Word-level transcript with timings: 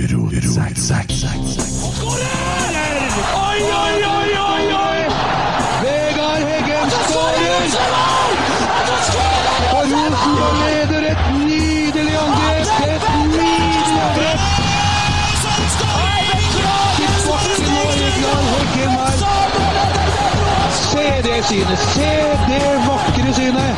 Oi, 0.00 0.06
oi, 3.80 3.96
oi, 4.16 4.30
oi, 4.38 4.64
oi! 4.72 5.00
Vegard 5.82 6.42
Heggen 6.48 6.88
skårer! 6.90 7.64
Og 9.72 9.82
Rosenborg 9.92 10.54
leder 10.62 11.04
et 11.10 11.22
nydelig 11.44 12.16
angrep! 12.22 12.68
Et 12.88 13.04
nydelig 13.26 14.00
angrep! 14.06 14.40
Til 16.96 17.12
bakken 17.28 17.64
og 17.82 17.92
Vegard 18.00 18.46
Heggen 18.54 18.92
her. 18.96 19.16
Se 20.80 21.06
det 21.28 21.38
synet! 21.44 21.78
Se 21.78 22.12
det 22.48 22.64
vakre 22.88 23.30
synet! 23.34 23.76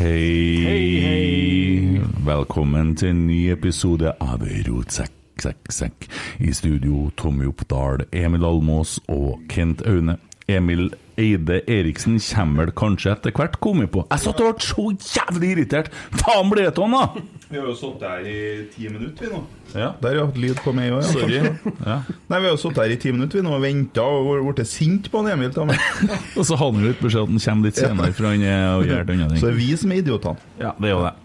Hei. 0.00 0.64
Hei, 0.64 1.00
hei. 1.00 2.00
Velkommen 2.24 2.94
til 2.96 3.10
en 3.12 3.18
ny 3.26 3.50
episode 3.52 4.14
av 4.24 4.46
Rotsekk, 4.64 5.12
sekk, 5.44 5.68
sekk. 5.76 6.06
I 6.40 6.54
studio 6.56 7.10
Tommy 7.20 7.44
Oppdal, 7.50 8.06
Emil 8.08 8.46
Almås 8.48 8.94
og 9.12 9.42
Kent 9.52 9.84
Aune. 9.84 10.16
Emil 10.48 10.88
Eide 11.20 11.60
Eriksen 11.70 12.16
kommer 12.24 12.64
vel 12.66 12.72
kanskje 12.76 13.12
etter 13.12 13.34
hvert, 13.36 13.58
kommet 13.62 13.92
på. 13.92 14.06
Jeg 14.10 14.24
satt 14.24 14.40
og 14.40 14.56
ble 14.56 14.64
så 14.64 14.86
jævlig 15.18 15.52
irritert! 15.54 15.92
Faen 16.22 16.50
ble 16.52 16.66
det 16.66 16.74
sånn, 16.78 16.96
da! 16.96 17.22
Vi 17.50 17.58
har 17.58 17.66
jo 17.66 17.74
sittet 17.74 18.04
her 18.06 18.26
i 18.30 18.40
ti 18.70 18.88
minutter, 18.88 19.26
vi 19.26 19.30
nå. 19.34 19.40
Ja. 19.74 19.88
Der, 20.02 20.18
ja. 20.20 20.26
Lyd 20.38 20.60
på 20.64 20.74
meg 20.74 20.92
òg, 20.94 21.00
ja. 21.02 21.14
Sorry. 21.14 21.40
Ja. 21.86 21.96
Nei, 22.30 22.38
vi 22.38 22.46
har 22.46 22.54
jo 22.54 22.60
sittet 22.62 22.82
her 22.84 22.94
i 22.94 22.98
ti 23.02 23.14
minutter, 23.14 23.40
vi 23.40 23.46
nå 23.46 23.56
og 23.56 23.64
venta 23.64 24.04
og 24.06 24.50
blitt 24.50 24.70
sint 24.70 25.10
på 25.10 25.22
han 25.22 25.32
Emil. 25.34 25.50
Og 26.38 26.44
så 26.46 26.56
har 26.56 26.66
han 26.70 26.84
jo 26.84 26.92
ikke 26.94 27.08
beskjed 27.08 27.26
at 27.26 27.34
han 27.34 27.42
kommer 27.46 27.70
litt 27.70 27.80
senere, 27.80 28.14
for 28.16 28.30
han 28.30 28.46
og 28.46 28.86
gjør 28.86 29.02
andre 29.02 29.30
ting. 29.32 29.40
Så 29.40 29.48
det 29.48 29.54
er 29.54 29.58
vi 29.58 29.72
som 29.82 29.92
er 29.94 30.04
idiotene 30.04 30.62
Ja, 30.62 30.76
det 30.78 30.92
er 30.92 30.94
jo 30.94 31.02
det. 31.08 31.16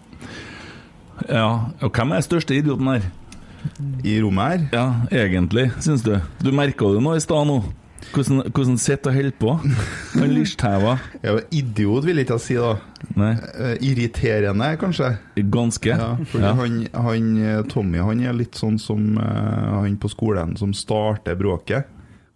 Ja, 1.30 1.46
og 1.80 1.94
hvem 1.96 2.12
er 2.12 2.20
den 2.20 2.26
største 2.26 2.58
idioten 2.58 2.90
her? 2.90 3.06
i 4.04 4.20
rommet 4.22 4.44
her. 4.44 4.66
Ja, 4.72 4.84
egentlig, 5.24 5.70
syns 5.82 6.04
du. 6.06 6.14
Du 6.42 6.52
merka 6.54 6.88
det 6.94 7.02
nå 7.02 7.16
i 7.16 7.22
stad 7.22 7.48
nå. 7.48 7.60
Hvordan, 8.14 8.42
hvordan 8.54 8.78
sitter 8.80 9.10
og 9.10 9.16
holder 9.16 9.34
på? 9.40 9.50
Han 10.14 10.30
listheva. 10.32 10.94
Ja, 11.24 11.34
idiot 11.52 12.04
vil 12.06 12.16
jeg 12.20 12.26
ikke 12.28 12.38
si, 12.40 12.54
da. 12.60 12.74
Nei, 13.16 13.32
Eh, 13.56 13.76
irriterende, 13.90 14.70
kanskje. 14.80 15.10
ganske. 15.50 15.88
Ja, 15.90 16.16
fordi 16.24 16.44
Ja. 16.44 16.54
Han, 16.54 16.86
han, 16.94 17.36
eh, 17.42 17.62
Tommy 17.68 17.98
han 17.98 18.20
er 18.20 18.32
litt 18.32 18.54
sånn 18.54 18.78
som 18.80 19.18
uh, 19.18 19.80
han 19.82 19.96
på 19.96 20.08
skolen 20.10 20.56
som 20.56 20.72
starter 20.74 21.34
bråket, 21.36 21.84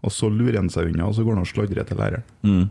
og 0.03 0.11
så 0.11 0.29
lurer 0.31 0.57
han 0.57 0.69
seg 0.71 0.87
unna, 0.93 1.07
og 1.07 1.15
så 1.15 1.23
går 1.25 1.35
han 1.35 1.43
og 1.45 1.49
sladrer 1.49 1.85
til 1.87 1.97
læreren. 1.97 2.71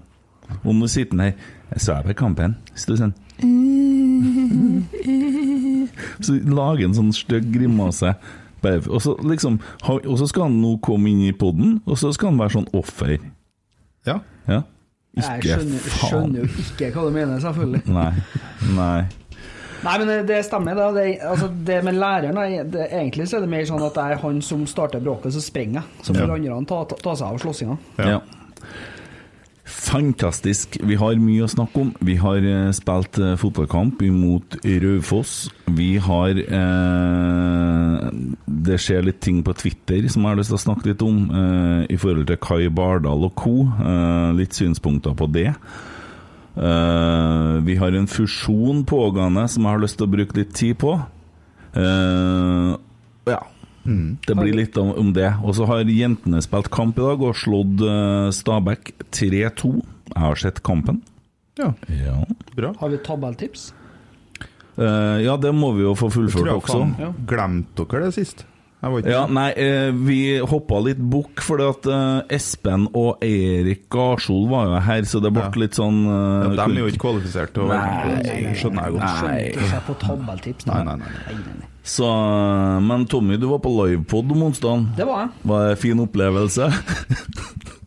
Og 0.63 0.73
nå 0.75 0.87
sitter 0.89 1.11
han 1.17 1.19
her. 1.19 1.33
Jeg 1.73 1.81
sa 1.81 1.93
jeg 1.99 2.05
på 2.09 2.13
kampen. 2.25 2.55
Så 2.75 2.95
sånn 2.97 3.13
Så 6.25 6.35
lager 6.43 6.85
en 6.87 6.95
sånn 6.97 7.11
stygg 7.15 7.49
grimase. 7.53 8.13
Og 8.63 9.01
så 9.01 9.15
liksom 9.23 9.59
skal 10.27 10.43
han 10.43 10.61
nå 10.61 10.79
komme 10.81 11.09
inn 11.09 11.21
i 11.27 11.31
poden, 11.31 11.81
og 11.85 11.97
så 11.97 12.11
skal 12.13 12.29
han 12.31 12.39
være 12.39 12.57
sånn 12.57 12.67
offer. 12.73 13.17
Ja. 14.05 14.19
Ja. 14.47 14.63
Jeg 15.19 15.41
skjønner, 15.43 15.79
faen. 15.79 16.09
skjønner 16.09 16.39
jo 16.43 16.63
ikke 16.63 16.91
hva 16.93 17.05
du 17.09 17.11
mener, 17.15 17.39
selvfølgelig. 17.43 17.81
Nei. 17.99 18.11
Nei. 18.75 18.99
Nei, 19.83 19.93
men 19.97 20.25
det- 20.27 20.43
stemmer. 20.45 20.75
Da. 20.75 20.91
Det, 20.91 21.19
altså, 21.23 21.47
det 21.65 21.83
med 21.83 21.95
læreren 21.95 22.37
er- 22.37 22.63
det, 22.67 22.89
Egentlig 22.91 23.27
så 23.31 23.37
er 23.37 23.41
det 23.45 23.49
mer 23.49 23.63
sånn 23.65 23.83
at 23.85 23.93
det 23.95 24.03
er 24.11 24.17
han 24.21 24.41
som 24.41 24.65
starter 24.67 24.99
bråket, 24.99 25.31
så 25.33 25.41
sprenger 25.41 25.79
jeg. 25.81 25.83
Så 26.03 26.13
får 26.13 26.27
Ja. 26.27 26.33
andre 26.55 26.65
ta, 26.67 26.83
ta, 26.83 26.95
ta 26.95 27.15
seg 27.15 27.27
av 27.27 27.39
slåssinga. 27.39 27.77
Ja. 27.97 28.19
Fantastisk. 29.69 30.79
Vi 30.81 30.95
har 30.97 31.19
mye 31.21 31.45
å 31.45 31.49
snakke 31.49 31.83
om. 31.83 31.89
Vi 32.05 32.15
har 32.19 32.41
eh, 32.41 32.71
spilt 32.75 33.19
eh, 33.21 33.35
fotballkamp 33.39 34.01
imot 34.05 34.57
Raufoss. 34.65 35.33
Vi 35.77 35.91
har 36.01 36.39
eh, 36.41 38.07
Det 38.65 38.79
skjer 38.81 39.05
litt 39.05 39.21
ting 39.21 39.43
på 39.45 39.53
Twitter 39.57 40.07
som 40.09 40.25
jeg 40.25 40.33
har 40.33 40.39
lyst 40.41 40.51
til 40.53 40.57
å 40.57 40.63
snakke 40.63 40.89
litt 40.89 41.05
om, 41.05 41.21
eh, 41.29 41.83
i 41.93 41.99
forhold 42.01 42.27
til 42.31 42.41
Kai 42.41 42.65
Bardal 42.73 43.29
og 43.29 43.35
co. 43.37 43.55
Eh, 43.69 44.31
litt 44.39 44.57
synspunkter 44.57 45.13
på 45.17 45.29
det. 45.37 45.51
Eh, 46.59 47.53
vi 47.69 47.77
har 47.79 47.95
en 47.95 48.09
fusjon 48.09 48.83
pågående 48.89 49.45
som 49.47 49.63
jeg 49.63 49.77
har 49.77 49.85
lyst 49.85 49.99
til 50.01 50.09
å 50.09 50.13
bruke 50.17 50.41
litt 50.41 50.53
tid 50.57 50.79
på. 50.81 50.97
Eh, 51.77 52.75
ja. 53.85 54.15
Det 54.27 54.35
blir 54.37 54.53
litt 54.57 54.77
om, 54.77 54.91
om 54.99 55.13
det. 55.15 55.29
Og 55.43 55.55
så 55.57 55.65
har 55.69 55.87
jentene 55.87 56.41
spilt 56.45 56.69
kamp 56.73 56.99
i 56.99 57.05
dag 57.05 57.23
og 57.25 57.37
slått 57.37 57.81
eh, 57.85 58.29
Stabæk 58.35 58.93
3-2. 59.15 59.73
Jeg 60.13 60.23
har 60.25 60.39
sett 60.41 60.63
kampen. 60.65 61.03
ja. 61.59 61.73
Ja. 61.87 62.21
Bra. 62.55 62.73
Har 62.79 62.89
vi 62.89 62.97
tabelltips? 63.05 63.73
Uh, 64.79 65.19
ja, 65.19 65.35
det 65.37 65.51
må 65.55 65.73
vi 65.75 65.83
jo 65.83 65.93
få 65.97 66.07
fullført 66.11 66.47
jeg 66.47 66.55
også. 66.55 66.79
ja. 67.01 67.09
glemte 67.27 67.83
dere 67.91 68.07
det 68.07 68.15
sist? 68.15 68.45
Ja, 68.79 69.25
nei, 69.27 69.49
eh, 69.59 69.89
vi 69.91 70.39
hoppa 70.39 70.77
litt 70.79 70.99
bukk 71.11 71.41
fordi 71.43 71.65
at 71.67 71.87
eh, 71.91 72.35
Espen 72.37 72.85
og 72.95 73.23
Erik 73.25 73.89
Garsol 73.91 74.45
var 74.47 74.69
jo 74.69 74.79
her, 74.85 75.01
så 75.09 75.19
det 75.19 75.33
ble 75.35 75.43
Ja. 75.49 75.51
litt 75.59 75.75
sånn 75.75 75.97
eh, 76.07 76.55
ja, 76.55 76.67
De 76.67 76.77
er 76.77 76.85
jo 76.85 76.91
ikke 76.93 77.03
kvalifisert 77.03 77.51
til 77.57 77.65
å 77.65 77.73
skjønner 77.75 78.87
jeg 78.87 78.95
godt. 78.95 79.09
Skjønner 79.19 79.41
ikke 79.49 79.67
jeg 79.73 79.83
på 79.89 79.97
tabelltips. 80.05 80.69
Nei, 80.69 80.79
nei, 80.87 80.95
nei. 81.01 81.11
nei, 81.27 81.41
nei. 81.59 81.67
Så, 81.89 82.05
eh, 82.05 82.79
men 82.85 83.03
Tommy, 83.09 83.35
du 83.41 83.47
var 83.49 83.59
på 83.63 83.71
livepod 83.73 84.31
om 84.31 84.47
onsdagen. 84.47 84.87
Det 84.95 85.07
var 85.09 85.25
jeg. 85.25 85.29
Var 85.51 85.65
det 85.65 85.75
en 85.75 85.81
fin 85.83 86.03
opplevelse? 86.05 86.71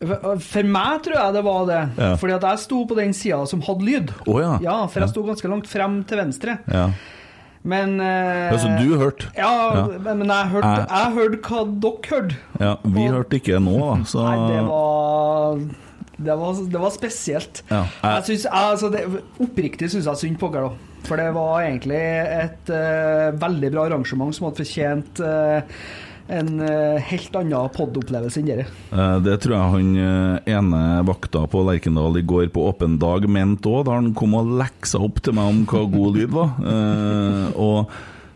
For, 0.03 0.35
for 0.43 0.67
meg 0.67 1.03
tror 1.05 1.15
jeg 1.15 1.33
det 1.37 1.41
var 1.45 1.67
det. 1.69 1.81
Ja. 1.95 2.07
Fordi 2.19 2.33
at 2.35 2.45
jeg 2.49 2.59
sto 2.65 2.81
på 2.89 2.95
den 2.97 3.13
sida 3.15 3.37
som 3.47 3.61
hadde 3.63 3.85
lyd. 3.87 4.09
Oh, 4.27 4.35
ja. 4.41 4.57
Ja, 4.59 4.73
for 4.91 4.99
jeg 4.99 5.13
sto 5.13 5.23
ganske 5.23 5.47
langt 5.47 5.69
frem 5.71 6.01
til 6.09 6.19
venstre. 6.19 6.57
Ja. 6.67 6.89
Men 7.63 7.99
eh, 8.03 8.51
Altså, 8.51 8.67
du 8.81 8.97
hørte? 8.99 9.29
Ja, 9.37 9.87
men 10.03 10.17
men 10.19 10.27
jeg 10.27 10.49
hørte 10.51 10.67
Jeg- 10.67 10.87
jeg 10.89 11.13
hørte 11.15 11.37
hva 11.47 11.61
dere 11.85 12.09
hørte. 12.11 12.35
Ja, 12.59 12.73
vi 12.83 13.07
hørte 13.07 13.39
ikke 13.39 13.59
nå, 13.63 13.77
da, 13.79 14.03
så 14.03 14.25
Nei, 14.27 14.37
det 14.51 14.63
var 14.67 15.59
Det 16.23 16.35
var, 16.39 16.53
det 16.71 16.79
var 16.81 16.91
spesielt. 16.91 17.61
Ja, 17.71 17.83
jeg- 18.03 18.23
synes, 18.23 18.45
altså 18.51 18.89
det, 18.91 19.05
oppriktig 19.39 19.89
syns 19.91 20.05
jeg 20.05 20.17
synd 20.17 20.37
på 20.39 20.51
dere, 20.53 20.69
da. 20.69 20.89
For 21.03 21.17
det 21.19 21.33
var 21.35 21.61
egentlig 21.65 21.99
et 21.99 22.69
uh, 22.71 23.31
veldig 23.41 23.71
bra 23.73 23.85
arrangement 23.89 24.33
som 24.35 24.45
hadde 24.47 24.61
fortjent 24.63 25.19
eh, 25.19 25.61
en 26.31 26.59
eh, 26.63 27.01
helt 27.09 27.35
annen 27.35 27.73
pod-opplevelse 27.75 28.39
enn 28.39 28.47
dere. 28.51 28.65
Eh, 28.95 29.17
Det 29.25 29.35
tror 29.43 29.55
jeg 29.57 29.73
han 29.73 29.89
eh, 29.99 30.53
ene 30.55 30.81
vakta 31.07 31.43
på 31.51 31.65
Lerkendal 31.67 32.17
i 32.21 32.25
går 32.25 32.47
på 32.53 32.67
åpen 32.69 32.97
dag 33.01 33.27
mente 33.27 33.67
òg, 33.69 33.85
da 33.89 33.97
han 33.99 34.13
kom 34.17 34.37
og 34.39 34.53
leksa 34.61 35.01
opp 35.03 35.19
til 35.23 35.35
meg 35.35 35.51
om 35.51 35.63
hva 35.67 35.83
god 35.91 36.17
lyd 36.19 36.33
var. 36.33 36.55
Og 37.59 37.91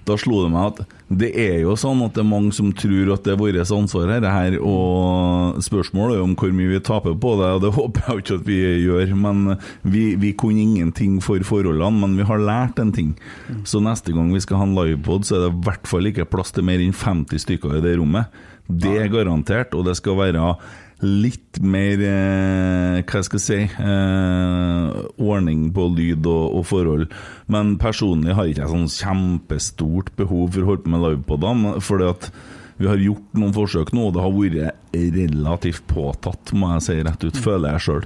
da 0.07 0.15
slo 0.19 0.44
det 0.45 0.51
meg 0.54 0.71
at 0.71 0.95
det 1.07 1.30
er 1.39 1.62
jo 1.62 1.75
sånn 1.80 2.01
at 2.04 2.18
det 2.18 2.24
er 2.24 2.27
mange 2.27 2.51
som 2.56 2.74
tror 2.75 3.13
at 3.13 3.24
det 3.24 3.33
er 3.33 3.39
vårt 3.39 3.59
ansvar 3.63 4.09
her, 4.12 4.25
her 4.27 4.57
og 4.59 5.59
spørsmålet 5.63 6.18
er 6.18 6.25
om 6.25 6.33
hvor 6.39 6.51
mye 6.56 6.74
vi 6.74 6.81
taper 6.83 7.15
på 7.15 7.36
det, 7.39 7.51
og 7.56 7.62
det 7.63 7.71
håper 7.77 8.04
jeg 8.04 8.12
jo 8.12 8.24
ikke 8.24 8.39
at 8.42 8.48
vi 8.48 8.57
gjør. 8.83 9.13
Men 9.19 9.56
vi, 9.88 10.04
vi 10.19 10.33
kunne 10.39 10.65
ingenting 10.65 11.21
for 11.24 11.44
forholdene, 11.48 12.04
men 12.04 12.18
vi 12.19 12.27
har 12.27 12.44
lært 12.44 12.81
en 12.83 12.92
ting. 12.95 13.13
Så 13.68 13.80
neste 13.83 14.15
gang 14.15 14.33
vi 14.36 14.44
skal 14.44 14.62
ha 14.62 14.68
en 14.68 14.75
livepod, 14.75 15.27
så 15.27 15.38
er 15.38 15.45
det 15.45 15.54
i 15.54 15.63
hvert 15.69 15.88
fall 15.88 16.12
ikke 16.12 16.27
plass 16.27 16.51
til 16.56 16.68
mer 16.68 16.83
enn 16.83 16.95
50 16.95 17.45
stykker 17.45 17.80
i 17.80 17.83
det 17.86 17.95
rommet. 18.01 18.27
Det 18.68 18.98
er 19.00 19.13
garantert, 19.13 19.71
og 19.80 19.88
det 19.88 19.95
skal 19.95 20.19
være 20.19 20.44
litt 21.03 21.59
mer 21.61 22.01
eh, 22.01 23.03
Hva 23.05 23.21
skal 23.25 23.38
jeg 23.38 23.45
si 23.45 23.57
eh, 23.83 24.95
Ordning 25.21 25.67
på 25.75 25.85
lyd 25.94 26.25
og, 26.25 26.57
og 26.57 26.65
forhold. 26.71 27.07
Men 27.53 27.75
personlig 27.81 28.35
har 28.38 28.49
ikke 28.49 28.63
jeg 28.65 28.73
sånn 28.73 28.89
kjempestort 28.95 30.13
behov 30.17 30.55
for 30.55 30.63
å 30.63 30.71
holde 30.71 30.85
på 30.85 30.94
med 30.95 31.05
livepodene. 31.05 31.75
Fordi 31.83 32.09
at 32.09 32.31
vi 32.77 32.89
har 32.89 33.01
gjort 33.01 33.38
noen 33.38 33.55
forsøk 33.55 33.94
nå, 33.94 34.09
og 34.09 34.17
det 34.17 34.25
har 34.25 34.35
vært 34.38 35.15
relativt 35.17 35.88
påtatt, 35.89 36.53
må 36.53 36.75
jeg 36.75 36.85
si 36.85 36.97
rett 37.05 37.25
ut. 37.25 37.39
Føler 37.41 37.73
jeg 37.73 37.85
sjøl. 37.88 38.05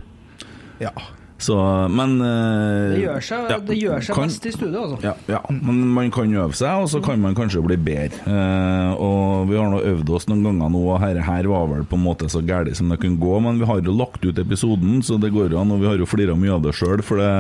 Ja. 0.84 0.94
Så, 1.42 1.56
men 1.90 2.12
eh, 2.22 2.92
Det 2.94 3.00
gjør 3.02 3.24
seg, 3.26 3.46
ja, 3.50 3.56
det 3.66 3.78
gjør 3.80 4.04
seg 4.06 4.16
kan- 4.18 4.30
best 4.30 4.46
i 4.46 4.52
studio, 4.54 4.84
altså. 4.86 5.00
ja, 5.08 5.14
ja, 5.32 5.40
men 5.50 5.80
man 5.96 6.12
kan 6.14 6.30
øve 6.38 6.54
seg, 6.54 6.84
og 6.84 6.90
så 6.92 7.02
kan 7.04 7.18
man 7.24 7.34
kanskje 7.38 7.64
bli 7.66 7.78
bedre. 7.82 8.20
Eh, 8.30 8.92
og 9.02 9.50
Vi 9.50 9.58
har 9.58 9.72
nå 9.74 9.80
øvd 9.82 10.10
oss 10.14 10.28
noen 10.30 10.44
ganger 10.46 10.70
nå, 10.76 10.82
og 10.94 11.00
her, 11.02 11.18
her 11.26 11.50
var 11.50 11.66
vel 11.72 11.84
på 11.90 11.98
en 11.98 12.04
måte 12.06 12.30
så 12.30 12.44
gærent 12.46 12.78
som 12.78 12.94
det 12.94 13.00
kunne 13.02 13.18
gå. 13.18 13.40
Men 13.42 13.58
vi 13.58 13.66
har 13.66 13.82
jo 13.82 13.96
lagt 13.98 14.22
ut 14.26 14.38
episoden, 14.38 15.02
så 15.02 15.18
det 15.20 15.32
går 15.34 15.58
an, 15.58 15.74
og 15.74 15.82
vi 15.82 15.90
har 15.90 15.98
jo 15.98 16.06
flira 16.10 16.36
mye 16.38 16.54
av 16.60 16.62
det 16.68 16.76
sjøl. 16.78 17.02
For 17.02 17.18
det, 17.18 17.32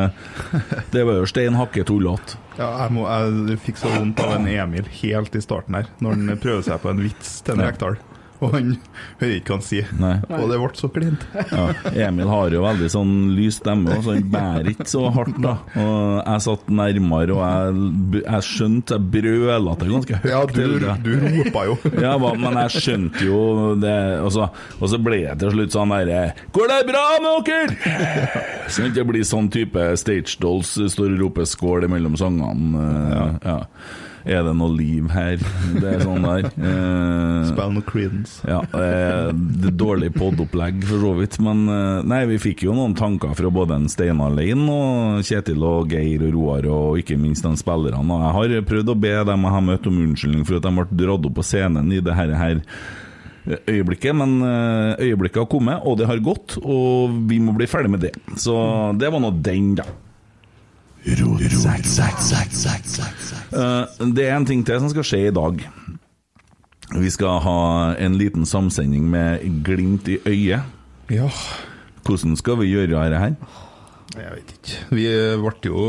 det 0.98 1.06
var 1.06 1.22
jo 1.22 1.30
stein 1.30 1.54
hakke 1.60 1.86
tullete. 1.86 2.40
Ja, 2.58 2.72
jeg, 2.84 2.92
må, 2.98 3.06
jeg 3.08 3.60
fikk 3.64 3.78
så 3.80 3.90
vondt 3.94 4.20
av 4.26 4.34
en 4.40 4.50
Emil 4.52 4.90
helt 5.02 5.38
i 5.38 5.42
starten 5.46 5.78
her, 5.78 5.88
når 6.04 6.18
han 6.18 6.42
prøver 6.42 6.66
seg 6.68 6.82
på 6.84 6.90
en 6.92 7.06
vits 7.06 7.38
til 7.46 7.56
en 7.56 7.62
Ja. 7.64 7.70
Rekdal. 7.72 8.02
Og 8.46 8.56
han 8.56 8.72
hører 9.20 9.36
ikke 9.38 9.54
hva 9.54 9.58
han 9.60 9.66
sier. 9.66 9.90
Og 10.34 10.46
det 10.50 10.58
ble 10.62 10.70
så 10.80 10.90
klint. 10.94 11.26
Ja, 11.52 12.08
Emil 12.08 12.30
har 12.32 12.54
jo 12.54 12.62
veldig 12.64 12.88
sånn 12.90 13.12
lys 13.36 13.60
stemme, 13.62 13.98
så 14.02 14.16
han 14.16 14.28
bærer 14.34 14.70
ikke 14.72 14.88
så 14.90 15.04
hardt. 15.14 15.38
da 15.44 15.56
Og 15.78 16.22
Jeg 16.26 16.44
satt 16.48 16.72
nærmere, 16.74 17.36
og 17.36 17.42
jeg, 17.44 18.22
jeg 18.24 18.46
skjønte 18.48 18.98
Jeg 18.98 19.08
brøla 19.14 19.76
til 19.82 19.94
ganske 19.96 20.20
høyt. 20.24 20.30
Ja, 20.32 20.42
du, 20.50 20.88
du 21.06 21.12
ropa 21.26 21.66
jo. 21.70 21.78
Ja, 22.06 22.14
men 22.18 22.60
jeg 22.64 22.82
skjønte 22.82 23.26
jo 23.28 23.42
det 23.82 23.96
Og 24.26 24.32
så, 24.34 24.48
og 24.80 24.92
så 24.92 25.00
ble 25.04 25.22
det 25.28 25.38
til 25.44 25.54
slutt 25.56 25.76
sånn 25.76 25.94
derre 25.94 26.22
Går 26.56 26.72
det 26.72 26.80
bra 26.90 27.04
med 27.24 27.50
dere?! 27.52 28.46
Så 28.72 28.86
det 28.86 28.94
ikke 28.94 29.08
blir 29.12 29.26
sånn 29.28 29.50
type 29.54 29.90
stage 30.00 30.38
dolls 30.42 30.74
står 30.80 31.14
og 31.18 31.20
roper 31.26 31.48
skål 31.50 31.88
mellom 31.92 32.16
sangene. 32.20 32.86
Ja. 33.12 33.26
Ja. 33.44 33.58
Er 34.26 34.44
det 34.46 34.54
noe 34.58 34.74
liv 34.76 35.08
her? 35.14 35.42
Det 35.82 35.96
er 35.96 36.04
sånn 36.06 36.26
der. 36.26 36.50
Eh, 36.72 37.48
Spill 37.50 37.72
noe 37.74 37.86
Creedence. 37.86 38.42
ja, 38.48 38.60
eh, 38.78 39.32
det 39.34 39.72
er 39.72 39.76
dårlig 39.78 40.12
podopplegg 40.14 40.84
for 40.88 41.02
så 41.04 41.12
vidt, 41.18 41.38
men 41.44 41.64
eh, 41.72 42.04
nei, 42.08 42.22
vi 42.30 42.38
fikk 42.42 42.64
jo 42.68 42.76
noen 42.78 42.94
tanker 42.98 43.34
fra 43.38 43.52
både 43.54 43.80
en 43.80 43.90
Steinar 43.92 44.34
Lein 44.36 44.64
og 44.72 45.26
Kjetil 45.26 45.64
og 45.66 45.92
Geir 45.92 46.24
og 46.28 46.36
Roar, 46.36 46.68
og 46.72 47.00
ikke 47.02 47.18
minst 47.20 47.46
de 47.46 47.54
spillerne. 47.60 48.02
Og 48.06 48.26
jeg 48.26 48.36
har 48.62 48.68
prøvd 48.70 48.94
å 48.94 48.98
be 49.08 49.14
dem 49.32 49.48
jeg 49.48 49.56
har 49.58 49.66
møtt 49.72 49.90
om 49.90 50.02
unnskyldning 50.06 50.46
for 50.48 50.60
at 50.60 50.68
de 50.68 50.74
ble 50.78 50.88
dratt 51.04 51.30
opp 51.32 51.40
på 51.40 51.48
scenen 51.48 51.92
i 51.96 52.02
det 52.04 52.16
her, 52.18 52.36
her 52.38 52.62
øyeblikket, 53.68 54.14
men 54.16 54.38
eh, 54.46 55.08
øyeblikket 55.08 55.42
har 55.44 55.50
kommet, 55.50 55.82
og 55.88 55.98
det 56.00 56.08
har 56.10 56.22
gått, 56.24 56.60
og 56.62 57.18
vi 57.30 57.40
må 57.42 57.56
bli 57.58 57.68
ferdig 57.70 57.92
med 57.94 58.06
det. 58.06 58.14
Så 58.40 58.56
det 59.02 59.10
var 59.12 59.24
nå 59.24 59.34
den, 59.42 59.74
da. 59.80 59.88
Eh, 63.52 63.86
Det 64.14 64.26
er 64.28 64.36
en 64.36 64.46
ting 64.46 64.64
til 64.66 64.80
som 64.80 64.90
skal 64.92 65.04
skje 65.08 65.22
i 65.30 65.34
dag. 65.36 65.64
Vi 66.92 67.10
skal 67.10 67.40
ha 67.46 67.94
en 67.98 68.18
liten 68.20 68.46
samsending 68.46 69.06
med 69.10 69.42
glimt 69.66 70.08
i 70.12 70.20
øyet. 70.28 70.62
Ja, 71.12 71.30
Hvordan 72.06 72.36
skal 72.38 72.58
vi 72.60 72.72
gjøre 72.74 72.88
dette 72.98 73.20
her? 73.20 73.36
jeg 74.12 74.32
vet 74.36 74.50
ikke. 74.58 74.78
Vi 74.92 75.04
ble 75.40 75.52
jo 75.70 75.84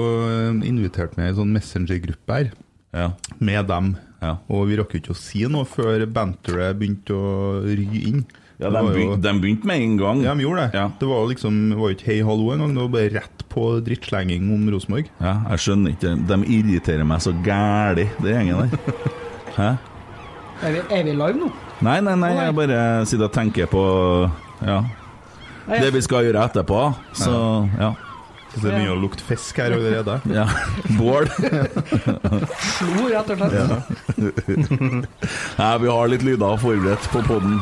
invitert 0.62 1.17
med 1.17 1.26
ei 1.31 1.35
sånn 1.35 1.53
Messenger-gruppe 1.53 2.32
her, 2.37 2.50
Ja. 2.94 3.09
med 3.41 3.67
dem. 3.67 3.97
Ja. 4.23 4.37
Og 4.49 4.69
vi 4.69 4.76
rakk 4.76 4.93
jo 4.94 5.00
ikke 5.00 5.11
å 5.14 5.17
si 5.19 5.43
noe 5.49 5.64
før 5.64 6.06
banteret 6.06 6.79
begynte 6.79 7.11
å 7.11 7.62
ry 7.64 7.88
inn. 8.09 8.25
Ja, 8.62 8.70
de, 8.73 8.82
begynte, 8.88 9.20
de 9.25 9.32
begynte 9.43 9.69
med 9.69 9.85
en 9.85 9.97
gang. 10.00 10.23
Ja, 10.25 10.35
de 10.38 10.47
gjorde 10.47 10.67
det. 10.67 10.79
Ja. 10.79 10.88
Det 11.00 11.09
var 11.11 11.26
liksom, 11.31 11.59
det 11.73 11.79
var 11.79 11.91
jo 11.91 11.97
ikke 11.99 12.09
hei 12.11 12.19
hallo 12.26 12.53
engang, 12.55 12.76
det 12.76 12.85
var 12.85 12.93
bare 12.97 13.14
rett 13.19 13.44
på 13.53 13.67
drittslenging 13.85 14.47
om 14.55 14.69
Rosenborg. 14.73 15.11
Ja, 15.20 15.35
jeg 15.53 15.64
skjønner 15.67 15.97
ikke. 15.97 16.14
De 16.31 16.38
irriterer 16.56 17.09
meg 17.09 17.25
så 17.25 17.35
gæli, 17.44 18.06
det 18.23 18.37
gjengen 18.37 18.62
der. 18.62 19.11
Hæ? 19.59 19.70
Er 20.62 20.76
vi, 20.76 20.82
er 20.94 21.05
vi 21.05 21.12
live 21.19 21.38
nå? 21.41 21.50
Nei, 21.82 21.99
nei, 22.06 22.14
nei, 22.14 22.31
jeg 22.38 22.55
bare 22.55 22.81
sitter 23.11 23.26
og 23.26 23.35
tenker 23.35 23.67
på 23.67 23.82
ja, 24.62 24.79
det 25.67 25.91
vi 25.91 26.03
skal 26.06 26.29
gjøre 26.29 26.44
etterpå. 26.47 26.85
Så 27.19 27.35
ja. 27.81 27.91
Så 28.52 28.60
det 28.66 28.75
begynner 28.75 28.94
å 28.94 29.00
lukte 29.00 29.25
fisk 29.25 29.58
her 29.62 29.75
allerede. 29.76 30.19
ja. 30.38 30.44
Bål. 30.99 31.28
Slo, 32.76 33.06
rett 33.08 33.32
og 33.32 33.40
slett. 33.40 33.60
Nei, 35.58 35.72
vi 35.82 35.93
har 35.93 36.10
litt 36.12 36.26
lyder 36.26 36.60
forberedt 36.60 37.08
på 37.12 37.22
poden. 37.26 37.56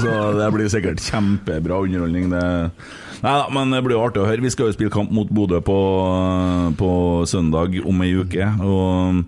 Så 0.00 0.14
det 0.38 0.50
blir 0.56 0.72
sikkert 0.72 1.04
kjempebra 1.04 1.82
underholdning. 1.84 2.30
Det. 2.32 2.46
Nei 3.24 3.34
da, 3.40 3.48
men 3.52 3.76
det 3.76 3.82
blir 3.84 3.98
jo 3.98 4.04
artig 4.06 4.24
å 4.24 4.28
høre. 4.28 4.44
Vi 4.44 4.52
skal 4.54 4.70
jo 4.70 4.76
spille 4.76 4.94
kamp 4.94 5.12
mot 5.14 5.28
Bodø 5.32 5.60
på, 5.64 5.78
på 6.80 6.90
søndag 7.28 7.76
om 7.84 8.04
ei 8.04 8.14
uke. 8.16 8.48
Og 8.64 9.20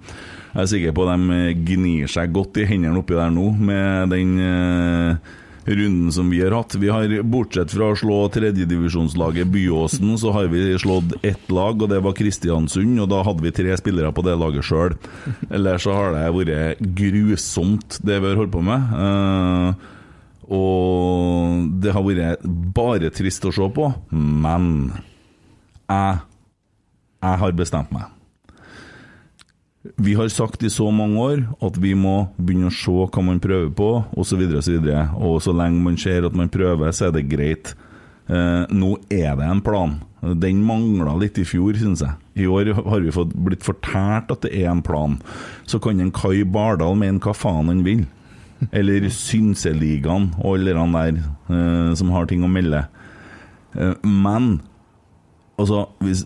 jeg 0.56 0.62
er 0.62 0.70
sikker 0.72 0.96
på 0.96 1.04
at 1.04 1.20
de 1.20 1.56
gnir 1.68 2.08
seg 2.08 2.32
godt 2.32 2.56
i 2.62 2.68
hendene 2.68 2.96
oppi 3.02 3.16
der 3.16 3.32
nå 3.32 3.50
med 3.60 4.12
den 4.14 4.38
eh, 4.40 5.34
runden 5.66 6.12
som 6.12 6.30
vi 6.30 6.40
har 6.42 6.54
hatt. 6.54 6.75
Vi 6.75 6.88
har, 6.88 7.11
Bortsett 7.23 7.73
fra 7.75 7.90
å 7.92 7.99
slå 7.99 8.18
tredjedivisjonslaget 8.35 9.50
Byåsen, 9.50 10.14
så 10.18 10.32
har 10.37 10.50
vi 10.52 10.78
slått 10.78 11.16
ett 11.26 11.50
lag, 11.50 11.82
og 11.82 11.90
det 11.90 12.00
var 12.04 12.16
Kristiansund. 12.16 13.00
Og 13.02 13.11
da 13.11 13.23
hadde 13.26 13.44
vi 13.44 13.54
tre 13.54 13.76
spillere 13.80 14.12
på 14.14 14.25
det 14.26 14.37
laget 14.38 14.66
sjøl. 14.66 14.96
Ellers 15.50 15.87
så 15.87 15.96
har 15.96 16.16
det 16.16 16.25
vært 16.37 16.82
grusomt, 16.99 17.99
det 18.06 18.20
vi 18.23 18.30
har 18.30 18.40
holdt 18.40 18.54
på 18.54 18.64
med. 18.64 18.96
Uh, 18.96 19.94
og 20.56 21.70
det 21.82 21.94
har 21.94 22.06
vært 22.06 22.44
bare 22.76 23.11
trist 23.14 23.46
å 23.49 23.54
se 23.54 23.70
på. 23.75 23.90
Men 24.14 24.92
jeg, 25.90 26.20
jeg 27.26 27.42
har 27.42 27.58
bestemt 27.58 27.94
meg. 27.94 28.15
Vi 29.97 30.14
har 30.19 30.28
sagt 30.33 30.62
i 30.64 30.71
så 30.73 30.88
mange 30.95 31.21
år 31.21 31.43
at 31.64 31.78
vi 31.83 31.93
må 31.99 32.28
begynne 32.37 32.71
å 32.71 32.75
se 32.75 32.93
hva 32.93 33.25
man 33.25 33.40
prøver 33.43 33.71
på, 33.76 33.90
osv. 34.16 34.40
Og, 34.43 34.62
så 34.64 34.75
videre. 34.76 35.09
og 35.16 35.40
så 35.45 35.55
lenge 35.57 35.83
man 35.85 35.99
ser 36.00 36.26
at 36.26 36.37
man 36.37 36.52
prøver, 36.52 36.93
så 36.93 37.09
er 37.09 37.16
det 37.16 37.28
greit. 37.31 37.75
Eh, 38.26 38.64
nå 38.73 38.97
er 39.12 39.37
det 39.38 39.47
en 39.47 39.62
plan. 39.62 39.99
Den 40.23 40.64
mangla 40.66 41.14
litt 41.21 41.38
i 41.38 41.47
fjor, 41.47 41.76
syns 41.78 42.02
jeg. 42.02 42.16
I 42.43 42.49
år 42.50 42.73
har 42.75 43.05
vi 43.05 43.14
fått, 43.14 43.35
blitt 43.47 43.64
fortalt 43.64 44.33
at 44.35 44.43
det 44.47 44.52
er 44.59 44.71
en 44.73 44.83
plan. 44.85 45.19
Så 45.69 45.81
kan 45.83 46.00
en 46.02 46.14
Kai 46.14 46.43
Bardal 46.45 46.99
mene 46.99 47.23
hva 47.23 47.35
faen 47.37 47.71
han 47.71 47.85
vil. 47.87 48.07
Eller 48.73 49.07
Synseligaen 49.12 50.31
og 50.40 50.57
alle 50.57 50.73
de 50.73 50.87
der 50.97 51.21
eh, 51.21 51.93
som 51.99 52.11
har 52.14 52.26
ting 52.28 52.45
å 52.45 52.50
melde. 52.50 52.87
Eh, 53.76 53.95
men 54.02 54.57
altså 55.61 55.87
hvis, 56.00 56.25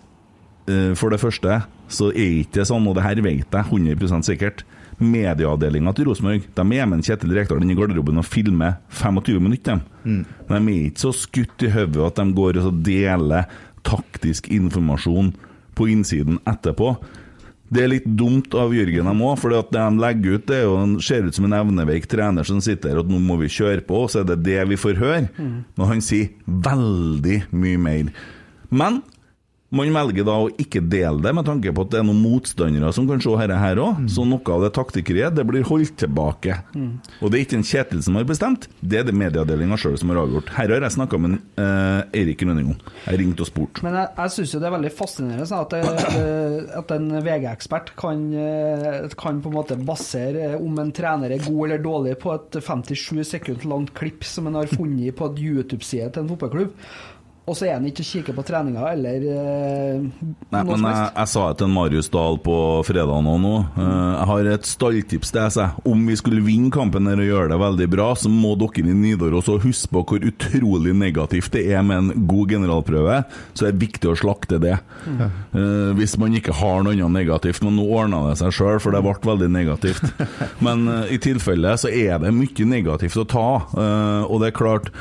eh, 0.70 0.94
For 0.94 1.10
det 1.10 1.20
første 1.20 1.62
så 1.90 2.10
er 2.14 2.40
ikke 2.44 2.60
det 2.60 2.68
sånn, 2.70 2.86
og 2.88 2.94
det 2.96 3.04
her 3.04 3.20
vet 3.24 3.50
jeg 3.50 3.66
100% 3.70 4.28
sikkert 4.30 4.64
Medieavdelinga 5.00 5.94
til 5.96 6.10
Rosenborg 6.10 6.44
er 6.60 6.88
med 6.88 7.04
Kjetil 7.06 7.32
Rekdal 7.32 7.62
inn 7.64 7.72
i 7.72 7.76
garderoben 7.78 8.20
og 8.20 8.26
filmer 8.28 8.74
25 8.92 9.38
minutter. 9.40 9.78
Mm. 10.04 10.24
Men 10.50 10.66
de 10.68 10.74
er 10.74 10.90
ikke 10.90 11.04
så 11.06 11.12
skutt 11.16 11.64
i 11.64 11.70
hodet 11.72 12.04
at 12.10 12.20
de 12.20 12.26
går 12.36 12.58
og 12.60 12.82
deler 12.84 13.48
taktisk 13.86 14.50
informasjon 14.52 15.32
på 15.78 15.88
innsiden 15.88 16.36
etterpå. 16.50 16.98
Det 17.70 17.84
er 17.84 17.92
litt 17.92 18.08
dumt 18.18 18.52
av 18.58 18.74
Jørgen 18.74 19.06
dem 19.08 19.20
òg, 19.24 19.36
for 19.40 19.54
det 19.54 19.62
de 19.72 19.84
legger 20.02 20.36
ut, 20.36 20.46
det 20.50 20.56
er 20.58 20.64
jo, 20.66 20.76
en- 20.82 21.00
ser 21.00 21.22
ut 21.24 21.34
som 21.38 21.46
en 21.46 21.54
evneveik 21.60 22.08
trener 22.10 22.44
som 22.44 22.60
sitter 22.60 22.98
og 22.98 23.06
at 23.06 23.12
nå 23.14 23.20
må 23.22 23.38
vi 23.40 23.46
kjøre 23.48 23.86
på, 23.86 24.02
og 24.04 24.10
så 24.10 24.20
er 24.20 24.24
det 24.34 24.42
det 24.42 24.68
vi 24.68 24.76
får 24.76 24.98
høre. 24.98 25.28
Når 25.78 25.86
han 25.94 26.00
sier 26.04 26.28
veldig 26.44 27.44
mye 27.54 27.78
mer. 27.78 28.10
Men 28.70 29.00
Man 29.70 29.92
velger 29.94 30.24
da 30.26 30.34
å 30.42 30.48
ikke 30.58 30.80
dele 30.82 31.22
det, 31.22 31.30
med 31.36 31.46
tanke 31.46 31.70
på 31.74 31.84
at 31.86 31.92
det 31.92 32.00
er 32.00 32.06
noen 32.08 32.18
motstandere 32.24 32.90
som 32.94 33.06
kan 33.06 33.20
se 33.22 33.34
dette 33.38 33.58
her 33.60 33.78
òg. 33.78 34.00
Så 34.10 34.24
noe 34.26 34.54
av 34.54 34.64
det 34.64 34.72
taktikkeriet 34.74 35.36
det 35.38 35.44
blir 35.46 35.66
holdt 35.68 35.94
tilbake. 36.02 36.56
Og 37.20 37.30
det 37.30 37.38
er 37.38 37.44
ikke 37.44 37.58
en 37.60 37.66
Kjetil 37.70 38.00
som 38.02 38.18
har 38.18 38.26
bestemt, 38.26 38.66
det 38.82 38.98
er 38.98 39.06
det 39.06 39.14
medieavdelinga 39.14 39.78
sjøl 39.78 39.94
som 40.00 40.10
har 40.10 40.24
avgjort. 40.24 40.50
Her 40.56 40.74
har 40.74 40.86
jeg 40.86 40.96
snakka 40.96 41.20
med 41.22 41.36
eh, 41.60 42.18
Eirik 42.18 42.42
Rønning 42.42 42.72
om. 42.72 42.80
Jeg 43.04 43.20
ringte 43.20 43.46
og 43.46 43.50
spurte. 43.50 43.84
Men 43.86 43.94
jeg, 44.00 44.10
jeg 44.18 44.34
syns 44.34 44.56
jo 44.56 44.62
det 44.62 44.68
er 44.70 44.74
veldig 44.74 44.92
fascinerende 44.96 45.46
sånn 45.46 45.62
at, 45.62 45.76
det, 45.76 46.64
at 46.80 46.96
en 46.96 47.08
VG-ekspert 47.28 47.94
kan, 48.00 48.26
eh, 48.34 49.06
kan 49.20 49.38
på 49.44 49.52
en 49.52 49.58
måte 49.60 49.78
basere 49.78 50.56
om 50.58 50.82
en 50.82 50.90
trener 50.96 51.36
er 51.36 51.46
god 51.46 51.62
eller 51.68 51.86
dårlig 51.86 52.18
på 52.18 52.34
et 52.34 52.58
57 52.58 53.22
sekunder 53.36 53.70
langt 53.70 53.94
klipp 53.94 54.26
som 54.26 54.50
en 54.50 54.58
har 54.58 54.74
funnet 54.74 55.14
på 55.14 55.30
et 55.30 55.40
YouTube-side 55.46 56.10
til 56.16 56.24
en 56.26 56.34
fotballklubb. 56.34 56.74
Og 57.48 57.56
så 57.56 57.66
er 57.66 57.78
han 57.78 57.86
ikke 57.88 58.04
og 58.04 58.06
kikker 58.06 58.36
på 58.36 58.42
treninga 58.46 58.84
eller 58.92 59.22
uh, 59.24 60.02
Nei, 60.04 60.60
noe 60.60 60.64
men 60.68 60.74
som 60.76 60.84
jeg, 60.86 60.98
helst. 60.98 61.14
jeg 61.16 61.30
sa 61.32 61.44
det 61.48 61.58
til 61.62 61.70
Marius 61.72 62.10
Dahl 62.12 62.36
på 62.44 62.56
fredag 62.86 63.22
nå. 63.26 63.36
nå. 63.42 63.54
Uh, 63.74 63.86
Jeg 63.86 64.26
har 64.30 64.50
et 64.52 64.68
stalltips 64.68 65.32
til 65.32 65.40
deg. 65.56 65.78
Om 65.90 66.04
vi 66.10 66.18
skulle 66.20 66.44
vinne 66.44 66.70
kampen 66.74 67.08
her 67.10 67.22
og 67.22 67.30
gjøre 67.30 67.50
det 67.54 67.60
veldig 67.62 67.88
bra, 67.96 68.10
så 68.18 68.30
må 68.30 68.52
dere 68.60 68.84
i 68.84 68.96
Nidaros 68.96 69.48
huske 69.64 69.90
på 69.90 70.02
hvor 70.10 70.26
utrolig 70.30 70.94
negativt 70.96 71.50
det 71.56 71.64
er 71.72 71.82
med 71.86 72.02
en 72.02 72.26
god 72.30 72.52
generalprøve. 72.54 73.16
Så 73.54 73.66
det 73.66 73.72
er 73.72 73.80
viktig 73.86 74.12
å 74.12 74.18
slakte 74.20 74.60
det. 74.62 74.76
Uh, 75.08 75.90
hvis 75.98 76.14
man 76.20 76.36
ikke 76.36 76.54
har 76.60 76.84
noe 76.84 76.94
annet 76.94 77.16
negativt. 77.22 77.64
Men 77.66 77.80
nå 77.80 77.88
ordna 77.88 78.20
det 78.28 78.36
seg 78.42 78.54
sjøl, 78.54 78.78
for 78.84 78.94
det 78.94 79.02
ble 79.06 79.16
veldig 79.26 79.48
negativt. 79.50 80.12
Men 80.66 80.86
i 81.10 81.18
tilfelle 81.22 81.74
så 81.80 81.90
er 81.90 82.20
det 82.22 82.34
mye 82.36 82.68
negativt 82.68 83.18
å 83.18 83.26
ta, 83.28 83.48
og 84.28 84.38
det 84.42 84.50
er 84.52 84.56
klart 84.60 84.92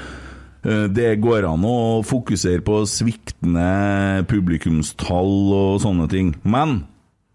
Det 0.63 1.13
går 1.23 1.45
an 1.47 1.63
å 1.63 1.77
fokusere 2.03 2.59
på 2.67 2.81
sviktende 2.89 4.25
publikumstall 4.27 5.33
og 5.55 5.79
sånne 5.85 6.09
ting. 6.11 6.33
Men 6.43 6.81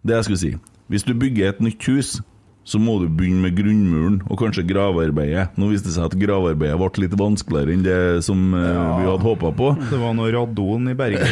det 0.05 0.19
jeg 0.19 0.27
skulle 0.29 0.43
si 0.43 0.53
Hvis 0.93 1.07
du 1.09 1.15
bygger 1.17 1.55
et 1.55 1.63
nytt 1.65 1.87
hus, 1.89 2.19
så 2.65 2.81
må 2.81 2.97
du 3.01 3.11
begynne 3.13 3.45
med 3.45 3.57
grunnmuren 3.59 4.17
og 4.25 4.39
kanskje 4.41 4.65
gravarbeidet. 4.69 5.51
Nå 5.61 5.69
viste 5.69 5.91
det 5.91 5.97
seg 5.99 6.07
at 6.09 6.17
gravarbeidet 6.17 6.79
ble 6.81 7.05
litt 7.05 7.17
vanskeligere 7.21 7.75
enn 7.77 7.85
det 7.85 7.99
som 8.25 8.41
ja, 8.57 8.85
vi 9.01 9.09
hadde 9.09 9.27
håpa 9.27 9.51
på. 9.57 9.71
Det 9.91 10.01
var 10.01 10.15
noe 10.17 10.33
radon 10.33 10.89
i 10.89 10.97
Bergen. 10.97 11.29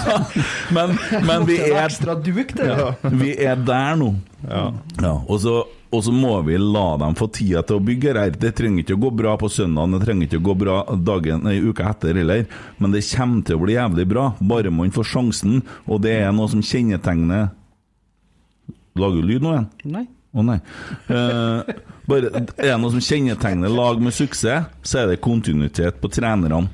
Men, 0.74 0.96
men 1.22 1.44
vi 1.46 1.60
er 1.62 1.76
ekstra 1.84 2.16
duk, 2.18 2.50
det. 2.58 2.66
vi 3.14 3.36
er 3.38 3.58
der 3.62 3.94
nå. 4.00 4.08
Ja. 4.42 4.64
Ja, 4.98 5.12
og, 5.14 5.38
så, 5.42 5.60
og 5.96 6.04
så 6.04 6.12
må 6.12 6.34
vi 6.44 6.58
la 6.60 6.86
dem 7.00 7.14
få 7.16 7.28
tida 7.32 7.62
til 7.66 7.78
å 7.78 7.84
bygge 7.84 8.14
her. 8.16 8.34
Det 8.36 8.52
trenger 8.58 8.84
ikke 8.84 8.96
å 8.98 9.02
gå 9.06 9.12
bra 9.22 9.36
på 9.40 9.48
søndagen, 9.52 9.96
det 9.96 10.04
trenger 10.04 10.28
ikke 10.28 10.40
å 10.42 10.46
gå 10.50 10.56
bra 10.60 10.78
dagen, 11.08 11.46
nei, 11.46 11.56
uka 11.64 11.88
etter 11.92 12.20
heller. 12.20 12.44
Men 12.76 12.92
det 12.92 13.06
kommer 13.08 13.46
til 13.46 13.56
å 13.56 13.62
bli 13.64 13.78
jævlig 13.78 14.08
bra, 14.10 14.26
bare 14.40 14.74
man 14.74 14.92
får 14.94 15.08
sjansen. 15.14 15.62
Og 15.88 16.02
det 16.04 16.18
er 16.20 16.34
noe 16.36 16.52
som 16.52 16.64
kjennetegner 16.64 17.48
Lager 18.96 19.20
du 19.20 19.28
lyd 19.28 19.42
nå 19.44 19.50
igjen? 19.52 19.64
Nei. 19.92 20.06
Å 20.36 20.42
nei. 20.44 20.56
Eh, 21.12 21.76
bare, 22.08 22.30
er 22.56 22.70
det 22.70 22.76
noe 22.80 22.94
som 22.94 23.02
kjennetegner 23.04 23.72
lag 23.72 24.00
med 24.00 24.14
suksess, 24.16 24.70
så 24.80 25.02
er 25.02 25.10
det 25.10 25.22
kontinuitet 25.24 26.00
på 26.00 26.12
trenerne. 26.12 26.66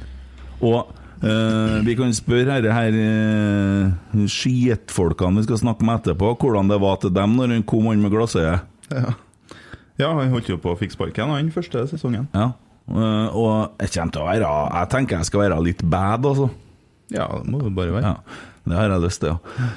Og 0.62 0.99
Uh, 1.23 1.79
vi 1.87 1.95
kan 1.95 2.11
spørre 2.11 2.57
her, 2.57 2.64
her 2.75 2.97
uh, 2.99 4.23
skitfolkene 4.26 5.38
vi 5.38 5.45
skal 5.47 5.61
snakke 5.61 5.87
med 5.87 6.00
etterpå, 6.00 6.33
hvordan 6.35 6.67
det 6.73 6.81
var 6.83 6.97
til 6.99 7.12
dem 7.14 7.37
når 7.38 7.52
hun 7.55 7.62
kom 7.71 7.87
inn 7.93 8.02
med 8.02 8.11
glassøyet. 8.11 8.67
Ja. 8.93 9.15
ja, 10.01 10.11
han 10.19 10.33
holdt 10.33 10.51
jo 10.53 10.59
på 10.63 10.75
å 10.75 10.79
fikse 10.81 10.99
sparken 10.99 11.33
den 11.35 11.53
første 11.55 11.87
sesongen. 11.91 12.29
Ja. 12.37 12.53
Eh, 12.91 13.37
og 13.39 13.79
jeg 13.79 13.93
kommer 13.95 14.11
til 14.13 14.25
å 14.25 14.27
være 14.27 14.51
Jeg 14.75 14.91
tenker 14.91 15.21
jeg 15.21 15.31
skal 15.31 15.45
være 15.45 15.63
litt 15.69 15.87
bad, 15.87 16.27
altså. 16.27 16.51
Ja, 17.13 17.29
det 17.39 17.53
må 17.53 17.63
det 17.63 17.73
bare 17.77 17.95
være. 17.95 18.13
Ja, 18.13 18.45
det 18.67 18.79
har 18.79 18.95
jeg 18.95 19.07
lyst 19.07 19.23
til, 19.23 19.37
ja. 19.37 19.73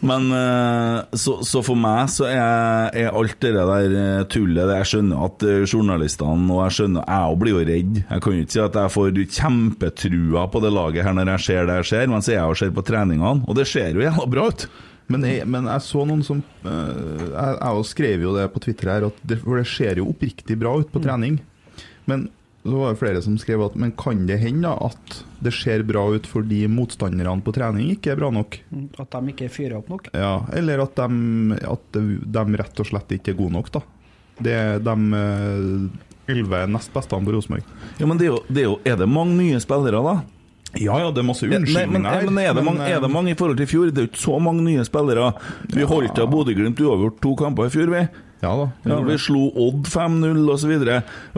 Men 0.00 0.30
eh, 0.32 1.16
så, 1.20 1.34
så 1.44 1.60
for 1.64 1.76
meg 1.76 2.08
så 2.08 2.24
er, 2.30 2.94
er 2.96 3.10
alt 3.12 3.36
det 3.44 3.50
der 3.52 3.96
eh, 4.00 4.22
tullet 4.32 4.70
det 4.70 4.78
Jeg 4.78 4.88
skjønner 4.94 5.26
at 5.26 5.44
journalistene 5.68 6.48
Og 6.48 6.62
jeg 6.62 6.76
skjønner 6.78 7.04
Jeg 7.04 7.36
blir 7.42 7.52
jo 7.52 7.66
redd. 7.68 7.98
Jeg 8.00 8.24
kan 8.24 8.32
jo 8.38 8.46
ikke 8.46 8.54
si 8.54 8.62
at 8.64 8.78
jeg 8.80 8.94
får 8.94 9.20
kjempetrua 9.36 10.46
på 10.48 10.64
det 10.64 10.72
laget 10.72 11.04
her 11.04 11.18
når 11.18 11.34
jeg 11.34 11.46
ser 11.50 11.68
det 11.68 11.76
jeg 11.82 11.90
ser, 11.92 12.08
men 12.14 12.24
så 12.24 12.32
er 12.32 12.40
jeg 12.40 12.54
og 12.54 12.60
ser 12.62 12.72
på 12.78 12.86
treningene, 12.86 13.44
og 13.44 13.60
det 13.60 13.68
ser 13.68 13.92
jo 13.92 14.06
jævla 14.06 14.28
bra 14.32 14.48
ut. 14.48 14.68
Men 15.12 15.26
jeg, 15.28 15.44
men 15.50 15.66
jeg 15.68 15.84
så 15.84 16.04
noen 16.08 16.22
som 16.24 16.38
eh, 16.64 17.24
Jeg, 17.28 17.56
jeg 17.60 17.88
skrev 17.90 18.22
jo 18.24 18.32
det 18.38 18.46
på 18.54 18.62
Twitter 18.64 18.88
her, 18.88 19.08
at 19.10 19.18
det, 19.26 19.40
for 19.42 19.60
det 19.60 19.66
ser 19.68 20.00
jo 20.00 20.08
oppriktig 20.14 20.56
bra 20.60 20.72
ut 20.80 20.90
på 20.92 21.02
trening. 21.04 21.40
Men 22.08 22.28
så 22.64 22.78
var 22.80 22.94
det 22.94 23.00
flere 23.02 23.20
som 23.20 23.34
skrev 23.36 23.60
at 23.66 23.74
Men 23.76 23.92
kan 24.00 24.22
det 24.28 24.38
hende 24.40 24.70
da 24.70 24.88
at 24.88 25.18
det 25.44 25.52
ser 25.52 25.82
bra 25.84 26.06
ut 26.14 26.24
fordi 26.28 26.62
motstanderne 26.72 27.36
på 27.44 27.52
trening 27.52 27.90
ikke 27.92 28.14
er 28.14 28.20
bra 28.22 28.30
nok? 28.32 28.56
At 29.02 29.12
de 29.12 29.34
ikke 29.34 29.50
fyrer 29.52 29.76
opp 29.82 29.90
nok. 29.92 30.08
Ja, 30.16 30.38
Eller 30.56 30.80
at 30.86 30.96
de, 30.96 31.58
at 31.60 32.00
de 32.00 32.44
rett 32.62 32.80
og 32.80 32.88
slett 32.88 33.12
ikke 33.18 33.34
er 33.34 33.40
gode 33.42 33.58
nok, 33.58 33.68
da. 33.74 33.84
Det 34.40 34.54
er 34.56 34.80
de 34.82 34.94
eh, 35.20 36.32
elleve 36.32 36.64
nest 36.72 36.92
beste 36.94 37.20
på 37.20 37.34
Rosenborg. 37.36 37.68
Ja, 38.00 38.08
men 38.08 38.16
det 38.18 38.30
er, 38.30 38.32
jo, 38.32 38.40
det 38.48 38.64
er 38.64 38.70
jo 38.70 38.78
Er 38.88 38.96
det 38.98 39.10
mange 39.12 39.36
nye 39.36 39.60
spillere, 39.62 40.00
da? 40.00 40.16
Ja 40.82 40.98
ja, 40.98 41.10
det 41.14 41.22
er 41.22 41.26
masse 41.28 41.46
unnskyldninger 41.46 41.92
men, 41.92 42.06
her. 42.08 42.26
men, 42.26 42.38
er 42.42 42.52
det 42.52 42.62
men, 42.62 42.70
mange, 42.72 42.86
er 42.88 43.00
det 43.02 43.08
eh, 43.08 43.14
mange 43.14 43.34
i 43.34 43.38
forhold 43.38 43.58
til 43.60 43.68
i 43.68 43.70
fjor? 43.70 43.90
Det 43.90 44.00
er 44.00 44.06
jo 44.06 44.10
ikke 44.12 44.22
så 44.24 44.38
mange 44.42 44.64
nye 44.66 44.84
spillere. 44.86 45.30
Vi 45.74 45.86
holdt 45.88 46.18
av 46.18 46.30
Bodø-Glimt 46.32 46.80
uavgjort 46.82 47.20
to 47.22 47.34
kamper 47.38 47.70
i 47.70 47.74
fjor, 47.74 47.92
vi. 47.94 48.04
Ja 48.44 48.52
da. 48.58 48.66
Ja, 48.84 48.98
vi 49.06 49.16
slo 49.20 49.46
Odd 49.64 49.88
5-0 49.88 50.40
osv. 50.52 50.72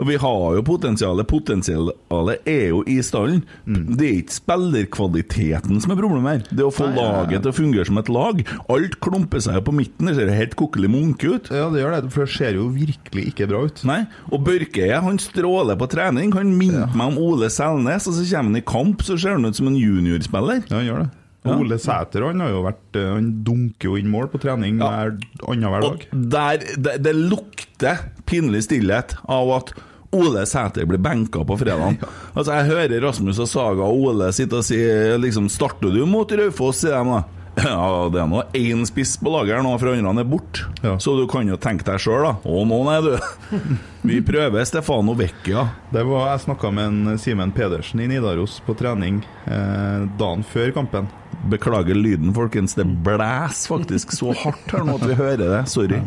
Vi 0.09 0.17
har 0.23 0.55
jo 0.57 0.63
potensialet. 0.67 1.27
Potensialet 1.29 2.47
er 2.47 2.65
jo 2.73 2.81
i 2.89 2.97
stallen. 3.05 3.43
Det 3.65 4.07
er 4.09 4.17
ikke 4.21 4.35
spillerkvaliteten 4.37 5.81
som 5.83 5.93
er 5.93 5.99
problemet 5.99 6.31
her. 6.31 6.43
Det 6.51 6.63
er 6.65 6.69
å 6.69 6.73
få 6.73 6.89
Nei, 6.89 6.97
ja, 6.99 7.05
ja. 7.05 7.21
laget 7.21 7.45
til 7.45 7.53
å 7.53 7.57
fungere 7.57 7.87
som 7.89 8.01
et 8.01 8.11
lag. 8.11 8.41
Alt 8.73 8.97
klumper 9.03 9.43
seg 9.43 9.59
jo 9.59 9.65
på 9.69 9.75
midten. 9.77 10.09
Det 10.11 10.17
ser 10.19 10.33
helt 10.35 10.57
kokkelig 10.59 10.91
munke 10.93 11.33
ut. 11.37 11.51
Ja, 11.53 11.69
det 11.73 11.83
gjør 11.83 11.95
det, 11.97 12.13
for 12.15 12.25
det 12.25 12.33
ser 12.35 12.59
jo 12.59 12.67
virkelig 12.75 13.27
ikke 13.31 13.49
bra 13.51 13.63
ut. 13.69 13.83
Nei, 13.87 14.01
og 14.31 14.43
Børkeie 14.47 14.99
han 15.03 15.21
stråler 15.21 15.79
på 15.79 15.89
trening. 15.91 16.33
Han 16.37 16.55
minner 16.59 16.91
meg 16.97 17.13
om 17.13 17.21
Ole 17.29 17.49
Selnes, 17.53 18.07
og 18.09 18.17
så 18.17 18.25
kommer 18.27 18.51
han 18.51 18.59
i 18.61 18.65
kamp, 18.67 19.05
så 19.07 19.17
ser 19.19 19.37
han 19.37 19.47
ut 19.47 19.57
som 19.57 19.69
en 19.71 19.79
juniorspiller. 19.79 20.65
Ja, 20.67 20.79
han 20.81 20.89
gjør 20.89 21.05
det. 21.05 21.09
Ole 21.55 21.77
Sæter 21.81 22.25
han 22.27 22.43
har 22.43 22.51
jo 22.53 22.63
vært 22.65 22.99
eh, 22.99 23.09
Han 23.15 23.29
dunker 23.47 23.91
jo 23.91 23.97
inn 24.01 24.09
mål 24.11 24.27
på 24.33 24.41
trening 24.43 24.79
Ja. 24.81 24.89
hver 24.91 25.15
annenhver 25.47 25.85
Og 25.87 25.97
dag. 25.97 26.07
der, 26.35 26.65
det, 26.77 26.95
det 27.07 27.15
lukter 27.17 28.03
pinlig 28.27 28.63
stillhet 28.67 29.15
av 29.25 29.51
at 29.61 29.73
Ole 30.15 30.45
Sæter 30.47 30.85
blir 30.87 31.01
benka 31.03 31.41
på 31.43 31.57
fredag. 31.59 31.97
Altså, 32.37 32.53
jeg 32.55 32.69
hører 32.71 33.01
Rasmus 33.03 33.39
og 33.43 33.49
Saga 33.51 33.83
og 33.87 34.05
Ole 34.11 34.29
sitte 34.35 34.61
og 34.61 34.63
si 34.67 34.77
liksom, 35.19 35.49
Starter 35.51 35.91
du 35.91 36.05
mot 36.07 36.31
Raufoss, 36.31 36.83
sier 36.85 36.95
de 37.01 37.17
da. 37.17 37.23
Ja, 37.65 38.05
det 38.13 38.19
er 38.21 38.27
nå 38.29 38.43
én 38.53 38.83
spiss 38.85 39.15
på 39.17 39.31
laget 39.33 39.63
nå, 39.65 39.71
for 39.81 39.89
andre 39.89 40.21
er 40.21 40.27
borte. 40.29 40.67
Ja. 40.85 40.91
Så 41.01 41.15
du 41.17 41.23
kan 41.27 41.47
jo 41.49 41.57
tenke 41.57 41.83
deg 41.87 41.97
sjøl, 42.03 42.21
da. 42.27 42.35
Å, 42.45 42.59
nå 42.69 42.77
nei, 42.85 42.97
du. 43.01 43.57
Vi 44.07 44.19
prøver 44.21 44.63
Stefano 44.69 45.15
Vecchia. 45.17 45.63
Det 45.89 46.03
var, 46.05 46.27
jeg 46.35 46.43
snakka 46.45 46.69
med 46.77 46.85
en 47.09 47.17
Simen 47.19 47.51
Pedersen 47.57 48.03
i 48.05 48.07
Nidaros 48.11 48.59
på 48.67 48.77
trening 48.77 49.23
eh, 49.49 50.05
dagen 50.21 50.45
før 50.45 50.69
kampen. 50.77 51.09
Beklager 51.45 51.95
lyden, 51.95 52.33
folkens. 52.35 52.73
Det 52.75 52.85
blæs 53.05 53.67
faktisk 53.69 54.11
så 54.17 54.33
hardt 54.35 54.71
her 54.73 54.83
nå 54.87 54.97
at 54.97 55.05
vi 55.07 55.15
hører 55.19 55.37
det. 55.43 55.61
Sorry. 55.71 56.01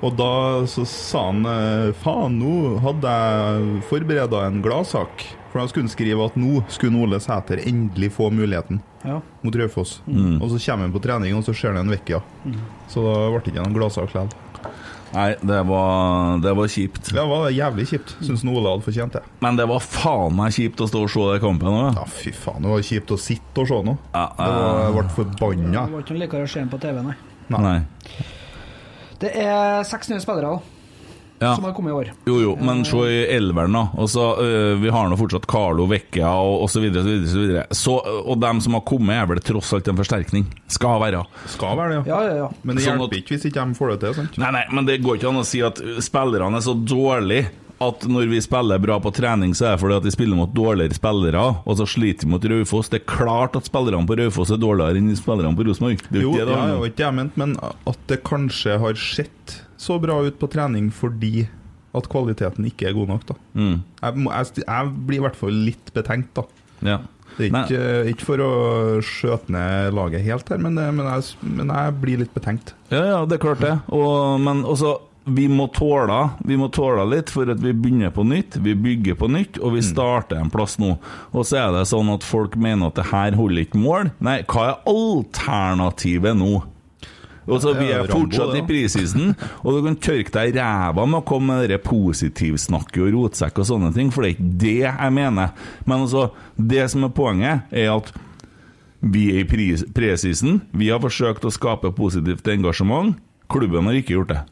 Og 0.00 0.14
da 0.16 0.28
så 0.70 0.84
sa 0.88 1.26
han 1.30 1.42
eh, 1.48 1.90
faen, 2.00 2.38
nå 2.40 2.78
hadde 2.80 3.10
jeg 3.10 3.82
forbereda 3.90 4.46
en 4.46 4.62
gladsak. 4.64 5.26
For 5.50 5.58
da 5.60 5.66
skulle 5.68 5.88
han 5.88 5.92
skrive 5.92 6.24
at 6.30 6.36
nå 6.38 6.62
skulle 6.70 7.00
Ole 7.02 7.18
Sæter 7.20 7.60
endelig 7.66 8.12
få 8.14 8.30
muligheten 8.32 8.80
Ja. 9.02 9.18
mot 9.42 9.56
Raufoss. 9.56 10.02
Mm. 10.06 10.38
Og 10.42 10.50
så 10.52 10.58
kommer 10.60 10.86
han 10.86 10.92
på 10.94 11.00
trening, 11.02 11.34
og 11.34 11.42
så 11.44 11.54
ser 11.56 11.72
han 11.74 11.82
en 11.86 11.90
Vecchia. 11.90 12.20
Så 12.88 13.02
da 13.02 13.14
ble 13.32 13.40
det 13.42 13.52
ikke 13.54 13.64
noen 13.64 13.76
gladsak 13.76 14.12
likevel. 14.12 14.30
Nei, 15.10 15.30
det 15.42 15.60
var, 15.66 16.36
det 16.44 16.52
var 16.54 16.68
kjipt. 16.70 17.08
Det 17.14 17.22
var 17.26 17.48
jævlig 17.50 17.86
kjipt. 17.90 18.12
Syns 18.22 18.44
Ole 18.46 18.62
hadde 18.70 18.84
fortjent 18.86 19.16
det. 19.18 19.22
Men 19.42 19.56
det 19.58 19.66
var 19.70 19.82
faen 19.82 20.36
meg 20.38 20.54
kjipt 20.54 20.82
å 20.84 20.86
stå 20.90 21.02
og 21.06 21.10
se 21.10 21.24
den 21.32 21.40
kampen 21.42 21.70
òg. 21.72 21.98
Ja, 21.98 22.04
fy 22.06 22.30
faen, 22.36 22.62
det 22.62 22.70
var 22.70 22.84
kjipt 22.86 23.14
å 23.14 23.18
sitte 23.18 23.64
og 23.64 23.70
se 23.72 23.80
nå. 23.88 23.96
Ja, 24.14 24.26
Det 24.38 24.50
jeg 24.54 24.94
ble 24.98 25.06
forbanna. 25.16 25.72
Det 25.86 25.96
var 25.96 26.04
ikke 26.04 26.14
noe 26.14 26.22
likere 26.24 26.46
å 26.46 26.52
se 26.54 26.62
den 26.62 26.70
på 26.70 26.78
TV, 26.82 27.02
nei. 27.08 27.16
Nei. 27.50 27.78
Det 29.20 29.32
er 29.36 29.82
seks 29.84 30.08
nye 30.12 30.22
spillere 30.22 30.54
da, 30.54 30.76
Ja. 31.40 31.54
som 31.56 31.64
har 31.64 31.72
kommet 31.72 31.90
i 31.90 31.96
år. 31.96 32.10
Jo, 32.28 32.34
jo, 32.42 32.56
men 32.60 32.84
se 32.84 32.98
i 33.08 33.20
elveren, 33.32 33.72
da. 33.72 33.86
Også, 33.96 34.24
øh, 34.44 34.74
vi 34.82 34.90
har 34.92 35.08
nå 35.08 35.16
fortsatt 35.16 35.46
Carlo 35.48 35.86
Vecchia 35.88 36.28
og 36.28 36.66
osv. 36.66 36.74
Så, 36.74 36.80
videre, 36.84 37.26
så, 37.26 37.38
videre. 37.40 37.66
så 37.72 37.94
Og 38.26 38.38
dem 38.40 38.60
som 38.60 38.74
har 38.76 38.82
kommet, 38.84 39.16
er 39.16 39.26
vel 39.26 39.40
tross 39.40 39.72
alt 39.72 39.88
en 39.88 39.96
forsterkning. 39.96 40.44
Skal 40.68 41.00
være. 41.00 41.24
Skal 41.48 41.76
være 41.80 41.94
det, 41.94 42.02
ja. 42.06 42.12
Ja, 42.12 42.20
ja, 42.28 42.34
ja. 42.44 42.50
Men 42.62 42.76
det 42.76 42.84
Sånn 42.84 42.98
hjelper 43.00 43.08
at- 43.08 43.18
ikke 43.22 43.34
hvis 43.38 43.48
ikke 43.50 43.64
de 43.66 43.74
får 43.80 43.88
det 43.94 44.00
til. 44.04 44.14
sant? 44.20 44.38
Nei, 44.38 44.50
nei, 44.58 44.64
men 44.70 44.84
det 44.86 45.00
går 45.02 45.16
ikke 45.16 45.28
an 45.32 45.40
å 45.40 45.44
si 45.48 45.62
at 45.64 45.80
spillerne 46.04 46.56
er 46.56 46.60
så 46.68 46.74
dårlige 46.76 47.48
at 47.80 48.00
når 48.04 48.28
vi 48.28 48.38
spiller 48.44 48.78
bra 48.78 48.98
på 49.00 49.08
trening, 49.16 49.54
så 49.56 49.64
er 49.64 49.70
det 49.76 49.80
fordi 49.80 49.96
at 49.96 50.02
de 50.04 50.10
spiller 50.12 50.36
mot 50.36 50.52
dårligere 50.52 50.92
spillere, 50.92 51.40
og 51.64 51.78
så 51.78 51.86
sliter 51.88 52.26
vi 52.26 52.30
mot 52.34 52.44
Raufoss. 52.44 52.90
Det 52.92 53.00
er 53.00 53.06
klart 53.08 53.56
at 53.56 53.64
spillerne 53.64 54.04
på 54.06 54.18
Raufoss 54.20 54.50
er 54.52 54.60
dårligere 54.60 55.00
enn 55.00 55.16
spillerne 55.16 55.56
på 55.56 55.64
Rosenborg. 55.64 55.96
Det 56.12 56.20
er 56.20 56.22
Jo, 56.26 56.32
jo 56.32 56.36
ikke 56.36 56.44
det 56.44 56.58
var 56.58 56.86
ikke 56.90 56.96
det 57.00 57.06
jeg 57.06 57.14
mente, 57.16 57.38
men 57.40 57.56
at 57.64 57.98
det 58.12 58.22
kanskje 58.28 58.78
har 58.78 58.92
sett 59.00 59.62
så 59.80 59.96
bra 60.02 60.18
ut 60.26 60.36
på 60.40 60.48
trening 60.52 60.90
fordi 60.92 61.46
at 61.96 62.06
kvaliteten 62.12 62.68
ikke 62.68 62.86
er 62.90 62.94
god 62.94 63.08
nok, 63.16 63.24
da. 63.32 63.34
Mm. 63.58 63.78
Jeg, 64.02 64.26
jeg, 64.28 64.64
jeg 64.66 64.92
blir 65.08 65.18
i 65.18 65.24
hvert 65.24 65.38
fall 65.40 65.56
litt 65.66 65.90
betenkt, 65.96 66.34
da. 66.38 66.44
Ja. 66.86 66.98
Det 67.38 67.46
er 67.48 67.62
ikke, 67.64 67.82
ikke 68.12 68.26
for 68.26 68.42
å 68.44 68.50
skjøte 69.06 69.52
ned 69.54 69.94
laget 69.96 70.22
helt 70.26 70.48
her, 70.52 70.58
men, 70.62 70.74
det- 70.76 70.88
men, 70.94 71.06
jeg, 71.08 71.38
men 71.46 71.70
jeg 71.72 71.94
blir 72.02 72.20
litt 72.22 72.34
betenkt. 72.36 72.74
Ja, 72.92 73.04
ja, 73.06 73.20
det 73.26 73.38
er 73.38 73.42
klart 73.46 73.62
det. 73.64 73.72
Og, 73.94 74.36
men 74.42 74.62
også, 74.68 74.96
vi 75.30 75.44
må 75.52 75.66
tåle 75.76 76.16
Vi 76.48 76.56
må 76.58 76.66
tåle 76.74 77.04
litt 77.10 77.30
for 77.30 77.48
at 77.52 77.60
vi 77.62 77.70
begynner 77.76 78.10
på 78.14 78.24
nytt. 78.26 78.56
Vi 78.64 78.72
bygger 78.74 79.18
på 79.20 79.28
nytt, 79.30 79.58
og 79.62 79.74
vi 79.76 79.82
starter 79.86 80.40
en 80.40 80.50
plass 80.50 80.78
nå. 80.82 80.94
Og 81.30 81.46
så 81.46 81.60
er 81.62 81.74
det 81.76 81.84
sånn 81.90 82.10
at 82.14 82.26
folk 82.26 82.56
mener 82.58 82.90
at 82.90 82.98
det 82.98 83.08
her 83.12 83.36
holder 83.38 83.62
ikke 83.66 83.78
mål. 83.82 84.10
Nei, 84.26 84.40
hva 84.50 84.64
er 84.72 84.82
alternativet 84.90 86.36
nå? 86.38 86.60
Og 87.50 87.62
så 87.62 87.74
Vi 87.76 87.90
er 87.92 88.06
fortsatt 88.10 88.54
i 88.58 88.62
prisisen, 88.66 89.34
og 89.64 89.76
du 89.76 89.82
kan 89.86 89.98
tørke 89.98 90.32
deg 90.34 90.52
i 90.52 90.58
ræva 90.60 91.06
med 91.06 91.20
å 91.20 91.26
komme 91.26 91.58
med 91.58 91.70
det 91.72 91.80
positivsnakket 91.86 93.02
og 93.04 93.12
rotsekk 93.16 93.60
og 93.62 93.68
sånne 93.72 93.92
ting, 93.96 94.12
for 94.14 94.22
det 94.22 94.30
er 94.30 94.36
ikke 94.36 94.50
det 94.64 94.76
jeg 94.86 95.14
mener. 95.16 95.54
Men 95.84 96.06
altså, 96.06 96.30
det 96.56 96.86
som 96.92 97.06
er 97.06 97.14
poenget, 97.16 97.66
er 97.72 97.92
at 97.96 98.12
vi 99.00 99.30
er 99.32 99.44
i 99.44 99.74
presisen. 99.96 100.60
Vi 100.76 100.90
har 100.92 101.00
forsøkt 101.02 101.46
å 101.48 101.52
skape 101.54 101.92
positivt 101.96 102.48
engasjement. 102.52 103.16
Klubben 103.50 103.88
har 103.88 103.96
ikke 103.98 104.18
gjort 104.18 104.34
det. 104.34 104.42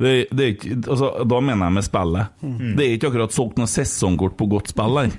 Det, 0.00 0.12
det 0.32 0.44
er 0.44 0.52
ikke, 0.54 0.76
altså, 0.88 1.10
da 1.28 1.40
mener 1.44 1.68
jeg 1.68 1.76
med 1.76 1.84
spillet. 1.84 2.30
Det 2.78 2.84
er 2.86 2.94
ikke 2.96 3.10
akkurat 3.10 3.34
solgt 3.36 3.58
noe 3.60 3.68
sesongkort 3.68 4.36
på 4.38 4.46
godt 4.48 4.70
spill 4.72 4.96
her. 4.96 5.12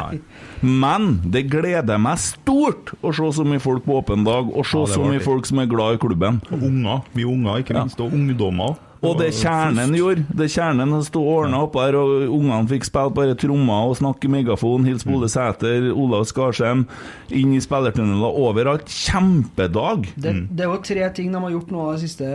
Men 0.84 1.10
det 1.34 1.44
gleder 1.52 2.00
meg 2.00 2.22
stort 2.22 2.94
å 3.04 3.12
se 3.12 3.28
så 3.36 3.44
mye 3.44 3.60
folk 3.60 3.84
på 3.84 3.98
åpen 4.00 4.24
dag, 4.24 4.48
og 4.48 4.64
se 4.68 4.80
Ja, 4.80 4.94
så 4.96 5.04
mye 5.04 5.20
folk 5.24 5.44
som 5.48 5.60
er 5.60 5.68
glad 5.68 5.98
i 5.98 6.02
klubben. 6.06 6.40
Og 6.48 6.64
unger. 6.70 7.04
Mye 7.18 7.28
unger, 7.34 7.60
ikke 7.64 7.76
minst. 7.76 8.00
Og 8.00 8.16
ungdommer. 8.16 8.78
Og 9.04 9.18
det 9.20 9.30
kjernen 9.36 9.94
gjorde, 9.96 10.24
det 10.36 10.48
kjernen 10.52 10.94
sto 11.04 11.22
ordna 11.28 11.60
opp 11.66 11.76
her, 11.80 11.96
og 11.98 12.24
ungene 12.32 12.68
fikk 12.70 12.86
spille 12.88 13.12
bare 13.16 13.36
trommer 13.38 13.90
og 13.90 13.98
snakke 14.00 14.28
i 14.28 14.32
megafon, 14.32 14.86
hilse 14.88 15.08
på 15.08 15.18
Ole 15.18 15.28
Sæter, 15.32 15.90
Olav 15.92 16.24
Skarsheim, 16.30 16.86
inn 17.34 17.52
i 17.56 17.60
spillertunneler 17.62 18.40
overalt. 18.44 18.88
Kjempedag! 18.88 20.08
Det, 20.16 20.34
det 20.50 20.66
er 20.66 20.72
jo 20.72 20.80
tre 20.86 21.10
ting 21.16 21.34
de 21.34 21.42
har 21.44 21.54
gjort 21.54 21.74
nå 21.74 21.86
de 21.92 22.02
siste 22.04 22.30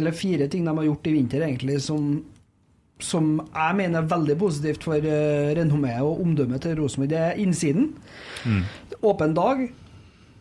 Eller 0.00 0.16
fire 0.16 0.50
ting 0.50 0.66
de 0.66 0.76
har 0.76 0.88
gjort 0.90 1.10
i 1.10 1.14
vinter, 1.14 1.46
egentlig, 1.46 1.80
som, 1.84 2.12
som 3.02 3.32
jeg 3.40 3.78
mener 3.78 4.02
er 4.02 4.10
veldig 4.10 4.38
positivt 4.40 4.86
for 4.88 4.98
uh, 4.98 5.52
renommeet 5.58 6.02
og 6.04 6.24
omdømmet 6.24 6.66
til 6.66 6.78
Rosenborg. 6.80 7.12
Det 7.14 7.22
er 7.28 7.40
innsiden. 7.42 7.92
Åpen 9.00 9.36
dag. 9.38 9.68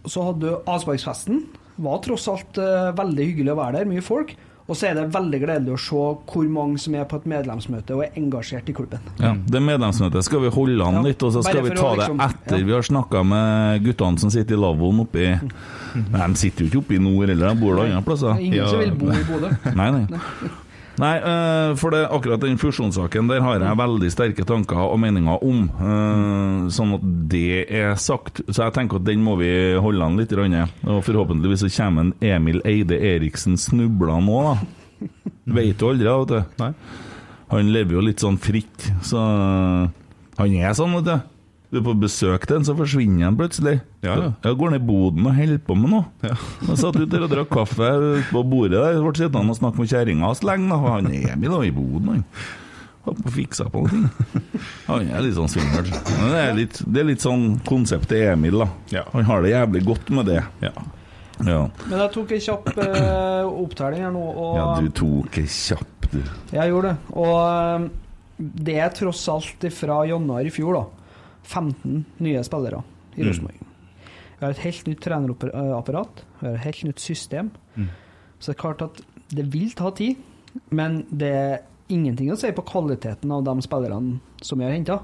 Så 0.08 0.24
hadde 0.24 0.48
du 0.48 0.70
avsparksfesten. 0.70 1.44
Var 1.80 2.06
tross 2.06 2.28
alt 2.32 2.60
eh, 2.62 2.92
veldig 2.98 3.32
hyggelig 3.32 3.56
å 3.56 3.60
være 3.60 3.80
der, 3.80 3.90
mye 3.90 4.04
folk. 4.06 4.36
Og 4.70 4.78
så 4.78 4.92
er 4.92 5.00
det 5.00 5.08
veldig 5.16 5.38
gledelig 5.42 5.74
å 5.74 5.80
se 5.82 6.02
hvor 6.30 6.50
mange 6.54 6.78
som 6.82 6.94
er 6.94 7.08
på 7.10 7.18
et 7.18 7.26
medlemsmøte 7.32 7.96
og 7.96 8.04
er 8.06 8.20
engasjert 8.20 8.70
i 8.70 8.76
klubben. 8.78 9.02
Ja, 9.18 9.32
Det 9.34 9.62
medlemsmøtet 9.66 10.28
skal 10.28 10.44
vi 10.44 10.52
holde 10.54 10.86
an 10.86 11.02
litt, 11.08 11.24
og 11.26 11.34
så 11.34 11.42
skal 11.42 11.64
vi 11.66 11.74
ta 11.74 11.88
å 11.88 11.96
det 11.98 12.06
liksom- 12.06 12.22
etter 12.28 12.60
ja. 12.60 12.66
vi 12.68 12.76
har 12.78 12.86
snakka 12.86 13.24
med 13.26 13.84
guttene 13.88 14.20
som 14.20 14.30
sitter 14.30 14.54
i 14.54 14.62
lavvoen 14.62 15.02
oppi 15.02 15.26
Nei, 16.14 16.28
De 16.28 16.36
sitter 16.38 16.66
jo 16.66 16.70
ikke 16.70 16.82
oppe 16.84 16.96
i 17.00 17.02
nord, 17.02 17.30
eller 17.30 17.50
de 17.50 17.56
bor 17.60 17.76
da 17.76 17.88
andre 17.90 18.06
plasser. 18.06 18.38
Ingen 18.38 18.62
ja. 18.62 18.68
som 18.70 18.80
vil 18.80 18.94
bo 18.94 19.10
i 19.10 19.24
Bodø. 19.26 19.50
Nei, 19.80 19.90
nei. 19.90 20.20
Nei, 21.00 21.14
eh, 21.18 21.74
for 21.80 21.94
det, 21.96 22.02
akkurat 22.12 22.42
den 22.44 22.58
fusjonssaken 22.60 23.30
der 23.32 23.40
har 23.46 23.62
jeg 23.64 23.78
veldig 23.80 24.10
sterke 24.12 24.44
tanker 24.48 24.82
og 24.84 25.00
meninger 25.00 25.44
om. 25.48 25.62
eh, 25.70 26.68
sånn 26.76 26.96
at 26.98 27.06
det 27.32 27.66
er 27.72 27.96
sagt. 27.96 28.42
Så 28.50 28.66
jeg 28.66 28.76
tenker 28.76 29.00
at 29.00 29.06
den 29.08 29.24
må 29.24 29.38
vi 29.40 29.50
holde 29.80 30.04
an 30.06 30.18
litt. 30.20 30.34
Rønne. 30.36 30.66
Og 30.84 31.00
forhåpentligvis 31.08 31.64
så 31.64 31.72
kommer 31.78 32.10
en 32.10 32.14
Emil 32.22 32.60
Eide 32.68 33.00
Eriksen 33.00 33.56
snubla 33.58 34.20
nå, 34.20 34.42
da. 34.50 35.08
Vet 35.56 35.80
du 35.80 35.88
aldri, 35.88 36.06
vet 36.12 36.28
du. 36.36 36.64
Nei. 36.66 36.74
Han 37.50 37.72
lever 37.74 37.96
jo 37.98 38.02
litt 38.06 38.20
sånn 38.22 38.38
fritt, 38.38 38.92
så 39.02 39.18
han 40.38 40.54
er 40.60 40.76
sånn, 40.78 40.94
vet 41.00 41.08
du. 41.08 41.39
Du 41.70 41.78
er 41.78 41.84
på 41.86 41.94
besøk 42.02 42.48
til 42.50 42.58
en, 42.58 42.64
så 42.66 42.74
forsvinner 42.74 43.28
han 43.28 43.36
plutselig. 43.38 43.76
Ja, 44.02 44.16
ja. 44.18 44.30
Jeg 44.48 44.58
går 44.58 44.72
ned 44.74 44.82
i 44.82 44.88
boden 44.88 45.28
og 45.30 45.36
holder 45.38 45.60
på 45.68 45.76
med 45.78 45.92
noe. 45.94 46.06
Ja. 46.26 46.34
Jeg 46.70 46.80
satt 46.82 46.98
ute 46.98 47.20
og 47.22 47.30
drakk 47.30 47.52
kaffe 47.54 47.90
på 48.32 48.42
bordet 48.50 48.80
der. 48.80 48.98
Ble 49.06 49.14
sittende 49.20 49.54
og 49.54 49.60
snakke 49.60 49.84
med 49.84 49.92
kjerringa 49.92 50.26
hans 50.32 50.42
lenge. 50.48 50.70
da. 50.72 50.80
Han 50.96 51.12
Emil 51.14 51.54
var 51.54 51.68
i 51.68 51.74
boden, 51.76 52.10
han. 52.16 52.24
Holdt 53.06 53.22
på 53.24 53.30
å 53.32 53.36
fikse 53.38 53.68
på 53.72 53.84
noe. 53.86 54.10
Han 54.90 55.12
er 55.14 55.22
litt 55.24 55.38
sånn 55.38 55.52
svimmel. 55.54 55.88
Det 55.94 56.42
er 56.42 56.58
litt, 56.58 56.82
det 56.90 57.04
er 57.04 57.08
litt 57.14 57.24
sånn 57.24 57.46
konseptet 57.70 58.32
Emil, 58.34 58.64
da. 58.66 58.70
Ja. 58.98 59.06
Han 59.14 59.30
har 59.30 59.46
det 59.46 59.54
jævlig 59.54 59.86
godt 59.88 60.10
med 60.18 60.32
det. 60.34 60.42
Ja. 60.66 60.74
Ja, 61.40 61.70
Men 61.88 62.02
jeg 62.02 62.12
tok 62.12 62.32
en 62.36 62.42
kjapp 62.44 62.66
eh, 62.84 63.46
opptelling 63.48 64.02
her 64.04 64.12
nå. 64.12 64.24
Og 64.28 64.58
ja 64.60 64.66
du 64.84 64.90
tok 64.92 65.38
en 65.40 65.48
kjapp, 65.54 66.10
du. 66.12 66.18
Jeg 66.52 66.74
gjorde 66.74 66.90
det. 66.92 67.14
Og 67.16 67.38
eh, 67.46 67.86
det 68.68 68.76
er 68.84 68.92
tross 68.98 69.22
alt 69.32 69.64
fra 69.76 70.02
januar 70.10 70.44
i 70.50 70.52
fjor, 70.52 70.76
da. 70.82 70.99
15 71.50 72.06
nye 72.26 72.44
spillere 72.46 72.84
i 73.18 73.26
Rosenborg. 73.26 73.66
Vi 74.40 74.46
har 74.46 74.54
et 74.54 74.64
helt 74.64 74.88
nytt 74.88 75.02
trenerapparat. 75.04 76.24
Vi 76.40 76.48
har 76.48 76.56
et 76.56 76.68
helt 76.70 76.86
nytt 76.88 77.04
system. 77.04 77.52
Så 78.40 78.52
det 78.52 78.56
er 78.56 78.62
klart 78.62 78.86
at 78.86 79.02
det 79.36 79.50
vil 79.54 79.74
ta 79.78 79.92
tid, 79.96 80.20
men 80.74 81.04
det 81.12 81.32
er 81.36 81.58
ingenting 81.92 82.32
å 82.32 82.38
si 82.40 82.52
på 82.56 82.66
kvaliteten 82.70 83.32
av 83.34 83.44
de 83.46 83.56
spillerne 83.66 84.20
som 84.46 84.62
vi 84.62 84.68
har 84.68 84.78
henta. 84.78 85.02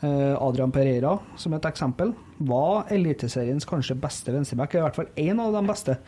Adrian 0.00 0.72
Pereira, 0.72 1.18
som 1.36 1.52
et 1.56 1.66
eksempel, 1.68 2.14
var 2.48 2.88
Eliteseriens 2.92 3.66
kanskje 3.68 3.98
beste 4.00 4.32
venstreback, 4.32 4.78
i 4.78 4.84
hvert 4.84 4.96
fall 4.96 5.10
én 5.20 5.42
av 5.42 5.52
de 5.52 5.60
beste, 5.68 5.98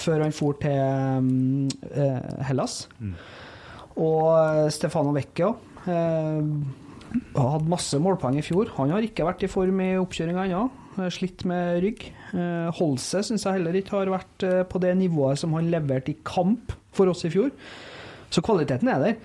før 0.00 0.24
han 0.24 0.32
for 0.32 0.56
til 0.62 0.72
mm, 1.26 1.66
eh, 1.90 2.30
Hellas. 2.48 2.78
Og 3.96 4.70
Stefano 4.72 5.12
Vecchia 5.16 5.52
har 7.36 7.52
hatt 7.56 7.68
masse 7.70 7.98
målpoeng 8.02 8.38
i 8.40 8.44
fjor. 8.44 8.72
Han 8.76 8.92
har 8.94 9.06
ikke 9.06 9.26
vært 9.26 9.44
i 9.46 9.50
form 9.50 9.80
i 9.84 9.94
oppkjøringa 10.00 10.46
ennå. 10.48 10.66
Eh, 10.98 11.08
Slitt 11.12 11.44
med 11.48 11.80
rygg. 11.84 12.06
Eh, 12.32 12.68
Holse 12.78 13.22
syns 13.26 13.46
jeg 13.46 13.58
heller 13.58 13.78
ikke 13.78 13.96
har 13.98 14.12
vært 14.12 14.46
eh, 14.46 14.62
på 14.68 14.80
det 14.82 14.94
nivået 14.98 15.40
som 15.40 15.54
han 15.56 15.70
leverte 15.72 16.14
i 16.14 16.20
kamp 16.26 16.74
for 16.96 17.12
oss 17.12 17.26
i 17.28 17.32
fjor. 17.32 17.52
Så 18.32 18.42
kvaliteten 18.44 18.90
er 18.92 19.02
der. 19.02 19.18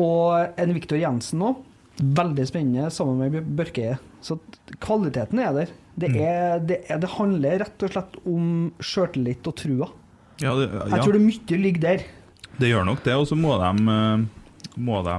Og 0.00 0.58
en 0.60 0.74
Viktor 0.74 0.98
Jensen 1.00 1.40
nå, 1.42 1.54
veldig 2.00 2.46
spennende 2.50 2.90
sammen 2.92 3.22
med 3.22 3.50
Børkeie. 3.56 3.98
Så 4.24 4.38
kvaliteten 4.82 5.42
er 5.42 5.52
der. 5.56 5.74
Det, 5.94 6.10
er, 6.18 6.58
det, 6.58 6.80
er, 6.90 6.98
det 6.98 7.12
handler 7.14 7.60
rett 7.62 7.84
og 7.86 7.92
slett 7.92 8.16
om 8.26 8.46
sjøltillit 8.82 9.46
og 9.46 9.54
trua. 9.60 9.90
Ja, 10.42 10.56
det, 10.58 10.66
Jeg 10.90 11.04
tror 11.04 11.14
det 11.14 11.22
mye 11.22 11.58
ligger 11.60 11.84
der. 11.84 12.06
Det 12.58 12.70
gjør 12.70 12.86
nok 12.86 13.04
det, 13.06 13.14
og 13.14 13.28
så 13.30 13.38
må 13.38 13.54
de, 13.60 13.94
må 14.76 15.02
de 15.06 15.16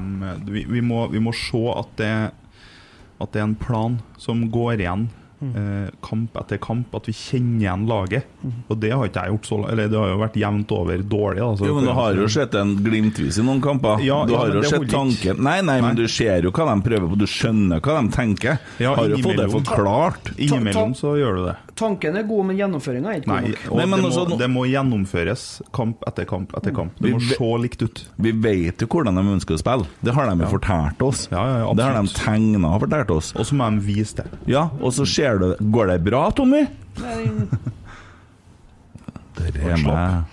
vi, 0.51 0.65
vi, 0.69 0.81
må, 0.81 1.05
vi 1.11 1.21
må 1.23 1.33
se 1.35 1.61
at 1.75 1.93
det, 1.99 2.15
at 3.21 3.31
det 3.31 3.41
er 3.41 3.47
en 3.47 3.59
plan 3.59 3.99
som 4.21 4.43
går 4.51 4.81
igjen 4.83 5.07
Mm. 5.41 5.55
eh, 5.59 5.89
kamp 6.01 6.37
etter 6.39 6.57
kamp, 6.63 6.93
at 6.95 7.07
vi 7.09 7.13
kjenner 7.13 7.59
igjen 7.65 7.85
laget. 7.89 8.23
Og 8.69 8.79
det 8.79 8.91
har 8.93 9.03
ikke 9.09 9.23
jeg 9.25 9.33
gjort 9.33 9.45
så 9.49 9.57
Eller 9.71 9.89
det 9.91 9.97
har 9.99 10.07
jo 10.13 10.17
vært 10.21 10.37
jevnt 10.39 10.71
over 10.71 10.97
dårlig. 11.03 11.41
Altså. 11.43 11.65
Jo, 11.67 11.75
men 11.75 11.83
du 11.85 11.91
har 11.97 12.13
jo 12.15 12.27
sett 12.31 12.55
en 12.55 12.75
glimtvis 12.85 13.39
i 13.39 13.43
noen 13.43 13.59
kamper. 13.61 13.99
Ja, 14.05 14.21
du 14.25 14.31
ja, 14.33 14.39
har 14.39 14.53
jo 14.55 14.63
sett 14.63 14.87
tanken 14.89 15.41
Nei, 15.43 15.59
nei, 15.61 15.81
men 15.81 15.95
du 15.99 16.05
ser 16.07 16.41
jo 16.47 16.51
hva 16.55 16.69
de 16.71 16.81
prøver 16.87 17.09
på, 17.11 17.17
du 17.19 17.25
skjønner 17.27 17.81
hva 17.83 17.99
de 18.01 18.13
tenker. 18.15 18.59
Ja, 18.79 18.95
har 18.95 19.09
jo 19.11 19.17
fått 19.25 19.37
det 19.41 19.49
forklart. 19.51 20.31
Innimellom 20.37 20.95
så 20.95 21.15
gjør 21.19 21.35
du 21.41 21.45
det. 21.49 21.55
Tanken 21.75 22.15
er 22.15 22.23
god, 22.23 22.45
men 22.47 22.55
gjennomføringa 22.55 23.09
er 23.11 23.19
ikke 23.19 23.27
Nei, 23.27 23.41
god 23.41 23.49
nok. 23.51 23.75
Nei, 23.75 23.85
men 23.91 23.99
det, 23.99 24.05
altså, 24.07 24.21
må, 24.23 24.29
nå- 24.31 24.37
det 24.39 24.47
må 24.53 24.61
gjennomføres 24.71 25.41
kamp 25.75 26.03
etter 26.07 26.25
kamp 26.29 26.53
etter 26.55 26.71
kamp. 26.75 26.93
Det 27.03 27.11
må 27.11 27.19
Vi- 27.19 27.35
se 27.35 27.49
likt 27.65 27.81
ut. 27.83 28.03
Vi 28.17 28.31
vet 28.31 28.79
jo 28.79 28.87
hvordan 28.87 29.15
de 29.15 29.21
ønsker 29.35 29.55
å 29.55 29.59
spille. 29.59 29.85
Det 30.01 30.13
har 30.15 30.29
de 30.31 30.37
jo 30.45 30.47
fortalt 30.55 31.01
oss. 31.01 31.27
Ja, 31.31 31.43
ja, 31.45 31.57
ja, 31.65 31.73
det 31.73 31.83
har 31.83 32.01
de 32.01 32.07
tegna 32.13 32.75
og 32.75 32.81
fortalt 32.85 33.11
oss. 33.11 33.33
Og 33.35 33.45
så 33.45 33.53
må 33.59 33.69
de 33.75 33.81
vise 33.81 34.15
det. 34.15 34.25
Ja, 34.47 34.69
og 34.79 34.93
så 34.93 35.05
ser 35.05 35.24
du 35.41 35.55
Går 35.71 35.87
det 35.93 35.99
bra, 36.05 36.29
Tommy? 36.31 36.63
Der 39.35 39.51
er 39.59 39.83
meg 39.83 40.23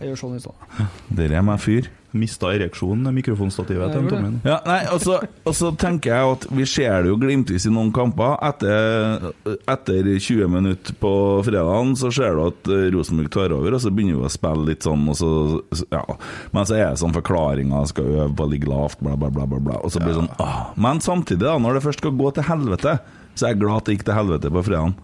Jeg 0.00 0.10
gjør 0.10 0.18
sånn 0.20 0.34
i 0.36 0.40
stedet. 0.42 0.88
Der 1.16 1.32
er 1.38 1.44
meg 1.46 1.60
fyr. 1.62 1.86
Mista 2.16 2.48
ereksjonen, 2.52 3.08
mikrofonstativet 3.16 3.92
til. 3.92 4.06
Tommy. 4.08 4.28
Ja, 4.44 4.58
nei, 4.64 4.78
og 4.92 5.00
så- 5.00 5.20
og 5.44 5.54
så 5.56 5.70
tenker 5.76 6.12
jeg 6.12 6.32
at 6.36 6.46
vi 6.50 6.64
ser 6.64 7.02
det 7.02 7.08
jo 7.10 7.16
glimtvis 7.16 7.66
i 7.66 7.70
noen 7.72 7.92
kamper. 7.92 8.36
Etter, 8.42 9.32
etter 9.68 10.02
20 10.20 10.48
minutter 10.48 10.94
på 11.00 11.12
fredagen 11.44 11.92
så 11.96 12.12
ser 12.12 12.34
du 12.36 12.46
at 12.46 12.68
eh, 12.68 12.90
Rosenborg 12.92 13.30
tar 13.30 13.52
over, 13.52 13.74
og 13.74 13.80
så 13.80 13.90
begynner 13.90 14.20
vi 14.20 14.28
å 14.28 14.32
spille 14.32 14.66
litt 14.66 14.80
sånn, 14.84 15.08
og 15.08 15.16
så 15.16 15.62
Ja. 15.92 16.04
Men 16.52 16.64
så 16.64 16.74
er 16.76 16.90
det 16.90 16.98
sånn 17.00 17.12
forklaringer, 17.16 17.86
skal 17.88 18.04
øve 18.04 18.34
på 18.36 18.44
å 18.46 18.50
ligge 18.50 18.68
lavt, 18.68 19.00
bla, 19.00 19.16
bla, 19.16 19.28
bla, 19.30 19.46
bla, 19.46 19.58
bla. 19.58 19.74
Og 19.84 19.90
så 19.90 19.98
blir 20.00 20.12
det 20.14 20.28
sånn 20.28 20.40
ah. 20.40 20.72
Men 20.76 21.00
samtidig, 21.00 21.40
da, 21.40 21.58
når 21.58 21.74
det 21.74 21.82
først 21.84 21.98
skal 22.00 22.12
gå 22.12 22.32
til 22.34 22.44
helvete, 22.44 22.98
så 23.36 23.46
er 23.46 23.52
jeg 23.52 23.60
glad 23.60 23.76
at 23.82 23.88
det 23.88 23.96
gikk 23.96 24.04
til 24.08 24.16
helvete 24.16 24.50
på 24.52 24.62
fredagen. 24.66 24.94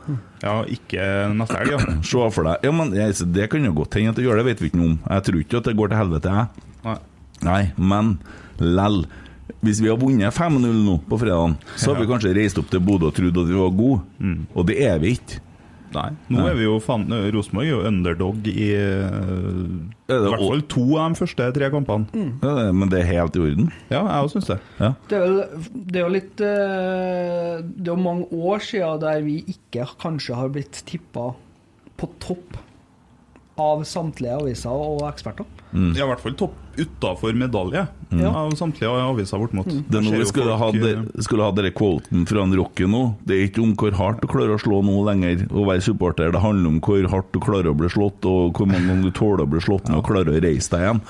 Ja, 0.42 0.54
ikke 0.66 1.08
neste 1.36 1.58
helg, 1.60 1.72
ja. 1.76 1.96
Se 2.10 2.28
for 2.34 2.48
deg 2.48 2.64
Ja, 2.66 2.72
men 2.74 2.94
jeg, 2.96 3.14
Det 3.30 3.44
kan 3.52 3.62
jo 3.68 3.74
godt 3.76 3.94
hende 3.98 4.10
at 4.14 4.18
det 4.18 4.24
gjør 4.26 4.40
det, 4.40 4.46
vet 4.50 4.62
vi 4.62 4.70
ikke 4.72 4.80
noe 4.80 4.94
om. 4.94 5.00
Jeg 5.06 5.26
tror 5.28 5.42
ikke 5.44 5.60
at 5.60 5.68
det 5.68 5.76
går 5.78 5.92
til 5.92 6.00
helvete, 6.02 6.32
jeg. 6.40 6.66
Nei. 6.86 6.96
Nei, 7.46 7.62
men 7.76 8.16
lell. 8.62 9.02
Hvis 9.62 9.78
vi 9.82 9.90
har 9.90 9.98
vunnet 10.00 10.34
5-0 10.34 10.64
nå 10.82 10.96
på 11.10 11.18
fredagen, 11.20 11.54
så 11.76 11.92
har 11.92 12.00
vi 12.00 12.08
kanskje 12.10 12.32
reist 12.34 12.58
opp 12.58 12.70
til 12.72 12.82
Bodø 12.82 13.10
og 13.10 13.14
trodd 13.14 13.38
at 13.42 13.50
vi 13.50 13.58
var 13.58 13.74
gode, 13.78 14.00
og 14.56 14.66
det 14.70 14.78
er 14.86 14.98
vi 15.02 15.12
ikke. 15.18 15.38
Nei. 15.92 16.10
Nå 16.32 16.38
Nei. 16.40 16.48
er 16.50 16.54
vi 16.58 16.64
jo 16.64 16.78
faen 16.80 17.04
Rosenborg 17.34 17.66
er 17.66 17.70
jo 17.74 17.80
underdog 17.88 18.46
i 18.48 18.70
i 20.12 20.16
hvert 20.18 20.42
fall 20.42 20.62
to 20.68 20.82
av 21.00 21.12
de 21.14 21.18
første 21.22 21.46
tre 21.56 21.68
kampene. 21.72 22.06
Ja, 22.42 22.54
det- 22.58 22.74
men 22.74 22.88
det 22.92 23.00
er 23.00 23.08
helt 23.12 23.36
i 23.36 23.40
orden. 23.40 23.70
Ja, 23.90 24.02
jeg 24.02 24.24
òg 24.26 24.30
syns 24.34 24.46
det. 24.50 24.58
Ja. 24.80 24.92
Det 25.08 25.18
er, 25.18 25.26
jo, 25.26 25.62
det 25.74 25.96
er 25.96 26.04
jo 26.06 26.12
litt 26.12 26.40
eh, 26.40 27.62
Det 27.62 27.88
er 27.88 27.94
jo 27.94 27.96
mange 27.96 28.26
år 28.32 28.58
siden 28.60 29.00
der 29.00 29.22
vi 29.22 29.38
ikke 29.48 29.86
kanskje 30.02 30.34
har 30.36 30.48
blitt 30.52 30.82
tippa 30.86 31.34
på 31.96 32.08
topp 32.20 32.56
av 33.58 33.84
samtlige 33.84 34.36
aviser 34.40 34.70
og 34.72 35.02
eksperter. 35.12 35.44
Mm. 35.72 35.92
Ja, 35.96 36.04
I 36.04 36.10
hvert 36.10 36.20
fall 36.20 36.34
topp 36.36 36.58
utafor 36.76 37.36
medalje 37.36 37.86
mm. 38.10 38.20
av 38.28 38.52
samtlige 38.56 38.90
aviser 38.92 39.40
bortimot. 39.40 39.68
Det 39.68 39.98
er 39.98 40.04
nå 40.04 40.12
vi 40.20 40.26
skulle 40.28 40.56
folk, 40.60 40.78
eh, 40.88 41.02
skulle 41.24 41.46
ha 41.46 41.54
denne 41.56 41.72
quoten 41.76 42.26
fra 42.28 42.44
en 42.44 42.54
Rocky 42.56 42.88
nå. 42.88 43.02
Det 43.28 43.36
er 43.36 43.46
ikke 43.48 43.62
om 43.64 43.72
hvor 43.80 43.96
hardt 43.96 44.20
du 44.22 44.28
klarer 44.30 44.56
å 44.56 44.60
slå 44.60 44.82
nå 44.84 44.98
lenger, 45.08 45.46
å 45.48 45.64
være 45.68 45.84
supporter. 45.84 46.32
Det 46.34 46.42
handler 46.44 46.74
om 46.74 46.80
hvor 46.84 47.08
hardt 47.12 47.30
du 47.32 47.40
klarer 47.44 47.72
å 47.72 47.76
bli 47.78 47.88
slått, 47.92 48.28
og 48.28 48.56
hvor 48.56 48.68
mange 48.68 48.88
ganger 48.88 49.08
du 49.08 49.16
tåler 49.16 49.46
å 49.46 49.52
bli 49.52 49.62
slått 49.64 49.88
Når 49.88 50.02
og 50.02 50.08
klarer 50.08 50.32
å 50.32 50.42
reise 50.44 50.72
deg 50.72 50.84
igjen. 50.86 51.02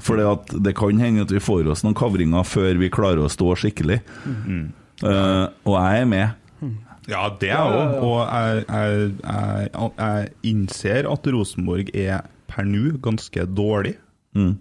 For 0.00 0.20
det 0.68 0.76
kan 0.78 1.00
hende 1.04 1.24
at 1.24 1.32
vi 1.32 1.42
får 1.44 1.72
oss 1.72 1.84
noen 1.86 1.96
kavringer 1.96 2.44
før 2.48 2.80
vi 2.80 2.92
klarer 2.92 3.24
å 3.24 3.32
stå 3.32 3.54
skikkelig. 3.64 4.00
Uh, 5.00 5.48
og 5.64 5.74
jeg 5.78 6.04
er 6.04 6.08
med. 6.08 6.36
Ja, 7.08 7.24
det 7.40 7.48
er 7.48 7.56
jeg 7.56 7.78
òg. 7.80 7.94
Og 8.04 8.18
jeg, 8.20 8.64
jeg, 8.68 9.08
jeg, 9.24 9.90
jeg 9.96 10.28
innser 10.52 11.08
at 11.10 11.32
Rosenborg 11.32 11.90
er 11.96 12.28
per 12.50 12.66
nå 12.68 12.96
ganske 13.02 13.46
dårlig. 13.56 13.96
Mm. 14.36 14.52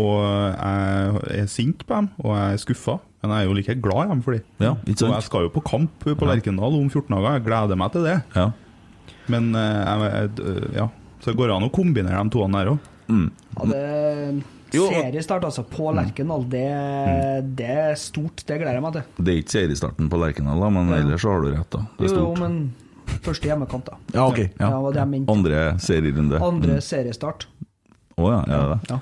Og 0.00 0.16
jeg 0.22 1.40
er 1.42 1.48
sint 1.50 1.80
på 1.86 1.96
dem, 1.96 2.08
og 2.22 2.36
jeg 2.36 2.52
er 2.54 2.60
skuffa. 2.62 2.98
Men 3.22 3.32
jeg 3.34 3.42
er 3.42 3.48
jo 3.50 3.56
like 3.58 3.74
glad 3.82 4.06
i 4.06 4.12
dem 4.14 4.22
for 4.24 4.32
dem. 4.36 4.44
Ja. 4.62 4.70
Og 4.70 5.02
jeg 5.16 5.22
skal 5.26 5.42
jo 5.44 5.50
på 5.52 5.62
kamp 5.66 6.06
på 6.06 6.28
Lerkendal 6.28 6.76
om 6.78 6.86
14 6.88 7.10
dager. 7.10 7.34
Jeg 7.36 7.44
gleder 7.48 7.76
meg 7.76 7.92
til 7.92 8.06
det. 8.06 8.14
Ja. 8.36 8.46
Men 9.30 9.50
eh, 9.54 9.82
jeg, 9.84 10.30
jeg, 10.38 10.70
ja. 10.78 10.86
Så 11.20 11.32
det 11.32 11.36
går 11.36 11.52
an 11.52 11.66
å 11.66 11.72
kombinere 11.74 12.22
de 12.24 12.32
to 12.32 12.46
der 12.48 12.70
òg. 12.72 12.88
Ja, 13.10 13.66
det 13.68 13.82
Jo. 14.70 14.84
Seriestart 14.86 15.42
altså 15.42 15.64
på 15.66 15.90
Lerkendal, 15.92 16.44
det, 16.48 16.62
det 17.58 17.66
er 17.74 17.96
stort. 17.98 18.44
Det 18.46 18.60
gleder 18.60 18.78
jeg 18.78 18.84
meg 18.84 18.94
til. 18.94 19.08
Det 19.18 19.32
er 19.34 19.40
ikke 19.42 19.54
seriestarten 19.56 20.08
på 20.12 20.20
Lerkendal, 20.22 20.62
da, 20.62 20.68
men 20.70 20.92
ellers 20.94 21.24
har 21.26 21.42
du 21.42 21.48
rett. 21.50 21.66
da 21.74 21.80
Det 21.98 22.06
er 22.06 22.14
Jo, 22.14 22.28
jo, 22.28 22.36
men 22.38 23.18
første 23.26 23.50
hjemmekamp, 23.50 23.88
da. 23.90 23.98
Ja, 24.14 24.28
ok. 24.30 24.38
Ja. 24.60 24.70
Ja, 24.70 24.78
det 24.94 25.02
er. 25.02 25.24
Andre 25.34 25.64
serierunde. 25.82 26.38
Andre 26.38 26.76
Mm. 26.78 26.84
seriestart. 26.86 27.48
Å 28.20 28.30
ja, 28.34 28.40
er 28.44 28.74
det 28.74 28.78
det? 28.90 29.00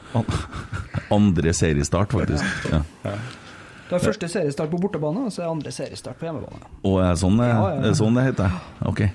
Andre 1.15 1.53
seriestart, 1.57 2.13
faktisk. 2.15 2.73
Ja. 2.73 2.83
Det 3.89 3.97
er 3.97 4.03
første 4.05 4.29
seriestart 4.29 4.69
på 4.69 4.81
bortebane, 4.83 5.27
og 5.29 5.33
så 5.33 5.47
er 5.47 5.53
andre 5.53 5.73
seriestart 5.73 6.19
på 6.21 6.29
hjemmebane. 6.29 6.61
Og 6.85 6.99
er 7.01 7.15
det 7.15 7.23
sånn 7.23 7.39
det, 7.41 7.47
Ja, 7.49 7.57
ja, 7.57 7.79
ja. 7.79 7.87
er 7.89 7.97
sånn 7.97 8.19
det 8.19 8.27
heter? 8.27 8.59
Ok. 8.91 9.07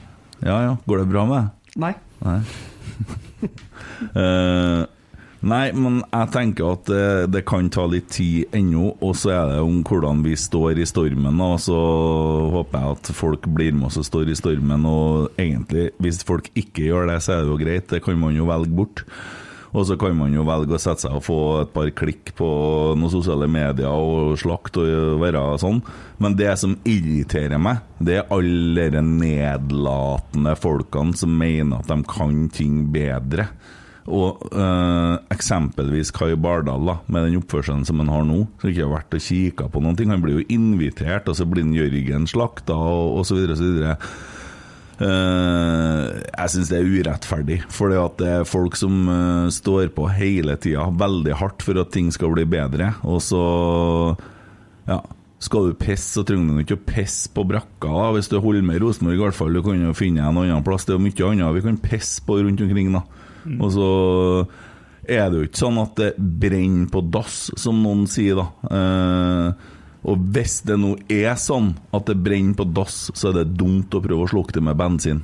Ja 0.44 0.58
ja. 0.66 0.74
Går 0.90 1.04
det 1.04 1.12
bra 1.12 1.28
med 1.30 1.38
deg? 1.38 1.78
Nei. 1.84 1.94
Nei. 2.26 2.40
uh, 4.18 4.82
nei, 5.54 5.62
men 5.78 6.00
jeg 6.02 6.32
tenker 6.34 6.74
at 6.74 6.90
det, 6.90 7.06
det 7.36 7.44
kan 7.50 7.70
ta 7.74 7.86
litt 7.92 8.10
tid 8.18 8.58
ennå, 8.58 8.96
og 8.98 9.14
så 9.20 9.36
er 9.36 9.54
det 9.54 9.62
om 9.62 9.84
hvordan 9.86 10.26
vi 10.26 10.34
står 10.40 10.82
i 10.82 10.90
stormen. 10.90 11.38
Og 11.46 11.62
så 11.62 11.78
håper 12.58 12.80
jeg 12.82 12.98
at 12.98 13.14
folk 13.22 13.46
blir 13.54 13.78
med 13.78 13.92
oss 13.92 14.02
og 14.02 14.10
står 14.10 14.34
i 14.34 14.40
stormen. 14.42 14.90
Og 14.90 15.38
egentlig, 15.38 15.92
hvis 16.02 16.24
folk 16.26 16.50
ikke 16.58 16.90
gjør 16.90 17.14
det, 17.14 17.22
så 17.26 17.38
er 17.38 17.46
det 17.46 17.54
jo 17.54 17.62
greit. 17.62 17.90
Det 17.94 18.02
kan 18.06 18.18
man 18.26 18.34
jo 18.42 18.50
velge 18.50 18.74
bort. 18.74 19.06
Og 19.74 19.88
så 19.90 19.98
kan 19.98 20.14
man 20.18 20.34
jo 20.36 20.46
velge 20.46 20.78
å 20.78 20.82
sette 20.82 21.08
seg 21.08 21.16
og 21.18 21.26
få 21.26 21.38
et 21.64 21.72
par 21.74 21.90
klikk 21.98 22.34
på 22.38 22.48
noen 22.94 23.12
sosiale 23.12 23.48
medier 23.50 23.90
og 23.90 24.36
slakt 24.38 24.78
og 24.82 25.22
være 25.24 25.42
sånn. 25.62 25.82
Men 26.22 26.38
det 26.38 26.52
som 26.62 26.76
irriterer 26.86 27.62
meg, 27.62 27.82
det 27.98 28.20
er 28.20 28.34
alle 28.34 28.90
de 28.94 29.02
nedlatende 29.08 30.54
folkene 30.62 31.18
som 31.18 31.34
mener 31.40 31.82
at 31.82 31.90
de 31.90 31.98
kan 32.06 32.46
ting 32.54 32.84
bedre. 32.94 33.50
Og 34.04 34.44
eh, 34.52 35.16
eksempelvis 35.32 36.12
Kai 36.14 36.34
Bardal, 36.36 36.84
da, 36.90 36.98
med 37.08 37.30
den 37.30 37.40
oppførselen 37.40 37.86
som 37.88 38.02
han 38.04 38.12
har 38.12 38.26
nå, 38.28 38.44
som 38.60 38.70
ikke 38.70 38.84
har 38.84 38.96
vært 38.98 39.16
og 39.16 39.26
kikka 39.26 39.70
på 39.72 39.82
noen 39.84 39.98
ting. 39.98 40.12
Han 40.12 40.22
blir 40.24 40.42
jo 40.42 40.48
invitert, 40.54 41.30
og 41.32 41.40
så 41.40 41.48
blir 41.50 41.72
Jørgen 41.74 42.28
slakta, 42.30 42.76
og, 42.76 43.22
og 43.22 43.26
så 43.26 43.40
jeg 45.02 46.54
syns 46.54 46.70
det 46.70 46.78
er 46.78 46.92
urettferdig, 46.92 47.58
for 47.74 47.94
det 48.20 48.30
er 48.30 48.46
folk 48.48 48.78
som 48.78 49.08
eh, 49.10 49.48
står 49.54 49.90
på 49.96 50.06
hele 50.14 50.56
tida 50.62 50.86
veldig 51.00 51.40
hardt 51.40 51.66
for 51.66 51.82
at 51.82 51.92
ting 51.96 52.12
skal 52.14 52.36
bli 52.36 52.46
bedre, 52.50 52.94
og 53.02 53.22
så 53.26 53.44
ja, 54.88 55.00
skal 55.44 55.70
du 55.70 55.80
pisse, 55.80 56.14
så 56.14 56.24
trenger 56.28 56.56
du 56.56 56.64
ikke 56.64 56.78
å 56.78 56.86
pisse 56.88 57.32
på 57.34 57.44
brakka. 57.48 57.90
da 57.90 58.12
Hvis 58.16 58.30
du 58.32 58.38
holder 58.40 58.64
med 58.66 58.80
Rosenborg, 58.84 59.18
i 59.18 59.24
hvert 59.26 59.38
fall. 59.38 59.56
Du 59.56 59.64
kan 59.66 59.82
jo 59.82 59.96
finne 59.98 60.24
en 60.24 60.40
annen 60.40 60.64
plass. 60.64 60.86
Det 60.88 60.96
er 60.96 61.04
mye 61.04 61.30
annet 61.30 61.58
vi 61.58 61.64
kan 61.66 61.80
pisse 61.84 62.24
på 62.24 62.38
rundt 62.40 62.64
omkring. 62.64 62.94
da 62.96 63.04
Og 63.58 63.74
så 63.76 63.90
er 65.04 65.28
det 65.28 65.40
jo 65.40 65.48
ikke 65.50 65.64
sånn 65.66 65.82
at 65.82 65.98
det 66.00 66.10
brenner 66.18 66.88
på 66.92 67.04
dass, 67.12 67.50
som 67.60 67.82
noen 67.84 68.06
sier, 68.08 68.40
da. 68.40 68.48
Eh, 68.72 69.73
og 70.04 70.18
hvis 70.36 70.62
det 70.68 70.78
nå 70.80 70.96
er 71.10 71.36
sånn 71.40 71.74
at 71.94 72.06
det 72.10 72.18
brenner 72.24 72.56
på 72.60 72.66
dass, 72.74 73.10
så 73.16 73.30
er 73.32 73.42
det 73.44 73.58
dumt 73.58 73.94
å 73.96 74.02
prøve 74.04 74.26
å 74.26 74.32
slukke 74.34 74.54
det 74.60 74.64
med 74.64 74.78
bensin. 74.78 75.24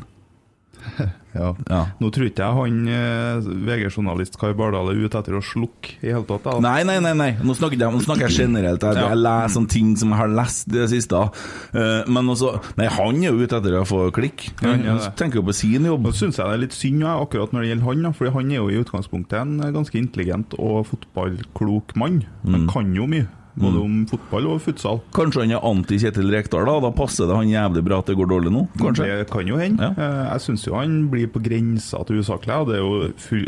Ja. 1.30 1.52
Ja. 1.70 1.80
Nå 2.02 2.08
tror 2.10 2.26
ikke 2.26 2.42
jeg 2.42 2.56
han 2.58 2.78
eh, 2.90 3.50
VG-journalist 3.68 4.34
Kai 4.42 4.50
Bardal 4.58 4.88
er 4.90 4.98
ute 5.06 5.20
etter 5.20 5.36
å 5.38 5.42
slukke 5.46 5.92
i 6.02 6.10
hele 6.10 6.24
tatt. 6.26 6.42
da. 6.48 6.56
Nei, 6.66 6.80
nei, 6.90 6.96
nei, 7.06 7.12
nei. 7.14 7.28
Nå 7.46 7.54
snakker 7.54 7.78
jeg, 7.78 7.94
nå 7.94 8.02
snakker 8.02 8.26
jeg 8.26 8.48
generelt. 8.48 8.82
Jeg, 8.82 8.98
Ja. 8.98 9.12
jeg 9.12 9.20
leser 9.22 9.62
om 9.62 9.68
ting 9.70 9.92
som 9.96 10.10
jeg 10.10 10.18
har 10.24 10.32
lest 10.34 10.68
i 10.74 10.80
det 10.80 10.88
siste. 10.90 11.22
Uh, 11.70 12.02
men 12.10 12.32
også 12.34 12.56
Nei, 12.82 12.88
han 12.96 13.22
er 13.22 13.30
jo 13.30 13.46
ute 13.46 13.60
etter 13.60 13.78
å 13.78 13.86
få 13.86 14.02
klikk. 14.16 14.48
Ja, 14.64 14.74
han 14.74 14.88
er 14.90 15.14
tenker 15.22 15.38
jo 15.38 15.46
på 15.52 15.54
sin 15.54 15.86
jobb. 15.86 16.02
Nå 16.10 16.16
syns 16.18 16.42
jeg 16.42 16.50
det 16.50 16.58
er 16.58 16.64
litt 16.66 16.74
synd 16.80 17.06
ja, 17.06 17.14
akkurat 17.22 17.54
når 17.54 17.62
det 17.62 17.70
gjelder 17.76 17.90
han, 17.92 18.14
fordi 18.18 18.34
han 18.40 18.50
er 18.50 18.62
jo 18.64 18.68
i 18.74 18.82
utgangspunktet 18.82 19.38
en 19.44 19.74
ganske 19.78 20.02
intelligent 20.02 20.58
og 20.58 20.88
fotballklok 20.90 21.94
mann. 21.96 22.24
Han 22.50 22.64
Mm. 22.66 22.70
kan 22.74 22.96
jo 22.98 23.06
mye, 23.06 23.28
både 23.60 23.82
om 23.84 23.98
fotball 24.10 24.48
og 24.54 24.62
futsal. 24.64 25.02
Kanskje 25.16 25.44
han 25.46 25.52
er 25.58 25.66
anti-Kjetil 25.68 26.32
Rekdal, 26.34 26.66
da? 26.66 26.78
Da 26.88 26.92
passer 26.96 27.28
det 27.30 27.36
han 27.38 27.52
jævlig 27.52 27.84
bra 27.86 28.00
at 28.00 28.10
det 28.10 28.16
går 28.20 28.30
dårlig 28.32 28.54
nå? 28.56 28.66
Kanskje? 28.80 29.08
Det 29.20 29.30
kan 29.30 29.48
jo 29.48 29.60
hende. 29.60 29.84
Ja. 29.84 29.92
Eh, 30.00 30.26
Jeg 30.34 30.42
syns 30.48 30.66
jo 30.68 30.76
han 30.80 31.10
blir 31.12 31.28
på 31.28 31.42
grensa 31.44 32.04
til 32.08 32.20
usaklig. 32.24 32.56
Det 32.70 32.80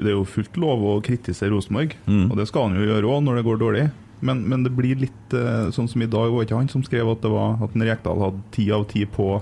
det 0.02 0.08
er 0.12 0.16
jo 0.18 0.24
fullt 0.28 0.58
lov 0.58 0.84
å 0.84 1.02
kritisere 1.02 1.52
Rosenborg, 1.56 1.96
Mm. 2.08 2.32
og 2.32 2.38
det 2.38 2.48
skal 2.48 2.70
han 2.70 2.76
jo 2.80 2.88
gjøre 2.88 3.08
òg 3.08 3.24
når 3.24 3.36
det 3.40 3.46
går 3.46 3.58
dårlig. 3.60 3.92
Men, 4.22 4.44
men 4.48 4.62
det 4.64 4.72
blir 4.78 5.00
litt 5.02 5.34
eh, 5.34 5.72
sånn 5.74 5.88
som 5.90 6.02
i 6.02 6.06
dag, 6.06 6.30
var 6.32 6.44
ikke 6.46 6.58
han 6.60 6.68
som 6.70 6.84
skrev 6.84 7.10
at 7.10 7.22
det 7.24 7.32
var 7.32 7.58
at 7.64 7.74
Rekdal 7.74 8.20
hadde 8.22 8.42
ti 8.52 8.70
av 8.72 8.86
ti 8.92 9.06
på 9.06 9.42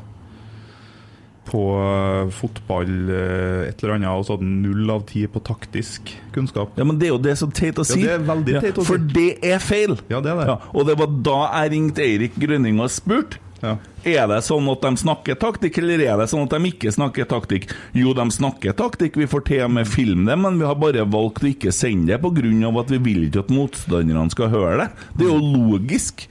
på 1.49 1.63
eh, 1.81 2.31
fotball, 2.35 2.93
eh, 3.09 3.67
et 3.69 3.83
eller 3.83 3.97
annet, 3.97 4.11
og 4.13 4.27
så 4.27 4.35
hadde 4.35 4.47
han 4.47 4.61
null 4.63 4.93
av 4.93 5.03
ti 5.09 5.25
på 5.29 5.41
taktisk 5.45 6.13
kunnskap. 6.35 6.77
Ja, 6.79 6.87
men 6.87 7.01
det 7.01 7.09
er 7.09 7.15
jo 7.15 7.21
det 7.25 7.35
som 7.41 7.51
teit 7.51 7.81
å 7.81 7.87
si. 7.87 8.01
det 8.05 8.15
er 8.19 8.25
veldig 8.29 8.57
teit 8.59 8.77
å 8.77 8.85
si. 8.85 8.89
For 8.91 9.11
det 9.17 9.29
er 9.45 9.61
feil! 9.63 9.97
Ja, 10.11 10.21
det 10.23 10.33
er 10.33 10.41
det. 10.43 10.49
Ja, 10.53 10.57
og 10.73 10.89
det 10.89 10.97
var 11.01 11.13
da 11.29 11.39
jeg 11.47 11.75
ringte 11.75 12.05
Eirik 12.05 12.39
Grønning 12.39 12.81
og 12.83 12.91
spurte. 12.93 13.41
Ja. 13.59 13.75
Er 14.07 14.27
det 14.31 14.39
sånn 14.47 14.67
at 14.71 14.83
de 14.85 15.01
snakker 15.01 15.35
taktikk, 15.39 15.81
eller 15.81 15.99
er 16.05 16.21
det 16.21 16.29
sånn 16.31 16.45
at 16.45 16.53
de 16.55 16.69
ikke 16.69 16.93
snakker 16.95 17.27
taktikk? 17.27 17.67
Jo, 17.97 18.13
de 18.15 18.25
snakker 18.31 18.75
taktikk, 18.79 19.19
vi 19.19 19.27
får 19.27 19.43
til 19.49 19.65
med 19.75 19.89
film 19.89 20.23
det, 20.29 20.37
men 20.39 20.61
vi 20.61 20.67
har 20.67 20.77
bare 20.79 21.03
valgt 21.03 21.43
å 21.43 21.49
ikke 21.51 21.73
sende 21.75 22.13
det 22.13 22.21
pga. 22.23 22.71
at 22.79 22.93
vi 22.93 23.01
vil 23.03 23.25
ikke 23.27 23.43
at 23.43 23.51
motstanderne 23.51 24.31
skal 24.31 24.53
høre 24.53 24.77
det. 24.85 24.89
Det 25.17 25.27
er 25.27 25.33
jo 25.33 25.41
logisk. 25.57 26.29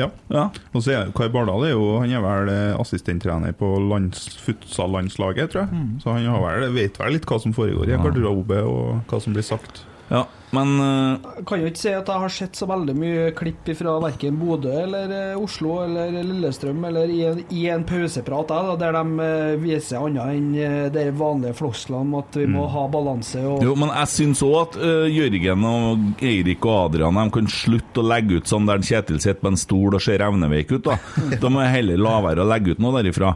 Ja. 0.00 0.08
Ja. 0.32 0.46
Og 0.72 0.82
så 0.84 0.94
er 0.96 1.10
Kai 1.16 1.28
Bardal 1.28 1.66
er 1.68 1.74
jo, 1.74 1.98
han 2.00 2.10
er 2.16 2.22
vel 2.24 2.48
eh, 2.52 2.80
assistenttrener 2.80 3.52
på 3.52 3.68
lands, 3.90 4.24
futsal-landslaget, 4.44 5.50
tror 5.52 5.66
jeg. 5.66 5.82
Så 6.02 6.14
han 6.16 6.24
har 6.32 6.40
vel, 6.46 6.68
vet 6.76 6.96
vel 7.00 7.12
litt 7.18 7.26
hva 7.28 7.38
som 7.42 7.52
foregår 7.56 7.90
i 7.90 7.96
en 7.96 8.04
garderobe, 8.06 8.62
og 8.64 9.02
hva 9.10 9.20
som 9.20 9.34
blir 9.36 9.44
sagt. 9.44 9.84
ja. 10.10 10.24
Men 10.52 10.72
uh, 10.80 11.36
Jeg 11.38 11.46
kan 11.48 11.62
jo 11.62 11.70
ikke 11.70 11.80
si 11.80 11.92
at 11.96 12.10
jeg 12.12 12.22
har 12.24 12.32
sett 12.32 12.58
så 12.58 12.68
veldig 12.68 12.94
mye 12.98 13.30
klipp 13.36 13.70
fra 13.78 13.94
verken 14.02 14.38
Bodø 14.40 14.72
eller 14.82 15.12
eh, 15.14 15.38
Oslo 15.38 15.76
eller 15.84 16.10
Lillestrøm 16.12 16.82
eller 16.88 17.10
i 17.12 17.20
en, 17.28 17.42
i 17.54 17.66
en 17.70 17.84
pauseprat 17.86 18.50
der, 18.50 18.70
der 18.80 18.96
de 18.96 19.26
eh, 19.26 19.52
viser 19.62 20.00
annet 20.02 20.32
enn 20.32 20.48
det 20.92 21.04
de 21.06 21.12
vanlige 21.16 21.54
flosklene 21.60 22.02
om 22.02 22.16
at 22.18 22.36
vi 22.36 22.46
må 22.50 22.64
ha 22.72 22.82
balanse 22.90 23.40
og 23.46 23.62
Jo, 23.64 23.74
men 23.78 23.92
jeg 23.94 24.10
syns 24.12 24.42
òg 24.44 24.56
at 24.58 24.78
uh, 24.82 25.06
Jørgen 25.08 25.66
og 25.68 26.24
Eirik 26.24 26.66
og 26.66 26.88
Adrian 26.88 27.20
de 27.20 27.26
kan 27.36 27.50
slutte 27.52 28.02
å 28.02 28.06
legge 28.06 28.40
ut 28.40 28.50
sånn 28.50 28.68
der 28.68 28.82
Kjetil 28.82 29.20
sitter 29.22 29.40
på 29.44 29.52
en 29.52 29.60
stol 29.60 29.96
og 29.96 30.02
ser 30.02 30.24
evneveik 30.26 30.74
ut. 30.74 30.88
Da 30.88 30.98
Da 31.42 31.50
må 31.52 31.62
jeg 31.64 31.74
heller 31.76 32.00
la 32.02 32.16
være 32.24 32.44
å 32.44 32.48
legge 32.48 32.74
ut 32.74 32.82
noe 32.82 33.00
derifra. 33.00 33.34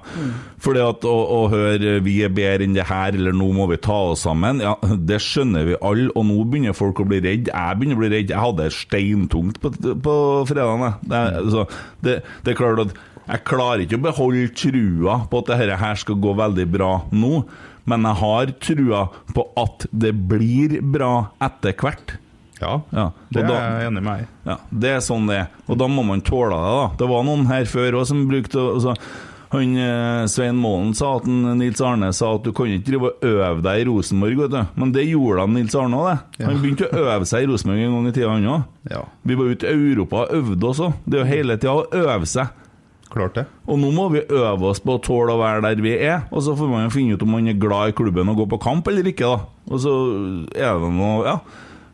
Fordi 0.62 0.82
at 0.82 1.06
å, 1.06 1.14
å 1.36 1.40
høre 1.52 1.98
'vi 2.04 2.16
er 2.26 2.32
bedre 2.34 2.66
enn 2.66 2.76
det 2.76 2.86
her', 2.88 3.16
eller 3.16 3.34
'nå 3.36 3.48
må 3.56 3.68
vi 3.70 3.78
ta 3.82 3.96
oss 4.12 4.24
sammen', 4.26 4.62
ja, 4.64 4.74
det 4.82 5.20
skjønner 5.22 5.66
vi 5.68 5.78
alle, 5.80 6.10
og 6.14 6.26
nå 6.28 6.38
begynner 6.44 6.76
folk 6.76 7.00
å 7.02 7.05
bli 7.10 7.20
redd. 7.24 7.50
Jeg 7.52 7.78
begynner 7.80 7.98
å 7.98 8.02
bli 8.04 8.10
redd. 8.12 8.32
Jeg 8.34 8.42
hadde 8.42 8.70
steintungt 8.74 9.60
på, 9.62 9.70
på 10.04 10.16
fredagen. 10.50 10.98
Det, 11.06 11.22
altså, 11.42 11.66
det, 12.04 12.16
det 12.46 12.52
er 12.54 12.58
klart 12.58 12.82
at 12.86 12.96
jeg 13.26 13.42
klarer 13.48 13.82
ikke 13.82 13.98
å 13.98 14.04
beholde 14.04 14.44
trua 14.54 15.16
på 15.30 15.40
at 15.42 15.48
dette 15.54 15.78
her 15.80 15.96
skal 15.98 16.20
gå 16.22 16.34
veldig 16.38 16.66
bra 16.70 16.90
nå, 17.10 17.40
men 17.90 18.06
jeg 18.06 18.18
har 18.20 18.52
trua 18.62 19.00
på 19.34 19.44
at 19.62 19.88
det 19.90 20.12
blir 20.30 20.76
bra 20.82 21.10
etter 21.42 21.74
hvert. 21.80 22.16
Ja, 22.56 22.78
Ja, 22.94 23.10
det 23.34 23.42
da, 23.44 23.56
er 23.58 23.74
jeg 23.82 23.88
enig 23.90 24.02
med 24.06 24.12
deg 24.12 24.22
i. 24.22 24.28
Ja, 24.48 24.54
Det 24.72 24.92
er 24.94 25.02
sånn 25.04 25.26
det 25.28 25.34
er. 25.42 25.48
Og 25.68 25.76
da 25.82 25.88
må 25.92 26.04
man 26.08 26.22
tåle 26.24 26.56
det. 26.56 26.70
da 26.78 26.86
Det 27.02 27.08
var 27.10 27.26
noen 27.28 27.44
her 27.50 27.66
før 27.68 27.98
også 27.98 28.14
som 28.14 28.22
brukte 28.30 28.56
å- 28.62 28.70
altså, 28.78 28.94
Han, 29.56 29.72
eh, 29.80 30.26
Svein 30.30 30.58
Målen 30.60 30.92
sa 30.96 31.14
at 31.16 31.26
Nils 31.26 31.80
Arne 31.84 32.12
sa 32.14 32.34
at 32.36 32.44
du 32.44 32.52
kan 32.56 32.68
ikke 32.70 32.90
drive 32.90 33.08
og 33.10 33.24
øve 33.26 33.64
deg 33.64 33.80
i 33.80 33.88
Rosenborg, 33.88 34.36
vet 34.44 34.52
du. 34.52 34.60
Men 34.82 34.92
det 34.94 35.06
gjorde 35.08 35.40
han 35.46 35.56
Nils 35.56 35.74
Arne 35.78 35.96
òg, 36.02 36.06
det. 36.12 36.44
Han 36.46 36.60
begynte 36.62 36.90
å 36.90 37.02
øve 37.06 37.26
seg 37.28 37.46
i 37.46 37.50
Rosenborg 37.50 37.82
en 37.86 37.96
gang 37.96 38.06
i 38.10 38.14
tida, 38.16 38.30
han 38.34 38.46
òg. 38.52 38.68
Ja. 38.92 39.02
Vi 39.26 39.38
var 39.40 39.50
ute 39.56 39.72
i 39.72 39.82
Europa 39.90 40.22
og 40.26 40.38
øvde 40.38 40.70
også. 40.70 40.92
Det 41.06 41.18
er 41.18 41.24
jo 41.24 41.32
hele 41.32 41.58
tida 41.58 41.74
å 41.74 41.86
øve 42.04 42.30
seg. 42.30 42.62
Klart 43.16 43.36
det. 43.38 43.44
Og 43.70 43.78
nå 43.80 43.92
må 43.94 44.08
vi 44.12 44.24
øve 44.28 44.72
oss 44.72 44.82
på 44.82 44.96
å 44.96 45.02
tåle 45.02 45.32
å 45.36 45.40
være 45.40 45.62
der 45.64 45.80
vi 45.80 45.94
er, 45.96 46.26
og 46.30 46.42
så 46.44 46.56
får 46.58 46.68
man 46.68 46.84
jo 46.84 46.90
finne 46.92 47.14
ut 47.16 47.22
om 47.24 47.30
man 47.36 47.46
er 47.48 47.56
glad 47.60 47.92
i 47.92 47.96
klubben 47.96 48.28
og 48.32 48.42
går 48.42 48.50
på 48.56 48.58
kamp 48.66 48.88
eller 48.90 49.06
ikke, 49.08 49.30
da. 49.30 49.46
Og 49.70 49.80
så 49.84 49.94
er 50.52 50.76
det 50.82 50.90
noe 50.98 51.22
Ja. 51.24 51.38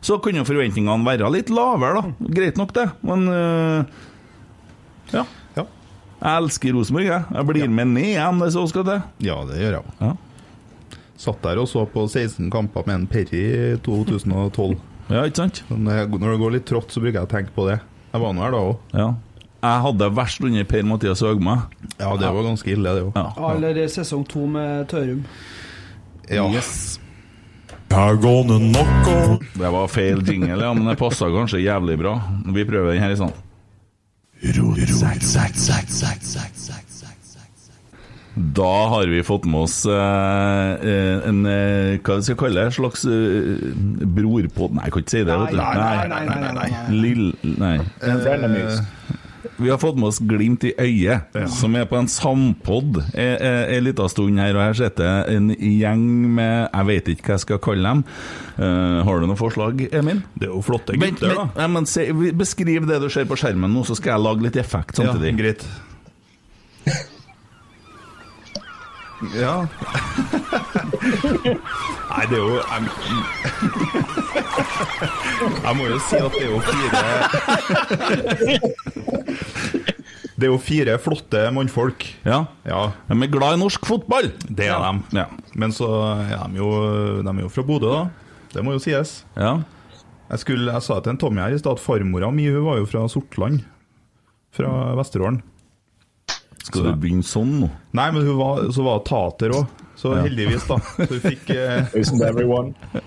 Så 0.03 0.17
kunne 0.19 0.43
forventningene 0.43 1.05
være 1.07 1.29
litt 1.31 1.47
lavere, 1.53 2.01
da. 2.01 2.27
Greit 2.35 2.57
nok, 2.59 2.73
det. 2.75 2.89
Men 3.07 3.21
øh, 3.31 3.85
ja. 5.13 5.23
Ja. 6.23 6.29
Jeg 6.29 6.43
elsker 6.43 6.73
Rosenborg, 6.77 7.05
jeg. 7.05 7.25
Jeg 7.35 7.45
blir 7.49 7.67
med 7.69 7.87
ned 7.91 8.05
igjen 8.13 8.39
hvis 8.39 8.55
jeg 8.55 8.69
skal 8.71 8.83
til. 8.87 9.01
ja, 9.27 9.35
det 9.49 9.57
gjør 9.59 9.75
jeg 9.75 9.81
òg. 9.83 9.91
Ja. 9.99 10.13
Satt 11.23 11.41
der 11.43 11.59
og 11.61 11.67
så 11.67 11.83
på 11.87 12.07
16 12.09 12.49
kamper 12.51 12.87
med 12.87 12.95
en 12.95 13.07
Perry 13.07 13.43
i 13.75 13.77
2012. 13.83 14.77
ja, 15.09 15.21
ikke 15.27 15.35
sant? 15.35 15.63
Når 15.69 15.91
jeg- 15.99 16.09
når 16.19 16.31
det 16.31 16.39
går 16.39 16.51
litt 16.51 16.65
trått, 16.65 16.89
så 16.91 16.99
bruker 17.03 17.19
jeg 17.19 17.27
å 17.27 17.29
tenke 17.29 17.51
på 17.55 17.67
det. 17.69 17.79
Jeg 18.13 18.21
var 18.21 18.33
nå 18.33 18.41
her 18.41 18.51
da 18.51 18.57
òg. 18.57 18.77
Ja. 18.93 19.13
Jeg 19.63 19.81
hadde 19.81 19.97
det 19.99 20.11
verst 20.15 20.41
under 20.43 20.63
Per-Mathias 20.65 21.21
Høgmo. 21.21 21.55
Ja, 21.99 22.15
det 22.17 22.27
var 22.33 22.43
ganske 22.43 22.67
ille, 22.71 22.83
det 22.95 23.03
òg. 23.03 23.13
Ja. 23.15 23.51
Eller 23.55 23.73
sesong 23.87 24.27
to 24.27 24.45
med 24.47 24.87
Tørum. 24.89 25.23
Ja. 26.29 26.47
Yes. 26.51 26.99
Det 29.53 29.71
var 29.71 29.87
feil 29.87 30.21
jingle, 30.25 30.57
ja, 30.59 30.73
men 30.73 30.85
det 30.87 30.97
passa 30.97 31.25
kanskje 31.29 31.61
jævlig 31.63 31.97
bra. 31.99 32.15
Vi 32.47 32.63
prøver 32.65 32.93
den 32.93 33.01
her 33.03 33.11
i 33.11 33.15
sånn. 33.19 33.31
Da 38.33 38.71
har 38.89 39.05
vi 39.07 39.19
fått 39.23 39.45
med 39.45 39.67
oss 39.67 39.83
eh, 39.85 40.71
eh, 40.81 41.27
en 41.29 41.43
eh, 41.45 41.99
Hva 42.01 42.17
skal 42.17 42.33
vi 42.33 42.39
kalle 42.41 42.63
det? 42.63 42.71
En 42.71 42.73
slags 42.73 43.03
eh, 43.05 43.75
brorpod 44.17 44.73
Nei, 44.73 44.87
jeg 44.87 44.95
kan 44.95 45.03
ikke 45.05 45.13
si 45.13 45.21
det. 45.21 45.37
vet 45.43 45.53
du. 45.53 45.59
Nei, 45.59 45.75
nei, 45.77 46.07
nei, 46.09 46.23
nei, 46.25 46.39
nei, 46.41 46.53
nei. 46.57 46.95
Lill... 46.97 47.27
Nei. 47.61 47.75
Vi 49.57 49.69
har 49.71 49.79
fått 49.81 49.99
med 49.99 50.11
oss 50.11 50.21
Glimt 50.23 50.63
i 50.67 50.73
øyet, 50.79 51.35
som 51.51 51.75
er 51.75 51.87
på 51.89 51.97
en 51.99 52.09
sampod 52.11 53.01
en 53.13 53.83
liten 53.83 54.11
stund 54.11 54.39
her. 54.39 54.55
Og 54.55 54.63
her 54.63 54.77
sitter 54.77 55.29
en 55.33 55.51
gjeng 55.53 56.03
med 56.37 56.69
Jeg 56.69 56.89
vet 56.89 57.13
ikke 57.13 57.27
hva 57.27 57.37
jeg 57.37 57.45
skal 57.45 57.61
kalle 57.63 57.93
dem. 57.93 58.03
Uh, 58.57 59.01
har 59.05 59.19
du 59.19 59.27
noe 59.29 59.39
forslag, 59.39 59.87
Emil? 59.95 60.21
Det 60.37 60.47
er 60.47 60.53
jo 60.53 60.61
flotte 60.65 60.95
gutter, 60.97 61.09
men, 61.09 61.17
men, 61.21 61.39
da. 61.39 61.63
Ja, 61.63 61.69
men 61.71 61.89
se, 61.89 62.05
beskriv 62.37 62.85
det 62.89 63.01
du 63.03 63.09
ser 63.13 63.25
på 63.29 63.37
skjermen 63.39 63.73
nå, 63.73 63.85
så 63.87 63.97
skal 63.97 64.15
jeg 64.15 64.25
lage 64.27 64.47
litt 64.47 64.59
effekt 64.61 65.01
samtidig. 65.01 65.33
Ja, 65.33 65.39
greit. 65.41 65.67
Ja 69.37 69.53
Nei, 72.13 72.25
det 72.29 72.37
er 72.37 72.43
jo 72.43 72.55
Jeg, 72.59 72.81
jeg 75.63 75.73
må 75.77 75.83
jo 75.89 75.97
si 76.07 76.17
at 76.19 76.33
det 76.35 76.43
er 76.43 76.51
jo 76.51 76.59
fire 76.67 77.01
Det 80.33 80.47
er 80.47 80.51
jo 80.51 80.57
fire 80.59 80.95
flotte 80.99 81.41
mannfolk. 81.55 82.03
Ja. 82.25 82.39
Ja, 82.67 82.79
De 83.07 83.15
er 83.15 83.29
glad 83.31 83.55
i 83.55 83.61
norsk 83.61 83.85
fotball! 83.87 84.31
det 84.49 84.67
er 84.67 84.79
de 84.81 85.19
Ja. 85.21 85.27
Men 85.55 85.71
så 85.75 85.87
er 86.25 86.47
de 86.49 86.57
jo, 86.59 86.69
de 87.23 87.29
er 87.29 87.41
jo 87.45 87.51
fra 87.53 87.63
Bodø, 87.67 87.91
da. 87.93 88.03
Det 88.53 88.63
må 88.65 88.73
jo 88.75 88.81
sies. 88.83 89.23
ja. 89.37 89.59
Jeg, 90.33 90.39
skulle, 90.41 90.71
jeg 90.73 90.81
sa 90.81 90.95
til 91.03 91.11
en 91.13 91.17
Tommy 91.21 91.41
her 91.43 91.53
i 91.53 91.57
stad 91.61 91.75
at 91.77 91.81
farmora 91.83 92.31
mi 92.33 92.47
hun 92.49 92.63
var 92.65 92.77
jo 92.79 92.85
fra 92.89 93.03
Sortland. 93.11 93.59
Fra 94.55 94.95
Vesterålen. 94.97 95.41
Skal 96.63 96.85
du 96.87 96.93
begynne 96.95 97.25
sånn 97.27 97.57
nå? 97.59 97.67
Nei, 97.97 98.07
men 98.15 98.23
hun 98.23 98.37
var, 98.39 98.61
så 98.71 98.85
var 98.85 99.01
tater 99.07 99.51
òg. 99.57 99.65
Så 99.99 100.13
heldigvis, 100.15 100.63
da. 100.67 100.77
Så 100.95 101.09
hun 101.11 101.21
fikk 101.23 101.49
eh, 101.53 101.91
Isn't 101.99 102.23
everyone? 102.25 102.73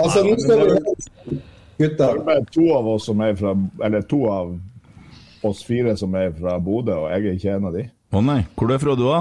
altså, 0.00 0.24
nå 0.24 0.34
skal 0.40 0.64
vi 0.64 0.68
Gutter. 1.80 2.18
Det 2.24 2.34
er 2.34 2.42
to 2.52 2.64
av 2.76 2.88
oss 2.92 3.06
som 3.08 3.22
er 3.24 3.32
fra 3.38 3.54
Eller 3.86 4.02
to 4.04 4.18
av 4.28 4.50
oss 5.48 5.62
fire 5.64 5.94
som 5.96 6.12
er 6.18 6.34
fra 6.36 6.58
Bodø, 6.60 6.92
og 7.06 7.12
jeg 7.14 7.24
er 7.24 7.38
ikke 7.38 7.54
en 7.56 7.68
av 7.70 7.76
de. 7.78 7.86
Å 8.12 8.20
nei, 8.24 8.42
hvor 8.52 8.68
er 8.68 8.76
du 8.76 8.82
fra 8.82 8.96
du, 8.98 9.06
da? 9.06 9.20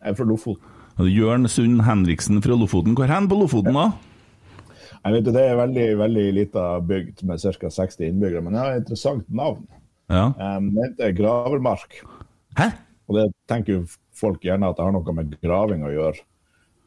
Jeg 0.00 0.14
er 0.14 0.16
fra 0.16 0.26
Lofoten. 0.28 0.70
Jørn 1.10 1.48
Sund 1.50 1.82
Henriksen 1.84 2.40
fra 2.44 2.56
Lofoten. 2.56 2.94
Hvor 2.96 3.10
hen 3.10 3.28
på 3.28 3.36
Lofoten, 3.36 3.76
da? 3.76 3.90
Jeg 5.04 5.18
vet, 5.18 5.32
Det 5.34 5.42
er 5.42 5.58
veldig 5.58 5.86
veldig 6.00 6.26
lita 6.38 6.64
bygd 6.80 7.24
med 7.28 7.42
ca. 7.42 7.68
60 7.76 8.08
innbyggere, 8.08 8.40
men 8.40 8.54
det 8.54 8.60
har 8.62 8.72
et 8.72 8.84
interessant 8.84 9.26
navn. 9.28 9.66
Ja. 10.12 10.30
Um, 10.36 10.70
det 10.74 10.88
heter 10.90 11.16
Gravermark. 11.18 11.98
Hæ? 12.58 12.70
Og 13.08 13.18
det 13.18 13.26
tenker 13.50 13.78
jo 13.78 13.82
folk 14.16 14.44
gjerne 14.44 14.70
at 14.70 14.78
det 14.78 14.86
har 14.86 14.94
noe 14.94 15.16
med 15.16 15.34
graving 15.42 15.84
å 15.84 15.92
gjøre. 15.92 16.24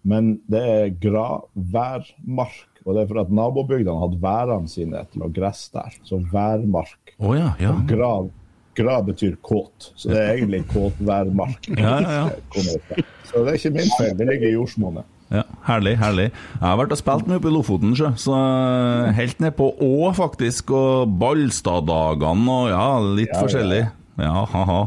Men 0.07 0.37
det 0.47 0.63
er 0.63 0.95
graværmark. 1.03 2.83
Og 2.85 2.95
det 2.95 3.03
er 3.03 3.09
for 3.09 3.19
at 3.19 3.31
nabobygdene 3.35 3.99
hadde 3.99 4.21
værene 4.23 4.71
sine 4.71 5.01
til 5.11 5.25
å 5.25 5.31
gresse 5.33 5.73
der. 5.75 5.97
Så 6.07 6.21
værmark. 6.31 7.15
Oh, 7.19 7.33
ja, 7.35 7.51
ja. 7.59 7.73
Grav, 7.89 8.29
grav 8.77 9.03
betyr 9.09 9.35
kåt, 9.43 9.91
så 9.99 10.13
det 10.13 10.21
er 10.21 10.31
egentlig 10.37 10.63
kåtværmark. 10.71 11.67
Ja, 11.75 11.97
ja, 12.05 12.15
ja. 12.21 13.03
Så 13.27 13.41
det 13.43 13.51
er 13.51 13.57
ikke 13.59 13.73
min 13.75 13.89
feil, 13.97 14.13
det 14.15 14.25
ligger 14.29 14.47
i 14.47 14.53
jordsmonnet. 14.53 15.16
Ja, 15.33 15.41
herlig, 15.67 15.97
herlig. 15.99 16.29
Jeg 16.31 16.63
har 16.63 16.77
vært 16.79 16.93
og 16.95 16.99
spilt 17.01 17.27
mye 17.27 17.39
oppe 17.41 17.49
i 17.49 17.53
Lofoten, 17.55 17.95
sjø. 17.99 18.13
Så 18.15 18.35
helt 19.17 19.41
ned 19.43 19.55
på 19.57 19.65
Å, 19.83 19.89
faktisk. 20.15 20.71
Og 20.71 21.11
Ballstaddagene 21.19 22.53
og 22.53 22.69
ja, 22.71 22.85
litt 23.03 23.33
Ja, 23.33 23.35
ja. 23.35 23.41
forskjellig. 23.43 23.81
Ja, 24.17 24.45
ha-ha. 24.53 24.79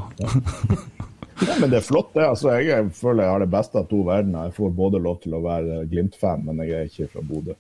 Ja, 1.40 1.54
men 1.60 1.70
det 1.72 1.78
er 1.80 1.84
flott, 1.86 2.10
det. 2.16 2.24
Altså, 2.26 2.50
jeg 2.60 2.68
er- 2.74 2.88
føler 2.92 3.24
jeg 3.24 3.32
har 3.32 3.38
det 3.44 3.50
beste 3.52 3.78
av 3.80 3.86
to 3.88 4.00
verdener. 4.04 4.48
Jeg 4.48 4.56
får 4.56 4.72
både 4.76 5.00
lov 5.00 5.20
til 5.22 5.32
å 5.36 5.42
være 5.44 5.84
Glimt-fan, 5.92 6.42
men 6.44 6.58
jeg 6.64 6.70
er 6.76 6.88
ikke 6.88 7.10
fra 7.12 7.22
Bodø. 7.24 7.54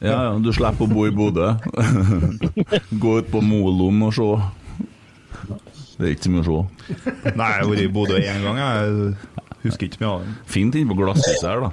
Ja, 0.00 0.16
ja, 0.28 0.38
du 0.38 0.52
slipper 0.52 0.84
å 0.84 0.92
bo 0.92 1.06
i 1.08 1.10
Bodø. 1.16 1.54
Gå 3.02 3.16
ut 3.20 3.30
på 3.32 3.40
Molom 3.44 4.02
og 4.08 4.12
se. 4.16 4.28
Det 5.96 6.04
er 6.04 6.12
ikke 6.14 6.28
så 6.28 6.32
mye 6.36 6.44
å 6.44 6.46
se. 6.46 6.60
Nei, 7.32 7.48
jeg 7.48 7.62
har 7.62 7.70
vært 7.72 7.84
i 7.84 7.90
Bodø 7.96 8.20
én 8.20 8.44
gang. 8.44 8.60
Jeg 8.60 9.16
husker 9.64 9.88
ikke 9.88 10.02
mye 10.04 10.12
av 10.12 10.24
den. 10.26 10.36
Fint 10.56 10.76
inne 10.76 10.92
på 10.92 10.98
glasshuset 11.00 11.48
her, 11.48 11.64
da. 11.66 11.72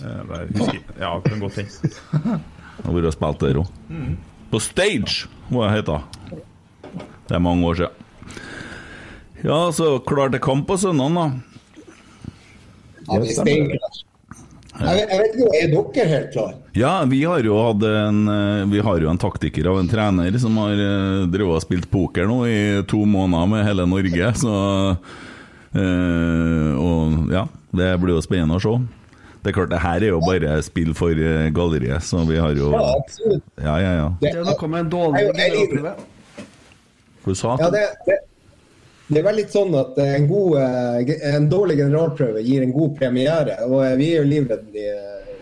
Husker, 0.00 0.80
ja, 1.00 1.12
kan 1.24 1.40
godt 1.40 1.60
hende. 1.60 2.40
Har 2.84 2.96
vært 2.96 3.08
og 3.10 3.16
spilt 3.16 3.44
der 3.44 3.60
òg. 3.62 3.70
På 4.52 4.60
Stage, 4.62 5.26
må 5.50 5.64
jeg 5.66 5.80
hete. 5.80 6.00
Det 7.26 7.34
er 7.38 7.42
mange 7.42 7.66
år 7.66 7.80
siden. 7.80 8.02
Ja, 9.44 9.58
så 9.74 9.96
klar 10.06 10.30
til 10.32 10.42
kamp 10.42 10.66
på 10.68 10.76
søndag, 10.80 11.12
da. 11.16 11.26
Ja. 13.06 13.20
Jeg 14.76 15.18
vet, 15.22 15.36
ikke, 15.36 15.46
Er 15.56 15.70
dere 15.72 16.06
helt 16.10 16.32
klare? 16.34 16.56
Ja, 16.76 16.90
vi 17.08 17.22
har 17.24 17.40
jo 17.46 17.56
hatt 17.64 17.84
en 17.88 18.18
eh, 18.28 18.64
Vi 18.68 18.82
har 18.84 19.00
jo 19.00 19.08
en 19.08 19.20
taktiker 19.20 19.70
av 19.70 19.78
en 19.80 19.88
trener 19.88 20.36
som 20.42 20.58
har 20.60 20.74
eh, 20.76 21.22
drevet 21.32 21.56
og 21.56 21.64
spilt 21.64 21.88
poker 21.92 22.28
nå 22.28 22.42
i 22.50 22.58
to 22.90 23.00
måneder 23.08 23.48
med 23.48 23.64
hele 23.64 23.86
Norge, 23.88 24.32
så 24.36 24.56
øh, 25.80 26.72
Og 26.76 27.32
ja, 27.32 27.46
det 27.72 27.94
blir 28.02 28.16
jo 28.18 28.24
spennende 28.24 28.58
å 28.58 28.64
se. 28.66 28.76
Det 29.46 29.52
er 29.52 29.54
klart, 29.60 29.70
det 29.70 29.78
her 29.78 30.02
er 30.02 30.10
jo 30.10 30.16
bare 30.26 30.54
spill 30.66 30.88
for 30.98 31.14
eh, 31.14 31.44
galleriet, 31.54 32.02
så 32.02 32.24
vi 32.26 32.34
har 32.42 32.56
jo 32.58 32.72
Ja. 32.74 32.86
Ja, 33.62 33.74
ja, 33.78 33.90
ja. 33.94 34.06
Det 34.18 34.32
er 34.32 34.40
noe 34.42 34.68
med 34.72 34.80
en 34.80 34.88
dårlig 34.90 35.20
generalprøve. 35.28 35.92
Sa 37.38 37.52
Ja, 37.60 37.68
det, 37.70 37.82
det, 38.08 38.16
det 39.06 39.20
er 39.20 39.26
vel 39.28 39.36
litt 39.38 39.54
sånn 39.54 39.70
at 39.78 40.00
en, 40.02 40.26
god, 40.26 40.56
eh, 40.58 41.12
en 41.30 41.46
dårlig 41.50 41.76
generalprøve 41.78 42.42
gir 42.42 42.64
en 42.66 42.74
god 42.74 42.96
premiere. 42.98 43.60
Og 43.68 43.84
eh, 43.84 43.94
vi 44.00 44.08
er 44.16 44.24
jo 44.24 44.30
livredde 44.32 44.86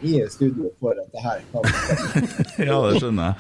i, 0.04 0.18
studio 0.28 0.68
for 0.84 1.00
at 1.00 1.08
det 1.14 1.24
her 1.24 1.40
kan 1.54 1.64
Ja, 2.68 2.82
det 2.84 3.00
skjønner 3.00 3.30
jeg. 3.30 3.38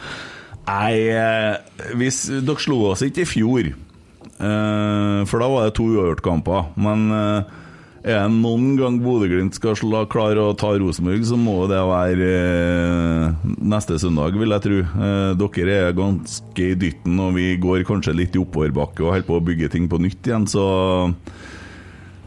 Nei, 0.64 0.94
eh, 1.12 1.90
hvis 2.00 2.22
Dere 2.40 2.64
slo 2.64 2.78
oss 2.94 3.04
ikke 3.04 3.26
i 3.26 3.28
fjor, 3.28 3.68
eh, 3.68 5.20
for 5.28 5.44
da 5.44 5.50
var 5.52 5.68
det 5.68 5.76
to 5.76 5.90
uavgjort-kamper. 5.92 6.72
Men 6.88 7.04
eh, 7.12 7.60
er 8.04 8.26
det 8.26 8.36
noen 8.36 8.74
gang 8.76 8.98
Bodø-Glimt 9.00 9.56
skal 9.56 9.76
slå, 9.80 10.02
klare 10.12 10.42
å 10.44 10.52
ta 10.60 10.74
Rosenborg, 10.76 11.24
så 11.24 11.38
må 11.40 11.56
det 11.70 11.80
være 11.88 12.28
eh, 12.36 13.50
neste 13.64 13.96
søndag, 14.00 14.36
vil 14.36 14.52
jeg 14.52 14.64
tro. 14.66 14.80
Eh, 14.84 15.30
dere 15.40 15.76
er 15.88 15.96
ganske 15.96 16.66
i 16.68 16.76
dytten, 16.76 17.16
og 17.24 17.32
vi 17.38 17.54
går 17.60 17.86
kanskje 17.88 18.16
litt 18.18 18.36
i 18.36 18.42
oppoverbakke 18.42 19.06
og 19.06 19.14
holder 19.14 19.28
på 19.28 19.38
å 19.38 19.44
bygge 19.48 19.70
ting 19.72 19.88
på 19.88 20.00
nytt 20.04 20.28
igjen, 20.28 20.44
så 20.50 20.64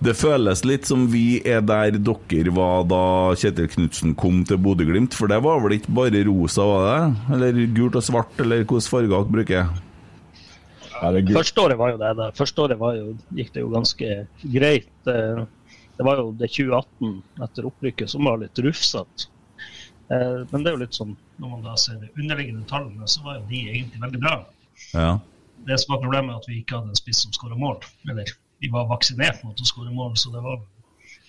det 0.01 0.13
føles 0.17 0.63
litt 0.65 0.89
som 0.89 1.07
vi 1.09 1.39
er 1.45 1.61
der 1.65 1.95
dere 1.97 2.53
var 2.53 2.83
da 2.89 3.03
Kjetil 3.37 3.69
Knutsen 3.73 4.15
kom 4.17 4.43
til 4.49 4.57
Bodø-Glimt, 4.61 5.13
for 5.17 5.29
det 5.29 5.39
var 5.45 5.61
vel 5.61 5.77
ikke 5.77 5.93
bare 5.99 6.23
rosa, 6.25 6.65
var 6.65 6.87
det? 6.87 7.35
Eller 7.37 7.61
gult 7.77 7.97
og 8.01 8.05
svart, 8.05 8.33
eller 8.41 8.63
hvilke 8.63 8.81
farger 8.89 9.13
dere 9.13 9.35
bruker? 9.37 9.83
Første 10.97 11.61
året 11.61 11.77
var 11.77 11.93
jo 11.93 12.01
det. 12.01 12.11
det. 12.17 12.31
Første 12.37 12.63
året 12.63 12.81
jo, 12.97 13.11
gikk 13.37 13.53
det 13.53 13.61
jo 13.61 13.69
ganske 13.69 14.13
greit. 14.41 14.89
Det 15.97 16.05
var 16.05 16.19
jo 16.21 16.31
det 16.37 16.51
2018 16.53 17.23
etter 17.43 17.67
opprykket 17.69 18.11
som 18.13 18.27
var 18.27 18.37
litt 18.41 18.59
rufsete. 18.61 19.29
Eh, 20.13 20.43
Men 20.51 20.63
det 20.63 20.71
er 20.71 20.77
jo 20.77 20.83
litt 20.83 20.97
sånn, 20.97 21.15
når 21.41 21.55
man 21.55 21.65
da 21.65 21.75
ser 21.79 21.97
de 22.01 22.11
underliggende 22.15 22.67
tallene, 22.69 23.07
så 23.09 23.23
var 23.25 23.39
jo 23.39 23.47
de 23.49 23.63
egentlig 23.71 24.01
veldig 24.03 24.21
bra. 24.23 24.35
Ja. 24.93 25.09
Det 25.67 25.79
som 25.81 25.95
var 25.95 26.03
problemet, 26.05 26.31
er 26.35 26.41
at 26.41 26.49
vi 26.49 26.61
ikke 26.61 26.77
hadde 26.79 26.93
en 26.93 26.99
spiss 26.99 27.23
som 27.25 27.33
skåra 27.35 27.57
mål. 27.59 27.81
Eller 28.09 28.29
vi 28.61 28.69
var 28.73 28.87
vaksinert 28.91 29.43
mot 29.43 29.59
å 29.59 29.67
skåre 29.67 29.91
mål, 29.93 30.15
så 30.17 30.31
det 30.33 30.43
var 30.45 30.61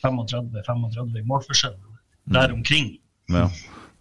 35-35 0.05 1.25
målforskjell 1.27 1.77
der 2.37 2.53
omkring. 2.53 2.99
Ja. 3.33 3.49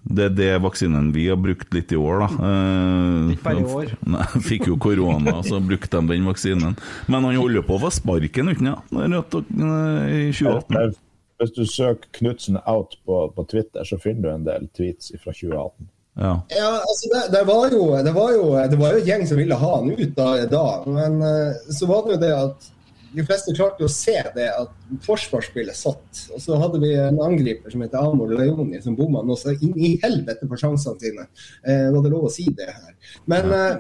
Det 0.08 0.24
er 0.30 0.30
det 0.38 0.52
vaksinen 0.64 1.10
vi 1.12 1.26
har 1.28 1.36
brukt 1.42 1.74
litt 1.76 1.92
i 1.92 1.98
år, 2.00 2.22
da. 2.24 2.28
Eh, 2.48 3.32
Ikke 3.34 3.44
bare 3.44 3.60
i 3.60 3.66
år. 3.80 3.90
Nei, 4.14 4.28
fikk 4.46 4.70
jo 4.70 4.78
korona, 4.80 5.42
så 5.44 5.60
brukte 5.60 6.00
de 6.00 6.14
den 6.14 6.30
vaksinen. 6.30 6.78
Men 7.12 7.28
han 7.28 7.36
holder 7.36 7.66
på 7.68 7.76
å 7.76 7.82
få 7.88 7.92
sparken, 7.92 8.54
uten 8.54 8.72
og- 8.72 8.94
eh, 8.94 10.30
i 10.30 10.32
2018. 10.32 10.96
Hvis 11.38 11.52
du 11.54 11.66
søker 11.70 12.08
Knutsen 12.18 12.58
out 12.66 12.96
på, 13.06 13.28
på 13.36 13.44
Twitter, 13.52 13.84
så 13.86 14.00
finner 14.02 14.22
du 14.22 14.30
en 14.32 14.48
del 14.48 14.70
tweets 14.74 15.12
fra 15.22 15.34
2018. 15.36 15.90
Ja. 16.18 16.32
Ja, 16.50 16.70
altså 16.82 17.12
det, 17.14 17.20
det, 17.36 17.44
var 17.46 17.68
jo, 17.70 17.84
det, 18.04 18.14
var 18.16 18.32
jo, 18.34 18.48
det 18.72 18.80
var 18.80 18.96
jo 18.96 19.02
en 19.04 19.06
gjeng 19.06 19.28
som 19.30 19.38
ville 19.38 19.60
ha 19.60 19.76
han 19.76 19.92
ut 19.92 20.16
da, 20.18 20.32
da. 20.50 20.64
men 20.90 21.20
eh, 21.22 21.60
så 21.78 21.86
var 21.86 22.08
det 22.08 22.16
jo 22.16 22.22
det 22.24 22.32
at 22.34 22.72
de 23.18 23.26
fleste 23.26 23.56
klarte 23.58 23.86
å 23.86 23.92
se 23.92 24.16
det 24.36 24.48
at 24.52 24.74
forsvarsspillet 25.06 25.78
satt. 25.78 26.22
Og 26.36 26.44
så 26.44 26.60
hadde 26.62 26.82
vi 26.84 26.94
en 27.02 27.20
angriper 27.26 27.74
som 27.74 27.84
heter 27.84 28.04
Amor 28.04 28.32
Leoni, 28.34 28.82
som 28.84 28.98
bomma 28.98 29.24
noe 29.26 29.40
så 29.40 29.56
inn 29.56 29.74
i 29.76 29.96
helvete 30.04 30.50
på 30.50 30.60
sjansene 30.60 31.02
sine. 31.02 31.28
Eh, 31.66 31.88
var 31.94 32.06
det 32.06 32.14
lov 32.14 32.30
å 32.30 32.34
si 32.34 32.48
det 32.58 32.70
her? 32.70 32.94
Men 33.32 33.54
eh, 33.58 33.76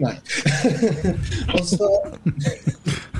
Nei. 0.00 0.14
og 1.56 1.64
så 1.68 1.90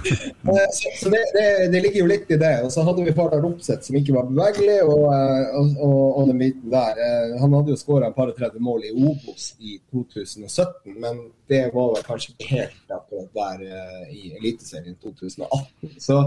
Eh, 0.44 0.70
så, 0.72 0.88
så 1.00 1.10
det, 1.10 1.18
det, 1.34 1.72
det 1.72 1.80
ligger 1.80 2.00
jo 2.00 2.06
litt 2.08 2.30
i 2.32 2.38
det. 2.40 2.52
Og 2.64 2.72
så 2.72 2.84
hadde 2.86 3.04
vi 3.04 3.14
Fardal 3.16 3.44
Opseth 3.50 3.86
som 3.86 3.98
ikke 3.98 4.14
var 4.16 4.28
bevegelig, 4.30 4.78
og, 4.86 5.04
eh, 5.12 5.58
og, 5.58 5.74
og, 5.76 6.00
og 6.22 6.30
den 6.30 6.40
biten 6.40 6.72
der. 6.72 7.00
Eh, 7.04 7.34
Han 7.40 7.54
hadde 7.58 7.74
jo 7.74 7.80
skåra 7.80 8.10
et 8.10 8.16
par 8.16 8.32
og 8.32 8.38
30 8.38 8.64
mål 8.64 8.86
i 8.88 8.94
Obos 8.94 9.50
i 9.60 9.76
2017, 9.92 10.96
men 10.96 11.20
det 11.50 11.62
var 11.74 11.92
vel 11.94 12.06
kanskje 12.06 12.34
ikke 12.34 12.50
helt 12.54 12.96
akkurat 12.96 13.30
der 13.40 14.08
i 14.14 14.32
Eliteserien 14.38 14.96
2018. 15.02 15.94
Så, 15.98 16.20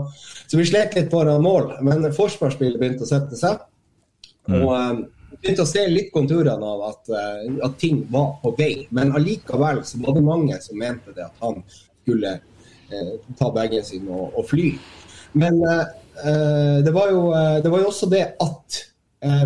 så 0.48 0.60
vi 0.60 0.70
slet 0.70 0.98
litt 0.98 1.12
foran 1.14 1.44
mål, 1.44 1.78
men 1.86 2.10
forsvarsspillet 2.14 2.80
begynte 2.82 3.08
å 3.08 3.10
sette 3.10 3.40
seg. 3.40 3.62
Og 4.52 4.72
eh, 4.78 5.04
begynte 5.44 5.66
å 5.66 5.70
se 5.70 5.84
litt 5.92 6.12
konturene 6.14 6.70
av 6.76 6.86
at, 6.88 7.10
eh, 7.12 7.58
at 7.66 7.76
ting 7.80 8.04
var 8.12 8.38
på 8.44 8.54
vei. 8.58 8.88
Men 8.96 9.12
allikevel 9.18 9.84
så 9.86 10.00
var 10.04 10.16
det 10.16 10.24
mange 10.26 10.60
som 10.64 10.80
mente 10.80 11.16
det 11.16 11.26
at 11.28 11.44
han 11.44 11.60
skulle 12.04 12.38
eh, 12.38 13.14
ta 13.40 13.52
bagen 13.52 13.84
sin 13.86 14.08
og, 14.08 14.32
og 14.40 14.48
fly. 14.48 14.72
Men 15.40 15.60
eh, 15.68 15.84
eh, 16.24 16.80
det, 16.86 16.94
var 16.96 17.12
jo, 17.12 17.28
eh, 17.36 17.60
det 17.64 17.74
var 17.74 17.84
jo 17.84 17.92
også 17.92 18.10
det 18.12 18.24
at 18.44 18.80
eh, 19.26 19.46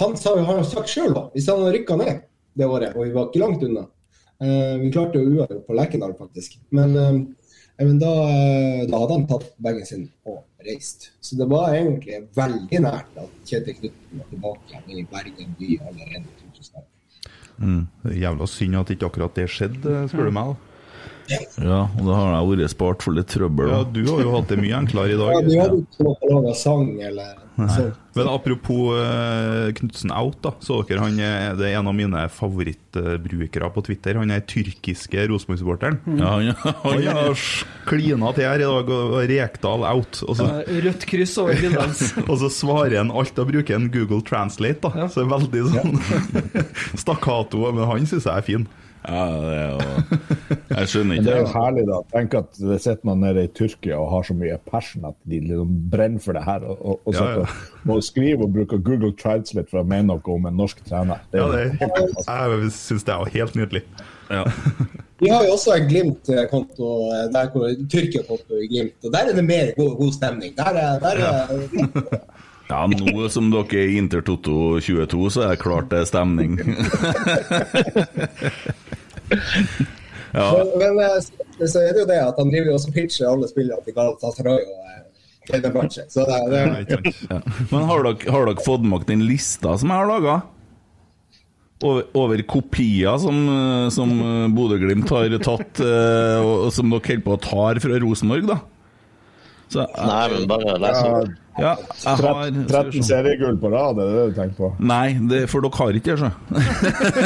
han 0.00 0.16
sa 0.20 0.34
jo, 0.36 0.44
har 0.48 0.62
sagt 0.68 0.92
sjøl, 0.92 1.16
hvis 1.32 1.48
han 1.48 1.62
hadde 1.62 1.76
rykka 1.78 1.98
ned 2.00 2.24
det 2.54 2.68
året, 2.68 2.94
og 2.94 3.06
vi 3.06 3.14
var 3.14 3.28
ikke 3.28 3.42
langt 3.42 3.64
unna 3.66 3.88
Vi 4.44 4.88
klarte 4.92 5.18
jo 5.18 5.30
uavgjort 5.30 5.66
på 5.66 5.74
Lerkendal, 5.78 6.12
faktisk. 6.18 6.56
Men, 6.74 6.90
men 7.78 7.98
da, 8.02 8.10
da 8.90 8.98
hadde 9.00 9.14
han 9.14 9.26
tatt 9.30 9.46
bagen 9.62 9.86
sin 9.88 10.02
og 10.28 10.42
reist. 10.66 11.10
Så 11.20 11.38
det 11.38 11.46
var 11.50 11.74
egentlig 11.74 12.22
veldig 12.36 12.80
nært 12.84 13.18
at 13.20 13.40
Kjetil 13.48 13.78
Knutsen 13.80 14.20
var 14.20 14.28
tilbake 14.32 14.70
igjen 14.72 15.00
i 15.02 15.06
Bergen 15.12 15.56
by 15.60 15.70
allerede 15.88 16.22
i 16.24 16.50
2011. 16.58 16.86
Mm. 17.54 17.82
Jævla 18.24 18.48
synd 18.50 18.78
at 18.80 18.94
ikke 18.94 19.10
akkurat 19.10 19.36
det 19.38 19.48
skjedde, 19.52 19.98
spør 20.10 20.30
du 20.30 20.36
meg. 20.38 20.54
da. 20.54 21.38
ja, 21.64 21.80
og 21.86 22.02
da 22.08 22.18
har 22.18 22.34
jeg 22.34 22.50
vært 22.50 22.74
spart 22.74 23.06
for 23.06 23.16
litt 23.16 23.30
trøbbel. 23.32 23.70
Ja, 23.72 23.82
du 23.86 24.02
har 24.10 24.24
jo 24.24 24.34
hatt 24.34 24.50
det 24.52 24.60
mye 24.60 24.80
enklere 24.82 25.14
i 25.14 25.20
dag. 25.20 25.34
Ja, 25.36 25.42
du 25.46 25.54
hadde 25.60 25.80
ikke 25.84 26.08
noe 26.08 26.16
å 26.18 26.32
lage 26.38 26.56
sang 26.60 26.88
eller 27.00 27.43
Men 27.56 28.28
apropos 28.30 28.94
uh, 28.94 29.70
Knutsen 29.74 30.10
out, 30.14 30.36
da. 30.42 30.52
Så 30.62 30.80
dere 30.88 31.02
han 31.02 31.18
er, 31.22 31.54
det 31.58 31.68
er 31.68 31.78
en 31.78 31.90
av 31.90 31.94
mine 31.96 32.24
favorittbrukere 32.30 33.70
på 33.74 33.84
Twitter. 33.86 34.18
Han 34.20 34.30
er 34.34 34.44
tyrkiske 34.50 35.26
Rosenborg-supporteren. 35.30 35.98
Ja, 36.18 36.34
han, 36.36 36.50
Han 36.84 37.02
han, 37.02 37.08
har 37.18 37.44
klina 37.88 38.32
til 38.36 38.46
her 38.48 38.62
i 38.62 38.68
dag, 38.68 38.92
og 38.94 39.14
og 39.14 39.28
Rekdal 39.30 39.86
out. 39.88 40.22
Og 40.26 40.38
så, 40.38 40.48
Eh, 40.64 40.80
Rødt 40.84 41.06
kryss 41.10 41.34
over 41.42 41.58
bildet 41.58 41.80
hans. 41.80 42.04
og 42.30 42.38
så 42.42 42.50
svarer 42.52 42.98
han 43.00 43.12
alt 43.14 43.38
og 43.38 43.50
bruker 43.50 43.78
en 43.78 43.90
Google 43.94 44.22
Translate, 44.26 44.80
da. 44.84 45.08
Så 45.08 45.22
det 45.22 45.26
er 45.26 45.34
veldig 45.34 45.64
sånn 45.74 46.00
stakkato. 47.02 47.66
Men 47.70 47.86
han 47.90 48.08
syns 48.10 48.28
jeg 48.28 48.34
er 48.34 48.46
fin. 48.46 48.66
Ja, 49.04 49.24
det 49.44 49.56
er 49.60 49.68
jo 49.68 49.78
Jeg 50.74 50.88
skjønner 50.90 51.10
Men 51.18 51.26
det 51.26 51.32
er 51.34 51.40
jo 51.42 51.50
herlig, 51.52 51.84
da. 51.90 51.98
Tenk 52.14 52.34
at 52.40 52.58
det 52.58 52.78
sitter 52.82 53.08
man 53.10 53.20
nede 53.24 53.44
i 53.44 53.50
Tyrkia 53.56 53.98
og 54.00 54.10
har 54.14 54.26
så 54.28 54.34
mye 54.38 54.56
passion 54.70 55.04
at 55.10 55.16
de 55.28 55.40
liksom 55.44 55.76
brenner 55.92 56.24
for 56.24 56.36
det 56.38 56.44
her. 56.46 56.64
Og, 56.64 56.80
og, 56.80 57.00
og 57.04 57.14
Ja, 57.18 57.28
ja. 57.30 57.44
og 57.44 57.86
må 57.90 57.98
skrive 58.04 58.46
og 58.48 58.52
bruke 58.56 58.80
Google 58.82 59.12
Translate 59.20 59.68
for 59.70 59.82
å 59.82 59.86
mene 59.86 60.08
noe 60.10 60.34
om 60.34 60.48
en 60.50 60.56
norsk 60.58 60.80
trener. 60.88 61.22
Det 61.32 61.42
Ja, 61.42 61.48
er 61.52 61.70
det, 61.78 61.92
jo 62.56 62.60
jeg 62.64 62.74
syns 62.80 63.04
det 63.06 63.14
er 63.14 63.32
helt 63.38 63.54
nydelig. 63.60 63.84
Ja. 64.32 64.44
Vi 65.22 65.28
har 65.30 65.44
jo 65.46 65.52
også 65.54 65.76
en 65.76 65.84
Glimt-konto, 65.88 66.88
eh, 67.14 67.26
der 67.32 67.50
hvor 67.52 67.68
Tyrkia-konto 67.92 68.58
i 68.60 68.66
Glimt, 68.72 68.96
og 69.04 69.12
der 69.14 69.30
er 69.30 69.36
det 69.36 69.44
mer 69.46 69.70
god, 69.76 69.92
god 70.00 70.12
stemning. 70.16 70.56
Der 70.58 70.74
er, 70.80 70.98
der 71.00 71.20
er, 71.22 71.52
ja, 71.52 72.02
nå 72.70 73.28
som 73.28 73.50
dere 73.52 73.76
er 73.76 73.90
i 73.92 73.98
Inter 74.00 74.22
Toto 74.24 74.80
22, 74.80 75.30
så 75.34 75.42
er 75.44 75.48
det 75.52 75.60
klart 75.60 75.90
det 75.92 75.98
er 76.00 76.08
stemning. 76.08 76.56
ja. 80.32 80.46
Men, 80.56 80.68
men 80.78 80.94
eh, 81.04 81.20
så, 81.68 81.78
er 81.82 81.92
det 81.92 82.00
jo 82.04 82.08
det 82.08 82.20
at 82.22 82.40
han 82.40 82.50
driver 82.52 82.72
jo 82.72 82.76
også 82.78 82.90
og 82.90 82.96
pitcher 82.96 83.28
alle 83.28 83.50
spillene 83.50 83.84
til 83.84 83.96
Galatasaray 83.96 84.62
og 84.64 84.80
eh, 84.80 85.02
Fenerbahçe. 85.50 86.02
Så 86.08 86.20
det, 86.24 86.40
det, 86.54 86.62
Ja. 86.88 86.98
Ja. 87.36 87.40
Men 87.70 87.80
har 87.90 87.98
dere, 88.08 88.32
har 88.32 88.42
dere 88.48 88.64
fått 88.64 88.84
med 88.84 88.98
dere 89.02 89.12
den 89.12 89.28
lista 89.28 89.70
som 89.80 89.88
jeg 89.92 90.00
har 90.00 90.08
laga? 90.10 90.40
Over, 91.84 92.04
over 92.16 92.40
kopier 92.48 93.18
som, 93.20 93.36
eh, 93.52 93.88
som 93.92 94.08
Bodø-Glimt 94.56 95.10
har 95.12 95.36
tatt, 95.44 95.84
og, 95.84 96.54
og 96.64 96.70
som 96.72 96.88
dere 96.88 97.04
holder 97.04 97.26
på 97.28 97.36
å 97.36 97.44
tar 97.44 97.74
fra 97.84 98.00
Rosenborg, 98.00 98.48
da? 98.54 98.62
Så, 99.74 99.82
jeg- 99.82 100.06
Nei, 100.06 100.24
men 100.32 100.44
bare 100.50 100.74
les 100.78 100.98
opp. 101.02 101.32
ja, 101.58 101.72
jeg 102.04 102.10
har 102.20 102.20
13, 102.44 102.66
13 102.70 103.02
seriegull 103.06 103.56
på 103.62 103.70
rad, 103.72 103.96
det 103.98 104.04
er 104.04 104.12
det 104.14 104.24
du 104.30 104.36
tenker 104.40 104.56
på? 104.60 104.68
Nei, 104.90 105.06
det, 105.32 105.40
for 105.50 105.64
dere 105.64 105.78
har 105.80 105.98
ikke 105.98 106.14
det, 106.14 106.18
så. 106.22 106.30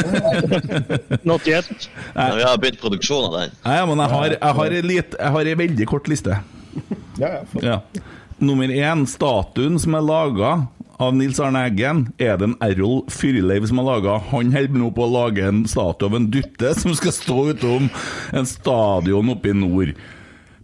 Not 1.29 1.45
yet. 1.47 1.69
Nei, 2.15 2.29
vi 2.39 2.43
har 2.47 2.57
begynt 2.61 2.81
produksjon 2.81 3.27
av 3.29 3.37
den. 3.39 3.53
Nei, 3.65 3.77
men 3.91 4.03
jeg 4.03 4.13
har, 4.15 4.35
jeg 4.37 4.57
har, 4.61 4.75
en 4.79 4.89
lit, 4.93 5.15
jeg 5.19 5.35
har 5.37 5.51
en 5.53 5.61
veldig 5.63 5.87
kort 5.93 6.09
liste. 6.11 6.39
Ja, 7.19 7.31
ja. 7.61 7.79
Nummer 8.39 8.71
én, 8.71 9.01
statuen 9.11 9.79
som 9.83 9.97
er 9.99 10.05
laga 10.05 10.51
av 10.99 11.13
Nils 11.15 11.39
Arne 11.43 11.61
Eggen, 11.67 12.05
er 12.19 12.37
det 12.39 12.47
en 12.49 12.55
Errol 12.63 13.01
Fyrleiv 13.11 13.65
som 13.69 13.81
har 13.81 13.87
laga. 13.93 14.17
Han 14.31 14.53
holder 14.55 14.79
nå 14.79 14.89
på 14.95 15.03
å 15.05 15.11
lage 15.11 15.43
en 15.47 15.65
statue 15.69 16.07
av 16.09 16.15
en 16.17 16.29
dutte 16.31 16.73
som 16.79 16.95
skal 16.95 17.13
stå 17.15 17.37
utom 17.53 17.89
en 18.35 18.47
stadion 18.47 19.31
oppe 19.35 19.51
i 19.51 19.57
nord. 19.57 19.93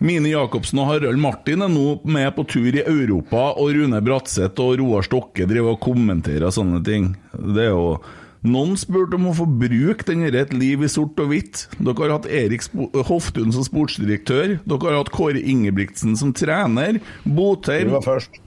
Mine 0.03 0.27
Jacobsen 0.33 0.79
og 0.83 0.89
Harald 0.91 1.19
Martin 1.21 1.63
er 1.63 1.71
nå 1.71 1.99
med 2.03 2.27
på 2.35 2.43
tur 2.51 2.67
i 2.75 2.83
Europa, 2.83 3.53
og 3.55 3.71
Rune 3.77 4.01
Bratseth 4.03 4.59
og 4.61 4.75
Roar 4.81 5.05
Stokke 5.07 5.47
driver 5.47 5.75
og 5.77 5.81
kommenterer 5.85 6.51
sånne 6.51 6.81
ting. 6.85 7.13
Det 7.33 7.69
er 7.69 7.73
jo 7.75 7.97
Noen 8.45 8.75
spurte 8.77 9.17
om 9.17 9.23
å 9.31 9.33
få 9.33 9.47
bruke 9.49 10.05
den 10.05 10.21
Et 10.27 10.51
liv 10.53 10.83
i 10.83 10.87
sort 10.87 11.17
og 11.17 11.31
hvitt. 11.31 11.63
Dere 11.79 11.95
har 12.03 12.11
hatt 12.19 12.27
Erik 12.29 12.61
Hoftun 13.07 13.51
som 13.51 13.63
sportsdirektør. 13.65 14.59
Dere 14.61 14.85
har 14.91 14.99
hatt 14.99 15.09
Kåre 15.09 15.41
Ingebrigtsen 15.41 16.13
som 16.15 16.31
trener. 16.31 16.99
Du 17.25 17.33
var 17.41 18.05
først. 18.05 18.37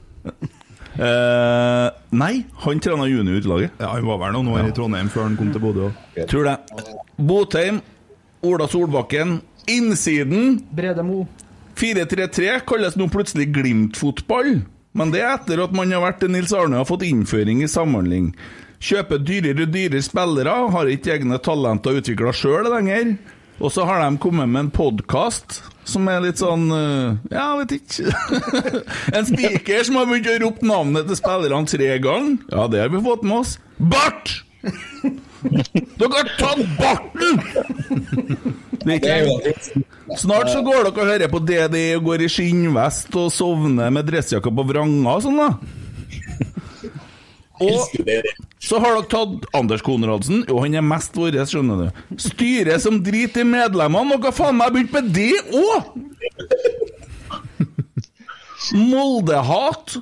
eh, 1.03 1.89
Nei, 2.15 2.45
han 2.63 2.81
trener 2.81 3.11
juniorutlaget. 3.11 3.71
Ja, 3.81 3.91
Han 3.97 4.07
var 4.07 4.19
vel 4.23 4.33
noen 4.39 4.53
år 4.55 4.69
i 4.69 4.73
Trondheim 4.77 5.11
før 5.11 5.27
han 5.27 5.37
kom 5.37 5.51
til 5.51 5.61
Bodø. 5.67 5.91
Tror 6.31 6.45
det. 6.47 6.57
Botheim, 7.19 7.81
Ola 8.47 8.69
Solbakken. 8.71 9.41
Innsiden 9.69 10.63
Brede 10.73 11.03
Mo. 11.05 11.27
4-3-3 11.79 12.59
kalles 12.69 12.99
nå 12.99 13.07
plutselig 13.13 13.49
Glimt-fotball. 13.55 14.61
Men 14.99 15.13
det 15.15 15.23
er 15.23 15.37
etter 15.37 15.63
at 15.63 15.75
man 15.77 15.93
har 15.95 16.03
vært 16.03 16.23
til 16.23 16.33
Nils 16.35 16.55
Arne 16.57 16.81
og 16.83 16.89
fått 16.91 17.07
innføring 17.07 17.63
i 17.63 17.71
samhandling. 17.71 18.33
Kjøper 18.83 19.21
dyrere 19.23 19.67
og 19.67 19.75
dyrere 19.75 20.03
spillere, 20.03 20.55
har 20.75 20.91
ikke 20.91 21.17
egne 21.17 21.39
talenter 21.43 21.99
utvikla 21.99 22.35
sjøl 22.35 22.71
lenger. 22.73 23.17
Og 23.59 23.73
så 23.75 23.85
har 23.89 24.03
de 24.05 24.21
kommet 24.23 24.51
med 24.51 24.67
en 24.67 24.75
podkast 24.75 25.61
som 25.89 26.07
er 26.11 26.21
litt 26.23 26.39
sånn 26.39 26.69
øh, 26.71 27.17
Ja, 27.33 27.49
vet 27.59 27.75
ikke. 27.79 28.13
en 29.17 29.27
spiker 29.27 29.87
som 29.87 29.99
har 29.99 30.07
begynt 30.11 30.31
å 30.31 30.37
rope 30.45 30.69
navnet 30.69 31.09
til 31.09 31.19
spillerne 31.19 31.71
tre 31.71 31.91
ganger. 32.03 32.37
Ja, 32.53 32.69
det 32.71 32.85
har 32.85 32.93
vi 32.95 33.03
fått 33.03 33.27
med 33.27 33.41
oss. 33.41 33.57
Bart! 33.79 34.37
Dere 35.99 36.15
har 36.15 36.31
tatt 36.39 36.63
barten! 36.79 37.33
Det 38.89 38.99
det. 39.03 39.55
Snart 40.19 40.51
så 40.51 40.63
går 40.65 40.89
dere 40.89 40.93
og 40.95 41.11
hører 41.11 41.31
på 41.31 41.41
DDE 41.45 41.97
og 41.99 42.07
går 42.09 42.25
i 42.25 42.31
skinnvest 42.33 43.15
og 43.19 43.31
sovner 43.35 43.93
med 43.95 44.09
dressjakka 44.09 44.53
på 44.55 44.65
vranga 44.71 45.19
og 45.19 45.27
sånn, 45.27 45.39
da. 45.43 45.51
Og 47.59 47.79
så 48.63 48.79
har 48.79 48.95
dere 48.95 49.11
tatt 49.11 49.49
Anders 49.59 49.83
Konradsen. 49.85 50.45
Jo, 50.49 50.61
han 50.63 50.77
er 50.79 50.87
mest 50.87 51.17
vår, 51.19 51.41
skjønner 51.51 51.87
du. 51.87 52.03
Styret 52.23 52.83
som 52.85 53.01
driter 53.05 53.43
i 53.45 53.49
medlemmene. 53.51 54.17
Dere 54.17 54.31
har 54.31 54.37
faen 54.37 54.59
meg 54.59 54.75
begynt 54.75 54.95
med 54.95 55.11
det 55.15 55.33
òg! 55.59 55.79
Moldehat. 58.79 59.99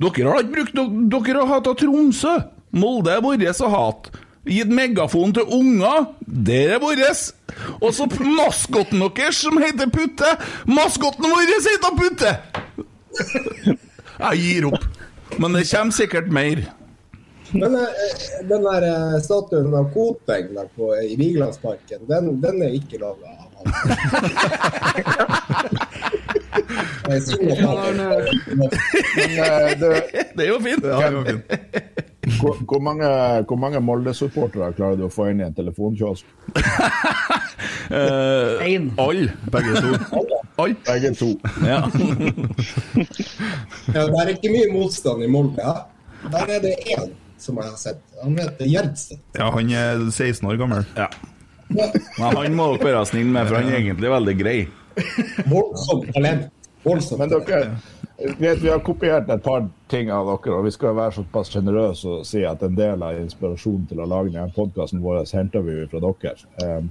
Dere 0.00 0.32
har 0.32 0.42
ikke 0.42 0.56
brukt 0.56 0.74
Dere 1.12 1.42
har 1.42 1.54
hatt 1.56 1.70
av 1.70 1.78
Tromsø. 1.80 2.38
Molde 2.70 3.16
er 3.16 3.24
vårt 3.24 3.64
å 3.64 3.70
hate. 3.72 4.20
Gitt 4.48 4.70
megafon 4.72 5.34
til 5.36 5.44
unger. 5.52 6.06
Det 6.24 6.62
er 6.74 6.78
vårt. 6.80 7.32
Og 7.80 7.94
så 7.94 8.06
maskotten 8.08 9.02
deres, 9.04 9.36
som 9.36 9.58
heter 9.60 9.86
Putte. 9.92 10.24
Maskotten 10.66 11.24
vår 11.28 11.40
heter 11.68 11.96
Putte! 11.98 12.38
Jeg 14.20 14.38
gir 14.40 14.66
opp. 14.70 14.84
Men 15.38 15.52
det 15.56 15.70
kommer 15.70 15.92
sikkert 15.92 16.28
mer. 16.32 16.56
Men 17.52 17.74
eh, 17.74 17.88
den 18.48 18.64
der 18.64 18.82
eh, 18.86 19.20
statuen 19.24 19.74
av 19.74 19.92
Koteng 19.94 20.48
i 21.02 21.16
Vigelandsparken, 21.18 21.98
den, 22.06 22.40
den 22.40 22.62
er 22.62 22.68
ikke 22.78 22.98
laga 23.02 23.26
av 23.26 23.50
Men 27.08 28.60
eh, 28.66 29.78
det, 29.80 29.90
Det 30.36 30.44
er 30.44 30.48
jo 30.48 30.58
fint. 30.62 30.84
Ja, 30.84 31.10
det 31.10 31.16
var 31.16 31.24
fint. 31.30 31.44
hvor, 32.40 32.54
hvor 32.68 32.80
mange, 32.84 33.06
hvor 33.48 33.56
mange 33.60 33.80
Molde-supportere 33.82 34.72
klarer 34.76 34.96
du 35.00 35.04
å 35.08 35.12
få 35.12 35.22
inn 35.32 35.40
i 35.42 35.46
en 35.48 35.54
telefonkiosk? 35.56 36.24
Uh, 37.90 38.62
Én. 38.62 38.84
Alle. 39.02 39.32
Begge 39.50 39.72
to. 39.82 39.88
All? 40.62 40.74
Begge 40.86 41.10
to. 41.18 41.32
Ja. 41.66 41.80
Ja, 43.94 44.04
det 44.06 44.18
er 44.22 44.28
ikke 44.36 44.50
mye 44.52 44.68
motstand 44.70 45.24
i 45.26 45.28
Molde. 45.30 45.58
Ja. 45.58 45.72
Der 46.30 46.44
er 46.54 46.60
det 46.62 46.76
én 46.94 47.08
som 47.40 47.58
jeg 47.58 47.66
har 47.66 47.78
sett. 47.80 47.98
Han 48.22 48.36
heter 48.38 48.66
Gjerdsted. 48.70 49.18
Ja, 49.34 49.48
han 49.56 49.72
er 49.74 50.04
16 50.12 50.46
år 50.52 50.56
gammel. 50.60 50.84
ja. 50.94 51.08
Men 51.70 52.36
han 52.36 52.54
må 52.58 52.64
dere 52.76 52.84
være 52.92 53.02
snill 53.10 53.30
med, 53.34 53.48
for 53.50 53.58
han 53.58 53.68
er 53.72 53.76
egentlig 53.80 54.10
veldig 54.14 54.36
grei. 54.38 54.58
Voldsomt 55.50 56.06
talent. 56.14 56.46
Voldsomt 56.84 57.20
Men 57.20 57.32
dere, 57.32 57.76
vet, 58.38 58.62
vi 58.62 58.70
har 58.70 58.80
kopiert 58.84 59.28
et 59.30 59.44
par 59.44 59.66
ting 59.92 60.10
av 60.14 60.30
dere, 60.30 60.56
og 60.56 60.64
vi 60.68 60.72
skal 60.74 60.96
være 60.96 61.18
såpass 61.18 61.52
sjenerøse 61.52 62.16
og 62.16 62.24
si 62.28 62.44
at 62.48 62.62
en 62.64 62.78
del 62.78 63.04
av 63.04 63.20
inspirasjonen 63.20 63.86
til 63.90 64.00
å 64.00 64.08
lage 64.08 64.32
denne 64.32 64.48
podkasten 64.56 65.02
vår 65.04 65.22
henter 65.28 65.64
vi 65.66 65.82
fra 65.92 66.02
dere. 66.06 66.34
Um, 66.64 66.90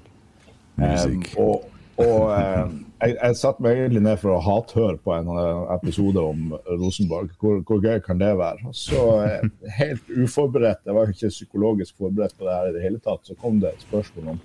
um, 0.77 0.85
Musikk. 0.85 1.35
og 1.41 1.67
og 1.99 2.29
um, 2.31 2.75
jeg, 3.01 3.15
jeg 3.17 3.35
satte 3.35 3.63
meg 3.63 3.75
egentlig 3.75 4.01
ned 4.05 4.19
for 4.21 4.31
å 4.31 4.43
hathøre 4.43 4.95
på 5.03 5.11
en 5.17 5.27
uh, 5.33 5.71
episode 5.73 6.21
om 6.23 6.53
Rosenborg. 6.79 7.33
Hvor, 7.41 7.59
hvor 7.67 7.81
gøy 7.83 7.99
kan 8.05 8.21
det 8.21 8.31
være? 8.39 8.71
Så 8.75 9.01
eh, 9.25 9.43
helt 9.75 10.13
uforberedt, 10.15 10.85
jeg 10.87 10.95
var 10.95 11.11
ikke 11.11 11.31
psykologisk 11.33 11.97
forberedt 11.99 12.37
på 12.39 12.47
det 12.47 12.55
her 12.55 12.69
i 12.69 12.77
det 12.77 12.85
hele 12.85 13.01
tatt, 13.03 13.25
så 13.27 13.35
kom 13.41 13.59
det 13.59 13.73
et 13.73 13.83
spørsmål 13.83 14.35
om 14.35 14.39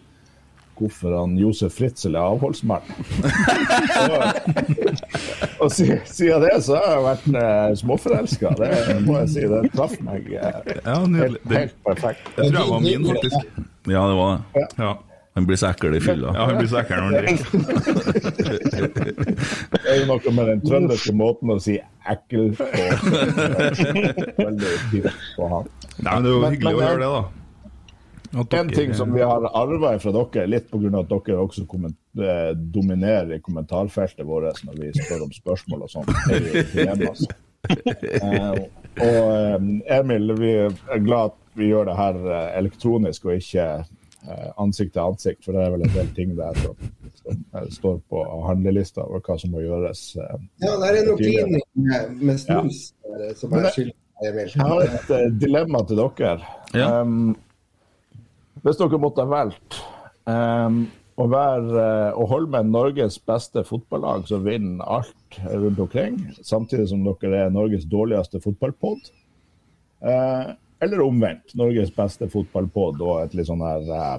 hvorfor 0.78 1.10
han 1.20 1.38
Josef 1.38 1.72
Fritzel 1.78 2.14
er 2.18 2.24
avholdsmann. 2.34 2.84
og 5.60 5.64
og 5.64 5.70
siden 5.72 6.42
det 6.44 6.56
så 6.66 6.72
har 6.76 6.88
jeg 6.92 7.02
vært 7.06 7.26
eh, 7.40 7.70
småforelska. 7.80 8.48
Det 8.58 8.70
må 9.06 9.12
jeg 9.22 9.28
si. 9.34 9.42
Det 9.50 9.60
traff 9.74 9.94
meg 10.04 10.22
eh, 10.34 10.40
Ja, 10.84 10.96
helt, 11.06 11.38
helt 11.50 11.76
perfekt. 11.86 12.22
Det 12.36 12.42
tror 12.50 12.60
jeg 12.60 12.68
var 12.74 12.80
min, 12.84 13.02
faktisk. 13.08 13.40
Ja, 13.88 14.02
det 14.08 14.16
var 14.18 14.30
det. 14.54 14.66
Ja, 14.78 14.92
Han 15.34 15.46
blir 15.48 15.56
så 15.58 15.66
ekkel 15.72 15.94
i 15.96 16.00
fylla. 16.00 16.30
ja 16.36 16.42
han 16.46 16.56
blir 16.60 16.68
så 16.70 16.76
ekkel 16.78 16.96
når 16.96 17.04
han 17.04 17.12
drikker. 17.24 17.48
Det 19.74 19.80
er 19.90 19.96
jo 19.98 20.04
noe 20.08 20.30
med 20.36 20.44
den 20.52 20.60
trønderske 20.64 21.12
måten 21.18 21.46
å 21.50 21.56
si 21.60 21.74
'ekkel' 22.06 22.54
på. 22.58 22.64
Veldig 24.44 24.72
fint 24.92 25.10
på 25.36 25.42
han. 25.50 25.64
Nei, 25.98 26.12
men 26.14 26.22
det 26.22 26.28
er 26.30 26.34
jo 26.34 26.40
Men- 26.40 26.50
hyggelig 26.54 26.70
men 26.70 26.74
å 26.74 26.76
høre 26.84 26.90
gjøre 26.90 27.02
det, 27.02 27.08
da. 27.16 27.22
At 28.34 28.54
En 28.58 28.68
ting 28.68 28.94
som 28.94 29.12
vi 29.14 29.22
har 29.22 29.44
arva 29.54 29.92
fra 30.02 30.12
dere, 30.14 30.46
litt 30.50 30.70
pga. 30.70 30.90
at 31.00 31.12
dere 31.12 31.38
også 31.38 31.64
eh, 31.64 32.50
dominerer 32.54 33.36
i 33.36 33.40
kommentarfeltet 33.40 34.26
vårt 34.26 34.64
når 34.66 34.80
vi 34.80 34.92
spør 34.96 35.26
om 35.28 35.34
spørsmål 35.34 35.86
og 35.86 35.92
sånn. 35.92 36.08
Eh, 37.64 38.58
og 39.00 39.28
eh, 39.32 39.98
Emil, 39.98 40.34
vi 40.36 40.50
er 40.66 41.00
glad 41.04 41.30
at 41.32 41.38
vi 41.56 41.70
gjør 41.70 41.88
det 41.88 41.94
her 41.96 42.18
eh, 42.26 42.50
elektronisk 42.58 43.24
og 43.24 43.38
ikke 43.38 43.64
eh, 43.80 44.50
ansikt 44.60 44.92
til 44.96 45.04
ansikt, 45.06 45.40
for 45.46 45.56
det 45.56 45.62
er 45.64 45.72
vel 45.72 45.86
en 45.86 45.94
del 45.94 46.10
ting 46.18 46.34
der 46.36 46.60
som, 46.60 46.92
som 47.22 47.70
står 47.78 47.98
på 48.12 48.24
handlelista 48.50 49.06
over 49.06 49.22
hva 49.24 49.38
som 49.40 49.54
må 49.54 49.64
gjøres. 49.64 50.04
eh. 50.20 50.36
Ja, 50.66 50.74
det 50.82 50.90
er 50.90 51.00
en 51.00 51.12
tidligere. 51.16 51.62
med, 51.72 52.16
med 52.20 52.42
snus 52.42 52.88
ja. 52.90 53.32
som 53.38 53.56
er 53.56 53.70
skyldig. 53.70 53.94
skyld 53.94 54.00
Emil. 54.24 54.52
Jeg 54.54 54.68
har 54.70 54.84
et 55.18 55.40
dilemma 55.42 55.80
til 55.88 55.98
dere. 55.98 56.36
Ja. 56.74 57.00
Um, 57.00 57.34
hvis 58.64 58.80
dere 58.80 59.00
måtte 59.00 59.24
ha 59.24 59.28
valgt 59.28 59.78
um, 60.24 60.84
å, 61.20 61.26
være, 61.30 61.70
eh, 61.78 62.16
å 62.16 62.26
holde 62.30 62.50
med 62.56 62.72
Norges 62.72 63.20
beste 63.22 63.62
fotballag 63.68 64.26
som 64.30 64.44
vinner 64.46 64.84
alt 64.96 65.38
rundt 65.52 65.82
omkring, 65.84 66.18
samtidig 66.42 66.88
som 66.90 67.04
dere 67.06 67.44
er 67.44 67.54
Norges 67.54 67.84
dårligste 67.90 68.40
fotballpod, 68.42 69.10
uh, 70.08 70.54
eller 70.84 71.04
omvendt, 71.04 71.54
Norges 71.60 71.92
beste 71.94 72.28
fotballpod 72.32 73.04
og 73.04 73.20
et 73.22 73.36
litt 73.36 73.48
sånn 73.48 73.62
her 73.64 73.84
uh, 73.92 74.18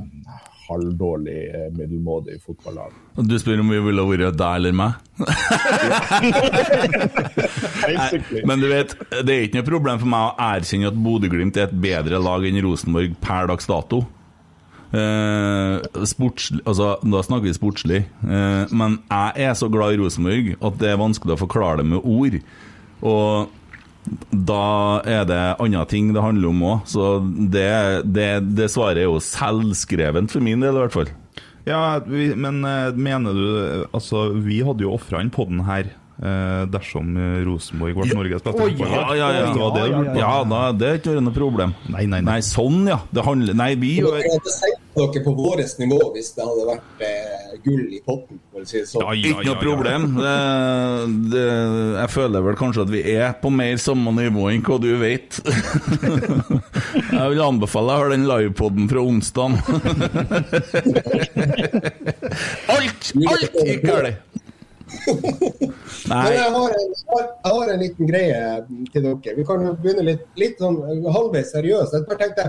halvdårlig, 0.66 1.42
middelmådig 1.76 2.40
fotballag. 2.42 2.94
Du 3.22 3.36
spør 3.40 3.60
om 3.62 3.70
vi 3.70 3.80
ville 3.86 4.06
vært 4.10 4.38
deg 4.40 4.56
eller 4.62 4.74
meg? 4.74 4.92
Nei, 7.86 8.42
Men 8.50 8.64
du 8.64 8.68
vet, 8.72 8.96
det 9.22 9.32
er 9.36 9.46
ikke 9.46 9.60
noe 9.60 9.68
problem 9.68 10.02
for 10.02 10.10
meg 10.10 10.22
å 10.26 10.36
erkjenne 10.48 10.90
at 10.90 10.98
Bodø-Glimt 11.06 11.60
er 11.60 11.70
et 11.70 11.78
bedre 11.86 12.18
lag 12.24 12.42
enn 12.48 12.62
Rosenborg 12.66 13.14
per 13.22 13.44
dags 13.52 13.70
dato. 13.70 14.02
Eh, 14.96 16.06
sports, 16.08 16.52
altså, 16.64 16.94
da 17.04 17.24
snakker 17.26 17.50
vi 17.50 17.56
sportslig. 17.58 18.06
Eh, 18.24 18.72
men 18.76 19.00
jeg 19.10 19.50
er 19.50 19.58
så 19.58 19.68
glad 19.72 19.96
i 19.96 20.00
Rosenborg 20.00 20.54
at 20.56 20.80
det 20.80 20.94
er 20.94 21.02
vanskelig 21.02 21.36
å 21.36 21.42
forklare 21.42 21.82
det 21.82 21.90
med 21.92 22.06
ord. 22.06 22.38
Og 23.06 23.52
da 24.30 25.02
er 25.10 25.26
det 25.28 25.42
andre 25.60 25.84
ting 25.90 26.14
det 26.16 26.24
handler 26.24 26.54
om 26.54 26.64
òg. 26.70 26.88
Så 26.88 27.10
det, 27.26 27.68
det, 28.06 28.30
det 28.56 28.72
svaret 28.72 29.04
er 29.04 29.10
jo 29.10 29.20
selvskrevent 29.24 30.32
for 30.32 30.46
min 30.46 30.64
del, 30.64 30.78
i 30.78 30.86
hvert 30.86 30.96
fall. 30.96 31.12
Ja, 31.66 31.98
vi, 32.06 32.30
men 32.38 32.62
eh, 32.62 32.92
mener 32.94 33.34
du 33.34 33.46
Altså, 33.90 34.28
vi 34.38 34.60
hadde 34.62 34.86
jo 34.86 34.92
ofra 34.94 35.24
inn 35.26 35.32
podden 35.34 35.64
her 35.66 35.88
eh, 35.90 36.62
dersom 36.70 37.18
Rosenborg 37.48 37.98
ble 37.98 38.14
Norges 38.14 38.46
beste 38.46 38.54
Oi, 38.54 38.76
fotballag. 38.78 39.18
Ja, 39.18 39.32
ja, 39.34 39.50
ja. 39.50 39.70
Det? 39.74 40.20
Ja, 40.22 40.34
da, 40.46 40.64
det 40.78 40.92
er 40.92 41.02
ikke 41.02 41.20
noe 41.26 41.36
problem. 41.36 41.74
Nei, 41.90 42.06
nei, 42.06 42.22
nei. 42.22 42.36
Nei, 42.36 42.42
sånn, 42.46 42.86
ja. 42.88 43.02
Det 43.12 43.26
handler 43.26 43.58
Nei, 43.58 43.74
vi 43.82 43.98
gjør 43.98 44.22
Dere 44.96 45.22
på 45.26 45.32
vårt 45.36 45.74
nivå 45.82 45.98
hvis 46.16 46.30
det 46.38 46.44
hadde 46.48 46.66
vært 46.70 47.02
eh, 47.04 47.56
gull 47.66 47.82
i 47.92 48.00
potten, 48.06 48.38
for 48.52 48.64
å 48.64 48.68
si 48.70 48.78
det 48.80 48.88
sånn. 48.88 49.02
Ja, 49.04 49.12
ja, 49.12 49.18
Ikke 49.20 49.36
noe 49.36 49.44
ja, 49.44 49.52
ja. 49.52 49.60
problem. 49.64 50.06
Det, 50.16 50.36
det, 51.34 51.46
jeg 52.00 52.10
føler 52.14 52.46
vel 52.46 52.56
kanskje 52.62 52.86
at 52.86 52.92
vi 52.94 53.02
er 53.16 53.34
på 53.42 53.52
mer 53.52 53.76
samme 53.84 54.14
nivå 54.16 54.48
enn 54.54 54.64
hva 54.66 54.78
du 54.84 54.90
vet. 55.02 55.42
Jeg 57.16 57.28
vil 57.32 57.42
anbefale 57.44 57.88
deg 57.92 57.96
å 57.96 58.02
høre 58.06 58.16
den 58.16 58.26
livepoden 58.30 58.88
fra 58.92 59.02
onsdag. 59.04 59.50
Alt, 62.76 63.12
alt 63.28 63.60
gikk 63.66 63.84
galt! 63.86 64.16
Nei, 66.06 66.26
jeg 66.36 66.50
har, 66.54 66.74
en, 66.78 66.92
jeg 66.96 67.52
har- 67.52 67.70
en 67.74 67.80
liten 67.82 68.08
greie 68.10 68.42
til 68.94 69.02
dere. 69.06 69.36
Vi 69.40 69.46
kan 69.48 69.64
begynne 69.82 70.04
litt, 70.06 70.26
litt 70.40 70.60
sånn 70.62 70.78
halvveis 71.12 71.52
seriøst. 71.56 71.96
Jeg 71.98 72.06
bare 72.10 72.20
tenkte 72.22 72.46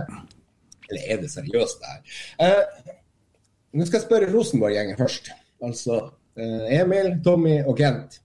Eller 0.91 1.13
er 1.13 1.23
det 1.23 1.31
seriøst, 1.33 1.83
det 1.83 1.93
her? 1.93 2.21
Eh, 2.47 2.93
nå 3.77 3.87
skal 3.87 4.01
jeg 4.01 4.07
spørre 4.07 4.31
Rosenborg-gjengen 4.33 4.99
først. 4.99 5.33
Altså 5.67 5.99
eh, 6.39 6.79
Emil, 6.81 7.17
Tommy 7.25 7.59
og 7.65 7.77
Kent. 7.81 8.21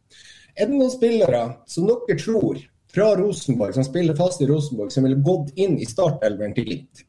Er 0.55 0.67
det 0.67 0.75
noen 0.75 0.91
spillere 0.93 1.45
som 1.69 1.87
dere 1.89 2.17
tror 2.19 2.59
fra 2.91 3.13
Rosenborg, 3.15 3.73
som 3.75 3.87
spiller 3.87 4.17
fast 4.19 4.43
i 4.43 4.49
Rosenborg, 4.49 4.91
som 4.91 5.07
ville 5.07 5.21
gått 5.23 5.53
inn 5.59 5.77
i 5.79 5.87
startelveren 5.87 6.53
til 6.57 6.67
Glimt 6.67 7.05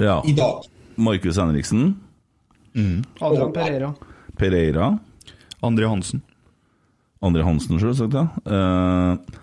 ja. 0.00 0.18
i 0.26 0.34
dag? 0.36 0.66
Markus 0.94 1.38
Henriksen, 1.40 1.94
Adrian 3.20 3.52
Pereira. 3.54 3.94
Pereira, 4.38 4.98
André 5.62 5.88
Hansen. 5.88 6.22
André 7.24 7.42
Hansen, 7.46 7.80
selvsagt, 7.80 8.14
ja. 8.14 8.26
Eh, 8.44 9.40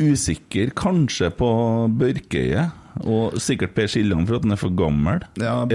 usikker 0.00 0.70
kanskje 0.76 1.30
på 1.38 1.48
Børkeie, 1.96 2.66
og 3.04 3.34
sikkert 3.40 3.74
Per 3.76 3.88
Siljan 3.92 4.24
for 4.28 4.38
at 4.38 4.44
han 4.46 4.54
er 4.54 4.60
for 4.60 4.72
gammel. 4.76 5.20
Ja, 5.40 5.54
har- 5.60 5.66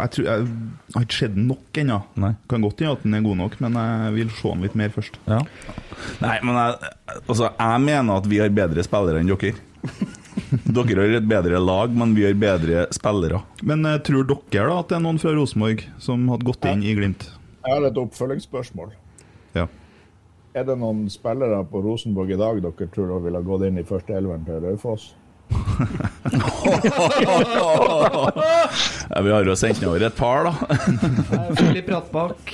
Jeg, 0.00 0.10
tror- 0.12 0.26
jeg 0.26 0.46
har 0.94 1.02
ikke 1.06 1.18
sett 1.18 1.34
den 1.34 1.46
nok 1.48 1.72
ennå. 1.72 2.02
Nei. 2.16 2.34
Kan 2.48 2.60
godt 2.62 2.78
hende 2.80 2.92
at 2.92 3.02
den 3.02 3.14
er 3.14 3.20
god 3.22 3.36
nok, 3.36 3.60
men 3.60 3.72
jeg 3.72 4.12
vil 4.14 4.30
se 4.30 4.48
den 4.52 4.62
litt 4.62 4.74
mer 4.74 4.88
først. 4.90 5.16
Ja. 5.26 5.40
Nei, 6.20 6.38
men 6.42 6.54
jeg, 6.54 6.90
altså, 7.28 7.50
jeg 7.58 7.80
mener 7.80 8.16
at 8.16 8.26
vi 8.26 8.38
har 8.38 8.48
bedre 8.50 8.84
spillere 8.84 9.20
enn 9.20 9.26
dere. 9.32 9.54
Dere 10.66 11.00
har 11.00 11.16
et 11.16 11.28
bedre 11.28 11.58
lag, 11.64 11.90
men 11.96 12.14
vi 12.14 12.24
har 12.26 12.34
bedre 12.34 12.86
spillere. 12.92 13.42
Men 13.62 13.84
eh, 13.86 13.98
tror 14.04 14.24
dere 14.28 14.68
da 14.68 14.78
at 14.80 14.88
det 14.88 14.96
er 14.98 15.00
noen 15.00 15.18
fra 15.18 15.32
Rosenborg 15.32 15.84
som 15.98 16.28
hadde 16.28 16.44
gått 16.44 16.64
inn 16.68 16.82
i 16.84 16.94
Glimt? 16.94 17.30
Jeg 17.66 17.72
har 17.72 17.86
et 17.88 17.96
oppfølgingsspørsmål. 17.98 18.92
Er 20.56 20.64
det 20.64 20.78
noen 20.80 21.02
spillere 21.12 21.58
på 21.68 21.82
Rosenborg 21.84 22.30
i 22.32 22.38
dag 22.40 22.62
dere 22.64 22.86
tror 22.94 23.18
ville 23.20 23.42
ha 23.42 23.44
gått 23.44 23.66
inn 23.68 23.76
i 23.76 23.84
første 23.84 24.16
elveren 24.16 24.46
til 24.48 24.62
Raufoss? 24.64 25.10
Ja, 29.06 29.20
vi 29.22 29.30
har 29.30 29.44
jo 29.46 29.54
sendt 29.56 29.78
over 29.86 30.02
et 30.02 30.16
par, 30.18 30.48
da. 30.48 30.52
Filip 31.54 31.86
Rattbakk. 31.92 32.50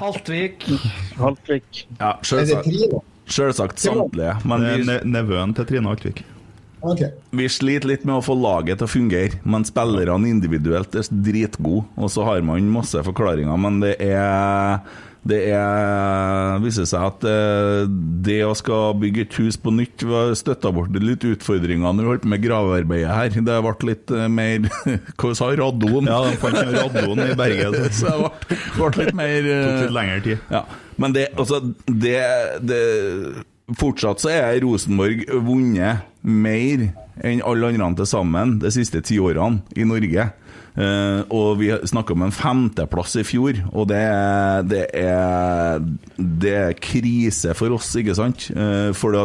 Haltvik. 0.00 0.62
Haltvik. 1.18 1.80
Ja, 1.98 2.12
Sjølsagt 3.26 3.82
samtlige, 3.82 4.36
men 4.46 4.62
vi, 4.62 4.84
ne- 4.86 5.00
Nevøen 5.16 5.50
til 5.58 5.66
Trine 5.66 5.90
Haltvik. 5.90 6.22
Okay. 6.86 7.10
Vi 7.34 7.48
sliter 7.50 7.90
litt 7.90 8.04
med 8.06 8.20
å 8.20 8.22
få 8.22 8.36
laget 8.38 8.78
til 8.78 8.86
å 8.86 8.92
fungere, 8.92 9.40
men 9.42 9.66
spillerne 9.66 10.30
individuelt 10.30 10.94
er 10.94 11.10
dritgode. 11.10 11.82
Og 11.98 12.12
så 12.14 12.22
har 12.28 12.38
man 12.46 12.70
masse 12.70 13.02
forklaringer, 13.02 13.58
men 13.58 13.80
det 13.82 13.96
er 14.06 14.78
det 15.26 15.38
er, 15.50 16.56
viser 16.62 16.86
seg 16.88 17.04
at 17.08 17.26
eh, 17.28 17.86
det 18.26 18.38
å 18.46 18.54
skal 18.58 18.94
bygge 19.00 19.24
et 19.26 19.38
hus 19.40 19.58
på 19.60 19.72
nytt 19.74 20.04
støtta 20.38 20.72
bort 20.74 20.94
litt 20.94 21.24
utfordringer 21.26 21.86
når 21.86 22.02
vi 22.04 22.10
holdt 22.12 22.24
på 22.26 22.32
med 22.32 22.44
gravearbeidet 22.44 23.14
her. 23.16 23.40
Det 23.48 23.58
ble 23.66 23.90
litt 23.90 24.14
eh, 24.14 24.28
mer 24.32 24.68
Hva 25.18 25.32
sa? 25.38 25.50
Radon? 25.56 26.10
Ja, 26.10 26.20
de 26.26 26.38
fant 26.42 26.60
radon 26.76 27.24
i 27.24 27.32
Bergen. 27.38 27.78
Så 27.96 28.12
det 28.12 28.16
ble, 28.22 28.60
ble 28.78 29.04
litt 29.04 29.18
mer 29.18 29.50
eh, 29.50 29.66
Tok 29.66 29.82
litt 29.86 29.96
lengre 29.98 30.22
tid. 30.26 30.48
Ja. 30.52 30.64
Men 31.02 31.16
det, 31.16 31.28
altså, 31.36 31.60
det, 31.86 32.16
det 32.64 32.82
Fortsatt 33.76 34.22
så 34.22 34.30
er 34.30 34.60
Rosenborg 34.62 35.24
vunnet 35.42 36.06
mer 36.22 36.88
enn 37.24 37.42
alle 37.46 37.72
andre 37.72 37.96
til 37.98 38.08
sammen 38.10 38.58
de 38.62 38.70
siste 38.74 39.00
ti 39.04 39.18
årene 39.22 39.64
i 39.74 39.86
Norge. 39.88 40.28
Eh, 40.76 41.22
og 41.32 41.54
vi 41.62 41.70
snakka 41.88 42.12
om 42.12 42.26
en 42.26 42.34
femteplass 42.36 43.16
i 43.16 43.24
fjor, 43.24 43.62
og 43.72 43.88
det, 43.88 44.00
er- 44.02 44.66
det, 44.68 44.82
er, 45.00 45.80
det 46.18 46.52
er 46.52 46.76
krise 46.76 47.54
for 47.56 47.72
oss, 47.78 47.94
ikke 47.96 48.16
sant? 48.18 48.50
Uh, 48.52 48.92
for 48.96 49.16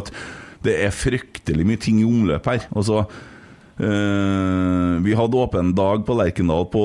det 0.64 0.78
er 0.86 0.94
fryktelig 0.96 1.66
mye 1.68 1.82
ting 1.82 2.00
i 2.00 2.08
omløp 2.08 2.48
her. 2.48 2.68
Altså, 2.72 3.02
så 3.02 3.84
eh, 3.84 5.00
vi 5.02 5.16
hadde 5.18 5.40
åpen 5.42 5.72
dag 5.78 6.04
på 6.06 6.16
Lerkendal 6.20 6.68
på 6.72 6.84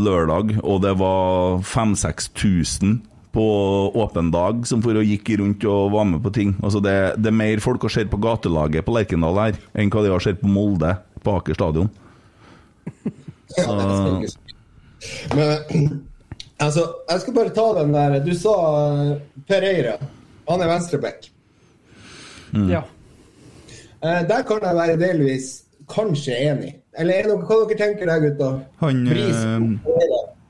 lørdag, 0.00 0.56
og 0.64 0.80
det 0.82 0.94
var 0.98 1.60
5000-6000 1.60 2.96
på 3.36 3.46
åpen 4.00 4.30
dag 4.32 4.62
som 4.64 4.80
for 4.80 4.96
å 4.96 5.02
gikk 5.04 5.34
rundt 5.36 5.66
og 5.68 5.90
var 5.92 6.06
med 6.08 6.22
på 6.24 6.32
ting. 6.32 6.54
Altså 6.64 6.80
det, 6.80 6.94
det 7.20 7.28
er 7.28 7.36
mer 7.36 7.60
folk 7.60 7.84
å 7.84 7.90
se 7.92 8.06
på 8.08 8.20
gatelaget 8.24 8.86
på 8.86 8.94
Lerkendal 8.96 9.36
her 9.42 9.58
enn 9.76 9.92
hva 9.92 10.06
de 10.06 10.14
har 10.14 10.24
sett 10.24 10.40
på 10.40 10.48
Molde 10.48 10.94
på 11.20 11.34
Aker 11.36 11.58
stadion. 11.58 11.90
Så, 13.56 14.24
Men 15.34 16.02
altså, 16.64 16.84
jeg 17.10 17.20
skal 17.20 17.34
bare 17.36 17.52
ta 17.56 17.66
den 17.80 17.92
der 17.94 18.18
Du 18.24 18.32
sa 18.36 18.54
Per 18.56 19.20
Pereira. 19.48 19.96
Han 20.48 20.62
er 20.62 20.70
venstreback. 20.70 21.30
Ja. 22.70 22.82
Eh, 24.02 24.22
Der 24.28 24.42
kan 24.46 24.62
jeg 24.62 24.76
være 24.76 24.96
delvis 25.00 25.62
kanskje 25.90 26.36
enig. 26.50 26.74
Eller 26.98 27.14
er 27.18 27.26
det 27.26 27.32
noe, 27.34 27.44
hva 27.46 27.58
dere 27.68 27.78
tenker 27.78 28.08
der, 28.08 28.22
gutta? 28.24 28.50
Han 28.80 29.02
Pris 29.08 29.36
eh, 29.36 29.66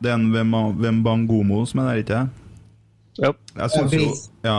Det 0.02 0.10
er 0.10 0.14
en 0.14 0.28
Wemba- 0.34 0.74
Wembangomo 0.78 1.64
som 1.66 1.80
er 1.82 1.88
der, 1.90 2.02
ikke 2.02 2.12
sant? 2.20 2.42
Yep. 3.16 3.36
Jeg 3.56 3.70
syns 3.72 3.94
jo, 3.96 4.08
ja, 4.44 4.56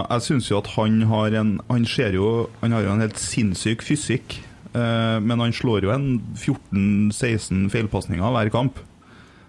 jo 0.49 0.57
at 0.57 0.67
han 0.73 1.01
har 1.11 1.35
en 1.37 1.59
Han 1.69 1.83
ser 1.85 2.15
jo 2.17 2.49
Han 2.63 2.71
har 2.73 2.81
jo 2.81 2.89
en 2.95 3.03
helt 3.05 3.19
sinnssyk 3.21 3.83
fysikk, 3.85 4.39
eh, 4.41 4.46
men 5.23 5.39
han 5.43 5.53
slår 5.55 5.87
jo 5.87 5.91
en 5.95 6.05
14-16 6.37 7.67
feilpasninger 7.73 8.37
hver 8.37 8.51
kamp. 8.53 8.79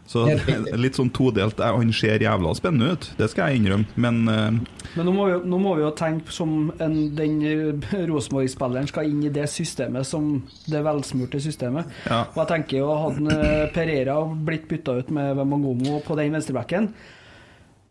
Så 0.08 0.22
litt 0.84 0.96
sånn 0.96 1.10
todelt. 1.12 1.58
Eh, 1.60 1.74
Han 1.76 1.90
ser 1.92 2.22
jævla 2.24 2.54
spennende 2.56 2.94
ut, 2.96 3.10
det 3.18 3.26
skal 3.28 3.50
jeg 3.52 3.60
innrømme, 3.60 3.90
men 4.00 4.22
eh, 4.32 4.78
Men 4.94 5.04
nå 5.04 5.12
må, 5.12 5.26
vi, 5.28 5.34
nå 5.52 5.58
må 5.60 5.74
vi 5.76 5.84
jo 5.84 5.90
tenke 5.98 6.32
som 6.32 6.70
en, 6.80 6.94
den 7.18 7.34
eh, 7.44 7.92
Rosenborg-spilleren 8.08 8.88
skal 8.88 9.10
inn 9.10 9.20
i 9.28 9.32
det 9.34 9.44
systemet 9.52 10.08
som 10.08 10.30
det 10.64 10.80
velsmurte 10.86 11.42
systemet. 11.44 11.92
Ja. 12.08 12.22
Og 12.32 12.40
jeg 12.40 12.50
tenker 12.54 12.80
jo 12.80 12.88
Hadde 13.04 13.36
eh, 13.36 13.68
Pereira 13.76 14.16
blitt 14.48 14.64
bytta 14.70 14.96
ut 15.02 15.12
med 15.12 15.36
Wembangomo 15.36 16.00
på 16.06 16.16
den 16.16 16.32
venstrebacken, 16.38 16.88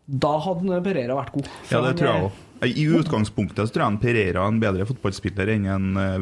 da 0.08 0.34
hadde 0.40 0.82
Pereira 0.82 1.14
vært 1.20 1.34
god. 1.36 1.48
Ja, 1.70 1.84
det 1.84 1.98
tror 2.00 2.08
jeg 2.10 2.26
òg. 2.26 2.44
I 2.66 2.84
utgangspunktet 2.98 3.68
så 3.68 3.70
tror 3.76 3.84
jeg 3.92 4.02
Pereira 4.02 4.42
er 4.42 4.50
en 4.50 4.58
bedre 4.58 4.88
fotballspiller 4.88 5.54
enn 5.54 5.68
en 5.70 5.90
eh, 6.02 6.16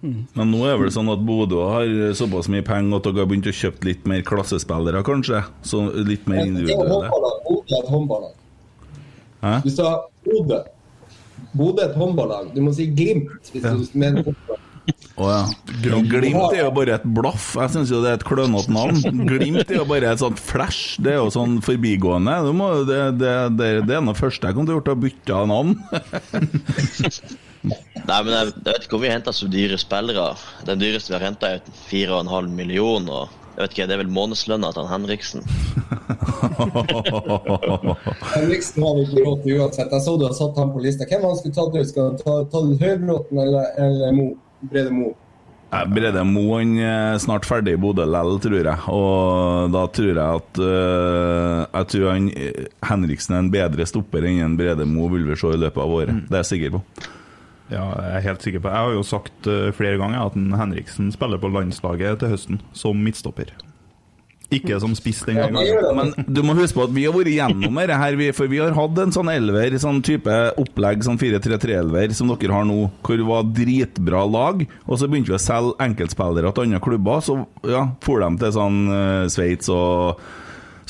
Men 0.00 0.52
nå 0.52 0.60
er 0.62 0.76
det 0.76 0.82
vel 0.84 0.92
sånn 0.94 1.10
at 1.10 1.22
Bodø 1.26 1.64
har 1.72 1.88
såpass 2.18 2.46
mye 2.52 2.62
penger 2.66 3.00
at 3.00 3.08
dere 3.08 3.24
har 3.24 3.30
begynt 3.30 3.48
å 3.50 3.54
kjøpe 3.60 3.88
litt 3.88 4.06
mer 4.06 4.22
klassespillere, 4.26 5.02
kanskje? 5.06 5.42
Så 5.66 5.88
litt 6.06 6.28
mer 6.30 6.44
Det 6.44 6.44
er 6.44 6.52
individuelle. 6.52 7.10
Bodø 7.48 7.74
er 7.74 7.82
et 7.82 7.90
håndballag. 7.90 8.36
Hæ? 9.42 9.56
Du 9.66 9.70
sa 9.74 9.96
Bodø. 10.26 10.62
Bodø 11.58 11.82
er 11.82 11.90
et 11.90 11.98
håndballag. 11.98 12.54
Du 12.54 12.62
må 12.62 12.74
si 12.76 12.86
Glimt 12.94 13.50
hvis 13.50 13.66
du 13.66 13.98
mener 13.98 14.22
håndballag. 14.22 14.64
Oh, 15.18 15.26
ja. 15.26 15.42
Glimt 15.82 16.54
er 16.54 16.62
jo 16.62 16.70
bare 16.76 16.94
et 16.96 17.06
blaff. 17.18 17.50
Jeg 17.58 17.74
syns 17.74 17.90
jo 17.92 17.98
det 18.04 18.12
er 18.12 18.20
et 18.20 18.24
klønete 18.26 18.72
navn. 18.72 19.02
Glimt 19.28 19.66
er 19.66 19.80
jo 19.80 19.86
bare 19.88 20.12
et 20.14 20.22
sånt 20.22 20.38
flash. 20.40 20.94
Det 21.02 21.16
er 21.16 21.18
jo 21.18 21.32
sånn 21.34 21.58
forbigående. 21.64 22.38
Du 22.46 22.54
må, 22.56 22.70
det, 22.88 23.00
det, 23.18 23.34
det, 23.58 23.72
det 23.90 23.98
er 23.98 24.06
noe 24.06 24.16
første 24.18 24.48
jeg 24.48 24.56
kunne 24.56 24.78
gjort, 24.78 24.94
å 24.94 25.02
bytte 25.02 25.42
navn. 25.50 25.74
Nei, 27.64 28.22
men 28.22 28.32
jeg, 28.32 28.46
jeg 28.54 28.64
vet 28.68 28.84
ikke 28.84 28.94
hvor 28.94 29.02
vi 29.02 29.10
har 29.10 29.18
henta 29.18 29.32
så 29.34 29.46
dyre 29.50 29.78
spillere. 29.80 30.28
Den 30.68 30.82
dyreste 30.82 31.12
vi 31.12 31.18
har 31.18 31.26
henta, 31.28 31.46
er 31.56 31.60
4,5 31.90 32.54
millioner. 32.54 33.22
Og 33.58 33.58
jeg 33.58 33.64
vet 33.64 33.72
ikke, 33.74 33.86
Det 33.90 33.94
er 33.96 34.02
vel 34.04 34.14
månedslønna 34.14 34.68
til 34.70 34.86
han 34.86 35.02
Henriksen. 35.02 35.42
Henriksen 38.36 38.80
har 38.86 38.92
vi 38.94 39.00
ikke 39.06 39.22
råd 39.24 39.38
til 39.42 39.52
uansett. 39.58 39.90
Jeg 39.90 40.02
så 40.04 40.12
du 40.14 40.24
har 40.28 40.36
satt 40.38 40.54
ham 40.62 40.70
på 40.74 40.82
lista. 40.84 41.02
Hvem 41.10 41.22
han 41.26 41.38
skulle 41.40 41.56
tatt 41.56 41.72
nå? 41.74 41.80
Skal 41.88 42.04
han 42.12 42.20
ta, 42.20 42.32
ta 42.52 42.58
Høybråten 42.84 43.36
eller, 43.42 43.64
eller 43.82 44.08
Mo? 44.14 44.26
Brede 44.70 44.92
Mo? 44.94 45.08
Brede 45.68 46.22
Moe 46.24 46.62
han 46.62 46.78
er 46.80 47.18
snart 47.20 47.44
ferdig 47.44 47.74
i 47.76 47.80
Bodø 47.82 48.06
lell, 48.08 48.38
tror 48.40 48.62
jeg. 48.62 48.78
Og 48.94 49.68
da 49.74 49.82
tror 49.92 50.14
jeg 50.14 50.22
at 50.22 50.60
uh, 50.62 51.66
Jeg 51.66 51.84
tror 51.92 52.06
han 52.14 52.24
Henriksen 52.88 53.34
er 53.34 53.40
en 53.42 53.52
bedre 53.52 53.84
stopper 53.90 54.22
enn 54.24 54.40
en 54.46 54.56
Brede 54.60 54.84
Mo 54.88 55.04
vil 55.12 55.26
vi 55.28 55.36
se 55.36 55.48
i 55.50 55.60
løpet 55.60 55.82
av 55.82 55.92
året. 55.98 56.14
Det 56.30 56.36
er 56.38 56.42
jeg 56.46 56.52
sikker 56.54 56.70
på. 56.78 56.80
Ja, 57.68 57.84
jeg 58.00 58.12
er 58.16 58.26
helt 58.30 58.44
sikker 58.44 58.62
på 58.64 58.70
Jeg 58.72 58.86
har 58.86 58.94
jo 58.96 59.04
sagt 59.04 59.48
eh, 59.50 59.70
flere 59.76 60.00
ganger 60.00 60.30
at 60.30 60.36
Henriksen 60.36 61.10
spiller 61.12 61.40
på 61.40 61.50
landslaget 61.52 62.22
til 62.22 62.32
høsten, 62.32 62.62
som 62.76 63.00
midtstopper. 63.04 63.52
Ikke 64.48 64.78
som 64.80 64.94
spiss 64.96 65.20
gjør 65.28 65.50
gangen. 65.52 65.90
Men 65.98 66.12
du 66.24 66.40
må 66.46 66.54
huske 66.56 66.78
på 66.78 66.86
at 66.86 66.94
vi 66.96 67.04
har 67.04 67.12
vært 67.12 67.34
gjennom 67.34 67.76
dette 67.76 67.98
her, 68.00 68.16
for 68.32 68.48
vi 68.48 68.62
har 68.62 68.72
hatt 68.72 69.00
en 69.02 69.12
sånn 69.12 69.28
elver, 69.28 69.76
sånn 69.82 70.00
type 70.04 70.36
opplegg, 70.62 71.04
sånn 71.04 71.20
4-3-3-elver, 71.20 72.14
som 72.16 72.32
dere 72.32 72.56
har 72.56 72.64
nå, 72.68 72.78
hvor 73.04 73.20
det 73.20 73.28
var 73.28 73.52
dritbra 73.58 74.24
lag, 74.24 74.64
og 74.86 74.96
så 74.96 75.08
begynte 75.10 75.34
vi 75.34 75.36
å 75.36 75.42
selge 75.42 75.76
enkeltspillere 75.84 76.54
til 76.56 76.64
andre 76.64 76.80
klubber, 76.80 77.20
så 77.24 77.42
ja, 77.68 77.90
for 78.04 78.24
de 78.24 78.30
til 78.40 78.54
sånn 78.56 78.80
uh, 78.88 79.28
Sveits 79.32 79.68
og 79.74 80.24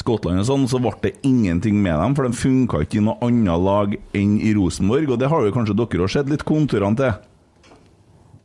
Skottland 0.00 0.42
og 0.42 0.48
sånn, 0.48 0.68
så 0.70 0.80
ble 0.82 0.94
det 1.02 1.16
ingenting 1.26 1.80
med 1.82 1.96
dem, 1.98 2.14
for 2.18 2.28
de 2.28 2.38
funka 2.38 2.84
ikke 2.84 3.00
i 3.00 3.06
noe 3.06 3.18
annet 3.24 3.64
lag 3.64 3.96
enn 4.16 4.36
i 4.40 4.52
Rosenborg, 4.56 5.14
og 5.14 5.20
det 5.20 5.30
har 5.32 5.44
jo 5.44 5.54
kanskje 5.54 5.76
dere 5.78 6.06
òg 6.06 6.14
sett 6.14 6.30
litt 6.30 6.46
konturene 6.48 6.98
til. 6.98 7.16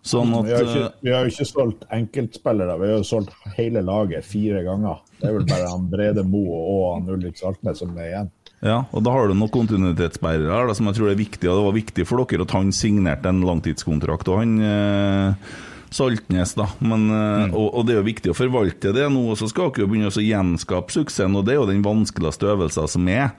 Sånn 0.04 0.34
at 0.36 0.44
Vi 0.44 0.52
har, 0.52 0.66
ikke, 0.68 0.80
eh, 0.84 0.96
vi 1.00 1.12
har 1.14 1.24
jo 1.24 1.32
ikke 1.32 1.48
solgt 1.48 1.84
enkeltspillere, 1.96 2.74
vi 2.82 2.90
har 2.92 2.98
jo 3.00 3.08
solgt 3.08 3.52
hele 3.56 3.84
laget 3.88 4.26
fire 4.28 4.64
ganger. 4.66 5.00
Det 5.16 5.30
er 5.30 5.38
vel 5.38 5.46
bare 5.48 5.70
han 5.72 5.86
Brede 5.92 6.26
Moe 6.28 6.58
og 6.60 6.82
han 6.98 7.14
Ulrik 7.16 7.40
Saltnes 7.40 7.80
som 7.80 7.94
er 7.96 8.10
igjen. 8.10 8.32
Ja, 8.64 8.82
og 8.92 9.04
da 9.04 9.12
har 9.16 9.28
du 9.28 9.36
noen 9.36 9.52
kontinuitetsbærere 9.52 10.52
her 10.52 10.74
som 10.76 10.88
jeg 10.88 11.00
tror 11.00 11.12
er 11.12 11.20
viktig, 11.20 11.48
og 11.48 11.56
det 11.56 11.68
var 11.68 11.78
viktig 11.78 12.08
for 12.08 12.24
dere 12.24 12.44
at 12.48 12.56
han 12.56 12.72
signerte 12.76 13.32
en 13.32 13.42
langtidskontrakt. 13.48 14.28
Og 14.32 14.44
han 14.44 14.54
eh, 14.60 15.56
Saltnes, 15.94 16.56
da. 16.58 16.68
Men, 16.82 17.08
eh, 17.14 17.54
og, 17.54 17.68
og 17.70 17.88
det 17.88 17.96
er 17.96 18.02
jo 18.02 18.08
viktig 18.10 18.32
å 18.34 18.38
forvalte 18.38 18.94
det 18.96 19.10
nå, 19.14 19.26
og 19.34 19.40
så 19.40 19.50
skal 19.52 19.72
dere 19.72 19.86
jo 19.86 19.92
begynne 19.92 20.10
å 20.10 20.24
gjenskape 20.24 20.96
suksessen, 20.96 21.36
og 21.38 21.46
det 21.48 21.56
er 21.56 21.62
jo 21.62 21.70
den 21.70 21.84
vanskeligste 21.86 22.50
øvelsen 22.54 22.90
som 22.96 23.12
er. 23.12 23.34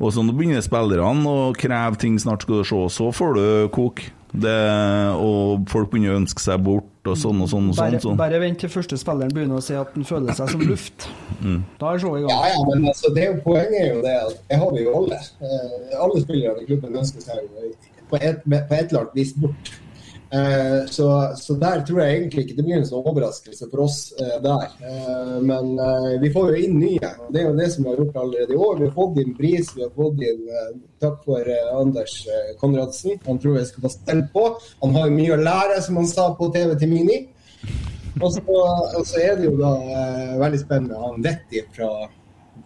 Og 0.00 0.14
så 0.16 0.24
nå 0.24 0.32
begynner 0.32 0.64
spillerne 0.64 1.28
å 1.28 1.50
kreve 1.58 2.00
ting 2.00 2.16
snart, 2.20 2.46
skal 2.46 2.62
du 2.62 2.66
se, 2.66 2.80
så 2.96 3.10
får 3.14 3.36
du 3.36 3.44
kok. 3.76 4.02
Det, 4.30 4.52
og 5.18 5.64
folk 5.66 5.88
begynner 5.90 6.14
å 6.14 6.20
ønske 6.20 6.38
seg 6.38 6.60
bort, 6.62 6.86
og 7.02 7.16
sånn 7.18 7.40
og 7.42 7.48
sånn 7.50 7.66
og 7.72 7.74
sånn. 7.74 7.80
Bare, 7.80 8.02
sånn. 8.04 8.18
bare 8.20 8.38
vent 8.38 8.60
til 8.62 8.70
første 8.70 8.94
spilleren 9.00 9.32
begynner 9.34 9.58
å 9.58 9.64
si 9.64 9.74
at 9.74 9.90
han 9.96 10.06
føler 10.06 10.36
seg 10.38 10.52
som 10.54 10.62
luft. 10.62 11.08
Mm. 11.42 11.64
Da 11.80 11.90
er 11.90 12.02
showet 12.04 12.22
i 12.22 12.28
gang. 12.28 12.30
ja, 12.36 12.52
ja, 12.52 12.60
men 12.68 12.86
altså, 12.92 13.10
det 13.16 13.24
er 13.24 13.32
jo 13.32 13.40
poenget 13.42 13.78
er 13.80 13.88
jo 13.90 14.04
det 14.06 14.14
at 14.20 14.38
det 14.52 14.60
har 14.62 14.74
vi 14.76 14.84
jo 14.86 14.94
alle. 15.00 15.18
Eh, 15.42 15.96
alle 15.98 16.22
spillere 16.22 16.62
i 16.62 16.68
klubben 16.68 17.00
ønsker 17.02 17.26
seg 17.26 17.50
på 18.10 18.20
et, 18.20 18.44
på 18.46 18.54
et 18.54 18.84
eller 18.86 19.00
annet 19.02 19.18
vis 19.18 19.34
bort. 19.42 19.72
Eh, 20.32 20.86
så, 20.86 21.32
så 21.36 21.54
der 21.58 21.80
tror 21.86 22.00
jeg 22.04 22.16
egentlig 22.16 22.44
ikke 22.44 22.56
det 22.60 22.64
blir 22.68 22.76
en 22.78 22.84
sånn 22.86 23.06
overraskelse 23.10 23.66
for 23.72 23.82
oss 23.82 23.96
eh, 24.14 24.36
der. 24.44 24.68
Eh, 24.86 25.32
men 25.42 25.72
eh, 25.74 26.12
vi 26.22 26.30
får 26.30 26.52
jo 26.52 26.60
inn 26.68 26.76
nye. 26.78 27.10
Det 27.34 27.40
er 27.40 27.48
jo 27.48 27.56
det 27.58 27.66
som 27.72 27.82
vi 27.82 27.90
har 27.90 27.98
gjort 27.98 28.20
allerede 28.22 28.54
i 28.54 28.60
år. 28.68 28.76
Vi 28.78 28.86
har 28.86 28.94
fått 28.94 29.18
inn 29.18 29.34
Bris, 29.34 29.72
vi 29.74 29.82
har 29.82 29.90
fått 29.96 30.22
inn 30.22 30.44
eh, 30.46 30.68
Takk 31.02 31.24
for 31.24 31.50
Anders 31.80 32.14
Konradsen. 32.60 33.18
Han 33.24 33.40
tror 33.42 33.58
jeg 33.58 33.70
skal 33.72 33.86
få 33.86 33.90
stell 33.94 34.22
på. 34.30 34.44
Han 34.84 34.94
har 34.94 35.08
jo 35.08 35.16
mye 35.16 35.34
å 35.34 35.40
lære, 35.40 35.80
som 35.82 35.98
han 35.98 36.06
sa 36.10 36.28
på 36.38 36.50
TV 36.54 36.76
til 36.78 36.92
Mini. 36.92 37.18
Og 38.20 38.28
så, 38.34 38.44
og 38.44 39.02
så 39.08 39.22
er 39.24 39.38
det 39.38 39.48
jo 39.48 39.56
da 39.56 39.70
veldig 40.42 40.60
spennende 40.60 41.00
han 41.00 41.24
Vetti 41.24 41.64
fra, 41.72 41.88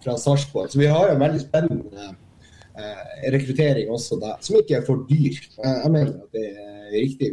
fra 0.03 0.19
Sarpsborg. 0.19 0.73
Så 0.73 0.83
vi 0.83 0.91
har 0.91 1.07
jo 1.07 1.15
en 1.15 1.23
veldig 1.23 1.43
spennende 1.45 2.13
rekruttering 3.31 3.93
også 3.95 4.19
der, 4.19 4.41
som 4.43 4.59
ikke 4.59 4.81
er 4.81 4.87
for 4.89 5.07
dyr. 5.07 5.39
Jeg 5.63 5.95
mener 5.95 6.17
at 6.17 6.35
det 6.35 6.49
er 6.51 6.74
riktig. 7.03 7.33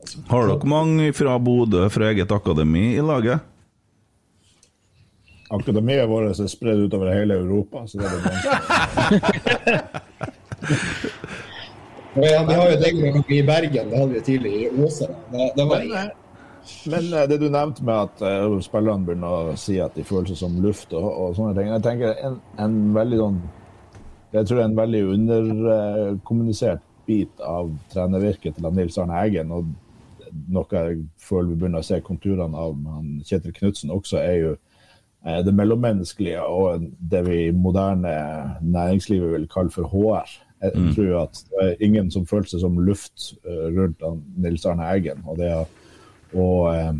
Altså, 0.00 0.22
Har 0.30 0.48
dere 0.48 0.70
mange 0.70 1.12
fra 1.16 1.38
Bodø, 1.38 1.88
fra 1.92 2.10
eget 2.12 2.32
akademi, 2.32 2.94
i 2.96 3.04
laget? 3.04 3.38
Akademiet 5.50 6.08
vårt 6.10 6.40
er 6.40 6.48
spredd 6.50 6.86
utover 6.88 7.12
hele 7.14 7.34
Europa, 7.38 7.86
så 7.86 7.98
det 7.98 8.06
er 8.06 8.12
vanskelig. 8.26 8.52
ja, 12.32 12.44
vi 12.48 12.54
har 12.54 12.70
jo 12.70 12.76
det 12.82 12.90
i 13.30 13.42
Bergen, 13.46 13.90
det 13.90 13.98
hadde 13.98 14.12
vi 14.12 14.20
tidligere 14.20 14.58
i 14.58 14.84
Åsane. 14.84 15.18
Det, 15.32 15.50
det 15.56 15.64
var 15.70 15.80
ingen. 15.80 16.10
Men 16.86 17.12
eh, 17.12 17.28
det 17.28 17.38
du 17.38 17.46
nevnte 17.50 17.84
med 17.84 17.94
at 17.94 18.22
uh, 18.26 18.56
spillerne 18.64 19.06
begynner 19.06 19.52
å 19.52 19.54
si 19.60 19.78
at 19.82 19.94
de 19.94 20.04
føler 20.06 20.32
seg 20.32 20.40
som 20.40 20.58
luft 20.62 20.94
og, 20.96 21.06
og 21.06 21.36
sånne 21.38 21.54
ting. 21.58 21.70
Jeg 21.70 21.84
tenker 21.84 22.26
en, 22.26 22.40
en 22.62 22.76
veldig 22.96 23.20
sånn 23.22 23.38
Jeg 24.34 24.48
tror 24.48 24.58
det 24.58 24.64
er 24.64 24.70
en 24.70 24.80
veldig 24.80 25.02
underkommunisert 25.14 26.85
bit 27.06 27.40
av 27.40 27.72
trenervirket 27.92 28.56
til 28.58 28.70
Nils 28.74 28.98
Arne 28.98 29.18
Eggen. 29.24 29.52
og 29.52 29.74
noe 30.52 30.66
jeg 30.72 31.04
føler 31.22 31.52
vi 31.52 31.58
begynner 31.60 31.82
å 31.82 31.86
se 31.86 32.00
konturene 32.04 32.58
av 32.58 32.74
han 32.92 33.20
Kjetil 33.26 33.54
Knutsen 33.56 33.92
også, 33.94 34.18
er 34.20 34.36
jo 34.40 34.54
eh, 35.26 35.40
det 35.46 35.54
mellommenneskelige 35.54 36.42
og 36.42 36.88
det 37.12 37.22
vi 37.28 37.38
i 37.48 37.54
moderne 37.54 38.12
næringslivet 38.62 39.32
vil 39.36 39.48
kalle 39.52 39.70
for 39.74 39.88
HR. 39.92 40.26
Jeg 40.62 40.72
Mm. 40.74 40.94
tror 40.94 41.22
at 41.22 41.42
det 41.50 41.64
er 41.64 41.84
ingen 41.84 42.10
som 42.10 42.26
føler 42.26 42.48
seg 42.48 42.60
som 42.60 42.78
luft 42.80 43.34
eh, 43.44 43.66
rundt 43.76 44.02
Nils 44.36 44.64
Arne 44.66 44.88
Eggen. 44.94 45.22
og 45.26 45.38
det 45.38 45.52
å, 45.54 45.66
å, 46.34 46.46
eh, 46.72 46.92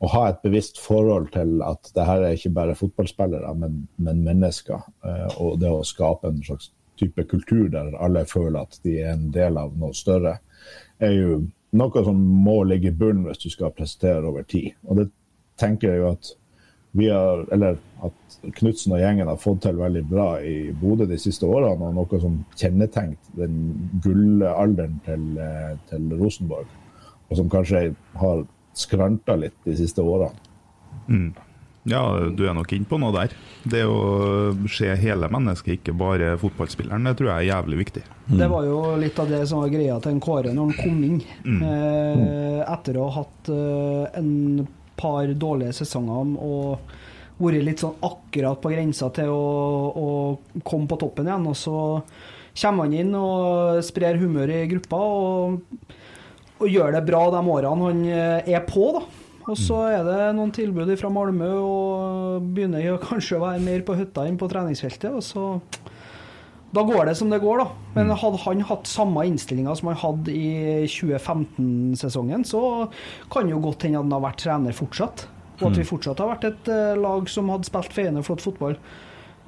å 0.00 0.08
ha 0.08 0.28
et 0.28 0.42
bevisst 0.42 0.80
forhold 0.80 1.30
til 1.32 1.62
at 1.62 1.92
det 1.94 2.06
her 2.06 2.22
er 2.24 2.36
ikke 2.36 2.54
bare 2.54 2.74
fotballspillere, 2.74 3.54
men, 3.54 3.86
men 3.96 4.24
mennesker. 4.24 4.82
Og 5.40 5.60
det 5.60 5.70
å 5.70 5.84
skape 5.84 6.28
en 6.28 6.42
slags 6.44 6.70
type 6.98 7.26
kultur 7.30 7.68
der 7.72 7.94
alle 8.02 8.24
føler 8.28 8.62
at 8.62 8.80
de 8.84 8.98
er 9.02 9.14
en 9.14 9.30
del 9.34 9.58
av 9.60 9.76
noe 9.78 9.94
større, 9.96 10.38
er 10.98 11.12
jo 11.12 11.42
noe 11.76 12.02
som 12.04 12.18
må 12.46 12.62
ligge 12.64 12.90
i 12.90 12.96
bunnen 12.96 13.26
hvis 13.26 13.44
du 13.44 13.50
skal 13.52 13.74
prestere 13.76 14.24
over 14.24 14.46
tid. 14.48 14.72
Og 14.86 15.00
det 15.00 15.10
tenker 15.60 15.92
jeg 15.92 16.02
jo 16.02 16.10
at 16.14 16.32
vi 16.96 17.10
har, 17.12 17.44
eller 17.52 17.76
at 18.06 18.36
Knutsen 18.56 18.94
og 18.96 19.02
gjengen 19.02 19.28
har 19.28 19.40
fått 19.40 19.66
til 19.66 19.76
veldig 19.76 20.02
bra 20.08 20.28
i 20.40 20.70
Bodø 20.80 21.04
de 21.08 21.18
siste 21.20 21.44
årene, 21.44 21.90
og 21.90 21.96
noe 21.98 22.20
som 22.22 22.38
kjennetegnet 22.56 23.32
den 23.36 23.58
gullalderen 24.04 24.94
til, 25.04 25.26
eh, 25.42 25.74
til 25.90 26.06
Rosenborg, 26.16 26.70
og 27.28 27.36
som 27.36 27.50
kanskje 27.52 27.90
har 28.22 28.46
skranta 28.72 29.36
litt 29.36 29.58
de 29.66 29.76
siste 29.76 30.00
årene. 30.00 30.40
Mm. 31.08 31.34
Ja, 31.86 32.02
du 32.34 32.42
er 32.48 32.54
nok 32.56 32.72
inne 32.74 32.88
på 32.88 32.98
noe 32.98 33.14
der. 33.14 33.34
Det 33.66 33.84
å 33.86 33.98
se 34.70 34.90
hele 34.98 35.28
mennesket, 35.30 35.78
ikke 35.78 35.94
bare 35.98 36.34
fotballspilleren, 36.40 37.06
det 37.06 37.14
tror 37.18 37.30
jeg 37.30 37.36
er 37.44 37.50
jævlig 37.52 37.80
viktig. 37.84 38.02
Det 38.26 38.48
var 38.50 38.66
jo 38.66 38.80
litt 38.98 39.18
av 39.22 39.30
det 39.30 39.44
som 39.46 39.62
var 39.62 39.70
greia 39.70 39.98
til 40.02 40.16
en 40.16 40.22
Kåre 40.22 40.54
når 40.54 40.72
han 40.72 40.78
kom 40.80 41.04
inn. 41.06 41.20
Mm. 41.46 41.60
Eh, 41.62 42.62
etter 42.66 42.98
å 42.98 43.06
ha 43.06 43.20
hatt 43.20 43.50
eh, 43.54 44.18
en 44.18 44.66
par 44.98 45.30
dårlige 45.38 45.76
sesonger 45.76 46.32
og 46.42 46.96
vært 47.38 47.66
litt 47.66 47.82
sånn 47.84 48.00
akkurat 48.06 48.62
på 48.62 48.72
grensa 48.72 49.10
til 49.14 49.30
å, 49.30 49.44
å 49.92 50.08
komme 50.66 50.88
på 50.90 50.98
toppen 51.00 51.28
igjen. 51.28 51.46
Og 51.50 51.58
så 51.60 51.76
kommer 52.56 52.88
han 52.88 52.96
inn 52.96 53.14
og 53.18 53.78
sprer 53.86 54.18
humør 54.18 54.54
i 54.56 54.64
gruppa 54.72 54.98
og, 54.98 55.86
og 56.56 56.66
gjør 56.72 56.96
det 56.96 57.04
bra 57.06 57.22
de 57.34 57.44
årene 57.54 57.90
han 57.92 58.02
eh, 58.10 58.52
er 58.56 58.66
på, 58.66 58.90
da. 58.96 59.04
Og 59.46 59.58
så 59.58 59.76
er 59.94 60.00
det 60.06 60.22
noen 60.34 60.50
tilbud 60.54 60.90
fra 60.98 61.10
Malmö 61.12 61.50
og 61.60 62.48
begynner 62.54 62.82
jeg 62.82 63.02
kanskje 63.04 63.38
å 63.38 63.44
være 63.44 63.62
mer 63.62 63.84
på 63.86 63.94
hytta 63.98 64.24
enn 64.26 64.38
på 64.40 64.48
treningsfeltet. 64.50 65.14
Og 65.14 65.22
så 65.22 65.44
da 66.74 66.82
går 66.84 67.06
det 67.08 67.14
som 67.16 67.30
det 67.30 67.40
går, 67.40 67.62
da. 67.62 67.66
Men 67.94 68.10
hadde 68.10 68.42
han 68.42 68.64
hatt 68.68 68.90
samme 68.90 69.22
innstillinga 69.28 69.76
som 69.78 69.92
han 69.92 70.00
hadde 70.00 70.34
i 70.34 70.50
2015-sesongen, 70.90 72.44
så 72.44 72.60
kan 73.32 73.48
jo 73.48 73.62
godt 73.62 73.86
hende 73.86 74.02
at 74.02 74.08
han 74.08 74.16
har 74.18 74.24
vært 74.26 74.42
trener 74.42 74.76
fortsatt. 74.76 75.28
Og 75.60 75.70
at 75.70 75.78
vi 75.78 75.86
fortsatt 75.88 76.20
har 76.20 76.34
vært 76.34 76.50
et 76.50 76.72
eh, 76.72 76.96
lag 77.00 77.30
som 77.32 77.48
hadde 77.48 77.68
spilt 77.68 77.94
feiende 77.96 78.24
flott 78.26 78.44
fotball. 78.44 78.76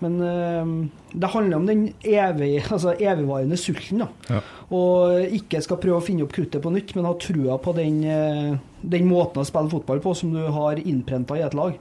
Men 0.01 0.21
øh, 0.23 0.71
det 1.13 1.31
handler 1.35 1.59
om 1.59 1.67
den 1.69 1.85
evig, 2.07 2.63
altså 2.75 2.95
evigvarende 2.95 3.59
sulten. 3.61 4.07
Ja. 4.31 4.41
Og 4.73 5.35
ikke 5.37 5.61
skal 5.65 5.83
prøve 5.83 6.01
å 6.01 6.07
finne 6.07 6.25
opp 6.25 6.33
kruttet 6.37 6.65
på 6.65 6.73
nytt, 6.73 6.95
men 6.97 7.09
ha 7.09 7.13
trua 7.21 7.59
på 7.61 7.75
den, 7.77 8.01
eh, 8.09 8.57
den 8.83 9.09
måten 9.09 9.43
å 9.43 9.47
spille 9.47 9.71
fotball 9.73 10.01
på 10.01 10.15
som 10.17 10.33
du 10.33 10.41
har 10.55 10.77
innprenta 10.77 11.37
i 11.39 11.43
et 11.47 11.55
lag. 11.55 11.79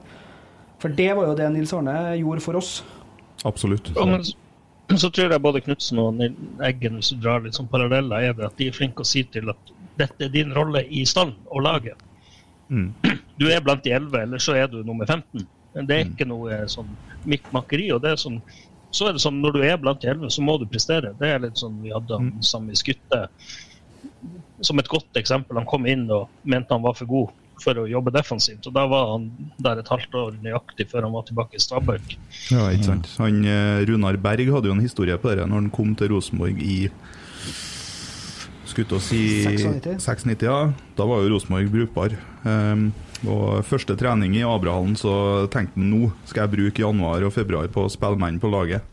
For 0.78 0.88
det 0.94 1.10
var 1.16 1.26
jo 1.26 1.34
det 1.38 1.48
Nils 1.52 1.72
Arne 1.74 2.16
gjorde 2.18 2.42
for 2.44 2.58
oss. 2.60 2.82
Absolutt. 3.44 3.92
Ja, 3.96 4.04
men 4.06 4.22
så- 4.24 4.34
så 4.96 5.10
tror 5.10 5.30
jeg 5.30 5.42
både 5.42 5.60
Knutsen 5.60 5.98
og 5.98 6.14
Nils 6.14 6.34
Eggen, 6.60 6.94
hvis 6.96 7.10
du 7.10 7.16
drar 7.16 7.40
litt 7.40 7.54
sånn 7.54 7.68
paralleller, 7.68 8.22
er 8.22 8.32
det 8.32 8.44
at 8.46 8.56
de 8.56 8.68
er 8.68 8.72
flinke 8.72 9.02
å 9.02 9.06
si 9.06 9.22
til 9.24 9.50
at 9.50 9.56
dette 9.98 10.22
er 10.24 10.28
din 10.28 10.52
rolle 10.54 10.84
i 10.88 11.04
stallen 11.04 11.34
og 11.50 11.62
laget. 11.62 11.96
Mm. 12.70 12.92
Du 13.38 13.46
er 13.48 13.60
blant 13.60 13.82
de 13.82 13.90
elleve, 13.90 14.22
eller 14.22 14.38
så 14.38 14.54
er 14.54 14.66
du 14.68 14.82
nummer 14.84 15.06
15. 15.06 15.46
Men 15.74 15.86
det 15.86 15.96
er 15.96 16.04
ikke 16.10 16.26
noe 16.26 16.50
sånn 16.66 16.88
mikkmakeri. 17.26 17.92
og 17.94 18.02
det 18.02 18.10
er 18.12 18.16
sånn 18.16 18.40
så 18.90 19.08
er 19.08 19.12
det 19.12 19.20
sånn, 19.20 19.42
Når 19.42 19.52
du 19.52 19.62
er 19.62 19.76
blant 19.76 20.00
de 20.00 20.08
elleve, 20.08 20.30
så 20.30 20.40
må 20.40 20.58
du 20.58 20.64
prestere. 20.64 21.12
Det 21.18 21.28
er 21.28 21.38
litt 21.40 21.54
sånn 21.60 21.82
Vi 21.82 21.90
hadde 21.90 22.08
han 22.16 22.42
Sami 22.42 22.72
Skutte 22.72 23.28
som 24.60 24.80
et 24.80 24.88
godt 24.90 25.20
eksempel. 25.20 25.58
Han 25.60 25.68
kom 25.68 25.86
inn 25.86 26.06
og 26.10 26.28
mente 26.42 26.74
han 26.74 26.84
var 26.84 26.96
for 26.98 27.10
god 27.10 27.36
for 27.58 27.78
å 27.80 27.88
jobbe 27.90 28.12
defensivt. 28.14 28.66
og 28.70 28.74
Da 28.76 28.84
var 28.90 29.12
han 29.14 29.30
der 29.58 29.80
et 29.80 29.90
halvt 29.90 30.14
år 30.14 30.36
nøyaktig 30.44 30.88
før 30.92 31.08
han 31.08 31.14
var 31.16 31.26
tilbake 31.26 31.58
i 31.58 31.62
Stabæk. 31.62 32.14
Ja, 32.54 32.68
ikke 32.70 32.92
sant. 32.92 33.08
Han, 33.18 33.40
eh, 33.44 33.84
Runar 33.88 34.18
Berg 34.22 34.52
hadde 34.54 34.70
jo 34.70 34.76
en 34.76 34.84
historie 34.84 35.18
på 35.18 35.34
det 35.34 35.46
når 35.46 35.64
han 35.64 35.70
kom 35.74 35.96
til 35.98 36.14
Rosenborg 36.14 36.62
i 36.62 36.90
skulle 38.68 38.88
til 38.88 38.98
å 38.98 39.02
si 39.02 39.22
96. 39.46 40.04
96, 40.04 40.44
ja. 40.46 40.58
Da 40.96 41.06
var 41.08 41.22
jo 41.22 41.32
Rosenborg 41.32 41.70
brukbar. 41.72 42.14
Um, 42.44 42.92
og 43.26 43.64
første 43.66 43.96
trening 43.98 44.36
i 44.38 44.44
Abrahallen 44.46 44.94
så 44.98 45.48
tenkte 45.50 45.80
han 45.80 45.90
nå 45.90 46.12
skal 46.28 46.44
jeg 46.44 46.54
bruke 46.54 46.84
januar 46.84 47.26
og 47.26 47.34
februar 47.34 47.66
på 47.72 47.86
å 47.86 47.92
spille 47.92 48.20
menn 48.20 48.38
på 48.38 48.50
laget. 48.52 48.86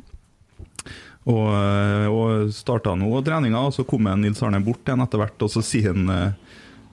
Og, 1.25 1.47
eh, 1.57 2.05
og 2.13 2.51
starta 2.53 2.93
nå 2.97 3.09
treninga, 3.25 3.63
og 3.65 3.73
så 3.73 3.85
kom 3.87 4.05
Nils 4.21 4.43
Arne 4.45 4.59
bort 4.61 4.85
igjen 4.85 5.01
etter 5.01 5.17
hvert, 5.23 5.41
og 5.41 5.49
så 5.49 5.63
sier 5.65 5.93
han 5.95 6.09
eh, 6.13 6.31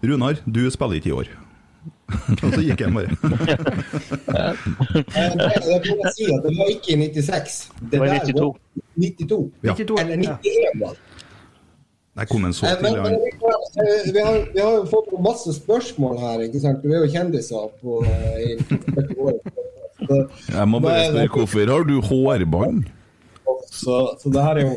Runar, 0.09 0.41
du 0.49 0.63
spiller 0.73 0.99
ikke 0.99 1.11
i 1.13 1.17
år. 1.21 1.29
og 2.45 2.53
så 2.55 2.61
gikk 2.63 2.81
han 2.85 2.95
bare. 2.97 3.13
jeg 3.13 3.17
Det, 5.03 5.49
det 5.67 5.79
kan 5.85 6.03
jeg 6.05 6.13
si 6.17 6.29
at 6.31 6.45
det 6.47 6.53
var 6.59 6.71
ikke 6.73 6.95
i 6.95 6.99
96. 7.03 7.57
Det 7.93 8.01
var 8.01 8.07
i 8.07 8.15
der 8.15 8.25
92. 8.33 8.57
92. 8.97 9.39
Ja. 9.67 9.75
92, 9.75 10.01
Eller 10.01 10.17
91, 10.17 10.81
var 10.83 10.97
det. 10.97 11.03
Der 12.13 12.25
kom 12.29 12.45
en 12.45 12.53
så 12.53 12.67
Eh, 12.69 12.77
Men, 12.83 12.93
tidlig. 12.93 13.03
men 13.03 13.15
eh, 13.15 14.13
vi, 14.15 14.21
har, 14.21 14.35
vi 14.55 14.61
har 14.61 14.73
jo 14.77 14.83
fått 14.91 15.13
masse 15.25 15.55
spørsmål 15.57 16.19
her. 16.21 16.41
ikke 16.49 16.61
sant? 16.61 16.83
Vi 16.85 16.93
er 16.93 17.07
jo 17.07 17.13
kjendiser 17.15 17.71
på 17.81 18.03
i 18.05 18.57
40 18.69 19.21
år. 19.29 19.39
så, 20.03 20.19
Jeg 20.59 20.69
må 20.69 20.81
bare 20.85 21.07
spørre, 21.09 21.29
hvorfor 21.37 21.73
har 21.73 21.83
du 21.89 21.95
hårbånd? 22.11 22.85
Så, 23.73 24.17
så 24.21 24.29
det 24.29 24.43
her 24.45 24.59
er 24.61 24.67
jo 24.67 24.73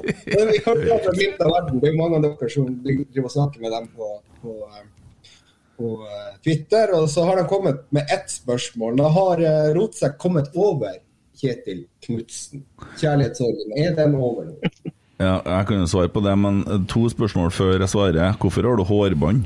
Vi 0.51 0.59
kan 0.63 0.77
prate 0.79 1.13
glimt 1.17 1.41
av 1.43 1.51
verden. 1.51 1.79
Det 1.81 1.89
er 1.89 1.95
jo 1.95 1.99
mange 1.99 2.19
av 2.19 2.23
dere 2.23 2.51
som 2.53 2.67
driver 2.85 3.25
og 3.27 3.33
snakker 3.33 3.63
med 3.65 3.73
dem 3.75 3.89
på, 3.91 4.11
på, 4.39 4.53
eh, 4.69 5.33
på 5.75 5.89
eh, 6.05 6.29
Twitter. 6.45 6.93
Og 6.95 7.09
så 7.11 7.25
har 7.27 7.41
de 7.41 7.43
kommet 7.51 7.81
med 7.95 8.13
ett 8.15 8.31
spørsmål. 8.31 8.95
Da 9.01 9.11
har 9.17 9.43
eh, 9.43 9.73
Rotsekk 9.75 10.15
kommet 10.21 10.47
over 10.55 10.95
Kjetil 11.35 11.83
Knutsen. 12.07 12.63
Kjærlighetssorgen, 13.01 13.75
er 13.83 13.97
den 13.99 14.15
over 14.15 14.47
nå? 14.53 14.71
Ja, 15.19 15.41
jeg 15.43 15.67
kan 15.67 15.83
jo 15.83 15.91
svare 15.91 16.11
på 16.11 16.23
det, 16.23 16.33
men 16.39 16.63
to 16.91 17.05
spørsmål 17.11 17.51
før 17.55 17.75
jeg 17.75 17.91
svarer. 17.91 18.39
Hvorfor 18.39 18.67
har 18.67 18.79
du 18.79 18.87
hårbånd? 18.87 19.43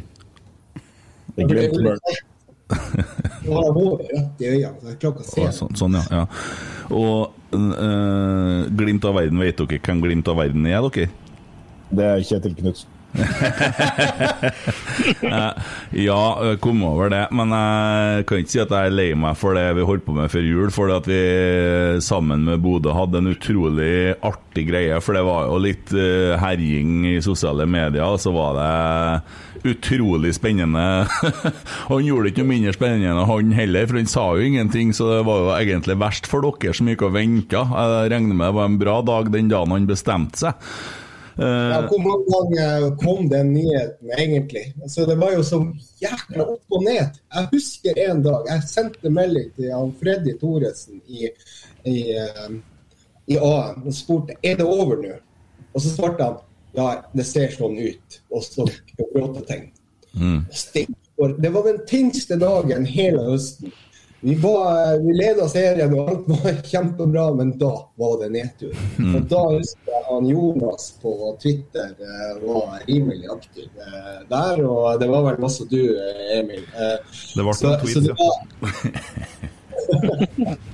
Det 1.34 1.46
er 1.46 1.52
glemt 1.56 1.82
mørkt. 1.90 2.24
Du 3.42 3.52
har 3.56 3.74
håret 3.74 4.10
rett 4.14 4.42
i 4.46 4.50
øynene, 4.54 4.78
så 4.78 4.92
jeg 4.92 4.98
klarer 5.02 5.14
ikke 5.18 5.26
å 5.26 5.30
se 5.34 5.52
sånn, 5.58 5.78
sånn, 5.78 5.98
ja. 5.98 6.20
ja. 6.20 6.26
Og 6.94 7.39
eh, 7.56 8.70
Glimt 8.80 9.06
av 9.06 9.18
verden, 9.20 9.42
vet 9.42 9.58
dere 9.60 9.82
hvem 9.86 10.02
Glimt 10.06 10.32
av 10.32 10.40
verden 10.42 10.68
er, 10.70 10.86
dere? 10.90 11.10
Det 11.90 12.06
er 12.06 12.26
Kjetil 12.26 12.56
Knutsen. 12.60 12.99
Ja, 15.90 16.56
kom 16.62 16.84
over 16.86 17.10
det, 17.10 17.24
men 17.36 17.54
jeg 17.54 18.26
kan 18.30 18.42
ikke 18.42 18.54
si 18.54 18.62
at 18.62 18.74
jeg 18.74 18.90
er 18.90 18.94
lei 18.94 19.08
meg 19.18 19.38
for 19.40 19.58
det 19.58 19.66
vi 19.78 19.86
holdt 19.88 20.06
på 20.06 20.14
med 20.18 20.32
før 20.32 20.46
jul. 20.46 20.70
For 20.74 20.94
at 20.94 21.10
vi 21.10 21.22
sammen 22.06 22.46
med 22.48 22.62
Bodø 22.64 22.94
hadde 22.96 23.22
en 23.22 23.32
utrolig 23.34 24.16
artig 24.26 24.68
greie. 24.70 25.00
For 25.04 25.18
det 25.18 25.26
var 25.28 25.50
jo 25.50 25.58
litt 25.64 25.94
eh, 25.96 26.38
herjing 26.40 27.08
i 27.16 27.18
sosiale 27.26 27.66
medier, 27.70 28.06
og 28.06 28.20
så 28.22 28.34
var 28.36 28.52
det 28.60 28.72
utrolig 29.70 30.34
spennende. 30.38 31.08
han 31.90 32.06
gjorde 32.06 32.28
det 32.28 32.34
ikke 32.34 32.46
noe 32.46 32.54
mindre 32.54 32.76
spennende 32.76 33.12
enn 33.12 33.30
han 33.30 33.58
heller, 33.58 33.90
for 33.90 34.00
han 34.00 34.12
sa 34.12 34.26
jo 34.38 34.46
ingenting. 34.46 34.94
Så 34.96 35.10
det 35.12 35.26
var 35.28 35.44
jo 35.44 35.52
egentlig 35.58 36.00
verst 36.00 36.30
for 36.30 36.46
dere 36.46 36.76
som 36.78 36.90
gikk 36.92 37.04
og 37.10 37.16
venta. 37.18 37.66
Jeg 37.66 38.14
regner 38.14 38.36
med 38.36 38.48
det 38.50 38.58
var 38.60 38.72
en 38.72 38.82
bra 38.82 38.98
dag 39.06 39.34
den 39.34 39.52
dagen 39.52 39.76
han 39.76 39.90
bestemte 39.90 40.46
seg. 40.46 40.72
Eh, 41.40 41.70
Ja, 41.72 41.80
hvor 41.88 42.02
mange 42.04 42.26
ganger 42.34 42.96
kom 43.04 43.30
den 43.30 43.54
nyheten 43.54 44.12
egentlig? 44.18 44.74
Altså, 44.84 45.06
det 45.06 45.16
var 45.22 45.32
jo 45.34 45.44
så 45.44 45.60
jækla 46.02 46.44
opp 46.44 46.76
og 46.76 46.84
ned. 46.84 47.16
Jeg 47.36 47.48
husker 47.54 48.02
en 48.10 48.24
dag 48.26 48.50
jeg 48.50 48.64
sendte 48.68 49.10
melding 49.10 49.50
til 49.56 49.72
han 49.74 49.94
Freddy 50.02 50.36
Thoresen 50.40 51.02
i, 51.08 51.30
i, 51.86 51.98
eh, 52.18 52.52
i 53.28 53.38
AM 53.38 53.84
og 53.88 53.94
spurte 53.96 54.36
er 54.44 54.56
det 54.60 54.66
over 54.68 54.96
nå. 55.04 55.16
Og 55.74 55.82
så 55.82 55.96
svarte 55.96 56.24
han 56.24 56.38
ja, 56.78 56.90
det 57.14 57.26
ser 57.26 57.50
sånn 57.56 57.78
ut. 57.82 58.20
Og 58.32 58.44
så 58.46 58.66
gråtetegn. 59.00 59.70
mm. 60.14 60.40
Det 61.42 61.50
var 61.52 61.64
den 61.66 61.80
tyngste 61.88 62.38
dagen 62.40 62.86
hele 62.86 63.24
høsten. 63.32 63.72
Vi, 64.22 64.36
var, 64.36 64.98
vi 65.00 65.14
leda 65.16 65.48
serien 65.48 65.94
og 65.96 66.10
alt 66.12 66.26
var 66.28 66.58
kjempebra, 66.72 67.30
men 67.40 67.54
da 67.60 67.72
var 67.96 68.18
det 68.24 68.30
nedtur. 68.36 68.74
Mm. 68.98 69.14
Og 69.16 69.28
da 69.32 69.44
husker 69.54 69.94
jeg 69.94 70.04
han 70.10 70.28
Jonas 70.28 70.90
på 71.02 71.14
Twitter 71.42 71.94
eh, 71.94 72.34
var 72.44 72.82
rimelig 72.88 73.30
aktiv 73.32 73.70
eh, 73.80 74.18
der, 74.32 74.64
og 74.66 75.00
det 75.00 75.08
var 75.12 75.24
vel 75.30 75.48
også 75.48 75.68
du, 75.72 75.82
eh, 75.96 76.40
Emil. 76.40 76.66
Eh, 76.76 76.98
Det 77.36 77.46
ble 77.46 77.54
så, 77.56 77.70
noen 77.70 77.80
tweets, 77.80 77.94
så 77.94 78.00
det 78.04 78.14
var, 78.20 78.34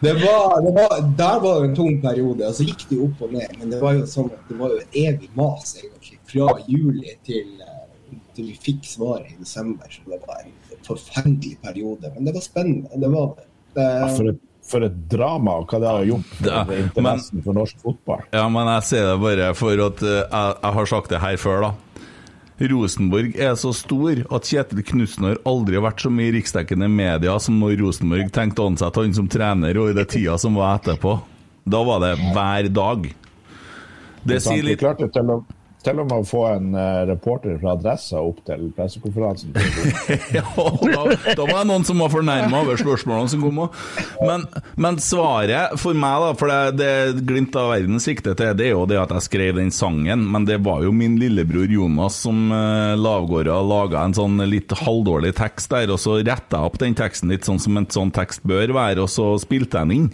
det 0.00 0.14
var, 0.22 0.62
det 0.64 0.72
var, 0.78 0.94
Der 1.18 1.40
var 1.40 1.60
det 1.60 1.68
en 1.68 1.76
tung 1.76 2.00
periode, 2.02 2.48
og 2.48 2.54
så 2.54 2.64
gikk 2.64 2.86
det 2.88 3.00
opp 3.10 3.26
og 3.26 3.32
ned. 3.36 3.58
Men 3.58 3.74
det 3.74 3.82
var 3.82 3.98
jo 3.98 4.06
sånn 4.08 4.30
at 4.32 4.48
det 4.48 4.56
var 4.60 4.72
jo 4.72 4.80
evig 5.04 5.28
mas 5.36 5.76
egentlig, 5.82 6.18
fra 6.32 6.48
juli 6.64 7.12
til, 7.28 7.60
eh, 7.60 8.16
til 8.36 8.48
vi 8.52 8.56
fikk 8.70 8.88
svaret 8.88 9.34
i 9.34 9.38
desember. 9.42 9.90
Så 9.92 10.00
det 10.08 10.22
var 10.24 10.40
en 10.46 10.56
forferdelig 10.88 11.56
periode. 11.64 12.12
Men 12.14 12.28
det 12.28 12.36
var 12.36 12.44
spennende. 12.44 13.00
Det 13.00 13.10
var 13.14 13.34
det. 13.36 13.48
det 13.78 13.88
Ja, 13.88 14.06
for, 14.16 14.30
et, 14.32 14.40
for 14.68 14.86
et 14.88 15.02
drama, 15.12 15.58
og 15.62 15.72
hva 15.72 15.82
det 15.82 15.90
har 15.90 16.06
gjort 16.12 16.30
for 16.32 16.48
Det 16.48 16.62
men, 16.68 16.86
interessen 16.88 17.44
for 17.44 17.60
norsk 17.60 17.84
fotball. 17.84 18.24
Ja, 18.34 18.46
men 18.52 18.72
jeg 18.74 18.88
sier 18.90 19.12
det 19.12 19.18
bare 19.24 19.52
for 19.58 19.84
at 19.88 20.02
eh, 20.06 20.22
jeg, 20.24 20.56
jeg 20.62 20.78
har 20.78 20.90
sagt 20.94 21.14
det 21.14 21.22
her 21.24 21.38
før, 21.44 21.68
da. 21.68 21.74
Rosenborg 22.58 23.36
er 23.38 23.54
så 23.54 23.70
stor 23.76 24.18
at 24.34 24.48
Kjetil 24.50 24.82
Knutsen 24.82 25.28
har 25.28 25.38
aldri 25.46 25.78
vært 25.82 26.02
så 26.02 26.10
mye 26.10 26.32
i 26.32 26.34
riksdekkende 26.40 26.88
media 26.90 27.36
som 27.38 27.60
når 27.62 27.76
Rosenborg 27.78 28.32
tenkte 28.34 28.64
å 28.64 28.72
ansette 28.72 29.04
han 29.04 29.14
som 29.14 29.28
trener, 29.30 29.78
og 29.78 29.92
i 29.92 29.98
det 29.98 30.08
tida 30.10 30.34
som 30.42 30.58
var 30.58 30.80
etterpå. 30.80 31.14
Da 31.68 31.84
var 31.86 32.02
det 32.02 32.16
hver 32.34 32.70
dag. 32.72 33.06
Det 34.26 34.40
sier 34.42 34.64
Vi 34.64 34.72
litt 34.72 34.82
klarte 34.82 35.06
til 35.14 35.30
og, 35.30 35.46
til 35.86 36.00
og 36.02 36.08
med 36.10 36.24
å 36.24 36.26
få 36.26 36.42
en 36.50 36.72
eh, 36.74 37.02
reporter 37.08 37.54
fra 37.60 37.74
Adressa 37.76 38.20
opp 38.24 38.40
til 38.46 38.68
pressekonferansen. 38.74 39.54
ja, 40.36 40.42
da, 40.42 41.04
da 41.38 41.46
var 41.46 41.62
det 41.62 41.68
noen 41.70 41.86
som 41.86 42.02
var 42.02 42.10
fornærma 42.12 42.62
over 42.64 42.80
spørsmålene 42.80 43.32
som 43.32 43.44
kom 43.44 43.60
òg. 43.64 43.78
Men, 44.26 44.46
men 44.80 44.98
svaret 45.02 45.76
for 45.78 45.98
meg, 45.98 46.24
da, 46.24 46.32
for 46.40 46.50
det, 46.50 46.80
det 46.80 47.22
glimt 47.28 47.56
av 47.58 47.70
verden 47.74 48.02
sikter 48.02 48.34
til, 48.38 48.56
det 48.58 48.68
er 48.70 48.74
jo 48.74 48.88
det 48.90 48.98
at 49.00 49.14
jeg 49.16 49.28
skrev 49.28 49.60
den 49.60 49.72
sangen. 49.74 50.26
Men 50.32 50.48
det 50.48 50.58
var 50.66 50.82
jo 50.86 50.94
min 50.94 51.18
lillebror 51.20 51.70
Jonas 51.70 52.18
som 52.26 52.50
uh, 52.50 52.98
lavgårda 52.98 53.60
laga 53.68 54.02
en 54.02 54.18
sånn 54.18 54.42
litt 54.50 54.74
halvdårlig 54.82 55.34
tekst 55.38 55.70
der, 55.72 55.94
og 55.94 56.02
så 56.02 56.18
retta 56.18 56.58
jeg 56.58 56.72
opp 56.72 56.82
den 56.82 56.98
teksten 56.98 57.30
litt 57.32 57.46
sånn 57.46 57.62
som 57.62 57.78
en 57.78 57.88
sånn 57.92 58.12
tekst 58.14 58.42
bør 58.48 58.74
være, 58.74 59.04
og 59.04 59.10
så 59.12 59.30
spilte 59.40 59.78
jeg 59.78 59.88
den 59.88 59.96
inn 59.98 60.12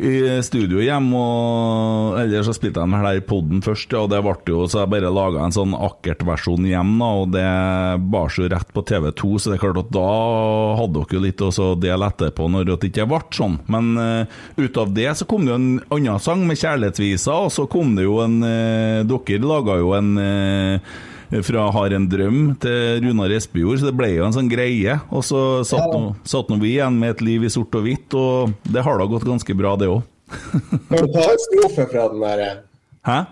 i 0.00 0.40
studio 0.44 0.80
hjemme, 0.80 1.16
og 1.16 2.16
eller 2.20 2.44
så 2.46 2.54
spilte 2.56 2.80
jeg 2.80 2.88
den 2.88 2.96
her 2.96 3.20
poden 3.26 3.60
først, 3.64 3.92
og 3.98 4.08
det 4.12 4.22
ble 4.24 4.34
jo 4.48 4.64
så 4.70 4.82
jeg 4.82 4.92
bare 4.94 5.12
laga 5.12 5.44
en 5.44 5.54
sånn 5.54 5.74
akkert 5.76 6.24
versjon 6.26 6.64
hjem, 6.68 6.94
da, 7.02 7.10
og 7.20 7.34
det 7.34 7.44
bar 8.12 8.32
så 8.32 8.48
rett 8.50 8.72
på 8.72 8.84
TV2, 8.88 9.32
så 9.36 9.52
det 9.52 9.58
er 9.58 9.62
klart 9.66 9.82
at 9.82 9.92
da 9.94 10.06
hadde 10.80 10.96
dere 10.96 11.18
jo 11.18 11.24
litt 11.26 11.44
å 11.44 11.68
dele 11.80 12.10
etterpå 12.10 12.48
når 12.48 12.70
det 12.70 12.90
ikke 12.90 13.08
ble 13.10 13.20
sånn. 13.36 13.58
Men 13.70 13.92
uh, 14.00 14.40
ut 14.56 14.80
av 14.80 14.94
det 14.96 15.10
så 15.20 15.28
kom 15.28 15.44
det 15.44 15.52
jo 15.52 15.60
en 15.60 15.70
annen 15.92 16.22
sang 16.22 16.46
med 16.48 16.60
kjærlighetsviser, 16.60 17.46
og 17.46 17.52
så 17.54 17.68
kom 17.70 17.94
det 17.98 18.08
jo 18.08 18.20
en 18.24 18.40
uh, 18.44 19.06
Dere 19.10 19.46
laga 19.46 19.76
jo 19.80 19.92
en 19.96 20.10
eh, 20.20 20.98
fra 21.30 21.70
'Har 21.70 21.92
en 21.94 22.08
drøm' 22.10 22.58
til 22.58 23.00
Runar 23.04 23.30
Espejord, 23.30 23.78
så 23.78 23.86
det 23.86 23.96
ble 23.96 24.08
jo 24.16 24.24
en 24.26 24.32
sånn 24.34 24.50
greie. 24.50 25.00
Og 25.10 25.22
så 25.22 25.64
satt, 25.64 25.86
Ja. 25.92 25.98
nå, 25.98 26.16
satt 26.24 26.48
nå 26.50 26.58
vi 26.60 26.76
igjen 26.76 26.98
med 26.98 27.10
et 27.10 27.20
liv 27.22 27.44
i 27.44 27.48
sort 27.48 27.74
og 27.74 27.84
hvitt, 27.84 28.12
og 28.14 28.52
det 28.64 28.82
har 28.82 28.98
da 28.98 29.06
gått 29.06 29.24
ganske 29.24 29.54
bra, 29.56 29.76
det 29.76 29.86
òg. 29.88 30.02
Kan 30.90 31.06
du 31.06 31.12
ta 31.12 31.30
en 31.30 31.38
strofe 31.38 31.86
fra 31.90 32.08
den 32.08 32.20
der 32.20 32.38
eh, 32.40 32.56
Hæ? 33.06 33.26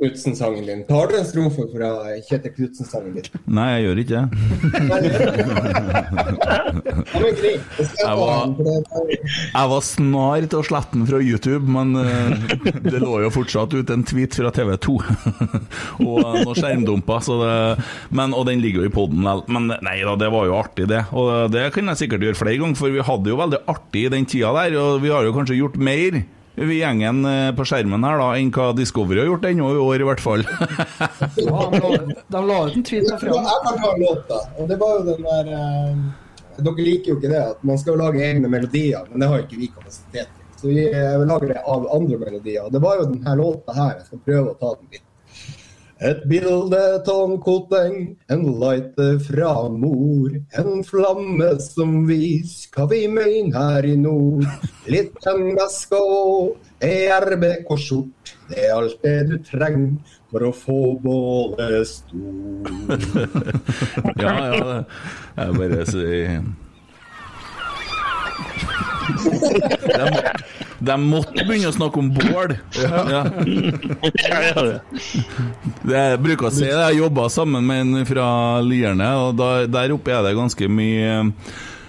Knutsen-sangen 0.00 0.64
din? 0.66 0.80
Tar 0.88 1.10
du 1.10 1.16
en 1.18 1.26
strofe 1.28 1.66
fra 1.74 1.90
Kjetil 2.28 2.54
Knutsen-sangen 2.56 3.12
din? 3.18 3.26
Nei, 3.52 3.66
jeg 3.76 3.84
gjør 3.86 3.98
ikke 4.04 4.16
det. 4.16 4.24
Jeg 8.00 8.16
var- 8.16 8.54
Jeg 9.54 9.68
var 9.70 9.80
snar 9.84 10.46
til 10.48 10.58
å 10.60 10.64
slette 10.66 10.96
den 10.96 11.06
fra 11.08 11.20
YouTube, 11.22 11.68
men 11.68 11.92
eh, 12.00 12.30
det 12.86 13.00
lå 13.02 13.20
jo 13.24 13.30
fortsatt 13.34 13.74
ut 13.76 13.90
en 13.92 14.04
tweet 14.08 14.34
fra 14.38 14.50
TV 14.54 14.72
2. 14.76 14.96
og 16.08 16.18
noen 16.24 16.56
skjermdumper, 16.56 17.20
men, 18.16 18.34
og 18.36 18.46
den 18.48 18.60
ligger 18.64 18.84
jo 18.84 18.90
i 18.90 18.94
poden. 18.94 19.20
Men 19.52 19.70
nei 19.84 19.98
da, 20.06 20.16
det 20.20 20.30
var 20.32 20.48
jo 20.48 20.56
artig, 20.58 20.88
det. 20.90 21.04
Og 21.12 21.50
det 21.52 21.68
kan 21.76 21.92
jeg 21.92 22.02
sikkert 22.06 22.24
gjøre 22.26 22.40
flere 22.40 22.58
ganger, 22.62 22.78
for 22.80 22.94
vi 22.94 23.04
hadde 23.04 23.32
jo 23.34 23.40
veldig 23.40 23.62
artig 23.70 24.06
i 24.08 24.12
den 24.16 24.26
tida 24.30 24.52
der, 24.56 24.78
og 24.80 25.02
vi 25.04 25.12
har 25.12 25.26
jo 25.28 25.34
kanskje 25.36 25.58
gjort 25.60 25.76
mer. 25.80 26.22
Vi 26.60 26.76
gjengen 26.80 27.24
eh, 27.24 27.50
på 27.56 27.64
skjermen 27.64 28.04
her 28.04 28.18
da, 28.20 28.26
enn 28.36 28.50
hva 28.52 28.70
Discovery 28.76 29.22
har 29.22 29.30
gjort 29.30 29.46
ennå 29.48 29.70
i 29.72 29.78
år, 29.80 30.02
i 30.04 30.08
hvert 30.10 30.20
fall. 30.24 30.42
Ja, 31.40 31.60
de 31.70 32.42
la- 32.46 32.58
ut 32.66 32.76
en 32.76 32.84
tweet 32.84 33.08
på 33.08 33.18
fredag. 33.22 33.46
Jeg 33.48 33.62
kan 33.66 33.78
ta 33.80 33.92
en 33.94 34.02
låt, 34.04 34.26
da. 34.28 34.40
Og 34.60 34.68
det 34.68 34.76
var 34.82 34.98
jo 34.98 35.06
den 35.08 35.24
der 35.28 35.52
eh, 35.56 36.02
Dere 36.60 36.84
liker 36.84 37.14
jo 37.14 37.16
ikke 37.16 37.30
det, 37.32 37.40
at 37.54 37.62
man 37.64 37.78
skal 37.80 37.96
lage 37.96 38.20
egne 38.20 38.48
melodier, 38.52 39.06
men 39.08 39.22
det 39.22 39.28
har 39.30 39.44
ikke 39.46 39.56
vi 39.62 39.70
kapasitet 39.72 40.28
til. 40.28 40.48
Så 40.60 40.68
vi 40.68 40.82
eh, 40.90 41.14
lager 41.24 41.54
det 41.54 41.62
av 41.64 41.86
andre 41.96 42.18
melodier. 42.20 42.66
Og 42.66 42.74
det 42.74 42.82
var 42.84 42.98
jo 43.00 43.06
denne 43.14 43.36
låta 43.40 43.72
her. 43.78 43.94
Jeg 44.02 44.10
skal 44.10 44.20
prøve 44.26 44.52
å 44.52 44.58
ta 44.60 44.74
den 44.76 44.90
litt. 44.98 45.06
Et 46.00 46.20
bilde 46.24 46.78
av 47.12 47.18
en 47.30 47.34
koteng, 47.44 47.96
en 48.32 48.44
lighter 48.62 49.18
fra 49.20 49.68
mor. 49.68 50.30
En 50.56 50.80
flamme 50.86 51.50
som 51.60 52.06
vis 52.08 52.54
hva 52.72 52.86
vi 52.88 53.02
mener 53.12 53.52
her 53.52 53.84
i 53.84 53.96
nord. 54.00 54.46
Litt 54.88 55.12
tennvæske 55.20 56.00
og 56.00 56.56
ei 56.80 57.10
RBK-skjort. 57.12 58.32
Det 58.48 58.64
er 58.64 58.72
alt 58.78 58.96
det 59.04 59.18
du 59.28 59.36
trenger 59.44 60.16
for 60.30 60.46
å 60.48 60.52
få 60.56 60.78
bålet 61.04 61.84
stort. 61.90 63.04
ja, 64.24 64.32
ja, 64.32 64.64
det- 64.64 64.84
er 65.36 65.52
bare 65.58 65.84
å 65.84 65.88
de, 69.90 70.06
de 70.80 70.96
måtte 71.02 71.44
begynne 71.44 71.70
å 71.70 71.76
snakke 71.76 72.00
om 72.00 72.08
bål. 72.14 72.54
Ja. 72.80 73.24
Jeg 75.90 76.20
bruker 76.24 76.48
å 76.48 76.52
si 76.54 76.64
det, 76.64 76.72
jeg 76.72 77.00
jobba 77.02 77.28
sammen 77.32 77.66
med 77.66 77.82
en 77.84 78.08
fra 78.08 78.28
Lierne, 78.64 79.10
og 79.26 79.36
da, 79.40 79.50
der 79.68 79.92
oppe 79.96 80.14
er 80.14 80.24
det 80.24 80.38
ganske 80.38 80.70
mye 80.72 81.18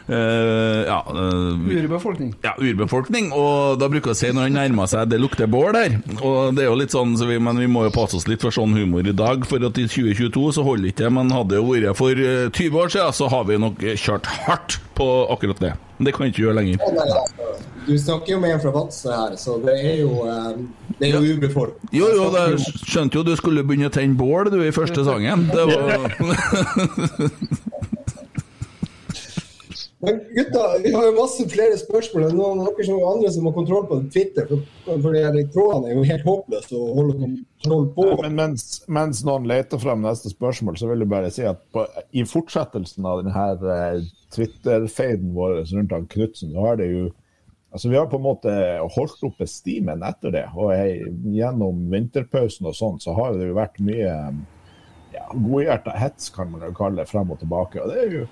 eh, 0.07 0.81
ja, 0.87 0.99
uh, 1.07 1.67
Urbefolkning. 1.81 2.33
ja, 2.43 2.53
urbefolkning, 2.57 3.31
og 3.35 3.79
da 3.81 3.89
bruker 3.91 4.11
jeg 4.11 4.17
å 4.17 4.21
si 4.21 4.31
når 4.33 4.47
han 4.49 4.57
nærmer 4.59 4.89
seg 4.91 5.09
det 5.11 5.19
lukter 5.21 5.47
bål 5.51 5.73
der. 5.77 5.97
Og 6.21 6.55
det 6.57 6.65
er 6.65 6.69
jo 6.71 6.79
litt 6.79 6.95
sånn, 6.95 7.13
så 7.19 7.27
vi, 7.29 7.39
Men 7.41 7.57
vi 7.61 7.67
må 7.71 7.85
jo 7.87 7.93
passe 7.95 8.17
oss 8.17 8.27
litt 8.29 8.41
for 8.41 8.51
sånn 8.55 8.73
humor 8.77 9.05
i 9.07 9.13
dag, 9.15 9.45
for 9.49 9.63
at 9.67 9.77
i 9.77 9.87
2022 9.87 10.51
så 10.57 10.65
holder 10.65 10.91
ikke 10.91 11.05
det. 11.05 11.13
Men 11.17 11.31
hadde 11.35 11.55
det 11.57 11.63
vært 11.67 11.97
for 11.99 12.11
eh, 12.11 12.49
20 12.49 12.81
år 12.83 12.93
siden, 12.95 13.13
så 13.21 13.29
har 13.31 13.45
vi 13.49 13.57
nok 13.61 13.81
kjørt 13.97 14.25
hardt 14.47 14.79
på 14.97 15.07
akkurat 15.33 15.59
det. 15.61 15.73
Men 15.97 16.07
det 16.09 16.13
kan 16.15 16.25
vi 16.25 16.31
ikke 16.33 16.45
gjøre 16.47 16.57
lenger. 16.61 16.77
Nei, 16.97 17.21
Du 17.87 17.95
snakker 17.97 18.35
jo 18.35 18.39
med 18.39 18.51
en 18.55 18.61
fra 18.61 18.71
Vadsø 18.75 19.09
her, 19.09 19.35
så 19.41 19.55
det 19.63 19.73
er 19.81 19.95
jo, 20.03 20.11
eh, 20.29 20.51
det 20.99 21.09
er 21.09 21.15
jo 21.17 21.35
urbefolkning. 21.35 21.89
Jo, 21.97 22.09
jo, 22.13 22.27
da 22.33 22.43
skjønte 22.59 23.17
jo 23.17 23.23
du 23.25 23.33
skulle 23.39 23.63
begynne 23.65 23.89
å 23.89 23.93
tenne 23.93 24.17
bål 24.19 24.51
du 24.53 24.59
i 24.65 24.71
første 24.75 25.01
sangen. 25.07 25.47
Det 25.49 25.65
var 25.65 26.05
Men 30.01 30.19
gutta, 30.35 30.59
vi 30.83 30.93
har 30.93 31.03
jo 31.05 31.13
masse 31.13 31.43
flere 31.49 31.77
spørsmål. 31.77 32.23
enn 32.27 32.39
Noen 32.39 32.63
av 32.63 32.71
dere 32.77 32.97
andre 33.05 33.31
som 33.35 33.45
har 33.45 33.53
kontroll 33.53 33.85
på 33.89 33.99
Twitter, 34.13 34.47
for, 34.49 34.97
for 35.03 35.13
de 35.13 35.43
trådene 35.53 35.91
er 35.91 35.99
jo 35.99 36.05
helt 36.09 36.25
håpløse 36.25 36.77
å 36.77 36.87
holde 36.97 37.17
kontroll 37.19 37.87
på. 37.95 38.07
Men 38.23 38.37
mens, 38.39 38.65
mens 38.89 39.21
noen 39.27 39.45
leter 39.51 39.81
frem 39.81 40.01
neste 40.01 40.33
spørsmål, 40.33 40.79
så 40.81 40.89
vil 40.89 41.05
jeg 41.05 41.13
bare 41.13 41.31
si 41.33 41.45
at 41.45 41.61
på, 41.75 41.85
i 42.17 42.25
fortsettelsen 42.25 43.05
av 43.05 43.21
denne 43.21 43.47
eh, 43.77 44.11
Twitter-feiden 44.33 45.35
vår 45.37 45.59
rundt 45.69 45.93
han 45.93 46.09
Knutsen, 46.09 46.55
så 46.55 46.69
har 46.69 46.81
det 46.81 46.93
jo 46.93 47.09
Altså, 47.71 47.87
Vi 47.87 47.95
har 47.95 48.09
på 48.11 48.17
en 48.19 48.25
måte 48.25 48.53
holdt 48.97 49.21
oppe 49.23 49.45
stimen 49.47 50.01
etter 50.03 50.33
det. 50.35 50.43
og 50.59 50.73
jeg, 50.75 51.05
Gjennom 51.31 51.85
vinterpausen 51.93 52.67
og 52.67 52.75
sånn, 52.75 52.97
så 52.99 53.13
har 53.15 53.37
det 53.39 53.47
jo 53.47 53.55
vært 53.55 53.79
mye 53.79 54.09
ja, 55.13 55.23
godhjerta 55.31 55.93
hets, 55.95 56.27
kan 56.35 56.51
man 56.51 56.65
jo 56.67 56.73
kalle 56.75 56.99
det, 56.99 57.07
frem 57.07 57.31
og 57.31 57.39
tilbake. 57.39 57.79
og 57.79 57.93
det 57.93 58.01
er 58.03 58.15
jo 58.17 58.25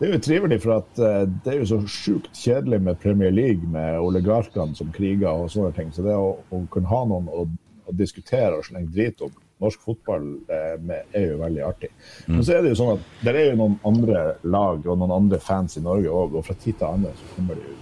det 0.00 0.08
er 0.08 0.14
jo 0.14 0.20
trivelig, 0.24 0.56
for 0.62 0.78
at 0.78 1.00
eh, 1.04 1.26
det 1.44 1.52
er 1.52 1.58
jo 1.60 1.68
så 1.68 1.78
sjukt 1.84 2.30
kjedelig 2.32 2.78
med 2.86 3.00
Premier 3.02 3.32
League, 3.34 3.68
med 3.68 4.00
oligarkene 4.00 4.72
som 4.76 4.88
kriger 4.96 5.28
og 5.28 5.50
sånne 5.52 5.74
ting. 5.76 5.90
Så 5.92 6.04
det 6.06 6.14
å, 6.16 6.38
å 6.40 6.60
kunne 6.72 6.88
ha 6.88 7.00
noen 7.10 7.28
å, 7.28 7.44
å 7.84 7.96
diskutere 7.98 8.56
og 8.56 8.64
slenge 8.64 8.88
drit 8.94 9.20
om 9.26 9.34
norsk 9.60 9.82
fotball 9.84 10.24
eh, 10.48 10.78
med, 10.80 11.10
er 11.12 11.26
jo 11.34 11.40
veldig 11.42 11.64
artig. 11.66 11.90
Men 12.30 12.40
så 12.40 12.54
er 12.56 12.64
det 12.64 12.72
jo 12.72 12.78
sånn 12.80 12.94
at 12.94 13.10
det 13.26 13.34
er 13.34 13.50
jo 13.50 13.58
noen 13.60 13.76
andre 13.90 14.22
lag 14.48 14.86
og 14.86 14.96
noen 15.02 15.12
andre 15.18 15.40
fans 15.44 15.76
i 15.76 15.84
Norge 15.84 16.08
òg, 16.08 16.38
og 16.40 16.46
fra 16.46 16.56
tid 16.56 16.78
til 16.80 16.88
annen 16.88 17.18
så 17.18 17.34
kommer 17.34 17.60
det 17.60 17.66
jo 17.68 17.76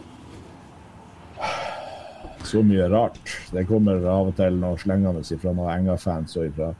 så 2.48 2.64
mye 2.66 2.88
rart. 2.90 3.36
Det 3.52 3.62
kommer 3.68 4.02
av 4.10 4.32
og 4.32 4.34
til 4.40 4.58
noe 4.58 4.78
slengende 4.80 5.22
fra 5.38 5.52
noen 5.52 5.70
Enga-fans 5.76 6.34
og 6.40 6.50
fra, 6.56 6.72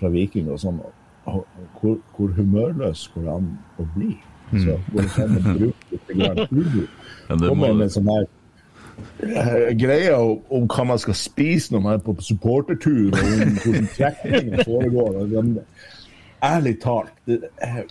fra 0.00 0.10
Viking 0.14 0.48
og 0.54 0.62
sånn. 0.62 0.80
Hvor, 1.26 1.98
hvor 2.16 2.32
humørløs 2.36 3.08
går 3.12 3.26
det 3.26 3.32
an 3.34 3.52
å 3.82 3.86
bli? 3.96 4.14
Så 4.52 4.76
går 4.92 5.02
det 5.02 5.24
an 5.24 5.36
å 5.36 5.58
bruke 5.58 5.90
litt 5.90 6.08
grann 6.16 6.38
må- 7.58 7.88
sånn 7.90 8.10
her 8.12 8.26
eh, 9.26 9.72
greie 9.76 10.14
om, 10.16 10.68
hva 10.70 10.84
man 10.92 10.98
skal 11.02 11.14
spise 11.18 11.72
når 11.74 11.82
man 11.84 11.96
er 11.98 12.02
på 12.06 12.14
supportertur, 12.22 13.10
og 13.10 13.18
om 13.18 13.56
hvordan 13.64 13.88
trekningen 13.96 14.64
foregår. 14.64 15.22
den- 15.34 15.58
ærlig 16.46 16.76
talt, 16.82 17.10
det 17.26 17.40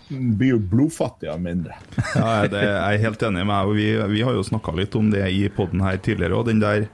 blir 0.08 0.52
jo 0.54 0.58
blodfattig 0.70 1.28
av 1.28 1.40
mindre. 1.42 1.74
Ja, 2.14 2.46
det 2.46 2.62
er 2.62 2.92
jeg 2.92 3.00
helt 3.02 3.22
enig 3.26 3.42
med. 3.44 3.72
Vi, 3.76 3.86
vi 4.14 4.22
har 4.24 4.32
jo 4.38 4.44
snakka 4.46 4.72
litt 4.78 4.94
om 4.96 5.10
det 5.12 5.26
i 5.34 5.48
poden 5.52 5.82
her 5.84 5.96
tidligere. 5.98 6.38
og 6.38 6.46
den 6.46 6.60
der 6.62 6.86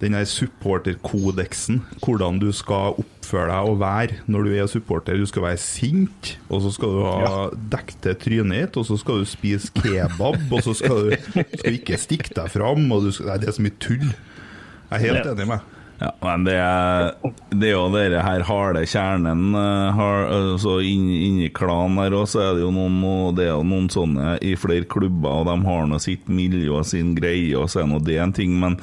den 0.00 0.14
der 0.16 0.24
supporterkodeksen, 0.24 1.82
hvordan 2.04 2.38
du 2.40 2.48
skal 2.56 2.94
oppføre 3.02 3.48
deg 3.50 3.68
og 3.70 3.80
være 3.82 4.20
når 4.32 4.46
du 4.46 4.54
er 4.56 4.70
supporter. 4.70 5.18
Du 5.20 5.26
skal 5.28 5.44
være 5.44 5.60
sint, 5.60 6.30
og 6.48 6.62
så 6.64 6.70
skal 6.74 6.94
du 6.96 7.02
ha 7.04 7.42
dekket 7.72 8.00
til 8.06 8.16
trynet 8.24 8.62
ditt, 8.64 8.78
og 8.80 8.86
så 8.88 8.96
skal 9.00 9.20
du 9.20 9.28
spise 9.28 9.68
kebab, 9.76 10.38
og 10.50 10.62
så 10.64 10.74
skal 10.78 11.10
du 11.10 11.18
skal 11.60 11.76
ikke 11.76 11.98
stikke 12.00 12.32
deg 12.36 12.48
fram. 12.54 12.86
Og 12.96 13.04
du 13.08 13.12
skal, 13.12 13.28
nei, 13.32 13.38
det 13.42 13.50
er 13.52 13.58
så 13.58 13.66
mye 13.66 13.76
tull. 13.82 14.08
Jeg 14.08 14.96
er 14.96 15.04
helt 15.04 15.20
Ja. 15.20 15.34
enig 15.34 15.46
med 15.46 15.58
deg. 15.58 15.76
Ja, 16.00 16.14
men 16.22 16.46
det 16.46 16.54
er, 16.56 17.10
det 17.52 17.66
er 17.68 17.74
jo 17.74 17.88
dere 17.92 18.22
her 18.24 18.44
harde 18.48 18.86
kjernen 18.88 19.52
eh, 19.52 19.90
har, 19.98 20.30
altså 20.32 20.78
inn, 20.80 21.42
klanen 21.52 22.00
her 22.00 22.16
også 22.16 22.40
er 22.40 22.54
det 22.56 22.62
jo 22.64 22.70
noen 22.72 23.36
det 23.36 23.44
er 23.44 23.52
jo 23.52 23.66
noen 23.68 23.90
sånne 23.92 24.38
i 24.40 24.54
flere 24.56 24.88
klubber, 24.88 25.42
og 25.42 25.50
de 25.50 25.58
har 25.66 25.90
nå 25.90 25.98
sitt 26.00 26.30
miljø 26.32 26.78
og 26.78 26.88
sin 26.88 27.12
greie, 27.18 27.52
og 27.58 27.68
så 27.68 27.82
er 27.82 27.90
nå 27.90 28.00
det 28.06 28.16
en 28.22 28.32
ting. 28.32 28.56
Men 28.62 28.78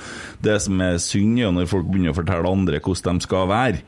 det 0.45 0.59
som 0.67 0.77
er 0.83 1.01
synd, 1.01 1.39
er 1.41 1.55
når 1.55 1.71
folk 1.71 1.89
begynner 1.89 2.13
å 2.13 2.19
fortelle 2.19 2.53
andre 2.53 2.81
hvordan 2.85 3.17
de 3.17 3.25
skal 3.25 3.49
være. 3.49 3.81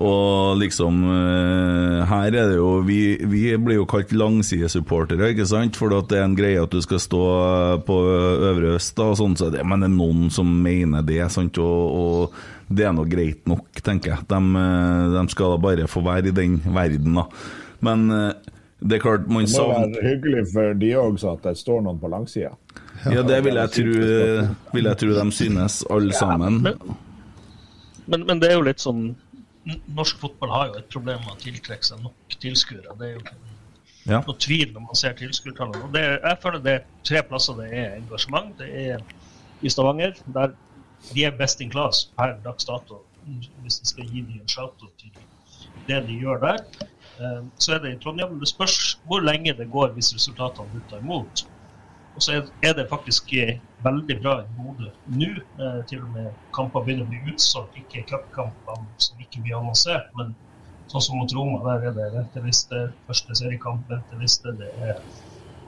Og 0.00 0.56
liksom 0.56 1.02
eh, 1.04 1.98
Her 2.08 2.32
er 2.32 2.46
det 2.48 2.56
jo 2.56 2.78
Vi, 2.86 3.00
vi 3.28 3.42
blir 3.60 3.82
jo 3.82 3.88
kalt 3.88 4.12
langsidesupportere, 4.16 5.32
ikke 5.34 5.46
sant? 5.48 5.76
For 5.76 5.92
det 5.92 6.16
er 6.16 6.24
en 6.24 6.36
greie 6.38 6.62
at 6.62 6.72
du 6.72 6.80
skal 6.84 7.02
stå 7.02 7.24
på 7.84 7.98
Øvre 8.48 8.76
Øst, 8.78 8.94
da, 8.96 9.10
og 9.12 9.18
sånn, 9.20 9.36
så 9.36 9.50
det, 9.52 9.64
men 9.68 9.84
det 9.84 9.90
er 9.90 9.96
noen 9.98 10.30
som 10.32 10.48
mener 10.64 11.04
det, 11.04 11.20
sant? 11.34 11.60
Og, 11.60 11.82
og 11.92 12.72
det 12.72 12.86
er 12.88 12.94
nå 12.96 13.04
greit 13.10 13.44
nok, 13.50 13.68
tenker 13.84 14.14
jeg. 14.14 14.28
De, 14.30 14.40
eh, 14.62 15.10
de 15.18 15.24
skal 15.34 15.52
da 15.54 15.60
bare 15.66 15.90
få 15.90 16.04
være 16.06 16.32
i 16.32 16.36
den 16.40 16.56
verden, 16.72 17.20
da. 17.20 17.26
Men 17.84 18.06
eh, 18.16 18.54
det 18.82 18.96
er 18.96 19.04
klart, 19.04 19.28
man 19.28 19.44
Det 19.44 19.60
må 19.60 19.74
være 19.76 20.06
hyggelig 20.06 20.46
for 20.54 20.78
de 20.80 20.94
òg, 20.98 21.20
at 21.34 21.44
det 21.50 21.58
står 21.60 21.84
noen 21.84 22.00
på 22.00 22.10
langsida. 22.10 22.54
Ja, 23.12 23.20
det 23.26 23.42
vil 23.44 23.58
jeg 23.58 23.74
tro, 23.74 23.92
vil 24.72 24.88
jeg 24.88 24.98
tro 25.02 25.14
de 25.18 25.26
synes, 25.34 25.82
alle 25.90 26.16
sammen. 26.16 26.62
Men, 28.06 28.24
men 28.26 28.40
det 28.40 28.50
er 28.50 28.56
jo 28.56 28.64
litt 28.66 28.82
sånn 28.82 29.12
Norsk 29.94 30.18
fotball 30.18 30.50
har 30.50 30.66
jo 30.68 30.78
et 30.80 30.88
problem 30.90 31.20
med 31.22 31.34
å 31.36 31.38
tiltrekke 31.38 31.86
seg 31.86 32.00
nok 32.02 32.36
tilskuere. 32.42 32.96
Det 32.98 33.08
er 33.08 33.12
jo 33.12 33.20
ikke 33.20 33.36
Ja. 34.10 34.18
noe 34.26 34.34
tvil 34.38 34.72
når 34.72 34.80
man 34.80 34.94
ser 34.98 35.12
tilskuertallene. 35.14 35.94
Er- 35.96 36.20
jeg 36.28 36.38
føler 36.42 36.58
det 36.62 36.72
er 36.72 36.84
tre 37.04 37.22
plasser 37.22 37.54
det 37.54 37.72
er 37.72 37.96
engasjement. 38.00 38.56
Det 38.58 38.68
er 38.90 38.98
i 39.62 39.68
Stavanger, 39.68 40.14
der 40.32 40.54
de 41.14 41.24
er 41.24 41.30
best 41.30 41.60
in 41.60 41.70
class 41.70 42.06
per 42.18 42.34
dags 42.44 42.64
dato, 42.64 43.04
hvis 43.62 43.80
vi 43.80 43.86
skal 43.86 44.04
gi 44.04 44.20
dem 44.22 44.40
en 44.40 44.48
shout-out 44.48 44.90
til 44.98 45.10
det 45.86 46.06
de 46.08 46.18
gjør 46.20 46.40
der. 46.40 46.58
Eh, 47.20 47.42
Så 47.58 47.74
er 47.74 47.78
det 47.78 47.94
i 47.94 47.98
Trondheim. 48.02 48.40
Det 48.40 48.48
spørs 48.48 48.96
hvor 49.06 49.20
lenge 49.20 49.56
det 49.56 49.70
går 49.70 49.92
hvis 49.94 50.12
resultatene 50.14 50.66
butter 50.72 50.98
imot. 50.98 51.44
Og 52.14 52.20
så 52.22 52.32
er- 52.62 52.74
det 52.76 52.88
faktisk 52.90 53.32
eh, 53.34 53.58
veldig 53.84 54.20
bra 54.22 54.34
i 54.42 54.46
Bodø 54.56 54.90
nå. 55.08 55.28
Eh, 55.58 55.82
til 55.88 56.02
og 56.02 56.10
med 56.12 56.30
kamper 56.52 56.84
begynner 56.84 57.06
å 57.06 57.08
bli 57.08 57.32
utsolgt. 57.32 57.76
Ikke 57.80 58.04
cupkampene 58.10 58.86
som 58.98 59.18
ikke 59.18 59.42
blir 59.42 59.56
annonsert, 59.56 60.10
men 60.16 60.34
sånn 60.92 61.00
som 61.02 61.16
mot 61.18 61.32
Roma, 61.32 61.62
der 61.64 61.88
er 61.88 61.92
det 61.96 62.10
venteliste. 62.12 62.92
Første 63.06 63.34
seriekamp, 63.34 63.88
venteliste. 63.88 64.52
Det 64.58 64.68
er 64.82 65.00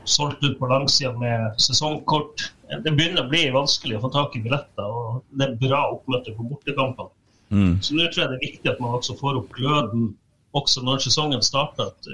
solgt 0.04 0.44
ut 0.44 0.58
på 0.58 0.68
langsida 0.68 1.12
med 1.18 1.56
sesongkort. 1.56 2.50
Eh, 2.70 2.78
Det 2.84 2.92
begynner 2.96 3.24
å 3.24 3.28
bli 3.30 3.46
vanskelig 3.50 3.96
å 3.96 4.02
få 4.04 4.12
tak 4.12 4.36
i 4.36 4.42
billetter, 4.44 4.84
og 4.84 5.22
det 5.32 5.48
er 5.48 5.56
bra 5.68 5.80
oppmøte 5.96 6.36
på 6.36 6.44
bortekampene. 6.50 7.08
Mm. 7.50 7.78
Så 7.82 7.94
nå 7.94 8.04
tror 8.12 8.24
jeg 8.24 8.28
det 8.28 8.36
er 8.36 8.46
viktig 8.52 8.70
at 8.70 8.80
man 8.80 8.94
også 8.98 9.16
får 9.18 9.36
opp 9.38 9.50
gløden 9.52 10.14
også 10.54 10.82
når 10.84 10.98
sesongen 11.04 11.42
starter. 11.42 11.86
At 11.92 12.08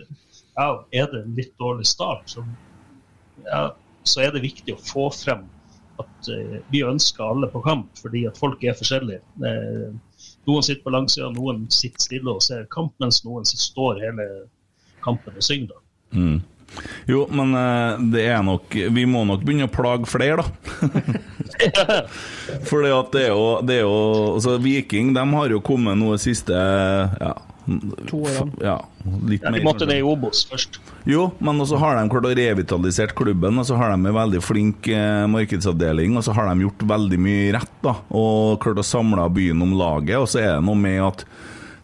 ja, 0.57 0.85
er 0.93 1.07
det 1.11 1.25
en 1.25 1.35
litt 1.35 1.53
dårlig 1.59 1.87
start, 1.87 2.23
så, 2.27 2.45
ja, 3.47 3.71
så 4.07 4.25
er 4.25 4.35
det 4.35 4.45
viktig 4.45 4.75
å 4.75 4.83
få 4.85 5.09
frem 5.15 5.47
at 6.01 6.31
eh, 6.33 6.61
vi 6.73 6.85
ønsker 6.87 7.25
alle 7.25 7.51
på 7.53 7.63
kamp, 7.65 7.91
fordi 8.01 8.25
at 8.29 8.39
folk 8.41 8.63
er 8.65 8.79
forskjellige. 8.79 9.21
Eh, 9.47 10.31
noen 10.49 10.65
sitter 10.67 10.85
på 10.85 10.95
langsida, 10.95 11.29
noen 11.35 11.67
sitter 11.73 12.07
stille 12.07 12.33
og 12.33 12.45
ser 12.45 12.69
kamp, 12.73 12.95
mens 13.03 13.23
noen 13.27 13.47
står 13.49 14.01
hele 14.07 14.31
kampen 15.05 15.37
og 15.37 15.45
synger. 15.45 15.83
Mm. 16.15 16.41
Jo, 17.11 17.25
men 17.35 17.55
eh, 17.59 18.03
det 18.13 18.23
er 18.31 18.43
nok 18.47 18.75
Vi 18.95 19.03
må 19.07 19.25
nok 19.27 19.43
begynne 19.43 19.67
å 19.67 19.73
plage 19.75 20.07
flere, 20.11 20.45
da. 20.45 21.01
For 22.69 22.87
at 22.87 23.11
det 23.15 23.25
er 23.27 23.33
jo, 23.35 23.47
det 23.67 23.81
er 23.81 23.83
jo 23.85 23.97
altså 24.37 24.57
Viking 24.63 25.11
de 25.17 25.25
har 25.35 25.51
jo 25.53 25.63
kommet 25.65 25.99
noe 25.99 26.19
siste 26.23 26.55
ja, 26.55 27.33
To 28.11 28.23
årene. 28.25 28.53
Ja, 28.65 28.77
litt 29.29 29.45
Ja, 29.47 29.53
de 29.55 29.63
måtte 29.65 29.87
ned 29.89 30.01
i 30.01 30.07
Obos 30.07 30.43
først. 30.51 30.81
Jo, 31.09 31.29
men 31.39 31.63
også 31.63 31.79
har 31.81 31.97
de 31.99 32.07
klart 32.13 32.27
å 32.29 32.33
revitalisere 32.37 33.15
klubben, 33.17 33.61
og 33.61 33.69
så 33.69 33.79
har 33.79 33.93
de 33.95 34.01
en 34.01 34.17
veldig 34.17 34.43
flink 34.45 34.91
eh, 34.91 35.27
markedsavdeling, 35.31 36.17
og 36.19 36.27
så 36.27 36.35
har 36.37 36.51
de 36.51 36.67
gjort 36.67 36.83
veldig 36.91 37.21
mye 37.23 37.53
rett, 37.57 37.77
da, 37.85 37.95
og 38.11 38.59
klart 38.65 38.83
å 38.83 38.87
samle 38.87 39.29
byen 39.37 39.63
om 39.65 39.77
laget, 39.79 40.19
og 40.19 40.29
så 40.33 40.43
er 40.43 40.53
det 40.57 40.67
noe 40.67 40.79
med 40.79 41.01
at 41.07 41.25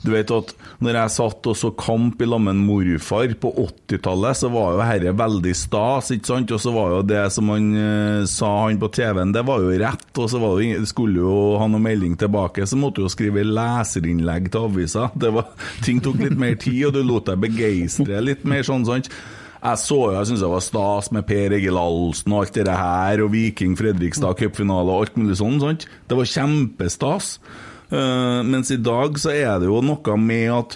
du 0.07 0.13
vet 0.15 0.31
at 0.31 0.53
når 0.87 0.97
jeg 1.01 1.13
satt 1.17 1.49
og 1.51 1.57
så 1.59 1.71
kamp 1.77 2.21
i 2.23 2.29
lag 2.31 2.41
med 2.47 2.61
morfar 2.63 3.33
på 3.43 3.51
80-tallet, 3.65 4.39
så 4.39 4.51
var 4.55 4.77
jo 4.77 4.81
dette 4.87 5.15
veldig 5.19 5.55
stas, 5.59 6.13
ikke 6.15 6.31
sant? 6.31 6.53
Og 6.55 6.63
så 6.63 6.73
var 6.75 6.93
jo 6.95 7.01
det 7.11 7.25
som 7.35 7.51
han 7.51 7.67
eh, 7.81 8.25
sa 8.31 8.53
han 8.69 8.79
på 8.83 8.91
TV-en, 8.95 9.35
det 9.35 9.43
var 9.49 9.65
jo 9.67 9.75
rett, 9.83 10.07
og 10.23 10.31
så 10.31 10.41
var 10.43 10.55
det 10.61 10.69
ingen- 10.71 10.87
skulle 10.87 11.21
jo 11.25 11.39
ha 11.59 11.67
noe 11.69 11.83
melding 11.83 12.15
tilbake, 12.21 12.65
så 12.71 12.79
måtte 12.79 13.03
du 13.03 13.09
jo 13.09 13.13
skrive 13.13 13.43
leserinnlegg 13.47 14.47
til 14.55 14.69
avisa. 14.71 15.09
Det 15.19 15.33
var, 15.35 15.51
ting 15.85 15.99
tok 16.05 16.23
litt 16.23 16.39
mer 16.39 16.55
tid, 16.63 16.85
og 16.89 16.95
du 16.97 17.03
lot 17.03 17.27
deg 17.33 17.43
begeistre 17.49 18.23
litt 18.23 18.47
mer 18.49 18.63
sånn, 18.67 18.87
sant? 18.87 19.11
Jeg 19.67 19.81
så 19.83 19.97
jo, 19.99 20.13
jeg 20.15 20.27
syntes 20.29 20.43
det 20.45 20.51
var 20.53 20.63
stas 20.63 21.07
med 21.17 21.25
Per 21.27 21.55
Egil 21.57 21.79
Ahlsen 21.81 22.35
og 22.37 22.45
alt 22.45 22.59
det 22.69 22.75
her, 22.77 23.23
og 23.25 23.33
Viking 23.33 23.73
Fredrikstad 23.75 24.37
cupfinale 24.39 24.93
og 24.93 25.07
alt 25.07 25.17
mulig 25.19 25.39
sånn, 25.41 25.57
sant? 25.65 25.89
Det 26.07 26.19
var 26.21 26.29
kjempestas. 26.31 27.33
Eh, 27.91 28.43
mens 28.43 28.71
i 28.71 28.81
dag 28.83 29.19
så 29.19 29.31
er 29.35 29.59
det 29.63 29.69
jo 29.71 29.81
noe 29.85 30.15
med 30.19 30.49
at 30.51 30.73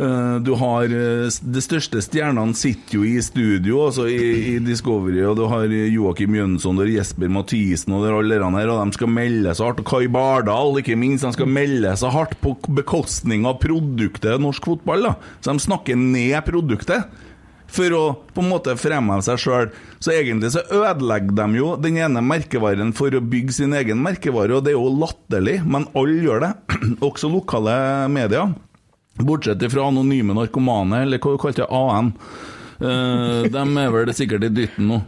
uh, 0.00 0.40
du 0.42 0.54
har 0.58 0.90
uh, 0.90 1.28
De 1.54 1.62
største 1.62 2.00
stjernene 2.02 2.56
sitter 2.58 2.96
jo 2.96 3.04
i 3.06 3.20
studio, 3.22 3.84
altså 3.86 4.08
i, 4.10 4.56
i 4.56 4.58
Discovery, 4.64 5.20
og 5.28 5.38
du 5.38 5.44
har 5.52 5.70
Joakim 5.70 6.34
Jønsson, 6.34 6.82
og 6.82 6.90
Jesper 6.90 7.30
Mathisen 7.30 7.94
og 7.94 8.08
alle 8.10 8.40
de 8.42 8.50
her, 8.56 8.72
og 8.74 8.82
de 8.82 8.98
skal 8.98 9.12
melde 9.20 9.54
seg 9.54 9.68
hardt. 9.68 9.84
Og 9.84 9.90
Kai 9.92 10.10
Bardal, 10.10 10.80
ikke 10.82 10.98
minst, 10.98 11.26
de 11.28 11.34
skal 11.36 11.50
melde 11.50 11.94
seg 12.00 12.14
hardt 12.16 12.34
på 12.42 12.56
bekostning 12.80 13.46
av 13.46 13.60
produktet 13.62 14.42
norsk 14.42 14.72
fotball. 14.72 15.10
da. 15.12 15.16
Så 15.38 15.54
de 15.54 15.68
snakker 15.68 16.00
ned 16.00 16.40
produktet 16.48 17.06
for 17.70 17.96
å 17.96 18.02
på 18.34 18.42
en 18.42 18.50
måte 18.50 18.76
fremheve 18.78 19.22
seg 19.26 19.40
sjøl. 19.40 19.70
Så 20.02 20.14
egentlig 20.14 20.52
så 20.54 20.64
ødelegger 20.64 21.36
de 21.38 21.60
jo 21.60 21.74
den 21.80 21.98
ene 22.00 22.22
merkevaren 22.24 22.94
for 22.96 23.14
å 23.14 23.22
bygge 23.22 23.56
sin 23.60 23.76
egen 23.76 24.02
merkevare, 24.04 24.56
og 24.56 24.66
det 24.66 24.74
er 24.74 24.78
jo 24.78 24.90
latterlig, 25.02 25.60
men 25.66 25.88
alle 25.98 26.24
gjør 26.24 26.44
det. 26.46 26.52
Også 27.08 27.30
lokale 27.32 27.76
medier. 28.12 28.54
Bortsett 29.20 29.62
fra 29.72 29.88
anonyme 29.90 30.36
narkomane, 30.36 31.04
eller 31.04 31.20
hva 31.20 31.34
du 31.36 31.40
kalte 31.42 31.66
det, 31.66 31.70
AN. 31.70 32.14
Eh, 32.80 33.48
de 33.52 33.64
er 33.84 33.94
vel 33.94 34.14
sikkert 34.16 34.46
i 34.48 34.54
dytten 34.62 34.88
nå. 34.88 35.02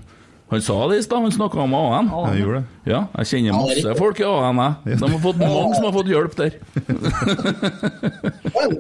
Han 0.53 0.61
sa 0.61 0.75
det 0.91 0.99
i 1.01 1.03
stad, 1.03 1.23
han 1.25 1.33
snakka 1.33 1.61
om 1.65 1.73
AN. 1.75 2.11
Jeg 2.29 2.43
gjorde 2.43 2.59
det. 2.61 2.91
Ja, 2.93 2.99
jeg 3.17 3.29
kjenner 3.31 3.55
masse 3.57 3.95
folk 3.97 4.19
i 4.21 4.25
AN, 4.29 4.59
jeg. 4.61 4.99
De 5.01 5.09
har 5.15 5.21
fått 5.23 5.39
mange 5.41 5.75
som 5.79 5.87
har 5.87 5.95
fått 5.97 6.11
hjelp 6.13 6.35
der. 6.37 6.57
Men 8.53 8.75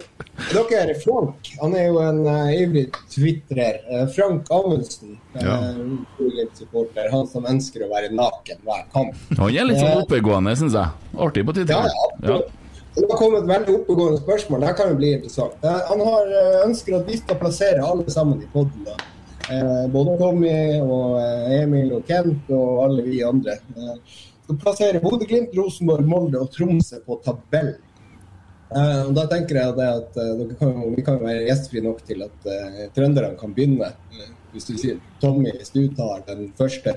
dere, 0.68 0.94
Frank, 1.00 1.50
han 1.62 1.76
er 1.78 1.86
jo 1.88 2.00
en 2.02 2.20
uh, 2.26 2.50
ivrig 2.52 2.84
twitrer. 3.12 3.78
Eh, 3.88 4.04
Frank 4.14 4.50
Amundsen, 4.52 5.16
Ja. 5.40 5.54
uh, 5.72 6.42
supporter, 6.58 7.08
han 7.12 7.24
som 7.30 7.46
ønsker 7.48 7.86
å 7.86 7.88
være 7.92 8.10
naken 8.12 8.60
hver 8.66 8.82
kamp. 8.92 9.16
Han 9.38 9.48
er 9.54 9.70
litt 9.70 9.80
sånn 9.80 10.02
oppegående, 10.02 10.52
syns 10.60 10.76
jeg. 10.76 10.92
Artig 11.16 11.46
på 11.48 11.54
Ja, 11.56 11.62
tider. 11.62 11.88
ja, 11.88 12.10
absolutt. 12.18 12.58
Det 12.92 13.06
har 13.08 13.16
kommet 13.16 13.46
veldig 13.48 13.78
oppegående 13.78 14.20
spørsmål. 14.20 14.60
Det 14.66 14.74
kan 14.76 14.90
jo 14.92 14.98
bli 15.00 15.14
interessant. 15.16 15.54
Eh, 15.64 15.80
Han 15.88 16.00
har, 16.04 16.26
eh, 16.28 16.66
ønsker 16.66 16.98
at 17.00 17.06
vi 17.08 17.16
skal 17.16 17.36
plassere 17.40 17.80
alle 17.80 18.04
sammen 18.12 18.42
i 18.44 18.48
poden. 18.52 18.84
Eh, 19.50 19.86
både 19.90 20.18
Tommy 20.20 20.52
og 20.80 21.16
eh, 21.20 21.62
Emil 21.62 21.92
og 21.96 22.04
Kent 22.06 22.50
og 22.54 22.84
alle 22.84 23.02
vi 23.06 23.22
andre. 23.26 23.56
Eh, 23.76 23.96
skal 24.44 24.58
plassere 24.62 25.00
Bodø-Glimt, 25.02 25.54
Rosenborg, 25.58 26.06
Molde 26.06 26.38
og 26.42 26.50
Tromsø 26.54 27.00
på 27.06 27.18
tabellen. 27.24 27.76
Eh, 28.72 29.00
og 29.08 29.14
da 29.18 29.26
tenker 29.28 29.58
jeg 29.58 29.74
det 29.76 29.88
at 29.98 30.16
eh, 30.22 30.30
dere 30.38 30.58
kan, 30.60 30.76
vi 30.94 31.02
kan 31.04 31.18
være 31.20 31.46
gjestfrie 31.48 31.82
nok 31.84 32.04
til 32.08 32.22
at 32.24 32.46
eh, 32.48 32.84
trønderne 32.96 33.34
kan 33.40 33.52
begynne. 33.56 33.90
Hvis 34.52 34.68
du 34.68 34.76
sier 34.80 35.00
Tommy, 35.20 35.50
hvis 35.58 35.72
du 35.74 35.82
tar 35.96 36.22
den 36.28 36.50
første. 36.58 36.94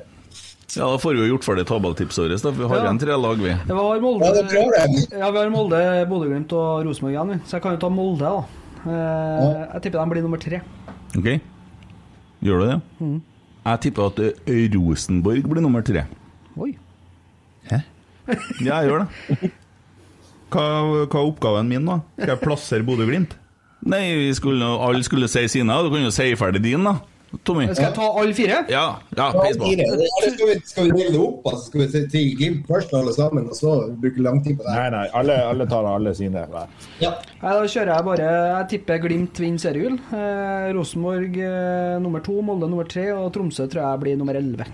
Ja, 0.75 0.89
da 0.91 0.97
får 0.99 1.15
vi 1.15 1.21
jo 1.23 1.33
gjort 1.33 1.45
ferdig 1.47 1.63
tabelltipset 1.69 2.25
vårt. 2.43 2.57
Vi 2.57 2.67
har 2.67 2.77
Ja. 2.77 2.83
igjen 2.85 2.99
tre 2.99 3.15
lag, 3.15 3.37
vi. 3.39 3.53
Det 3.67 3.75
var 3.77 3.99
Molde, 4.03 4.25
Ja, 4.25 4.31
det 4.33 4.45
klarer 4.51 4.79
jeg. 4.81 5.07
ja, 5.19 5.29
vi 5.31 5.37
har 5.39 5.49
Molde, 5.53 5.81
Bodø-Glimt 6.09 6.51
og 6.53 6.85
Rosenborg 6.85 7.13
igjen, 7.15 7.29
vi. 7.31 7.37
så 7.47 7.57
jeg 7.57 7.61
kan 7.63 7.71
jo 7.77 7.81
ta 7.85 7.89
Molde, 7.89 8.19
da. 8.27 8.45
Eh, 8.85 9.67
Jeg 9.73 9.81
tipper 9.85 9.99
de 10.03 10.09
blir 10.11 10.21
nummer 10.25 10.37
tre. 10.41 10.61
Ok? 11.17 11.29
Gjør 12.45 12.61
du 12.61 12.67
det? 12.69 12.79
Mm. 13.01 13.15
Jeg 13.65 13.81
tipper 13.81 14.11
at 14.11 14.19
eh, 14.21 14.65
Rosenborg 14.75 15.47
blir 15.49 15.63
nummer 15.65 15.81
tre. 15.85 16.05
Oi. 16.61 16.75
Hæ? 17.71 17.81
Ja, 18.65 18.81
jeg 18.81 18.91
gjør 18.91 19.05
det. 19.05 19.49
Hva, 20.53 20.61
hva 21.09 21.19
er 21.19 21.25
oppgaven 21.25 21.69
min, 21.69 21.87
da? 21.89 21.99
Skal 22.19 22.35
jeg 22.35 22.41
plassere 22.43 22.85
Bodø-Glimt? 22.85 23.33
Nei, 23.85 24.03
vi 24.17 24.29
skulle, 24.37 24.65
alle 24.81 25.03
skulle 25.05 25.27
si 25.29 25.43
sine. 25.51 25.75
Du 25.85 25.91
kan 25.93 26.05
jo 26.05 26.13
si 26.13 26.29
ferdig 26.37 26.61
din, 26.63 26.85
da. 26.85 26.95
Tommy. 27.43 27.65
Skal 27.73 27.89
jeg 27.89 27.95
ta 27.97 28.05
alle 28.21 28.35
fire? 28.37 28.59
Ja, 28.71 28.83
ja. 29.17 29.27
Fire. 29.33 29.87
Skal 30.23 30.47
vi, 30.49 30.55
skal 30.63 30.87
vi 30.89 30.93
dele 30.95 31.11
det 31.15 31.21
opp? 31.21 31.49
Altså, 31.51 31.63
skal 31.67 31.81
vi 31.81 31.87
si 31.91 32.03
til 32.13 32.29
Glimt 32.39 32.69
først, 32.69 32.93
alle 32.95 33.15
sammen, 33.15 33.49
og 33.51 33.57
så 33.57 33.75
bruke 34.01 34.23
lang 34.23 34.39
tid 34.45 34.59
på 34.59 34.67
det? 34.67 34.77
Nei, 34.77 34.87
nei, 34.95 35.03
alle, 35.19 35.37
alle 35.49 35.67
tar 35.71 35.89
alle 35.89 36.15
sine. 36.17 36.45
Ja. 37.03 37.13
Da 37.41 37.57
kjører 37.65 37.91
jeg 37.95 38.07
bare 38.11 38.31
Jeg 38.31 38.71
tipper 38.75 39.03
Glimt 39.03 39.43
vinner 39.43 39.65
seriegull. 39.65 39.99
Eh, 40.15 40.71
Rosenborg 40.77 41.37
eh, 41.41 41.99
nummer 42.03 42.23
to, 42.25 42.39
Molde 42.45 42.71
nummer 42.71 42.87
tre, 42.89 43.09
og 43.17 43.31
Tromsø 43.35 43.67
tror 43.67 43.83
jeg 43.83 44.03
blir 44.05 44.19
nummer 44.21 44.37
elleve. 44.39 44.69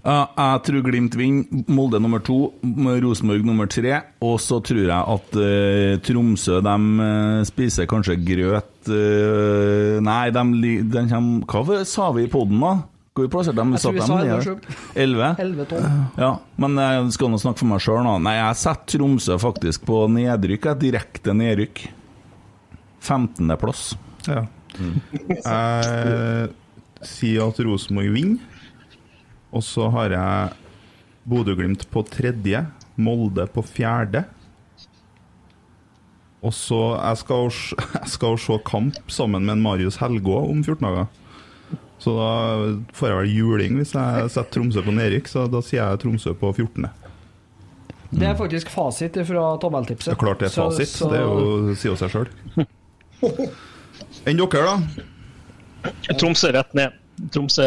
Jeg 0.00 0.60
tror 0.64 0.84
Glimt 0.84 1.16
vinner. 1.18 1.64
Molde 1.68 2.00
nummer 2.00 2.22
to, 2.24 2.52
Rosenborg 2.64 3.44
nummer 3.44 3.68
tre. 3.70 3.98
Og 4.24 4.38
så 4.40 4.60
tror 4.64 4.82
jeg 4.86 4.96
at 4.96 5.36
uh, 5.36 5.98
Tromsø 6.04 6.60
de 6.64 6.76
eh, 7.04 7.42
spiser 7.48 7.88
kanskje 7.90 8.16
grøt 8.24 8.88
uh, 8.88 9.98
Nei, 10.04 10.30
de, 10.32 10.72
de 10.88 11.04
kommer 11.48 11.68
Hva 11.76 11.82
sa 11.88 12.10
vi 12.16 12.24
i 12.24 12.32
poden, 12.32 12.62
da? 12.62 12.72
Hvor 13.10 13.26
vi 13.26 13.32
plasserte 13.32 13.58
dem? 13.58 13.74
Jeg 13.74 13.82
tror 13.82 13.96
vi 13.96 14.04
sa 14.06 14.18
dem 14.20 14.20
elleve 14.22 14.36
ned. 14.36 14.44
selv. 14.46 14.84
Elleve? 15.04 15.30
11-12. 15.44 15.88
Ja, 16.22 16.30
men 16.62 16.78
jeg 16.80 17.16
skal 17.16 17.32
nå 17.32 17.40
snakke 17.42 17.60
for 17.60 17.72
meg 17.72 17.82
sjøl, 17.84 18.04
da. 18.06 18.14
Nei, 18.22 18.36
jeg 18.38 18.60
setter 18.62 18.94
Tromsø 18.94 19.36
faktisk 19.42 19.84
på 19.88 20.04
nedrykk. 20.14 20.70
Jeg 20.70 20.82
direkte 20.86 21.34
nedrykk. 21.36 21.82
15.-plass. 23.04 23.84
Ja. 24.28 24.46
Jeg 25.34 26.50
sier 27.10 27.50
at 27.50 27.60
Rosenborg 27.66 28.14
vinner. 28.14 28.59
Og 29.52 29.62
så 29.66 29.88
har 29.90 30.10
jeg 30.14 30.52
Bodø-Glimt 31.30 31.86
på 31.90 32.02
tredje, 32.08 32.66
Molde 33.00 33.46
på 33.50 33.62
fjerde. 33.64 34.24
Og 36.42 36.52
så 36.56 36.78
Jeg 36.96 37.18
skal, 37.20 37.36
jo 37.48 37.50
jeg 38.00 38.08
skal 38.14 38.38
se 38.40 38.58
kamp 38.64 39.00
sammen 39.12 39.44
med 39.44 39.58
en 39.58 39.62
Marius 39.64 39.98
Helgå 40.00 40.38
om 40.50 40.62
14 40.64 40.86
dager. 40.86 41.06
Så 42.00 42.14
da 42.16 42.28
får 42.96 43.10
jeg 43.10 43.16
vel 43.18 43.34
juling 43.36 43.74
hvis 43.76 43.90
jeg 43.92 44.30
setter 44.32 44.54
Tromsø 44.54 44.80
på 44.86 44.94
nedrykk, 44.96 45.26
så 45.28 45.42
da 45.52 45.60
sier 45.60 45.82
jeg 45.82 46.00
Tromsø 46.00 46.32
på 46.40 46.52
14. 46.56 46.86
Det 48.10 48.26
er 48.26 48.38
faktisk 48.38 48.70
fasit 48.72 49.18
fra 49.28 49.42
tabelltipset. 49.62 50.08
Det 50.08 50.16
er 50.16 50.22
klart 50.22 50.40
det 50.40 50.48
er 50.48 50.54
Så- 50.54 50.70
fasit. 50.70 50.88
så- 50.88 51.10
Det 51.12 51.18
er 51.20 51.26
jo, 51.28 51.74
sier 51.76 51.92
jo 51.92 51.98
seg 52.00 52.10
sjøl. 52.10 52.28
Enn 54.26 54.40
dere, 54.40 54.64
da? 54.64 56.14
Tromsø 56.18 56.50
rett 56.56 56.72
ned. 56.74 56.96
Tromsø 57.34 57.66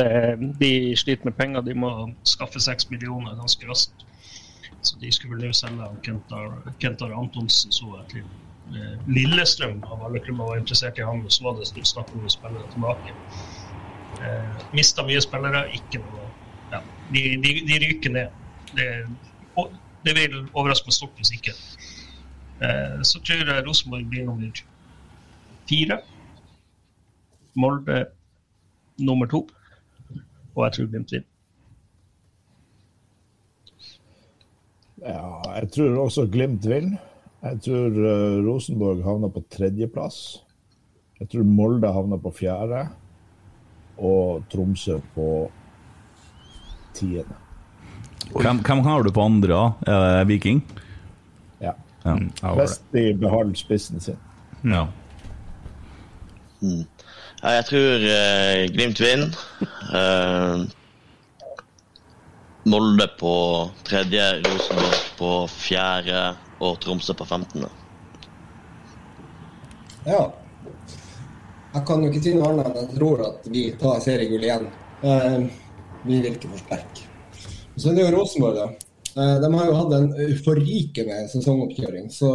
de 0.60 0.72
sliter 0.98 1.30
med 1.30 1.36
penger, 1.38 1.62
de 1.62 1.76
må 1.78 1.92
skaffe 2.28 2.62
seks 2.64 2.90
millioner 2.90 3.36
ganske 3.40 3.70
raskt. 3.70 4.06
Så 4.84 4.98
de 5.00 5.12
skulle 5.16 5.38
vel 5.38 5.54
nå 5.78 5.86
han 5.86 6.00
Kentar, 6.80 7.14
Antonsen 7.16 7.72
så 7.72 7.88
jeg 8.02 8.08
til 8.12 8.24
eh, 8.76 8.96
Lillestrøm. 9.08 9.84
Av 9.88 10.04
alle 10.04 10.20
klubber 10.20 10.52
var 10.52 10.60
interessert 10.60 11.00
i 11.00 11.06
han, 11.08 11.24
og 11.24 11.32
så 11.32 11.46
var 11.46 11.60
det 11.60 11.70
snakk 11.88 12.12
om 12.16 12.26
å 12.26 12.32
spille 12.34 12.64
tilbake. 12.74 13.16
Eh, 14.20 14.66
Mista 14.76 15.06
mye 15.08 15.22
spillere, 15.24 15.68
ikke 15.78 16.02
noe 16.04 16.28
ja, 16.74 16.82
de, 17.14 17.24
de, 17.44 17.54
de 17.70 17.80
ryker 17.86 18.14
ned. 18.18 18.42
Det, 18.74 18.90
det 20.04 20.16
vil 20.18 20.40
overraske 20.52 20.90
meg 20.90 20.98
stort 20.98 21.22
hvis 21.22 21.34
ikke. 21.38 21.54
Eh, 22.64 23.00
så 23.08 23.22
tror 23.22 23.46
jeg 23.54 23.66
Rosenborg 23.68 24.10
blir 24.10 24.28
nummer 24.28 24.64
fire. 25.70 26.02
Molde 27.56 28.04
nummer 29.00 29.30
to. 29.30 29.48
Og 30.56 30.66
jeg 30.66 30.74
tror 30.76 30.90
Glimt 30.92 31.12
vinner. 31.12 31.30
Ja, 35.04 35.42
jeg 35.60 35.72
tror 35.76 35.98
også 36.06 36.28
Glimt 36.32 36.68
vinner. 36.70 37.02
Jeg 37.44 37.60
tror 37.66 37.98
uh, 38.00 38.40
Rosenborg 38.46 39.04
havner 39.04 39.32
på 39.34 39.44
tredjeplass. 39.52 40.44
Jeg 41.20 41.30
tror 41.30 41.44
Molde 41.48 41.92
havner 41.92 42.22
på 42.22 42.32
fjerde. 42.32 42.86
Og 43.98 44.44
Tromsø 44.52 45.00
på 45.16 45.28
tiende. 46.96 47.36
Hvem, 48.34 48.64
hvem 48.64 48.80
har 48.86 49.04
du 49.04 49.12
på 49.12 49.22
andre? 49.22 49.74
det 49.86 50.28
Viking? 50.28 50.64
Ja. 51.62 51.74
Ja. 52.06 52.16
Hvis 52.56 52.80
de 52.94 53.14
beholder 53.20 53.56
spissen 53.56 54.00
sin. 54.00 54.18
ja. 54.64 54.88
Mm. 56.62 56.86
Jeg 57.44 57.66
tror 57.68 58.06
eh, 58.08 58.72
Glimt 58.72 59.00
vinner. 59.04 59.36
Eh, 59.94 60.64
Molde 62.64 63.08
på 63.20 63.34
tredje, 63.84 64.24
Rosenborg 64.46 65.02
på 65.18 65.32
fjerde 65.52 66.22
og 66.64 66.78
Tromsø 66.80 67.16
på 67.20 67.28
femtende. 67.28 67.68
Ja. 70.08 70.22
Jeg 71.74 71.84
kan 71.88 72.06
jo 72.06 72.14
ikke 72.14 72.24
si 72.24 72.38
noe 72.38 72.54
annet 72.54 72.70
enn 72.70 72.80
jeg 72.80 72.96
tror 72.96 73.26
at 73.28 73.52
vi 73.52 73.66
tar 73.82 74.00
seriegull 74.06 74.48
igjen. 74.48 74.70
Eh, 75.04 75.38
vi 76.08 76.22
vil 76.24 76.32
ikke 76.38 76.54
forsterke. 76.54 77.10
Så 77.76 77.92
er 77.92 77.98
det 77.98 78.06
jo 78.06 78.16
Rosenborg, 78.16 78.62
da. 78.62 78.68
Eh, 79.20 79.36
de 79.44 79.54
har 79.58 79.68
jo 79.68 79.80
hatt 79.82 79.96
en 80.00 80.12
forrikende 80.46 81.20
sesongoppkjøring, 81.34 82.08
så 82.14 82.32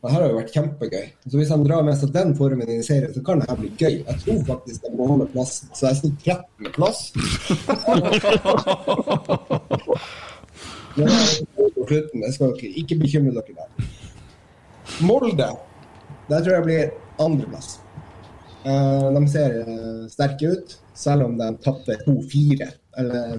det 0.00 0.08
her 0.14 0.22
har 0.22 0.30
jo 0.30 0.36
vært 0.38 0.54
kjempegøy. 0.54 1.06
Så 1.28 1.34
hvis 1.36 1.50
han 1.52 1.64
drar 1.66 1.82
med 1.84 1.96
seg 2.00 2.08
den 2.14 2.30
formen 2.38 2.70
i 2.72 2.78
serien, 2.86 3.12
så 3.12 3.20
kan 3.26 3.36
det 3.42 3.48
her 3.50 3.58
bli 3.60 3.68
gøy. 3.76 3.96
Jeg 4.06 4.16
tror 4.24 4.38
faktisk 4.48 4.78
de 4.86 4.90
holde 4.96 5.26
plassen, 5.34 5.68
så 5.76 5.82
jeg 5.90 5.96
sier 6.00 6.14
13. 6.24 6.72
plass. 6.76 7.00
Men 10.96 11.06
jeg 11.12 11.46
på 11.54 11.64
slutten, 11.86 12.22
jeg 12.24 12.32
skal 12.34 12.48
ikke, 12.56 12.70
ikke 12.82 12.96
bekymre 13.04 13.32
dere 13.36 13.54
der. 13.60 13.70
Molde, 15.06 15.48
der 16.30 16.40
tror 16.42 16.54
jeg 16.56 16.64
blir 16.66 16.84
andreplass. 17.22 17.68
Eh, 18.64 19.06
de 19.16 19.22
ser 19.32 19.50
eh, 19.62 20.00
sterke 20.12 20.44
ut, 20.56 20.68
selv 20.98 21.20
om 21.28 21.32
de 21.38 21.46
tapte 21.64 21.92
2-4 22.06 22.68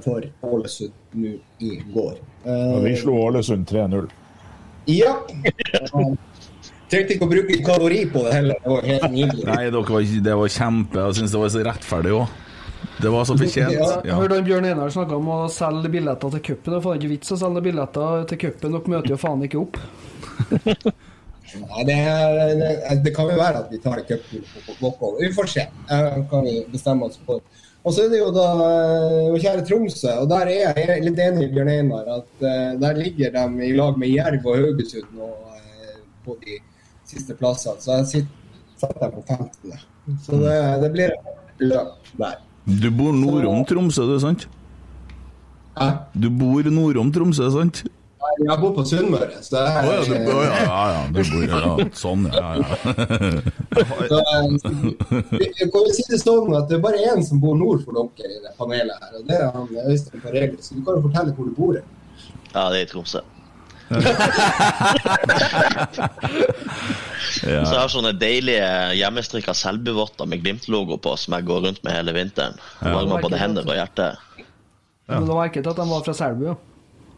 for 0.06 0.20
Ålesund 0.48 0.96
nå 1.22 1.32
i 1.62 1.64
går. 1.94 2.16
Eh, 2.46 2.72
Og 2.78 2.82
vi 2.88 2.94
slo 2.98 3.14
Ålesund 3.28 3.66
3-0. 3.70 4.06
ja. 4.94 5.14
Trengte 6.92 7.16
ikke 7.16 7.26
å 7.28 7.32
bruke 7.32 7.58
kalori 7.66 8.02
på 8.12 8.24
det 8.26 8.34
heller. 8.36 8.58
Det 8.64 8.72
var 8.76 8.88
helt 8.92 9.12
nydelig. 9.14 9.46
Nei, 9.48 9.60
dere 9.72 9.84
var, 9.96 10.08
det 10.28 10.34
var 10.42 10.50
kjempe 10.58 11.06
Jeg 11.08 11.20
syns 11.22 11.32
det 11.36 11.40
var 11.44 11.54
så 11.54 11.62
rettferdig 11.70 12.16
òg. 12.18 12.38
Det 13.02 13.10
var 13.14 13.24
så 13.30 13.36
fortjent. 13.38 13.72
Jeg 13.78 14.10
Ja. 14.10 14.16
hørte 14.20 14.36
han 14.36 14.44
Bjørn 14.46 14.66
Einar 14.68 14.90
snakke 14.94 15.16
om 15.16 15.28
å 15.32 15.38
selge 15.50 15.90
billetter 15.94 16.30
til 16.36 16.42
cupen. 16.50 16.74
Det 16.76 16.82
er 16.86 17.00
ikke 17.00 17.12
vits 17.16 17.32
å 17.32 17.38
selge 17.40 17.62
billetter 17.66 18.26
til 18.30 18.38
cupen, 18.44 18.72
dere 18.76 18.94
møter 18.96 19.10
jo 19.16 19.18
faen 19.22 19.48
ikke 19.48 19.62
opp. 19.62 19.78
Ja, 21.52 21.84
det, 21.84 21.96
er- 22.00 23.00
det 23.04 23.12
kan 23.16 23.28
jo 23.28 23.36
være 23.36 23.60
at 23.66 23.72
vi 23.74 23.78
tar 23.84 24.00
cupen 24.08 24.44
på 24.66 24.76
walkover. 24.80 25.20
Vi 25.20 25.34
får 25.36 25.50
se. 25.52 25.66
Eh, 25.92 26.14
kan 26.32 26.46
vi 26.48 26.54
bestemme 26.72 27.04
oss 27.10 27.18
for. 27.26 27.42
Og 27.84 27.92
så 27.96 28.06
er 28.06 28.10
det 28.14 28.20
jo 28.22 28.30
da 28.32 28.46
eh, 28.64 29.36
kjære 29.42 29.66
Tromsø, 29.68 30.14
og 30.22 30.30
der 30.32 30.48
er 30.54 30.80
jeg 30.80 31.04
litt 31.04 31.20
enig 31.20 31.42
med 31.42 31.56
Bjørn 31.58 31.72
Einar. 31.74 32.08
At 32.22 32.46
eh, 32.46 32.72
der 32.80 32.94
ligger 33.02 33.34
de 33.36 33.66
i 33.68 33.74
lag 33.76 33.98
med 34.00 34.14
Jerv 34.14 34.46
og 34.48 34.56
Haugesund 34.62 35.12
nå 35.18 35.28
eh, 35.58 35.98
på 36.24 36.38
de 36.46 36.60
siste 37.12 37.38
plassene. 37.38 37.80
Så 37.84 37.98
jeg 38.00 38.08
sitter- 38.16 38.38
der 38.82 39.10
på 39.10 39.24
15. 39.28 39.74
Så 40.26 40.32
det, 40.42 40.82
det 40.82 40.92
blir 40.92 41.14
et 41.14 41.60
løp 41.60 42.12
der. 42.18 42.38
Du 42.66 42.92
bor 42.92 43.14
nord 43.14 43.46
om 43.46 43.66
Tromsø, 43.66 44.06
du, 44.10 44.20
sant? 44.20 44.48
Hæ? 45.78 45.90
Du 46.18 46.30
bor 46.30 46.64
nord 46.70 46.98
om 46.98 47.12
Tromsø, 47.12 47.50
sant? 47.54 47.84
Jeg 48.42 48.58
bor 48.62 48.72
på 48.74 48.84
Sunnmøre, 48.86 49.42
så 49.44 49.56
det 49.56 49.62
er 49.62 49.66
er 49.68 49.86
ja, 49.86 50.02
du, 50.08 50.30
oh, 50.32 50.44
ja, 50.46 50.54
ja, 50.64 50.84
ja, 50.94 51.02
du 51.10 51.20
bor 51.30 51.42
ja, 51.52 51.88
Sånn, 51.98 52.28
ja. 52.32 52.52
ja. 52.58 52.66
Så, 54.08 54.20
kan 55.74 55.82
jo 55.82 55.94
si 55.98 56.06
det 56.10 56.20
sånn 56.22 56.54
at 56.56 56.70
det 56.70 56.78
er 56.78 56.84
bare 56.86 57.02
én 57.12 57.26
som 57.28 57.42
bor 57.44 57.58
nord 57.60 57.84
for 57.84 57.98
dere 57.98 58.38
i 58.38 58.40
det 58.46 58.54
panelet 58.58 59.04
her, 59.04 59.18
og 59.20 59.28
det 59.28 59.38
er 59.42 59.52
han 59.58 59.68
Øystein 59.92 60.24
Parelius. 60.24 60.70
Så 60.70 60.78
du 60.78 60.82
kan 60.86 60.98
jo 60.98 61.06
fortelle 61.10 61.36
hvor 61.36 61.50
du 61.50 61.54
bor. 61.58 61.82
Ja, 62.54 62.70
det 62.72 62.80
er 62.80 62.86
i 62.86 62.90
Tromsø. 62.94 63.26
Så 67.42 67.50
jeg 67.50 67.66
har 67.68 67.92
sånne 67.92 68.14
deilige 68.16 68.66
hjemmestrikka 68.98 69.54
Selbu-votter 69.58 70.30
med 70.30 70.44
Glimt-logo 70.44 70.98
på 71.02 71.16
som 71.20 71.36
jeg 71.38 71.48
går 71.50 71.60
rundt 71.68 71.82
med 71.86 71.96
hele 71.98 72.16
vinteren. 72.16 72.56
Ja. 72.82 72.94
Varmer 72.96 73.24
både 73.24 73.40
hender 73.42 73.68
og 73.68 73.76
hjerte. 73.78 74.08
Men 75.12 75.28
det 75.28 75.36
var 75.38 75.50
ikke 75.50 75.64
til 75.64 75.74
at 75.74 75.80
de 75.82 75.88
var 75.92 76.06
fra 76.08 76.16
Selbu. 76.18 76.46
ja. 76.52 76.58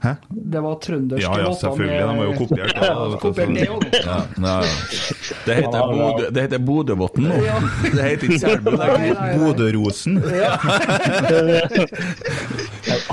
Hæ? 0.03 0.11
Det 0.53 0.59
var 0.63 0.73
trønderske 0.83 1.23
Ja, 1.23 1.37
ja, 1.37 1.43
låter 1.47 1.59
selvfølgelig. 1.59 1.99
De 1.99 2.07
har 2.07 2.23
jo 2.23 2.33
kopiert 2.37 2.73
det. 2.75 2.81
Ja, 2.89 3.17
kopiert 3.21 3.53
det 3.55 3.69
også. 3.69 4.01
Ja, 4.03 4.17
ja. 4.47 4.55
Det 5.45 5.55
heter 5.55 5.79
Bodø- 5.93 6.29
Det 6.35 6.41
heter 6.43 6.59
Bodøbotn 6.67 7.21
nå. 7.29 7.37
Ja. 7.45 7.55
Det 7.83 8.03
heter 8.09 8.23
ikke 8.27 8.39
Selbu. 8.39 8.71
det 8.71 8.99
heter. 8.99 9.37
Bodørosen. 9.39 10.17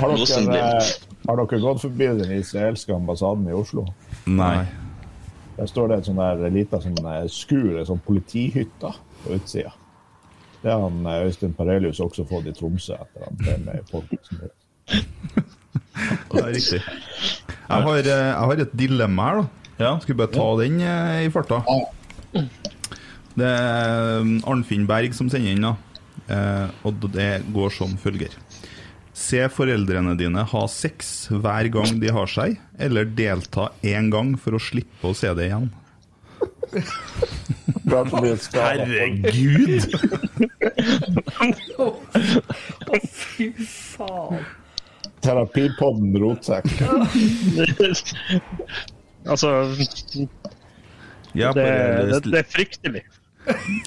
Har 0.01 0.07
dere, 0.51 0.81
har 1.27 1.37
dere 1.37 1.59
gått 1.63 1.81
forbi 1.83 2.07
den 2.19 2.31
israelske 2.39 2.93
ambassaden 2.95 3.47
i 3.49 3.53
Oslo? 3.55 3.85
Nei. 4.27 4.65
Der 5.57 5.67
står 5.69 5.91
det 5.91 5.97
en 5.99 6.05
sånn 6.09 6.19
der 6.21 6.49
lita 6.53 6.79
sånn 6.81 6.97
eh, 7.05 7.27
skur, 7.31 7.75
en 7.81 7.85
sånn 7.87 8.01
politihytte 8.05 8.91
på 9.23 9.35
utsida. 9.37 9.71
Det 10.61 10.71
har 10.73 10.87
eh, 10.89 11.25
Øystein 11.27 11.53
Parelius 11.57 11.99
også 12.03 12.25
fått 12.29 12.49
i 12.49 12.55
Tromsø 12.57 12.97
etter 12.97 13.27
han 13.27 13.37
ble 13.41 13.57
med 13.65 13.79
i 13.79 13.85
podkasten. 13.91 14.37
Det 15.95 16.41
er 16.41 16.53
riktig. 16.55 16.81
Jeg 16.81 17.85
har, 17.87 17.97
eh, 17.97 18.05
jeg 18.05 18.47
har 18.51 18.63
et 18.65 18.77
dilemma 18.77 19.27
her, 19.27 19.41
da. 19.41 19.47
Ja. 19.81 19.91
Skal 19.99 20.13
vi 20.13 20.19
bare 20.19 20.33
ta 20.35 20.47
den 20.59 20.79
eh, 20.85 21.25
i 21.25 21.31
farta? 21.33 21.61
Det 23.31 23.47
er 23.47 24.21
um, 24.21 24.35
Arnfinn 24.51 24.85
Berg 24.89 25.15
som 25.17 25.29
sender 25.31 25.55
inn, 25.55 25.65
da. 25.65 25.75
Eh, 26.31 26.67
og 26.87 27.09
det 27.11 27.31
går 27.53 27.73
som 27.75 27.95
følger. 27.99 28.35
Se 29.21 29.43
foreldrene 29.51 30.15
dine 30.19 30.43
ha 30.47 30.63
sex 30.71 31.27
hver 31.31 31.67
gang 31.73 31.99
de 32.01 32.11
har 32.13 32.29
seg, 32.31 32.57
eller 32.79 33.05
delta 33.05 33.69
én 33.83 34.11
gang 34.13 34.35
for 34.39 34.55
å 34.57 34.61
slippe 34.61 35.11
å 35.11 35.15
se 35.17 35.31
det 35.37 35.49
igjen. 35.49 35.69
Herregud! 38.55 39.83
Å, 41.81 42.97
fy 43.11 43.51
faen. 43.59 44.45
Terapipodden 45.21 46.15
rotsekk. 46.21 46.67
altså 49.31 49.51
Ja, 51.37 51.51
det, 51.55 51.65
det, 52.09 52.19
det 52.27 52.39
er 52.41 52.47
fryktelig. 52.49 53.03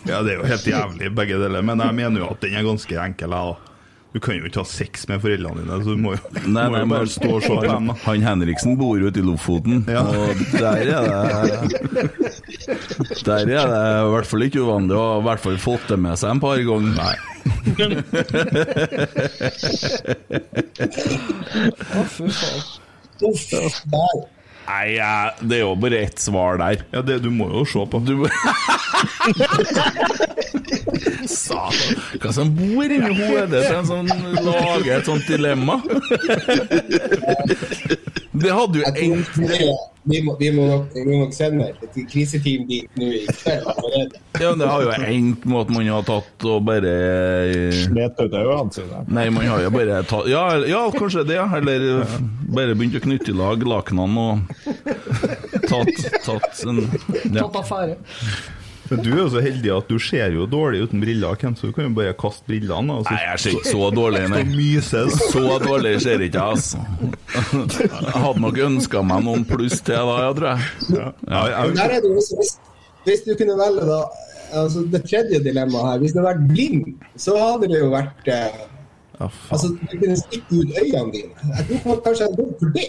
Ja, 0.08 0.22
det 0.24 0.32
er 0.32 0.40
jo 0.40 0.48
helt 0.48 0.66
jævlig, 0.66 1.10
begge 1.14 1.38
deler. 1.42 1.62
Men 1.62 1.82
jeg 1.84 1.94
mener 1.94 2.24
jo 2.24 2.30
at 2.32 2.42
den 2.42 2.56
er 2.56 2.66
ganske 2.66 2.98
enkel. 3.04 3.36
Jeg, 3.36 3.54
da. 3.54 3.73
Du 4.14 4.20
kan 4.22 4.36
jo 4.38 4.46
ikke 4.46 4.62
ha 4.62 4.68
sex 4.70 5.08
med 5.10 5.18
foreldrene 5.24 5.64
dine, 5.64 5.76
så 5.82 5.90
du 5.96 5.98
må 5.98 6.12
jo, 6.14 6.20
Nei, 6.46 6.68
må 6.70 6.76
nei, 6.76 6.82
jo 6.84 6.90
bare 6.92 7.08
stå 7.10 7.30
og 7.34 7.42
se 7.42 7.48
på 7.50 7.56
dem. 7.66 7.88
han, 8.04 8.22
Henriksen 8.22 8.76
bor 8.78 8.94
jo 9.00 9.10
ute 9.10 9.18
i 9.18 9.24
Lofoten, 9.26 9.80
og 9.90 10.42
der 10.54 10.76
er 10.78 10.84
det 10.86 10.94
Der 13.26 13.42
er 13.42 13.46
det 13.50 13.58
i 13.58 14.12
hvert 14.14 14.28
fall 14.30 14.46
ikke 14.46 14.62
uvanlig 14.62 14.94
å 14.94 15.02
ha 15.02 15.16
i 15.18 15.24
hvert 15.26 15.42
fall 15.42 15.58
fått 15.58 15.90
det 15.90 15.98
med 16.04 16.14
seg 16.20 16.30
en 16.30 16.42
par 16.44 16.62
ganger. 16.62 16.94
Nei. 16.94 17.16
Å, 21.90 22.06
fy 22.14 22.30
faen. 22.38 22.64
Uff, 23.24 23.42
der. 23.50 24.33
Nei, 24.64 24.96
det 25.44 25.58
er 25.58 25.62
jo 25.64 25.74
bare 25.76 25.98
ett 26.06 26.18
svar 26.22 26.56
der. 26.60 26.84
Ja, 26.94 27.02
det, 27.04 27.18
du 27.24 27.30
må 27.34 27.50
jo 27.52 27.64
se 27.68 27.84
på. 27.90 28.00
Du 28.00 28.24
Satan. 31.28 31.98
Hva 32.20 32.32
som 32.32 32.52
bor 32.56 32.84
inni 32.84 33.12
hodet 33.18 33.60
til 33.64 33.76
en 33.76 33.88
som 33.88 34.08
lager 34.44 34.98
et 34.98 35.08
sånt 35.08 35.28
dilemma? 35.28 35.76
Det 38.34 38.50
hadde 38.50 38.80
jo 38.80 38.94
endt 39.04 39.36
Vi 40.04 40.20
må, 40.20 40.34
vi 40.36 40.50
må, 40.52 40.66
nok, 40.68 40.90
vi 40.92 41.04
må 41.08 41.18
nok 41.22 41.32
sende 41.32 41.70
et 41.72 41.94
kriseteam 42.12 42.66
dit 42.68 42.98
nå 43.00 43.06
i 43.08 43.22
kveld. 43.40 44.16
Ja, 44.42 44.50
det 44.58 44.68
har 44.68 44.82
jo 44.84 44.96
endt 44.98 45.46
med 45.48 45.60
at 45.62 45.70
man 45.72 45.88
har 45.88 46.04
tatt 46.04 46.44
og 46.50 46.66
bare 46.66 46.92
Slet 47.72 48.20
ut 48.20 48.34
øynene 48.36 48.74
sine. 48.74 49.04
Nei, 49.08 49.28
man 49.32 49.48
har 49.48 49.62
jo 49.64 49.70
bare 49.72 50.02
tatt 50.10 50.28
Ja, 50.28 50.42
ja 50.68 50.82
kanskje 50.92 51.24
det. 51.28 51.38
Eller 51.40 51.86
bare 52.52 52.76
begynt 52.76 52.98
å 52.98 53.04
knytte 53.04 53.32
i 53.32 53.38
lag 53.38 53.64
lakenene 53.64 54.26
og 54.26 55.64
tatt, 55.70 56.04
tatt 56.26 56.66
en 56.68 56.84
ja. 56.84 57.46
Tatt 57.46 57.62
affære. 57.62 57.96
Men 58.90 59.00
du 59.04 59.10
er 59.14 59.20
jo 59.22 59.28
så 59.32 59.40
heldig 59.44 59.70
at 59.74 59.88
du 59.88 59.96
ser 60.02 60.34
jo 60.36 60.46
dårlig 60.50 60.82
uten 60.84 61.00
briller, 61.02 61.38
Ken, 61.40 61.56
så 61.56 61.70
du 61.70 61.72
kan 61.76 61.88
jo 61.88 61.94
bare 61.96 62.12
kaste 62.20 62.44
brillene. 62.48 62.98
Altså. 62.98 63.14
Nei, 63.14 63.22
jeg 63.30 63.42
ser 63.44 63.56
ikke 63.56 63.72
så 63.72 63.88
dårlig, 63.94 64.22
nei. 64.32 64.42
Så 65.14 65.44
dårlig 65.64 65.94
ser 66.04 66.24
ikke 66.26 66.42
jeg, 66.42 66.58
altså. 66.58 66.78
Jeg 67.80 68.20
hadde 68.26 68.44
nok 68.44 68.60
ønska 68.68 69.02
meg 69.06 69.24
noen 69.28 69.48
pluss 69.48 69.80
til 69.84 69.96
da, 70.10 70.18
jeg 70.26 70.38
tror 70.40 70.50
jeg. 70.50 71.08
Ja, 71.30 71.42
jeg 71.54 72.04
jo 72.04 72.12
også, 72.20 72.38
hvis, 72.40 72.54
hvis 73.08 73.24
du 73.24 73.32
kunne 73.40 73.56
velge 73.60 73.88
da, 73.88 74.02
altså 74.60 74.84
det 74.92 75.02
tredje 75.08 75.40
dilemmaet 75.44 75.90
her, 75.92 76.04
hvis 76.04 76.14
du 76.14 76.20
hadde 76.20 76.30
vært 76.30 76.46
blind, 76.52 77.08
så 77.20 77.36
hadde 77.40 77.70
det 77.72 77.80
jo 77.80 77.90
vært 77.94 78.32
eh, 78.32 78.62
Altså, 79.22 79.68
du 79.78 79.92
kunne 79.94 80.16
stikke 80.18 80.56
ut 80.58 80.72
øynene 80.82 81.12
dine. 81.14 81.50
Jeg 81.54 81.80
tror 81.84 82.00
kanskje 82.02 82.24
jeg 82.24 82.32
hadde 82.32 82.40
gått 82.42 82.56
for 82.58 82.72
det. 82.74 82.88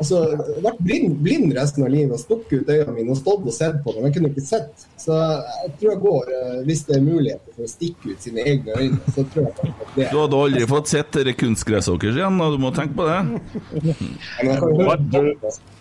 Altså, 0.00 0.20
vært 0.64 0.78
blind, 0.80 1.18
blind 1.20 1.50
resten 1.52 1.84
av 1.84 1.90
livet 1.92 2.14
og 2.16 2.20
stukket 2.22 2.62
ut 2.62 2.70
øynene 2.72 2.94
mine 2.96 3.12
og 3.12 3.18
stått 3.20 3.44
og 3.44 3.52
sett 3.52 3.76
på 3.84 3.92
det, 3.92 4.00
men 4.00 4.08
jeg 4.08 4.14
kunne 4.16 4.30
ikke 4.32 4.44
sett. 4.46 4.86
Så 5.00 5.12
jeg 5.12 5.72
tror 5.80 5.90
jeg 5.90 6.00
går, 6.04 6.30
eh, 6.36 6.54
hvis 6.68 6.82
det 6.88 6.94
er 6.96 7.02
muligheter 7.04 7.50
for 7.56 7.66
å 7.66 7.72
stikke 7.74 8.14
ut 8.14 8.20
sine 8.24 8.40
egne 8.46 8.70
øyne, 8.78 9.00
så 9.12 9.20
tror 9.34 9.42
jeg 9.44 9.52
at 9.52 9.58
det 9.96 10.06
Du 10.10 10.16
hadde 10.22 10.40
aldri 10.46 10.64
fått 10.70 10.88
sett 10.94 11.10
dere 11.18 11.36
kunstgresshockers 11.36 12.16
igjen, 12.16 12.40
og 12.40 12.56
du 12.56 12.58
må 12.64 12.70
tenke 12.76 12.96
på 12.96 13.04
det. 13.10 13.20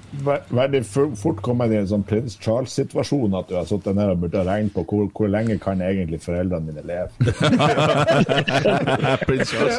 Veldig 0.09 0.81
fort 1.17 1.41
kommet 1.45 1.69
i 1.71 1.75
en 1.77 1.87
sånn 1.89 2.03
prins 2.07 2.37
Charles-situasjon 2.41 3.35
at 3.37 3.47
du 3.49 3.53
har 3.59 3.65
sittet 3.69 3.95
ned 3.97 4.09
og 4.15 4.19
burde 4.23 4.41
regne 4.47 4.69
på 4.73 4.81
hvor, 4.89 5.05
hvor 5.13 5.27
lenge 5.29 5.55
kan 5.61 5.81
egentlig 5.85 6.19
foreldrene 6.23 6.67
dine 6.71 6.83
leve. 6.89 7.09
Prins 9.27 9.49
Charles. 9.53 9.77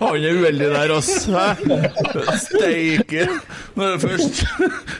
Han 0.00 0.16
er 0.16 0.32
uheldig 0.40 0.68
der, 0.74 0.90
ass. 0.96 1.10
Steike. 2.48 3.22
Når 3.76 3.84
jeg 3.94 4.00
først, 4.08 4.34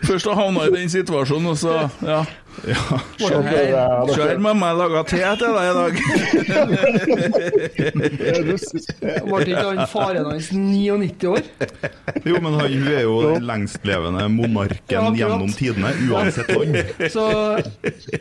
først 0.07 0.27
har 0.31 0.37
havna 0.39 0.61
i 0.69 0.75
den 0.77 0.89
situasjonen, 0.93 1.49
og 1.53 1.57
så 1.59 1.73
Ja. 2.07 2.21
Her, 2.63 4.07
se 4.15 4.23
her 4.23 4.39
mamma 4.39 4.67
har 4.71 4.77
laga 4.79 5.01
te 5.09 5.19
til 5.41 5.53
deg 5.57 5.65
i 5.67 5.75
dag. 5.79 5.93
Ble 9.27 9.41
ikke 9.47 9.65
han 9.67 9.81
faren 9.91 10.29
hans 10.29 10.51
99 10.53 11.25
år? 11.33 11.41
Jo, 12.29 12.37
men 12.45 12.53
han, 12.59 12.69
hun 12.77 12.89
er 12.93 13.03
jo 13.07 13.17
den 13.33 13.47
lengstlevende 13.49 14.29
monarken 14.33 14.95
Ja, 14.95 15.03
gjennom 15.17 15.51
tidene, 15.57 15.91
uansett 16.13 16.53
land. 16.55 16.77
Så 17.11 17.25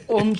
on, 0.09 0.33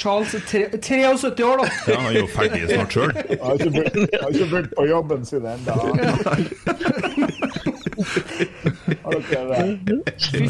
Charles 0.00 0.34
er 0.34 0.42
73 0.80 1.24
år, 1.46 1.56
da. 1.62 1.70
Ja, 1.88 1.96
han 2.00 2.10
er 2.14 2.20
jo 2.20 2.28
ferdig 2.34 2.66
snart 2.70 2.92
sjøl. 2.96 3.10
Han 3.14 3.46
har 3.46 3.54
ikke 3.56 3.72
begynt- 3.78 4.16
har 4.20 4.28
ikke 4.34 4.50
begynt 4.52 4.72
på 4.78 4.86
jobben 4.90 5.24
sin 5.28 5.44
ennå. 5.46 5.76
Har 8.00 9.12
dere, 9.30 9.56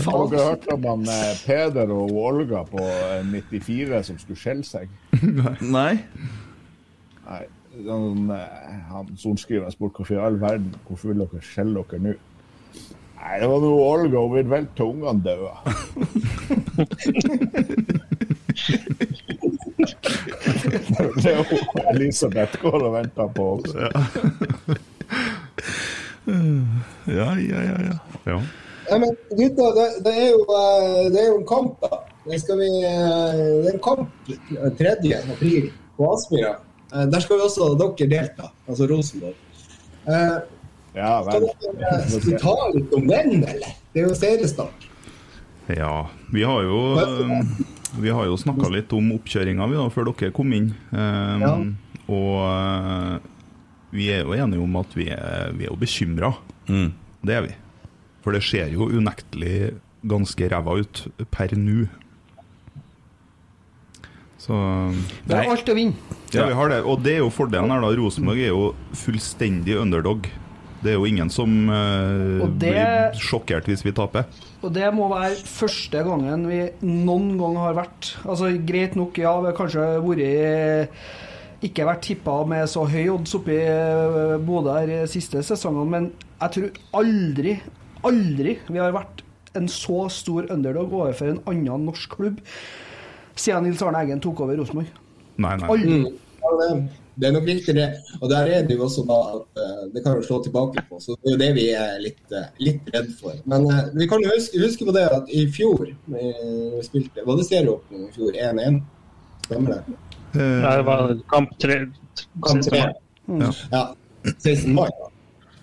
har 0.04 0.26
dere 0.30 0.44
hørt 0.44 0.66
om 0.74 0.84
han 0.86 1.02
eh, 1.10 1.38
Peder 1.46 1.88
og 1.94 2.10
Olga 2.22 2.60
på 2.68 2.82
eh, 2.82 3.26
94 3.26 4.02
som 4.08 4.16
skulle 4.22 4.40
skjelle 4.40 4.64
seg? 4.66 4.86
Nei. 5.22 5.96
Nei. 7.26 7.44
Han, 7.86 8.30
eh, 8.34 8.78
han 8.90 9.06
sorenskriveren 9.18 9.72
spurte 9.74 9.96
hvorfor 10.00 10.14
i 10.16 10.24
all 10.26 10.36
verden 10.42 10.70
hvorfor 10.88 11.06
vil 11.12 11.20
dere 11.24 11.40
skjelle 11.44 11.80
dere 11.90 12.00
nå? 12.06 12.12
Nei, 13.20 13.34
det 13.36 13.48
var 13.50 13.58
noe 13.60 13.84
Olga, 13.84 14.16
hun 14.16 14.32
ville 14.32 14.50
vel 14.50 14.66
til 14.76 14.84
ungene 14.94 15.20
døde. 15.20 15.50
det 21.20 21.26
er 21.26 21.36
jo 21.36 21.44
Elisabeth 21.92 22.54
går 22.62 22.80
og 22.80 22.92
venter 22.94 23.26
på 23.36 23.42
også. 23.58 23.76
Ja, 26.26 27.28
ja, 27.38 27.62
ja. 27.62 27.76
ja. 27.88 27.98
ja. 28.32 28.40
Ja, 28.90 28.98
men 28.98 29.12
gutta, 29.38 29.66
det, 29.76 29.84
det, 30.04 30.12
er 30.18 30.30
jo, 30.32 30.40
eh, 30.50 31.10
det 31.14 31.20
er 31.20 31.26
jo 31.28 31.36
en 31.38 31.46
kamp, 31.46 31.76
da. 31.84 32.00
Det, 32.26 32.40
skal 32.42 32.58
vi, 32.58 32.70
eh, 32.82 33.42
det 33.62 33.68
er 33.70 33.76
en 33.76 33.82
kamp 33.84 34.30
eh, 34.32 34.70
3. 34.80 34.94
april 35.34 35.68
på 35.96 36.08
Aspmyra. 36.14 36.56
Eh, 36.90 37.04
Der 37.12 37.22
skal 37.22 37.38
vi 37.38 37.44
også 37.46 37.68
dere 37.78 38.08
delta, 38.10 38.48
altså 38.66 38.88
Rosenborg. 38.90 39.36
Eh, 40.08 40.40
Ja 40.96 41.20
Skal 41.22 41.44
vel. 41.44 41.50
dere 41.78 41.98
skal 42.08 42.24
vi 42.26 42.38
ta 42.42 42.54
litt 42.74 42.94
om 42.98 43.04
den, 43.06 43.44
eller? 43.44 43.76
Det 43.94 44.02
er 44.02 44.08
jo 44.08 44.14
seriestart. 44.18 44.88
Ja, 45.70 46.08
vi 46.34 46.42
har 46.42 46.64
jo 46.66 46.80
Vi 48.02 48.10
har 48.10 48.26
jo 48.26 48.36
snakka 48.38 48.68
litt 48.70 48.90
om 48.94 49.12
oppkjøringa 49.14 49.66
før 49.94 50.10
dere 50.10 50.32
kom 50.34 50.50
inn. 50.56 50.72
Um, 50.90 51.46
Ja. 51.46 51.54
Og 52.10 52.34
eh, 52.42 53.14
vi 53.92 54.08
er 54.14 54.22
jo 54.24 54.34
enige 54.36 54.62
om 54.62 54.76
at 54.80 54.92
vi 54.96 55.08
er, 55.14 55.50
vi 55.56 55.66
er 55.66 55.72
jo 55.72 55.78
bekymra. 55.80 56.32
Mm. 56.70 56.92
Det 57.26 57.34
er 57.36 57.46
vi. 57.48 57.54
For 58.24 58.36
det 58.36 58.42
ser 58.44 58.70
jo 58.72 58.86
unektelig 58.90 59.74
ganske 60.10 60.48
ræva 60.52 60.76
ut 60.80 61.04
per 61.32 61.52
nå. 61.58 61.86
Så 64.40 64.56
Det 65.28 65.36
er 65.36 65.50
alt 65.52 65.68
å 65.68 65.74
vinne. 65.76 66.16
Ja, 66.32 66.46
vi 66.48 66.56
har 66.56 66.70
det. 66.72 66.78
Og 66.88 67.02
det 67.04 67.18
er 67.18 67.24
jo 67.24 67.32
fordelen 67.34 67.72
her, 67.72 67.82
da. 67.84 67.90
Rosenborg 67.98 68.40
er 68.40 68.54
jo 68.54 68.70
fullstendig 68.96 69.76
underdog. 69.76 70.28
Det 70.80 70.94
er 70.94 70.96
jo 70.96 71.04
ingen 71.04 71.28
som 71.28 71.50
uh, 71.68 72.46
det- 72.56 72.70
blir 72.72 73.18
sjokkert 73.20 73.66
hvis 73.68 73.84
vi 73.84 73.92
taper. 73.92 74.24
Og 74.64 74.72
det 74.72 74.86
må 74.96 75.10
være 75.12 75.36
første 75.44 76.00
gangen 76.04 76.46
vi 76.48 76.62
noen 76.84 77.34
gang 77.40 77.56
har 77.56 77.76
vært 77.78 78.10
Altså 78.28 78.50
Greit 78.68 78.96
nok, 78.96 79.16
ja, 79.20 79.32
vi 79.40 79.48
har 79.48 79.56
kanskje 79.56 79.84
vært 80.04 80.88
ikke 81.66 81.86
vært 81.88 82.04
tippa 82.06 82.38
med 82.48 82.68
så 82.72 82.86
høy 82.88 83.10
odds 83.12 83.34
oppe 83.36 83.52
i 83.52 83.64
eh, 83.68 84.36
Bodø 84.44 84.76
de 84.88 85.00
siste 85.10 85.42
sesongene, 85.44 85.90
men 85.92 86.06
jeg 86.40 86.54
tror 86.56 87.02
aldri, 87.02 87.58
aldri 88.08 88.56
vi 88.70 88.80
har 88.80 88.94
vært 88.96 89.24
en 89.58 89.66
så 89.68 90.06
stor 90.12 90.48
underdog 90.54 90.94
overfor 90.94 91.32
en 91.32 91.42
annen 91.50 91.88
norsk 91.90 92.16
klubb 92.16 92.40
siden 93.36 93.66
Nils 93.66 93.82
Arne 93.84 94.02
Eggen 94.04 94.22
tok 94.22 94.42
over 94.44 94.58
Rosenborg. 94.60 94.88
Nei, 95.40 95.54
nei. 95.60 95.68
Aldri. 95.72 96.00
Mm. 96.00 96.18
det, 96.60 96.68
det 97.20 97.28
er 97.28 97.34
nok 97.36 97.48
riktig, 97.48 97.74
det. 97.76 97.88
Og 98.20 98.28
der 98.32 98.50
er 98.52 98.66
det 98.68 98.76
jo 98.76 98.84
også 98.86 99.04
da 99.08 99.18
at 99.36 99.62
eh, 99.62 99.86
det 99.94 100.04
kan 100.04 100.16
jo 100.16 100.26
slå 100.26 100.40
tilbake 100.44 100.84
på. 100.88 101.00
Så 101.02 101.16
det 101.18 101.30
er 101.30 101.36
jo 101.36 101.40
det 101.42 101.50
vi 101.56 101.66
er 101.76 101.96
litt, 102.04 102.22
eh, 102.36 102.52
litt 102.68 102.92
redd 102.94 103.10
for. 103.20 103.36
Men 103.52 103.68
vi 103.96 104.08
kan 104.08 104.24
jo 104.24 104.32
huske, 104.32 104.60
huske 104.64 104.88
på 104.88 104.96
det 104.96 105.08
at 105.08 105.32
i 105.32 105.44
fjor 105.52 105.88
vi 105.88 106.30
spilte 106.86 107.26
Var 107.26 107.40
det 107.40 107.48
serieåpning 107.48 108.06
i 108.08 108.14
fjor? 108.16 108.38
1-1? 108.52 108.80
Stemmer 109.48 109.76
det? 109.76 109.98
Eh, 110.34 110.76
Det 110.76 110.82
var 110.86 111.20
kamp 111.28 111.58
tre. 111.58 111.86
Kamp 112.46 112.62
tre. 112.62 112.84
Ja. 113.26 113.52
Ja. 113.70 113.94
16. 114.38 114.74
mai. 114.74 114.90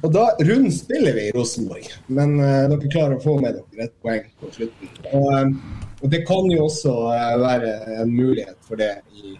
Og 0.05 0.13
da 0.13 0.27
rundspiller 0.45 1.15
vi 1.17 1.27
i 1.27 1.33
Rosenborg, 1.33 1.87
men 2.13 2.35
uh, 2.37 2.67
dere 2.69 2.89
klarer 2.93 3.15
å 3.17 3.23
få 3.23 3.33
med 3.41 3.55
dere 3.57 3.87
et 3.87 3.93
poeng 4.05 4.27
på 4.41 4.51
slutten. 4.53 4.91
Og, 5.09 5.29
eh, 5.33 5.95
og 6.03 6.11
det 6.13 6.19
kan 6.29 6.49
jo 6.53 6.67
også 6.67 6.93
uh, 7.09 7.37
være 7.41 7.71
en 8.03 8.11
mulighet 8.13 8.57
for 8.67 8.77
det 8.77 8.91
i, 9.17 9.33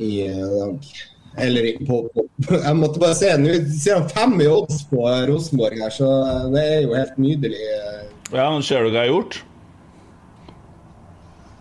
i 0.00 0.12
dag. 0.28 0.88
Eller 1.44 1.68
i, 1.68 1.74
på, 1.84 1.98
på 2.14 2.24
Jeg 2.54 2.78
måtte 2.78 3.02
bare 3.02 3.18
se, 3.18 3.28
nå 3.42 3.58
ser 3.74 3.98
han 3.98 4.08
fem 4.08 4.38
i 4.40 4.48
odds 4.48 4.84
på 4.88 5.04
Rosenborg 5.28 5.82
her, 5.82 5.92
så 5.92 6.08
det 6.54 6.62
er 6.62 6.84
jo 6.86 6.94
helt 6.96 7.18
nydelig. 7.20 7.60
Ja, 8.32 8.48
nå 8.54 8.62
Ser 8.64 8.86
du 8.86 8.92
hva 8.94 9.02
jeg 9.02 9.10
har 9.10 9.12
gjort? 9.12 9.40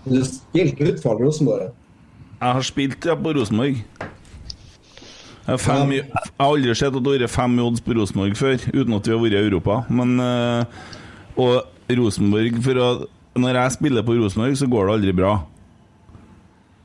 Du 0.06 0.20
spilte 0.28 0.92
utfall 0.94 1.20
Rosenborg. 1.26 1.72
Jeg 2.44 2.58
har 2.58 2.66
spilt 2.68 3.06
ja, 3.08 3.14
på 3.16 3.32
Rosenborg. 3.38 3.78
Jeg, 5.44 5.48
har 5.48 5.60
fem, 5.60 5.92
jeg 5.96 6.08
har 6.12 6.50
aldri 6.50 6.74
sett 6.76 6.92
at 6.92 7.00
det 7.04 7.14
har 7.14 7.22
vært 7.24 7.32
fem 7.32 7.56
i 7.56 7.64
odds 7.64 7.84
på 7.84 7.96
Rosenborg 7.96 8.36
før, 8.40 8.58
uten 8.74 8.98
at 8.98 9.08
vi 9.08 9.14
har 9.14 9.22
vært 9.22 9.38
i 9.38 9.40
Europa. 9.40 9.78
Men 9.92 10.14
eh, 10.24 10.92
Og 11.40 11.96
Rosenborg 12.00 12.60
for 12.64 12.80
å, 12.80 12.90
Når 13.40 13.60
jeg 13.60 13.76
spiller 13.78 14.06
på 14.06 14.18
Rosenborg, 14.20 14.58
så 14.60 14.68
går 14.72 14.88
det 14.90 14.96
aldri 14.98 15.16
bra. 15.24 15.34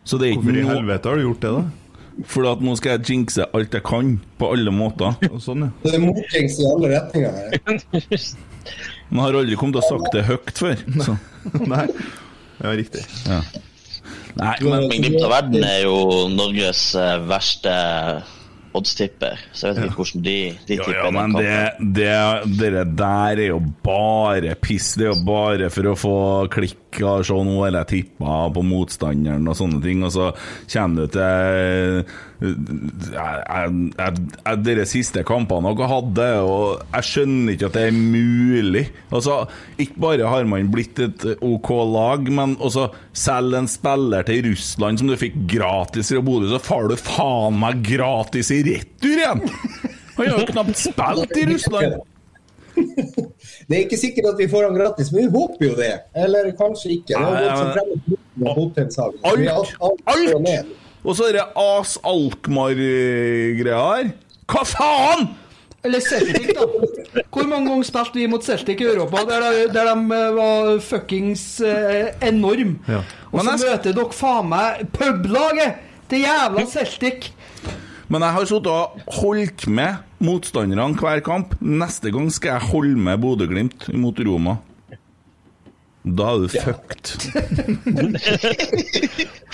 Så 0.07 0.19
det 0.19 0.29
er 0.29 0.37
ikke 0.37 0.47
Hvorfor 0.47 0.63
i 0.63 0.69
helvete 0.71 1.11
har 1.11 1.19
du 1.19 1.27
gjort 1.27 1.43
det, 1.43 1.53
da? 1.59 2.25
Fordi 2.27 2.51
at 2.51 2.63
nå 2.67 2.75
skal 2.79 2.95
jeg 2.95 3.05
jinxe 3.13 3.47
alt 3.55 3.75
jeg 3.77 3.87
kan, 3.87 4.15
på 4.39 4.51
alle 4.55 4.75
måter. 4.75 5.19
sånn, 5.47 5.67
ja. 5.67 5.73
Det 5.83 5.95
er 5.99 6.03
motings 6.03 6.59
i 6.59 6.69
alle 6.71 6.93
retninger. 6.95 7.59
Men 9.11 9.21
jeg 9.21 9.27
har 9.27 9.41
aldri 9.43 9.59
kommet 9.59 9.79
til 9.79 9.83
å 9.83 9.91
sagt 9.91 10.15
det 10.15 10.25
høyt 10.31 10.63
før. 10.63 10.87
Så. 11.03 11.19
Nei. 11.75 11.87
Ja, 12.59 12.73
riktig. 12.79 13.05
Ja. 13.27 13.43
Nei, 14.37 14.57
Men 14.65 14.89
Glimt 14.91 15.23
av 15.25 15.33
verden 15.33 15.65
er 15.65 15.85
jo 15.87 16.27
Norges 16.33 16.91
eh, 16.99 17.17
verste 17.29 17.75
oddstipper, 18.79 19.41
så 19.57 19.71
jeg 19.71 19.77
vet 19.79 19.89
ikke 19.89 20.03
hvordan 20.03 20.25
de, 20.27 20.37
de 20.69 20.77
Ja, 20.77 20.85
tipper 20.85 20.99
ja, 20.99 21.11
men 21.15 21.35
det, 21.35 21.55
det, 21.97 22.11
det, 22.61 22.83
der 22.99 23.41
er 23.41 23.47
jo 23.49 23.61
bare 23.85 24.55
piss. 24.61 24.93
Det 24.99 25.09
er 25.09 25.15
jo 25.15 25.25
bare 25.27 25.71
for 25.73 25.91
å 25.91 25.97
få 25.99 26.19
klikk 26.53 26.88
og 27.05 27.27
se 27.27 27.37
nå 27.45 27.57
har 27.61 27.77
jeg 27.77 27.89
tippa 27.93 28.39
på 28.55 28.63
motstanderen 28.65 29.47
og 29.51 29.57
sånne 29.59 29.81
ting, 29.85 30.03
og 30.07 30.13
så 30.15 30.31
kommer 30.73 31.05
du 31.05 31.13
til 31.15 32.07
jeg, 32.39 34.11
Dere 34.63 34.85
siste 34.89 35.25
kampene 35.27 35.73
dere 35.75 35.89
hadde, 35.91 36.29
og 36.47 36.85
jeg 36.95 37.09
skjønner 37.09 37.55
ikke 37.55 37.71
at 37.71 37.79
det 37.79 37.85
er 37.89 37.97
mulig. 37.99 38.85
Altså, 39.11 39.41
Ikke 39.83 40.03
bare 40.07 40.31
har 40.31 40.49
man 40.49 40.71
blitt 40.73 41.01
et 41.03 41.27
OK 41.45 41.71
lag, 41.93 42.29
men 42.31 42.57
også 42.57 42.89
selv 43.13 43.59
en 43.59 43.71
spiller 43.71 44.27
til 44.29 44.45
Russland 44.51 45.03
som 45.03 45.11
du 45.11 45.17
fikk 45.19 45.37
gratis 45.51 46.13
fra 46.15 46.23
Bodø, 46.25 46.51
så 46.53 46.63
får 46.63 46.93
du 46.93 47.01
faen 47.01 47.59
meg 47.59 47.83
gratis 47.87 48.53
i 48.55 48.63
retur 48.67 49.17
igjen! 49.17 49.45
Han 50.19 50.33
har 50.33 50.41
jo 50.41 50.49
knapt 50.51 50.81
spilt 50.81 51.37
i 51.39 51.45
Russland! 51.53 52.01
Det 53.69 53.75
er 53.77 53.83
ikke 53.85 53.99
sikkert 54.01 54.27
at 54.33 54.39
vi 54.41 54.47
får 54.51 54.65
han 54.69 54.77
gratis, 54.79 55.11
men 55.13 55.27
vi 55.27 55.31
håper 55.39 55.67
jo 55.69 55.75
det. 55.79 55.91
Eller 56.17 56.51
kanskje 56.59 56.91
ikke. 56.99 57.19
Alt! 59.29 59.75
alt. 59.81 60.67
Og 61.05 61.17
så 61.17 61.29
det 61.33 61.45
As 61.57 61.97
Alkmaar-greia 62.05 63.83
her. 63.83 64.11
Hva 64.49 64.65
faen?! 64.67 65.29
Eller 65.87 66.03
Celtic, 66.03 66.49
da. 66.57 66.65
Hvor 67.31 67.47
mange 67.47 67.69
ganger 67.71 67.87
spilte 67.87 68.19
vi 68.19 68.25
mot 68.29 68.43
Celtic 68.45 68.81
i 68.83 68.87
Europa, 68.89 69.21
der, 69.29 69.45
de- 69.55 69.69
der 69.73 69.87
de 69.95 70.17
eh, 70.17 70.33
var 70.35 70.81
fuckings 70.83 71.45
eh, 71.63 72.09
enorm 72.27 72.73
Ja. 72.89 72.99
Og 73.31 73.45
så 73.47 73.55
møter 73.63 73.95
dere 73.95 74.13
faen 74.13 74.49
meg 74.51 74.83
publaget 74.97 75.79
til 76.11 76.25
jævla 76.27 76.65
Celtic! 76.73 77.31
Men 78.09 78.25
jeg 78.27 78.33
har 78.39 78.45
sittet 78.51 78.67
og 78.73 78.99
holdt 79.21 79.67
med 79.69 80.03
motstanderne 80.25 80.95
hver 80.99 81.23
kamp. 81.27 81.55
Neste 81.61 82.13
gang 82.15 82.31
skal 82.35 82.57
jeg 82.57 82.71
holde 82.73 83.05
med 83.09 83.21
Bodø-Glimt 83.23 83.91
mot 83.95 84.19
Roma. 84.27 84.59
Da 86.09 86.29
er 86.33 86.39
du 86.41 86.49
fucked. 86.49 87.07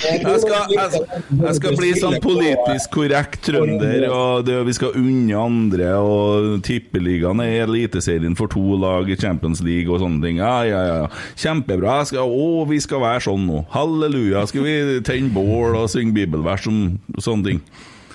Jeg 0.05 0.41
skal, 0.43 0.73
jeg, 0.75 1.01
jeg 1.41 1.55
skal 1.57 1.77
bli 1.79 1.91
sånn 1.99 2.17
politisk 2.23 2.93
korrekt 2.95 3.41
trønder, 3.47 4.05
og 4.13 4.45
det, 4.47 4.59
vi 4.69 4.75
skal 4.77 4.99
unne 5.01 5.39
andre. 5.41 5.89
Og 5.99 6.61
Tippeligaen 6.67 7.43
er 7.43 7.65
Eliteserien 7.65 8.37
for 8.39 8.53
to 8.53 8.79
lag 8.83 9.11
i 9.11 9.19
Champions 9.19 9.65
League 9.65 9.91
og 9.91 10.03
sånne 10.05 10.21
ting. 10.27 10.43
Ja, 10.43 10.59
ja, 10.69 10.83
ja. 10.91 11.09
Kjempebra. 11.41 12.03
Jeg 12.03 12.13
skal, 12.13 12.29
å, 12.29 12.67
vi 12.71 12.79
skal 12.85 13.03
være 13.03 13.25
sånn 13.27 13.49
nå. 13.49 13.65
Halleluja. 13.75 14.45
Skal 14.51 14.69
vi 14.69 14.77
tenne 15.07 15.33
bål 15.35 15.81
og 15.81 15.91
synge 15.95 16.15
bibelvers 16.21 16.69
om 16.71 16.85
sånne 17.19 17.51
ting? 17.51 17.65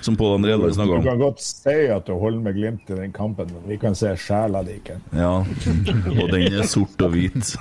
Som 0.00 0.16
Pål 0.16 0.34
André 0.38 0.52
Elveig 0.52 0.74
snakka 0.74 0.96
Du 0.96 1.08
kan 1.08 1.18
godt 1.20 1.42
si 1.44 1.76
at 1.92 2.06
du 2.06 2.14
holder 2.16 2.40
med 2.40 2.56
Glimt 2.56 2.90
i 2.90 2.96
den 2.96 3.12
kampen, 3.12 3.50
men 3.52 3.66
vi 3.68 3.76
kan 3.80 3.94
se 3.96 4.14
sjela 4.16 4.62
di 4.64 4.78
ikke. 4.80 4.96
Ja, 5.16 5.32
og 5.40 6.30
den 6.32 6.46
er 6.48 6.68
sort 6.68 7.02
og 7.04 7.12
hvit. 7.12 7.54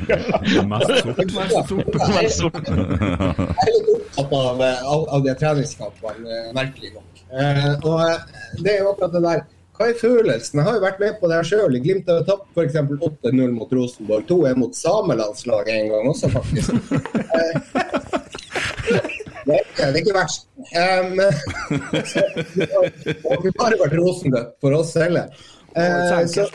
Mest 0.72 0.94
sort. 1.02 1.94
Mest 2.16 2.40
sort. 2.40 2.62
Jeg 2.66 2.78
er 2.78 3.74
litt 3.74 3.90
opptatt 3.94 4.32
av, 4.40 4.62
av, 4.62 5.04
av 5.18 5.26
de 5.26 5.34
treningskampene, 5.38 6.26
eh, 6.26 6.48
merkelig 6.56 6.94
nok. 6.96 7.22
Eh, 7.26 7.68
og 7.82 8.00
eh, 8.06 8.40
det 8.62 8.72
er 8.72 8.82
jo 8.82 8.90
akkurat 8.94 9.14
det 9.14 9.22
der 9.26 9.44
Hva 9.76 9.90
er 9.90 9.98
følelsen? 10.00 10.60
Jeg 10.60 10.64
har 10.64 10.76
jo 10.78 10.84
vært 10.86 11.00
med 11.02 11.18
på 11.20 11.28
det 11.28 11.40
sjøl. 11.44 11.74
Glimt 11.84 12.06
har 12.08 12.22
tapt 12.24 12.46
f.eks. 12.56 12.78
8-0 12.96 13.50
mot 13.52 13.74
Rosenborg. 13.76 14.24
2-1 14.30 14.62
mot 14.62 14.78
samelandslaget 14.78 15.74
en 15.74 15.90
gang 15.92 16.08
også, 16.14 16.30
faktisk. 16.32 16.70
Eh, 19.46 19.52
det, 19.52 19.54
er, 19.54 19.62
ikke- 19.62 19.86
det 19.86 19.94
er 19.94 20.02
ikke 20.02 20.16
verst. 20.16 20.46
Um, 20.74 21.18
så, 22.12 22.20
det 22.56 22.68
har 23.30 23.58
bare 23.60 23.78
vært 23.84 23.96
rosenrødt 24.00 24.54
for 24.60 24.76
oss 24.80 24.94
heller. 24.98 25.28
Uh, 25.76 26.26
så, 26.26 26.46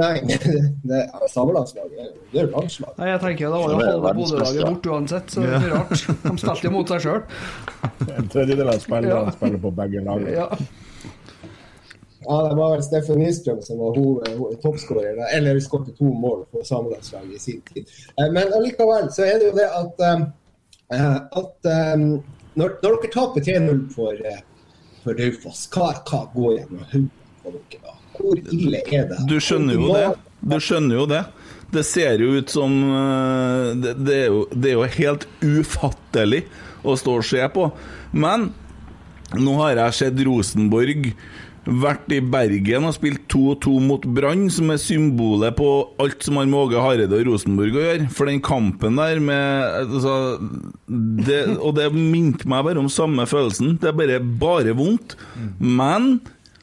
nei, 0.00 0.10
det, 0.90 1.00
ja, 1.00 1.28
samelandslaget 1.30 2.10
det 2.32 2.40
er 2.40 2.46
jo 2.46 2.50
landslag. 2.56 2.92
Nei, 2.98 3.08
jeg 3.12 3.20
tenker 3.24 3.44
Det 3.46 3.50
var 3.52 3.60
jo 3.60 3.78
Det 3.78 3.86
er 3.86 3.90
halve 3.94 4.12
Bodø-laget 4.18 4.68
borte 4.68 4.92
uansett, 4.94 5.32
så 5.34 5.40
det 5.46 5.56
er 5.56 5.66
rart. 5.74 6.04
De 6.24 6.34
spilte 6.42 6.66
jo 6.68 6.72
mot 6.76 6.92
seg 6.94 7.02
sjøl. 7.06 7.22
En 8.18 8.30
tredjedel 8.32 8.70
av 8.74 8.78
spillerne 8.84 9.34
spiller 9.38 9.60
på 9.64 9.72
begge 9.80 10.04
lagene. 10.06 10.36
Ja. 10.36 10.48
Ja, 12.20 12.36
det 12.50 12.56
var 12.58 12.74
vel 12.74 12.82
Steffen 12.84 13.18
Nystrøm 13.22 13.62
som 13.64 13.78
var 13.80 13.96
toppskårer, 14.62 15.16
eller 15.38 15.56
skåret 15.64 15.94
to 15.96 16.10
mål 16.20 16.42
for 16.52 16.66
samelandslaget 16.68 17.32
i 17.38 17.40
sin 17.40 17.62
tid. 17.70 17.88
Eh, 18.20 18.28
Men 18.34 18.52
allikevel 18.58 19.08
så 19.14 19.24
er 19.24 19.38
det 19.40 19.48
jo 19.48 19.54
det 19.56 19.64
at, 19.78 20.04
eh, 20.10 20.26
at 20.90 21.70
um, 21.94 22.06
når, 22.58 22.76
når 22.82 22.96
dere 23.02 23.10
taper 23.14 23.44
3-0 23.46 23.82
for, 23.94 24.22
eh, 24.26 24.40
for 25.04 25.18
Raufoss, 25.18 25.66
hva, 25.74 25.92
hva 26.08 26.24
går 26.34 26.56
gjennom 26.58 26.86
hodet 26.90 27.34
på 27.42 27.52
dere 27.54 27.82
da? 27.84 27.96
Hvor 28.20 28.40
ille 28.52 28.80
er 28.84 29.06
det? 29.12 29.20
Du 29.30 29.36
skjønner 29.40 29.78
jo 29.78 29.92
det. 29.94 30.08
Du 30.40 30.56
skjønner 30.60 30.98
jo 30.98 31.06
det. 31.10 31.22
Det 31.70 31.84
ser 31.86 32.18
jo 32.18 32.32
ut 32.40 32.50
som 32.50 32.72
eh, 32.82 33.68
Det, 33.78 33.94
det, 34.02 34.16
er, 34.16 34.32
jo, 34.34 34.42
det 34.50 34.72
er 34.72 34.74
jo 34.74 34.88
helt 34.98 35.28
ufattelig 35.46 36.42
å 36.82 36.96
stå 36.98 37.14
og 37.20 37.28
se 37.28 37.46
på. 37.54 37.68
Men 38.10 38.50
nå 39.38 39.54
har 39.60 39.78
jeg 39.78 39.98
sett 40.00 40.24
Rosenborg 40.26 41.12
vært 41.70 42.10
i 42.12 42.18
Bergen 42.22 42.86
og 42.88 42.94
spilt 42.96 43.22
2-2 43.30 43.76
mot 43.84 44.06
Brann, 44.16 44.48
som 44.52 44.72
er 44.72 44.80
symbolet 44.82 45.54
på 45.58 45.68
alt 46.02 46.26
som 46.26 46.40
har 46.40 46.48
med 46.50 46.58
Åge 46.58 46.82
Hareide 46.82 47.20
og 47.20 47.30
Rosenborg 47.30 47.78
å 47.78 47.84
gjøre. 47.84 48.08
For 48.16 48.30
den 48.30 48.42
kampen 48.44 48.98
der 48.98 49.22
med 49.22 49.78
altså, 49.84 50.14
det, 50.88 51.40
Og 51.58 51.74
det 51.78 51.90
minte 51.94 52.48
meg 52.50 52.66
bare 52.66 52.82
om 52.82 52.90
samme 52.92 53.26
følelsen. 53.30 53.76
Det 53.80 53.90
er 53.92 53.98
bare, 53.98 54.20
bare 54.20 54.76
vondt. 54.76 55.16
Men 55.58 56.16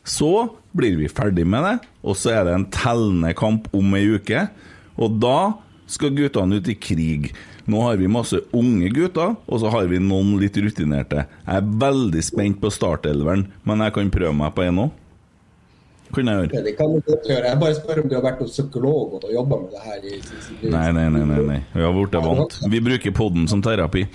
så 0.07 0.49
blir 0.77 0.97
vi 0.99 1.09
ferdig 1.11 1.47
med 1.49 1.63
det, 1.65 1.77
og 2.05 2.17
så 2.19 2.35
er 2.35 2.47
det 2.47 2.55
en 2.55 2.69
tellende 2.73 3.33
kamp 3.37 3.67
om 3.75 3.95
ei 3.97 4.05
uke. 4.17 4.47
Og 4.97 5.17
da 5.23 5.39
skal 5.89 6.15
guttene 6.15 6.59
ut 6.59 6.69
i 6.69 6.75
krig. 6.77 7.31
Nå 7.67 7.81
har 7.83 7.97
vi 7.99 8.07
masse 8.07 8.39
unge 8.55 8.89
gutter, 8.95 9.35
og 9.45 9.59
så 9.59 9.71
har 9.73 9.89
vi 9.91 9.99
noen 9.99 10.37
litt 10.39 10.55
rutinerte. 10.63 11.25
Jeg 11.43 11.59
er 11.59 11.73
veldig 11.83 12.23
spent 12.23 12.61
på 12.63 12.71
startelveren, 12.71 13.47
men 13.67 13.83
jeg 13.83 13.95
kan 13.97 14.13
prøve 14.13 14.33
meg 14.39 14.55
på 14.55 14.63
en 14.63 14.85
òg. 14.85 15.03
Kunne 16.15 16.31
jeg 16.31 16.47
gjøre. 16.47 16.63
Det 16.63 16.75
kan 16.77 16.93
du 16.93 17.01
godt 17.03 17.25
gjøre. 17.27 17.49
Jeg 17.51 17.59
bare 17.59 17.75
spør 17.75 18.03
om 18.03 18.07
du 18.07 18.15
har 18.15 18.23
vært 18.23 18.43
hos 18.45 18.53
psykolog 18.55 19.17
og 19.17 19.31
jobba 19.33 19.57
med 19.63 19.73
det 19.75 19.81
her 19.83 20.05
i 20.07 20.69
Nei, 20.71 20.85
nei, 20.95 21.07
nei. 21.11 21.23
nei, 21.27 21.41
nei. 21.49 21.57
Vi 21.73 21.83
har 21.83 21.95
blitt 21.97 22.15
vant. 22.23 22.59
Vi 22.71 22.79
bruker 22.85 23.15
podden 23.17 23.49
som 23.51 23.63
terapi. 23.65 24.05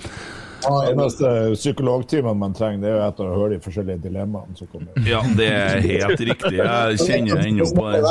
Eneste 0.63 1.29
psykologtimen 1.53 2.37
man 2.39 2.53
trenger, 2.55 2.79
det 2.81 2.89
er 2.89 2.95
jo 2.95 3.03
etter 3.05 3.27
å 3.27 3.35
høre 3.35 3.57
de 3.57 3.63
forskjellige 3.65 3.99
dilemmaene 4.05 4.55
som 4.57 4.69
kommer. 4.71 4.95
Ja, 5.05 5.19
det 5.37 5.49
er 5.51 5.83
helt 5.83 6.23
riktig. 6.23 6.55
Jeg 6.57 7.01
kjenner 7.03 7.43
ennå 7.43 7.67
på 7.75 7.89
det. 7.91 8.01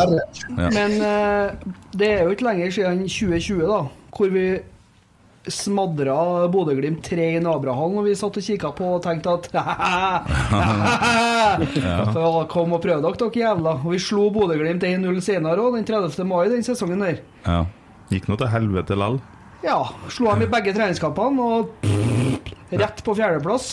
Ja. 0.61 0.69
Men 0.77 0.99
eh, 1.09 1.71
det 1.97 2.11
er 2.13 2.27
jo 2.27 2.37
ikke 2.37 2.49
lenger 2.51 2.75
siden 2.77 3.07
2020, 3.09 3.65
da, 3.73 3.81
hvor 4.13 4.35
vi 4.37 4.47
smadra 5.51 6.49
Bodø-Glimt 6.53 7.03
3 7.05 7.37
i 7.37 7.41
Nabrahallen, 7.43 7.99
og 7.99 8.07
vi 8.07 8.15
satt 8.19 8.37
og 8.39 8.45
kikka 8.47 8.71
på 8.79 8.87
og 8.97 9.03
tenkte 9.05 9.35
at 9.35 9.49
ja. 11.83 11.97
Kom 12.53 12.77
og 12.77 12.83
prøv 12.85 13.03
dere, 13.03 13.17
dere 13.19 13.43
jævla. 13.43 13.73
Og 13.83 13.91
vi 13.95 14.01
slo 14.03 14.29
Bodø-Glimt 14.35 14.87
1-0 14.87 15.21
senere 15.25 15.59
òg, 15.65 15.77
den 15.79 15.89
30. 15.89 16.25
mai 16.29 16.47
den 16.53 16.65
sesongen 16.67 17.03
der. 17.05 17.23
Ja. 17.47 17.65
Gikk 18.13 18.29
nå 18.29 18.39
til 18.41 18.53
helvete 18.53 18.95
lall. 18.99 19.19
Ja, 19.63 19.79
slo 20.11 20.33
dem 20.33 20.47
i 20.47 20.51
begge 20.51 20.75
treningskampene 20.77 21.39
og 21.43 21.87
rett 22.83 23.03
på 23.07 23.15
fjerdeplass. 23.19 23.73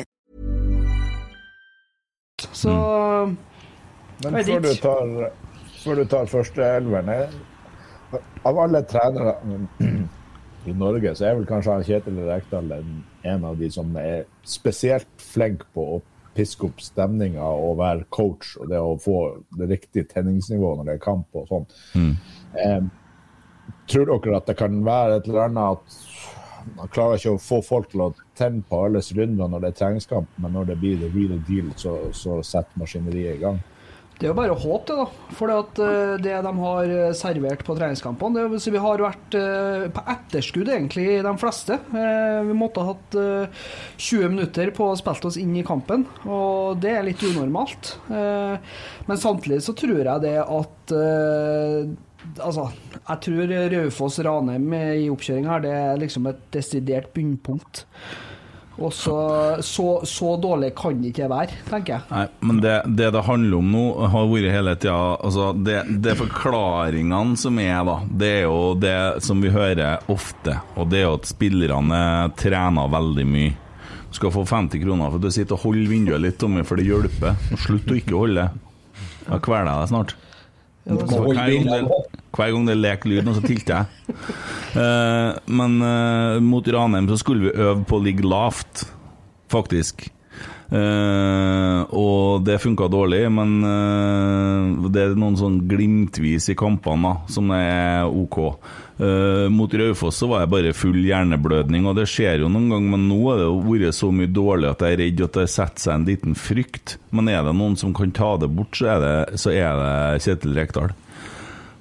Så 2.53 2.73
Men 4.23 4.37
før 4.45 4.59
du 4.65 4.73
tar, 4.81 5.31
før 5.83 5.95
du 6.01 6.05
tar 6.05 6.25
første 6.31 6.65
elveren 6.77 7.09
Av 8.45 8.57
alle 8.65 8.81
trenere 8.89 9.35
i 10.69 10.73
Norge, 10.77 11.15
så 11.17 11.25
er 11.31 11.37
vel 11.39 11.47
kanskje 11.49 11.79
Kjetil 11.87 12.19
Rekdal 12.27 12.71
en- 12.75 13.03
en 13.23 13.45
av 13.45 13.55
de 13.57 13.69
som 13.73 13.95
er 13.97 14.23
spesielt 14.45 15.07
flink 15.21 15.63
på 15.73 15.83
å 15.95 16.01
piske 16.35 16.65
opp 16.67 16.79
stemninga 16.81 17.43
og 17.43 17.77
være 17.79 18.05
coach, 18.13 18.55
og 18.61 18.69
det 18.69 18.77
å 18.79 18.93
få 19.01 19.15
det 19.57 19.67
riktige 19.69 20.07
tenningsnivået 20.09 20.77
når 20.79 20.85
det 20.87 20.93
er 20.95 21.01
kamp 21.03 21.27
og 21.35 21.47
sånn. 21.49 21.65
Eh, 22.57 22.81
tror 23.91 24.05
dere 24.21 24.37
at 24.37 24.45
det 24.47 24.55
kan 24.57 24.77
være 24.85 25.17
et 25.19 25.27
eller 25.27 25.47
annet 25.49 25.77
at 25.77 25.97
man 26.77 26.91
klarer 26.93 27.19
ikke 27.19 27.35
å 27.35 27.41
få 27.41 27.61
folk 27.65 27.89
til 27.91 28.05
å 28.07 28.11
tenne 28.37 28.63
på 28.67 28.85
alles 28.85 29.11
runder 29.17 29.51
når 29.51 29.65
det 29.65 29.73
er 29.73 29.79
treningskamp, 29.81 30.31
men 30.41 30.55
når 30.57 30.71
det 30.71 30.79
blir 30.81 30.97
the 31.01 31.11
real 31.13 31.37
deal, 31.49 31.73
så, 31.79 31.97
så 32.15 32.39
setter 32.45 32.81
maskineriet 32.81 33.37
i 33.37 33.43
gang. 33.43 33.61
Det 34.21 34.27
er 34.27 34.35
jo 34.35 34.37
bare 34.37 34.53
å 34.53 34.59
håpe 34.61 34.85
det, 34.85 34.95
da. 35.01 35.29
For 35.33 35.49
det 36.21 36.33
de 36.45 36.49
har 36.59 36.91
eh, 36.93 37.13
servert 37.17 37.63
på 37.65 37.73
treningskampene 37.73 38.43
det, 38.51 38.59
Vi 38.69 38.81
har 38.83 39.01
vært 39.01 39.33
eh, 39.39 39.87
på 39.95 40.03
etterskudd, 40.13 40.69
egentlig, 40.69 41.07
de 41.25 41.31
fleste. 41.41 41.79
Eh, 41.89 42.41
Vi 42.45 42.53
måtte 42.53 42.83
ha 42.85 42.91
hatt 42.93 43.17
eh, 43.17 43.63
20 43.97 44.29
minutter 44.35 44.69
på 44.77 44.91
å 44.91 44.99
spille 44.99 45.25
oss 45.31 45.39
inn 45.41 45.55
i 45.57 45.65
kampen, 45.65 46.05
og 46.29 46.77
det 46.83 46.93
er 46.99 47.07
litt 47.09 47.25
unormalt. 47.31 47.95
Eh, 48.13 48.77
Men 49.09 49.17
samtidig 49.25 49.63
så 49.65 49.73
tror 49.73 49.97
jeg 50.03 50.25
det 50.27 50.37
at 50.45 50.93
eh, 51.01 51.89
Altså, 52.37 52.67
jeg 53.07 53.21
tror 53.25 53.53
Raufoss-Ranheim 53.75 54.73
i 54.77 55.07
oppkjøringa 55.11 55.55
her, 55.55 55.63
det 55.63 55.71
er 55.77 56.01
liksom 56.01 56.27
et 56.29 56.43
desidert 56.53 57.09
bunnpunkt. 57.15 57.85
Og 58.81 58.93
så, 58.95 59.15
så, 59.61 59.87
så 60.07 60.29
dårlig 60.41 60.71
kan 60.77 61.01
det 61.01 61.11
ikke 61.11 61.27
være, 61.29 61.57
tenker 61.67 61.93
jeg. 61.97 62.05
Nei, 62.09 62.23
men 62.49 62.61
det, 62.63 62.75
det 62.97 63.09
det 63.13 63.23
handler 63.27 63.57
om 63.59 63.73
nå, 63.73 63.83
har 64.13 64.29
vært 64.31 64.53
hele 64.55 64.75
tida 64.79 64.95
altså 65.19 65.49
det, 65.53 65.81
det 66.01 66.15
forklaringene 66.17 67.37
som 67.37 67.59
er, 67.61 67.81
da, 67.85 67.97
det 68.23 68.31
er 68.39 68.45
jo 68.47 68.61
det 68.79 68.95
som 69.25 69.43
vi 69.43 69.51
hører 69.53 70.07
ofte. 70.11 70.55
Og 70.79 70.89
det 70.89 71.01
er 71.01 71.05
jo 71.09 71.17
at 71.19 71.29
spillerne 71.29 72.01
trener 72.39 72.95
veldig 72.95 73.27
mye. 73.27 73.57
Du 74.11 74.17
skal 74.17 74.33
få 74.35 74.43
50 74.47 74.81
kroner 74.81 75.11
for 75.11 75.21
at 75.21 75.27
du 75.27 75.31
sitter 75.31 75.55
og 75.55 75.67
holder 75.67 75.91
vinduet 75.91 76.23
litt, 76.23 76.39
Tommy, 76.41 76.65
for 76.67 76.79
det 76.79 76.87
hjelper. 76.89 77.37
Slutt 77.63 77.91
å 77.91 77.99
ikke 77.99 78.17
holde. 78.17 78.49
Da 79.27 79.37
kveler 79.39 79.69
jeg 79.69 79.83
deg 79.83 79.91
snart. 79.93 80.17
Hver, 80.85 81.35
gang 81.35 81.67
det, 81.67 81.99
hver 82.33 82.53
gang 82.55 82.65
det 82.65 82.77
leker 82.79 83.11
lyd, 83.11 83.25
nå, 83.25 83.35
så 83.37 83.43
tilter 83.45 83.83
jeg. 83.83 84.15
Uh, 84.73 85.37
men 85.51 85.77
uh, 85.83 86.39
mot 86.41 86.65
Ranheim 86.65 87.09
så 87.11 87.19
skulle 87.21 87.47
vi 87.47 87.53
øve 87.53 87.83
på 87.85 87.99
å 87.99 88.03
ligge 88.03 88.25
lavt, 88.25 88.87
faktisk. 89.51 90.07
Uh, 90.71 91.83
og 91.91 92.45
det 92.47 92.61
funka 92.63 92.87
dårlig, 92.89 93.25
men 93.33 93.57
det 94.89 95.03
er 95.03 95.17
noen 95.19 95.37
sånn 95.37 95.59
glimtvis 95.69 96.49
i 96.53 96.57
kampene 96.57 97.11
da, 97.11 97.31
som 97.35 97.51
er 97.53 98.07
OK. 98.07 98.39
Eh, 99.01 99.49
mot 99.49 99.73
Raufoss 99.73 100.19
så 100.21 100.27
var 100.29 100.43
jeg 100.43 100.51
bare 100.53 100.73
full 100.77 100.99
hjerneblødning, 101.01 101.87
og 101.89 101.95
det 101.97 102.05
skjer 102.11 102.43
jo 102.43 102.49
noen 102.51 102.67
ganger, 102.69 102.91
men 102.93 103.07
nå 103.09 103.17
har 103.25 103.39
det 103.41 103.47
vært 103.65 103.97
så 103.97 104.11
mye 104.13 104.29
dårlig 104.29 104.69
at 104.69 104.83
jeg 104.85 104.93
er 104.97 105.01
redd 105.01 105.23
at 105.25 105.39
det 105.39 105.45
setter 105.49 105.85
seg 105.87 105.95
en 105.95 106.05
liten 106.05 106.37
frykt. 106.37 106.97
Men 107.09 107.31
er 107.31 107.41
det 107.47 107.55
noen 107.57 107.79
som 107.81 107.95
kan 107.97 108.13
ta 108.13 108.35
det 108.41 108.51
bort, 108.53 108.77
så 108.77 108.91
er 108.93 109.01
det, 109.01 109.39
så 109.41 109.55
er 109.55 109.81
det 109.81 110.21
Kjetil 110.27 110.53
Rekdal. 110.59 110.93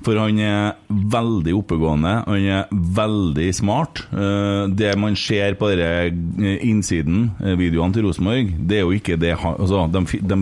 For 0.01 0.17
han 0.17 0.39
er 0.41 0.79
veldig 0.89 1.53
oppegående, 1.59 2.13
han 2.25 2.45
er 2.49 2.71
veldig 2.73 3.49
smart. 3.53 4.01
Eh, 4.13 4.67
Det 4.73 4.95
man 4.97 5.15
ser 5.21 5.59
på 5.61 5.69
denne 5.69 6.55
innsiden, 6.65 7.31
eh, 7.45 7.53
videoene 7.61 7.93
til 7.93 8.07
Rosenborg, 8.09 8.55
det 8.67 8.79
er 8.79 8.87
jo 8.87 8.95
ikke 8.97 9.19
det 9.21 9.35
han 9.43 9.59
altså, 9.61 9.83
de, 9.93 10.05
de 10.25 10.39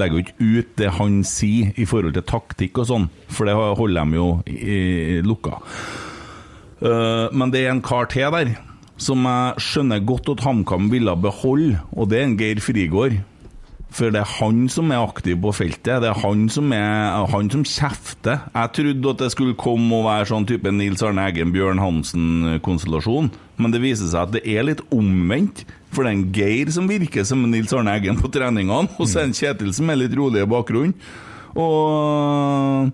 legger 0.00 0.16
jo 0.16 0.24
ikke 0.24 0.48
ut 0.60 0.70
det 0.80 0.90
han 0.96 1.20
sier 1.28 1.74
i 1.76 1.84
forhold 1.84 2.14
til 2.16 2.22
taktikk 2.24 2.78
og 2.80 2.88
sånn, 2.88 3.08
for 3.28 3.44
det 3.44 3.54
holder 3.54 4.04
de 4.08 4.16
jo 4.16 4.30
i, 4.48 5.20
lukka. 5.28 5.60
Eh, 6.80 7.28
Men 7.36 7.50
det 7.52 7.66
er 7.66 7.74
en 7.74 7.82
kar 7.84 8.08
til 8.08 8.30
der 8.32 8.54
som 9.00 9.24
jeg 9.24 9.60
skjønner 9.64 10.02
godt 10.04 10.28
at 10.28 10.42
HamKam 10.44 10.90
ville 10.92 11.14
beholde, 11.16 11.80
og 11.96 12.08
det 12.10 12.18
er 12.18 12.24
en 12.26 12.36
Geir 12.36 12.60
Frigård. 12.60 13.14
For 13.90 14.12
det 14.14 14.20
er 14.22 14.32
han 14.38 14.68
som 14.70 14.92
er 14.94 15.02
aktiv 15.02 15.38
på 15.42 15.52
feltet. 15.54 16.00
Det 16.04 16.08
er 16.10 16.20
han 16.22 16.44
som, 16.52 16.70
er, 16.74 17.24
han 17.32 17.50
som 17.50 17.64
kjefter. 17.66 18.44
Jeg 18.54 18.72
trodde 18.76 19.14
at 19.14 19.24
det 19.24 19.30
skulle 19.34 19.58
komme 19.58 19.98
og 19.98 20.06
være 20.06 20.28
sånn 20.30 20.46
type 20.48 20.70
Nils 20.74 21.02
Arne 21.06 21.26
Eggen, 21.26 21.50
Bjørn 21.54 21.82
Hansen-konstellasjon, 21.82 23.32
men 23.60 23.74
det 23.74 23.82
viser 23.82 24.12
seg 24.12 24.28
at 24.28 24.36
det 24.38 24.44
er 24.46 24.68
litt 24.68 24.84
omvendt. 24.94 25.64
For 25.90 26.06
det 26.06 26.12
er 26.12 26.18
en 26.20 26.28
Geir 26.34 26.70
som 26.70 26.86
virker 26.90 27.26
som 27.26 27.42
Nils 27.50 27.74
Arne 27.74 27.96
Eggen 27.98 28.20
på 28.20 28.30
treningene, 28.30 28.94
og 28.94 29.10
så 29.10 29.24
er 29.24 29.32
det 29.32 29.40
Kjetil 29.40 29.74
som 29.74 29.90
er 29.90 30.04
litt 30.04 30.14
rolig 30.14 30.44
i 30.44 30.50
bakgrunnen. 30.50 30.94
Og 31.58 32.92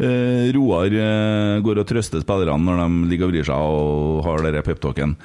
eh, 0.00 0.48
Roar 0.56 0.88
eh, 0.88 1.60
går 1.64 1.82
og 1.82 1.88
trøster 1.90 2.24
spillerne 2.24 2.64
når 2.64 2.80
de 2.80 3.10
ligger 3.12 3.28
og 3.28 3.34
vrir 3.34 3.48
seg 3.50 3.74
og 3.76 4.24
har 4.24 4.46
denne 4.46 4.64
peptalken. 4.64 5.18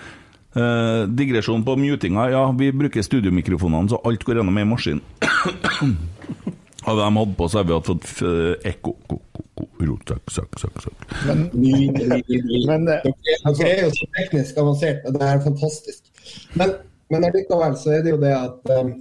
Uh, 0.55 1.05
digresjon 1.13 1.61
på 1.65 1.76
mutinga. 1.77 2.30
Ja, 2.34 2.43
vi 2.57 2.71
bruker 2.73 3.05
studiomikrofonene, 3.05 3.89
så 3.91 3.99
alt 4.05 4.23
går 4.26 4.39
gjennom 4.39 4.57
ei 4.57 4.65
maskin. 4.65 5.01
Hadde 6.88 7.03
de 7.03 7.17
hatt 7.19 7.34
på, 7.38 7.47
så 7.51 7.59
hadde 7.59 7.69
vi 7.69 7.76
hatt 7.76 7.89
fått 7.89 8.07
uh, 8.23 8.53
ekko. 8.65 8.95
Ko, 9.05 9.19
ko, 9.35 9.43
ko, 9.59 9.67
ro, 9.84 9.97
søk, 10.07 10.31
søk, 10.34 10.57
søk, 10.61 10.80
søk. 10.85 11.03
Men, 11.27 11.43
men 12.71 12.88
eh, 12.89 13.05
altså- 13.43 13.61
det 13.61 13.73
er 13.76 13.84
jo 13.84 13.91
så 13.93 14.07
teknisk 14.15 14.57
avansert, 14.63 15.05
og 15.05 15.19
det 15.19 15.27
er 15.27 15.43
fantastisk. 15.43 16.09
Men, 16.57 16.73
men 17.13 17.27
allikevel 17.30 17.77
så 17.77 17.93
er 17.97 18.07
det 18.07 18.15
jo 18.15 18.21
det 18.23 18.34
at 18.38 18.73
um, 18.80 18.95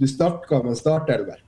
du 0.00 0.06
starta 0.10 0.60
med 0.66 0.76
startelver. 0.76 1.40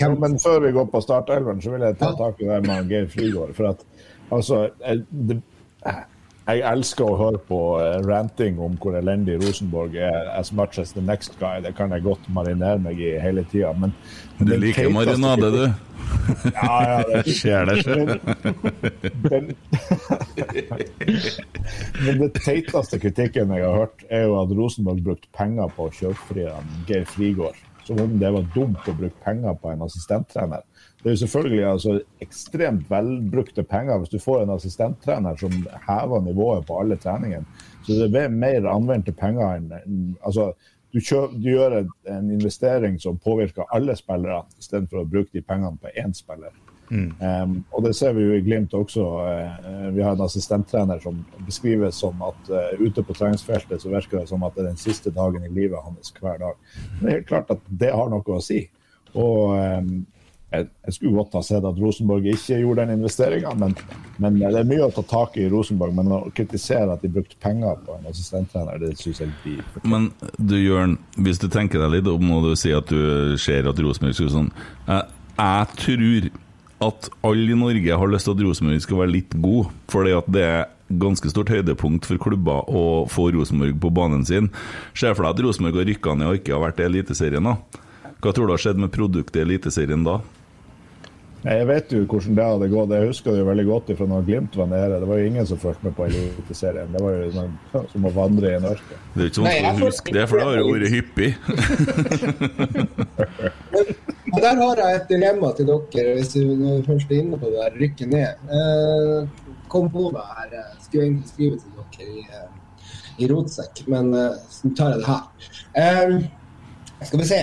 Ja, 0.00 0.08
men 0.10 0.38
før 0.42 0.58
vi 0.64 0.72
går 0.74 0.88
på 0.90 1.00
startelveren, 1.04 1.62
så 1.62 1.70
vil 1.70 1.84
jeg 1.86 1.98
ta 2.00 2.10
tak 2.18 2.40
i 2.42 2.48
det 2.48 2.58
med 2.66 2.90
Geir 2.90 3.06
Frigård. 3.12 3.54
For 3.54 3.70
at 3.70 3.84
altså 4.34 4.64
eh, 4.82 5.04
det, 5.28 5.38
jeg 6.46 6.60
elsker 6.68 7.04
å 7.08 7.16
høre 7.16 7.38
på 7.48 7.58
eh, 7.80 8.02
ranting 8.04 8.58
om 8.60 8.74
hvor 8.80 8.92
elendig 8.98 9.38
Rosenborg 9.40 9.94
er 9.96 10.28
as 10.36 10.50
much 10.52 10.78
as 10.82 10.92
the 10.92 11.00
next 11.00 11.38
guy. 11.40 11.60
Det 11.64 11.72
kan 11.78 11.90
jeg 11.94 12.02
godt 12.04 12.26
marinere 12.28 12.78
meg 12.84 13.00
i 13.00 13.14
hele 13.22 13.44
tida. 13.48 13.70
Men, 13.80 13.94
men 14.38 14.46
Du 14.50 14.56
liker 14.60 14.90
marinade, 14.92 15.50
du. 15.54 15.64
Ja, 16.54 16.74
ja, 16.84 16.98
det 17.08 17.32
Skjer 17.32 17.64
det. 17.64 17.84
Den- 19.24 19.54
Men 22.04 22.18
det 22.20 22.30
teiteste 22.44 22.98
kritikken 23.00 23.52
jeg 23.54 23.64
har 23.64 23.76
hørt, 23.84 24.04
er 24.10 24.26
jo 24.28 24.36
at 24.42 24.52
Rosenborg 24.56 25.00
brukte 25.06 25.28
penger 25.36 25.70
på 25.76 25.88
å 25.88 25.92
kjøpe 25.94 26.20
fri 26.28 26.44
Geir 26.88 27.06
Frigård. 27.08 27.56
Som 27.84 28.00
om 28.00 28.14
det 28.20 28.30
var 28.32 28.46
dumt 28.54 28.86
å 28.88 28.94
bruke 28.96 29.18
penger 29.24 29.56
på 29.60 29.72
en 29.74 29.82
assistenttrener. 29.84 30.62
Det 31.04 31.10
er 31.10 31.16
jo 31.18 31.20
selvfølgelig 31.20 31.64
altså, 31.68 31.94
ekstremt 32.24 32.86
velbrukte 32.88 33.62
penger 33.68 33.98
hvis 34.00 34.12
du 34.14 34.22
får 34.22 34.42
en 34.42 34.54
assistenttrener 34.54 35.36
som 35.36 35.52
hever 35.84 36.22
nivået 36.24 36.64
på 36.64 36.78
alle 36.80 36.96
treningene. 36.96 37.44
Så 37.84 37.98
det 38.00 38.22
er 38.22 38.32
mer 38.32 38.64
anvendte 38.72 39.12
penger 39.12 39.58
enn 39.58 40.14
altså, 40.24 40.54
du, 40.94 41.02
kjø, 41.02 41.26
du 41.34 41.50
gjør 41.50 41.82
en, 41.82 42.30
investering 42.30 42.96
som 43.02 43.18
påvirker 43.20 43.68
alle 43.74 43.96
spillere, 43.98 44.46
istedenfor 44.62 45.02
å 45.02 45.08
bruke 45.10 45.34
de 45.34 45.42
pengene 45.44 45.76
på 45.82 45.92
én 46.00 46.16
spiller. 46.16 46.54
Um, 46.94 47.64
og 47.72 47.84
det 47.84 47.94
ser 47.98 48.12
vi 48.16 48.24
jo 48.24 48.38
i 48.38 48.42
Glimt 48.44 48.72
også. 48.76 49.04
Uh, 49.26 49.88
vi 49.96 50.04
har 50.04 50.16
en 50.16 50.24
assistenttrener 50.24 51.00
som 51.04 51.20
beskrives 51.44 52.00
som 52.00 52.24
at 52.24 52.50
uh, 52.52 52.80
ute 52.80 53.02
på 53.02 53.16
treningsfeltet 53.16 53.82
så 53.82 53.92
virker 53.92 54.22
det 54.22 54.30
som 54.30 54.44
at 54.46 54.56
det 54.56 54.64
er 54.64 54.70
den 54.70 54.80
siste 54.80 55.12
dagen 55.12 55.44
i 55.44 55.52
livet 55.52 55.84
hans 55.84 56.14
hver 56.16 56.40
dag. 56.40 56.56
Men 56.94 57.02
det 57.02 57.10
er 57.10 57.18
helt 57.18 57.30
klart 57.32 57.54
at 57.56 57.70
det 57.84 57.92
har 57.92 58.12
noe 58.12 58.38
å 58.38 58.42
si. 58.44 58.62
Og 59.18 59.56
um, 59.58 59.96
jeg, 60.54 60.68
jeg 60.86 60.96
skulle 60.96 61.16
godt 61.18 61.38
ha 61.38 61.42
sett 61.46 61.66
at 61.68 61.80
Rosenborg 61.80 62.26
ikke 62.32 62.60
gjorde 62.62 62.84
den 62.84 62.98
investeringa, 62.98 63.54
men, 63.60 63.74
men 64.22 64.38
det 64.42 64.52
er 64.60 64.68
mye 64.68 64.88
å 64.88 64.92
ta 64.94 65.04
tak 65.08 65.38
i 65.38 65.44
i 65.44 65.50
Rosenborg. 65.52 65.94
Men 65.96 66.12
å 66.14 66.20
kritisere 66.34 66.94
at 66.94 67.04
de 67.04 67.10
brukte 67.12 67.38
penger 67.42 67.80
på 67.86 67.96
en 67.98 68.08
assistenttrener, 68.10 68.80
det 68.82 68.94
syns 69.00 69.22
jeg 69.22 69.32
blir 69.44 69.88
Men 69.88 70.10
du 70.38 70.56
Jørn, 70.58 70.96
hvis 71.20 71.40
du 71.42 71.48
tenker 71.52 71.82
deg 71.84 71.98
litt 71.98 72.10
om 72.10 72.24
må 72.24 72.40
du 72.44 72.54
sier 72.58 72.80
at 72.80 72.90
du 72.90 73.36
ser 73.40 73.68
at 73.68 73.80
Rosenborg 73.80 74.16
skulle 74.16 74.34
sånn 74.34 74.50
jeg 75.34 75.78
tror 75.80 76.30
at 76.84 77.08
alle 77.24 77.54
i 77.54 77.58
Norge 77.58 77.98
har 77.98 78.10
lyst 78.10 78.28
til 78.28 78.36
at 78.36 78.42
Rosenborg 78.44 78.82
skal 78.84 79.00
være 79.00 79.14
litt 79.14 79.34
god, 79.42 79.70
fordi 79.90 80.14
at 80.14 80.28
det 80.30 80.44
er 80.44 80.64
ganske 81.00 81.30
stort 81.32 81.50
høydepunkt 81.50 82.06
for 82.06 82.20
klubber 82.20 82.68
å 82.68 82.82
få 83.10 83.30
Rosenborg 83.34 83.78
på 83.80 83.90
banen 83.94 84.24
sin. 84.28 84.50
Se 84.92 85.10
for 85.14 85.24
deg 85.24 85.32
at 85.32 85.42
Rosenborg 85.46 85.80
har 85.80 85.88
rykka 85.90 86.14
ned 86.18 86.30
og 86.30 86.38
ikke 86.38 86.54
har 86.54 86.62
vært 86.66 86.82
i 86.82 86.86
Eliteserien. 86.86 87.48
da. 87.48 87.56
Hva 88.20 88.32
tror 88.32 88.46
du 88.46 88.54
har 88.54 88.62
skjedd 88.62 88.80
med 88.80 88.92
produktet 88.94 89.40
i 89.40 89.44
Eliteserien 89.46 90.04
da? 90.06 90.20
Jeg 91.44 91.66
vet 91.68 91.90
jo 91.92 91.98
hvordan 92.08 92.36
det 92.38 92.44
hadde 92.48 92.68
gått. 92.72 92.92
Jeg 92.96 93.08
husker 93.10 93.34
det 93.34 93.40
jo 93.42 93.46
veldig 93.50 93.64
godt 93.68 93.90
fra 93.98 94.06
når 94.08 94.22
Glimt 94.24 94.54
var 94.56 94.68
nede. 94.70 95.00
Det 95.02 95.08
var 95.10 95.18
jo 95.20 95.24
ingen 95.28 95.46
som 95.50 95.58
fulgte 95.60 95.84
med 95.84 95.94
på 95.98 96.06
Eliteserien. 96.06 96.88
Det 96.94 97.02
var 97.04 97.12
jo 97.18 97.26
sånn, 97.34 97.52
som 97.92 98.08
å 98.08 98.12
vandre 98.14 98.46
i 98.48 98.54
en 98.56 98.68
ørken. 98.70 98.98
Det 99.12 99.20
er 99.20 99.28
ikke 99.28 99.38
så 99.40 99.44
Nei, 99.44 99.58
vanskelig 99.66 99.84
å 99.84 99.90
huske 99.90 100.16
det, 100.16 100.24
for 100.30 100.34
det 100.40 100.46
har 100.48 100.56
jo 100.56 100.66
vært 100.72 100.94
hyppig. 100.94 101.30
Der 104.34 104.56
har 104.58 104.80
jeg 104.80 104.96
et 104.96 105.08
dilemma 105.12 105.52
til 105.54 105.68
dere, 105.68 106.16
hvis 106.16 106.32
du 106.32 106.40
først 106.88 107.12
er 107.12 107.20
inne 107.20 107.36
på 107.38 107.46
det 107.52 107.60
der, 107.60 107.76
rykke 107.82 108.06
ned. 108.10 108.32
Eh, 108.58 109.18
kom 109.70 109.86
på 109.92 110.08
meg 110.16 110.26
her. 110.40 110.48
Skulle 110.82 111.04
egentlig 111.10 111.30
skrive 111.30 111.56
til 111.60 111.70
dere 111.76 112.04
i, 112.08 112.24
eh, 112.24 112.48
i 113.20 113.24
rotsekk, 113.30 113.84
men 113.92 114.10
eh, 114.16 114.40
så 114.50 114.72
tar 114.76 114.96
jeg 114.96 115.04
det 115.04 115.08
her. 115.12 116.18
Skal 117.04 117.20
vi 117.20 117.28
se. 117.28 117.42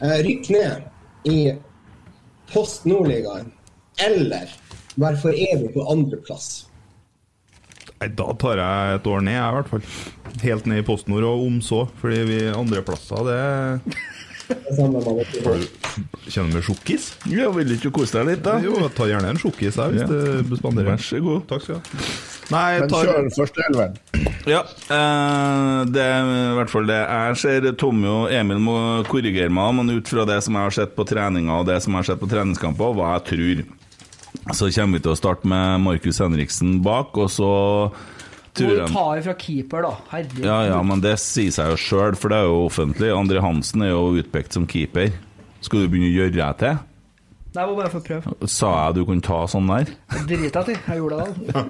Rykk 0.00 0.44
ned 0.56 0.76
i 1.28 1.38
Post 2.52 2.86
Nordligaen, 2.88 3.52
eller 4.04 4.50
være 4.98 5.20
for 5.20 5.36
evig 5.36 5.72
på 5.74 5.84
andreplass. 5.92 6.66
Nei, 7.98 8.08
Da 8.14 8.30
tar 8.38 8.60
jeg 8.62 8.98
et 8.98 9.08
år 9.10 9.24
ned, 9.26 9.34
jeg, 9.34 9.48
i 9.48 9.56
hvert 9.58 9.72
fall. 9.72 9.86
Helt 10.44 10.68
ned 10.70 10.82
i 10.82 10.86
Post 10.86 11.08
Nord, 11.10 11.26
og 11.26 11.46
om 11.48 11.58
så. 11.64 11.82
Fordi 12.00 12.20
vi 12.28 12.38
andreplasser, 12.52 13.24
det 13.26 13.96
Kjenner 16.28 16.52
du 16.58 16.62
sjokkis? 16.64 17.10
Ja, 17.28 17.48
Vil 17.54 17.68
du 17.68 17.74
ikke 17.76 17.90
kose 17.98 18.18
deg 18.20 18.26
litt, 18.30 18.42
da? 18.46 18.58
Jo, 18.62 18.76
jeg 18.80 18.92
tar 18.96 19.10
gjerne 19.10 19.32
en 19.34 19.40
sjokkis 19.40 19.76
her, 19.80 19.92
hvis 19.92 20.02
Ja. 20.04 20.06
det 20.08 20.44
bespanderer. 20.48 20.92
Vær 20.94 21.02
så 21.04 21.20
god. 21.24 21.46
Takk 21.50 21.62
skal 21.64 21.74
du 21.74 21.80
ha. 21.80 21.82
Nei, 22.48 22.62
jeg 22.72 22.80
Men 22.80 22.88
tar 22.88 23.04
kjør 23.04 23.28
førsteelveren. 23.36 23.96
Ja, 24.48 24.60
eh, 24.88 25.84
det 25.92 26.00
er 26.00 26.22
i 26.24 26.54
hvert 26.56 26.70
fall 26.72 26.86
det. 26.88 27.00
Jeg 27.08 27.36
ser 27.36 27.72
Tommy 27.72 28.06
og 28.08 28.30
Emil 28.32 28.58
må 28.58 29.04
korrigere 29.04 29.50
meg, 29.52 29.74
men 29.74 29.90
ut 29.98 30.08
fra 30.08 30.24
det 30.24 30.42
som 30.42 30.54
jeg 30.54 30.62
har 30.62 30.70
sett 30.70 30.96
på 30.96 31.04
treninga 31.06 31.60
og 31.60 31.66
det 31.66 31.82
som 31.82 31.92
jeg 31.92 31.98
har 32.04 32.08
sett 32.14 32.20
på 32.22 32.28
treningskamper, 32.30 32.80
og 32.88 32.96
hva 32.96 33.10
jeg 33.18 33.24
tror, 33.34 33.64
så 34.54 34.70
kommer 34.72 34.96
vi 34.98 35.02
til 35.04 35.12
å 35.12 35.18
starte 35.20 35.44
med 35.44 35.80
Markus 35.84 36.18
Henriksen 36.24 36.82
bak, 36.82 37.16
og 37.18 37.28
så 37.28 37.92
Må 38.66 38.74
jeg 38.74 38.90
ta 38.92 39.06
ifra 39.20 39.34
keeper, 39.38 39.86
da. 39.86 39.94
Herregud. 40.10 40.44
Ja, 40.46 40.58
ja, 40.70 40.82
men 40.86 41.02
det 41.04 41.14
sier 41.22 41.54
seg 41.54 41.72
jo 41.72 41.78
sjøl, 41.80 42.18
for 42.18 42.32
det 42.32 42.40
er 42.42 42.50
jo 42.50 42.60
offentlig. 42.66 43.10
André 43.14 43.42
Hansen 43.44 43.84
er 43.86 43.92
jo 43.94 44.18
utpekt 44.18 44.56
som 44.56 44.66
keeper. 44.68 45.12
Skal 45.64 45.84
du 45.84 45.90
begynne 45.92 46.10
å 46.10 46.16
gjøre 46.16 46.36
deg 46.36 46.60
til? 46.62 46.78
Nei, 47.48 47.62
jeg 47.64 47.70
må 47.70 47.76
bare 47.78 47.90
få 47.90 48.00
prøve. 48.04 48.48
Sa 48.52 48.68
jeg 48.76 48.98
du 48.98 49.02
kunne 49.08 49.24
ta 49.24 49.38
sånn 49.50 49.70
der? 49.70 49.88
Drit 50.28 50.52
deg 50.54 50.66
til. 50.68 50.76
Jeg 50.76 51.00
gjorde 51.00 51.16
det 51.18 51.26
da. 51.48 51.60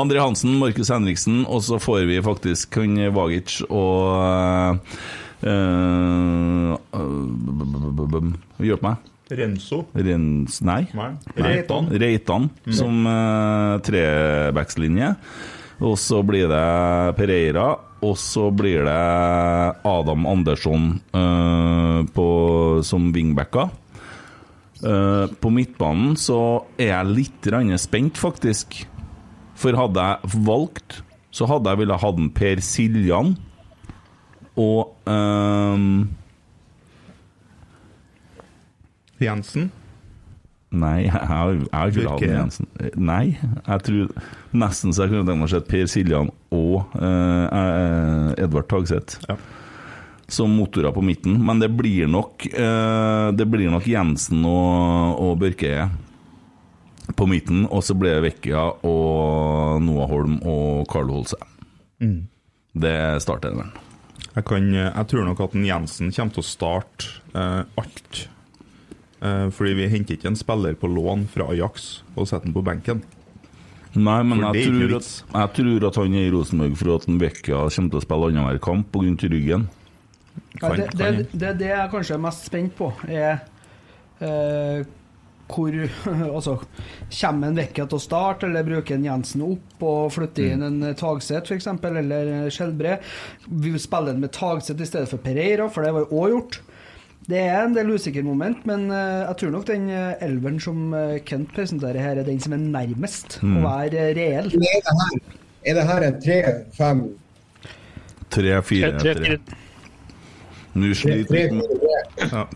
André 0.00 0.22
Hansen, 0.22 0.54
Markus 0.60 0.92
Henriksen, 0.94 1.42
og 1.44 1.60
så 1.66 1.80
får 1.82 2.06
vi 2.08 2.20
faktisk 2.24 2.70
kun 2.78 2.94
Vagic 3.16 3.58
og 3.66 4.22
eh, 4.22 5.52
eh, 5.52 6.72
Hjelp 8.68 8.82
meg. 8.86 8.96
Renzo. 9.30 9.84
Rens... 9.92 10.60
Nei. 10.64 10.86
Nei. 10.96 11.12
Reitan. 11.36 11.90
Reitan. 11.92 12.48
mm. 12.66 12.76
som 12.76 13.06
uh, 13.06 13.78
trebackslinje. 13.84 15.12
Og 15.84 15.94
så 16.00 16.22
blir 16.26 16.48
det 16.50 17.16
Pereira, 17.18 17.68
og 18.02 18.16
så 18.18 18.48
blir 18.54 18.82
det 18.86 18.98
Adam 19.86 20.26
Andersson 20.26 20.88
uh, 21.14 22.02
på, 22.14 22.28
som 22.86 23.12
wingbacker. 23.14 23.70
Uh, 24.78 25.26
på 25.42 25.50
midtbanen 25.50 26.14
så 26.18 26.64
er 26.78 26.92
jeg 26.92 27.14
litt 27.14 27.50
spent, 27.78 28.18
faktisk. 28.18 28.80
For 29.58 29.74
hadde 29.74 30.02
jeg 30.02 30.42
valgt, 30.46 31.02
så 31.34 31.46
hadde 31.50 31.70
jeg 31.70 31.82
villet 31.82 32.02
hatt 32.02 32.24
Per 32.34 32.60
Siljan 32.62 33.36
og 34.58 34.96
ehm, 35.06 36.08
Jensen. 39.22 39.70
Nei, 40.68 41.06
jeg 41.06 41.28
har 41.30 41.54
jeg 41.54 41.94
ikke 41.94 42.10
hatt 42.10 42.24
Jensen. 42.28 42.66
Nei, 43.00 43.38
jeg 43.40 43.84
tror 43.86 44.10
nesten 44.52 44.92
så 44.92 45.06
jeg 45.06 45.14
kunne 45.14 45.24
tenkt 45.24 45.40
meg 45.40 45.48
å 45.48 45.52
se 45.54 45.62
Per 45.64 45.86
Siljan 45.88 46.28
og 46.52 46.98
eh, 46.98 47.46
eh, 47.60 48.42
Edvard 48.44 48.68
Tagseth 48.68 49.16
som 50.28 50.52
motorer 50.52 50.92
på 50.92 51.00
midten. 51.00 51.38
Men 51.40 51.60
det 51.62 51.70
blir 51.72 52.08
nok 52.10 52.44
eh, 52.52 53.28
Det 53.32 53.46
blir 53.48 53.72
nok 53.72 53.88
Jensen 53.88 54.44
og, 54.44 55.16
og 55.24 55.38
Børkeie 55.40 55.88
på 57.16 57.24
midten, 57.24 57.62
og 57.72 57.80
så 57.80 57.94
blir 57.96 58.18
det 58.18 58.24
Vecchia 58.26 58.66
og 58.84 59.80
Noah 59.80 60.10
Holm 60.10 60.34
og 60.44 60.84
Carlo 60.92 61.16
Holse. 61.16 61.38
Mm. 62.04 62.26
Det 62.76 62.98
starter 63.24 63.56
den. 63.56 63.70
Jeg, 64.36 64.44
jeg 64.76 65.06
tror 65.08 65.24
nok 65.24 65.40
at 65.46 65.56
Jensen 65.56 66.12
kommer 66.12 66.36
til 66.36 66.44
å 66.44 66.46
starte 66.46 67.08
eh, 67.32 67.62
alt. 67.80 68.20
Eh, 69.18 69.46
fordi 69.50 69.74
vi 69.74 69.88
henter 69.90 70.14
ikke 70.14 70.30
en 70.30 70.38
spiller 70.38 70.76
på 70.78 70.90
lån 70.90 71.26
fra 71.32 71.48
Ajax 71.50 71.88
og 72.14 72.28
setter 72.28 72.46
den 72.46 72.54
på 72.56 72.62
benken. 72.66 73.02
Nei, 73.96 74.20
men 74.22 74.44
jeg 74.44 74.68
tror, 74.68 74.92
at, 74.98 75.08
jeg 75.32 75.50
tror 75.56 75.86
at 75.88 75.96
han 75.98 76.14
er 76.14 76.28
i 76.28 76.30
Rosenborg 76.30 76.76
for 76.78 76.92
at 76.94 77.08
en 77.08 77.18
Vecchia 77.18 77.64
kommer 77.64 77.94
til 77.94 77.98
å 77.98 78.04
spille 78.04 78.28
annenhver 78.28 78.60
kamp 78.62 78.92
pga. 78.94 79.30
ryggen. 79.32 79.66
Ja, 80.60 80.70
det, 80.76 80.90
det, 80.94 81.08
det, 81.32 81.56
det 81.58 81.72
jeg 81.72 81.90
kanskje 81.90 82.14
er 82.14 82.22
mest 82.22 82.46
spent 82.46 82.76
på, 82.78 82.92
er 83.08 83.40
eh, 84.22 84.84
hvor 85.48 85.74
Altså, 86.36 86.58
kommer 87.20 87.48
en 87.48 87.58
Vekka 87.58 87.88
til 87.88 87.98
å 87.98 88.04
starte, 88.04 88.46
eller 88.46 88.66
bruker 88.68 88.98
en 88.98 89.08
Jensen 89.08 89.44
opp 89.48 89.82
og 89.88 90.12
flytter 90.14 90.52
inn 90.52 90.66
en 90.68 90.94
Tagset 90.98 91.48
f.eks., 91.48 91.70
eller 91.88 92.52
Skjelbre? 92.54 92.98
Vi 93.48 93.72
vil 93.72 93.82
spille 93.82 94.12
den 94.12 94.22
med 94.22 94.34
Tagset 94.36 94.78
i 94.78 94.88
stedet 94.88 95.10
for 95.10 95.22
Pereira, 95.24 95.66
for 95.72 95.86
det 95.86 95.94
var 95.96 96.06
jo 96.06 96.22
òg 96.22 96.34
gjort. 96.36 96.60
Det 97.28 97.40
er 97.44 97.58
en 97.66 97.74
del 97.76 97.90
usikre 97.92 98.22
moment, 98.24 98.62
men 98.68 98.86
eh, 98.88 99.26
jeg 99.28 99.36
tror 99.42 99.50
nok 99.52 99.66
den 99.68 99.88
eh, 99.92 100.14
elveren 100.24 100.56
som 100.64 100.94
eh, 100.96 101.18
Kent 101.28 101.50
presenterer 101.52 102.00
her, 102.00 102.20
er 102.22 102.24
den 102.24 102.38
som 102.40 102.54
er 102.56 102.62
nærmest 102.62 103.38
Mm. 103.44 103.58
å 103.58 103.64
være 103.66 104.06
reell. 104.16 104.48
Er 104.48 104.84
det 104.86 104.94
her, 105.00 105.18
er 105.68 105.74
det 105.76 105.84
her 105.90 106.06
en 106.06 106.16
tre-fem 106.24 107.02
Tre-fire 108.32 108.90
Tre- 109.00 109.14
tre. 109.14 109.36
tre- 109.36 109.56
Nå 110.78 110.94
sliter 110.94 111.32
vi 111.32 111.44
med 111.58 112.30
ja. 112.32 112.46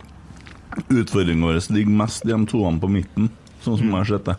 Utfordringen 0.93 1.43
vår 1.45 1.59
ligger 1.75 1.93
mest 2.01 2.25
i 2.25 2.29
de 2.33 2.39
toene 2.49 2.81
på 2.81 2.89
midten, 2.93 3.29
sånn 3.65 3.77
som 3.81 3.89
jeg 3.89 3.97
har 3.99 4.09
sett 4.09 4.25
det. 4.31 4.37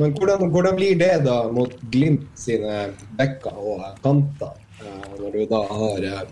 Men 0.00 0.12
hvordan, 0.16 0.50
hvordan 0.52 0.76
blir 0.76 0.98
det 1.00 1.12
da 1.24 1.38
mot 1.52 1.72
Glimt 1.92 2.28
sine 2.40 2.90
bekker 3.18 3.56
og 3.56 3.84
kanter, 4.04 4.52
eh, 4.80 5.10
når 5.20 5.32
du 5.32 5.46
da 5.50 5.62
har 5.72 6.26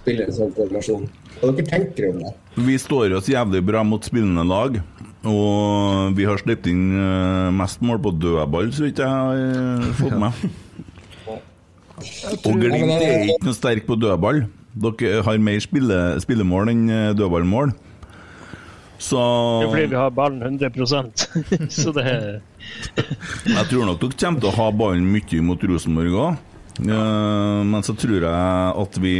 spillere 0.00 0.32
som 0.36 0.52
formasjon. 0.52 1.08
Hva 1.40 1.50
dere 1.52 1.66
tenker 1.68 2.10
om 2.12 2.20
det? 2.22 2.34
Vi 2.66 2.76
står 2.78 3.16
oss 3.18 3.28
jævlig 3.30 3.62
bra 3.66 3.82
mot 3.86 4.04
spillende 4.06 4.44
lag. 4.46 4.78
Og 5.24 6.12
vi 6.18 6.26
har 6.28 6.36
sluppet 6.40 6.68
inn 6.68 6.92
eh, 7.00 7.48
mest 7.56 7.80
mål 7.84 8.00
på 8.04 8.12
dødball, 8.20 8.68
så 8.76 8.84
vidt 8.84 9.00
jeg 9.00 9.08
har 9.08 9.40
eh, 9.40 9.86
fått 9.96 10.18
med. 10.20 10.44
Og 12.44 12.60
Glimt 12.60 12.92
er 12.98 13.24
ikke 13.32 13.48
noe 13.48 13.56
sterk 13.56 13.88
på 13.88 13.96
dødball. 13.96 14.44
Dere 14.84 15.22
har 15.24 15.40
mer 15.40 15.62
spille, 15.64 15.98
spillemål 16.20 16.72
enn 16.74 16.84
eh, 16.92 17.10
dødballmål. 17.16 17.72
Så 19.04 19.18
Det 19.18 19.66
er 19.66 19.72
fordi 19.72 19.88
vi 19.90 19.98
har 19.98 20.12
ballen 20.14 20.58
100% 20.60 21.24
Så 21.82 21.92
det 21.92 22.04
er 22.08 22.26
Jeg 23.56 23.64
tror 23.68 23.88
nok 23.88 23.98
dere 24.00 24.16
kommer 24.20 24.44
til 24.44 24.48
å 24.48 24.54
ha 24.54 24.68
ballen 24.72 25.08
mye 25.10 25.40
mot 25.44 25.64
Rosenborg 25.68 26.14
òg. 26.22 26.44
men 26.84 27.84
så 27.84 27.94
tror 27.98 28.22
jeg 28.22 28.30
at 28.84 29.00
vi 29.02 29.16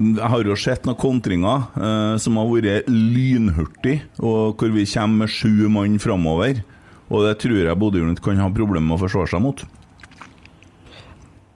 Jeg 0.00 0.30
har 0.32 0.46
jo 0.48 0.54
sett 0.56 0.86
noen 0.88 0.96
kontringer 0.96 1.66
eh, 1.76 2.14
som 2.24 2.38
har 2.40 2.46
vært 2.48 2.86
lynhurtig, 2.88 3.98
og 4.24 4.56
hvor 4.56 4.72
vi 4.72 4.86
kommer 4.88 5.26
med 5.26 5.32
sju 5.34 5.68
mann 5.68 5.98
framover. 6.00 6.62
Og 7.10 7.26
det 7.26 7.34
tror 7.42 7.58
jeg 7.58 7.76
Bodø-Glimt 7.76 8.22
kan 8.24 8.40
ha 8.40 8.48
problemer 8.54 8.86
med 8.86 8.96
å 8.96 9.02
forsvare 9.02 9.28
seg 9.28 9.44
mot. 9.44 9.60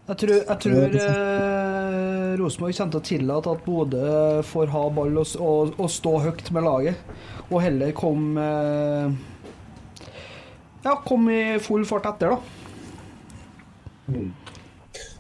Jeg 0.05 0.19
tror, 0.21 0.35
jeg 0.37 0.59
tror 0.61 0.97
eh, 1.01 2.31
Rosenborg 2.37 2.77
kommer 2.77 2.93
til 2.93 3.01
å 3.01 3.07
tillate 3.09 3.53
at 3.55 3.65
Bodø 3.65 4.09
får 4.45 4.73
ha 4.75 4.83
ball 4.93 5.17
og, 5.23 5.31
og, 5.41 5.73
og 5.81 5.89
stå 5.89 6.13
høyt 6.27 6.51
med 6.53 6.67
laget, 6.67 7.15
og 7.49 7.63
heller 7.65 7.95
komme 7.97 8.45
eh, 8.45 9.15
Ja, 10.85 10.99
komme 11.09 11.33
i 11.33 11.59
full 11.65 11.89
fart 11.89 12.11
etter, 12.11 12.35
da. 12.37 12.41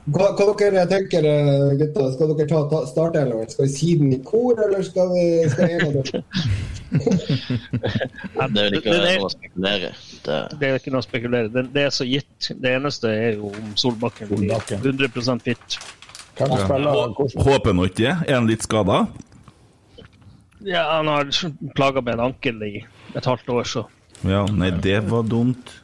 Hva, 0.04 0.26
hva 0.36 0.52
dere 0.60 0.82
tenker 0.84 1.24
gutta? 1.24 1.76
gutter? 1.80 2.10
Skal 2.12 2.32
dere 2.36 2.48
ta, 2.50 2.58
ta 2.68 2.80
startelveren? 2.90 3.48
Skal 3.48 3.64
vi 3.64 3.72
si 3.72 3.94
den 3.96 4.10
i 4.12 4.18
kor, 4.24 4.58
eller 4.60 4.82
skal 4.84 5.08
vi 5.14 5.22
skal 5.48 5.70
en 5.70 5.86
av 5.86 5.92
dere? 5.96 6.20
Det 6.94 8.42
er 8.44 8.48
vel 8.52 8.76
ikke 8.78 8.90
Det- 8.92 9.00
det- 9.00 9.14
noe 9.16 9.24
å 9.24 9.32
spekulere. 9.32 9.92
Det, 10.24 10.36
Det 10.60 10.68
er 10.68 10.74
ikke 10.78 10.92
noe 10.92 11.00
å 11.00 11.06
spekulere. 11.06 11.48
Det, 11.52 11.72
det 11.72 11.82
er 11.86 11.90
så 11.90 12.04
gitt. 12.04 12.50
Det 12.60 12.74
eneste 12.76 13.08
er 13.08 13.32
jo 13.38 13.46
om 13.48 13.72
Solbakken 13.80 14.28
blir 14.28 14.52
100 14.52 15.40
fit. 15.40 15.78
Håper 16.36 17.72
nå 17.72 17.88
ikke 17.88 17.96
det. 18.04 18.14
Er 18.28 18.34
han 18.34 18.46
litt 18.46 18.62
skada? 18.62 19.06
Ja, 20.64 20.96
han 20.96 21.06
har 21.06 21.24
plaga 21.74 22.00
med 22.02 22.14
en 22.14 22.20
ankel 22.32 22.62
i 22.62 22.84
et 23.16 23.24
halvt 23.24 23.48
år, 23.48 23.64
så 23.64 23.86
Ja, 24.24 24.44
nei, 24.46 24.70
det 24.70 25.02
var 25.08 25.22
dumt. 25.22 25.80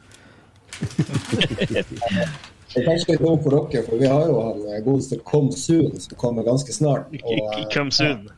Det 2.71 2.81
er 2.81 2.87
kanskje 2.87 3.13
litt 3.13 3.23
dumt 3.25 3.43
for 3.43 3.51
dere, 3.57 3.83
for 3.87 3.99
vi 3.99 4.07
har 4.07 4.29
jo 4.29 4.37
han 4.45 4.61
eh, 4.69 4.83
godeste 4.85 5.17
Kom 5.27 5.49
Soon 5.51 5.99
som 5.99 6.17
kommer 6.21 6.45
ganske 6.47 6.71
snart. 6.75 7.11
Og, 7.11 7.39
Komsun. 7.73 8.29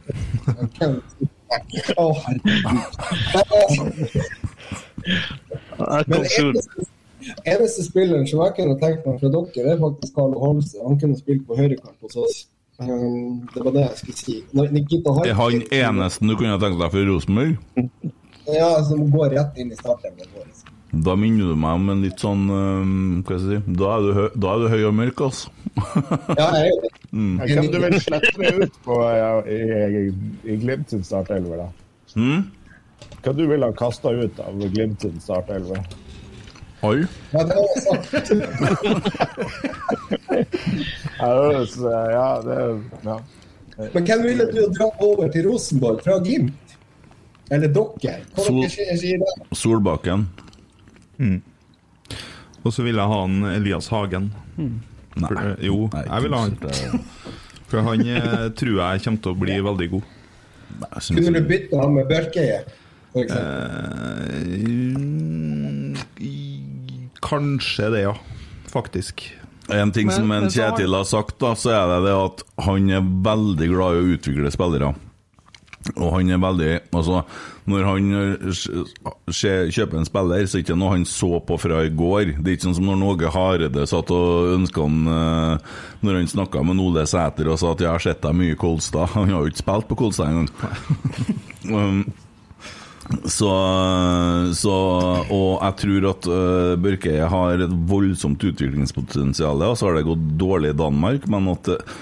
Come 0.80 1.02
soon. 1.14 1.30
Å, 2.02 2.08
herregud. 2.24 2.88
Men 6.08 6.26
eneste, 7.46 7.84
spilleren 7.86 8.26
som 8.28 8.42
jeg 8.44 8.56
kunne 8.58 8.80
tenkt 8.82 9.06
meg 9.08 9.20
fra 9.22 9.30
dere, 9.36 9.68
er 9.76 9.84
faktisk 9.84 10.16
Carlo 10.18 10.42
Holmse. 10.42 10.82
Han 10.84 10.98
kunne 11.02 11.20
spilt 11.20 11.46
på 11.48 11.58
høyrekant 11.60 11.98
hos 12.04 12.18
oss. 12.26 12.42
Um, 12.82 13.46
det 13.54 13.62
var 13.62 13.76
det 13.76 13.84
jeg 13.86 14.00
skulle 14.02 14.18
si. 14.18 14.36
Når 14.58 14.74
Nikita 14.74 15.14
Er 15.28 15.38
han 15.38 15.62
eneste 15.62 16.26
du 16.26 16.36
kunne 16.40 16.58
tenkt 16.62 16.82
deg 16.82 16.96
for 16.96 17.12
Rosenborg? 17.12 17.54
Ja, 18.50 18.72
som 18.84 19.06
går 19.14 19.38
rett 19.38 19.62
inn 19.62 19.72
i 19.72 19.78
starten. 19.78 20.18
Da 20.94 21.16
minner 21.18 21.48
du 21.50 21.56
meg 21.58 21.74
om 21.80 21.88
en 21.90 22.02
litt 22.06 22.20
sånn 22.22 22.44
øhm, 22.54 23.24
Hva 23.26 23.38
skal 23.40 23.54
jeg 23.56 23.62
si 23.64 23.74
Da 23.80 23.88
er 23.96 24.04
du, 24.06 24.10
høy, 24.14 24.28
da 24.44 24.52
er 24.54 24.60
du 24.62 24.68
høy 24.70 24.84
og 24.86 24.94
mørk, 24.94 25.24
altså. 25.26 25.50
Ja, 26.38 26.48
jeg 26.54 26.70
er 26.70 26.82
det. 26.84 26.92
Mm. 27.14 27.32
Hvem 27.42 27.70
du 27.74 27.78
vil 27.82 27.96
slette 28.04 28.52
ut 28.62 28.78
på 28.86 28.98
ja, 29.10 29.32
i, 29.50 29.58
i, 29.58 30.04
i 30.54 30.58
Glimt 30.62 30.94
sin 30.94 31.02
startelver, 31.06 31.64
da? 31.64 31.68
Mm? 32.18 32.44
Hva 33.26 33.34
du 33.38 33.44
ville 33.50 33.66
ha 33.66 33.74
kasta 33.78 34.14
ut 34.14 34.38
av 34.46 34.62
Glimt 34.74 35.02
sin 35.02 35.18
startelver? 35.22 35.82
Oi. 36.84 37.00
Ja, 37.34 37.42
det 37.48 37.56
var 37.58 37.68
sant. 37.88 38.06
Ja, 41.24 42.42
det 42.44 42.56
er- 42.60 42.82
ja. 43.06 43.18
Men 43.94 44.04
hvem 44.06 44.24
ville 44.28 44.46
du 44.52 44.60
dra 44.78 44.90
over 45.02 45.30
til 45.34 45.48
Rosenborg 45.50 46.02
fra 46.06 46.18
Glimt? 46.26 46.76
Eller 47.52 47.68
dere? 47.74 48.18
Sol-? 48.38 48.68
Solbakken. 49.54 50.28
Mm. 51.20 51.42
Og 52.64 52.72
så 52.74 52.84
vil 52.86 52.96
jeg 52.96 53.12
ha 53.12 53.20
han 53.26 53.44
Elias 53.52 53.90
Hagen. 53.92 54.32
Nei. 54.58 54.80
For, 55.28 55.36
eh, 55.38 55.66
jo, 55.68 55.90
Nei, 55.94 56.04
jeg 56.08 56.26
vil 56.26 56.34
ha 56.38 56.42
han. 56.46 56.56
For 57.70 57.82
han 57.86 58.06
eh, 58.08 58.48
tror 58.58 58.76
jeg 58.80 59.04
kommer 59.06 59.22
til 59.26 59.34
å 59.34 59.40
bli 59.44 59.60
veldig 59.68 59.90
god. 59.94 60.12
Kunne 61.10 61.34
du 61.38 61.48
bytte 61.50 61.80
han 61.80 61.94
med 61.94 62.10
Børkeie? 62.10 62.64
Eh, 63.14 63.28
kanskje 67.22 67.90
det, 67.94 68.02
ja. 68.08 68.16
Faktisk. 68.74 69.32
En 69.70 69.92
ting 69.92 70.08
Men- 70.08 70.16
som 70.16 70.32
en 70.32 70.50
Kjetil 70.50 70.94
har 70.96 71.04
sagt, 71.06 71.38
da, 71.40 71.54
så 71.56 71.70
er 71.72 71.88
det 71.88 72.00
det 72.10 72.16
at 72.26 72.44
han 72.66 72.90
er 72.90 73.02
veldig 73.02 73.70
glad 73.70 73.96
i 73.96 74.02
å 74.02 74.18
utvikle 74.18 74.52
spillere. 74.52 74.96
Og 75.98 76.14
han 76.14 76.30
er 76.32 76.38
veldig 76.38 76.80
Altså, 76.94 77.26
når 77.70 77.86
han 77.88 78.08
eh, 78.18 79.70
kjøper 79.72 80.00
en 80.00 80.08
spiller, 80.08 80.44
så 80.44 80.58
er 80.58 80.60
det 80.60 80.66
ikke 80.66 80.80
noe 80.80 80.96
han 80.98 81.06
så 81.08 81.38
på 81.48 81.58
fra 81.62 81.84
i 81.86 81.94
går. 81.94 82.34
Det 82.36 82.50
er 82.52 82.58
ikke 82.58 82.68
sånn 82.68 82.80
som 82.80 82.90
når 82.90 83.06
Åge 83.14 83.32
Hareide 83.32 83.86
satt 83.88 84.12
og 84.12 84.52
ønska 84.58 84.84
han 84.84 85.14
eh, 85.14 85.78
Når 86.04 86.20
han 86.20 86.34
snakka 86.34 86.66
med 86.68 86.84
Ole 86.84 87.06
Sæter 87.08 87.48
og 87.48 87.62
sa 87.62 87.72
at 87.72 87.80
'jeg 87.80 87.92
har 87.92 88.04
sett 88.04 88.22
deg 88.26 88.36
mye 88.36 88.58
i 88.58 88.60
Kolstad'. 88.60 89.14
Han 89.16 89.30
har 89.30 89.40
jo 89.42 89.52
ikke 89.52 89.64
spilt 89.64 89.88
på 89.88 89.96
Kolstad 89.96 90.28
engang. 90.28 90.50
um, 91.72 92.04
så, 93.28 93.52
så 94.56 94.76
Og 95.32 95.60
jeg 95.64 95.76
tror 95.80 96.10
at 96.12 96.28
uh, 96.28 96.76
Børkeie 96.76 97.28
har 97.30 97.64
et 97.64 97.76
voldsomt 97.88 98.44
utviklingspotensial, 98.44 99.62
og 99.62 99.78
så 99.78 99.88
har 99.88 99.96
det 99.96 100.08
gått 100.08 100.24
dårlig 100.40 100.74
i 100.74 100.80
Danmark, 100.84 101.28
men 101.32 101.48
at 101.56 101.68
uh, 101.72 101.96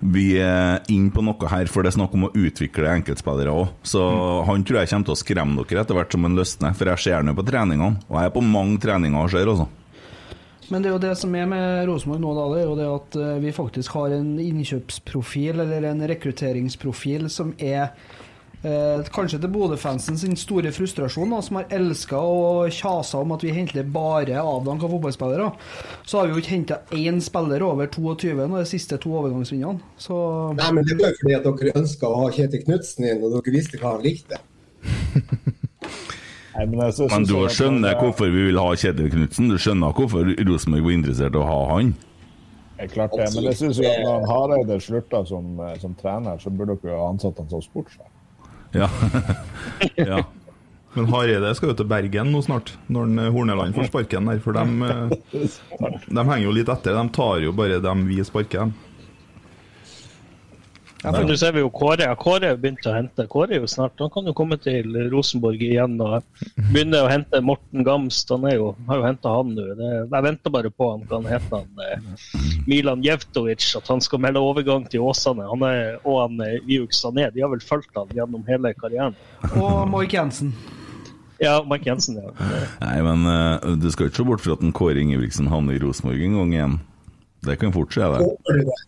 vi 0.00 0.26
er 0.42 0.84
inne 0.92 1.12
på 1.14 1.24
noe 1.24 1.48
her, 1.48 1.70
for 1.72 1.82
det 1.82 1.92
er 1.92 1.96
snakk 1.96 2.14
om 2.16 2.26
å 2.28 2.32
utvikle 2.36 2.90
enkeltspillere 2.98 3.54
òg. 3.54 3.72
Så 3.86 4.02
han 4.48 4.64
tror 4.66 4.82
jeg 4.82 4.92
kommer 4.92 5.08
til 5.08 5.16
å 5.16 5.22
skremme 5.22 5.64
dere 5.64 5.82
etter 5.82 5.96
hvert 5.96 6.12
som 6.12 6.28
han 6.28 6.36
løsner, 6.36 6.76
for 6.76 6.92
jeg 6.92 7.04
ser 7.06 7.18
ham 7.22 7.36
på 7.36 7.46
treningene. 7.46 8.04
Og 8.10 8.20
jeg 8.20 8.30
er 8.30 8.36
på 8.36 8.44
mange 8.44 8.80
treninger 8.82 9.22
og 9.22 9.32
ser, 9.32 9.48
altså. 9.48 9.68
Men 10.66 10.82
det 10.82 10.90
er 10.90 10.96
jo 10.96 11.02
det 11.04 11.14
som 11.20 11.34
er 11.38 11.46
med 11.46 11.86
Rosenborg 11.86 12.22
nå, 12.24 12.30
da, 12.34 12.46
det 12.50 12.60
er 12.60 12.66
jo 12.66 12.76
det 12.78 12.86
at 12.90 13.16
eh, 13.22 13.34
vi 13.44 13.54
faktisk 13.54 13.98
har 14.00 14.16
en 14.16 14.32
innkjøpsprofil, 14.42 15.62
eller 15.62 15.86
en 15.92 16.06
rekrutteringsprofil, 16.10 17.28
som 17.30 17.52
er 17.62 17.92
eh, 18.64 19.02
kanskje 19.12 19.40
til 19.42 19.50
Bodø-fansen 19.52 20.16
sin 20.18 20.36
store 20.36 20.72
frustrasjon, 20.72 21.30
da, 21.30 21.40
som 21.42 21.56
har 21.60 21.66
elska 21.76 22.16
og 22.18 22.70
kjasa 22.74 23.20
om 23.20 23.32
at 23.36 23.42
vi 23.44 23.52
henter 23.56 23.82
bare 23.84 24.38
avdanka 24.40 24.88
fotballspillere. 24.90 25.50
Så 26.06 26.18
har 26.20 26.26
vi 26.26 26.34
jo 26.36 26.42
ikke 26.44 26.54
henta 26.56 26.80
én 26.96 27.20
spiller 27.20 27.62
over 27.62 27.86
22 27.86 28.34
nå, 28.46 28.58
de 28.58 28.64
siste 28.66 28.98
to 29.02 29.12
overgangsvinnene. 29.20 29.80
Så 29.98 30.16
Nei, 30.56 30.70
men 30.72 30.84
det 30.88 30.98
var 31.00 31.12
jo 31.12 31.20
fordi 31.22 31.34
at 31.38 31.44
dere 31.50 31.76
ønska 31.82 32.06
å 32.10 32.20
ha 32.24 32.30
Kjetil 32.32 32.64
Knutsen 32.64 33.04
inn, 33.10 33.22
og 33.24 33.36
dere 33.38 33.54
visste 33.58 33.78
hva 33.82 33.96
han 33.96 34.04
likte. 34.06 34.40
Nei, 36.56 36.64
men 36.66 36.80
jeg 36.86 36.92
synes- 36.96 37.12
Men 37.12 37.22
du 37.22 37.34
synes 37.34 37.46
at 37.52 37.56
skjønner 37.58 37.90
er- 37.92 38.00
hvorfor 38.00 38.30
vi 38.32 38.44
vil 38.46 38.58
ha 38.58 38.70
Kjetil 38.74 39.10
Knutsen? 39.12 39.48
Du 39.52 39.58
skjønner 39.60 39.92
hvorfor 39.92 40.24
Rosenborg 40.48 40.84
var 40.84 40.90
interessert 40.96 41.34
i 41.34 41.38
å 41.38 41.44
ha 41.44 41.58
han? 41.74 41.94
Det 42.76 42.84
er 42.84 42.88
klart 42.92 43.10
det, 43.16 43.26
men 43.34 43.44
jeg 43.44 43.56
synes 43.56 43.78
at 43.80 44.00
når 44.04 44.12
han 44.12 44.24
Hareide 44.28 44.76
slutta 44.84 45.20
som, 45.26 45.60
eh, 45.60 45.78
som 45.80 45.94
trener, 45.94 46.36
så 46.40 46.50
burde 46.50 46.76
dere 46.80 46.92
jo 46.92 46.98
ha 47.00 47.08
ansatt 47.12 47.38
han 47.38 47.48
som 47.48 47.60
sportssjef. 47.64 48.08
Ja. 48.76 48.90
ja. 50.12 50.24
Men 50.96 51.10
Hareide 51.12 51.50
skal 51.56 51.72
jo 51.72 51.76
til 51.76 51.88
Bergen 51.90 52.30
nå 52.32 52.40
snart, 52.44 52.72
når 52.88 53.10
eh, 53.20 53.32
Horneland 53.34 53.76
får 53.76 53.90
sparken 53.90 54.30
der. 54.30 54.40
For 54.40 54.56
de, 54.56 54.64
eh, 54.88 55.90
de 56.16 56.22
henger 56.22 56.44
jo 56.46 56.54
litt 56.56 56.72
etter. 56.72 56.96
De 56.96 57.16
tar 57.18 57.42
jo 57.44 57.52
bare 57.56 57.82
dem 57.84 58.06
vi 58.08 58.22
sparker 58.24 58.64
dem. 58.64 58.72
Ja, 61.04 61.10
for 61.12 61.26
Nå 61.28 61.34
ser 61.38 61.52
vi 61.52 61.60
jo 61.60 61.68
Kåre. 61.70 62.06
Kåre 62.18 62.48
har 62.50 62.56
begynt 62.58 62.86
å 62.88 62.92
hente. 62.96 63.26
Kåre 63.30 63.52
er 63.54 63.60
jo 63.60 63.68
snart 63.70 64.00
Han 64.00 64.08
kan 64.10 64.24
jo 64.26 64.32
komme 64.34 64.56
til 64.58 64.88
Rosenborg 65.12 65.60
igjen 65.62 65.98
og 66.02 66.22
begynne 66.72 67.02
å 67.04 67.10
hente 67.10 67.40
Morten 67.44 67.84
Gamst. 67.86 68.28
Han 68.32 68.46
er 68.48 68.56
jo, 68.56 68.70
har 68.88 69.02
jo 69.02 69.04
henta 69.04 69.34
han 69.36 69.52
nå. 69.54 69.66
Det- 69.76 70.08
Jeg 70.16 70.24
venter 70.24 70.50
bare 70.54 70.70
på 70.72 70.88
han 70.90 71.04
kan 71.06 71.28
hete 71.28 71.60
han 71.60 71.84
eh, 71.84 72.00
Milan 72.66 73.02
Jevtovic, 73.04 73.68
at 73.76 73.86
han 73.92 74.00
skal 74.00 74.18
melde 74.24 74.40
overgang 74.40 74.88
til 74.90 75.00
Åsane. 75.04 75.44
Han 75.50 75.62
er, 75.68 75.98
og 76.04 76.16
han 76.24 76.40
eh, 76.40 76.56
Viuk 76.66 76.90
Sané. 76.96 77.28
De 77.34 77.44
har 77.44 77.52
vel 77.52 77.60
fulgt 77.60 77.92
han 77.94 78.08
gjennom 78.16 78.42
hele 78.48 78.72
karrieren. 78.74 79.14
Og 79.54 79.84
Mark 79.92 80.12
Jensen. 80.16 80.54
Ja, 81.38 81.58
Mark 81.62 81.84
Jensen, 81.84 82.16
ja. 82.16 82.32
Nei, 82.80 82.96
men 83.04 83.26
eh, 83.28 83.76
du 83.76 83.90
skal 83.92 84.08
ikke 84.08 84.22
se 84.22 84.24
bort 84.32 84.40
fra 84.40 84.56
at 84.56 84.64
en 84.64 84.72
Kåre 84.72 84.96
Ingebrigtsen 85.04 85.52
havner 85.52 85.76
i 85.76 85.82
Rosenborg 85.84 86.24
en 86.24 86.38
gang 86.40 86.56
igjen. 86.56 86.80
Det 87.44 87.58
kan 87.60 87.72
fort 87.76 87.92
skje, 87.92 88.08
det. 88.16 88.24
Håper 88.24 88.56
du 88.56 88.64
det? 88.72 88.80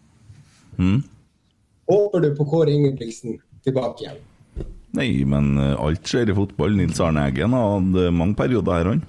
Mm? 0.80 0.98
Håper 1.89 2.24
du 2.24 2.32
på 2.36 2.47
Kåre 2.48 2.74
Ingebrigtsen 2.74 3.39
tilbake 3.65 4.05
igjen? 4.05 4.19
Nei, 4.97 5.12
men 5.28 5.55
eh, 5.60 5.77
alt 5.77 6.09
skjer 6.09 6.32
i 6.32 6.36
fotball. 6.36 6.77
Nils 6.77 7.01
Arne 7.05 7.28
Eggen 7.28 7.56
hatt 7.56 8.02
mange 8.16 8.36
perioder 8.39 8.81
her, 8.81 8.93
han. 8.94 9.06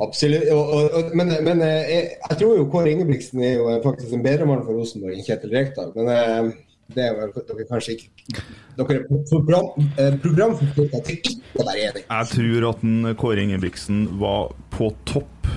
Absolutt. 0.00 0.48
Og, 0.52 0.72
og, 0.74 0.90
og, 0.96 1.12
men 1.16 1.32
men 1.44 1.62
eh, 1.64 1.92
jeg, 1.92 2.08
jeg 2.30 2.40
tror 2.40 2.56
jo 2.56 2.68
Kåre 2.72 2.92
Ingebrigtsen 2.94 3.42
er 3.44 3.58
jo 3.58 3.68
eh, 3.68 3.80
faktisk 3.84 4.16
en 4.16 4.24
bedre 4.24 4.48
mann 4.48 4.62
for 4.64 4.78
Rosenborg 4.78 5.16
enn 5.16 5.26
Kjetil 5.26 5.52
Rekdal. 5.52 5.92
Men 5.96 6.12
eh, 6.14 6.52
det 6.94 7.04
er 7.06 7.18
vel 7.18 7.34
dere 7.36 7.66
kanskje 7.68 7.96
ikke 7.98 8.44
Dere 8.78 8.96
er 8.96 9.26
program, 9.28 9.68
eh, 10.00 10.16
programforplikta 10.22 11.02
til 11.06 11.18
ikke 11.18 11.34
å 11.60 11.66
være 11.68 11.84
enig. 11.90 12.04
Jeg 12.06 12.30
tror 12.32 12.68
at 12.70 12.86
Kåre 13.20 13.44
Ingebrigtsen 13.44 14.06
var 14.22 14.54
på 14.72 14.88
topp 15.10 15.50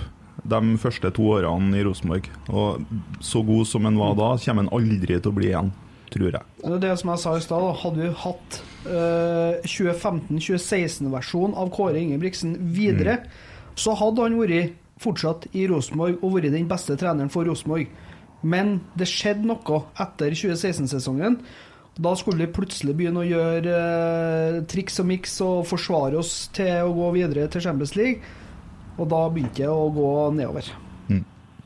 de 0.44 0.78
første 0.82 1.11
to 1.15 1.30
årene 1.38 1.80
i 1.80 1.86
Rosenborg. 1.86 2.28
Og 2.52 2.84
så 3.24 3.44
god 3.45 3.68
som 3.70 3.88
han 3.88 3.99
var 3.99 4.18
da, 4.20 4.34
kommer 4.44 4.65
han 4.65 4.76
aldri 4.76 5.18
til 5.18 5.32
å 5.32 5.36
bli 5.36 5.49
igjen, 5.52 5.72
tror 6.14 6.38
jeg. 6.38 6.45
Det 6.64 6.76
er 6.78 6.86
det 6.86 6.94
som 7.02 7.14
jeg 7.14 7.24
sa 7.24 7.36
i 7.38 7.44
stad, 7.45 7.68
hadde 7.82 8.03
vi 8.03 8.14
hatt 8.24 8.61
eh, 8.86 9.68
2015-2016-versjon 9.74 11.57
av 11.60 11.74
Kåre 11.76 12.02
Ingebrigtsen 12.02 12.57
videre, 12.76 13.22
så 13.80 13.95
hadde 13.98 14.28
han 14.28 14.40
vært 14.41 14.80
fortsatt 15.03 15.49
i 15.57 15.65
Rosenborg 15.68 16.22
og 16.22 16.38
vært 16.38 16.53
den 16.53 16.70
beste 16.70 16.95
treneren 16.99 17.32
for 17.34 17.48
Rosenborg. 17.49 17.90
Men 18.44 18.78
det 18.99 19.07
skjedde 19.07 19.48
noe 19.48 19.86
etter 20.03 20.36
2016-sesongen. 20.36 21.40
Da 21.94 22.15
skulle 22.18 22.41
vi 22.41 22.53
plutselig 22.56 22.95
begynne 22.98 23.22
å 23.22 23.28
gjøre 23.28 23.74
eh, 23.78 24.61
triks 24.70 24.98
og 24.99 25.07
miks 25.11 25.36
og 25.45 25.68
forsvare 25.70 26.18
oss 26.20 26.48
til 26.56 26.88
å 26.88 26.95
gå 26.95 27.11
videre 27.20 27.45
til 27.53 27.64
Champions 27.64 27.94
League. 27.99 28.34
Og 28.98 29.07
da 29.10 29.26
begynte 29.34 29.64
jeg 29.64 29.74
å 29.74 29.90
gå 29.94 30.10
nedover. 30.38 30.68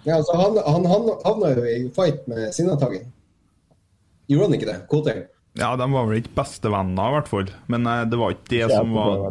Ja, 0.08 0.16
altså, 0.16 0.38
han, 0.40 0.56
han, 0.64 0.86
han 0.88 1.10
havna 1.26 1.50
jo 1.58 1.64
i 1.68 1.88
fight 1.96 2.28
med 2.32 2.54
Sinnataggen. 2.56 3.10
Gjorde 4.32 4.46
han 4.48 4.56
ikke 4.56 4.70
det? 4.70 4.78
Koteng? 4.92 5.26
Ja, 5.58 5.74
de 5.76 5.88
var 5.92 6.06
vel 6.08 6.22
ikke 6.22 6.36
bestevenner, 6.38 7.10
i 7.10 7.16
hvert 7.18 7.32
fall. 7.32 7.52
Men 7.72 7.90
eh, 7.92 8.06
det 8.08 8.20
var 8.22 8.36
ikke 8.36 8.52
det 8.54 8.62
Ikke 8.62 8.78
som 8.78 8.94
var. 8.96 9.26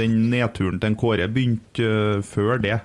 Den 0.00 0.16
nedturen 0.32 0.80
til 0.80 0.90
en 0.90 0.98
Kåre 0.98 1.28
begynte 1.30 1.90
uh, 2.18 2.24
før 2.26 2.58
det, 2.64 2.80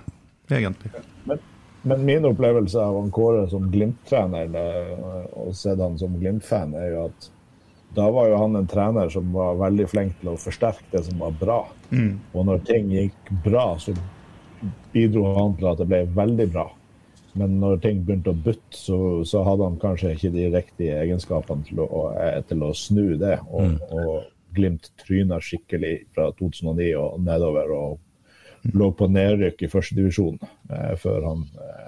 egentlig. 0.51 0.93
Men, 1.25 1.41
men 1.87 2.05
min 2.05 2.29
opplevelse 2.29 2.77
av 2.83 2.99
han 2.99 3.09
Kåre 3.15 3.47
som 3.49 3.69
Glimt-trener, 3.73 4.53
og 5.31 5.55
sett 5.57 5.81
han 5.81 5.97
som 6.01 6.19
Glimt-fan, 6.21 6.77
er 6.77 6.91
jo 6.93 7.05
at 7.09 7.31
da 7.97 8.05
var 8.13 8.29
jo 8.29 8.37
han 8.39 8.53
en 8.55 8.69
trener 8.71 9.09
som 9.11 9.33
var 9.33 9.57
veldig 9.65 9.89
flink 9.91 10.19
til 10.21 10.35
å 10.35 10.39
forsterke 10.39 10.93
det 10.93 11.07
som 11.09 11.25
var 11.25 11.33
bra. 11.41 11.61
Mm. 11.89 12.19
Og 12.37 12.45
når 12.47 12.61
ting 12.69 12.93
gikk 12.93 13.33
bra, 13.43 13.71
så 13.81 13.95
bidro 14.93 15.25
han 15.37 15.55
til 15.57 15.67
at 15.71 15.81
det 15.81 15.87
ble 15.91 16.03
veldig 16.15 16.47
bra. 16.53 16.67
Men 17.39 17.59
når 17.61 17.79
ting 17.81 18.01
begynte 18.03 18.33
å 18.33 18.41
butte, 18.43 18.75
så, 18.75 18.97
så 19.23 19.43
hadde 19.47 19.63
han 19.69 19.79
kanskje 19.79 20.13
ikke 20.17 20.33
de 20.33 20.49
riktige 20.51 20.97
egenskapene 21.05 21.63
til 21.69 21.79
å, 21.85 22.11
eh, 22.19 22.41
til 22.49 22.63
å 22.67 22.73
snu 22.75 23.17
det. 23.17 23.39
Og, 23.49 23.61
Mm. 23.71 23.79
og 23.91 24.23
Glimt 24.53 24.89
tryna 24.99 25.37
skikkelig 25.39 26.07
fra 26.13 26.25
2009 26.35 26.89
og 26.99 27.21
nedover. 27.23 27.69
og 27.71 27.99
lå 28.73 28.91
på 28.93 29.07
nedrykk 29.09 29.63
i 29.63 29.69
førstedivisjon 29.71 30.35
eh, 30.69 30.91
før 31.01 31.23
han 31.25 31.45
eh, 31.55 31.87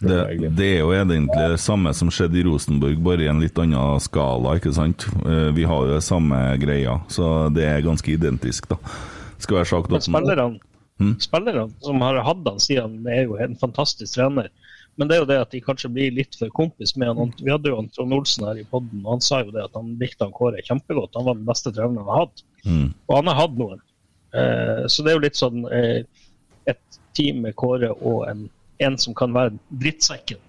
Det, 0.00 0.48
det 0.56 0.68
er 0.76 0.78
jo 0.80 0.92
egentlig 0.96 1.48
det 1.52 1.58
samme 1.60 1.92
som 1.92 2.08
skjedde 2.08 2.38
i 2.40 2.44
Rosenborg, 2.46 3.02
bare 3.04 3.26
i 3.26 3.28
en 3.28 3.42
litt 3.42 3.58
annen 3.60 4.00
skala, 4.00 4.54
ikke 4.56 4.72
sant? 4.72 5.04
Eh, 5.26 5.50
Vi 5.52 5.66
har 5.68 5.82
jo 5.84 5.92
det 5.98 6.04
samme 6.06 6.38
greia, 6.62 7.00
så 7.12 7.50
det 7.52 7.66
er 7.68 7.82
ganske 7.84 8.08
identisk, 8.08 8.70
da. 8.70 8.78
Skal 9.36 9.58
være 9.58 9.68
sagt 9.68 9.90
Men 9.90 9.96
at 10.00 10.06
spillerne, 10.08 10.60
Mm. 11.00 11.14
spillerne 11.20 11.70
som 11.80 12.02
har 12.04 12.18
hatt 12.26 12.44
han 12.44 12.60
siden, 12.60 12.98
er 13.08 13.24
jo 13.24 13.38
en 13.40 13.56
fantastisk 13.56 14.14
trener. 14.14 14.50
Men 15.00 15.08
det 15.08 15.16
er 15.16 15.22
jo 15.22 15.28
det 15.30 15.38
at 15.40 15.54
de 15.54 15.62
kanskje 15.64 15.88
blir 15.94 16.12
litt 16.12 16.36
for 16.36 16.52
kompis 16.52 16.92
med 17.00 17.14
han. 17.16 17.32
Vi 17.40 17.48
hadde 17.48 17.70
jo 17.72 17.78
han 17.78 17.88
Trond 17.94 18.12
Olsen 18.12 18.44
her 18.50 18.58
i 18.60 18.66
podden, 18.68 19.00
og 19.06 19.14
han 19.14 19.24
sa 19.24 19.40
jo 19.40 19.54
det 19.54 19.62
at 19.64 19.78
han 19.78 19.94
likte 20.00 20.26
han 20.26 20.34
Kåre 20.36 20.60
kjempegodt. 20.66 21.16
Han 21.16 21.28
var 21.28 21.38
den 21.38 21.48
beste 21.48 21.72
treneren 21.72 22.02
han 22.02 22.10
har 22.10 22.26
hatt. 22.26 22.44
Mm. 22.66 22.90
Og 23.08 23.14
han 23.16 23.30
har 23.30 23.38
hatt 23.38 23.56
noen. 23.56 23.80
Eh, 24.36 24.82
så 24.92 25.02
det 25.02 25.12
er 25.12 25.16
jo 25.16 25.24
litt 25.24 25.40
sånn 25.40 25.64
eh, 25.72 26.02
et 26.70 27.00
team 27.16 27.40
med 27.46 27.56
Kåre 27.58 27.94
og 27.96 28.26
en, 28.28 28.44
en 28.84 29.00
som 29.00 29.16
kan 29.16 29.32
være 29.34 29.56
drittsekken. 29.80 30.42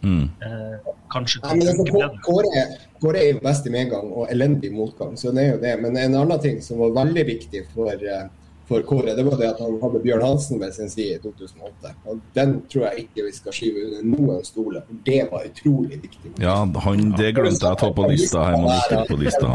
Mm. 0.00 0.30
Eh, 0.46 0.92
kanskje 1.12 1.42
kan 1.44 1.60
ja, 1.60 1.74
altså. 1.74 2.16
Kåre, 2.24 2.64
Kåre 3.02 3.20
er 3.20 3.32
jo 3.34 3.44
best 3.44 3.66
i 3.68 3.72
medgang 3.74 4.08
og 4.08 4.30
elendig 4.32 4.70
i 4.70 4.74
motgang, 4.74 5.12
så 5.20 5.32
det 5.36 5.44
er 5.44 5.52
jo 5.54 5.62
det. 5.62 5.76
Men 5.82 5.98
en 6.00 6.20
annen 6.22 6.40
ting 6.40 6.60
som 6.64 6.80
var 6.80 6.96
veldig 7.02 7.26
viktig 7.28 7.66
for, 7.74 7.92
eh, 7.92 8.28
for 8.70 8.84
Kåre, 8.86 9.16
det 9.18 9.24
var 9.26 9.34
det 9.40 9.48
at 9.50 9.58
han 9.58 9.72
hadde 9.82 9.98
Bjørn 10.04 10.22
Hansen 10.22 10.60
ved 10.62 10.70
sin 10.76 10.90
side 10.92 11.16
i 11.16 11.18
2008. 11.24 11.90
Og 12.06 12.20
den 12.38 12.52
tror 12.70 12.84
jeg 12.86 13.04
ikke 13.04 13.24
vi 13.26 13.32
skal 13.34 13.56
skyve 13.56 13.82
under 13.88 14.04
noen 14.12 14.44
stole, 14.46 14.82
for 14.86 15.00
det 15.08 15.16
var 15.32 15.46
utrolig 15.48 15.98
viktig. 16.04 16.30
Ja, 16.38 16.54
han, 16.84 17.02
det 17.18 17.32
glemte 17.34 17.66
jeg 17.66 17.74
å 17.76 17.80
ta 17.82 17.90
på 17.98 18.06
lista 18.12 18.44
her. 18.46 18.58
Man 18.62 18.78
ikke 18.78 19.02
på 19.10 19.18
lista. 19.24 19.50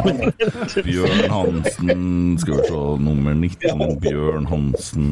Bjørn 0.90 1.24
Hansen 1.32 2.38
Skal 2.44 2.60
vi 2.60 2.68
se, 2.68 2.84
nummer 3.08 3.34
19. 3.40 3.86
Bjørn 4.04 4.50
Hansen 4.52 5.10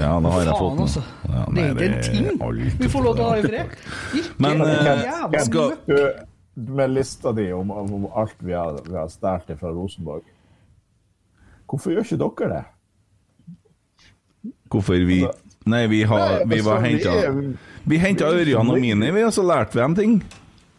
Ja, 0.00 0.12
da 0.20 0.34
har 0.36 0.46
jeg 0.50 0.58
fått 0.60 0.84
altså. 0.86 1.04
Ja, 1.30 1.44
nei, 1.54 1.66
Det 1.76 1.88
er 1.90 1.98
ikke 2.00 2.22
en 2.26 2.38
ting 2.40 2.78
vi 2.82 2.88
får 2.92 3.04
lov 3.06 3.18
til 3.18 3.24
å 3.24 3.28
ha 3.30 3.36
i 3.36 3.44
fred. 3.46 3.76
Men, 4.42 4.60
eh, 4.66 5.42
skal- 5.46 5.76
med 6.56 6.90
lista 6.90 7.32
di 7.36 7.50
om, 7.52 7.70
om 7.70 8.06
alt 8.16 8.34
vi 8.40 8.52
har, 8.56 8.78
vi 8.86 8.96
har 8.96 9.08
stjålet 9.12 9.58
fra 9.60 9.70
Rosenborg, 9.76 10.24
hvorfor 11.68 11.92
gjør 11.92 12.06
ikke 12.06 12.18
dere 12.22 12.48
det? 12.54 12.64
Hvorfor 14.72 15.02
vi 15.08 15.24
Nei, 15.66 15.86
vi, 15.90 16.04
har, 16.06 16.44
vi 16.46 16.60
var 16.62 16.78
henta 16.84 17.10
altså, 17.10 17.54
vi 17.90 17.98
henta 17.98 18.28
Ørjan 18.30 18.68
og 18.70 18.76
Mini, 18.78 19.08
vi, 19.10 19.22
og 19.26 19.32
så 19.34 19.42
lærte 19.42 19.74
vi 19.74 19.82
dem 19.82 19.96
ting. 19.98 20.12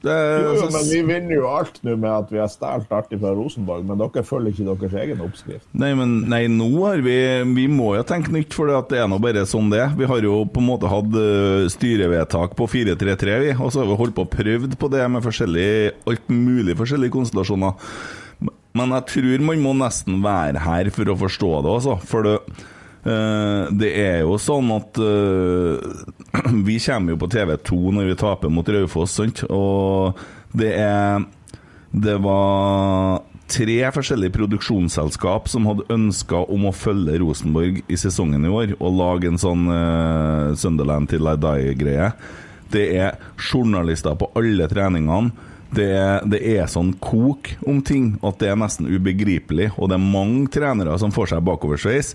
Det, 0.06 0.14
Jo, 0.14 0.52
jo, 0.54 0.66
men 0.70 0.84
vi 0.86 1.00
vinner 1.08 1.34
jo 1.40 1.48
alt 1.50 1.80
nå 1.82 1.96
med 1.98 2.12
at 2.12 2.30
vi 2.30 2.38
har 2.38 2.50
stjålet 2.54 2.92
alt 2.94 3.16
fra 3.18 3.32
Rosenborg, 3.34 3.86
men 3.88 3.98
dere 3.98 4.24
følger 4.28 4.54
ikke 4.54 4.76
deres 4.84 4.98
egen 5.02 5.24
oppskrift. 5.26 5.66
Nei, 5.82 5.90
men 5.98 6.14
nei, 6.30 6.44
nå 6.54 6.68
har 6.84 7.02
vi 7.04 7.18
Vi 7.58 7.66
må 7.72 7.96
jo 7.98 8.04
tenke 8.08 8.32
nytt, 8.36 8.54
for 8.54 8.70
det 8.70 9.00
er 9.00 9.10
nå 9.10 9.18
bare 9.24 9.48
sånn 9.50 9.74
det. 9.74 9.84
Vi 9.98 10.08
har 10.12 10.22
jo 10.24 10.44
på 10.54 10.62
en 10.62 10.70
måte 10.70 10.92
hatt 10.92 11.18
eh, 11.18 11.66
styrevedtak 11.74 12.54
på 12.60 12.70
4-3-3, 12.78 13.40
vi, 13.44 13.52
og 13.58 13.74
så 13.74 13.82
har 13.82 13.90
vi 13.90 14.00
holdt 14.04 14.16
på 14.20 14.28
og 14.28 14.32
prøvd 14.38 14.78
på 14.80 14.92
det 14.94 15.04
med 15.12 15.26
forskjellig, 15.26 15.68
alt 16.08 16.32
mulig 16.32 16.78
forskjellige 16.78 17.16
konstellasjoner. 17.18 17.92
Men 18.78 18.94
jeg 19.00 19.10
tror 19.10 19.46
man 19.50 19.66
må 19.66 19.74
nesten 19.82 20.22
være 20.22 20.62
her 20.62 20.94
for 20.94 21.10
å 21.10 21.20
forstå 21.26 21.54
det, 21.66 21.78
altså. 21.80 21.98
For 22.06 22.28
det, 22.28 22.38
det 23.04 23.92
er 24.02 24.20
jo 24.26 24.36
sånn 24.42 24.72
at 24.76 25.00
eh, 25.00 26.52
Vi 26.68 26.78
kommer 26.84 27.14
jo 27.14 27.22
på 27.22 27.30
TV2 27.32 27.78
når 27.96 28.12
vi 28.12 28.20
taper 28.20 28.52
mot 28.52 28.68
Raufoss? 28.68 29.20
Og 29.48 30.20
det 30.58 30.74
er 30.76 31.24
Det 31.92 32.18
var 32.24 33.24
tre 33.48 33.78
forskjellige 33.96 34.36
produksjonsselskap 34.36 35.48
som 35.48 35.68
hadde 35.70 35.88
ønska 35.94 36.44
om 36.52 36.68
å 36.68 36.76
følge 36.76 37.16
Rosenborg 37.22 37.80
i 37.88 38.00
sesongen 38.00 38.44
i 38.44 38.52
år 38.52 38.74
og 38.78 38.98
lage 39.00 39.30
en 39.32 39.40
sånn 39.40 39.70
uh, 39.72 40.52
Sunderland 40.60 41.08
til 41.14 41.30
I 41.32 41.38
Die-greie. 41.40 42.10
Det 42.74 42.84
er 43.00 43.16
journalister 43.40 44.18
på 44.20 44.28
alle 44.36 44.68
treningene. 44.68 45.32
Det 45.72 45.88
det 46.28 46.42
er 46.44 46.68
sånn 46.72 46.94
kok 47.04 47.54
om 47.68 47.80
ting 47.84 48.18
at 48.20 48.40
det 48.44 48.52
er 48.52 48.60
nesten 48.60 48.88
ubegripelig, 48.88 49.72
og 49.78 49.90
det 49.90 49.98
er 49.98 50.12
mange 50.12 50.52
trenere 50.52 51.00
som 51.00 51.16
får 51.16 51.32
seg 51.34 51.48
bakoversveis. 51.48 52.14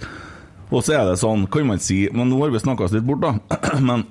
Og 0.73 0.81
så 0.85 0.97
er 0.97 1.09
det 1.11 1.21
sånn, 1.21 1.45
kan 1.53 1.69
man 1.69 1.83
si 1.83 2.07
Men 2.17 2.31
nå 2.33 2.41
har 2.41 2.53
vi 2.53 2.63
snakka 2.63 2.87
oss 2.87 2.95
litt 2.97 3.07
bort, 3.07 3.23
da. 3.23 3.61
Men 3.89 4.07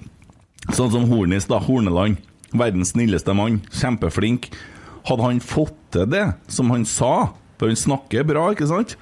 sånn 0.70 0.92
som 0.94 1.08
Hornis, 1.10 1.50
da. 1.50 1.60
Horneland. 1.64 2.22
Verdens 2.54 2.94
snilleste 2.94 3.34
mann. 3.38 3.62
Kjempeflink. 3.74 4.52
Hadde 5.08 5.26
han 5.26 5.42
fått 5.42 5.78
til 5.96 6.10
det 6.12 6.28
som 6.52 6.70
han 6.72 6.86
sa, 6.88 7.32
for 7.58 7.72
han 7.72 7.80
snakker 7.80 8.28
bra, 8.28 8.52
ikke 8.54 8.70
sant, 8.70 8.94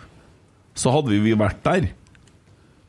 så 0.77 0.93
hadde 0.95 1.11
vi, 1.11 1.33
vært 1.37 1.59
der. 1.65 1.89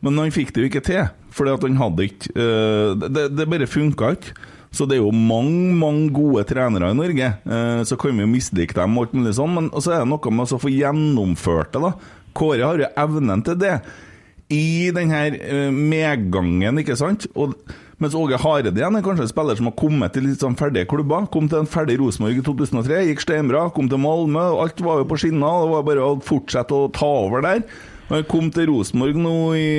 Men 0.04 0.20
han 0.20 0.32
fikk 0.32 0.54
det 0.54 0.62
jo 0.62 0.68
ikke 0.70 0.84
til, 0.86 1.08
fordi 1.34 1.56
at 1.56 1.66
han 1.66 1.80
hadde 1.80 2.06
ikke 2.06 2.30
uh, 2.38 2.94
det, 3.02 3.26
det 3.34 3.48
bare 3.50 3.68
funka 3.68 4.14
ikke. 4.16 4.36
Så 4.70 4.86
det 4.86 4.96
er 4.96 5.02
jo 5.02 5.10
mange 5.10 5.74
mange 5.74 6.12
gode 6.14 6.44
trenere 6.46 6.92
i 6.92 6.96
Norge. 6.96 7.32
Uh, 7.42 7.82
så 7.82 7.98
kan 7.98 8.14
vi 8.14 8.22
jo 8.22 8.30
mislike 8.30 8.76
dem, 8.78 8.94
og 8.94 9.08
alt 9.08 9.18
mulig 9.18 9.34
sånn, 9.40 9.56
men 9.58 9.72
så 9.74 9.96
er 9.96 10.04
det 10.04 10.12
noe 10.12 10.34
med 10.36 10.54
å 10.54 10.62
få 10.62 10.70
gjennomført 10.70 11.74
det. 11.74 11.82
da. 11.88 12.20
Kåre 12.38 12.62
har 12.62 12.84
jo 12.84 12.92
evnen 13.02 13.42
til 13.44 13.58
det 13.58 13.74
i 14.50 14.90
den 14.94 15.12
her 15.14 15.36
eh, 15.38 15.70
medgangen, 15.70 16.82
ikke 16.82 16.98
sant? 16.98 17.28
Og, 17.38 17.54
mens 18.00 18.16
Åge 18.16 18.38
Hareide 18.40 18.72
igjen 18.72 18.96
er 18.96 19.04
kanskje 19.04 19.26
en 19.26 19.30
spiller 19.30 19.58
som 19.58 19.68
har 19.68 19.76
kommet 19.78 20.14
til 20.16 20.24
litt 20.26 20.42
sånn 20.42 20.58
ferdige 20.58 20.88
klubber. 20.90 21.28
Kom 21.32 21.50
til 21.52 21.60
en 21.60 21.70
ferdig 21.70 21.98
Rosenborg 22.00 22.40
i 22.40 22.44
2003, 22.46 23.04
gikk 23.10 23.24
steinbra. 23.26 23.68
Kom 23.76 23.90
til 23.92 24.00
Malmö, 24.00 24.46
alt 24.62 24.80
var 24.84 25.02
jo 25.02 25.08
på 25.10 25.20
skinner. 25.20 25.64
Det 25.66 25.72
var 25.74 25.86
bare 25.86 26.08
å 26.08 26.18
fortsette 26.24 26.76
å 26.76 26.90
ta 26.96 27.10
over 27.28 27.44
der. 27.46 27.64
Han 28.10 28.26
kom 28.30 28.50
til 28.54 28.72
Rosenborg 28.72 29.20
nå 29.20 29.38
i 29.54 29.70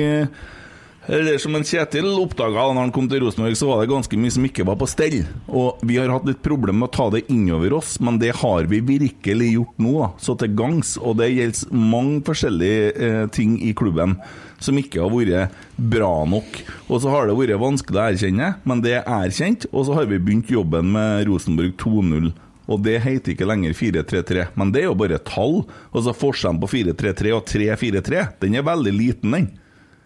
eller 1.10 1.34
som 1.42 1.56
en 1.58 1.64
Kjetil 1.66 2.06
oppdaga 2.14 2.62
da 2.68 2.78
han 2.78 2.92
kom 2.94 3.08
til 3.10 3.24
Rosenborg, 3.24 3.56
så 3.58 3.66
var 3.66 3.80
det 3.80 3.90
ganske 3.90 4.18
mye 4.22 4.34
som 4.36 4.44
ikke 4.46 4.66
var 4.68 4.76
på 4.78 4.86
stell. 4.86 5.16
Og 5.50 5.82
vi 5.82 5.96
har 5.98 6.12
hatt 6.12 6.28
litt 6.28 6.44
problemer 6.46 6.84
med 6.84 6.92
å 6.92 6.94
ta 6.94 7.08
det 7.10 7.24
innover 7.32 7.74
oss, 7.80 7.96
men 7.98 8.20
det 8.22 8.36
har 8.38 8.70
vi 8.70 8.78
virkelig 8.86 9.48
gjort 9.56 9.82
nå, 9.82 9.96
da. 9.98 10.10
Så 10.22 10.36
til 10.38 10.54
gangs. 10.54 10.94
Og 11.02 11.18
det 11.18 11.32
gjelder 11.32 11.74
mange 11.74 12.22
forskjellige 12.28 12.92
eh, 12.94 13.24
ting 13.34 13.58
i 13.66 13.74
klubben 13.74 14.14
som 14.64 14.78
ikke 14.78 15.02
har 15.02 15.12
vært 15.12 15.58
bra 15.76 16.12
nok. 16.28 16.60
Og 16.88 17.02
så 17.02 17.12
har 17.12 17.28
det 17.28 17.36
vært 17.38 17.60
vanskelig 17.62 18.00
å 18.00 18.06
erkjenne, 18.06 18.54
men 18.68 18.84
det 18.84 18.96
er 19.00 19.10
erkjent. 19.20 19.68
Og 19.72 19.88
så 19.88 19.98
har 19.98 20.08
vi 20.10 20.20
begynt 20.22 20.52
jobben 20.52 20.92
med 20.94 21.26
Rosenborg 21.28 21.74
2-0. 21.82 22.32
Og 22.70 22.84
det 22.84 23.00
heter 23.02 23.34
ikke 23.34 23.48
lenger 23.48 23.74
4-3-3, 23.74 24.46
men 24.58 24.70
det 24.72 24.84
er 24.84 24.88
jo 24.90 24.98
bare 24.98 25.18
tall. 25.26 25.64
Altså 25.90 26.14
Forskjellen 26.16 26.62
på 26.62 26.70
4-3-3 26.70 27.34
og 27.34 27.44
3-4-3, 27.50 28.24
den 28.44 28.56
er 28.56 28.66
veldig 28.66 28.94
liten, 28.94 29.34
den. 29.34 29.50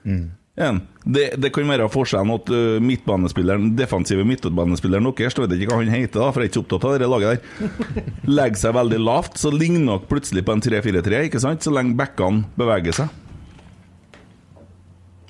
Mm. 0.07 0.27
Det, 0.57 1.25
det 1.37 1.51
kan 1.53 1.69
være 1.69 1.91
forskjellen 1.93 2.33
at 2.33 2.51
midtbanespilleren, 2.81 3.75
defensive 3.77 4.25
midtbanespilleren 4.25 5.11
deres, 5.11 5.37
jeg 5.37 5.45
vet 5.45 5.59
ikke 5.59 5.75
hva 5.75 5.83
han 5.83 5.93
heter, 5.93 6.23
da, 6.23 6.31
for 6.33 6.41
jeg 6.41 6.49
er 6.49 6.55
ikke 6.55 6.63
opptatt 6.63 6.87
av 6.89 6.95
det 6.97 7.11
laget 7.13 7.45
der, 7.45 7.75
legger 8.39 8.63
seg 8.63 8.77
veldig 8.79 9.01
lavt, 9.05 9.37
så 9.43 9.53
ligner 9.53 9.91
dere 9.91 10.09
plutselig 10.09 10.47
på 10.47 10.57
en 10.57 10.65
3-4-3, 10.65 11.21
ikke 11.29 11.43
sant? 11.45 11.67
Så 11.67 11.75
lenge 11.77 11.93
backene 11.99 12.49
beveger 12.57 12.97
seg. 13.03 13.26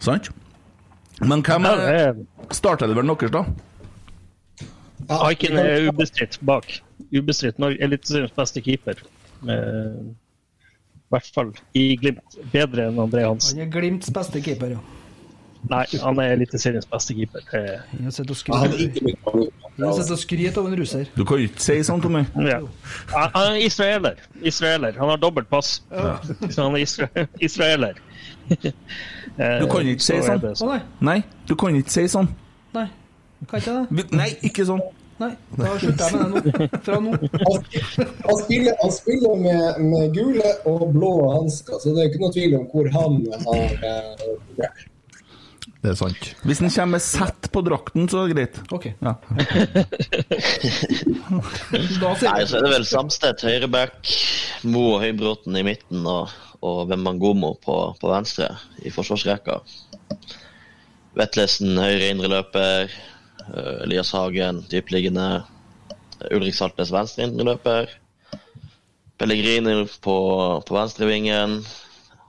Sant? 0.06 0.30
Men 1.24 1.42
hvem 1.44 1.64
er 1.70 2.18
startelveren 2.54 3.10
deres, 3.14 3.32
da? 3.34 3.44
Aiken 5.22 5.58
er 5.60 5.88
ubestridt 5.90 6.38
bak. 6.46 6.68
Ubestridt 7.14 7.60
Eliteseriens 7.62 8.34
beste 8.36 8.62
keeper. 8.64 9.00
Med, 9.46 10.14
I 10.96 11.14
hvert 11.14 11.32
fall 11.34 11.52
i 11.78 11.88
Glimt. 12.00 12.38
Bedre 12.52 12.88
enn 12.90 13.00
André 13.02 13.26
Hansen. 13.26 13.58
Han 13.60 13.68
er 13.68 13.72
Glimts 13.74 14.12
beste 14.14 14.42
keeper, 14.42 14.76
ja. 14.76 14.84
Nei, 15.66 15.82
han 15.98 16.18
er 16.22 16.34
Eliteseriens 16.36 16.86
beste 16.90 17.14
keeper. 17.16 17.42
Jeg 17.52 18.12
sett 18.14 18.30
og 18.30 18.38
Han 18.52 18.66
hadde 18.66 18.76
skryt 18.76 18.88
ikke 18.90 19.04
blitt 19.08 19.22
konge. 19.24 19.46
Jeg 19.76 19.84
har 19.84 19.96
sett 19.98 20.12
og 20.14 20.20
skryt 20.20 20.58
av 20.60 20.68
en 20.68 20.76
russer. 20.78 21.08
Du 21.16 21.24
kan 21.28 21.42
ikke 21.42 21.62
si 21.64 21.76
sånn, 21.86 22.02
Tommy. 22.04 22.22
Ja. 22.46 22.60
Han 23.12 23.40
er 23.42 23.58
israeler. 23.66 24.20
Israeler. 24.46 24.94
Han 25.00 25.10
har 25.12 25.20
dobbelt 25.22 25.50
pass. 25.50 25.80
Så 25.90 26.62
han 26.62 26.76
er 26.76 26.84
isra 26.84 27.08
israeler. 27.48 27.98
Eh, 29.36 29.58
Du 29.60 29.66
kan 29.68 29.84
ikke 29.84 30.00
si 30.00 30.14
så 30.16 30.32
sånn. 30.32 30.44
Å 30.64 30.66
nei. 30.70 30.78
Nei, 31.04 31.16
du 31.48 31.52
kan 31.60 31.74
ikke 31.76 31.92
si 31.92 32.06
sånn. 32.08 32.28
Nei. 32.72 32.86
Kan 33.50 33.60
ikke 33.60 33.74
det? 33.92 34.04
Nei, 34.16 34.30
ikke 34.48 34.64
sånn. 34.64 34.80
Nei. 35.20 35.30
Da 35.56 35.74
slutter 35.80 36.04
jeg 36.04 36.16
med 36.16 36.44
det 36.46 36.52
nå. 36.56 36.80
Fra 36.86 36.96
nå. 37.04 37.12
Han, 37.16 37.62
han, 38.24 38.40
spiller, 38.42 38.74
han 38.82 38.92
spiller 38.96 39.38
med, 39.40 39.78
med 39.92 40.16
gule 40.16 40.50
og 40.68 40.86
blå 40.96 41.12
hansker, 41.34 41.78
så 41.80 41.92
det 41.96 42.02
er 42.04 42.10
ikke 42.10 42.20
noe 42.24 42.34
tvil 42.36 42.56
om 42.58 42.66
hvor 42.72 42.90
han 42.96 43.22
har 43.46 43.88
eh. 43.92 44.84
Det 45.86 45.92
er 45.92 45.98
sant. 46.00 46.22
Hvis 46.42 46.58
den 46.64 46.72
kommer 46.72 46.96
med 46.96 47.02
sett 47.04 47.48
på 47.54 47.60
drakten, 47.62 48.08
så 48.10 48.24
er 48.24 48.32
det 48.32 48.36
greit. 48.36 48.56
Ok. 48.74 48.88
Ja. 49.04 49.12
Da 52.00 52.12
Nei, 52.22 52.42
så 52.48 52.58
er 52.58 52.64
det 52.64 52.70
vel 52.72 52.84
Samstedt 52.88 53.44
høyreback, 53.46 54.10
Mo 54.68 54.82
og 54.96 55.02
Høybråten 55.04 55.56
i 55.60 55.64
midten 55.66 56.06
og, 56.08 56.32
og 56.64 56.86
Wembangomo 56.90 57.54
på, 57.62 57.76
på 58.00 58.12
venstre 58.12 58.50
i 58.84 58.92
forsvarsrekka. 58.92 59.58
Vetlesen 61.16 61.78
høyre 61.80 62.10
indreløper, 62.12 62.92
eh, 63.46 63.76
Elias 63.86 64.12
Hagen 64.16 64.62
dypliggende, 64.70 65.44
Ulrik 66.32 66.56
Saltnes 66.56 66.92
venstre 66.92 67.26
indreløper, 67.26 67.90
Pellegrini 69.16 69.78
på, 70.04 70.16
på 70.66 70.76
venstrevingen, 70.76 71.62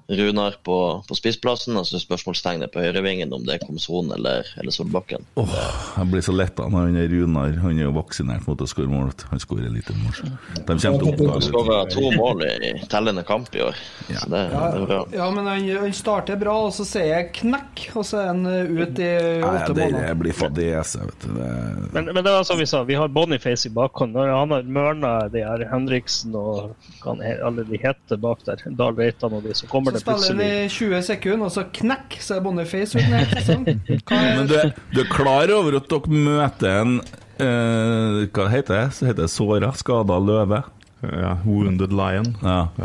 Runar 0.07 0.55
på, 0.63 0.77
på 1.07 1.15
spissplassen, 1.17 1.75
og 1.75 1.87
så 1.87 1.99
spørsmålstegnet 1.99 2.71
på 2.71 2.79
høyrevingen 2.79 3.33
om 3.35 3.43
det 3.47 3.57
er 3.57 3.65
Komson 3.65 4.13
eller, 4.15 4.47
eller 4.59 4.71
Solbakken. 4.71 5.25
Åh, 5.35 5.55
jeg 5.97 6.11
blir 6.13 6.23
så 6.23 6.35
letta 6.35 6.67
når 6.71 6.87
han 6.87 6.99
er 7.01 7.09
Runar 7.11 7.57
Han 7.63 7.75
er 7.75 7.87
jo 7.87 7.93
vaksinert 7.97 8.47
mot 8.47 8.61
å 8.63 8.67
skåre 8.69 8.91
mål. 8.91 9.11
Han 9.31 9.41
skårer 9.43 9.67
lite 9.73 9.95
mål. 9.99 10.15
så 10.15 10.29
De 10.29 10.77
kommer 10.77 10.79
til 10.79 11.27
å 11.27 11.33
Han 11.33 11.43
skåra 11.43 11.79
to 11.91 12.05
mål 12.15 12.45
i 12.47 12.71
tellende 12.87 13.25
kamp 13.27 13.51
i 13.55 13.65
år, 13.65 13.75
så 14.07 14.29
det, 14.31 14.43
det 14.53 14.63
er 14.67 14.85
bra. 14.87 15.01
Ja, 15.15 15.27
men 15.35 15.49
han, 15.49 15.67
han 15.83 15.95
starter 15.95 16.39
bra, 16.39 16.55
og 16.69 16.73
så 16.75 16.87
sier 16.87 17.11
jeg 17.11 17.29
knekk, 17.41 17.83
og 17.99 18.07
så 18.07 18.21
er 18.23 18.31
han 18.31 18.47
uh, 18.47 18.63
ut 18.63 19.03
i 19.03 19.11
åtte 19.43 19.75
det 19.77 20.15
blir 20.15 20.33
fadese, 20.33 20.99
vet 21.03 21.25
du. 21.25 21.33
Det, 21.35 21.51
Men, 21.91 22.05
men 22.05 22.23
det 22.23 22.31
var 22.31 22.43
som 22.47 22.59
vi 22.59 22.65
sa, 22.65 22.83
vi 22.83 22.95
har 22.95 23.07
Boniface 23.07 23.67
i 23.67 23.71
bakhånd. 23.71 24.15
Når 24.15 24.31
han 24.33 24.55
har 24.55 24.71
mørna 24.77 25.13
de 25.31 25.43
her 25.45 25.65
Henriksen 25.71 26.35
og 26.37 26.75
alle 27.05 27.65
de 27.67 27.79
heter 27.81 28.21
bak 28.21 28.43
der, 28.47 28.63
Dahl 28.79 28.95
Reitan 28.97 29.35
og 29.35 29.43
de, 29.43 29.55
så 29.57 29.67
kommer 29.67 29.96
Så 29.97 30.03
spiller 30.05 30.31
han 30.31 30.41
i 30.45 30.69
20 30.71 31.01
sekunder, 31.09 31.45
og 31.49 31.53
så 31.53 31.65
knekk, 31.77 32.17
så 32.23 32.37
er 32.37 32.43
Boniface 32.45 32.97
ute. 32.97 33.21
Er 33.21 34.35
men 34.39 34.49
du, 34.49 34.55
er- 34.61 34.73
du 34.93 35.01
er 35.03 35.09
klar 35.11 35.51
over 35.57 35.77
at 35.81 35.89
dere 35.91 36.21
møter 36.23 36.81
en 36.81 36.97
uh, 37.01 38.23
Hva 38.33 38.47
heter 38.53 38.73
det? 38.77 38.85
Så 38.97 39.09
heter 39.09 39.25
det 39.25 39.31
såra? 39.33 39.71
Skada 39.77 40.17
løve? 40.23 40.63
Ja, 41.03 41.35
Wounded 41.45 41.93
Lion. 41.93 42.33
Ja. 42.41 42.65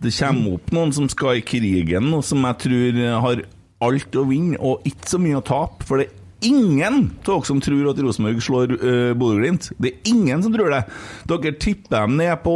Det 0.00 0.14
kommer 0.16 0.54
opp 0.56 0.70
noen 0.72 0.92
som 0.96 1.08
skal 1.12 1.42
i 1.42 1.42
krigen, 1.44 2.06
og 2.16 2.22
som 2.24 2.40
jeg 2.48 2.56
tror 2.62 3.00
har 3.24 3.42
alt 3.84 4.16
å 4.16 4.22
vinne 4.28 4.56
og 4.64 4.86
ikke 4.88 5.10
så 5.12 5.18
mye 5.20 5.36
å 5.36 5.44
tape. 5.44 5.84
For 5.88 6.00
det 6.00 6.06
ingen 6.46 6.96
av 6.96 7.26
dere 7.26 7.46
som 7.48 7.60
tror 7.62 7.90
at 7.90 8.00
Rosenborg 8.02 8.42
slår 8.44 8.74
uh, 8.80 9.12
Bodø-Glimt. 9.18 9.70
Det 9.80 9.92
er 9.92 10.10
ingen 10.12 10.42
som 10.44 10.54
tror 10.54 10.72
det. 10.72 10.82
Dere 11.30 11.54
tipper 11.62 11.96
dem 11.96 12.16
ned 12.20 12.34
på 12.44 12.54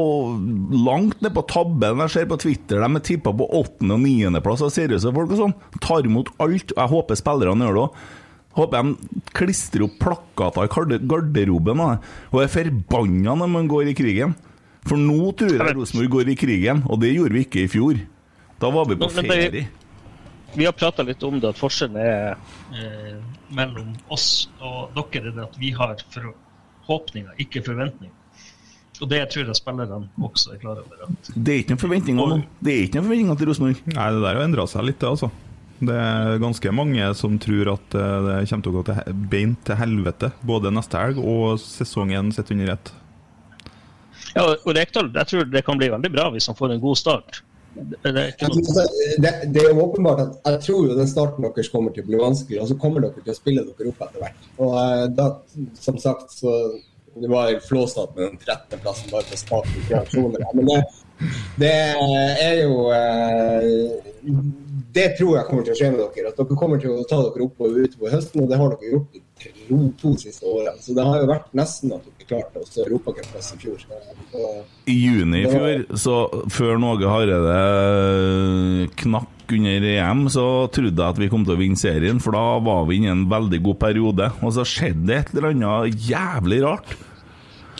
langt 0.86 1.20
ned 1.24 1.34
på 1.36 1.44
tabben. 1.50 2.02
Jeg 2.06 2.14
ser 2.14 2.28
på 2.30 2.40
Twitter 2.40 2.82
de 2.84 2.90
er 2.90 3.06
tippa 3.10 3.34
på 3.36 3.48
åttende- 3.60 3.98
og 3.98 4.04
niendeplass 4.04 4.64
av 4.64 4.72
seriøse 4.74 5.14
folk 5.14 5.34
og 5.36 5.42
sånn. 5.42 5.56
Tar 5.84 6.08
imot 6.08 6.32
alt. 6.44 6.74
Jeg 6.76 6.92
håper 6.94 7.20
spillerne 7.20 7.68
gjør 7.68 7.78
det 7.78 7.84
òg. 7.84 8.02
Håper 8.54 8.82
de 8.86 9.22
klistrer 9.34 9.86
opp 9.88 9.94
plakater 9.98 10.68
i 10.68 10.98
garderoben 11.10 11.80
og 11.82 12.36
er 12.38 12.52
forbanna 12.52 13.34
når 13.40 13.50
man 13.50 13.70
går 13.70 13.90
i 13.90 13.96
krigen. 13.98 14.36
For 14.84 15.00
nå 15.00 15.32
tror 15.38 15.56
jeg 15.56 15.76
Rosenborg 15.78 16.12
går 16.12 16.34
i 16.34 16.36
krigen, 16.38 16.84
og 16.92 17.00
det 17.00 17.14
gjorde 17.14 17.34
vi 17.34 17.46
ikke 17.46 17.64
i 17.64 17.70
fjor. 17.72 18.02
Da 18.60 18.70
var 18.72 18.86
vi 18.88 18.98
på 19.00 19.08
ferie. 19.10 19.64
Vi 20.54 20.66
har 20.68 20.76
prata 20.76 21.02
litt 21.02 21.22
om 21.26 21.40
det, 21.40 21.50
at 21.50 21.58
forskjellen 21.58 21.96
er 21.98 22.36
eh, 22.78 23.16
mellom 23.56 23.94
oss 24.14 24.48
og 24.60 24.94
dere 24.96 25.30
er 25.30 25.36
det 25.36 25.46
at 25.46 25.56
vi 25.60 25.72
har 25.76 25.96
forhåpninger, 26.14 27.34
ikke 27.44 27.64
forventninger. 27.66 28.20
Og 29.02 29.10
det 29.10 29.24
tror 29.32 29.48
jeg 29.48 29.58
spillerne 29.58 30.04
også 30.22 30.52
er 30.54 30.60
klar 30.62 30.78
over. 30.78 31.06
At 31.06 31.30
Det 31.34 31.54
er 31.54 31.62
ikke 31.64 31.74
noen 31.74 31.82
forventninger 31.82 32.28
nå. 32.30 32.36
Det 32.60 32.74
er 32.74 32.84
ikke 32.84 33.00
noen 33.00 33.08
forventninger 33.08 33.40
til 33.40 33.50
Rosenborg. 33.50 33.80
Nei, 33.90 34.10
det 34.14 34.20
der 34.22 34.38
har 34.38 34.44
endra 34.44 34.66
seg 34.70 34.86
litt, 34.86 35.00
det, 35.02 35.10
altså. 35.10 35.30
Det 35.84 35.94
er 35.98 36.38
ganske 36.38 36.70
mange 36.72 37.08
som 37.18 37.38
tror 37.42 37.72
at 37.72 37.96
eh, 37.98 38.26
det 38.28 38.36
kommer 38.48 38.66
til 38.66 38.70
å 38.70 38.76
gå 38.76 38.84
til 38.88 39.16
beint 39.32 39.64
til 39.66 39.80
helvete 39.80 40.30
både 40.46 40.70
neste 40.72 41.00
helg 41.00 41.18
og 41.18 41.58
sesongen 41.60 42.30
sett 42.32 42.52
under 42.54 42.76
ett. 42.76 42.92
ja, 44.36 44.44
og 44.54 44.70
Rekdal, 44.76 45.10
jeg 45.14 45.30
tror 45.32 45.50
det 45.50 45.64
kan 45.66 45.80
bli 45.80 45.90
veldig 45.90 46.12
bra 46.14 46.28
hvis 46.34 46.46
han 46.50 46.58
får 46.58 46.76
en 46.76 46.84
god 46.84 47.00
start. 47.00 47.42
Det, 47.74 48.10
er 48.12 48.46
noe 48.46 48.60
Altså, 48.60 48.84
åpenbart 49.82 50.20
at 50.24 50.50
jeg 50.52 50.60
tror 50.68 50.88
jo 50.88 50.96
den 50.98 51.10
starten 51.10 51.46
deres 51.46 51.70
kommer 51.72 51.94
til 51.94 52.04
å 52.04 52.08
bli 52.10 52.20
vanskelig, 52.20 52.60
og 52.62 52.70
så 52.70 52.78
kommer 52.80 53.04
dere 53.04 53.24
til 53.24 53.34
å 53.34 53.36
spille 53.36 53.64
dere 53.66 53.90
opp 53.90 54.04
etter 54.06 54.22
hvert. 54.22 54.50
Og 54.62 54.74
eh, 54.80 55.06
da, 55.18 55.28
som 55.80 55.98
sagt, 56.02 56.36
så 56.38 56.54
det 57.14 57.30
var 57.30 57.52
flåsatt 57.66 58.14
med 58.16 58.24
den 58.28 58.38
13. 58.42 58.82
plassen 58.82 59.10
bare 59.12 59.26
for 59.28 59.36
å 59.36 59.42
skape 59.42 59.86
reaksjoner. 59.90 60.46
Men 60.54 60.70
det, 60.70 60.80
det 61.62 61.72
er 62.42 62.60
jo 62.64 62.78
eh, 62.94 64.32
Det 64.94 65.08
tror 65.18 65.32
jeg 65.36 65.46
kommer 65.48 65.64
til 65.66 65.74
å 65.74 65.78
skje 65.80 65.88
med 65.90 66.00
dere. 66.14 66.30
At 66.30 66.36
dere 66.38 66.56
kommer 66.60 66.78
til 66.82 66.92
å 66.94 67.04
ta 67.10 67.16
dere 67.24 67.46
opp 67.48 67.62
og 67.66 67.78
utover 67.82 68.12
høsten, 68.14 68.44
og 68.44 68.50
det 68.52 68.58
har 68.60 68.74
dere 68.76 68.92
gjort 68.92 69.16
de 69.16 69.22
to, 69.66 69.78
to 69.98 70.12
siste 70.22 70.46
årene. 70.46 70.76
Så 70.84 70.94
det 70.94 71.06
har 71.08 71.18
jo 71.18 71.30
vært 71.32 71.48
nesten 71.58 71.94
at 71.96 72.04
dere 72.06 72.28
klarte 72.30 72.62
å 72.62 72.68
stå 72.68 72.84
europacuplass 72.86 73.48
i 73.56 73.58
fjor. 73.64 73.82
Så, 73.82 73.98
så, 74.30 74.52
I 74.92 74.96
juni 75.00 75.42
i 75.42 75.50
fjor, 75.50 75.82
så 75.98 76.18
før 76.54 76.78
Någe 76.84 77.10
Hareide 77.10 77.58
knakk 79.02 79.30
under 79.54 79.84
EM, 79.90 80.22
så 80.32 80.46
trodde 80.72 80.94
jeg 81.02 81.10
at 81.16 81.20
vi 81.20 81.28
kom 81.32 81.42
til 81.44 81.56
å 81.56 81.60
vinne 81.60 81.76
serien, 81.80 82.22
for 82.22 82.36
da 82.38 82.44
var 82.64 82.86
vi 82.88 83.00
inne 83.00 83.10
i 83.10 83.14
en 83.18 83.26
veldig 83.34 83.60
god 83.66 83.80
periode. 83.82 84.30
Og 84.46 84.54
så 84.56 84.64
skjedde 84.68 85.06
det 85.10 85.18
et 85.20 85.34
eller 85.34 85.50
annet 85.52 86.08
jævlig 86.08 86.62
rart. 86.64 86.94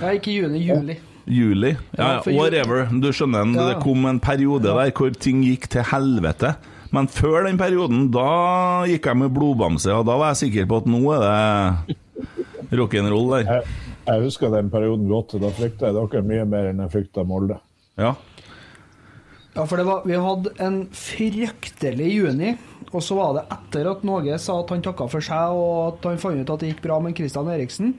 Ja, 0.03 0.11
ikke 0.19 0.35
juni, 0.35 0.67
juli. 0.67 0.99
Juli. 1.31 1.71
Ja, 1.97 2.19
Ja, 2.19 2.33
whatever. 2.37 2.85
Du 2.91 3.09
skjønner, 3.15 3.47
Ja. 3.55 3.69
det 3.71 3.83
kom 3.83 4.05
en 4.05 4.21
periode 4.21 4.67
der 4.67 4.91
hvor 4.93 5.15
ting 5.15 5.43
gikk 5.47 5.71
til 5.73 5.87
helvete. 5.89 6.57
Men 6.95 7.09
før 7.11 7.49
den 7.49 7.59
perioden, 7.59 8.09
da 8.15 8.85
gikk 8.89 9.09
jeg 9.11 9.19
med 9.25 9.33
blodbamse, 9.35 9.91
og 9.95 10.05
da 10.07 10.19
var 10.21 10.33
jeg 10.33 10.45
sikker 10.45 10.69
på 10.71 10.83
at 10.83 10.91
nå 10.91 11.01
er 11.17 11.25
det 11.25 11.99
rock'n'roll 12.79 13.33
der. 13.33 13.49
Jeg, 13.49 13.73
jeg 14.07 14.27
husker 14.27 14.53
den 14.55 14.71
perioden 14.73 15.09
godt. 15.11 15.35
Da 15.43 15.51
frykta 15.55 15.91
jeg 15.91 15.97
dere 15.99 16.23
mye 16.29 16.45
mer 16.49 16.71
enn 16.71 16.85
jeg 16.85 16.95
frykta 16.95 17.27
Molde. 17.27 17.59
Ja. 18.01 18.15
Ja, 19.55 19.65
for 19.71 19.79
det 19.79 19.85
var, 19.87 20.01
vi 20.03 20.17
hadde 20.19 20.51
en 20.67 20.79
fryktelig 20.99 22.09
juni, 22.11 22.55
og 22.91 23.03
så 23.07 23.15
var 23.19 23.37
det 23.37 23.45
etter 23.55 23.87
at 23.91 24.03
Norge 24.07 24.39
sa 24.43 24.57
at 24.61 24.73
han 24.75 24.83
takka 24.83 25.07
for 25.11 25.23
seg, 25.23 25.55
og 25.55 25.77
at 25.93 26.09
han 26.09 26.19
fant 26.23 26.43
ut 26.43 26.51
at 26.51 26.63
det 26.63 26.73
gikk 26.73 26.83
bra 26.83 26.97
med 27.03 27.15
Christian 27.19 27.51
Eriksen, 27.51 27.93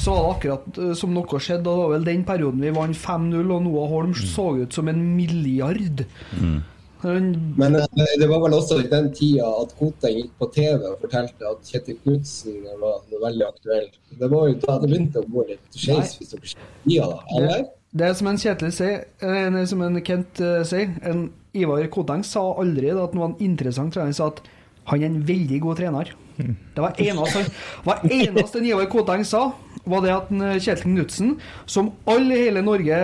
så 0.00 0.14
var 0.14 0.22
det 0.22 0.30
akkurat 0.36 0.80
eh, 0.80 0.94
som 0.96 1.12
noe 1.12 1.40
skjedde. 1.40 1.68
og 1.68 1.76
Det 1.76 1.82
var 1.82 1.92
vel 1.94 2.08
den 2.08 2.24
perioden 2.28 2.64
vi 2.64 2.72
vant 2.76 3.00
5-0, 3.00 3.44
og 3.44 3.66
Noah 3.68 3.92
Holm 3.92 4.16
så 4.16 4.48
ut 4.62 4.76
som 4.76 4.88
en 4.92 5.02
milliard. 5.18 6.04
Han, 6.40 6.64
Men 7.06 7.76
eh, 7.76 7.86
det 8.18 8.26
var 8.28 8.42
vel 8.42 8.56
også 8.56 8.80
i 8.82 8.88
den 8.90 9.08
tida 9.14 9.46
at 9.62 9.72
Koteng 9.78 10.18
gikk 10.18 10.34
på 10.40 10.48
TV 10.54 10.84
og 10.88 10.98
fortalte 11.04 11.48
at 11.48 11.70
Kjetil 11.70 11.98
Knutsen 12.02 12.60
var 12.80 13.00
veldig 13.22 13.46
aktuell. 13.46 13.88
Det 14.10 14.28
var 14.32 14.48
jo 14.50 14.58
da 14.64 14.76
det 14.82 14.90
begynte 14.90 15.22
å 15.22 15.30
gå 15.30 15.46
litt 15.52 15.78
skeis, 15.78 16.16
hvis 16.18 16.34
dere. 16.34 17.10
Eller? 17.36 17.66
det, 17.66 17.98
det 18.00 18.08
er 18.08 18.16
som 18.18 18.30
en 18.30 18.40
Kjetil 18.42 18.72
sier, 18.74 19.02
eh, 19.22 19.58
som 19.70 19.84
en 19.86 20.00
Kent 20.06 20.42
eh, 20.42 20.62
sier, 20.68 20.94
en 21.06 21.28
Ivar 21.56 21.84
Koteng 21.92 22.24
sa 22.26 22.42
aldri 22.60 22.90
at 22.92 23.14
han 23.14 23.22
var 23.22 23.32
en 23.32 23.44
interessant 23.44 23.94
trener, 23.94 24.10
han 24.10 24.16
sa 24.16 24.30
at 24.32 24.42
han 24.90 25.02
er 25.02 25.10
en 25.10 25.20
veldig 25.26 25.60
god 25.64 25.82
trener. 25.82 26.14
Det 26.36 26.82
var 26.84 26.98
eneste, 27.00 27.44
var 27.86 28.02
eneste 28.04 28.64
Ivar 28.64 28.90
Koteng 28.92 29.22
sa, 29.24 29.46
var 29.86 30.02
det 30.04 30.16
at 30.16 30.34
Kjetil 30.58 30.90
Knutsen, 30.90 31.36
som 31.70 31.94
alle 32.10 32.34
i 32.34 32.48
hele 32.48 32.64
Norge 32.66 32.98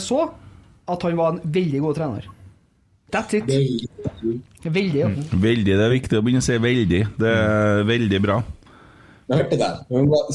så, 0.00 0.28
at 0.88 1.04
han 1.06 1.18
var 1.18 1.34
en 1.34 1.42
veldig 1.44 1.82
god 1.84 1.98
trener. 1.98 2.30
That's 3.12 3.36
it. 3.36 3.44
Veldig, 4.62 4.98
ja. 4.98 5.08
Veldig, 5.32 5.76
det 5.76 5.84
er 5.84 5.92
viktig 5.92 6.18
å 6.18 6.24
begynne 6.24 6.42
å 6.42 6.46
si 6.46 6.58
veldig. 6.62 7.04
Det 7.20 7.36
er 7.36 7.86
veldig 7.88 8.20
bra. 8.24 8.42
Jeg 9.32 9.38
hørte 9.38 9.56
det. 9.56 9.66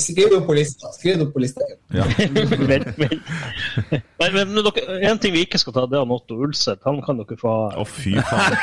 Skriv 0.02 0.30
det 0.32 0.38
opp 0.40 0.48
på 0.48 0.54
lista. 0.58 0.88
Skriv 0.96 1.18
det 1.20 1.26
opp 1.28 1.34
på 1.36 1.42
lista. 1.44 1.62
Ja. 1.94 2.06
Nei, 4.22 4.30
men 4.34 4.54
men 4.54 4.62
dere, 4.66 4.82
en 5.12 5.20
ting 5.22 5.34
vi 5.36 5.42
ikke 5.46 5.60
skal 5.62 5.74
ta, 5.76 5.82
det 5.90 5.98
er 6.00 6.04
han 6.06 6.16
Otto 6.16 6.34
Ulseth. 6.48 6.82
Han 6.88 6.98
kan 7.06 7.16
dere 7.22 7.38
få 7.38 7.52
Å, 7.68 7.70
Å, 7.84 7.86
fy 7.86 8.14
faen. 8.30 8.54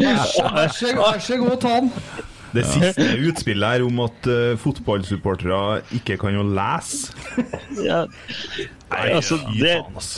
Vær 0.00 1.20
så 1.22 1.34
god, 1.42 1.56
ta 1.62 1.72
den. 1.76 1.88
Det 2.56 2.64
siste 2.70 3.06
utspillet 3.28 3.68
her 3.76 3.82
om 3.84 3.96
at 4.06 4.18
uh, 4.30 4.56
fotballsupportere 4.62 5.60
ikke 5.98 6.14
kan 6.20 6.32
jo 6.38 6.42
lese 6.56 6.96
Ja. 7.84 8.00
Nei, 8.88 9.06
altså, 9.10 9.34
fy 9.42 9.46
det, 9.60 9.74
faen, 9.82 9.96
ass. 10.00 10.10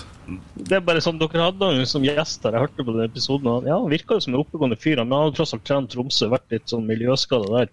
Det 0.68 0.76
er 0.76 0.84
bare 0.84 1.00
sånn, 1.02 1.18
Dere 1.20 1.46
hadde 1.46 1.68
han 1.70 1.86
som 1.88 2.04
gjest 2.04 2.44
her, 2.44 2.56
jeg 2.56 2.66
hørte 2.66 2.84
på 2.84 2.94
den 2.94 3.06
episoden. 3.06 3.48
og 3.50 3.68
Ja, 3.68 3.78
Han 3.78 3.92
virka 3.92 4.16
jo 4.18 4.24
som 4.24 4.34
en 4.34 4.40
oppegående 4.40 4.78
fyr. 4.80 4.96
men 5.00 5.12
Han 5.12 5.28
har 5.28 5.36
tross 5.36 5.54
alt 5.56 5.64
trent 5.64 5.90
Tromsø, 5.92 6.28
vært 6.32 6.52
litt 6.52 6.68
sånn 6.68 6.86
miljøskada 6.88 7.48
der. 7.54 7.72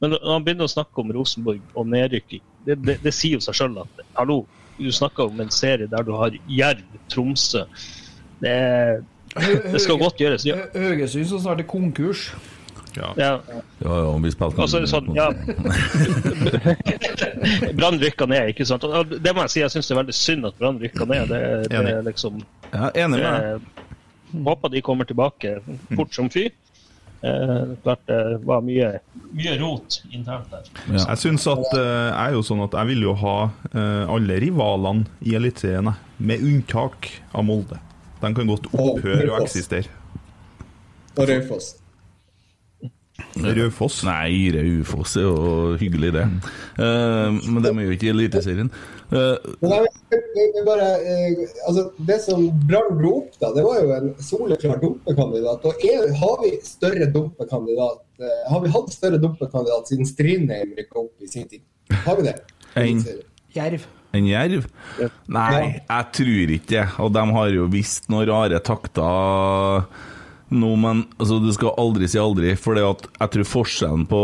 Men 0.00 0.12
når 0.14 0.32
han 0.32 0.44
begynner 0.44 0.68
å 0.68 0.74
snakke 0.74 1.02
om 1.02 1.12
Rosenborg 1.16 1.60
og 1.74 1.88
nedrykking, 1.92 2.42
det, 2.66 2.78
det, 2.84 2.98
det 3.04 3.14
sier 3.14 3.38
jo 3.38 3.44
seg 3.44 3.58
sjøl 3.60 3.78
at 3.84 4.02
hallo, 4.18 4.44
du 4.76 4.90
snakker 4.92 5.30
om 5.30 5.40
en 5.40 5.52
serie 5.54 5.88
der 5.88 6.04
du 6.04 6.12
har 6.16 6.34
Jerv, 6.52 6.84
Tromsø. 7.12 7.64
Det, 8.42 8.56
det 9.36 9.80
skal 9.80 10.00
godt 10.00 10.20
gjøres. 10.20 10.44
Ja, 10.48 10.66
Haugesund 10.74 11.28
som 11.30 11.40
snart 11.40 11.62
er 11.64 11.68
konkurs. 11.70 12.28
Ja. 12.96 13.12
ja. 13.20 13.32
Ja, 13.84 13.96
ja, 14.00 14.12
vi 14.24 14.30
spilte 14.32 14.62
Og 14.64 14.74
er 14.78 14.86
sånn, 14.90 15.10
ja 15.16 15.28
Brann 17.76 17.98
rykka 18.00 18.28
ned, 18.30 18.52
ikke 18.54 18.66
sant. 18.68 18.84
Og 18.88 19.16
det 19.22 19.34
må 19.36 19.44
jeg 19.46 19.54
si, 19.54 19.62
jeg 19.62 19.74
syns 19.74 19.88
det 19.88 19.94
er 19.96 20.00
veldig 20.02 20.16
synd 20.16 20.48
at 20.48 20.60
Brann 20.60 20.80
rykka 20.82 21.08
ned. 21.08 21.32
Det, 21.32 21.40
det 21.70 21.80
Enig. 21.80 21.96
liksom 22.10 22.40
Ja, 22.72 22.90
enig 22.94 23.18
med 23.18 23.26
deg. 23.26 23.50
Eh, 23.56 23.82
Håper 24.46 24.72
de 24.72 24.82
kommer 24.84 25.06
tilbake 25.08 25.58
fort 25.94 26.14
som 26.14 26.28
fy. 26.32 26.48
Eh, 27.26 27.62
klart 27.82 28.02
det 28.06 28.38
var 28.44 28.60
mye, 28.64 28.90
mye 29.32 29.54
rot 29.60 30.00
internt 30.12 30.50
der. 30.52 30.66
Ja. 30.90 31.04
Jeg 31.12 31.18
synes 31.22 31.46
at 31.48 31.64
eh, 31.72 32.10
jeg 32.10 32.26
er 32.26 32.36
jo 32.36 32.42
sånn 32.44 32.60
at 32.66 32.76
jeg 32.76 32.90
vil 32.90 33.06
jo 33.06 33.14
ha 33.22 33.36
eh, 33.70 34.04
alle 34.12 34.36
rivalene 34.42 35.08
i 35.24 35.36
Eliteserien, 35.38 35.94
med 36.18 36.44
unntak 36.44 37.08
av 37.32 37.46
Molde. 37.48 37.80
De 38.20 38.32
kan 38.36 38.48
godt 38.52 38.68
opphøre 38.72 39.30
å 39.32 39.40
eksistere. 39.42 39.92
Og 41.16 41.24
Raufoss. 41.30 41.74
Raufoss. 43.44 44.00
Nei, 44.06 44.48
Raufoss 44.54 45.16
er 45.20 45.26
jo 45.26 45.74
hyggelig, 45.80 46.12
det. 46.16 46.24
Uh, 46.78 47.36
men 47.50 47.60
de 47.64 47.72
er 47.72 47.88
jo 47.88 47.96
ikke 47.96 48.08
i 48.08 48.12
Eliteserien. 48.14 48.70
Uh, 49.06 49.36
Men 49.62 49.74
jeg, 49.76 49.90
jeg, 50.10 50.46
jeg 50.56 50.64
bare, 50.66 50.86
uh, 50.98 51.42
altså, 51.68 51.84
det 52.08 52.16
som 52.24 52.46
Brann 52.66 52.96
dro 52.98 53.12
opp, 53.20 53.36
da, 53.42 53.52
det 53.54 53.66
var 53.66 53.82
jo 53.82 53.92
en 53.96 54.08
soleklar 54.24 54.80
dumpekandidat. 54.82 55.68
Og 55.68 55.86
er, 55.90 56.08
har 56.22 56.40
vi 56.42 56.54
større 56.66 57.10
dumpekandidat 57.14 58.02
eh, 58.22 58.40
Har 58.50 58.64
vi 58.64 58.72
hatt 58.72 58.90
større 58.94 59.20
dumpekandidat 59.22 59.92
siden 59.92 60.08
Strindheim 60.08 60.74
rykka 60.78 61.04
opp 61.04 61.22
i 61.22 61.30
sin 61.30 61.46
tid? 61.50 61.62
Har 62.06 62.18
vi 62.18 62.26
det? 62.26 62.36
En. 62.80 63.04
Jerv. 63.56 63.86
En 64.16 64.26
jerv? 64.28 64.66
Nei, 65.32 65.62
jeg 65.78 66.10
tror 66.18 66.52
ikke 66.56 66.74
det. 66.74 66.84
Og 67.04 67.14
de 67.14 67.24
har 67.38 67.54
jo 67.54 67.70
visst 67.72 68.10
noen 68.12 68.28
rare 68.30 68.60
takter 68.64 69.86
nå, 70.48 70.68
men 70.78 71.02
altså, 71.18 71.40
du 71.42 71.48
skal 71.54 71.74
aldri 71.80 72.06
si 72.10 72.20
aldri. 72.20 72.52
For 72.60 72.78
jeg 72.78 73.30
tror 73.34 73.48
forskjellen 73.50 74.04
på 74.10 74.20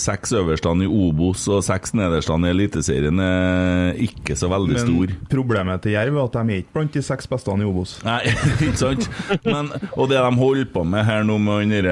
seks 0.00 0.34
øverstene 0.36 0.84
i 0.84 0.90
Obos 0.90 1.46
og 1.52 1.62
seks 1.66 1.94
nederstene 1.96 2.50
i 2.50 2.54
Eliteserien 2.54 3.22
er 3.24 4.02
ikke 4.04 4.36
så 4.38 4.50
veldig 4.52 4.78
stor. 4.82 5.14
Men 5.14 5.30
problemet 5.32 5.84
til 5.84 5.96
Jerv 5.96 6.18
er 6.18 6.26
at 6.26 6.36
de 6.36 6.44
er 6.58 6.62
ikke 6.64 6.76
blant 6.76 6.98
de 6.98 7.04
seks 7.04 7.30
beste 7.30 7.56
i 7.56 7.68
Obos. 7.68 7.96
Nei, 8.06 8.20
ikke 8.68 8.76
sant? 8.80 9.08
Men, 9.46 9.72
og 9.94 10.10
det 10.12 10.20
de 10.20 10.32
holder 10.42 10.70
på 10.74 10.84
med 10.88 11.06
her 11.08 11.24
nå, 11.26 11.38
med 11.40 11.74
han, 11.88 11.90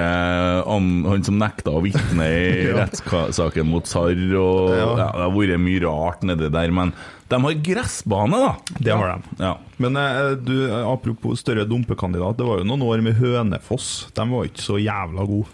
han, 0.66 0.90
han 1.08 1.26
som 1.26 1.40
nekta 1.40 1.74
å 1.76 1.82
vitne 1.84 2.28
i 2.28 2.66
rettssaken 2.78 3.70
mot 3.70 3.88
Sarr 3.88 4.16
og 4.36 4.74
ja. 4.76 4.86
Ja. 4.86 4.92
Det 4.96 5.24
har 5.24 5.34
vært 5.34 5.62
mye 5.62 5.82
rart 5.84 6.24
nedi 6.26 6.50
der, 6.52 6.72
men 6.74 6.92
de 7.28 7.38
har 7.42 7.52
gressbane, 7.68 8.38
da. 8.38 8.52
Det 8.78 8.92
har 8.94 9.08
de. 9.12 9.36
Ja. 9.42 9.52
Men 9.82 9.96
eh, 9.98 10.30
du, 10.38 10.54
apropos 10.78 11.40
større 11.42 11.64
dumpekandidat, 11.66 12.38
det 12.38 12.46
var 12.46 12.60
jo 12.60 12.66
noen 12.68 12.84
år 12.86 13.02
med 13.02 13.18
Hønefoss. 13.18 14.08
De 14.14 14.26
var 14.30 14.46
ikke 14.46 14.62
så 14.62 14.78
jævla 14.78 15.26
gode. 15.26 15.50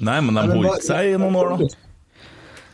Nei, 0.00 0.20
men 0.24 0.38
de 0.38 0.46
holdt 0.54 0.86
seg 0.86 1.10
i 1.10 1.18
noen 1.20 1.36
år, 1.36 1.56
da. 1.58 1.70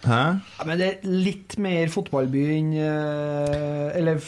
Hæ? 0.07 0.21
Ja, 0.61 0.67
men 0.69 0.79
det 0.79 0.87
er 0.91 0.99
litt 1.09 1.57
mer 1.59 1.89
fotballby 1.91 2.43
enn 2.55 2.69
eh, 2.79 3.97
Eller 3.99 4.21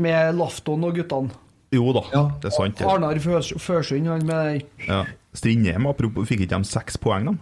med 0.00 0.38
Lafton 0.38 0.86
og 0.88 0.96
guttene. 0.96 1.34
Jo 1.72 1.92
da, 1.96 2.02
det 2.40 2.48
er 2.48 2.54
sant. 2.54 2.80
Arnar 2.84 3.18
Førsund, 3.20 4.08
han 4.08 4.24
med 4.28 4.62
Ja. 4.86 5.02
Strindheim, 5.36 5.86
apropos, 5.88 6.26
fikk 6.28 6.44
ikke 6.44 6.58
de 6.60 6.68
seks 6.68 6.98
poeng, 7.00 7.30
da? 7.30 7.34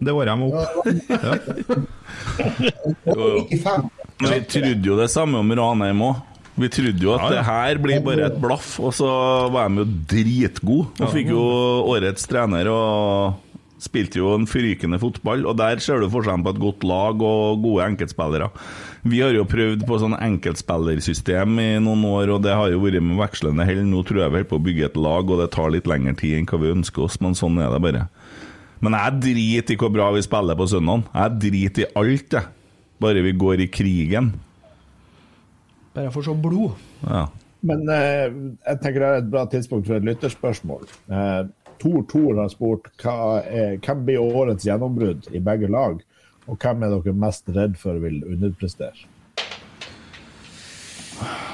Det 0.00 0.12
året 0.16 0.32
de 0.32 0.36
var 0.40 0.50
oppe. 0.80 0.92
Men 4.22 4.30
vi 4.36 4.40
trodde 4.54 4.86
jo 4.90 4.96
det 5.00 5.10
samme 5.12 5.40
om 5.42 5.50
Ranheim 5.58 6.02
òg. 6.06 6.22
Vi 6.54 6.68
trodde 6.70 7.02
jo 7.02 7.14
at 7.16 7.24
Ja, 7.24 7.26
ja. 7.26 7.32
det 7.34 7.44
her 7.48 7.78
blir 7.82 8.02
bare 8.04 8.28
et 8.28 8.36
blaff, 8.40 8.76
og 8.78 8.92
så 8.94 9.08
var 9.50 9.68
de 9.68 9.82
jo 9.82 9.88
dritgode. 10.12 10.86
Og 11.02 11.10
fikk 11.10 11.32
jo 11.32 11.42
årets 11.90 12.28
trener 12.30 12.70
og 12.70 13.40
spilte 13.82 14.20
jo 14.20 14.30
en 14.36 14.46
frykende 14.48 15.00
fotball. 15.02 15.42
Og 15.50 15.58
der 15.58 15.82
ser 15.82 15.98
du 16.00 16.06
forskjellen 16.12 16.44
på 16.46 16.54
et 16.54 16.62
godt 16.62 16.86
lag 16.86 17.20
og 17.26 17.58
gode 17.64 17.88
enkeltspillere. 17.90 18.52
Vi 19.04 19.18
har 19.20 19.34
jo 19.34 19.42
prøvd 19.50 19.82
på 19.84 19.98
sånn 20.00 20.14
enkeltspillersystem 20.16 21.58
i 21.60 21.68
noen 21.82 22.06
år, 22.08 22.30
og 22.36 22.44
det 22.46 22.54
har 22.56 22.70
jo 22.72 22.80
vært 22.86 23.02
med 23.04 23.18
vekslende 23.18 23.66
hell. 23.68 23.82
Nå 23.90 24.04
tror 24.06 24.22
jeg 24.22 24.30
vi 24.30 24.38
holder 24.38 24.50
på 24.54 24.60
å 24.62 24.64
bygge 24.70 24.88
et 24.88 24.96
lag, 24.96 25.28
og 25.34 25.42
det 25.42 25.50
tar 25.58 25.74
litt 25.74 25.90
lengre 25.90 26.14
tid 26.22 26.38
enn 26.38 26.48
hva 26.48 26.62
vi 26.62 26.72
ønsker 26.72 27.04
oss, 27.04 27.18
men 27.20 27.34
sånn 27.36 27.58
er 27.60 27.74
det 27.74 27.82
bare. 27.84 28.06
Men 28.84 28.96
jeg 28.96 29.20
driter 29.26 29.74
i 29.74 29.80
hvor 29.82 29.92
bra 29.92 30.10
vi 30.14 30.22
spiller 30.24 30.56
på 30.58 30.70
søndag. 30.70 31.04
Jeg 31.12 31.38
driter 31.48 31.84
i 31.84 31.92
alt, 31.98 32.38
jeg. 32.38 32.53
Bare 33.02 33.24
vi 33.24 33.32
går 33.32 33.64
i 33.64 33.70
krigen. 33.72 34.32
Bare 35.94 36.10
for 36.14 36.26
så 36.26 36.34
se 36.34 36.42
blod. 36.42 36.78
Ja. 37.06 37.26
Men 37.64 37.88
eh, 37.88 38.26
jeg 38.66 38.80
tenker 38.82 39.00
det 39.00 39.08
er 39.08 39.20
et 39.22 39.30
bra 39.32 39.44
tidspunkt 39.50 39.88
for 39.88 39.96
et 39.96 40.06
lytterspørsmål. 40.06 40.88
Eh, 41.08 41.44
Tor 41.80 42.04
Tor 42.10 42.40
har 42.42 42.50
spurt 42.52 42.90
hva 43.02 43.40
er, 43.42 43.78
hvem 43.82 44.04
blir 44.06 44.22
årets 44.22 44.66
gjennombrudd 44.68 45.30
i 45.34 45.40
begge 45.42 45.70
lag, 45.72 46.02
og 46.44 46.60
hvem 46.60 46.84
er 46.84 46.92
dere 46.92 47.16
mest 47.24 47.48
redd 47.56 47.78
for 47.80 48.00
vil 48.02 48.20
underprestere? 48.28 49.08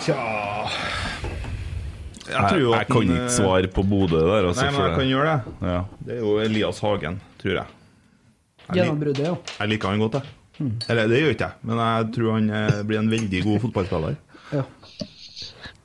Tja 0.01 0.17
Jeg, 2.31 2.43
tror 2.47 2.61
jo 2.63 2.71
jeg, 2.73 2.81
at 2.81 2.89
kan 2.89 3.03
den, 3.03 3.11
ikke 3.11 3.25
eh, 3.27 3.35
svare 3.37 3.71
på 3.75 3.85
Bodø 3.87 4.21
der. 4.23 4.49
Altså, 4.51 4.67
Nei, 4.67 4.75
men 4.75 4.85
jeg 4.87 4.99
kan 4.99 5.09
gjøre 5.11 5.31
det. 5.31 5.55
Ja. 5.71 5.79
Det 6.07 6.17
er 6.17 6.21
jo 6.25 6.35
Elias 6.43 6.83
Hagen, 6.85 7.23
tror 7.43 7.57
jeg. 7.61 7.79
Jeg, 8.67 8.77
Gjennombruddet, 8.79 9.25
ja. 9.27 9.35
jeg 9.59 9.73
liker 9.75 9.91
han 9.95 10.05
godt, 10.05 10.21
jeg. 10.21 10.40
Eller 10.89 11.09
det 11.09 11.21
gjør 11.23 11.35
ikke 11.37 11.47
jeg, 11.49 11.59
men 11.71 11.79
jeg 11.87 12.11
tror 12.17 12.33
han 12.37 12.51
eh, 12.51 12.83
blir 12.89 12.99
en 13.01 13.11
veldig 13.11 13.45
god 13.49 13.61
fotballspiller. 13.69 14.17
ja. 14.53 14.65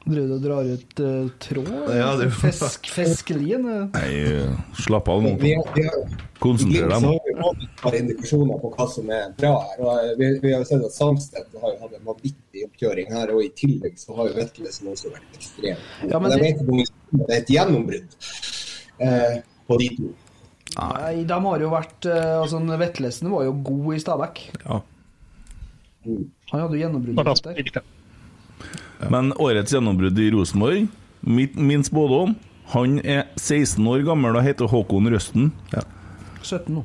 Driver 0.05 0.27
du 0.29 0.33
og 0.35 0.41
drar 0.43 0.67
ut 0.69 0.99
eh, 1.01 1.29
tråd? 1.41 1.69
Ja, 1.97 2.11
det- 2.19 2.27
Fisk, 2.37 2.85
fiskelien? 2.93 3.63
eh. 3.65 3.85
Nei, 3.95 4.09
eh, 4.21 4.51
slapp 4.77 5.07
av 5.09 5.23
nå. 5.23 5.31
Vi, 5.41 5.55
vi 5.73 5.81
har, 5.87 5.95
Konsentrer 6.37 6.91
så 6.93 6.99
deg. 6.99 7.07
har 7.09 7.23
vi 7.25 7.33
fått 7.39 7.63
et 7.63 7.81
par 7.81 7.95
indikasjoner 7.97 8.59
på 8.61 8.69
hva 8.75 8.85
som 8.93 9.09
er 9.09 9.31
bra 9.39 9.53
her. 9.63 9.81
og 9.81 10.03
eh, 10.03 10.11
Vi, 10.19 10.27
vi 10.43 10.51
har 10.53 10.61
jo 10.61 10.67
sett 10.69 10.85
at 10.85 10.93
Samstedt 10.93 11.57
har 11.63 11.73
jo 11.73 11.79
hatt 11.81 11.95
en 11.97 12.05
vanvittig 12.05 12.67
oppkjøring 12.67 13.09
her, 13.17 13.33
og 13.33 13.41
i 13.47 13.49
tillegg 13.57 13.97
så 13.97 14.13
har 14.19 14.29
jo 14.29 14.37
Vetlesen 14.37 14.91
også 14.93 15.09
vært 15.15 15.39
ekstrem. 15.39 15.81
Ja, 16.11 16.19
men 16.19 16.29
men 16.29 16.37
jeg 16.37 16.37
det- 16.37 16.45
vet 16.45 16.61
ikke 16.61 16.69
om 16.69 17.25
det 17.25 17.33
er 17.33 17.41
et 17.41 17.53
gjennombrudd 17.55 18.19
eh, 19.01 19.41
på 19.65 19.79
de 19.81 19.89
to. 19.97 20.13
Nei, 20.75 21.23
de 21.27 21.37
har 21.45 21.63
jo 21.63 21.69
vært 21.71 22.07
eh, 22.11 22.33
altså 22.39 22.59
Vetlesen 22.79 23.31
var 23.31 23.45
jo 23.47 23.53
god 23.65 23.95
i 23.95 24.01
Stabæk. 24.03 24.41
Ja. 24.65 24.81
Han 26.05 26.61
hadde 26.61 26.75
jo 26.75 26.81
gjennombrudd 26.81 27.21
der. 27.45 27.85
Men 29.11 29.31
årets 29.41 29.73
gjennombrudd 29.73 30.19
i 30.21 30.29
Rosenborg, 30.33 30.85
mitt, 31.25 31.55
min 31.57 31.83
spådom 31.83 32.35
Han 32.71 32.99
er 33.01 33.25
16 33.35 33.81
år 33.89 34.03
gammel 34.05 34.37
og 34.37 34.45
heter 34.45 34.69
Håkon 34.69 35.09
Røsten. 35.13 35.51
17 36.41 36.73
nå. 36.73 36.83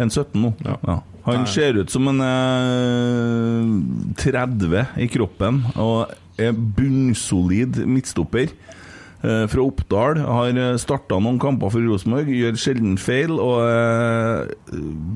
En 0.00 0.10
17 0.10 0.40
nå. 0.40 0.52
Ja. 0.64 1.00
Han 1.24 1.40
Nei. 1.40 1.48
ser 1.48 1.78
ut 1.80 1.92
som 1.92 2.08
en 2.10 2.20
eh, 2.20 3.62
30 4.20 5.00
i 5.00 5.08
kroppen 5.08 5.62
og 5.80 6.12
er 6.40 6.52
bunnsolid 6.52 7.78
midtstopper. 7.88 8.52
Eh, 9.24 9.46
fra 9.48 9.62
Oppdal. 9.64 10.18
Har 10.20 10.58
starta 10.80 11.16
noen 11.22 11.38
kamper 11.40 11.70
for 11.72 11.84
Rosenborg, 11.88 12.28
gjør 12.28 12.58
sjelden 12.60 12.98
feil 13.00 13.32
og 13.40 13.62
er 13.64 14.50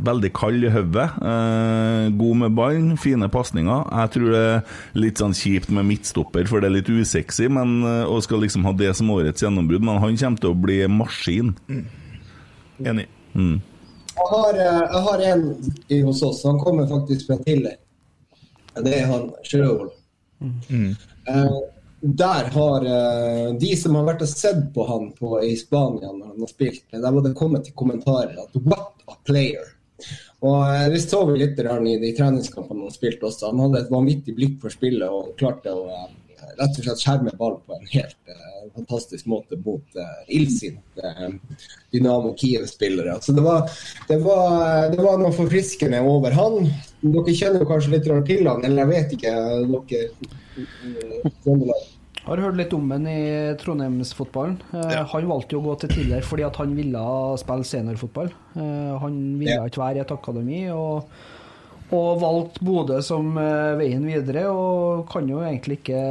veldig 0.07 0.31
kald 0.37 0.65
i 0.65 0.73
hodet. 0.73 1.09
Eh, 1.21 2.09
god 2.17 2.41
med 2.43 2.57
ballen, 2.57 2.95
fine 3.01 3.29
pasninger. 3.29 3.85
Jeg 3.93 4.13
tror 4.15 4.33
det 4.33 4.45
er 4.47 4.63
litt 5.05 5.21
sånn 5.21 5.37
kjipt 5.37 5.73
med 5.75 5.91
midtstopper, 5.91 6.49
for 6.49 6.65
det 6.65 6.71
er 6.71 6.77
litt 6.79 6.89
usexy, 6.89 7.51
men, 7.53 7.83
eh, 7.85 8.05
og 8.09 8.23
skal 8.25 8.41
liksom 8.41 8.65
ha 8.65 8.73
det 8.73 8.95
som 8.97 9.13
årets 9.13 9.45
gjennombrudd, 9.45 9.85
men 9.85 10.01
han 10.01 10.17
kommer 10.17 10.41
til 10.41 10.55
å 10.55 10.61
bli 10.63 10.81
maskin. 10.89 11.55
Enig. 12.81 13.09
Mm. 13.35 13.61
Jeg 14.19 14.29
har, 14.31 14.55
eh, 14.55 14.83
jeg 14.93 15.03
har 15.05 15.21
en 15.33 15.73
i 15.91 16.01
hos 16.03 16.23
oss. 16.23 16.43
Han 16.45 16.59
kommer 16.59 16.87
faktisk 16.87 17.27
fra 17.27 17.37
Tiller. 17.45 17.77
Det 18.75 18.95
er 18.95 19.07
han 19.07 19.33
Sjøvold. 19.45 19.91
Mm. 20.41 20.97
Eh, 21.29 21.61
der 22.01 22.51
har 22.55 22.85
uh, 22.85 23.55
de 23.59 23.73
som 23.77 23.97
har 23.99 24.07
vært 24.07 24.23
og 24.23 24.31
sett 24.31 24.61
på 24.75 24.87
han 24.87 25.11
på, 25.17 25.33
i 25.43 25.57
Spania 25.59 26.13
når 26.13 26.33
han 26.33 26.45
har 26.45 26.53
spilt, 26.53 26.85
der 26.93 27.11
var 27.11 27.25
det 27.25 27.35
kommet 27.39 27.67
til 27.67 27.75
kommentarer 27.75 28.39
at 28.39 28.55
'what 28.55 29.03
a 29.09 29.17
player'. 29.27 29.75
Og 30.47 30.61
uh, 30.63 30.87
Vi 30.93 31.01
så 31.03 31.25
litt 31.35 31.59
i 31.59 31.99
de 31.99 32.13
treningskampene 32.15 32.87
han 32.87 32.95
spilte 32.95 33.27
også. 33.27 33.51
Han 33.51 33.65
hadde 33.67 33.83
et 33.83 33.91
vanvittig 33.91 34.35
blikk 34.37 34.61
for 34.63 34.71
spillet 34.71 35.09
og 35.11 35.35
klarte 35.37 35.75
å 35.75 35.89
eh, 35.91 36.11
rett 36.59 36.79
og 36.79 36.85
slett 36.87 37.03
skjermer 37.05 37.37
ball 37.41 37.57
på 37.67 37.77
en 37.79 37.89
helt 37.93 38.33
uh, 38.33 38.67
fantastisk 38.77 39.27
måte 39.31 39.59
mot 39.65 39.99
uh, 39.99 40.21
illsinte 40.29 41.03
uh, 41.03 41.35
Dynamo 41.95 42.35
Kiev-spillere. 42.39 43.19
Så 43.23 43.33
det 43.37 43.45
var, 43.47 43.71
det, 44.09 44.19
var, 44.25 44.89
det 44.93 45.01
var 45.03 45.21
noe 45.23 45.35
forfriskende 45.37 46.03
over 46.05 46.35
han. 46.37 46.69
Dere 47.03 47.35
kjenner 47.37 47.63
jo 47.63 47.69
kanskje 47.71 47.95
litt 47.95 48.09
til 48.09 48.49
han, 48.51 48.65
eller 48.67 48.83
jeg 48.85 48.91
vet 48.95 49.15
ikke. 49.19 49.37
dere 49.71 50.03
eh, 50.59 51.31
Trøndelag. 51.45 51.87
Har 52.29 52.43
hørt 52.45 52.59
litt 52.59 52.75
om 52.77 52.91
ham 52.93 53.07
i 53.09 53.21
Trondheimsfotballen. 53.63 54.59
Eh, 54.77 54.99
Han 55.15 55.29
valgte 55.31 55.57
jo 55.57 55.63
å 55.63 55.67
gå 55.71 55.77
til 55.81 55.95
Tiller 55.95 56.27
fordi 56.27 56.45
at 56.45 56.59
han 56.61 56.75
ville 56.77 57.05
spille 57.41 57.65
seniorfotball. 57.65 58.29
Eh, 58.59 58.95
han 59.01 59.15
ville 59.41 59.55
Ja. 59.55 59.65
ikke 59.71 59.81
være 59.81 60.03
i 60.03 60.05
et 60.05 60.13
akademi, 60.13 60.61
og, 60.75 61.07
og 61.95 62.19
valgte 62.21 62.65
Bodø 62.65 62.99
som 63.05 63.31
eh, 63.41 63.77
veien 63.81 64.05
videre. 64.09 64.49
Og 64.53 65.07
kan 65.11 65.29
jo 65.31 65.43
egentlig 65.45 65.81
ikke 65.81 66.03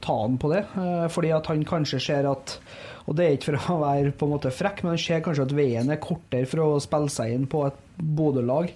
ta 0.00 0.20
han 0.22 0.38
på 0.40 0.52
det, 0.52 0.64
eh, 0.80 1.08
fordi 1.12 1.34
at 1.36 1.50
han 1.52 1.66
kanskje 1.68 2.02
ser 2.10 2.30
at 2.30 2.60
og 3.08 3.16
det 3.18 3.24
er 3.24 3.32
ikke 3.34 3.56
for 3.56 3.72
å 3.72 3.76
være 3.80 4.10
på 4.14 4.26
en 4.26 4.30
måte 4.36 4.52
frekk, 4.54 4.84
men 4.84 4.92
han 4.92 5.00
ser 5.02 5.22
kanskje 5.24 5.46
at 5.48 5.54
veien 5.56 5.88
er 5.90 5.98
kortere 5.98 6.46
for 6.46 6.62
å 6.62 6.82
spille 6.84 7.10
seg 7.10 7.32
inn 7.34 7.46
på 7.50 7.64
et 7.66 7.78
Bodø-lag 8.00 8.68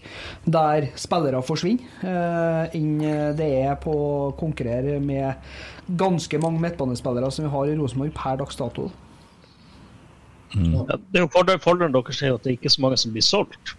der 0.43 0.89
spillere 0.99 1.43
forsvinner, 1.45 1.93
eh, 2.03 2.75
enn 2.75 2.99
det 3.39 3.47
er 3.61 3.79
på 3.81 3.95
å 3.95 4.33
konkurrere 4.41 4.99
med 5.01 5.39
ganske 6.01 6.41
mange 6.43 6.65
midtbanespillere 6.65 7.31
som 7.31 7.47
vi 7.47 7.53
har 7.53 7.71
i 7.71 7.79
Rosenborg 7.79 8.17
per 8.17 8.41
dags 8.43 8.59
dato. 8.59 8.89
Ja, 10.55 10.83
det 10.89 11.21
er 11.21 11.25
jo 11.25 11.31
fordelen, 11.35 11.63
fordelen 11.63 11.95
deres 11.95 12.21
er 12.23 12.35
at 12.35 12.45
det 12.45 12.53
er 12.53 12.59
ikke 12.59 12.75
så 12.75 12.85
mange 12.85 12.99
som 13.01 13.15
blir 13.15 13.25
solgt. 13.27 13.77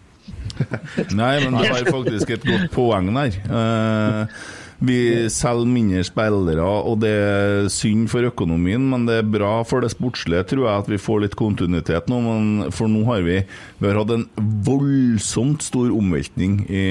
Nei, 1.20 1.34
men 1.44 1.58
det 1.60 1.72
har 1.72 1.90
faktisk 1.90 2.36
et 2.36 2.46
godt 2.48 2.70
poeng 2.76 3.12
der. 3.16 3.40
Uh, 3.50 4.64
vi 4.86 4.98
selger 5.32 5.70
mindre 5.72 6.02
spillere, 6.04 6.64
og 6.64 7.00
det 7.00 7.12
er 7.16 7.68
synd 7.72 8.10
for 8.12 8.28
økonomien, 8.28 8.84
men 8.92 9.06
det 9.08 9.22
er 9.22 9.30
bra 9.38 9.54
for 9.68 9.86
det 9.86 9.94
sportslige, 9.94 10.44
tror 10.50 10.66
jeg, 10.68 10.82
at 10.84 10.90
vi 10.92 11.00
får 11.00 11.22
litt 11.24 11.38
kontinuitet 11.40 12.10
nå. 12.12 12.20
Men 12.26 12.74
for 12.76 12.92
nå 12.92 13.06
har 13.08 13.24
vi, 13.26 13.38
vi 13.80 13.88
har 13.88 14.02
hatt 14.02 14.12
en 14.18 14.26
voldsomt 14.68 15.64
stor 15.64 15.94
omveltning 15.96 16.60
i 16.68 16.84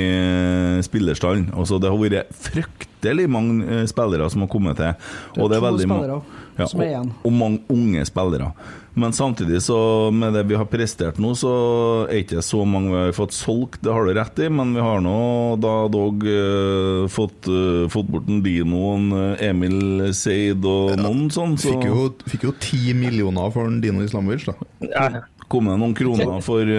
spillerstallen. 0.86 1.50
Altså, 1.52 1.78
det 1.82 1.92
har 1.92 2.00
vært 2.00 2.32
fryktelig 2.46 3.28
mange 3.30 3.68
eh, 3.68 3.84
spillere 3.90 4.30
som 4.32 4.46
har 4.46 4.52
kommet 4.54 4.80
til. 4.80 4.96
Det 5.36 5.44
er 5.44 5.52
det 5.52 5.60
to 5.60 5.66
veldig 5.68 5.90
ma- 5.92 6.00
ja, 6.54 6.64
er 6.64 6.96
og, 7.02 7.12
og 7.26 7.36
mange 7.36 7.60
unge 7.74 8.04
spillere. 8.08 8.48
Men 8.94 9.12
samtidig, 9.12 9.62
så 9.62 10.10
med 10.14 10.36
det 10.36 10.44
vi 10.46 10.54
har 10.54 10.68
prestert 10.70 11.18
nå, 11.18 11.32
så 11.34 11.52
er 12.06 12.20
ikke 12.22 12.42
så 12.46 12.62
mange 12.68 12.92
vi 12.92 13.00
har 13.00 13.16
fått 13.16 13.34
solgt, 13.34 13.80
det 13.82 13.90
har 13.90 14.06
du 14.06 14.14
rett 14.14 14.38
i, 14.38 14.46
men 14.54 14.70
vi 14.76 14.84
har 14.84 15.02
nå 15.02 15.16
da 15.62 15.74
dog 15.90 16.22
uh, 16.22 17.06
fått, 17.10 17.50
uh, 17.50 17.90
fått 17.90 18.12
bort 18.12 18.30
en 18.30 18.42
Dino, 18.44 18.84
en 18.94 19.08
eh, 19.18 19.48
Emil 19.48 20.12
Seid 20.14 20.62
og 20.68 20.94
noen 21.00 21.26
sånn. 21.34 21.56
Så 21.58 21.74
Fikk 21.74 21.88
jo, 21.90 22.08
fikk 22.30 22.46
jo 22.46 22.54
10 22.54 23.00
millioner 23.00 23.50
for 23.54 23.66
en 23.66 23.80
Dino 23.82 24.04
Islamovic, 24.04 24.46
da. 24.46 25.24
kom 25.50 25.66
det 25.68 25.78
noen 25.80 25.96
kroner 25.98 26.38
for, 26.44 26.70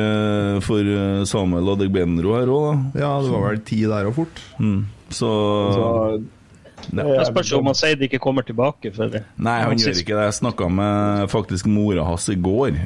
for 0.65 0.93
Samuel 1.27 1.73
og 1.73 1.83
Degbenro 1.83 2.37
her 2.37 2.51
òg, 2.51 2.69
da. 2.69 3.03
Ja, 3.03 3.11
det 3.25 3.33
var 3.33 3.49
vel 3.49 3.63
ti 3.67 3.83
der 3.91 4.07
og 4.07 4.15
fort. 4.21 4.43
Mm. 4.63 4.85
Så, 5.11 5.29
Jeg 6.91 7.05
spørs 7.05 7.31
spørsmål, 7.31 7.59
om 7.59 7.71
han 7.71 7.79
Seid 7.79 8.03
ikke 8.05 8.19
kommer 8.23 8.45
tilbake. 8.45 8.91
For 8.95 9.09
Nei, 9.11 9.57
han 9.63 9.79
gjør 9.81 9.99
ikke 10.01 10.17
det. 10.17 10.27
Jeg 10.29 10.37
snakka 10.41 10.69
med 10.71 11.31
faktisk 11.33 11.69
mora 11.71 12.05
hans 12.07 12.29
i 12.29 12.39
går. 12.39 12.79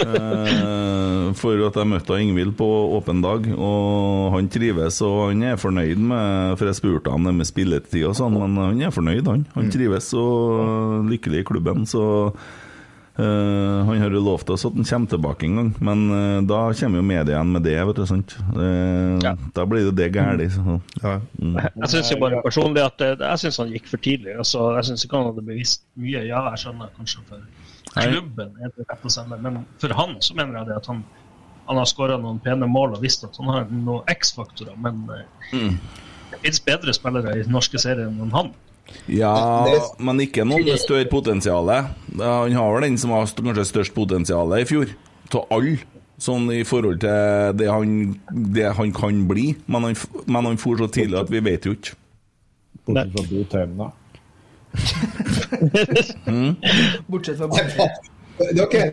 Eh, 0.00 1.26
for 1.36 1.60
at 1.66 1.76
jeg 1.76 1.88
møtte 1.90 2.16
Ingvild 2.16 2.54
på 2.56 2.66
åpen 2.96 3.20
dag, 3.20 3.44
og 3.52 4.30
han 4.32 4.48
trives 4.48 5.00
og 5.04 5.18
han 5.28 5.42
er 5.50 5.58
fornøyd 5.60 6.00
med 6.00 6.56
For 6.56 6.70
jeg 6.70 6.78
spurte 6.78 7.12
han 7.12 7.28
det 7.28 7.34
med 7.36 7.48
spilletid 7.48 8.06
og 8.08 8.16
sånn, 8.16 8.38
men 8.40 8.56
han 8.56 8.80
er 8.80 8.94
fornøyd, 8.94 9.28
han. 9.28 9.44
Han 9.58 9.68
trives 9.72 10.08
og 10.16 11.04
lykkelig 11.10 11.42
i 11.42 11.48
klubben, 11.52 11.84
så 11.84 12.32
eh, 13.20 13.84
han 13.86 14.00
har 14.00 14.14
jo 14.16 14.20
lovt 14.24 14.50
oss 14.54 14.64
at 14.66 14.74
han 14.78 14.86
kommer 14.88 15.10
tilbake 15.12 15.46
en 15.46 15.56
gang, 15.60 15.70
men 15.84 16.04
uh, 16.10 16.40
da 16.48 16.60
kommer 16.78 17.00
jo 17.02 17.04
media 17.06 17.36
igjen 17.36 17.52
med 17.54 17.62
det, 17.68 17.76
vet 17.90 18.00
du. 18.00 18.04
sant? 18.08 18.34
Eh, 18.56 19.34
Da 19.54 19.64
blir 19.68 19.88
det 19.90 19.94
det 20.00 20.08
gærent. 20.16 20.58
Ja. 21.02 21.14
Mm. 21.40 21.54
Jeg 21.60 21.88
syns 21.94 22.12
bare 22.20 22.40
personlig 22.44 22.82
at 22.86 23.00
jeg 23.04 23.38
synes 23.44 23.60
han 23.62 23.72
gikk 23.74 23.88
for 23.92 24.02
tidlig. 24.04 24.36
Altså, 24.40 24.66
jeg 24.78 24.88
syns 24.90 25.04
ikke 25.06 25.20
han 25.20 25.30
hadde 25.30 25.44
bevist 25.46 25.84
mye. 26.00 26.24
Ja, 26.26 26.42
jeg 26.54 26.64
skjønner 26.64 26.92
kanskje 26.96 27.24
for 27.28 27.44
klubben 27.90 28.52
er 28.62 28.70
det 28.76 28.86
rett 28.88 29.04
å 29.04 29.10
sende, 29.10 29.38
men 29.42 29.64
for 29.82 29.92
han 29.98 30.16
så 30.22 30.34
mener 30.38 30.60
jeg 30.60 30.68
det 30.70 30.76
at 30.78 30.86
han, 30.92 31.00
han 31.66 31.78
har 31.80 31.88
skåra 31.90 32.18
noen 32.22 32.38
pene 32.42 32.68
mål 32.70 32.94
og 32.96 33.02
visst 33.02 33.24
at 33.26 33.36
han 33.40 33.50
har 33.50 33.66
noen 33.70 34.06
X-faktorer, 34.14 34.76
men 34.78 35.04
Mm. 35.52 35.78
det 36.30 36.38
fins 36.44 36.60
bedre 36.62 36.92
spillere 36.94 37.32
i 37.34 37.42
den 37.42 37.50
norske 37.52 37.78
serien 37.82 38.20
enn 38.22 38.30
han. 38.36 38.52
Ja, 39.10 39.34
men 39.98 40.20
ikke 40.22 40.44
noen 40.46 40.66
med 40.66 40.80
større 40.82 41.08
potensial. 41.10 41.70
Han 41.70 42.56
har 42.56 42.74
vel 42.76 42.86
den 42.86 42.98
som 43.00 43.14
har 43.14 43.26
kanskje 43.26 43.66
størst 43.68 43.94
potensial 43.96 44.52
i 44.58 44.66
fjor, 44.68 44.92
av 45.34 45.56
alle. 45.56 45.78
Sånn 46.20 46.50
i 46.52 46.60
forhold 46.68 46.98
til 47.00 47.54
det 47.56 47.70
han, 47.70 47.92
det 48.52 48.74
han 48.76 48.90
kan 48.92 49.22
bli. 49.30 49.54
Men 49.72 49.88
han, 49.88 49.96
men 50.28 50.50
han 50.50 50.60
for 50.60 50.76
så 50.76 50.90
tidlig 50.92 51.16
at 51.22 51.32
vi 51.32 51.40
vet 51.46 51.64
jo 51.64 51.72
ikke. 51.78 51.96
Bortsett 52.84 53.14
fra 53.14 53.24
Botheim, 53.30 53.80
da. 53.80 53.90
Mm. 56.30 56.52
Bortsett 57.10 57.40
fra 57.40 57.48
Dere, 58.54 58.84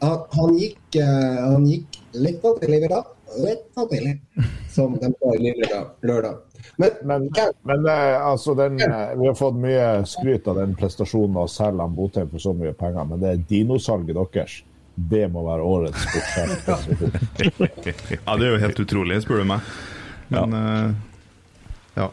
han, 0.00 0.18
han, 0.32 0.56
gikk, 0.58 0.96
eh, 1.00 1.36
han 1.40 1.68
gikk 1.68 2.00
litt 2.20 2.40
på 2.42 2.56
tidlig 2.60 2.82
i 2.88 2.90
dag. 2.92 3.12
For 3.74 3.88
tidlig, 3.90 4.14
som 4.72 4.94
de 5.00 5.10
sa 5.12 5.32
i 5.34 5.42
lille 5.42 5.80
lørdag. 6.02 6.42
Men, 6.76 6.90
Men, 7.02 7.28
men 7.62 7.86
eh, 7.88 8.26
altså 8.26 8.54
den, 8.54 8.80
eh, 8.80 9.12
vi 9.16 9.26
har 9.28 9.36
fått 9.38 9.56
mye 9.60 9.88
skryt 10.08 10.48
av 10.48 10.58
den 10.60 10.74
prestasjonen 10.76 11.38
å 11.44 11.46
selge 11.50 11.86
Botheim 11.96 12.30
for 12.32 12.42
så 12.42 12.52
mye 12.56 12.74
penger, 12.76 13.06
men 13.08 13.22
det 13.22 13.32
er 13.32 13.44
dinosalget 13.48 14.18
deres. 14.18 14.58
Det 14.96 15.26
må 15.28 15.44
være 15.44 15.62
årets 15.62 16.06
sportsprestasjon. 16.08 17.10
Ja, 18.26 18.36
det 18.36 18.46
er 18.46 18.54
jo 18.54 18.60
helt 18.62 18.78
utrolig, 18.80 19.20
spør 19.24 19.42
du 19.42 19.50
meg. 19.52 19.74
Men 20.32 20.56
eh, 20.56 20.86
ja. 22.00 22.10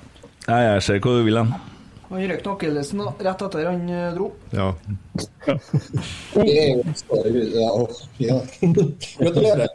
Nei, 0.47 0.59
jeg 0.67 0.83
ser 0.83 0.99
hva 1.03 1.15
du 1.17 1.23
vil 1.27 1.39
hen. 1.39 1.53
Han 2.13 2.27
røk 2.29 2.47
akillesen 2.51 2.99
rett 3.25 3.41
etter 3.41 3.65
han 3.65 3.87
eh, 3.89 4.11
dro. 4.13 4.27
ja. 4.53 4.67
er. 8.29 8.43
Gratulerer. 9.17 9.71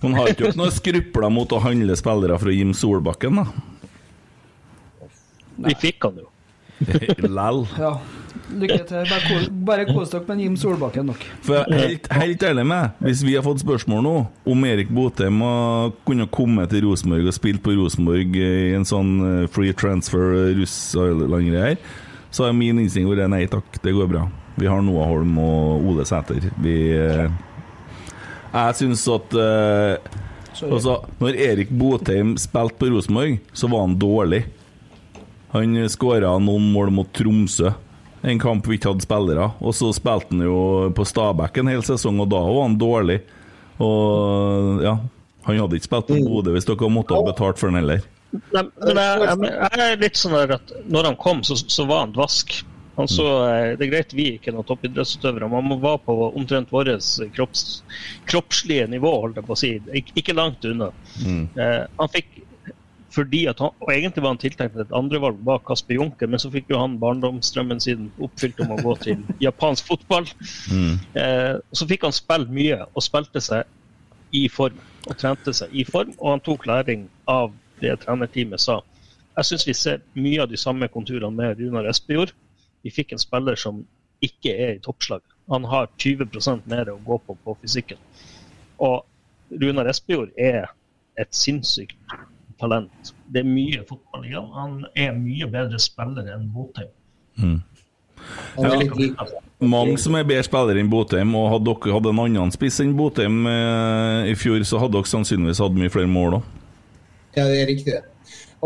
Han 0.00 0.16
har 0.18 0.32
ikke 0.32 0.48
noen 0.48 0.58
noe 0.58 0.72
skrupler 0.74 1.30
mot 1.30 1.54
å 1.54 1.60
handle 1.62 1.94
spillere 1.98 2.38
fra 2.42 2.54
Jim 2.54 2.72
Solbakken, 2.74 3.38
da. 3.38 3.46
Vi 5.68 5.76
fikk 5.78 6.08
han 6.08 6.18
jo. 6.24 6.26
Lell. 7.38 7.62
Ja. 7.78 7.92
Lykke 8.50 8.78
til. 8.88 9.06
Bare 9.10 9.40
bare 9.70 9.86
kos 9.88 10.10
dere 10.12 10.26
med 10.28 10.42
Jim 10.42 10.56
Solbakken 10.58 11.06
nok. 11.10 11.22
For 11.46 11.64
helt, 11.70 12.08
helt 12.12 12.42
ærlig 12.42 12.66
med, 12.66 12.96
hvis 13.04 13.22
vi 13.26 13.36
har 13.36 13.44
fått 13.46 13.62
spørsmål 13.62 14.02
nå 14.04 14.14
om 14.50 14.66
Erik 14.66 14.90
Botheim 14.94 15.40
kunne 16.08 16.26
komme 16.32 16.66
til 16.70 16.86
Rosenborg 16.88 17.30
og 17.30 17.36
spilt 17.36 17.62
på 17.64 17.74
Rosenborg 17.78 18.36
i 18.40 18.74
en 18.76 18.86
sånn 18.88 19.12
eh, 19.26 19.48
free 19.52 19.76
transfer 19.76 20.54
Russland-greier, 20.58 21.78
så 22.30 22.46
har 22.46 22.56
min 22.56 22.78
innstilling 22.78 23.10
vært 23.10 23.30
nei 23.32 23.44
takk, 23.50 23.80
det 23.82 23.94
går 23.94 24.10
bra. 24.10 24.26
Vi 24.60 24.68
har 24.68 24.82
Noah 24.84 25.08
Holm 25.08 25.38
og 25.40 25.86
Ole 25.90 26.04
Sæter. 26.08 26.50
Vi 26.60 26.76
eh, 26.92 27.30
Jeg 28.50 28.78
syns 28.80 29.06
at 29.08 29.36
eh, 29.38 30.16
altså, 30.66 30.98
Når 31.22 31.38
Erik 31.46 31.70
Botheim 31.70 32.34
spilte 32.40 32.80
på 32.80 32.90
Rosenborg, 32.92 33.38
så 33.52 33.70
var 33.70 33.86
han 33.86 33.98
dårlig. 34.00 34.44
Han 35.54 35.78
skåra 35.90 36.36
noen 36.38 36.68
mål 36.74 36.92
mot 36.94 37.08
Tromsø. 37.16 37.72
En 38.22 38.40
kamp 38.40 38.66
vi 38.68 38.76
ikke 38.76 38.92
hadde 38.92 39.06
spillere. 39.06 39.50
Og 39.64 39.74
så 39.76 39.90
spilte 39.96 40.34
han 40.34 40.44
jo 40.44 40.90
på 40.96 41.06
Stabæk 41.08 41.62
en 41.62 41.72
hel 41.72 41.84
sesong, 41.86 42.20
og 42.20 42.30
da 42.32 42.40
var 42.44 42.66
han 42.66 42.78
dårlig. 42.80 43.20
Og 43.80 44.82
ja, 44.84 44.96
han 45.46 45.60
hadde 45.62 45.78
ikke 45.78 45.88
spilt 45.88 46.10
på 46.10 46.18
Bodø 46.26 46.54
hvis 46.54 46.68
dere 46.68 46.90
måtte 46.92 47.16
ha 47.16 47.24
betalt 47.24 47.60
for 47.60 47.72
han 47.72 47.80
heller. 47.80 48.02
Nei, 48.30 48.62
men 48.62 48.98
jeg, 49.00 49.38
jeg, 49.48 49.78
er 49.86 50.02
litt 50.02 50.18
sånn 50.20 50.36
at 50.38 50.74
når 50.86 51.08
han 51.10 51.16
kom, 51.18 51.40
så, 51.46 51.56
så 51.58 51.86
var 51.88 52.04
han 52.04 52.12
dvask. 52.14 52.60
Han 52.98 53.08
så, 53.08 53.24
eh, 53.48 53.72
det 53.78 53.86
er 53.86 53.92
greit 53.94 54.12
vi 54.14 54.26
ikke 54.34 54.50
er 54.50 54.56
noen 54.58 54.66
toppidrettsutøvere, 54.68 55.48
men 55.48 55.68
man 55.72 55.80
var 55.82 55.96
på 56.04 56.14
omtrent 56.28 56.72
vårt 56.74 56.90
kropps, 57.34 57.64
kroppslige 58.28 58.86
nivå, 58.92 59.12
holdt 59.22 59.40
jeg 59.40 59.48
på 59.48 59.56
å 59.56 59.58
si. 59.58 59.72
Ik 59.96 60.12
ikke 60.20 60.36
langt 60.36 60.66
unna. 60.68 60.90
Eh, 61.24 61.82
han 61.96 62.12
fikk 62.12 62.42
fordi 63.10 63.44
at 63.50 63.58
han, 63.58 63.74
og 63.80 63.92
Egentlig 63.92 64.22
var 64.22 64.34
han 64.34 64.38
tiltenkt 64.38 64.76
et 64.78 64.92
andrevalg 64.94 65.38
bak 65.44 65.64
Kasper 65.66 65.94
Junker, 65.98 66.30
men 66.30 66.38
så 66.38 66.50
fikk 66.50 66.70
jo 66.70 66.78
han 66.78 66.98
barndomsdrømmen 67.02 67.80
sin 67.82 68.10
oppfylt 68.22 68.60
om 68.62 68.74
å 68.74 68.78
gå 68.82 68.94
til 69.02 69.24
japansk 69.46 69.88
fotball. 69.90 70.28
Eh, 71.18 71.56
så 71.72 71.88
fikk 71.90 72.06
han 72.06 72.14
spille 72.14 72.50
mye, 72.54 72.84
og 72.94 73.04
spilte 73.04 73.42
seg 73.42 73.66
i 74.36 74.46
form. 74.52 74.78
Og 75.08 75.16
trente 75.18 75.54
seg 75.56 75.74
i 75.74 75.84
form, 75.88 76.14
og 76.18 76.36
han 76.36 76.44
tok 76.46 76.68
læring 76.70 77.08
av 77.30 77.52
det 77.80 77.96
trenerteamet 78.04 78.60
sa. 78.60 78.80
jeg 79.36 79.48
syns 79.48 79.66
vi 79.66 79.74
ser 79.74 80.02
mye 80.14 80.42
av 80.42 80.50
de 80.50 80.58
samme 80.60 80.88
konturene 80.88 81.34
med 81.34 81.58
Runar 81.58 81.88
Espejord. 81.88 82.34
Vi 82.84 82.90
fikk 82.92 83.12
en 83.12 83.22
spiller 83.22 83.56
som 83.56 83.84
ikke 84.20 84.52
er 84.52 84.74
i 84.76 84.82
toppslag. 84.84 85.22
Han 85.50 85.64
har 85.64 85.88
20% 85.98 86.68
mer 86.68 86.90
å 86.92 87.00
gå 87.04 87.18
på 87.26 87.36
på 87.44 87.56
fysikken. 87.62 87.98
Og 88.78 89.06
Runar 89.50 89.88
Espejord 89.90 90.30
er 90.38 90.68
et 91.18 91.34
sinnssykt 91.34 91.96
talent. 92.60 93.12
Det 93.32 93.42
er 93.42 93.48
mye 93.48 93.82
fotball 93.88 94.28
i 94.28 94.34
han. 94.36 94.48
Han 94.54 94.78
er 94.94 95.12
mye 95.16 95.48
bedre 95.50 95.80
spiller 95.82 96.28
enn 96.34 96.48
Botheim. 96.54 96.92
Mm. 97.40 97.58
Ja, 98.60 99.26
mange 99.60 99.96
som 100.00 100.16
er 100.16 100.26
bedre 100.28 100.44
spillere 100.44 100.80
enn 100.82 100.92
Botheim, 100.92 101.34
og 101.38 101.50
hadde 101.54 101.72
dere 101.72 101.96
hatt 101.96 102.08
en 102.10 102.22
annen 102.26 102.54
spiss 102.54 102.80
enn 102.84 102.94
Botheim 102.98 103.42
eh, 103.48 104.30
i 104.32 104.36
fjor, 104.38 104.60
så 104.68 104.80
hadde 104.82 104.98
dere 104.98 105.08
sannsynligvis 105.10 105.62
hatt 105.64 105.76
mye 105.76 105.92
flere 105.92 106.10
mål 106.10 106.40
òg. 106.40 106.56
Ja, 107.36 107.44
det 107.46 107.60
er 107.62 107.68
riktig. 107.70 108.00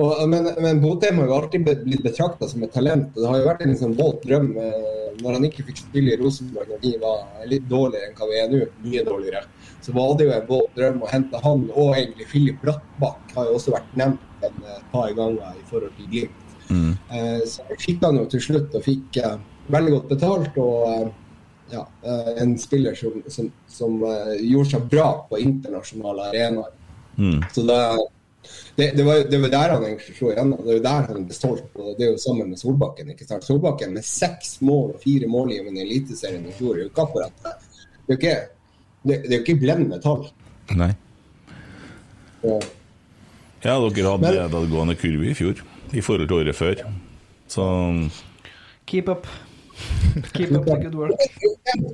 Og, 0.01 0.25
men, 0.27 0.49
men 0.59 0.81
Botheim 0.83 1.21
har 1.23 1.29
jo 1.31 1.37
alltid 1.37 1.67
blitt 1.87 2.03
betrakta 2.03 2.49
som 2.51 2.65
et 2.67 2.73
talent. 2.75 3.13
og 3.15 3.21
Det 3.23 3.29
har 3.31 3.41
jo 3.41 3.47
vært 3.47 3.63
en 3.63 3.71
liksom 3.71 3.93
våt 3.99 4.25
drøm 4.27 4.49
eh, 4.59 5.05
når 5.21 5.37
han 5.37 5.47
ikke 5.47 5.67
fikk 5.69 5.85
spille 5.85 6.15
i 6.15 6.19
Rosenborg 6.19 6.73
når 6.73 6.81
de 6.83 6.95
var 7.03 7.45
litt 7.51 7.69
dårligere 7.71 8.11
enn 8.11 8.17
hva 8.19 8.31
vi 8.31 8.41
er 8.41 8.51
nå. 8.51 8.63
Mye 8.89 9.05
dårligere. 9.07 9.45
Så 9.85 9.93
var 9.93 10.15
det 10.19 10.29
jo 10.29 10.35
en 10.35 10.47
våt 10.49 10.79
drøm 10.79 11.03
å 11.05 11.11
hente 11.11 11.41
han, 11.45 11.67
og 11.75 11.93
egentlig 11.93 12.29
Filip 12.31 12.63
Brattbakk 12.65 13.35
har 13.37 13.51
jo 13.51 13.59
også 13.59 13.75
vært 13.77 13.99
nevnt 14.01 14.47
en 14.47 14.63
eh, 14.65 14.81
par 14.93 15.13
ganger 15.17 15.59
i 15.61 15.67
forhold 15.69 15.93
til 15.99 16.09
Glimt. 16.13 16.41
Mm. 16.65 16.95
Så 17.45 17.61
så 17.61 17.77
fikk 17.77 18.01
han 18.07 18.17
jo 18.17 18.25
til 18.33 18.41
slutt, 18.41 18.73
og 18.73 18.87
fikk 18.87 19.19
eh, 19.21 19.37
veldig 19.67 19.93
godt 19.99 20.09
betalt. 20.09 20.57
og 20.57 20.89
eh, 20.89 21.13
ja, 21.71 21.89
eh, 22.03 22.43
en 22.43 22.59
spiller 22.59 22.95
som, 22.95 23.23
som, 23.29 23.53
som 23.69 24.03
eh, 24.03 24.35
gjorde 24.41 24.71
seg 24.71 24.89
bra 24.91 25.09
på 25.29 25.41
internasjonale 25.41 26.29
arenaer. 26.31 26.73
Mm. 27.17 27.41
Så 27.53 27.63
det, 27.69 27.81
det, 28.77 28.91
det, 28.97 29.05
var, 29.07 29.23
det 29.31 29.39
var 29.39 29.53
der 29.55 29.75
han 29.77 29.87
egentlig 29.87 30.17
slo 30.19 30.33
igjennom. 30.33 30.65
Det 30.65 30.73
er 30.73 30.79
jo 30.79 30.87
der 30.89 31.09
han 31.11 31.29
ble 31.29 31.37
stolt. 31.37 31.71
og 31.75 31.95
Det 31.99 32.07
er 32.07 32.13
jo 32.13 32.25
sammen 32.25 32.51
med 32.53 32.61
Solbakken. 32.61 33.13
ikke 33.15 33.29
sant? 33.29 33.47
Solbakken 33.47 33.95
med 33.97 34.07
seks 34.07 34.59
mål 34.61 34.97
og 34.97 35.05
fire 35.05 35.31
målgivende 35.31 35.83
i 35.83 35.87
Eliteserien 35.87 36.45
i 36.49 36.57
fjor 36.57 36.77
er 36.77 36.85
jo 36.85 36.91
ikke 36.93 37.09
akkurat. 37.09 37.41
Det 37.45 38.13
er 38.13 38.13
jo 38.13 38.21
ikke, 38.21 38.37
det, 39.05 39.23
det 39.25 39.33
er 39.33 39.39
jo 39.39 39.45
ikke 39.45 39.61
blendende 39.61 40.01
tall. 40.03 40.27
Nei. 40.75 40.91
Ja. 42.45 42.59
Ja, 43.65 43.75
dere 43.81 44.11
hadde 44.13 44.21
Men- 44.21 44.35
nedadgående 44.37 44.97
kurve 45.01 45.31
i 45.31 45.35
fjor 45.39 45.61
i 45.95 46.01
forhold 46.05 46.29
til 46.29 46.37
året 46.43 46.57
før. 46.59 46.83
Så 47.49 47.65
Keep 48.87 49.09
up. 49.09 49.27
Keep 50.35 50.53
up 50.53 50.67
the 50.67 50.77
good 50.83 50.95
work. 50.95 51.23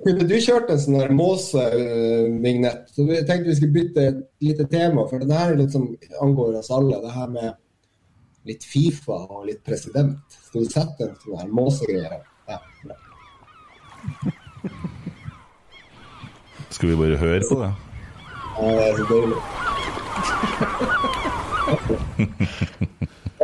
Skulle 0.00 0.26
du 0.28 0.34
kjørt 0.42 0.68
en 0.70 0.80
sånn 0.82 0.98
her 1.00 1.12
Måse-vignett, 1.14 2.90
så 2.92 3.06
vi 3.08 3.20
tenkte 3.24 3.48
vi 3.48 3.54
skulle 3.56 3.72
bytte 3.76 4.06
et 4.10 4.18
lite 4.44 4.66
tema. 4.72 5.06
For 5.08 5.22
det 5.22 5.38
her 5.38 5.54
liksom 5.56 5.86
angår 6.20 6.58
oss 6.58 6.70
alle. 6.74 6.98
Det 7.04 7.12
her 7.14 7.30
med 7.32 7.54
litt 8.50 8.64
Fifa 8.66 9.16
og 9.30 9.46
litt 9.46 9.62
president. 9.64 10.18
Skal 10.48 10.66
du 10.66 10.72
sette 10.74 11.06
en 11.06 11.16
sånn 11.22 11.38
her 11.40 11.48
Måse-greie? 11.60 12.20
Ja. 12.50 12.58
Skal 16.70 16.88
vi 16.88 16.96
bare 16.96 17.16
høre 17.20 17.42
på 17.50 17.54
det? 17.60 17.72
Ja, 18.60 18.70
det 18.70 18.88
er 18.88 18.96
så 18.96 19.04
deilig. 19.10 19.36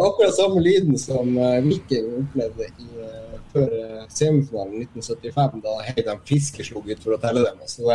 Akkurat 0.06 0.34
samme 0.36 0.60
lyden 0.60 0.98
som 1.00 1.30
eh, 1.38 1.62
Viking 1.64 2.06
opplevde 2.20 2.64
i, 2.68 2.86
eh, 3.00 3.25
før 3.56 3.72
eh, 3.80 4.04
semifinalen 4.12 4.84
1975, 4.84 5.62
da 5.64 5.72
Heidan 5.88 6.20
Fiske 6.28 6.66
slo 6.66 6.82
ut 6.84 7.02
for 7.02 7.16
å 7.16 7.20
telle 7.22 7.40
dem. 7.46 7.56
Og 7.62 7.68
Så 7.70 7.82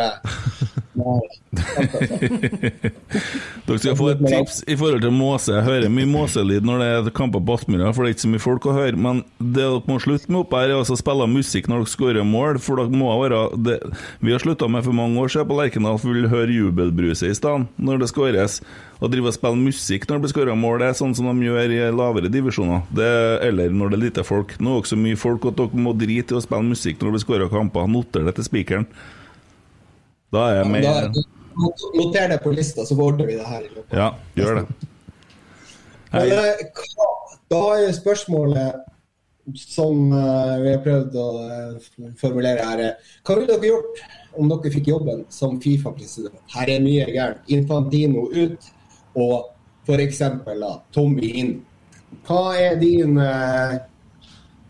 Dere 3.66 3.78
skal 3.80 3.96
få 3.96 4.10
et 4.12 4.20
tips 4.20 4.58
i 4.68 4.76
forhold 4.76 5.02
til 5.04 5.14
måse. 5.14 5.54
Jeg 5.54 5.64
hører 5.66 5.92
mye 5.92 6.10
måselyd 6.10 6.66
når 6.68 6.82
det 6.82 6.88
er 6.92 7.10
kamper 7.16 7.40
på 7.44 7.56
Aspmyra, 7.56 7.92
for 7.94 8.04
det 8.04 8.08
er 8.10 8.16
ikke 8.16 8.26
så 8.26 8.32
mye 8.34 8.44
folk 8.44 8.68
å 8.68 8.76
høre. 8.76 8.98
Men 9.00 9.16
det 9.38 9.62
dere 9.62 9.82
må 9.88 9.98
slutte 10.02 10.28
med 10.32 10.42
oppe 10.42 10.60
her, 10.60 10.74
er 10.74 10.82
å 10.82 10.98
spille 10.98 11.26
musikk 11.30 11.64
når 11.70 11.84
dere 11.84 11.94
skårer 11.94 12.28
mål. 12.28 12.60
For 12.62 12.80
dere 12.80 13.02
må 13.02 13.08
være 13.22 13.40
det, 13.64 13.78
Vi 14.20 14.34
har 14.34 14.40
slutta 14.42 14.68
med 14.68 14.84
for 14.86 14.94
mange 14.96 15.20
år 15.22 15.32
siden 15.32 15.48
på 15.48 15.58
Lerkendal, 15.58 15.98
for 16.00 16.12
vi 16.12 16.20
vil 16.20 16.32
høre 16.32 16.58
jubelbruset 16.58 17.30
i 17.30 17.36
stedet 17.38 17.68
når 17.78 18.02
det 18.02 18.12
skåres. 18.12 18.52
Å 19.02 19.08
drive 19.10 19.32
og 19.32 19.34
spille 19.34 19.58
musikk 19.58 20.04
når 20.06 20.18
det 20.18 20.22
blir 20.22 20.30
skåra 20.30 20.54
mål, 20.54 20.76
det 20.78 20.88
er 20.92 20.98
sånn 21.00 21.14
som 21.18 21.26
de 21.26 21.48
gjør 21.48 21.72
i 21.74 21.80
lavere 21.90 22.30
divisjoner. 22.30 22.84
Det, 22.94 23.08
eller 23.48 23.74
når 23.74 23.90
det 23.90 23.98
er 23.98 24.02
lite 24.04 24.24
folk. 24.26 24.54
Nå 24.62 24.70
er 24.70 24.76
det 24.76 24.84
også 24.84 24.98
mye 25.00 25.18
folk 25.18 25.48
at 25.50 25.58
dere 25.58 25.82
må 25.88 25.94
drite 25.98 26.36
i 26.36 26.38
å 26.38 26.44
spille 26.44 26.68
musikk 26.70 27.00
når 27.00 27.10
det 27.10 27.16
blir 27.16 27.24
skåra 27.24 27.48
kamper. 27.50 27.90
Noter 27.90 28.28
det 28.28 28.36
til 28.38 28.46
spikeren. 28.46 28.86
Da 30.32 30.46
er 30.52 30.60
jeg 30.60 30.70
med. 30.76 30.86
Da, 30.86 31.24
noter 31.98 32.30
det 32.30 32.38
på 32.44 32.54
lista, 32.54 32.86
så 32.86 32.94
ordner 32.94 33.26
vi 33.26 33.40
det 33.40 33.48
her. 33.48 33.66
i 33.66 33.74
løpet. 33.74 33.98
Ja, 33.98 34.08
gjør 34.38 34.62
det. 34.62 34.88
Hei. 36.12 36.26
Eh, 36.28 37.26
da 37.50 37.60
er 37.80 37.94
spørsmålet 37.96 38.82
som 39.58 40.12
eh, 40.12 40.58
vi 40.62 40.74
har 40.74 40.82
prøvd 40.84 41.16
å 41.18 41.26
eh, 41.42 41.88
formulere 42.20 42.66
her, 42.68 42.82
hva 43.26 43.36
ville 43.38 43.50
dere 43.50 43.72
gjort 43.72 44.04
om 44.38 44.52
dere 44.52 44.72
fikk 44.72 44.92
jobben 44.92 45.24
som 45.32 45.58
Fifa-president? 45.60 46.38
Her 46.54 46.70
er 46.70 46.84
mye 46.84 47.08
gærent. 47.10 47.42
Infantino 47.52 48.28
ut, 48.30 48.70
og 49.14 49.52
f.eks. 49.86 50.22
Tommy 50.94 51.32
inn. 51.42 51.54
Hva 52.26 52.54
er 52.60 52.76
din, 52.80 53.18
eh, 53.18 53.78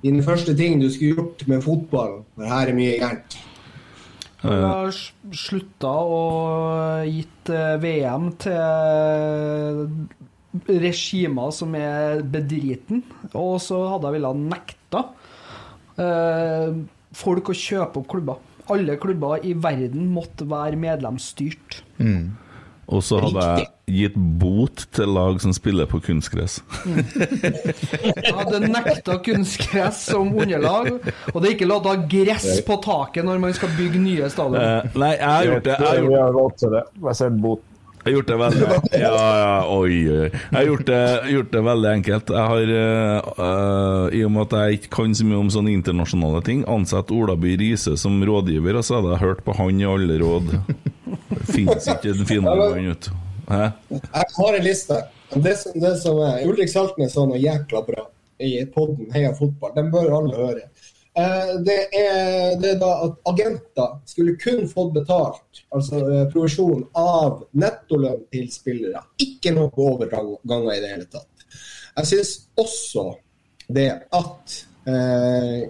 din 0.02 0.22
første 0.24 0.54
ting 0.56 0.80
du 0.80 0.88
skulle 0.90 1.14
gjort 1.16 1.46
med 1.50 1.62
fotball, 1.64 2.22
for 2.34 2.48
her 2.48 2.70
er 2.70 2.76
mye 2.76 2.98
gærent? 3.00 3.38
Jeg 4.42 4.58
har 4.58 4.90
slutta 5.38 5.90
og 6.10 7.06
gitt 7.06 7.50
eh, 7.54 7.76
VM 7.82 8.32
til 8.42 8.58
regimer 10.82 11.52
som 11.54 11.74
er 11.78 12.22
bedriten. 12.26 13.04
Og 13.38 13.60
så 13.62 13.78
hadde 13.92 14.08
jeg 14.08 14.18
villet 14.18 14.42
nekta 14.50 15.04
eh, 16.02 16.74
folk 17.14 17.52
å 17.52 17.56
kjøpe 17.56 18.02
opp 18.02 18.10
klubber. 18.10 18.42
Alle 18.72 18.96
klubber 19.00 19.42
i 19.46 19.54
verden 19.58 20.10
måtte 20.14 20.46
være 20.50 20.78
medlemsstyrt. 20.80 21.82
Og 22.92 23.00
så 23.04 23.18
hadde 23.24 23.44
jeg 23.56 23.68
gitt 23.92 24.16
bot 24.40 24.84
til 24.94 25.10
lag 25.16 25.40
som 25.42 25.54
spiller 25.56 25.88
på 25.90 26.00
kunstgress. 26.04 26.60
Jeg 26.86 28.34
hadde 28.36 28.60
nekta 28.68 29.18
kunstgress 29.24 30.04
som 30.10 30.32
underlag, 30.36 30.92
og 31.32 31.40
det 31.40 31.48
er 31.48 31.56
ikke 31.56 31.68
lov 31.70 31.88
å 31.88 31.96
ha 31.96 32.06
gress 32.08 32.60
på 32.66 32.78
taket 32.84 33.26
når 33.26 33.42
man 33.42 33.56
skal 33.56 33.72
bygge 33.78 34.00
nye 34.02 34.30
stadioner. 34.32 34.88
Nei, 34.94 35.12
jeg 35.16 35.28
har 35.28 35.50
gjort 35.50 35.68
det. 35.68 35.76
Jeg 35.76 35.88
har 35.88 36.00
gjort, 36.38 36.64
har 36.66 36.74
det. 36.76 36.86
Jeg 37.08 37.20
ser 37.22 37.36
bot. 37.42 37.64
jeg 38.02 38.04
har 38.08 38.16
gjort 38.16 38.30
det 38.30 38.38
veldig 38.42 38.68
Ja, 38.98 39.10
ja, 39.40 39.50
oi, 39.70 39.98
oi. 40.10 40.28
Jeg 40.30 40.56
har 40.56 40.64
gjort 40.70 40.86
det, 40.92 41.02
gjort 41.32 41.52
det 41.56 41.64
veldig 41.68 41.90
enkelt. 41.96 42.32
Jeg 42.36 42.48
har, 42.52 42.72
eh, 42.78 43.34
eh, 43.48 44.16
I 44.18 44.24
og 44.26 44.32
med 44.36 44.46
at 44.48 44.56
jeg 44.58 44.80
ikke 44.80 44.94
kan 45.00 45.14
så 45.14 45.28
mye 45.28 45.42
om 45.42 45.52
sånne 45.54 45.76
internasjonale 45.76 46.42
ting, 46.48 46.64
ansatt 46.68 47.14
Ola 47.14 47.38
By 47.38 47.56
Riise 47.60 47.96
som 48.00 48.18
rådgiver, 48.26 48.78
og 48.80 48.86
så 48.88 49.00
hadde 49.00 49.14
jeg 49.16 49.24
hørt 49.26 49.44
på 49.46 49.56
han 49.60 49.80
i 49.80 49.88
alle 49.88 50.18
råd. 50.22 50.58
Fins 51.48 51.88
ikke 51.88 52.12
en 52.12 52.26
finere 52.28 52.68
mann, 52.70 52.88
vet 52.90 53.08
du. 53.08 53.12
Jeg 53.52 54.30
har 54.36 54.56
en 54.58 54.64
liste. 54.64 54.98
Det 55.32 55.54
som, 55.58 55.76
det 55.80 55.92
som 56.00 56.18
er, 56.22 56.42
Ulrik 56.48 56.70
Saltnes 56.70 57.14
sa 57.14 57.24
noe 57.26 57.40
jækla 57.40 57.82
bra 57.86 58.06
i 58.42 58.54
podden 58.74 59.10
Heia 59.14 59.32
fotball. 59.36 59.72
Den 59.76 59.90
bør 59.92 60.12
alle 60.18 60.36
høre. 60.36 60.64
Eh, 61.14 61.50
det, 61.66 61.78
er, 61.92 62.60
det 62.60 62.70
er 62.70 62.78
da 62.80 62.92
at 63.06 63.18
agenter 63.28 63.98
skulle 64.08 64.38
kun 64.40 64.64
fått 64.68 64.94
betalt, 64.94 65.60
altså 65.74 66.00
eh, 66.06 66.22
provisjon, 66.32 66.86
av 66.96 67.42
nettolønn 67.60 68.24
til 68.32 68.48
spillere. 68.52 69.02
Ikke 69.20 69.52
noe 69.52 69.68
overganger 69.76 70.72
i 70.72 70.80
det 70.80 70.94
hele 70.94 71.08
tatt. 71.12 71.28
Jeg 71.98 72.08
syns 72.08 72.32
også 72.56 73.10
det 73.72 73.90
at 74.16 74.56
eh, 74.88 75.68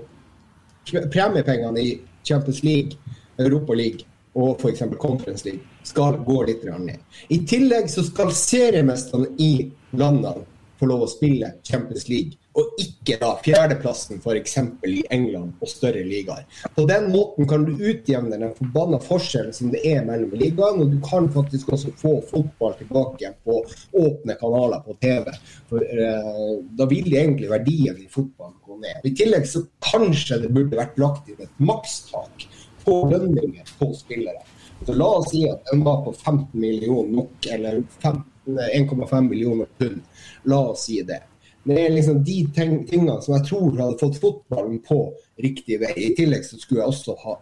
premiepengene 1.10 1.82
i 1.82 1.92
Champions 2.22 2.62
League, 2.62 3.18
Europa 3.42 3.74
League 3.74 4.06
og 4.34 4.60
f.eks. 4.60 4.84
Conference 5.00 5.44
League 5.48 5.84
skal 5.86 6.20
gå 6.26 6.38
litt 6.48 6.64
ned. 6.64 7.00
I 7.28 7.42
tillegg 7.48 7.90
så 7.90 8.04
skal 8.06 8.32
seriemesterne 8.36 9.34
i 9.42 9.52
landene 9.98 10.46
få 10.82 10.88
lov 10.90 11.04
å 11.04 11.10
spille 11.10 11.52
Champions 11.62 12.08
League, 12.10 12.38
og 12.58 12.80
ikke 12.82 13.16
da 13.20 13.30
fjerdeplassen 13.40 14.18
f.eks. 14.18 14.56
i 14.88 14.98
England 15.14 15.62
og 15.62 15.70
større 15.70 16.02
ligaer. 16.04 16.42
På 16.74 16.84
den 16.88 17.06
måten 17.12 17.46
kan 17.48 17.64
du 17.64 17.70
utjevne 17.76 18.36
den 18.40 18.52
forbanna 18.58 18.98
forskjellen 19.00 19.54
som 19.56 19.70
det 19.72 19.84
er 19.88 20.02
mellom 20.08 20.34
ligaene, 20.36 20.84
og 20.84 20.90
du 20.92 20.98
kan 21.06 21.30
faktisk 21.32 21.70
også 21.72 21.94
få 22.00 22.16
fotball 22.28 22.74
tilbake 22.80 23.30
på 23.46 23.60
åpne 24.02 24.36
kanaler 24.40 24.82
på 24.84 24.98
TV. 25.00 25.30
For 25.70 25.86
eh, 25.86 26.42
Da 26.76 26.88
vil 26.90 27.14
egentlig 27.14 27.52
verdien 27.52 28.02
i 28.02 28.10
fotballen 28.10 28.58
gå 28.66 28.80
ned. 28.82 29.06
I 29.06 29.14
tillegg 29.22 29.46
så 29.48 29.64
kanskje 29.92 30.42
det 30.42 30.52
burde 30.52 30.82
vært 30.82 31.00
lagt 31.00 31.30
inn 31.30 31.46
et 31.46 31.62
makstak 31.62 32.48
på 32.84 32.98
lønninger 33.10 33.72
på 33.78 33.92
spillere. 33.96 34.42
Så 34.86 34.94
la 34.98 35.08
oss 35.20 35.30
si 35.30 35.44
at 35.46 35.62
den 35.70 35.84
var 35.86 36.02
på 36.04 36.12
15 36.12 36.46
millioner 36.60 37.16
nok, 37.22 37.46
eller 37.54 37.82
15 38.02 38.32
1,5 38.46 39.28
millioner 39.28 39.66
pund. 39.78 40.00
La 40.42 40.58
oss 40.58 40.84
si 40.84 41.02
det. 41.02 41.22
Det 41.64 41.78
er 41.78 41.92
liksom 41.94 42.24
de 42.24 42.38
tingene 42.54 43.20
som 43.22 43.36
jeg 43.36 43.46
tror 43.46 43.76
hadde 43.78 44.00
fått 44.00 44.18
fotballen 44.22 44.80
på 44.82 44.98
riktig 45.42 45.78
vei. 45.82 45.92
I 45.94 46.14
tillegg 46.18 46.42
så 46.46 46.58
skulle 46.58 46.82
jeg 46.82 46.90
også 46.90 47.14
ha 47.22 47.36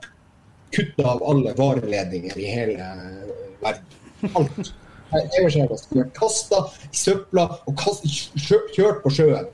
kutta 0.77 1.07
av 1.15 1.25
alle 1.25 1.55
vareledninger 1.57 2.37
i 2.39 2.53
hele 2.53 2.91
verden. 3.62 3.97
Alt. 4.37 4.75
TV-skjermer 5.11 5.79
skulle 5.81 6.05
vært 6.05 6.19
kasta 6.21 6.61
i 6.87 6.95
søpla 6.95 7.47
og 7.67 7.79
kastet, 7.81 8.37
kjørt 8.77 9.01
på 9.03 9.11
sjøen. 9.17 9.49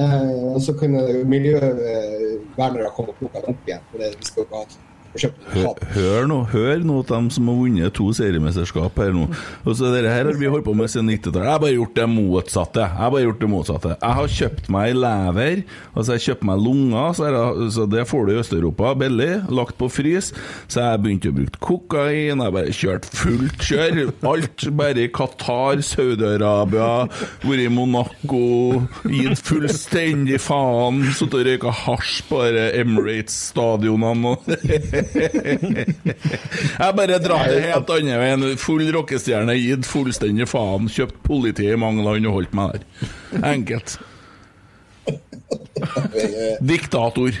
Eh, 0.00 0.44
og 0.54 0.62
så 0.64 0.72
kunne 0.78 1.02
miljøvernere 1.28 2.94
komme 2.94 3.12
og 3.12 3.18
plukke 3.18 3.42
dem 3.42 3.52
opp 3.52 3.68
igjen. 3.68 3.84
For 3.90 4.00
det, 4.00 4.14
vi 4.14 4.30
skal 4.30 4.44
jo 4.44 4.46
ikke 4.46 4.62
ha 4.62 4.93
Hør, 5.14 5.74
hør 5.94 6.26
nå, 6.26 6.40
hør 6.50 6.82
nå 6.82 7.00
dem 7.06 7.28
som 7.30 7.46
har 7.50 7.58
vunnet 7.60 7.94
to 7.94 8.08
seriemesterskap 8.16 8.96
her 8.98 9.12
nå. 9.14 9.28
Og 9.62 9.76
så 9.78 9.92
Dette 9.94 10.10
her 10.10 10.26
har 10.26 10.38
vi 10.38 10.48
holdt 10.50 10.66
på 10.66 10.74
med 10.74 10.90
siden 10.90 11.12
90-tallet. 11.12 11.44
Jeg 11.46 11.52
har 11.54 11.62
bare 11.62 11.76
gjort 11.76 11.94
det 11.98 12.06
motsatte. 12.10 12.82
Jeg 12.82 12.98
har 12.98 13.12
bare 13.14 13.26
gjort 13.28 13.42
det 13.44 13.50
motsatte. 13.52 13.92
Jeg 13.94 14.18
har 14.18 14.32
kjøpt 14.38 14.70
meg 14.74 14.96
lever, 14.98 15.62
altså 15.94 16.14
jeg 16.14 16.18
har 16.18 16.24
kjøpt 16.24 16.46
meg 16.50 16.64
lunger, 16.64 17.12
så, 17.14 17.28
jeg, 17.30 17.68
så 17.76 17.86
det 17.94 18.06
får 18.10 18.26
du 18.26 18.32
i 18.32 18.38
Øst-Europa 18.42 18.94
billig, 19.04 19.30
lagt 19.54 19.78
på 19.78 19.90
frys. 19.92 20.32
Så 20.66 20.82
jeg 20.82 21.02
begynte 21.04 21.30
å 21.30 21.36
bruke 21.38 21.62
kokain, 21.62 22.34
jeg 22.34 22.42
har 22.42 22.56
bare 22.58 22.74
kjørt 22.74 23.08
fullt 23.14 23.68
kjør. 23.68 24.02
Alt 24.34 24.66
bare 24.80 25.04
i 25.06 25.12
Qatar, 25.14 25.82
Saudi-Arabia, 25.84 26.90
vært 27.44 27.64
i 27.64 27.70
Monaco, 27.70 28.42
gitt 29.06 29.44
fullstendig 29.46 30.40
faen. 30.42 31.04
Sittet 31.14 31.38
og 31.38 31.46
røyka 31.48 31.74
hasj 31.84 32.18
på 32.30 32.42
Emirates-stadionene 32.82 34.34
og 34.34 34.50
Jeg 36.80 36.90
bare 36.98 37.18
dratt 37.22 37.48
det 37.50 37.62
helt 37.64 37.90
andre 37.96 38.18
veien. 38.20 38.40
Full 38.60 38.84
rockestjerne, 38.96 39.54
gitt 39.58 39.84
fullstendig 39.88 40.46
faen, 40.50 40.84
kjøpt 40.92 41.18
politi 41.26 41.64
i 41.70 41.80
mange 41.80 42.02
land 42.06 42.26
og 42.30 42.34
holdt 42.40 42.54
meg 42.56 42.66
der. 42.76 42.82
Enkelt. 43.54 43.90
Diktator. 46.72 47.32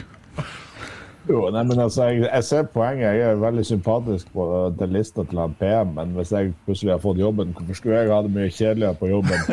Jo, 1.24 1.46
nei, 1.48 1.62
men 1.64 1.78
altså, 1.80 2.04
jeg, 2.12 2.26
jeg 2.26 2.44
ser 2.44 2.66
poenget. 2.74 3.14
Jeg 3.16 3.24
er 3.30 3.38
veldig 3.40 3.64
sympatisk 3.64 4.26
på 4.34 4.42
den 4.78 4.90
lista 4.92 5.24
til 5.24 5.38
han 5.40 5.54
PM, 5.60 5.88
men 5.96 6.08
hvis 6.18 6.32
jeg 6.36 6.52
plutselig 6.66 6.92
har 6.92 7.00
fått 7.00 7.22
jobben, 7.22 7.54
hvorfor 7.56 7.74
skulle 7.78 7.96
jeg 8.02 8.12
ha 8.12 8.18
det 8.26 8.32
mye 8.34 8.50
kjedeligere 8.52 8.98
på 9.00 9.06
jobben? 9.08 9.40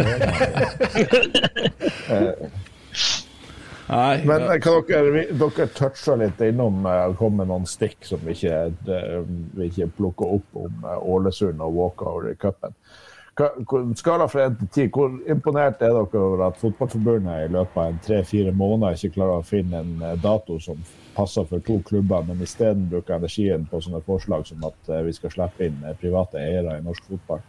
Eh, 3.92 3.98
Nei, 3.98 4.26
Men 4.26 4.48
eh, 4.48 4.60
kan 4.64 4.82
dere, 4.88 5.26
dere 5.36 5.68
toucha 5.76 6.16
litt 6.16 6.40
innom 6.46 6.84
det 6.86 6.98
kom 7.20 7.36
med 7.42 7.50
noen 7.52 7.68
stikk 7.68 8.06
som 8.08 8.22
vi 8.24 8.38
ikke, 8.38 8.60
det, 8.88 9.00
vi 9.58 9.68
ikke 9.68 9.90
plukker 9.98 10.38
opp 10.38 10.60
om 10.64 10.86
eh, 10.88 11.08
Ålesund 11.16 11.60
og 11.60 11.76
walkover 11.76 12.32
i 12.32 12.38
cupen. 12.40 12.78
Skala 13.96 14.28
fra 14.28 14.46
1 14.46 14.58
til 14.60 14.68
10, 14.68 14.90
hvor 14.96 15.14
imponert 15.32 15.82
er 15.82 15.94
dere 15.96 16.20
over 16.20 16.44
at 16.48 16.58
Fotballforbundet 16.60 17.46
i 17.46 17.52
løpet 17.52 17.80
av 17.84 18.00
tre-fire 18.06 18.52
måneder 18.52 18.96
ikke 18.96 19.16
klarer 19.16 19.40
å 19.40 19.48
finne 19.48 19.84
en 19.84 19.94
eh, 20.04 20.18
dato 20.24 20.60
som 20.60 20.80
passer 21.16 21.48
for 21.48 21.64
to 21.68 21.82
klubber, 21.88 22.24
men 22.28 22.44
isteden 22.44 22.90
bruker 22.92 23.20
energien 23.20 23.68
på 23.72 23.80
sånne 23.84 24.04
forslag 24.08 24.48
som 24.48 24.64
at 24.68 24.92
eh, 24.92 25.04
vi 25.08 25.16
skal 25.16 25.36
slippe 25.36 25.68
inn 25.68 25.84
eh, 25.84 25.96
private 26.00 26.40
eiere 26.40 26.78
i 26.80 26.86
norsk 26.86 27.08
fotball? 27.12 27.44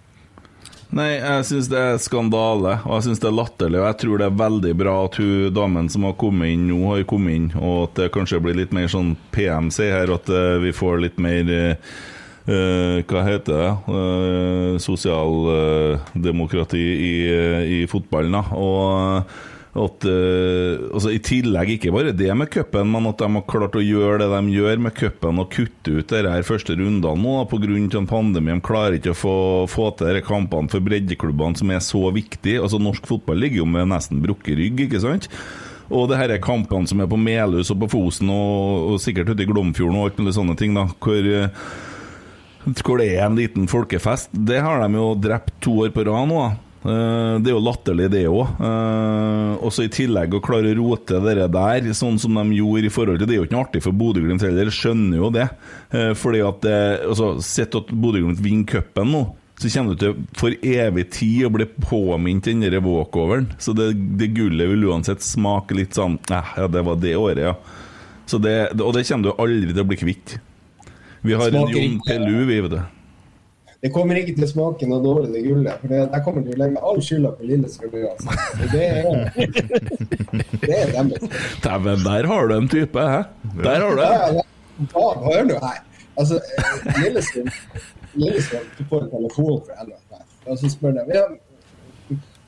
Nei, 0.92 1.14
jeg 1.16 1.44
syns 1.48 1.70
det 1.72 1.78
er 1.80 1.94
skandale, 2.04 2.74
og 2.84 2.98
jeg 2.98 3.04
syns 3.06 3.20
det 3.22 3.28
er 3.30 3.38
latterlig. 3.38 3.78
Og 3.80 3.86
jeg 3.88 3.96
tror 4.02 4.18
det 4.20 4.26
er 4.26 4.42
veldig 4.42 4.72
bra 4.76 4.96
at 5.06 5.14
hun 5.22 5.54
damen 5.56 5.86
som 5.92 6.04
har 6.04 6.12
kommet 6.20 6.52
inn 6.52 6.66
nå, 6.68 6.80
har 6.90 7.06
kommet 7.08 7.32
inn, 7.38 7.46
og 7.56 7.86
at 7.86 7.94
det 8.02 8.10
kanskje 8.12 8.42
blir 8.44 8.58
litt 8.60 8.74
mer 8.76 8.88
sånn 8.92 9.14
PMC 9.32 9.78
her, 9.88 10.12
at 10.12 10.28
eh, 10.28 10.60
vi 10.66 10.72
får 10.76 11.00
litt 11.06 11.16
mer 11.22 11.48
eh, 11.56 13.00
hva 13.08 13.20
heter 13.24 13.52
det? 13.54 13.72
Uh, 13.86 14.74
Sosialdemokrati 14.82 16.82
i, 16.82 17.30
eh, 17.30 17.62
i 17.78 17.80
fotballen. 17.88 18.34
da, 18.36 18.42
og 18.52 19.22
at, 19.72 20.04
uh, 20.04 20.92
altså 20.92 21.14
I 21.14 21.20
tillegg 21.24 21.70
ikke 21.74 21.92
bare 21.94 22.12
det 22.12 22.28
med 22.36 22.50
cupen, 22.52 22.90
men 22.92 23.08
at 23.08 23.22
de 23.22 23.28
har 23.32 23.44
klart 23.48 23.78
å 23.78 23.84
gjøre 23.84 24.18
det 24.20 24.28
de 24.28 24.52
gjør 24.52 24.82
med 24.84 24.96
cupen 24.98 25.40
og 25.40 25.48
kutte 25.54 25.94
ut 25.96 26.12
de 26.12 26.32
første 26.44 26.76
rundene 26.76 27.22
nå 27.22 27.36
pga. 27.48 28.02
pandemien. 28.10 28.60
De 28.60 28.66
klarer 28.66 28.98
ikke 28.98 29.14
å 29.14 29.16
få, 29.16 29.36
få 29.72 29.90
til 29.96 30.12
de 30.12 30.20
kampene 30.26 30.68
for 30.68 30.84
breddeklubbene 30.84 31.56
som 31.56 31.72
er 31.72 31.80
så 31.80 32.04
viktige. 32.12 32.60
Altså 32.60 32.80
Norsk 32.82 33.06
fotball 33.08 33.40
ligger 33.40 33.62
jo 33.62 33.68
med 33.72 33.88
nesten 33.88 34.20
brukket 34.20 34.58
rygg, 34.60 34.84
ikke 34.86 35.00
sant? 35.00 35.30
Og 35.92 36.08
det 36.08 36.20
er 36.20 36.42
kampene 36.44 36.88
som 36.88 37.00
er 37.00 37.08
på 37.08 37.20
Melhus 37.20 37.72
og 37.72 37.80
på 37.82 37.90
Fosen 37.96 38.28
og, 38.32 38.92
og 38.92 39.00
sikkert 39.00 39.32
ute 39.32 39.44
i 39.44 39.48
Glomfjorden 39.48 39.98
og 39.98 40.10
alt 40.10 40.20
mulig 40.20 40.36
sånne 40.36 40.56
ting, 40.60 40.76
da, 40.76 40.84
hvor 41.00 41.32
uh, 41.32 41.48
hvor 42.84 43.00
det 43.00 43.08
er 43.16 43.24
en 43.26 43.38
liten 43.38 43.64
folkefest. 43.66 44.30
Det 44.32 44.60
har 44.62 44.84
de 44.84 45.00
jo 45.00 45.14
drept 45.18 45.56
to 45.64 45.80
år 45.82 45.90
på 45.94 46.04
rad 46.06 46.28
nå. 46.30 46.42
Eh, 46.84 47.34
Det 47.42 47.50
er 47.50 47.54
jo 47.54 47.62
latterlig, 47.62 48.08
det 48.10 48.24
òg. 48.28 48.62
Og 49.62 49.70
så 49.74 49.84
i 49.86 49.92
tillegg 49.92 50.34
å 50.34 50.40
klare 50.42 50.72
å 50.72 50.78
rote 50.80 51.20
det 51.22 51.36
der, 51.54 51.92
sånn 51.94 52.18
som 52.18 52.34
de 52.34 52.56
gjorde 52.58 52.88
i 52.88 52.92
forhold 52.92 53.18
til 53.20 53.28
Det 53.28 53.36
er 53.36 53.40
jo 53.40 53.46
ikke 53.46 53.56
noe 53.56 53.66
artig 53.66 53.82
for 53.84 53.92
Bodø-Glimt 53.92 54.42
heller, 54.42 54.70
skjønner 54.74 55.16
jo 55.20 55.30
det. 55.30 55.48
Eh, 55.92 56.12
Fordi 56.18 56.40
at 56.46 56.66
altså, 57.08 57.36
Sett 57.42 57.74
at 57.78 57.92
Bodø-Glimt 57.92 58.42
vinner 58.42 58.66
cupen 58.66 59.12
nå, 59.12 59.22
så 59.62 59.68
kommer 59.70 59.94
du 59.94 60.00
til 60.00 60.14
for 60.34 60.50
evig 60.66 61.04
tid 61.14 61.44
å 61.46 61.52
bli 61.54 61.66
påminnet 61.84 62.48
den 62.48 62.64
der 62.64 62.80
walkoveren. 62.82 63.46
Så 63.62 63.74
det, 63.78 63.92
det 64.18 64.32
gullet 64.34 64.66
vil 64.72 64.88
uansett 64.90 65.22
smake 65.22 65.76
litt 65.78 65.94
sånn 65.94 66.16
Ja, 66.30 66.66
det 66.66 66.82
var 66.82 66.96
det 66.98 67.14
året, 67.14 67.44
ja. 67.44 67.54
Så 68.26 68.40
det, 68.42 68.72
og 68.80 68.94
det 68.96 69.04
kommer 69.06 69.28
du 69.28 69.36
aldri 69.36 69.70
til 69.70 69.82
å 69.84 69.86
bli 69.86 69.98
kvitt. 70.00 70.38
Vi 71.22 71.34
har 71.38 71.52
en 71.52 71.60
Smaker 71.60 71.78
Jon 71.78 72.00
Pelu, 72.06 72.44
vi, 72.48 72.60
vet 72.64 72.74
du. 72.74 72.80
Det 73.82 73.90
kommer 73.90 74.14
ikke 74.14 74.36
til 74.36 74.46
å 74.46 74.48
smake 74.50 74.86
noe 74.86 75.02
dårlig, 75.02 75.32
det 75.34 75.40
gullet. 75.42 75.80
For 75.82 75.90
det, 75.90 76.02
der 76.12 76.20
kommer 76.22 76.44
til 76.46 76.54
å 76.54 76.58
legge 76.60 76.82
all 76.86 77.00
skylda 77.02 77.32
på 77.34 77.46
Lillestrøm 77.48 77.96
uansett. 77.98 78.60
Det 78.70 78.84
er 78.86 79.08
det 80.62 80.76
er 80.76 80.92
deres. 80.94 81.24
Dæven, 81.64 82.04
der 82.04 82.28
har 82.30 82.46
du 82.46 82.54
en 82.60 82.68
type, 82.70 83.06
hæ? 83.14 83.24
Der 83.64 83.82
har 83.82 83.98
du 83.98 84.04
en. 84.04 84.38
ja, 84.38 84.44
ja, 84.92 85.08
hør 85.24 85.48
nå 85.48 85.58
her. 85.64 85.80
Altså, 86.20 86.38
eh, 86.38 87.00
Lillestrøm 87.00 87.50
Lillestrøm 88.22 88.70
du 88.76 88.84
får 88.92 89.02
en 89.06 89.12
telefon 89.16 89.60
fra 89.66 89.86
NFF, 89.88 90.38
og 90.46 90.58
så 90.60 90.70
spør 90.70 90.94
de 91.00 91.16
ja, 91.16 91.26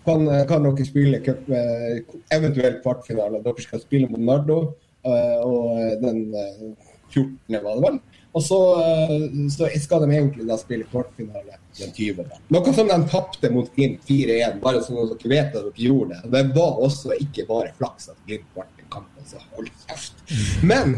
kan, 0.04 0.26
kan 0.48 0.66
dere 0.68 0.86
spille 0.86 1.22
cup, 1.24 1.48
eh, 1.50 2.00
eventuelt 2.36 2.82
kvartfinale. 2.84 3.42
Dere 3.42 3.64
skal 3.66 3.82
spille 3.82 4.10
mot 4.12 4.22
Nardo, 4.22 4.58
eh, 5.02 5.38
og 5.42 5.80
den 6.04 6.28
eh, 6.30 6.66
14. 7.10 7.58
var 7.58 7.72
det 7.74 7.88
vel. 7.88 8.02
Og 8.34 8.42
så, 8.42 8.58
eh, 8.82 9.48
så 9.50 9.68
skal 9.80 10.02
de 10.02 10.14
egentlig 10.16 10.46
da 10.48 10.56
spille 10.58 10.86
kvartfinale 10.90 11.58
den 11.78 11.92
20. 11.94 12.24
Noe 12.54 12.72
som 12.74 12.88
de 12.90 12.96
tapte 13.10 13.50
mot 13.54 13.68
Glimt 13.76 14.02
4-1, 14.08 14.58
bare 14.62 14.80
at 14.80 14.88
dere 14.90 15.30
vet 15.30 15.54
at 15.54 15.60
dere 15.60 15.84
gjorde 15.86 16.16
det. 16.16 16.32
Det 16.32 16.42
var 16.56 16.80
også 16.82 17.14
ikke 17.22 17.46
bare 17.50 17.70
flaks 17.78 18.10
at 18.10 18.18
Glimt 18.26 18.48
ble 18.56 18.66
en 18.66 18.90
kamp, 18.90 19.12
så 19.30 19.38
hold 19.54 19.70
kjeft. 19.86 20.24
Men 20.66 20.96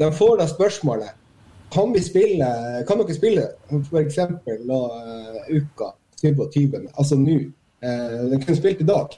de 0.00 0.10
får 0.18 0.34
da 0.40 0.48
spørsmålet 0.50 1.14
kan 1.70 1.92
vi 1.94 2.02
spille, 2.02 2.48
kan 2.88 3.00
dere 3.02 3.14
spille 3.14 3.46
f.eks. 3.70 4.18
Uh, 4.26 5.38
uka 5.50 5.92
27., 6.22 6.88
altså 6.94 7.18
nå. 7.20 7.38
Uh, 7.84 8.26
de 8.32 8.40
kunne 8.42 8.58
spilt 8.58 8.82
i 8.82 8.88
dag. 8.88 9.14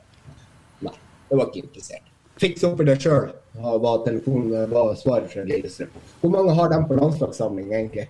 Nei, 0.85 0.95
det 1.29 1.41
var 1.41 1.49
ikke 1.49 1.65
interessert. 1.65 2.08
Fiks 2.39 2.63
opp 2.69 2.81
i 2.81 2.87
det 2.87 2.99
sjøl, 3.03 3.31
var, 3.59 3.99
telefonen- 4.07 4.71
var 4.71 4.95
svaret 4.95 5.31
fra 5.33 5.43
Lillestrøm. 5.49 5.91
Hvor 6.21 6.31
mange 6.31 6.55
har 6.55 6.69
de 6.71 6.79
på 6.89 6.95
landslagssamling, 7.01 7.73
egentlig? 7.73 8.07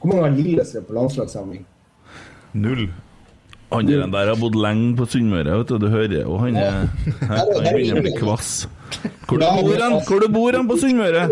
Hvor 0.00 0.12
mange 0.12 0.22
har 0.28 0.36
Lillestrøm 0.38 0.84
på 0.86 0.94
landslagssamling? 1.00 1.64
Null. 2.54 2.88
Han 3.72 3.84
der, 3.86 4.06
der 4.08 4.30
har 4.30 4.38
bodd 4.40 4.54
lenge 4.56 4.94
på 4.96 5.04
Sunnmøre, 5.10 5.58
vet 5.60 5.68
du. 5.68 5.76
Du 5.82 5.88
hører 5.92 6.22
jo 6.22 6.38
han 6.40 6.56
er 6.56 6.86
Han 7.32 7.50
begynner 7.74 7.98
å 8.00 8.04
bli 8.06 8.14
kvass. 8.16 8.52
Hvor 9.28 9.36
du 9.36 9.44
bor 9.44 9.82
han? 9.82 9.98
Hvor 10.08 10.22
du 10.24 10.28
bor 10.32 10.56
han 10.56 10.70
på 10.70 10.78
Sunnmøre? 10.80 11.26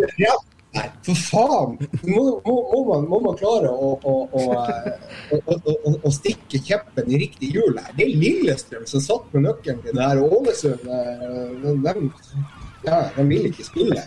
Nei, 0.77 0.87
for 1.07 1.21
faen! 1.31 1.77
Må, 2.05 2.23
må, 2.45 2.55
må, 2.73 2.81
man, 2.91 3.09
må 3.11 3.21
man 3.25 3.37
klare 3.39 3.71
å, 3.71 3.95
å, 3.97 4.15
å, 4.27 4.43
å, 5.33 5.41
å, 5.41 5.57
å, 5.73 5.95
å 6.05 6.13
stikke 6.13 6.61
kjeppen 6.61 7.09
i 7.09 7.21
riktig 7.23 7.53
hjul 7.55 7.79
her. 7.81 7.93
Det 7.97 8.05
er 8.07 8.15
Lillestrøm 8.21 8.85
som 8.91 9.03
satt 9.05 9.33
med 9.35 9.47
nøkkelen 9.49 9.81
til 9.85 9.97
det 9.97 10.09
her. 10.11 10.21
og 10.23 10.37
Ålesund 10.41 10.85
eh, 10.85 11.71
de, 11.87 12.11
ja, 12.87 12.99
de 13.17 13.25
vil 13.31 13.49
ikke 13.51 13.65
spille. 13.67 14.03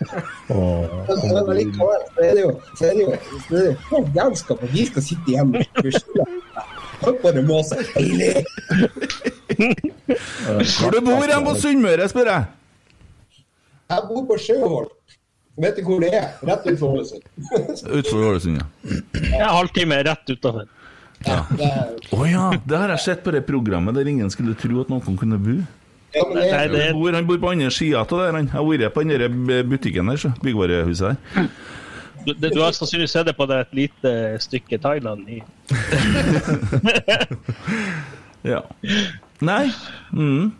Men, 0.49 1.23
men 1.33 1.49
likevel 1.57 2.05
så 2.13 2.27
er 2.27 2.37
det 2.37 2.45
jo 2.45 2.53
så 2.75 2.85
er 2.89 2.93
det 2.93 3.01
jo, 3.07 3.17
så 3.47 3.55
er 3.55 3.65
det 3.65 3.73
jo 3.73 4.03
helt 4.19 4.53
at 4.55 4.69
vi 4.75 4.85
skal 4.91 5.07
sitte 5.09 5.35
hjemme 5.35 5.65
og 5.65 5.89
skylde. 5.97 6.29
Det 6.99 7.43
måse. 7.47 7.79
Deilig! 7.95 8.45
Hvor 10.75 10.91
du 10.91 11.01
bor 11.05 11.23
hen 11.23 11.45
på 11.47 11.57
Sunnmøre, 11.59 12.07
spør 12.11 12.31
jeg? 12.33 12.47
Jeg 13.89 14.07
bor 14.09 14.25
på 14.29 14.37
Sjøholt. 14.43 14.98
Vet 15.59 15.75
du 15.75 15.83
hvor 15.83 15.99
det 16.03 16.13
er? 16.15 16.27
Rett 16.47 16.63
utenfor 16.65 16.93
Ålesund. 16.95 17.23
Utenfor 17.89 18.23
Ålesund, 18.29 18.61
ja. 18.61 18.65
En 19.35 19.49
halvtime 19.57 19.97
rett 20.07 20.29
utafor. 20.31 20.65
Å 22.15 22.21
ja, 22.29 22.45
det 22.63 22.77
har 22.79 22.93
jeg 22.95 22.99
sett 23.03 23.23
på 23.25 23.31
det 23.35 23.41
programmet 23.47 23.93
der 23.97 24.07
ingen 24.07 24.29
skulle 24.31 24.55
tro 24.55 24.79
at 24.85 24.89
noen 24.91 25.17
kunne 25.19 25.37
bo. 25.43 25.57
Ja, 26.15 26.23
det- 26.23 26.35
Nei, 26.51 26.67
det- 26.67 26.85
Han 26.87 26.95
bor, 27.01 27.11
han 27.13 27.25
bor 27.27 27.37
på 27.37 27.51
andre 27.51 27.69
sida 27.69 27.99
av 27.99 28.07
der. 28.09 28.31
Han 28.31 28.47
Jeg 28.47 28.51
har 28.53 28.63
vært 28.63 28.93
på 28.93 29.03
den 29.03 29.69
butikken 29.69 30.07
der, 30.09 30.17
så. 30.17 30.31
Byggvarehuset 30.41 31.17
der. 31.35 31.49
Du, 32.25 32.33
det- 32.33 32.53
du 32.53 32.61
har 32.61 32.71
sannsynligvis 32.71 33.11
sett 33.11 33.25
det 33.27 33.35
på 33.37 33.45
det 33.47 33.59
et 33.59 33.73
lite 33.73 34.37
stykke 34.39 34.79
Thailand 34.81 35.27
i 35.29 35.41
Ja. 38.43 38.61
Nei. 39.41 39.71
Mm. 40.13 40.51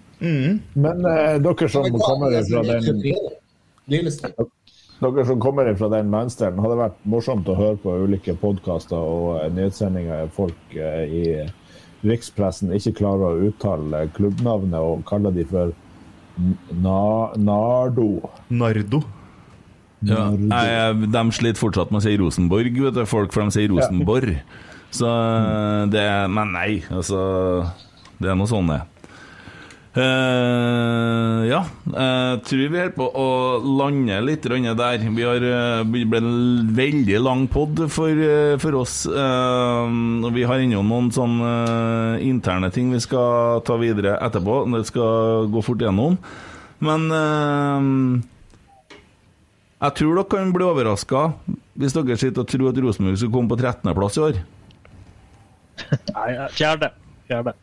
Men 0.76 1.06
eh, 1.06 1.38
dere 1.40 1.70
som 1.72 1.84
kommer 2.00 2.44
fra 2.44 2.64
den 2.64 3.04
Lillestrøm. 3.90 4.50
Dere 5.00 5.24
som 5.26 5.40
kommer 5.40 5.70
fra 5.80 5.88
den 5.94 6.10
landsdelen, 6.12 6.60
hadde 6.60 6.80
vært 6.80 6.98
morsomt 7.08 7.48
å 7.48 7.56
høre 7.56 7.78
på 7.80 7.94
ulike 8.04 8.36
podkaster 8.40 9.00
og 9.00 9.38
eh, 9.40 9.52
nyhetssendinger 9.56 10.26
av 10.26 10.34
folk 10.36 10.76
eh, 10.76 11.06
i 11.08 11.24
rikspressen 12.08 12.74
ikke 12.76 12.98
klarer 13.00 13.30
å 13.30 13.48
uttale 13.50 14.06
klubbnavnet 14.16 14.80
og 14.80 15.06
kaller 15.08 15.36
de 15.36 15.46
for 15.48 15.72
na 16.84 17.32
Nardo. 17.40 18.10
Nardo. 18.52 19.02
Ja, 20.08 20.30
jeg, 20.32 21.10
de 21.12 21.24
sliter 21.36 21.60
fortsatt 21.60 21.92
med 21.92 22.00
å 22.00 22.06
si 22.06 22.16
Rosenborg, 22.20 22.78
vet 22.86 22.96
du, 22.96 23.04
folk, 23.08 23.34
for 23.36 23.44
de 23.44 23.56
sier 23.56 23.72
Rosenborg. 23.72 24.38
Så 24.96 25.10
det 25.94 26.06
Men 26.34 26.50
nei, 26.56 26.80
altså 26.90 27.20
Det 28.18 28.32
er 28.32 28.38
noe 28.40 28.50
sånn, 28.50 28.72
det. 28.72 28.80
Eh, 29.90 31.40
ja, 31.50 31.64
jeg 31.90 32.42
tror 32.46 32.60
vi 32.62 32.78
holder 32.78 32.92
på 32.94 33.08
å 33.18 33.30
lande 33.82 34.20
litt 34.22 34.46
der. 34.46 35.02
Vi 35.02 35.26
har 35.26 35.42
uh, 35.42 35.82
ble 35.82 36.20
en 36.20 36.70
veldig 36.78 37.22
lang 37.24 37.48
pod 37.50 37.82
for, 37.90 38.10
eh, 38.14 38.54
for 38.62 38.78
oss. 38.78 39.08
og 39.10 40.30
vi 40.36 40.46
har 40.46 40.62
ennå 40.62 40.84
noen 40.86 41.10
sånne 41.12 42.20
interne 42.22 42.70
ting 42.72 42.92
vi 42.94 43.00
skal 43.02 43.64
ta 43.66 43.78
videre 43.82 44.20
etterpå. 44.22 44.62
Det 44.78 44.86
skal 44.86 45.50
gå 45.50 45.64
fort 45.66 45.82
gjennom. 45.82 46.20
Men 46.80 47.10
jeg 49.80 49.96
tror 49.96 50.16
dere 50.16 50.30
kan 50.30 50.54
bli 50.54 50.64
overraska 50.64 51.34
hvis 51.80 51.96
dere 51.96 52.20
sitter 52.20 52.44
og 52.44 52.52
tror 52.52 52.70
at 52.70 52.80
Rosenborg 52.84 53.18
skal 53.18 53.32
komme 53.32 53.52
på 53.52 53.58
13.-plass 53.58 54.20
i 54.20 54.24
år. 54.28 54.40
Nei, 56.14 56.30
fjerde. 56.54 56.92
Fjerde. 57.28 57.56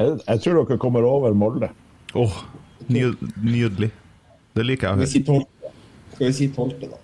Jeg, 0.00 0.16
jeg 0.26 0.40
tror 0.46 0.62
dere 0.64 0.78
kommer 0.80 1.04
over 1.04 1.34
Molde. 1.36 1.68
Åh, 2.16 2.36
ny, 2.88 3.02
nydelig. 3.44 3.90
Det 4.56 4.64
liker 4.66 4.88
jeg 4.88 4.96
å 4.96 4.96
Skal 4.96 5.04
vi 5.04 5.10
si 5.12 5.20
høre. 5.28 5.72
Skal 6.14 6.26
vi 6.26 6.32
si 6.38 6.48
tolvte, 6.56 6.88
da? 6.92 6.98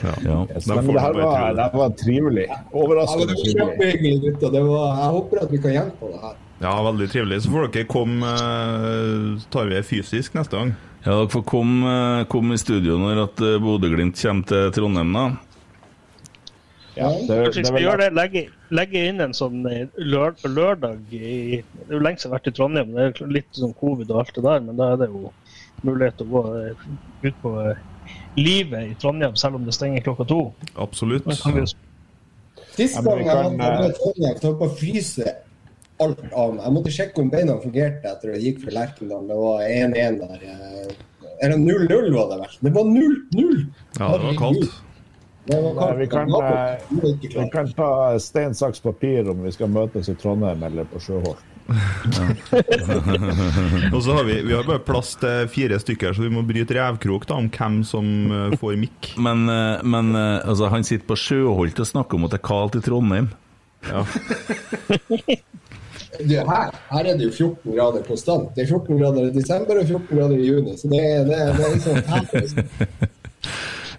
Ja. 0.00 0.46
Yes, 0.48 0.66
men 0.66 0.86
det 0.86 1.00
her 1.00 1.12
var, 1.12 1.54
det. 1.54 1.62
her 1.62 1.74
var 1.78 1.90
trivelig. 2.00 2.46
Ja, 2.48 2.56
Overraskende 2.72 3.26
det 3.26 3.34
var 3.34 3.42
trivelig. 3.42 3.58
kjempehyggelig. 3.60 4.32
Det 4.40 4.62
var, 4.64 4.86
jeg 5.02 5.10
håper 5.16 5.42
at 5.44 5.52
vi 5.52 5.60
kan 5.66 5.74
gjenta 5.76 6.10
det 6.14 6.20
her. 6.24 6.38
Ja, 6.60 6.72
veldig 6.84 7.08
trivelig. 7.12 7.38
Så 7.44 7.52
får 7.52 7.68
dere 7.74 7.88
komme 7.88 8.30
eh, 8.30 9.44
tar 9.52 9.68
vi 9.68 9.76
det 9.76 9.84
fysisk 9.88 10.34
neste 10.36 10.56
gang. 10.56 10.72
Ja, 11.04 11.12
dere 11.14 11.28
får 11.32 11.44
komme, 11.48 11.92
eh, 12.20 12.24
komme 12.32 12.56
i 12.56 12.60
studio 12.60 12.98
når 13.00 13.22
eh, 13.26 13.58
Bodø-Glimt 13.64 14.18
kommer 14.20 14.48
til 14.50 14.72
Trondheim, 14.76 15.12
da. 15.16 15.26
Ja, 16.96 17.10
det, 17.14 17.26
Kanskje 17.26 17.60
vi 17.60 17.62
det 17.62 17.68
skal 17.68 17.84
gjøre 17.84 18.00
det, 18.02 18.08
legge, 18.18 18.40
legge 18.74 19.02
inn 19.06 19.22
en 19.22 19.34
sånn 19.36 19.60
eh, 19.70 19.84
lør, 20.02 20.32
lørdag 20.42 21.12
i 21.14 21.60
Det 21.60 21.86
er 21.86 21.94
jo 21.94 22.00
lenge 22.02 22.18
siden 22.18 22.26
jeg 22.26 22.32
har 22.32 22.34
vært 22.34 22.50
i 22.50 22.54
Trondheim, 22.56 22.96
det 22.96 23.04
er 23.04 23.30
litt 23.36 23.60
sånn 23.60 23.76
covid 23.78 24.10
og 24.10 24.24
alt 24.24 24.32
det 24.34 24.44
der, 24.46 24.64
men 24.66 24.80
da 24.80 24.88
er 24.94 24.98
det 25.04 25.10
jo 25.12 25.30
mulighet 25.86 26.18
til 26.18 26.26
å 26.26 26.32
gå 26.34 26.42
eh, 26.58 26.88
ut 27.28 27.38
på 27.44 27.52
eh, 27.62 27.84
livet 28.40 28.90
i 28.90 28.96
Trondheim, 29.00 29.38
selv 29.38 29.60
om 29.60 29.68
det 29.68 29.76
stenger 29.76 30.04
klokka 30.08 30.26
to. 30.32 30.40
Absolutt. 30.82 31.30
Sist 31.30 32.98
gang 32.98 33.22
jeg 33.22 33.30
hadde 33.30 33.54
var 33.60 33.86
eh, 33.86 33.86
i 33.86 33.96
Trondheim, 34.00 34.42
holdt 34.42 34.60
på 34.64 34.68
å 34.68 34.74
fryse 34.82 35.36
alt 36.00 36.26
av 36.32 36.54
meg. 36.56 36.64
Jeg 36.64 36.74
måtte 36.80 36.96
sjekke 36.96 37.22
om 37.22 37.30
beina 37.30 37.58
fungerte 37.62 38.14
etter 38.16 38.34
det 38.34 38.42
gikk 38.42 38.62
for 38.64 38.74
Lerkendal. 38.74 39.26
Det 39.30 39.40
var 39.44 39.64
1-1 39.68 40.20
der. 40.24 40.94
Eller 41.40 41.58
0-0 41.60 42.14
var 42.14 42.30
det 42.30 42.38
vel. 42.40 42.54
Det 42.66 42.72
var 42.74 42.88
0-0! 42.88 43.66
Ja, 43.98 44.08
det 44.08 44.24
var 44.26 44.38
kaldt. 44.40 44.78
Nei, 45.50 45.96
vi, 45.96 46.06
kan, 46.06 46.30
eh, 46.30 46.78
vi 46.90 47.50
kan 47.52 47.72
ta 47.72 48.18
stein, 48.22 48.54
saks, 48.54 48.80
papir 48.80 49.30
om 49.30 49.42
vi 49.42 49.52
skal 49.52 49.68
møtes 49.72 50.08
i 50.08 50.14
Trondheim 50.18 50.62
eller 50.62 50.84
på 50.90 51.00
Sjøholt. 51.02 51.46
Og 53.94 54.02
så 54.02 54.12
har 54.16 54.24
vi, 54.26 54.42
vi 54.46 54.54
har 54.54 54.64
bare 54.66 54.78
plass 54.82 55.16
til 55.20 55.48
fire 55.50 55.78
stykker, 55.82 56.12
så 56.14 56.22
vi 56.24 56.32
må 56.34 56.42
bryte 56.46 56.74
revkrok 56.78 57.26
da, 57.28 57.34
om 57.42 57.48
hvem 57.50 57.84
som 57.86 58.06
eh, 58.36 58.56
får 58.62 58.74
mikk. 58.80 59.00
Men, 59.26 59.38
eh, 59.50 59.82
men 59.82 60.16
altså, 60.16 60.64
han 60.70 60.84
sitter 60.86 61.06
på 61.08 61.16
Sjøholt 61.18 61.80
og 61.82 61.88
snakker 61.88 62.14
om 62.18 62.24
at 62.28 62.32
det 62.34 62.40
er 62.40 62.48
kaldt 62.50 62.78
i 62.78 62.84
Trondheim. 62.86 63.28
Ja. 63.90 64.00
Her, 66.20 66.68
her 66.90 67.04
er 67.06 67.14
det 67.16 67.24
jo 67.30 67.32
14 67.32 67.72
grader 67.72 68.02
konstant. 68.04 68.50
Det 68.52 68.66
er 68.66 68.70
14 68.74 68.98
grader 68.98 69.30
i 69.30 69.32
desember 69.32 69.78
og 69.80 69.86
14 69.86 70.10
grader 70.10 70.36
i 70.36 70.48
juni. 70.50 70.74
Så 70.76 70.88
det, 70.90 71.00
det, 71.30 71.38
det 71.56 71.64
er 71.64 71.70
liksom 71.72 71.96
her. 72.10 72.26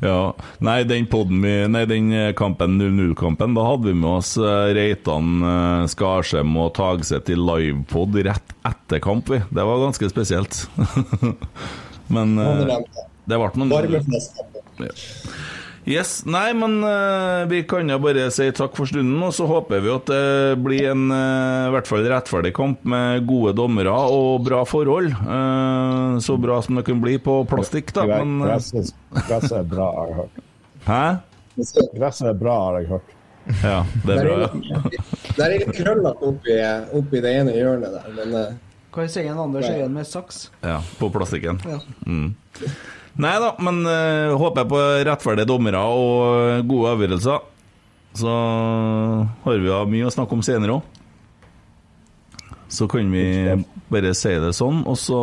Ja, 0.01 0.33
nei, 0.65 0.81
den, 0.89 1.05
vi, 1.05 1.51
nei, 1.69 1.83
den 1.85 2.07
eh, 2.11 2.31
kampen 2.33 2.79
0-0-kampen, 2.81 3.53
da 3.53 3.67
hadde 3.67 3.91
vi 3.91 3.93
med 4.01 4.09
oss 4.09 4.31
eh, 4.41 4.71
Reitan, 4.73 5.35
eh, 5.45 5.83
Skarsheim 5.93 6.55
og 6.57 6.71
Tagseth 6.73 7.29
i 7.29 7.37
livepod 7.37 8.17
rett 8.25 8.55
etter 8.65 9.01
kamp, 9.03 9.29
vi. 9.29 9.43
Det 9.53 9.65
var 9.67 9.83
ganske 9.83 10.09
spesielt. 10.09 10.63
Men 12.15 12.33
det 12.33 13.37
ble 13.37 13.51
noen. 13.61 13.69
Yes, 15.89 16.21
nei, 16.29 16.51
men 16.53 16.75
uh, 16.85 17.41
vi 17.49 17.63
kan 17.65 17.89
jo 17.89 17.95
bare 18.03 18.27
si 18.33 18.45
takk 18.53 18.75
for 18.77 18.85
stunden, 18.85 19.17
og 19.25 19.31
så 19.33 19.47
håper 19.49 19.81
vi 19.81 19.89
at 19.89 20.11
det 20.11 20.59
blir 20.61 20.91
en 20.91 21.07
uh, 21.09 21.69
i 21.69 21.71
hvert 21.73 21.89
fall 21.89 22.05
rettferdig 22.05 22.51
kamp 22.53 22.83
med 22.85 23.25
gode 23.25 23.55
dommere 23.57 23.89
og 24.13 24.43
bra 24.45 24.61
forhold. 24.69 25.09
Uh, 25.25 26.19
så 26.21 26.37
bra 26.37 26.59
som 26.61 26.77
det 26.77 26.85
kan 26.85 27.01
bli 27.01 27.17
på 27.21 27.39
plastikk, 27.49 27.89
da. 27.97 28.05
Men, 28.11 28.37
Gresset, 28.45 28.93
gresset 29.25 29.57
er 29.63 29.67
bra, 29.73 29.89
har 29.97 30.11
jeg 30.11 30.19
hørt. 30.21 30.45
hæ? 30.85 31.03
Gresset 31.97 32.29
er 32.29 32.37
bra, 32.45 32.57
har 32.67 32.79
jeg 32.83 32.91
hørt. 32.93 33.17
Ja, 33.65 33.79
det 34.05 34.13
er 34.13 34.19
Der 34.19 34.27
bra, 34.27 34.35
er, 34.37 34.59
ja. 34.69 34.81
der 35.33 35.45
er 35.47 35.55
litt 35.63 35.71
krøllete 35.79 36.27
oppi, 36.29 36.57
oppi 37.01 37.21
det 37.25 37.31
ene 37.39 37.55
hjørnet 37.57 37.95
der, 37.97 38.11
men 38.19 38.59
Hva 38.91 39.05
sier 39.07 39.29
en 39.31 39.39
Anders 39.39 39.69
Øyen 39.71 39.93
med 39.95 40.07
saks? 40.07 40.49
ja 40.61 40.81
på 40.99 41.09
plastikken. 41.13 41.61
Ja. 41.63 41.79
Mm. 42.05 42.33
Nei 43.21 43.35
da, 43.43 43.53
men 43.59 43.83
uh, 43.87 44.35
håper 44.39 44.67
på 44.67 44.79
rettferdige 45.07 45.47
dommere 45.47 45.79
og 45.79 46.51
eh, 46.51 46.63
gode 46.67 46.93
avgjørelser. 46.95 47.47
Så 48.19 48.31
har 49.43 49.59
vi 49.59 49.69
jo 49.69 49.79
mye 49.87 50.07
å 50.07 50.11
snakke 50.11 50.35
om 50.35 50.43
senere 50.43 50.79
òg. 50.79 50.81
Så 52.71 52.87
kan 52.91 53.11
vi 53.11 53.25
bare 53.91 54.13
si 54.15 54.31
det 54.39 54.53
sånn, 54.55 54.83
og 54.87 54.95
så 54.99 55.19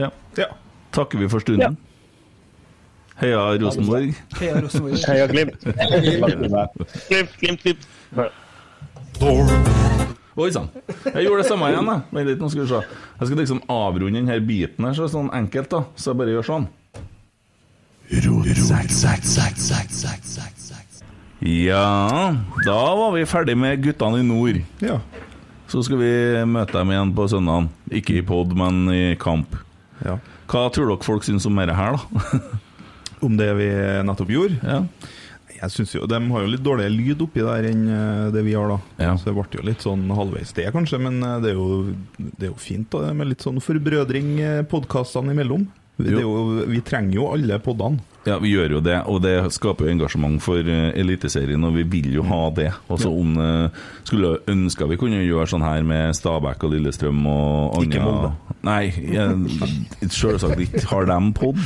ja. 0.00 0.08
takker 0.96 1.20
vi 1.20 1.28
for 1.28 1.44
stunden. 1.44 1.76
Heia 3.20 3.58
Rosenborg. 3.60 4.16
Heia 4.40 4.60
Rosenborg. 4.64 4.96
Heia 5.04 5.26
Glimt. 5.28 5.60
Glimt, 7.08 7.36
Glimt, 7.36 7.60
Glimt. 7.62 7.84
Oi 10.38 10.50
sann. 10.54 10.68
Jeg 11.10 11.24
gjorde 11.26 11.42
det 11.42 11.48
samme 11.50 11.70
igjen. 11.72 11.88
da. 11.90 11.96
Vent 12.14 12.28
litt, 12.30 12.38
nå 12.42 12.50
skal 12.52 12.62
vi 12.62 12.68
se. 12.70 12.82
Jeg 13.18 13.26
skal 13.30 13.40
liksom 13.42 13.62
avrunde 13.72 14.20
denne 14.20 14.36
biten 14.46 14.86
her 14.86 14.94
så 14.94 15.08
sånn 15.10 15.30
enkelt, 15.34 15.70
da. 15.72 15.80
Så 15.98 16.12
jeg 16.12 16.20
bare 16.20 16.34
gjør 16.36 16.46
sånn. 16.46 16.68
Ja, 21.40 22.34
da 22.66 22.78
var 22.98 23.14
vi 23.14 23.24
ferdig 23.28 23.56
med 23.58 23.82
guttene 23.84 24.20
i 24.20 24.26
nord. 24.26 24.58
Ja. 24.84 24.98
Så 25.70 25.82
skal 25.86 26.00
vi 26.02 26.10
møte 26.50 26.74
dem 26.78 26.90
igjen 26.92 27.14
på 27.16 27.26
søndag. 27.30 27.68
Ikke 27.90 28.18
i 28.18 28.24
pod, 28.26 28.52
men 28.58 28.82
i 28.92 29.02
kamp. 29.20 29.54
Ja. 30.04 30.18
Hva 30.50 30.66
tror 30.74 30.90
dere 30.90 31.06
folk 31.06 31.24
syns 31.26 31.46
om 31.46 31.56
dette 31.60 31.76
her, 31.78 31.96
da? 31.96 32.40
Om 33.24 33.36
det 33.38 33.50
vi 33.58 33.68
nettopp 34.08 34.30
gjorde? 34.32 34.58
Ja. 34.64 34.82
Jeg 35.60 35.74
synes 35.74 35.94
jo, 35.94 36.06
De 36.08 36.20
har 36.32 36.44
jo 36.44 36.50
litt 36.54 36.64
dårligere 36.64 36.94
lyd 36.94 37.24
oppi 37.26 37.42
der 37.44 37.66
enn 37.68 37.82
eh, 37.92 38.28
det 38.34 38.44
vi 38.46 38.54
har, 38.56 38.70
da. 38.72 38.78
Ja. 39.02 39.16
Så 39.20 39.28
det 39.28 39.36
ble 39.36 39.58
jo 39.58 39.66
litt 39.66 39.84
sånn 39.84 40.06
halvveis 40.16 40.54
det, 40.56 40.70
kanskje. 40.74 41.00
Men 41.02 41.20
eh, 41.26 41.36
det 41.44 41.52
er 41.52 41.58
jo, 41.58 41.68
det 42.16 42.48
er 42.48 42.52
jo 42.52 42.60
fint 42.60 42.88
da, 42.94 43.12
med 43.16 43.32
litt 43.32 43.44
sånn 43.44 43.60
forbrødring 43.64 44.32
eh, 44.40 44.62
podkastene 44.70 45.36
imellom. 45.36 45.68
Det 46.04 46.16
er 46.16 46.24
jo, 46.24 46.64
vi 46.70 46.80
trenger 46.86 47.18
jo 47.18 47.28
alle 47.34 47.58
podene. 47.62 48.06
Ja, 48.28 48.34
vi 48.36 48.50
gjør 48.52 48.74
jo 48.74 48.80
det, 48.84 48.98
og 49.08 49.22
det 49.24 49.32
skaper 49.54 49.86
jo 49.86 49.92
engasjement 49.94 50.42
for 50.44 50.60
uh, 50.60 50.90
Eliteserien, 50.92 51.62
og 51.64 51.72
vi 51.78 51.86
vil 51.88 52.10
jo 52.18 52.24
ha 52.28 52.40
det. 52.52 52.68
Altså 52.92 53.08
om 53.16 53.38
uh, 53.40 53.86
Skulle 54.04 54.34
ønska 54.50 54.88
vi 54.90 54.98
kunne 55.00 55.22
gjøre 55.22 55.46
sånn 55.48 55.64
her 55.64 55.80
med 55.86 56.12
Stabæk 56.18 56.66
og 56.68 56.74
Lillestrøm 56.74 57.22
og 57.30 57.78
Ikke 57.86 58.02
Molde. 58.04 58.34
Nei, 58.66 58.92
selvsagt 60.04 60.60
ikke. 60.66 60.84
Har 60.90 61.08
dem 61.08 61.32
pod? 61.36 61.56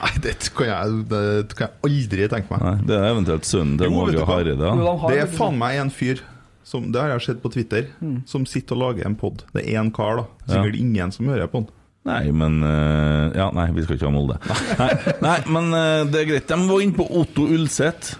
Nei, 0.00 0.12
det 0.24 0.38
kan 0.56 0.70
jeg, 0.70 1.02
det 1.12 1.58
kan 1.58 1.68
jeg 1.68 1.90
aldri 1.90 2.28
tenke 2.32 2.54
meg. 2.54 2.64
Nei, 2.64 2.88
det 2.88 2.96
er 2.96 3.08
eventuelt 3.10 3.48
sønnen 3.48 3.76
til 3.82 3.92
Norge? 3.92 4.24
Hareide. 4.32 4.56
De 4.56 4.96
Det 5.12 5.20
er 5.26 5.30
faen 5.36 5.60
meg 5.60 5.82
en 5.82 5.92
fyr 5.92 6.24
som, 6.64 6.88
Det 6.94 7.00
har 7.02 7.12
jeg 7.12 7.26
sett 7.26 7.42
på 7.42 7.50
Twitter, 7.52 7.90
som 8.24 8.46
sitter 8.48 8.78
og 8.78 8.82
lager 8.86 9.08
en 9.10 9.18
pod. 9.18 9.44
Det 9.52 9.66
er 9.66 9.82
én 9.82 9.92
kar, 9.92 10.22
da. 10.22 10.26
Sikkert 10.46 10.78
ingen 10.80 11.12
som 11.12 11.28
hører 11.28 11.50
på 11.52 11.64
den. 11.66 11.81
Nei, 12.08 12.22
men 12.34 12.58
uh, 12.66 13.30
Ja, 13.36 13.50
nei, 13.54 13.68
vi 13.76 13.84
skal 13.84 13.98
ikke 13.98 14.08
ha 14.08 14.14
Molde. 14.14 14.38
Nei, 14.80 14.90
nei 15.22 15.36
men 15.54 15.70
uh, 15.70 16.02
det 16.10 16.22
er 16.22 16.30
greit. 16.32 16.48
De 16.50 16.70
var 16.70 16.82
inne 16.82 16.98
på 16.98 17.06
Otto 17.20 17.46
Ulseth. 17.46 18.16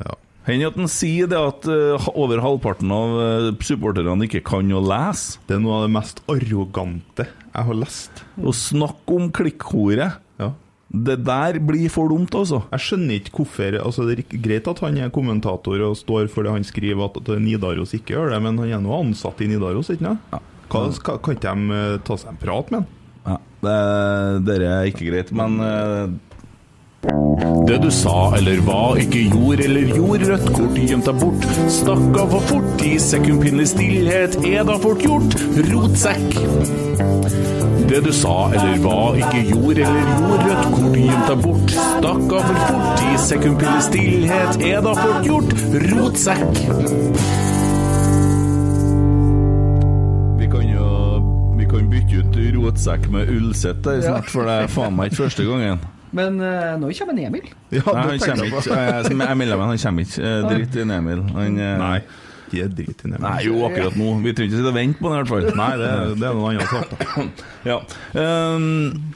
Ja. 0.00 0.16
Hender 0.48 0.72
at 0.72 0.80
han 0.80 0.90
sier 0.90 1.30
det 1.30 1.38
at 1.38 1.68
uh, 1.70 2.08
over 2.18 2.42
halvparten 2.42 2.90
av 2.94 3.14
supporterne 3.62 4.26
ikke 4.26 4.42
kan 4.50 4.72
å 4.74 4.82
lese. 4.82 5.38
Det 5.46 5.58
er 5.58 5.62
noe 5.62 5.78
av 5.78 5.86
det 5.86 5.94
mest 6.00 6.24
arrogante 6.30 7.28
jeg 7.50 7.66
har 7.66 7.78
lest. 7.78 8.24
Å 8.38 8.52
snakke 8.54 9.16
om 9.16 9.30
klikkhore. 9.34 10.10
Ja. 10.40 10.52
Det 10.90 11.20
der 11.22 11.60
blir 11.62 11.90
for 11.92 12.10
dumt, 12.10 12.34
altså. 12.34 12.64
Jeg 12.72 12.82
skjønner 12.82 13.20
ikke 13.20 13.44
hvorfor 13.44 13.76
altså 13.78 14.06
Det 14.08 14.16
er 14.16 14.40
greit 14.42 14.70
at 14.70 14.80
han 14.82 14.96
er 14.98 15.12
kommentator 15.14 15.82
og 15.86 15.98
står 15.98 16.26
for 16.32 16.46
det 16.46 16.54
han 16.56 16.66
skriver, 16.66 17.04
at 17.06 17.20
at 17.20 17.30
Nidaros 17.42 17.94
ikke 17.94 18.16
gjør 18.16 18.34
det, 18.34 18.40
men 18.42 18.58
han 18.58 18.74
er 18.74 18.82
nå 18.82 18.96
ansatt 18.96 19.42
i 19.42 19.50
Nidaros, 19.50 19.92
ikke 19.94 20.08
sant? 20.08 20.32
Ja. 20.34 20.42
Kan 20.70 20.90
ikke 20.94 21.34
de 21.42 21.54
eh, 21.74 22.00
ta 22.06 22.16
seg 22.18 22.30
en 22.30 22.42
prat 22.42 22.68
med 22.70 22.82
han? 22.82 22.90
Det, 23.60 24.56
er 24.64 24.88
ikke 24.88 25.10
greit, 25.10 25.30
men 25.36 25.58
uh, 25.60 26.08
Det 27.68 27.76
du 27.82 27.90
sa 27.92 28.30
eller 28.38 28.62
hva, 28.64 28.94
ikke 29.00 29.26
gjorde 29.28 29.66
eller 29.66 29.92
gjorde, 29.92 30.30
rødt 30.30 30.48
kort 30.56 30.78
gjemt 30.80 31.08
deg 31.10 31.20
bort. 31.20 31.44
Stakk 31.72 32.16
av 32.22 32.32
for 32.34 32.46
fort 32.48 32.84
i 32.88 32.94
sekundpinnelig 33.00 33.68
stillhet, 33.74 34.38
er 34.48 34.64
da 34.68 34.78
fort 34.80 35.04
gjort. 35.04 35.36
Rotsekk. 35.68 36.40
Det 37.90 38.00
du 38.06 38.12
sa 38.14 38.34
eller 38.54 38.80
hva, 38.84 38.96
ikke 39.18 39.44
gjorde 39.50 39.84
eller 39.90 40.10
gjorde, 40.14 40.40
rødt 40.48 40.66
kort 40.78 40.98
gjemt 41.02 41.30
deg 41.32 41.44
bort. 41.44 41.76
Stakk 41.76 42.34
av 42.40 42.48
for 42.48 42.64
fort 42.70 43.04
i 43.04 43.20
sekundpinnelig 43.28 43.86
stillhet, 43.90 44.66
er 44.72 44.84
da 44.88 44.96
fort 45.04 45.28
gjort. 45.28 45.56
Rotsekk. 45.90 47.49
Kan 51.70 51.88
bytte 51.90 52.20
ut 52.20 52.38
rotsekk 52.56 53.08
med 53.14 53.30
ullsett 53.32 53.80
der 53.86 54.02
snart, 54.04 54.30
for 54.32 54.48
det 54.48 54.58
er 54.64 54.70
faen 54.70 54.96
meg 54.98 55.10
ikke 55.10 55.24
første 55.24 55.46
gangen. 55.48 55.82
Men 56.16 56.40
uh, 56.42 56.74
nå 56.80 56.90
kommer 56.98 57.14
en 57.14 57.20
Emil. 57.28 57.46
Ja, 57.70 57.84
Nei, 57.86 58.02
han 58.02 58.24
kommer 58.24 58.48
ikke. 58.48 58.74
Jeg, 58.74 59.12
jeg 59.14 59.38
melder 59.38 59.60
meg, 59.60 59.68
han 59.70 59.78
kommer 59.84 60.08
ikke. 60.08 60.32
Drit 60.48 60.74
i 60.74 60.82
Emil. 60.82 61.22
Han, 61.36 61.60
uh, 61.60 61.68
Nei, 61.84 62.00
Ikke 62.50 62.66
drit 62.80 63.04
i 63.04 63.06
Emil. 63.06 63.20
Nei, 63.22 63.36
jo, 63.46 63.60
akkurat 63.68 63.98
nå. 64.00 64.08
Vi 64.24 64.34
trenger 64.34 64.50
ikke 64.50 64.58
sitte 64.58 64.72
og 64.72 64.78
vente 64.80 64.98
på 64.98 65.12
den 65.12 65.14
i 65.14 65.20
hvert 65.20 65.30
fall. 65.30 65.46
Nei, 65.60 65.70
det, 65.78 65.92
det 66.18 66.26
er 66.30 66.40
noe 66.40 66.50
annet 66.50 66.74
sak. 66.74 67.44
Ja. 67.70 67.76
Ehm, 68.18 69.14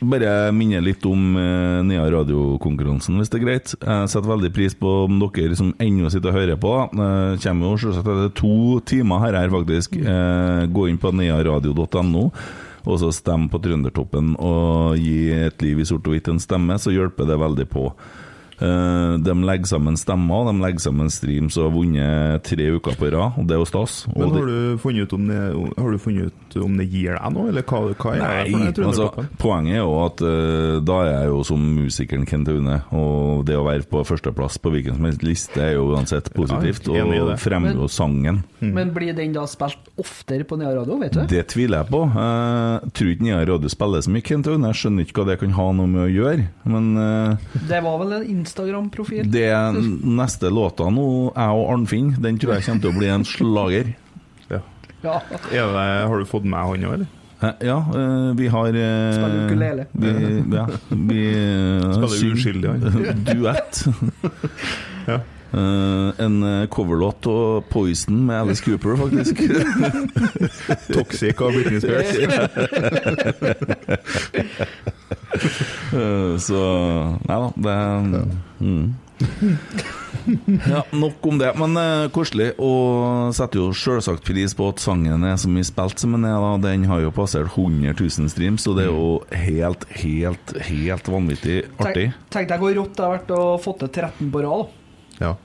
bare 0.00 0.52
minne 0.52 0.82
litt 0.84 1.04
om 1.08 1.36
uh, 1.38 1.80
Nea 1.86 2.04
radiokonkurransen, 2.12 3.16
hvis 3.16 3.32
det 3.32 3.38
er 3.40 3.44
greit. 3.44 3.72
Jeg 3.74 4.10
setter 4.12 4.28
veldig 4.28 4.52
pris 4.56 4.76
på 4.76 4.92
om 5.06 5.18
dere 5.22 5.56
som 5.58 5.72
ennå 5.82 6.10
sitter 6.12 6.32
og 6.32 6.38
hører 6.40 6.60
på. 6.60 6.74
Uh, 6.92 7.38
kommer 7.42 7.72
jo 7.72 7.80
selvsagt 7.86 8.12
etter 8.12 8.34
to 8.36 8.80
timer 8.88 9.24
her, 9.24 9.38
her 9.40 9.52
faktisk. 9.52 9.96
Eh, 9.96 10.62
gå 10.72 10.86
inn 10.90 11.00
på 11.00 11.12
nearadio.no. 11.16 12.28
Og 12.86 13.00
så 13.02 13.10
stem 13.10 13.48
på 13.50 13.58
Trøndertoppen 13.64 14.36
og 14.38 15.00
gi 15.00 15.32
et 15.34 15.64
liv 15.64 15.80
i 15.82 15.86
sort 15.88 16.06
og 16.06 16.14
hvitt 16.14 16.28
en 16.30 16.38
stemme, 16.42 16.76
så 16.78 16.92
hjelper 16.94 17.26
det 17.26 17.40
veldig 17.40 17.66
på. 17.72 17.88
Eh, 18.56 19.16
de 19.20 19.34
legger 19.44 19.68
sammen 19.68 19.96
stemmer, 20.00 20.46
de 20.48 20.54
legger 20.62 20.80
sammen 20.86 21.10
streams 21.12 21.58
og 21.60 21.66
har 21.68 21.74
vunnet 21.74 22.46
tre 22.46 22.70
uker 22.78 22.96
på 22.96 23.10
rad, 23.12 23.36
og 23.36 23.44
det 23.48 23.56
er 23.56 23.60
jo 23.60 23.66
stas. 23.68 23.96
Men 24.16 24.30
det- 24.32 24.40
har 24.40 24.46
du 24.46 24.78
funnet 24.80 25.02
ut 25.02 25.12
om 25.12 25.26
det, 25.28 25.40
har 25.76 25.90
du 25.92 25.98
funnet 25.98 26.26
ut 26.32 26.56
om 26.64 26.76
det 26.78 26.86
gir 26.90 27.12
deg 27.18 27.32
noe, 27.34 27.48
eller 27.48 27.62
hva, 27.62 27.80
hva 27.94 28.14
er 28.14 28.16
det 28.16 28.52
Nei, 28.52 28.72
for 28.72 28.80
det 28.80 28.86
altså, 28.86 29.26
poenget 29.36 29.74
er 29.76 29.82
jo 29.82 30.04
at 30.06 30.22
uh, 30.24 30.80
da 30.80 30.96
er 31.04 31.10
jeg 31.12 31.28
jo 31.28 31.42
som 31.44 31.60
musikeren 31.76 32.26
Kent 32.26 32.48
Aune, 32.48 32.78
og 32.96 33.44
det 33.44 33.56
å 33.58 33.64
være 33.66 33.84
på 33.90 34.04
førsteplass 34.08 34.56
på 34.58 34.72
hvilken 34.72 34.96
som 34.96 35.04
helst 35.04 35.22
liste 35.26 35.60
er 35.60 35.74
jo 35.76 35.90
uansett 35.92 36.32
positivt, 36.32 36.88
Ja, 36.96 37.04
og 37.04 37.36
fremmer 37.38 37.74
jo 37.76 37.88
sangen. 37.88 38.42
Men 38.60 38.92
blir 38.94 39.12
den 39.14 39.32
da 39.36 39.44
spilt 39.46 39.76
oftere 40.00 40.44
på 40.48 40.56
Nea 40.56 40.72
Radio, 40.74 40.96
vet 40.98 41.12
du? 41.12 41.26
Det 41.26 41.44
tviler 41.52 41.82
jeg 41.84 41.90
på. 41.92 42.02
Jeg 42.16 42.92
tror 42.96 43.12
ikke 43.12 43.26
Nia 43.26 43.44
Radio 43.44 43.68
spiller 43.68 44.00
så 44.00 44.10
mye 44.14 44.24
Kent 44.24 44.48
Aune, 44.48 44.72
jeg 44.72 44.80
skjønner 44.80 45.04
ikke 45.04 45.20
hva 45.20 45.26
det 45.30 45.38
kan 45.40 45.54
ha 45.58 45.68
noe 45.76 45.86
med 45.92 46.02
å 46.06 46.10
gjøre, 46.10 46.48
men 46.64 46.90
uh, 46.96 47.36
Det 47.68 47.82
var 47.84 47.98
vel 48.00 48.16
en 48.22 48.45
Instagram-profil? 48.46 49.28
det 49.30 49.50
neste 50.06 50.50
låta 50.54 50.88
nå, 50.92 51.06
jeg 51.34 51.60
og 51.60 51.68
Arnfinn, 51.74 52.14
den 52.22 52.40
tror 52.40 52.56
jeg 52.56 52.68
kommer 52.70 52.86
til 52.86 52.94
å 52.94 52.98
bli 53.00 53.12
en 53.12 53.26
slager. 53.26 53.92
Ja. 54.48 54.62
Ja. 55.02 55.20
Det, 55.50 55.62
har 56.08 56.18
du 56.18 56.26
fått 56.28 56.46
med 56.48 56.62
han 56.62 56.86
òg, 56.86 56.98
eller? 57.00 57.12
Eh, 57.40 57.50
Ja, 57.60 57.78
eh, 57.94 58.36
vi 58.36 58.48
har 58.48 58.66
eh, 58.66 59.12
Spiller 59.12 59.46
ukulele. 59.46 59.86
Vi, 59.92 60.08
ja, 60.56 60.68
vi 60.88 61.32
Spiller 61.94 62.32
uskyldig, 62.32 62.68
han. 62.68 62.80
Duett. 63.24 63.84
Ja. 65.06 65.20
Uh, 65.54 66.10
en 66.18 66.66
coverlåt 66.68 67.26
av 67.26 67.60
Poison 67.70 68.26
med 68.26 68.40
Alice 68.40 68.64
Cooper, 68.64 68.96
faktisk. 68.96 69.36
Toxic 70.94 71.40
av 71.40 71.52
Britney 71.52 71.80
Spears. 71.80 72.16
Eh, 75.96 76.32
så 76.42 76.60
Nei 77.28 77.36
da, 77.38 77.50
det 77.62 77.74
mm. 78.58 78.86
Ja, 80.66 80.82
nok 80.90 81.26
om 81.26 81.38
det. 81.38 81.52
Men 81.58 81.76
eh, 81.80 82.08
koselig. 82.14 82.50
Og 82.62 83.30
setter 83.36 83.60
jo 83.62 83.68
selvsagt 83.76 84.24
pris 84.26 84.56
på 84.56 84.68
at 84.72 84.82
sangen 84.82 85.24
er 85.26 85.38
så 85.40 85.50
mye 85.52 85.66
spilt 85.66 86.02
som 86.02 86.16
den 86.16 86.26
er. 86.28 86.36
da 86.42 86.56
Den 86.66 86.88
har 86.90 87.04
jo 87.04 87.14
passert 87.14 87.52
100 87.54 87.94
000 87.94 88.32
streams, 88.32 88.66
og 88.66 88.78
det 88.78 88.86
er 88.86 88.90
jo 88.90 89.08
helt, 89.46 89.86
helt, 90.02 90.56
helt 90.68 91.10
vanvittig 91.12 91.58
artig. 91.78 92.10
Tenk, 92.10 92.30
tenk 92.34 92.52
deg 92.52 92.64
hvor 92.64 92.76
rått 92.80 92.96
det 92.98 93.06
har 93.06 93.16
vært 93.18 93.34
å 93.36 93.42
få 93.62 93.76
til 93.80 93.92
13 93.92 94.32
på 94.34 94.44
rad. 94.46 94.74
Ja. 95.22 95.36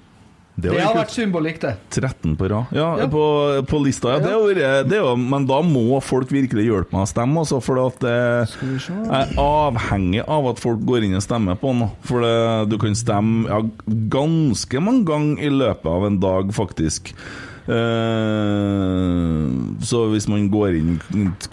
Det, 0.62 0.72
har 0.78 0.96
vært 0.96 1.14
symbolikk, 1.16 1.60
det. 1.64 1.74
13 1.98 2.36
på 2.40 2.50
rad. 2.52 2.72
Ja, 2.76 2.90
Ja. 3.02 3.08
På, 3.12 3.24
på 3.68 3.80
lista, 3.84 4.16
ja. 4.16 4.22
Det 4.24 4.32
er, 4.62 4.86
det 4.88 5.00
er 5.00 5.04
jo, 5.04 5.16
men 5.20 5.48
da 5.50 5.60
må 5.66 6.00
folk 6.06 6.32
virkelig 6.32 6.68
hjelpe 6.68 6.96
meg 6.96 7.08
å 7.08 7.10
stemme, 7.10 7.44
altså, 7.44 7.60
for 7.64 7.82
at 7.84 8.00
det, 8.04 8.16
jeg 8.62 9.22
er 9.22 9.36
avhengig 9.42 10.24
av 10.28 10.52
at 10.54 10.62
folk 10.62 10.84
går 10.88 11.08
inn 11.08 11.18
og 11.20 11.26
stemmer 11.26 11.60
på 11.60 11.74
noe. 11.78 11.92
For 12.08 12.24
det, 12.26 12.36
du 12.72 12.78
kan 12.82 12.98
stemme 12.98 13.48
ja, 13.50 13.62
ganske 14.14 14.84
mange 14.84 15.08
ganger 15.10 15.48
i 15.48 15.54
løpet 15.62 15.90
av 15.92 16.08
en 16.08 16.20
dag, 16.22 16.54
faktisk. 16.56 17.14
Uh, 17.72 19.48
så 19.86 20.04
hvis 20.12 20.28
man 20.32 20.48
går 20.52 20.78
inn 20.80 20.96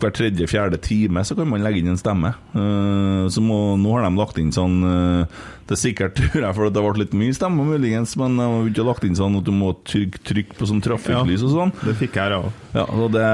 hver 0.00 0.12
tredje-fjerde 0.16 0.80
time, 0.82 1.22
så 1.24 1.36
kan 1.38 1.48
man 1.50 1.62
legge 1.64 1.82
inn 1.82 1.92
en 1.92 2.00
stemme. 2.00 2.32
Uh, 2.56 3.28
så 3.32 3.42
må, 3.44 3.76
nå 3.80 3.94
har 3.96 4.06
de 4.06 4.12
lagt 4.18 4.40
inn 4.40 4.52
sånn 4.54 4.78
eh, 4.88 5.38
Det 5.68 5.76
er 5.76 5.80
sikkert, 5.82 6.14
tror 6.16 6.44
jeg, 6.46 6.54
for 6.56 6.72
det 6.72 6.80
ble 6.80 7.02
litt 7.02 7.14
mye 7.20 7.34
stemme, 7.36 7.64
muligens, 7.68 8.14
men 8.16 8.38
jeg 8.40 8.52
har 8.54 8.68
ikke 8.70 8.84
lagt 8.88 9.04
inn 9.04 9.18
sånn 9.18 9.36
at 9.36 9.44
du 9.44 9.52
må 9.52 9.74
trykke 9.84 10.22
trykk 10.24 10.54
på 10.56 10.68
sånn 10.70 10.80
trafikklys 10.84 11.44
og 11.44 11.52
sånn. 11.52 11.72
Det 11.84 11.94
fikk 11.98 12.16
jeg, 12.16 12.32
ja. 12.32 12.52
Ja, 12.78 12.84
og 12.88 13.12
det 13.12 13.24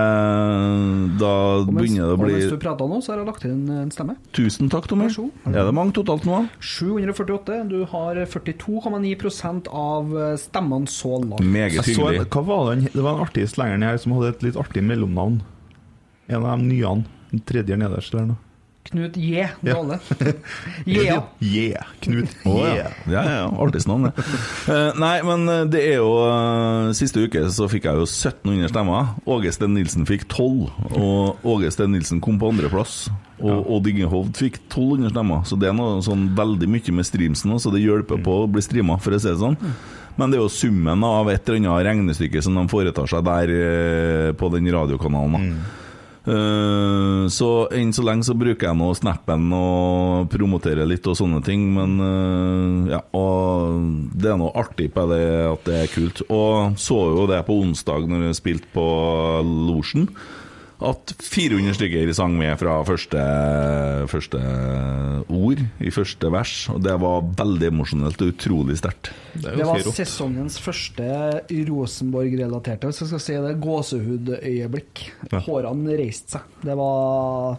Da 1.21 1.31
Og 1.61 1.71
mens, 1.71 1.85
begynner 1.85 2.11
det 2.11 2.15
å 2.15 2.17
og 2.17 2.25
bli 2.25 2.35
mens 2.35 2.51
du 2.51 2.59
prater 2.63 2.91
nå, 2.91 2.99
så 3.05 3.13
har 3.13 3.23
jeg 3.23 3.29
lagt 3.29 3.47
inn 3.47 3.63
en 3.71 3.93
stemme. 3.95 4.17
Tusen 4.35 4.71
takk, 4.73 4.89
Tommy. 4.91 5.07
Er 5.07 5.61
det 5.61 5.75
mange 5.77 5.95
totalt 5.95 6.27
nå? 6.27 6.43
748. 6.59 7.61
Du 7.71 7.85
har 7.93 8.19
42,9% 8.35 9.71
av 9.71 10.15
stemmene 10.43 10.91
så 10.91 11.21
langt. 11.23 11.45
Meget 11.45 11.87
hyggelig. 11.87 12.27
hva 12.35 12.43
var 12.51 12.75
det, 12.75 12.91
det 12.95 13.03
var 13.05 13.15
en 13.15 13.27
artig 13.29 13.47
slengeren 13.53 13.87
her 13.87 14.01
som 14.03 14.17
hadde 14.19 14.35
et 14.35 14.49
litt 14.49 14.59
artig 14.59 14.83
mellomnavn. 14.87 15.39
En 16.29 16.43
av 16.43 16.59
de 16.59 16.71
nye. 16.73 16.97
Den 17.31 17.43
tredje 17.47 17.79
nederst 17.79 18.15
der 18.15 18.27
nå. 18.33 18.37
Knut 18.85 19.17
J. 19.17 19.49
Ja. 19.65 19.75
Dale. 19.75 19.99
Yeah. 20.87 21.23
Yeah. 21.41 21.87
Knut 22.05 22.29
J. 22.45 22.51
ja. 22.53 22.75
Ja, 23.09 23.23
ja, 23.25 23.37
ja. 23.39 23.47
Artig 23.65 23.87
navn, 23.89 24.11
det. 24.11 24.25
Eh, 24.69 24.91
nei, 25.01 25.15
men 25.25 25.49
eh, 25.49 25.63
det 25.73 25.81
er 25.89 25.97
jo 26.03 26.11
eh, 26.29 26.91
Siste 26.97 27.23
uke 27.25 27.47
så 27.53 27.69
fikk 27.73 27.89
jeg 27.89 27.97
jo 28.03 28.05
1700 28.05 28.69
stemmer. 28.75 29.15
Åge 29.25 29.53
Sten 29.57 29.73
Nilsen 29.77 30.05
fikk 30.09 30.27
12, 30.29 30.69
og 31.01 31.47
Åge 31.55 31.73
Sten 31.73 31.95
Nilsen 31.97 32.21
kom 32.25 32.37
på 32.41 32.51
andreplass. 32.53 33.07
Og 33.45 33.67
Odd 33.77 33.89
Ingehovd 33.91 34.37
fikk 34.39 34.61
1200 34.69 35.13
stemmer, 35.15 35.41
så 35.49 35.57
det 35.61 35.71
er 35.71 35.77
noe 35.77 36.03
sånn 36.05 36.29
veldig 36.37 36.69
mye 36.71 36.95
med 36.97 37.09
streamsen, 37.09 37.57
så 37.61 37.73
det 37.75 37.83
hjelper 37.83 38.21
på 38.25 38.37
å 38.45 38.51
bli 38.51 38.63
streama, 38.65 38.99
for 39.03 39.17
å 39.17 39.21
si 39.21 39.33
det 39.33 39.41
sånn. 39.41 39.57
Men 40.15 40.31
det 40.31 40.39
er 40.39 40.45
jo 40.45 40.53
summen 40.53 41.03
av 41.09 41.29
et 41.33 41.49
eller 41.49 41.65
annet 41.65 41.89
regnestykke 41.89 42.45
som 42.47 42.55
de 42.61 42.63
foretar 42.71 43.09
seg 43.11 43.25
der 43.27 43.51
på 44.39 44.53
den 44.55 44.71
radiokanalen. 44.77 45.35
da. 45.51 45.84
Eh, 46.25 47.25
så 47.29 47.49
enn 47.77 47.91
så 47.93 48.05
lenge 48.07 48.25
så 48.25 48.37
bruker 48.39 48.71
jeg 48.71 48.79
nå 48.81 48.89
snappen 48.97 49.51
og 49.53 50.31
promoterer 50.33 50.89
litt 50.89 51.05
og 51.11 51.19
sånne 51.19 51.43
ting, 51.45 51.67
men 51.77 51.99
uh, 52.01 52.89
ja, 52.89 53.03
og 53.13 54.09
det 54.17 54.31
er 54.33 54.39
noe 54.41 54.55
artig 54.57 54.89
på 54.95 55.05
det 55.11 55.25
at 55.51 55.69
det 55.69 55.83
er 55.83 55.93
kult. 55.93 56.25
Og 56.33 56.79
så 56.81 56.97
jo 57.13 57.27
det 57.29 57.43
på 57.45 57.59
onsdag 57.67 58.09
når 58.09 58.31
jeg 58.31 58.41
spilte 58.41 58.73
på 58.73 58.87
Losjen, 59.45 60.09
at 60.83 61.13
400 61.23 61.77
stykker 61.79 62.11
sang 62.17 62.35
med 62.39 62.57
fra 62.59 62.81
første, 62.87 63.21
første 64.11 64.41
ord 65.31 65.63
i 65.79 65.93
første 65.95 66.31
vers, 66.35 66.55
og 66.73 66.83
det 66.83 66.97
var 67.03 67.23
veldig 67.39 67.71
emosjonelt 67.71 68.25
og 68.25 68.33
utrolig 68.33 68.77
sterkt. 68.81 69.13
Det 69.39 69.55
var 69.61 69.87
sesongens 69.95 70.59
første 70.63 71.07
Rosenborg-relaterte, 71.71 72.91
hvis 72.91 73.05
jeg 73.05 73.13
skal 73.13 73.23
si 73.23 73.39
det, 73.47 73.55
gåsehudøyeblikk. 73.63 75.07
Ja. 75.31 75.41
Hårene 75.47 75.99
reiste 76.01 76.39
seg. 76.39 76.53
Det 76.65 76.77
var 76.79 77.59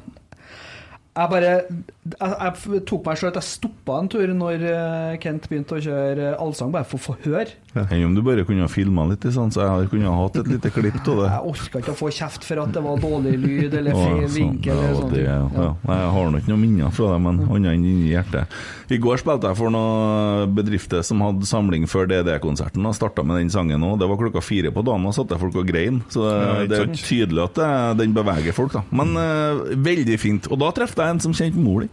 Jeg 1.16 1.32
bare 1.32 1.52
Jeg, 1.56 2.32
jeg 2.76 2.82
tok 2.90 3.06
meg 3.08 3.20
sjøl 3.20 3.30
at 3.32 3.38
jeg 3.40 3.48
stoppa 3.48 4.00
en 4.02 4.10
tur 4.12 4.34
når 4.36 4.66
eh, 4.68 5.18
Kent 5.24 5.48
begynte 5.48 5.78
å 5.78 5.84
kjøre 5.84 6.34
allsang, 6.42 6.74
bare 6.76 6.88
for 6.90 7.00
å 7.00 7.06
få 7.06 7.16
høre. 7.30 7.54
Enn 7.76 8.06
om 8.08 8.14
du 8.16 8.22
bare 8.24 8.46
kunne 8.48 8.64
ha 8.64 8.70
filma 8.72 9.04
litt, 9.10 9.26
sånn, 9.36 9.50
så 9.52 9.66
jeg 9.66 9.90
kunne 9.92 10.08
ha 10.08 10.16
hatt 10.22 10.38
et 10.40 10.48
lite 10.48 10.70
klipp 10.72 11.00
av 11.02 11.18
det. 11.20 11.26
Jeg 11.36 11.50
orka 11.52 11.82
ikke 11.82 11.92
å 11.92 11.98
få 12.00 12.10
kjeft 12.16 12.46
for 12.48 12.62
at 12.64 12.72
det 12.76 12.84
var 12.86 13.02
dårlig 13.04 13.34
lyd 13.42 13.74
eller 13.76 13.98
feil 13.98 14.22
sånn, 14.22 14.36
vinkel. 14.36 14.72
ja, 14.72 14.86
eller 14.86 15.02
sånne 15.02 15.12
det, 15.12 15.24
ja. 15.26 15.68
Jeg 15.90 16.12
har 16.16 16.30
nok 16.36 16.48
noen 16.52 16.62
minner 16.62 16.94
fra 16.96 17.10
det, 17.12 17.18
men 17.26 17.42
annet 17.46 17.72
enn 17.74 17.88
inni 17.90 18.14
hjertet. 18.14 18.56
I 18.96 19.00
går 19.02 19.20
spilte 19.20 19.52
jeg 19.52 19.60
for 19.60 19.74
noen 19.76 20.56
bedrifter 20.56 21.04
som 21.04 21.24
hadde 21.26 21.50
samling 21.50 21.88
før 21.92 22.08
DD-konserten, 22.14 22.88
og 22.88 22.96
starta 22.96 23.26
med 23.28 23.42
den 23.42 23.52
sangen 23.54 23.84
òg. 23.84 23.98
Det 24.00 24.10
var 24.12 24.22
klokka 24.24 24.46
fire 24.46 24.72
på 24.76 24.86
dagen, 24.88 25.10
og 25.10 25.18
satt 25.18 25.34
der 25.34 25.42
folk 25.42 25.60
og 25.60 25.68
grein. 25.68 26.00
Så 26.14 26.24
det, 26.24 26.40
Ja, 26.46 26.56
det 26.72 26.82
er 26.84 26.96
tydelig 26.96 27.44
at 27.50 27.60
det, 27.60 27.70
den 28.06 28.16
beveger 28.16 28.56
folk, 28.56 28.76
da. 28.78 28.86
Men 28.96 29.16
uh, 29.20 29.66
veldig 29.76 30.18
fint. 30.22 30.48
Og 30.52 30.62
da 30.62 30.72
traff 30.76 30.96
jeg 30.96 31.18
en 31.18 31.24
som 31.28 31.36
kjente 31.36 31.60
mor 31.60 31.84
di. 31.84 31.92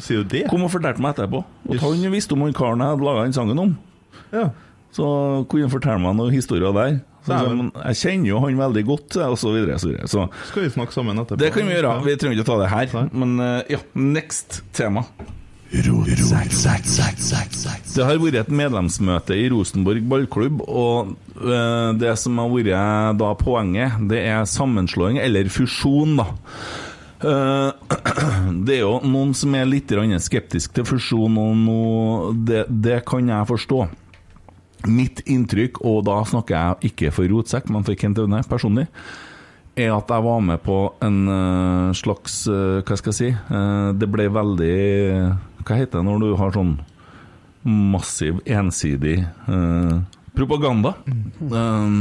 Sier 0.00 0.24
du 0.24 0.28
det? 0.32 0.46
Kom 0.50 0.64
og 0.64 0.72
fortalte 0.72 1.02
meg 1.04 1.14
etterpå. 1.14 1.42
Og 1.68 1.82
han 1.84 2.04
visste 2.14 2.34
om 2.34 2.44
han 2.46 2.54
karen 2.56 2.80
jeg 2.82 2.94
hadde 2.94 3.06
laga 3.06 3.26
den 3.28 3.36
sangen 3.36 3.60
om. 3.60 3.74
Ja. 4.32 4.48
Så 4.92 5.06
kunne 5.48 5.64
han 5.66 5.72
fortelle 5.72 6.00
meg 6.02 6.16
noen 6.18 6.34
historier 6.34 6.72
der. 6.76 6.98
Så, 7.22 7.36
jeg 7.38 7.96
kjenner 8.00 8.28
jo 8.32 8.40
han 8.42 8.56
veldig 8.58 8.82
godt, 8.88 9.16
og 9.22 9.36
så 9.38 9.52
videre. 9.54 9.76
Så 9.78 9.92
videre. 9.92 10.08
Så 10.10 10.24
Skal 10.48 10.64
vi 10.66 10.72
snakke 10.74 10.92
sammen 10.96 11.18
etterpå? 11.22 11.38
det 11.38 11.52
kan 11.54 11.68
vi 11.68 11.76
gjøre. 11.76 11.92
Vi 12.04 12.16
trenger 12.18 12.36
ikke 12.40 12.48
ta 12.50 12.56
det 12.64 12.72
her. 12.72 12.86
Men 13.14 13.36
eh, 13.40 13.62
ja, 13.76 13.80
next 13.94 14.62
tema. 14.74 15.04
Det 15.72 15.86
har 18.04 18.18
vært 18.20 18.36
et 18.42 18.50
medlemsmøte 18.52 19.32
i 19.40 19.46
Rosenborg 19.48 20.04
ballklubb, 20.10 20.60
og 20.68 21.14
eh, 21.40 21.92
det 21.96 22.12
som 22.20 22.36
har 22.42 22.50
vært 22.52 23.16
da 23.22 23.30
poenget, 23.40 23.96
det 24.10 24.20
er 24.28 24.44
sammenslåing, 24.44 25.16
eller 25.22 25.48
fusjon, 25.48 26.18
da. 26.20 26.26
Eh, 27.22 27.70
Det 28.66 28.74
er 28.76 28.82
jo 28.82 28.98
noen 29.06 29.32
som 29.38 29.54
er 29.56 29.64
litt 29.70 29.88
grann 29.88 30.12
skeptisk 30.20 30.74
til 30.76 30.84
fusjon, 30.84 31.38
og 31.40 32.34
det, 32.44 32.66
det 32.68 33.00
kan 33.08 33.24
jeg 33.30 33.48
forstå. 33.48 33.86
Mitt 34.88 35.20
inntrykk, 35.30 35.82
og 35.86 36.02
da 36.08 36.16
snakker 36.26 36.56
jeg 36.56 36.92
ikke 36.92 37.12
for 37.14 37.30
Rotsekk, 37.30 37.68
men 37.70 37.84
for 37.86 37.98
Kent 37.98 38.18
Aune 38.18 38.40
personlig, 38.50 38.88
er 39.78 39.92
at 39.94 40.10
jeg 40.10 40.24
var 40.26 40.40
med 40.44 40.60
på 40.64 40.78
en 41.04 41.20
eh, 41.32 41.92
slags 41.96 42.42
eh, 42.50 42.82
Hva 42.84 42.96
skal 42.98 43.12
jeg 43.12 43.16
si? 43.16 43.28
Eh, 43.32 43.86
det 43.96 44.08
ble 44.12 44.26
veldig 44.28 44.74
Hva 45.64 45.78
heter 45.78 46.00
det 46.00 46.04
når 46.04 46.18
du 46.20 46.32
har 46.36 46.52
sånn 46.52 46.74
massiv, 47.64 48.42
ensidig 48.44 49.20
eh, 49.22 49.94
propaganda? 50.36 50.92
Eh, 51.06 51.96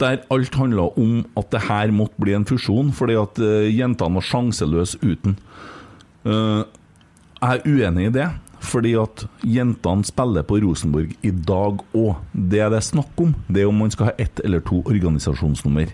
der 0.00 0.22
alt 0.32 0.56
handla 0.56 0.88
om 0.98 1.20
at 1.36 1.50
det 1.52 1.62
her 1.68 1.92
måtte 1.92 2.24
bli 2.24 2.32
en 2.32 2.48
fusjon, 2.48 2.88
fordi 2.96 3.18
at 3.20 3.36
jentene 3.68 4.16
var 4.16 4.24
sjanseløse 4.24 4.96
uten. 5.04 5.34
Jeg 6.24 6.64
er 7.44 7.66
uenig 7.68 8.06
i 8.08 8.14
det, 8.14 8.30
fordi 8.60 8.94
at 9.00 9.24
jentene 9.46 10.04
spiller 10.04 10.44
på 10.46 10.60
Rosenborg 10.62 11.14
i 11.26 11.30
dag 11.32 11.80
òg. 11.96 12.16
Det 12.32 12.60
det 12.60 12.80
er 12.80 12.84
snakk 12.84 13.22
om, 13.22 13.34
det 13.48 13.62
er 13.62 13.70
om 13.70 13.80
man 13.80 13.92
skal 13.92 14.10
ha 14.10 14.18
ett 14.18 14.40
eller 14.44 14.60
to 14.60 14.82
organisasjonsnummer. 14.84 15.92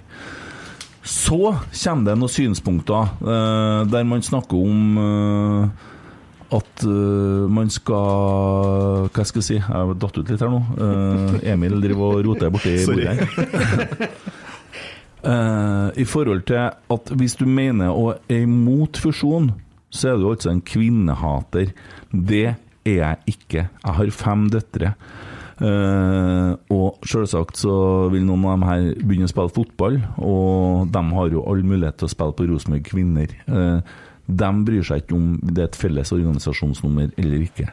Så 1.06 1.54
kommer 1.70 2.08
det 2.08 2.16
noen 2.18 2.32
synspunkter 2.32 3.12
eh, 3.22 3.82
der 3.86 4.08
man 4.08 4.24
snakker 4.26 4.58
om 4.58 4.98
eh, 4.98 5.84
at 6.54 6.84
uh, 6.86 7.46
man 7.50 7.70
skal 7.72 9.08
Hva 9.10 9.24
skal 9.26 9.42
jeg 9.42 9.46
si? 9.48 9.56
Jeg 9.58 9.98
datt 9.98 10.18
ut 10.18 10.30
litt 10.30 10.42
her 10.42 10.52
nå. 10.52 10.60
Uh, 10.78 11.38
Emil 11.42 11.80
driver 11.82 12.20
og 12.20 12.26
roter 12.28 12.52
borti 12.54 12.76
bordet 12.86 13.16
her. 13.18 14.14
uh, 15.26 15.88
I 15.98 16.06
forhold 16.06 16.46
til 16.46 16.68
at 16.70 17.14
hvis 17.18 17.34
du 17.40 17.46
mener 17.50 17.90
å 17.90 18.12
er 18.30 18.44
imot 18.44 19.00
fusjon, 19.02 19.50
så 19.90 20.12
er 20.12 20.20
du 20.20 20.28
altså 20.30 20.52
en 20.52 20.62
kvinnehater. 20.62 21.72
Det 22.16 22.46
er 22.86 22.96
jeg 23.00 23.36
ikke. 23.36 23.66
Jeg 23.68 23.96
har 23.98 24.12
fem 24.14 24.46
døtre. 24.52 24.94
Uh, 25.56 26.52
og 26.68 27.06
selvsagt 27.08 27.56
så 27.62 27.74
vil 28.12 28.26
noen 28.28 28.44
av 28.44 28.58
dem 28.58 28.66
her 28.68 28.88
begynne 29.00 29.28
å 29.28 29.32
spille 29.32 29.54
fotball, 29.56 30.02
og 30.20 30.90
de 30.92 31.02
har 31.16 31.30
jo 31.32 31.44
all 31.48 31.62
mulighet 31.64 31.96
til 31.96 32.10
å 32.10 32.12
spille 32.12 32.36
på 32.36 32.48
Rosenborg 32.50 32.84
Kvinner. 32.90 33.32
Uh, 33.48 33.80
de 34.26 34.50
bryr 34.66 34.84
seg 34.84 35.04
ikke 35.04 35.16
om 35.16 35.30
det 35.40 35.62
er 35.62 35.70
et 35.70 35.78
felles 35.78 36.12
organisasjonsnummer 36.12 37.14
eller 37.16 37.46
ikke. 37.46 37.70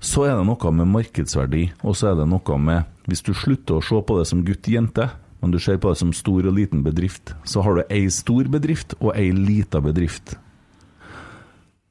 Så 0.00 0.24
er 0.28 0.36
det 0.38 0.46
noe 0.48 0.72
med 0.72 0.88
markedsverdi, 0.94 1.64
og 1.84 1.96
så 1.98 2.12
er 2.12 2.20
det 2.22 2.28
noe 2.30 2.60
med 2.60 2.86
Hvis 3.10 3.24
du 3.26 3.32
slutter 3.34 3.80
å 3.80 3.82
se 3.82 3.98
på 4.06 4.16
det 4.20 4.28
som 4.30 4.44
gutt-jente, 4.46 5.08
men 5.40 5.50
du 5.50 5.58
ser 5.58 5.80
på 5.82 5.90
det 5.90 5.98
som 5.98 6.12
stor 6.14 6.46
og 6.46 6.54
liten 6.54 6.84
bedrift, 6.84 7.32
så 7.42 7.64
har 7.64 7.74
du 7.74 7.82
ei 7.90 8.04
stor 8.12 8.46
bedrift 8.52 8.94
og 9.00 9.16
ei 9.16 9.32
lita 9.34 9.80
bedrift. 9.82 10.36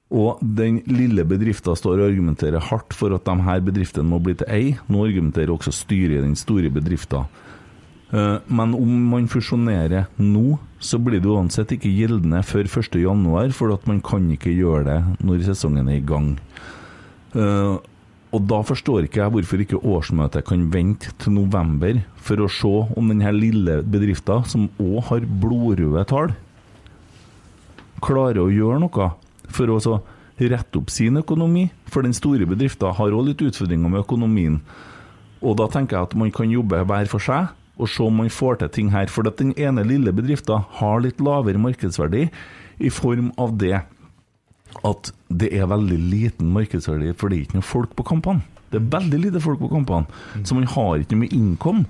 Og 0.10 0.40
den 0.42 0.80
lille 0.90 1.22
bedriften 1.28 1.78
står 1.78 2.00
og 2.02 2.08
argumenterer 2.10 2.64
hardt 2.66 2.96
for 2.98 3.14
at 3.14 3.28
de 3.28 3.36
her 3.46 3.60
bedriftene 3.62 4.10
må 4.10 4.18
bli 4.26 4.34
til 4.40 4.50
ei. 4.50 4.72
Nå 4.90 5.04
argumenterer 5.06 5.54
også 5.54 5.74
styret 5.76 6.18
i 6.18 6.24
den 6.24 6.34
store 6.40 6.72
bedriften. 6.74 7.28
Eh, 8.12 8.40
Men 8.50 8.74
om 8.74 8.90
man 9.12 9.28
fusjonerer 9.30 10.08
nå, 10.18 10.58
så 10.80 10.98
blir 10.98 11.22
det 11.22 11.30
uansett 11.30 11.76
ikke 11.76 11.94
gjeldende 11.94 12.42
før 12.42 12.66
1.1, 12.66 13.54
for 13.54 13.74
at 13.76 13.86
man 13.86 14.02
kan 14.02 14.26
ikke 14.34 14.56
gjøre 14.56 14.84
det 14.88 15.00
når 15.22 15.46
sesongen 15.46 15.88
er 15.88 16.00
i 16.00 16.06
gang. 16.06 16.40
Eh, 17.36 17.78
Og 18.32 18.44
da 18.46 18.60
forstår 18.62 19.06
ikke 19.08 19.24
jeg 19.24 19.32
hvorfor 19.34 19.62
ikke 19.62 19.80
årsmøtet 19.82 20.46
kan 20.46 20.68
vente 20.74 21.10
til 21.18 21.34
november 21.34 22.04
for 22.16 22.38
å 22.38 22.50
se 22.50 22.70
om 22.98 23.08
denne 23.10 23.32
lille 23.34 23.80
bedriften, 23.82 24.46
som 24.46 24.68
òg 24.78 25.04
har 25.08 25.26
blodrøde 25.26 26.04
tall, 26.06 26.36
klarer 28.06 28.38
å 28.44 28.52
gjøre 28.54 28.80
noe 28.84 29.08
for 29.54 29.72
å 29.76 30.00
rette 30.40 30.80
opp 30.80 30.92
sin 30.94 31.20
økonomi. 31.20 31.68
For 31.92 32.06
den 32.06 32.16
store 32.16 32.48
bedriften 32.50 32.96
har 32.96 33.16
òg 33.16 33.32
litt 33.32 33.44
utfordringer 33.44 33.92
med 33.92 34.04
økonomien. 34.06 34.60
Og 35.40 35.56
da 35.60 35.70
tenker 35.72 35.98
jeg 35.98 36.10
at 36.10 36.18
man 36.20 36.32
kan 36.36 36.52
jobbe 36.52 36.84
hver 36.88 37.10
for 37.12 37.24
seg 37.24 37.56
og 37.80 37.88
se 37.88 38.04
om 38.04 38.18
man 38.20 38.32
får 38.34 38.60
til 38.60 38.72
ting 38.76 38.90
her. 38.92 39.08
For 39.12 39.28
at 39.28 39.40
den 39.40 39.54
ene 39.56 39.86
lille 39.88 40.12
bedriften 40.16 40.66
har 40.80 41.00
litt 41.04 41.22
lavere 41.24 41.62
markedsverdi 41.62 42.26
i 42.80 42.92
form 42.92 43.32
av 43.40 43.56
det 43.60 43.78
at 44.86 45.12
det 45.42 45.50
er 45.56 45.70
veldig 45.70 45.98
liten 46.12 46.52
markedsverdi, 46.54 47.14
for 47.18 47.32
det 47.32 47.40
er 47.40 47.48
ikke 47.48 47.60
noe 47.60 47.66
folk 47.66 47.96
på 47.98 48.06
kampene. 48.12 48.44
Det 48.70 48.78
er 48.78 48.90
veldig 48.94 49.20
lite 49.24 49.42
folk 49.42 49.62
på 49.64 49.72
kampene, 49.72 50.06
så 50.46 50.54
man 50.54 50.68
har 50.70 51.02
ikke 51.02 51.18
mye 51.18 51.34
innkom. 51.34 51.86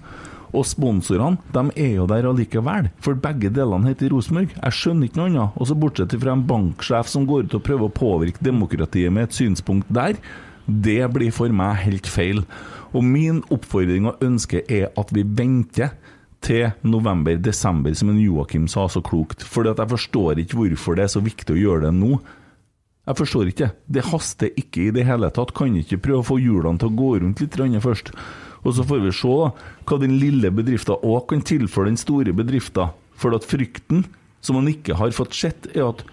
Og 0.49 0.65
sponsorene 0.65 1.37
de 1.53 1.63
er 1.77 1.95
jo 1.99 2.07
der 2.09 2.27
allikevel, 2.29 2.89
for 3.03 3.19
begge 3.21 3.51
delene 3.53 3.91
heter 3.91 4.13
Rosenborg. 4.13 4.53
Jeg 4.55 4.77
skjønner 4.77 5.09
ikke 5.09 5.21
noe 5.21 5.29
annet. 5.29 5.57
Og 5.59 5.69
så 5.69 5.77
Bortsett 5.79 6.15
fra 6.19 6.35
en 6.35 6.45
banksjef 6.49 7.09
som 7.11 7.27
går 7.29 7.47
ut 7.47 7.57
og 7.59 7.65
prøver 7.65 7.89
å 7.89 7.95
påvirke 7.99 8.45
demokratiet 8.45 9.13
med 9.13 9.29
et 9.29 9.37
synspunkt 9.37 9.89
der, 9.93 10.17
det 10.69 11.01
blir 11.13 11.33
for 11.33 11.49
meg 11.53 11.81
helt 11.85 12.09
feil. 12.09 12.43
Og 12.93 13.05
min 13.05 13.41
oppfordring 13.53 14.09
og 14.09 14.23
ønske 14.25 14.63
er 14.69 14.89
at 14.97 15.13
vi 15.13 15.23
venter 15.25 15.95
til 16.45 16.69
november-desember, 16.87 17.93
som 17.97 18.11
en 18.13 18.21
Joakim 18.21 18.67
sa 18.71 18.87
så 18.89 19.01
klokt. 19.03 19.43
For 19.43 19.67
jeg 19.67 19.91
forstår 19.91 20.39
ikke 20.43 20.61
hvorfor 20.61 20.97
det 20.97 21.07
er 21.07 21.15
så 21.15 21.23
viktig 21.23 21.55
å 21.55 21.59
gjøre 21.59 21.89
det 21.89 21.95
nå. 21.97 22.19
Jeg 23.09 23.17
forstår 23.17 23.49
ikke. 23.49 23.71
Det 23.89 24.05
haster 24.11 24.53
ikke 24.59 24.85
i 24.85 24.93
det 24.93 25.07
hele 25.07 25.31
tatt. 25.33 25.55
Kan 25.57 25.75
ikke 25.79 26.01
prøve 26.01 26.21
å 26.21 26.29
få 26.29 26.37
hjulene 26.41 26.79
til 26.79 26.91
å 26.91 26.97
gå 26.99 27.11
rundt 27.23 27.41
litt 27.41 27.57
først. 27.83 28.13
Og 28.65 28.75
så 28.75 28.85
får 28.85 29.03
vi 29.05 29.13
se 29.15 29.29
da, 29.29 29.51
hva 29.87 29.99
den 30.01 30.17
lille 30.21 30.51
bedriften 30.53 30.99
òg 31.05 31.29
kan 31.31 31.43
tilføre 31.45 31.91
den 31.91 31.99
store 31.99 32.33
bedriften. 32.35 32.91
For 33.19 33.35
at 33.35 33.47
frykten, 33.47 34.05
som 34.43 34.59
man 34.59 34.69
ikke 34.71 34.95
har 34.99 35.15
fått 35.15 35.35
sett, 35.35 35.67
er 35.75 35.89
at 35.89 36.03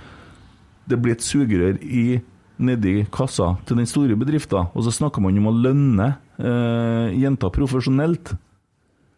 det 0.86 0.98
blir 1.02 1.16
et 1.16 1.24
sugerør 1.27 1.78
i 1.82 2.20
nedi 2.62 3.05
kassa 3.12 3.55
til 3.68 3.81
den 3.81 3.89
store 3.89 4.16
bedriften. 4.18 4.70
Og 4.74 4.86
så 4.86 4.94
snakker 4.94 5.23
man 5.23 5.39
om 5.39 5.51
å 5.51 5.55
lønne 5.55 6.09
eh, 6.39 7.14
jenter 7.18 7.52
profesjonelt. 7.55 8.35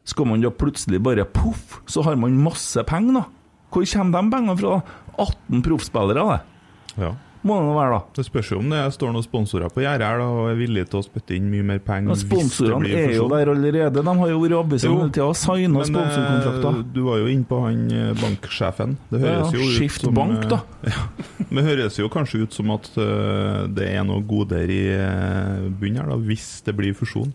Skal 0.09 0.29
man 0.29 0.43
da 0.43 0.53
plutselig 0.53 1.01
bare 1.05 1.27
poff, 1.29 1.83
så 1.89 2.03
har 2.07 2.17
man 2.17 2.37
masse 2.41 2.81
penger, 2.89 3.21
da. 3.21 3.25
Hvor 3.69 3.85
kommer 3.85 4.23
de 4.23 4.33
pengene 4.33 4.57
fra? 4.57 4.79
da? 4.79 5.25
18 5.29 5.65
proffspillere, 5.67 6.25
det. 6.31 7.03
Ja. 7.03 7.11
Må 7.47 7.57
det 7.63 7.75
være, 7.77 7.91
da. 7.95 8.01
Det 8.19 8.25
spørs 8.27 8.49
jo 8.51 8.59
om 8.59 8.71
det 8.73 8.81
står 8.97 9.13
noen 9.15 9.25
sponsorer 9.25 9.71
på 9.71 9.83
gjerdet 9.85 10.07
her 10.09 10.23
og 10.25 10.49
er 10.51 10.57
villige 10.59 10.89
til 10.91 10.99
å 10.99 11.05
spytte 11.07 11.37
inn 11.37 11.47
mye 11.53 11.67
mer 11.69 11.79
penger. 11.85 12.09
Men 12.11 12.19
det 12.19 12.25
Sponsorene 12.25 12.91
er 12.99 13.13
jo 13.15 13.29
der 13.31 13.53
allerede. 13.53 14.03
De 14.03 14.15
har 14.21 14.33
jo 14.33 14.41
vært 14.43 14.75
i 14.75 14.81
Jo, 14.89 14.95
hele 14.99 15.13
tida 15.15 15.27
og 15.29 15.37
signa 15.39 15.79
Men, 15.79 15.91
sponsorkontrakter. 15.93 16.81
eh, 16.81 16.85
Du 16.97 17.01
var 17.07 17.21
jo 17.23 17.29
inne 17.31 17.49
på 17.49 17.61
han 17.63 17.85
eh, 17.95 18.13
banksjefen. 18.19 18.97
Det 19.13 19.21
høres 19.23 19.53
ja, 19.53 19.59
jo 19.61 19.69
ut 19.69 19.77
Skift 19.79 20.07
som 20.09 20.15
bank, 20.19 20.39
eh, 20.45 20.49
da. 20.51 20.61
Ja, 20.93 21.05
men 21.49 21.65
høres 21.65 21.99
jo 22.01 22.09
kanskje 22.13 22.43
ut 22.45 22.57
som 22.59 22.73
at 22.75 22.91
eh, 22.99 23.67
det 23.71 23.87
er 23.95 24.03
noe 24.09 24.25
goder 24.27 24.69
i 24.75 24.83
eh, 24.97 25.69
bunnen 25.71 26.03
her, 26.03 26.11
da, 26.11 26.19
hvis 26.19 26.49
det 26.67 26.75
blir 26.77 26.97
fusjon. 26.99 27.31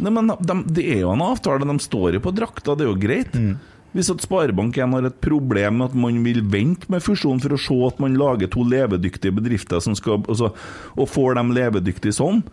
Nei, 0.00 0.12
men 0.14 0.30
de, 0.38 0.56
Det 0.78 0.86
er 0.94 1.02
jo 1.02 1.10
en 1.12 1.26
avtale, 1.26 1.66
de 1.66 1.78
står 1.82 2.16
jo 2.16 2.22
på 2.24 2.32
drakta, 2.32 2.76
det 2.78 2.86
er 2.86 2.92
jo 2.92 2.98
greit. 3.02 3.34
Mm. 3.34 3.58
Hvis 3.96 4.10
at 4.12 4.22
Sparebank1 4.22 4.94
har 4.94 5.08
et 5.08 5.20
problem 5.24 5.80
med 5.80 5.90
at 5.90 5.98
man 5.98 6.20
vil 6.24 6.44
vente 6.52 6.86
med 6.92 7.02
fusjon 7.02 7.42
for 7.42 7.56
å 7.56 7.60
se 7.60 7.76
at 7.88 8.00
man 8.02 8.18
lager 8.18 8.50
to 8.52 8.62
levedyktige 8.62 9.34
bedrifter 9.34 9.82
som 9.82 9.96
skal, 9.98 10.22
altså, 10.30 10.52
og 10.94 11.10
får 11.10 11.38
dem 11.40 11.54
levedyktige 11.56 12.14
sånn, 12.14 12.44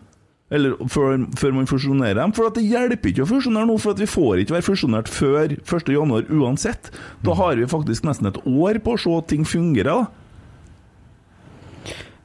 eller 0.50 0.78
før, 0.88 1.18
før 1.38 1.54
man 1.54 1.68
fusjonerer 1.68 2.18
dem. 2.22 2.32
For 2.36 2.48
at 2.48 2.56
det 2.56 2.66
hjelper 2.66 3.12
ikke 3.12 3.26
å 3.26 3.30
fusjonere 3.30 3.68
nå, 3.68 3.76
for 3.82 3.94
at 3.94 4.00
vi 4.02 4.08
får 4.08 4.42
ikke 4.42 4.56
være 4.56 4.66
fusjonert 4.70 5.10
før 5.12 5.52
1.1 5.58 6.32
uansett. 6.40 6.88
Da 7.24 7.36
har 7.38 7.60
vi 7.60 7.68
faktisk 7.68 8.08
nesten 8.08 8.30
et 8.30 8.40
år 8.48 8.80
på 8.82 8.96
å 8.96 9.02
se 9.02 9.12
at 9.18 9.28
ting 9.30 9.44
fungerer. 9.46 10.06
da. 10.06 10.27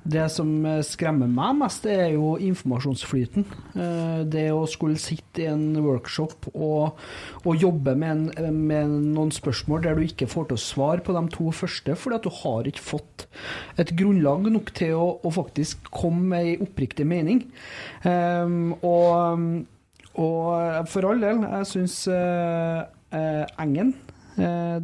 Det 0.04 0.26
som 0.32 0.50
eh, 0.68 0.82
skremmer 0.84 1.30
meg 1.32 1.56
mest, 1.62 1.86
det 1.88 1.94
er 1.96 2.10
jo 2.18 2.34
informasjonsflyten. 2.44 3.46
Eh, 3.72 4.24
Det 4.28 4.50
å 4.52 4.66
skulle 4.68 5.00
sitte 5.00 5.46
i 5.46 5.48
en 5.48 5.78
workshop 5.80 6.50
og, 6.54 7.00
og 7.48 7.62
jobbe 7.62 7.96
med, 7.96 8.34
en, 8.36 8.60
med 8.68 8.98
noen 9.16 9.32
spørsmål 9.32 9.86
der 9.86 9.96
du 9.96 10.04
ikke 10.04 10.28
får 10.28 10.50
til 10.50 10.60
å 10.60 10.64
svare 10.66 11.06
på 11.06 11.16
de 11.16 11.24
to 11.32 11.52
første, 11.56 11.96
fordi 11.96 12.20
at 12.20 12.28
du 12.28 12.32
har 12.44 12.68
ikke 12.68 12.84
fått 12.84 13.28
et 13.80 13.96
grunnlag 13.96 14.50
nok 14.52 14.74
til 14.76 14.96
å, 15.00 15.08
å 15.24 15.34
faktisk 15.34 15.88
komme 15.94 16.34
med 16.34 16.52
ei 16.52 16.58
oppriktig 16.64 17.08
mening. 17.08 17.46
Um, 18.04 18.74
og, 18.84 19.64
og 20.20 20.90
for 20.92 21.10
all 21.10 21.24
del, 21.24 21.44
jeg 21.48 21.70
syns 21.72 21.98
uh, 22.12 22.84
uh, 23.16 23.44
Engen 23.64 23.94
uh, 24.36 24.80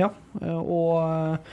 Ja, 0.00 0.10
og 0.56 1.44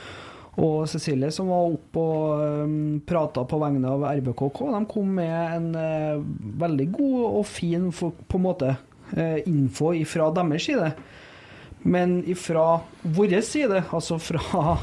og 0.53 0.85
Cecilie, 0.91 1.31
som 1.33 1.49
var 1.49 1.71
oppe 1.73 2.01
og 2.03 2.43
um, 2.67 2.75
prata 3.07 3.41
på 3.49 3.57
vegne 3.61 3.89
av 3.89 4.05
RBKK, 4.19 4.59
de 4.75 4.81
kom 4.91 5.15
med 5.17 5.33
en 5.33 5.69
uh, 5.73 6.23
veldig 6.61 6.87
god 6.93 7.19
og 7.29 7.47
fin 7.49 7.89
for, 7.95 8.13
på 8.29 8.37
en 8.37 8.45
måte 8.45 8.75
uh, 8.75 9.39
info 9.49 9.95
fra 10.09 10.29
deres 10.37 10.69
side. 10.69 10.93
Men 11.83 12.21
fra 12.39 12.67
vår 13.01 13.41
side, 13.43 13.83
altså 13.91 14.19
fra 14.21 14.77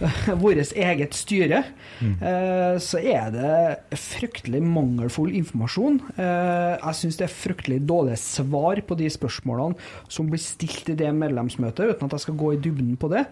vårt 0.40 0.72
eget 0.76 1.16
styre, 1.16 1.62
eh, 2.00 2.76
så 2.80 3.00
er 3.00 3.32
det 3.34 3.96
fryktelig 4.00 4.62
mangelfull 4.64 5.34
informasjon. 5.36 6.00
Eh, 6.16 6.76
jeg 6.78 6.98
syns 7.00 7.20
det 7.20 7.26
er 7.26 7.34
fryktelig 7.34 7.80
dårlige 7.88 8.20
svar 8.22 8.80
på 8.86 8.96
de 8.98 9.10
spørsmålene 9.12 9.76
som 10.08 10.30
blir 10.30 10.42
stilt 10.42 10.88
i 10.92 10.96
det 10.98 11.10
medlemsmøtet, 11.16 11.92
uten 11.92 12.08
at 12.08 12.16
jeg 12.16 12.26
skal 12.26 12.40
gå 12.40 12.54
i 12.54 12.62
dybden 12.64 12.96
på 13.00 13.12
det. 13.12 13.26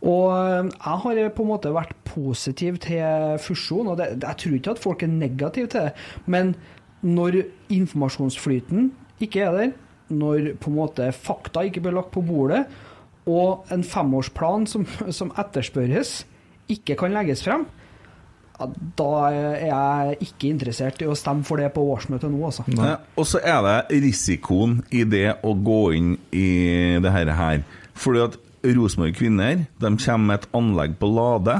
Og 0.00 0.26
eh, 0.32 0.70
jeg 0.70 1.02
har 1.04 1.22
på 1.36 1.44
en 1.44 1.50
måte 1.50 1.74
vært 1.74 1.94
positiv 2.08 2.80
til 2.84 3.40
fusjon, 3.42 3.92
og 3.92 3.98
det, 4.00 4.12
jeg 4.22 4.42
tror 4.42 4.58
ikke 4.58 4.74
at 4.76 4.82
folk 4.82 5.04
er 5.04 5.12
negative 5.12 5.70
til 5.72 5.88
det. 5.88 5.92
Men 6.26 6.54
når 7.04 7.42
informasjonsflyten 7.72 8.90
ikke 9.20 9.44
er 9.44 9.56
der, 9.56 9.74
når 10.10 10.54
på 10.60 10.72
en 10.72 10.78
måte 10.80 11.10
fakta 11.14 11.62
ikke 11.66 11.84
blir 11.84 11.98
lagt 11.98 12.14
på 12.14 12.24
bordet, 12.26 12.64
og 13.30 13.68
en 13.70 13.84
femårsplan 13.86 14.66
som, 14.66 14.86
som 15.18 15.34
etterspørres, 15.38 16.24
ikke 16.70 16.96
kan 16.98 17.14
legges 17.14 17.44
frem, 17.44 17.66
da 18.98 19.12
er 19.32 19.62
jeg 19.70 20.16
ikke 20.26 20.50
interessert 20.50 21.00
i 21.00 21.08
å 21.08 21.16
stemme 21.16 21.46
for 21.48 21.60
det 21.60 21.70
på 21.72 21.84
årsmøtet 21.94 22.28
nå, 22.28 22.42
altså. 22.44 22.66
Nei, 22.68 22.92
Og 23.16 23.24
så 23.28 23.40
er 23.40 23.62
det 23.64 24.02
risikoen 24.04 24.82
i 24.92 25.06
det 25.08 25.38
å 25.46 25.54
gå 25.56 25.80
inn 25.96 26.10
i 26.28 26.50
det 27.00 27.14
her. 27.14 27.32
her. 27.38 27.62
Fordi 27.96 28.24
at 28.26 28.36
Rosenborg 28.64 29.16
Kvinner 29.16 29.64
de 29.80 29.92
kommer 29.96 30.26
med 30.26 30.40
et 30.40 30.48
anlegg 30.56 30.96
på 31.00 31.08
Lade, 31.10 31.56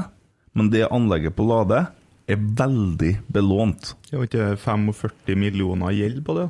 men 0.53 0.69
det 0.73 0.89
anlegget 0.91 1.35
på 1.37 1.47
Lade 1.49 1.85
er 2.29 2.39
veldig 2.39 3.13
belånt. 3.31 3.93
Det 4.09 4.17
var 4.19 4.27
ikke 4.29 4.49
45 4.61 5.37
millioner 5.39 5.95
gjeld 5.95 6.23
på 6.25 6.37
det? 6.37 6.49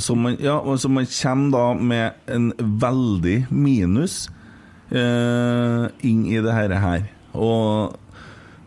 Så 0.00 0.16
man, 0.16 0.38
ja, 0.40 0.56
så 0.80 0.88
man 0.88 1.06
kommer 1.06 1.50
da 1.52 1.64
med 1.74 2.30
en 2.32 2.52
veldig 2.58 3.38
minus 3.52 4.28
eh, 4.88 5.90
inn 6.06 6.24
i 6.24 6.38
det 6.40 6.54
her. 6.56 6.76
her. 6.80 7.10
Og 7.36 7.98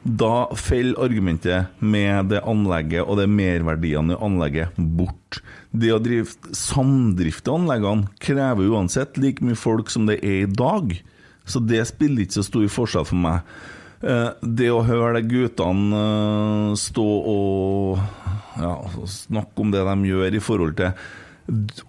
da 0.03 0.49
faller 0.59 0.99
argumentet 0.99 1.79
med 1.79 2.29
det 2.33 2.43
anlegget 2.43 3.07
og 3.07 3.21
det 3.21 3.29
merverdiene 3.31 4.17
i 4.17 4.21
anlegget 4.27 4.77
bort. 4.77 5.39
Det 5.71 5.93
å 5.95 6.01
drive 6.03 6.53
samdrifte 6.53 7.53
anleggene 7.55 8.11
krever 8.21 8.69
uansett 8.75 9.17
like 9.17 9.43
mye 9.45 9.57
folk 9.57 9.89
som 9.93 10.05
det 10.09 10.19
er 10.21 10.43
i 10.43 10.51
dag. 10.51 10.91
Så 11.45 11.59
det 11.59 11.81
spiller 11.89 12.23
ikke 12.23 12.37
så 12.39 12.45
stor 12.47 12.67
forskjell 12.71 13.07
for 13.09 13.19
meg. 13.19 13.41
Eh, 14.03 14.29
Det 14.43 14.69
å 14.71 14.83
høre 14.87 15.19
de 15.21 15.27
guttene 15.31 15.99
eh, 16.03 16.75
stå 16.79 17.03
og 17.03 17.99
ja, 18.59 18.73
snakke 19.09 19.63
om 19.63 19.71
det 19.73 19.83
de 19.87 19.95
gjør 20.11 20.35
i 20.37 20.43
forhold 20.43 20.75
til 20.79 20.91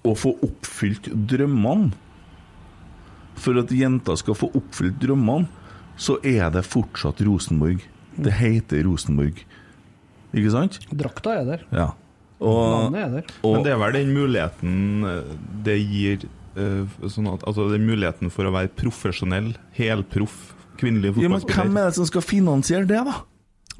å 0.03 0.15
få 0.19 0.33
oppfylt 0.43 1.11
drømmene 1.31 1.93
For 3.39 3.59
at 3.61 3.71
jenter 3.75 4.17
skal 4.19 4.35
få 4.39 4.49
oppfylt 4.59 4.97
drømmene, 5.03 5.47
så 5.99 6.17
er 6.27 6.49
det 6.55 6.63
fortsatt 6.67 7.21
Rosenborg. 7.27 7.83
Det 8.17 8.33
heter 8.35 8.83
Rosenborg. 8.87 9.43
Ikke 10.35 10.51
sant? 10.55 10.79
Drakta 10.91 11.35
er 11.41 11.45
der. 11.49 11.65
Ja. 11.75 11.89
Og, 12.43 12.91
Navnet 12.91 13.03
er 13.05 13.13
der. 13.19 13.35
og 13.43 13.55
Men 13.57 13.67
det 13.67 13.73
er 13.75 13.79
vel 13.83 13.95
den 13.99 14.15
muligheten 14.15 15.05
eh, 15.11 15.35
det 15.67 15.77
gir 15.83 16.27
sånn 16.55 17.31
at, 17.33 17.45
Altså 17.49 17.69
den 17.73 17.87
muligheten 17.89 18.33
for 18.33 18.47
å 18.49 18.55
være 18.55 18.73
profesjonell, 18.79 19.55
helproff 19.77 20.53
kvinnelig 20.81 21.15
ja, 21.23 21.31
men 21.31 21.45
hvem 21.47 21.79
er 21.79 21.91
det 21.91 21.99
som 22.01 22.09
skal 22.09 22.25
finansiere 22.25 22.89
det, 22.89 22.99
da? 23.07 23.23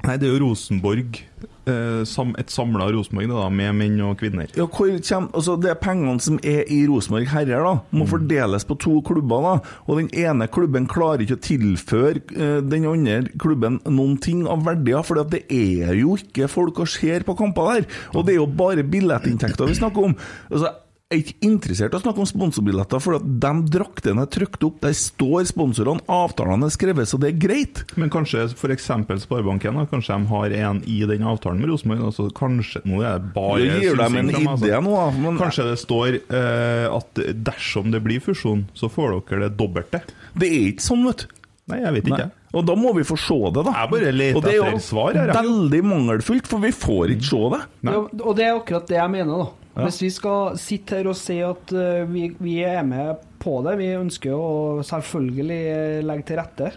Nei, 0.05 0.17
det 0.21 0.27
er 0.27 0.35
jo 0.35 0.41
Rosenborg. 0.43 1.17
Eh, 1.65 2.03
sam, 2.05 2.35
et 2.37 2.51
samla 2.53 2.91
Rosenborg, 2.93 3.31
da, 3.31 3.47
med 3.49 3.73
menn 3.79 3.95
og 4.05 4.19
kvinner. 4.19 4.51
Ja, 4.53 4.67
hvor 4.67 4.91
kommer, 5.07 5.31
altså 5.33 5.55
Det 5.57 5.71
er 5.71 5.79
pengene 5.81 6.21
som 6.21 6.37
er 6.45 6.67
i 6.69 6.83
Rosenborg 6.85 7.31
herrer, 7.31 7.63
da, 7.65 7.73
må 7.95 8.05
fordeles 8.09 8.67
på 8.69 8.77
to 8.81 8.99
klubber. 9.07 9.47
da, 9.47 9.55
og 9.87 9.97
Den 9.97 10.11
ene 10.13 10.47
klubben 10.51 10.85
klarer 10.91 11.25
ikke 11.25 11.39
å 11.39 11.43
tilføre 11.47 12.21
eh, 12.35 12.61
den 12.61 12.85
andre 12.91 13.31
klubben 13.41 13.79
noen 13.87 14.19
ting 14.21 14.45
av 14.51 14.65
verdier, 14.67 15.01
for 15.07 15.23
det 15.23 15.45
er 15.49 15.95
jo 15.97 16.19
ikke 16.19 16.51
folk 16.51 16.83
og 16.85 16.91
ser 16.91 17.25
på 17.25 17.37
kamper 17.39 17.71
der. 17.71 17.89
Og 18.13 18.27
det 18.27 18.35
er 18.35 18.43
jo 18.43 18.49
bare 18.51 18.85
billettinntekter 18.85 19.71
vi 19.71 19.79
snakker 19.79 20.11
om. 20.11 20.17
Altså, 20.51 20.75
er 21.15 21.23
ikke 21.23 21.47
interessert 21.47 21.95
i 21.95 21.97
å 21.99 22.01
snakke 22.03 22.21
om 22.23 22.27
sponsorbilletter, 22.29 23.01
for 23.03 23.17
at 23.17 23.25
de 23.25 23.51
draktene 23.73 24.25
er 24.25 24.31
trykt 24.31 24.63
opp, 24.67 24.79
der 24.83 24.95
står 24.97 25.47
sponsorene, 25.49 26.03
avtalene 26.11 26.67
er 26.69 26.75
skrevet, 26.75 27.09
så 27.09 27.19
det 27.21 27.31
er 27.33 27.39
greit. 27.47 27.83
Men 27.99 28.11
kanskje 28.13 28.45
f.eks. 28.53 28.89
Sparebanken 29.25 29.79
kanskje 29.91 30.15
de 30.19 30.29
har 30.31 30.55
en 30.69 30.81
i 30.85 30.99
den 31.09 31.25
avtalen 31.27 31.59
med 31.63 31.71
Rosenborg? 31.71 32.03
Altså, 32.11 32.27
kanskje, 32.35 32.83
nå 32.85 33.01
er 33.03 33.19
det 33.19 33.33
bare 33.35 33.59
Det 33.63 33.81
gir 33.83 33.99
dem 33.99 34.19
en 34.21 34.29
idé 34.35 34.73
nå, 34.85 34.95
da, 34.95 35.05
men- 35.17 35.39
Kanskje 35.41 35.67
det 35.71 35.77
står 35.81 36.19
eh, 36.29 36.87
at 36.91 37.23
dersom 37.45 37.91
det 37.91 38.03
blir 38.05 38.21
fusjon, 38.23 38.65
så 38.77 38.89
får 38.91 39.19
dere 39.29 39.49
det 39.49 39.57
dobbelte? 39.57 40.01
Det 40.37 40.47
er 40.51 40.69
ikke 40.73 40.85
sånn, 40.85 41.05
vet 41.09 41.25
du. 41.25 41.41
Nei, 41.71 41.79
jeg 41.81 41.93
vet 41.95 42.09
ikke. 42.11 42.25
Nei. 42.29 42.31
Og 42.55 42.63
da 42.63 42.75
må 42.79 42.93
vi 42.95 43.03
få 43.07 43.17
se 43.19 43.37
det, 43.51 43.65
da. 43.67 43.75
Jeg 43.81 43.91
bare 43.91 44.15
leter 44.15 44.39
Og 44.39 44.45
det 44.45 44.55
er 44.55 44.73
jo 44.77 44.81
svar 44.83 45.17
her, 45.17 45.33
veldig 45.35 45.81
mangelfullt, 45.85 46.47
for 46.47 46.63
vi 46.63 46.71
får 46.71 47.15
ikke 47.17 47.27
se 47.27 47.43
det. 47.55 47.61
Ja, 47.89 48.01
og 48.01 48.37
det 48.37 48.47
er 48.47 48.55
akkurat 48.55 48.91
det 48.91 48.99
jeg 48.99 49.13
mener, 49.17 49.43
da. 49.43 49.65
Ja. 49.75 49.89
Hvis 49.89 49.99
vi 50.05 50.09
skal 50.15 50.55
sitte 50.59 51.01
her 51.01 51.09
og 51.11 51.17
si 51.19 51.35
at 51.43 51.73
eh, 51.75 52.05
vi, 52.07 52.29
vi 52.39 52.61
er 52.63 52.85
med 52.87 53.19
på 53.43 53.57
det, 53.65 53.75
vi 53.81 53.91
ønsker 53.97 54.31
å 54.31 54.85
selvfølgelig 54.87 55.59
eh, 55.73 55.97
legge 56.07 56.27
til 56.29 56.39
rette, 56.39 56.71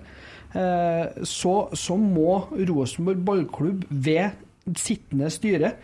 eh, 0.59 1.23
så, 1.23 1.55
så 1.79 1.99
må 2.01 2.41
Rosenborg 2.59 3.23
ballklubb 3.29 3.87
ved 3.89 4.75
sittende 4.75 5.31
styre 5.33 5.77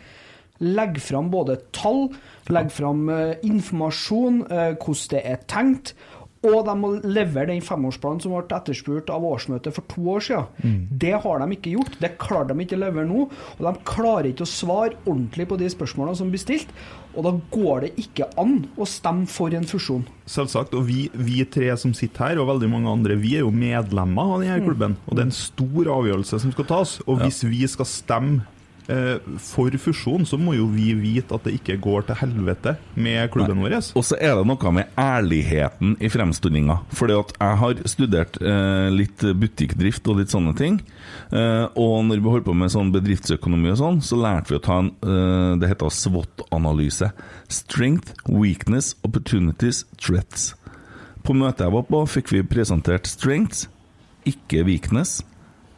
legge 0.65 1.03
fram 1.03 1.31
både 1.33 1.57
tall, 1.75 2.07
legge 2.55 2.71
fram 2.73 3.09
informasjon, 3.45 4.37
hvordan 4.47 5.09
det 5.11 5.23
er 5.27 5.41
tenkt, 5.51 5.91
og 6.45 6.67
de 6.69 6.75
må 6.79 6.91
levere 7.03 7.49
den 7.51 7.63
femårsplanen 7.65 8.21
som 8.23 8.35
ble 8.35 8.45
etterspurt 8.57 9.11
av 9.11 9.25
årsmøtet 9.25 9.75
for 9.77 9.87
to 9.89 10.03
år 10.15 10.25
siden. 10.27 10.75
Det 11.01 11.15
har 11.25 11.41
de 11.41 11.57
ikke 11.57 11.73
gjort. 11.77 11.97
Det 12.03 12.13
klarer 12.21 12.53
de 12.53 12.65
ikke 12.67 12.77
å 12.77 12.83
levere 12.85 13.09
nå. 13.09 13.27
Og 13.59 13.63
de 13.65 13.73
klarer 13.89 14.31
ikke 14.31 14.45
å 14.47 14.51
svare 14.51 14.99
ordentlig 15.07 15.49
på 15.51 15.59
de 15.61 15.71
spørsmålene 15.73 16.21
som 16.21 16.31
blir 16.33 16.43
stilt. 16.43 16.71
Og 17.15 17.23
da 17.23 17.31
går 17.55 17.85
det 17.85 17.91
ikke 18.03 18.27
an 18.43 18.57
å 18.77 18.87
stemme 18.91 19.29
for 19.31 19.55
en 19.55 19.67
fusjon. 19.71 20.03
Selvsagt. 20.27 20.75
Og 20.75 20.87
vi, 20.89 21.09
vi 21.15 21.45
tre 21.47 21.69
som 21.79 21.93
sitter 21.95 22.25
her, 22.35 22.41
og 22.43 22.49
veldig 22.51 22.71
mange 22.73 22.91
andre, 22.91 23.15
vi 23.21 23.37
er 23.39 23.45
jo 23.47 23.53
medlemmer 23.55 24.35
av 24.35 24.41
denne 24.43 24.59
Mm. 24.61 24.67
klubben. 24.67 24.97
Og 25.07 25.15
det 25.17 25.23
er 25.23 25.31
en 25.31 25.39
stor 25.39 25.93
avgjørelse 25.99 26.41
som 26.41 26.53
skal 26.53 26.65
tas. 26.65 27.01
Og 27.07 27.21
hvis 27.23 27.45
vi 27.47 27.67
skal 27.71 27.87
stemme 27.87 28.43
for 29.41 29.73
fusjon, 29.81 30.27
så 30.29 30.37
må 30.37 30.53
jo 30.59 30.67
vi 30.69 30.91
vite 30.99 31.33
at 31.37 31.47
det 31.47 31.55
ikke 31.57 31.79
går 31.81 32.05
til 32.09 32.19
helvete 32.21 32.75
med 33.01 33.31
klubben 33.33 33.63
vår. 33.65 33.79
Og 33.97 34.05
så 34.05 34.19
er 34.21 34.35
det 34.37 34.45
noe 34.49 34.73
med 34.77 34.99
ærligheten 35.01 35.95
i 36.05 36.11
fremstillinga. 36.13 36.77
Fordi 36.95 37.17
at 37.17 37.33
jeg 37.39 37.61
har 37.63 37.83
studert 37.89 38.39
eh, 38.43 38.89
litt 38.93 39.25
butikkdrift 39.41 40.09
og 40.13 40.21
litt 40.21 40.35
sånne 40.35 40.55
ting. 40.59 40.81
Eh, 41.33 41.65
og 41.81 41.97
når 42.09 42.21
vi 42.21 42.35
holdt 42.35 42.49
på 42.49 42.57
med 42.57 42.73
sånn 42.75 42.93
bedriftsøkonomi 42.95 43.73
og 43.73 43.81
sånn, 43.81 44.03
så 44.05 44.19
lærte 44.21 44.53
vi 44.53 44.61
å 44.61 44.65
ta 44.65 44.81
en 44.83 44.93
eh, 45.01 45.57
Det 45.61 45.71
heter 45.71 45.93
SWOT-analyse. 45.93 47.11
Strength, 47.49 48.15
weakness, 48.29 48.95
opportunities, 49.07 49.85
threats. 49.97 50.53
På 51.25 51.37
møtet 51.37 51.65
jeg 51.65 51.73
var 51.73 51.87
på, 51.89 52.03
fikk 52.11 52.35
vi 52.35 52.43
presentert 52.45 53.09
strengths, 53.09 53.69
ikke 54.29 54.65
weakness. 54.69 55.23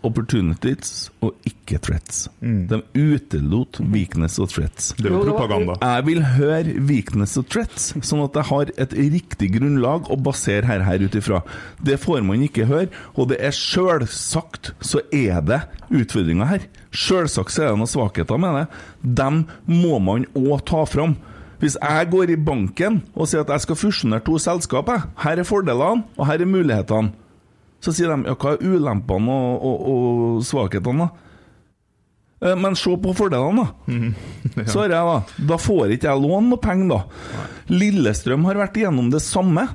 Opportunities 0.06 1.10
og 1.24 1.34
ikke 1.48 1.80
threats. 1.82 2.26
De 2.40 2.78
utelot 2.94 3.80
weakness 3.92 4.38
og 4.42 4.50
threats. 4.52 4.92
Det 4.98 5.10
er 5.10 5.16
jo 5.16 5.24
propaganda. 5.26 5.76
Jeg 5.82 6.06
vil 6.06 6.22
høre 6.36 6.76
weakness 6.88 7.36
og 7.40 7.48
threats, 7.52 7.90
sånn 8.06 8.22
at 8.24 8.38
jeg 8.38 8.48
har 8.52 8.72
et 8.86 8.96
riktig 8.96 9.50
grunnlag 9.58 10.10
å 10.12 10.18
basere 10.20 10.66
her, 10.68 10.84
her 10.86 11.02
ut 11.04 11.18
ifra. 11.18 11.42
Det 11.82 11.98
får 12.02 12.22
man 12.26 12.44
ikke 12.46 12.68
høre, 12.70 12.90
og 13.16 13.32
det 13.32 13.40
er 13.42 13.54
sjølsagt 13.56 14.72
så 14.84 15.02
er 15.14 15.42
det 15.46 15.62
utfordringer 15.90 16.50
her. 16.50 16.66
Sjølsagt 16.94 17.58
er 17.58 17.72
det 17.72 17.80
noen 17.80 17.90
svakheter 17.90 18.40
med 18.40 18.60
det. 18.60 18.66
Dem 19.20 19.44
må 19.68 19.98
man 20.02 20.26
òg 20.38 20.62
ta 20.68 20.84
fram. 20.88 21.16
Hvis 21.60 21.78
jeg 21.80 22.08
går 22.12 22.34
i 22.34 22.36
banken 22.36 22.98
og 23.16 23.30
sier 23.30 23.40
at 23.40 23.52
jeg 23.54 23.64
skal 23.64 23.78
fusjonere 23.80 24.24
to 24.26 24.36
selskaper, 24.42 25.06
her 25.22 25.40
er 25.40 25.48
fordelene, 25.48 26.04
og 26.18 26.28
her 26.28 26.42
er 26.44 26.50
mulighetene, 26.50 27.14
så 27.84 27.92
sier 27.94 28.10
de 28.10 28.26
ja, 28.30 28.34
hva 28.34 28.54
er 28.56 28.62
ulempene 28.66 29.34
og, 29.36 29.64
og, 29.68 29.86
og 29.92 30.44
svakhetene, 30.46 31.06
da? 31.06 31.22
Eh, 32.46 32.56
Men 32.60 32.76
se 32.76 32.92
på 33.00 33.14
fordelene, 33.16 33.64
da. 33.64 34.64
Så 34.72 34.82
har 34.82 34.92
jeg 34.92 35.08
da 35.08 35.44
Da 35.52 35.56
får 35.60 35.94
ikke 35.94 36.10
jeg 36.10 36.22
låne 36.24 36.50
noe 36.50 36.60
penger, 36.60 36.90
da. 36.92 37.46
Lillestrøm 37.72 38.44
har 38.48 38.60
vært 38.60 38.76
igjennom 38.80 39.08
det 39.12 39.22
samme, 39.24 39.68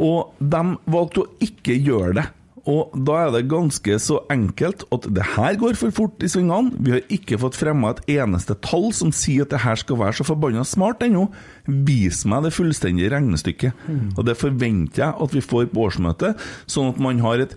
og 0.00 0.32
de 0.40 0.62
valgte 0.90 1.22
å 1.24 1.28
ikke 1.44 1.76
gjøre 1.78 2.14
det. 2.20 2.24
Og 2.70 2.94
da 3.06 3.18
er 3.26 3.32
det 3.34 3.42
ganske 3.50 3.96
så 4.00 4.22
enkelt 4.32 4.86
at 4.94 5.08
det 5.12 5.26
her 5.34 5.58
går 5.60 5.76
for 5.76 5.92
fort 5.94 6.24
i 6.24 6.30
svingene. 6.32 6.72
Vi 6.80 6.94
har 6.94 7.02
ikke 7.12 7.38
fått 7.42 7.58
fremma 7.60 7.92
et 7.92 8.14
eneste 8.16 8.56
tall 8.64 8.88
som 8.96 9.12
sier 9.12 9.44
at 9.44 9.52
det 9.52 9.62
her 9.66 9.76
skal 9.80 10.00
være 10.00 10.18
så 10.20 10.26
forbanna 10.28 10.64
smart 10.68 11.04
ennå. 11.04 11.26
Vis 11.66 12.22
meg 12.28 12.46
det 12.46 12.54
fullstendige 12.56 13.12
regnestykket. 13.12 13.84
Og 14.16 14.24
det 14.28 14.38
forventer 14.40 15.04
jeg 15.04 15.18
at 15.26 15.36
vi 15.36 15.44
får 15.44 15.68
på 15.72 15.88
årsmøtet, 15.88 16.40
sånn 16.66 16.92
at 16.94 17.02
man 17.04 17.20
har 17.24 17.44
et 17.44 17.56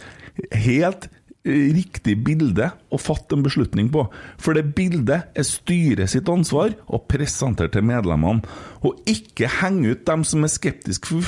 helt 0.51 1.07
riktig 1.47 2.15
bilde 2.25 2.69
å 2.93 2.99
fatte 3.01 3.37
en 3.37 3.43
beslutning 3.45 3.87
på. 3.93 4.03
For 4.41 4.57
det 4.57 4.65
bildet 4.77 5.31
er 5.37 5.47
styret 5.47 6.11
sitt 6.11 6.29
ansvar 6.31 6.75
å 6.91 6.99
presentere 7.09 7.71
til 7.73 7.85
medlemmene, 7.87 8.43
og 8.85 8.99
ikke 9.09 9.49
henge 9.61 9.95
ut 9.95 10.03
dem 10.07 10.25
som 10.27 10.43
er 10.45 10.51
skeptiske 10.53 11.21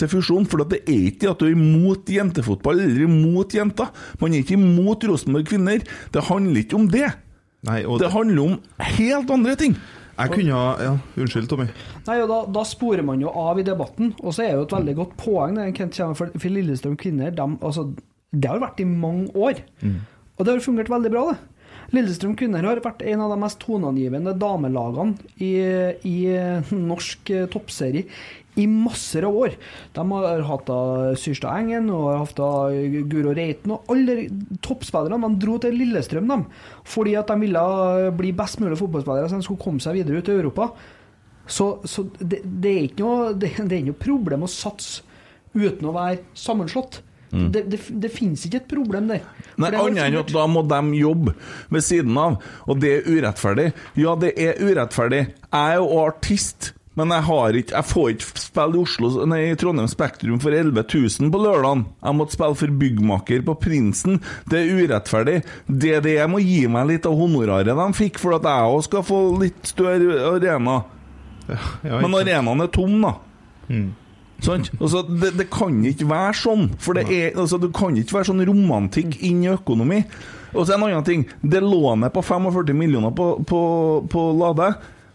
til 0.00 0.10
fusjon. 0.10 0.46
For 0.50 0.64
det 0.64 0.82
er 0.84 1.10
ikke 1.10 1.24
det 1.26 1.32
at 1.34 1.42
du 1.42 1.48
er 1.48 1.56
imot 1.56 2.14
jentefotball 2.14 2.80
eller 2.84 3.04
imot 3.08 3.54
jenter. 3.58 3.90
Man 4.22 4.32
er 4.34 4.44
ikke 4.44 4.56
imot 4.58 5.04
Rosenborg 5.10 5.50
kvinner. 5.50 5.84
Det 6.14 6.24
handler 6.30 6.62
ikke 6.64 6.80
om 6.80 6.88
det. 6.88 7.10
det 7.64 8.14
handler 8.14 8.42
om 8.48 8.56
helt 8.94 9.30
andre 9.30 9.58
ting. 9.60 9.76
Jeg 10.14 10.30
kunne 10.30 10.54
ha 10.54 10.74
ja, 10.78 10.90
Unnskyld, 11.18 11.48
Tommy. 11.50 11.64
Nei, 12.06 12.18
og 12.22 12.28
da, 12.30 12.36
da 12.54 12.62
sporer 12.68 13.02
man 13.06 13.22
jo 13.22 13.32
av 13.34 13.58
i 13.58 13.64
debatten. 13.66 14.12
Og 14.22 14.34
så 14.36 14.44
er 14.44 14.52
det 14.52 14.60
jo 14.60 14.66
et 14.68 14.74
veldig 14.76 14.94
godt 15.00 15.16
poeng 15.18 15.56
det 15.58 15.72
Kent 15.74 15.96
kommer 15.98 16.18
for, 16.18 16.34
for 16.38 16.54
Lillestrøm 16.54 16.94
kvinner. 17.00 17.32
dem- 17.34 17.58
altså, 17.60 17.88
det 18.34 18.50
har 18.50 18.62
vært 18.62 18.82
i 18.82 18.88
mange 18.88 19.30
år. 19.38 19.62
Og 20.34 20.44
det 20.44 20.54
har 20.54 20.64
fungert 20.64 20.92
veldig 20.92 21.12
bra, 21.14 21.26
det. 21.32 21.40
Lillestrøm 21.94 22.32
kvinner 22.38 22.64
har 22.66 22.80
vært 22.82 23.02
en 23.06 23.22
av 23.22 23.30
de 23.30 23.36
mest 23.42 23.60
toneangivende 23.62 24.32
damelagene 24.40 25.14
i, 25.36 25.52
i 26.08 26.16
norsk 26.72 27.30
eh, 27.30 27.44
toppserie 27.52 28.08
i 28.54 28.66
masser 28.70 29.26
av 29.26 29.36
år. 29.36 29.54
De 29.96 30.04
har 30.12 30.44
hatt 30.48 30.68
Syrstad 31.18 31.58
Engen 31.58 31.88
og 31.92 32.10
hatt 32.20 32.42
Guro 33.10 33.34
Reiten 33.34 33.74
og 33.74 33.90
alle 33.90 34.28
toppspillerne. 34.64 35.18
De 35.26 35.42
dro 35.42 35.56
til 35.62 35.78
Lillestrøm 35.80 36.30
dem, 36.30 36.44
fordi 36.86 37.16
at 37.18 37.32
de 37.32 37.38
ville 37.42 37.64
bli 38.18 38.30
best 38.36 38.62
mulig 38.62 38.78
fotballspillere 38.80 39.30
så 39.30 39.40
de 39.40 39.48
skulle 39.48 39.64
komme 39.64 39.82
seg 39.82 39.98
videre 39.98 40.22
ut 40.22 40.30
i 40.30 40.36
Europa. 40.36 40.70
Så, 41.46 41.66
så 41.84 42.06
det, 42.20 42.44
det, 42.44 42.70
er 42.70 42.86
ikke 42.86 43.04
noe, 43.04 43.32
det, 43.36 43.50
det 43.58 43.74
er 43.74 43.82
ikke 43.82 43.90
noe 43.90 44.04
problem 44.06 44.46
å 44.46 44.50
satse 44.50 45.02
uten 45.54 45.90
å 45.90 45.94
være 45.94 46.22
sammenslått. 46.38 47.02
Mm. 47.34 47.48
Det, 47.52 47.64
det, 47.72 47.80
det 48.04 48.12
finnes 48.14 48.44
ikke 48.46 48.62
et 48.62 48.70
problem 48.70 49.10
der. 49.10 49.24
Nei, 49.58 49.72
Annet 49.74 50.06
enn 50.06 50.20
at 50.20 50.30
da 50.34 50.46
må 50.50 50.62
de 50.70 50.80
jobbe 51.00 51.34
ved 51.74 51.84
siden 51.84 52.14
av, 52.20 52.38
og 52.68 52.80
det 52.82 52.92
er 53.00 53.10
urettferdig. 53.10 53.72
Ja, 53.98 54.14
det 54.20 54.36
er 54.38 54.60
urettferdig. 54.62 55.22
Jeg 55.50 55.74
er 55.74 55.80
jo 55.80 55.88
artist, 56.04 56.70
men 56.94 57.10
jeg, 57.10 57.26
har 57.26 57.58
ikke, 57.58 57.74
jeg 57.74 57.88
får 57.90 58.10
ikke 58.12 58.42
spille 58.44 58.78
i 58.78 58.82
Oslo, 58.84 59.10
nei, 59.30 59.40
i 59.50 59.56
Trondheim 59.58 59.90
Spektrum 59.90 60.38
for 60.42 60.54
11 60.54 60.84
000 60.86 61.32
på 61.34 61.42
lørdagen. 61.42 61.84
Jeg 62.06 62.18
måtte 62.20 62.36
spille 62.38 62.60
for 62.60 62.76
byggmaker 62.84 63.42
på 63.48 63.56
Prinsen. 63.66 64.20
Det 64.50 64.60
er 64.62 64.84
urettferdig. 64.84 65.40
DDE 65.66 66.28
må 66.30 66.42
gi 66.44 66.62
meg 66.70 66.92
litt 66.92 67.10
av 67.10 67.18
honoraret 67.18 67.74
de 67.74 67.88
fikk, 67.98 68.22
for 68.22 68.38
at 68.38 68.46
jeg 68.46 68.70
òg 68.76 68.86
skal 68.86 69.06
få 69.10 69.20
litt 69.42 69.74
større 69.74 70.22
arena. 70.36 70.78
ja, 71.50 71.98
men 71.98 72.14
arenaen 72.22 72.62
er 72.62 72.70
tom, 72.78 72.94
da. 73.02 73.16
Sant? 74.44 74.70
Altså, 74.78 75.02
det, 75.08 75.34
det 75.38 75.48
kan 75.52 75.76
ikke 75.88 76.08
være 76.10 76.34
sånn. 76.36 76.66
For 76.82 76.96
det 76.96 77.06
er, 77.08 77.30
altså, 77.32 77.58
det 77.62 77.72
kan 77.76 77.96
ikke 77.96 78.18
være 78.18 78.30
sånn 78.30 78.44
romantikk 78.48 79.18
inn 79.24 79.44
i 79.46 79.52
økonomi. 79.54 80.02
Og 80.54 80.66
så 80.66 80.76
en 80.76 80.84
annen 80.86 81.06
ting. 81.06 81.24
Det 81.42 81.62
lånet 81.64 82.14
på 82.14 82.22
45 82.22 82.76
millioner 82.78 83.14
på, 83.16 83.30
på, 83.48 83.62
på 84.10 84.26
Lade, 84.38 84.74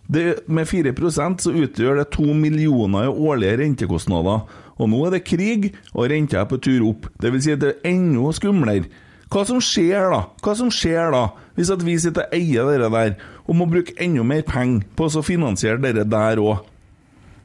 det, 0.10 0.24
med 0.50 0.66
4% 0.68 1.46
så 1.46 1.54
utgjør 1.54 2.02
det 2.02 2.08
2 2.16 2.34
millioner 2.34 3.06
i 3.06 3.14
årlige 3.14 3.60
rentekostnader. 3.62 4.42
Og 4.80 4.90
nå 4.90 5.04
er 5.06 5.18
det 5.18 5.28
krig, 5.28 5.70
og 5.94 6.10
renta 6.10 6.40
er 6.42 6.50
på 6.50 6.58
tur 6.64 6.88
opp. 6.90 7.10
Det 7.22 7.32
vil 7.34 7.44
si 7.44 7.54
at 7.54 7.62
det 7.62 7.76
er 7.76 7.92
enda 7.92 8.32
skumlere. 8.36 8.90
Hva 9.30 9.44
som 9.46 9.60
skjer 9.62 10.10
da? 10.10 10.24
Hva 10.42 10.56
som 10.58 10.72
skjer 10.74 11.12
da, 11.14 11.28
hvis 11.54 11.70
at 11.70 11.84
vi 11.86 12.00
sitter 12.02 12.26
og 12.26 12.34
eier 12.34 12.66
dere 12.72 12.90
der, 12.90 13.12
og 13.46 13.60
må 13.60 13.68
bruke 13.70 13.94
enda 14.02 14.26
mer 14.26 14.42
penger 14.48 14.88
på 14.98 15.06
å 15.06 15.26
finansiere 15.26 15.78
dere 15.84 16.08
der 16.10 16.42
òg? 16.42 16.66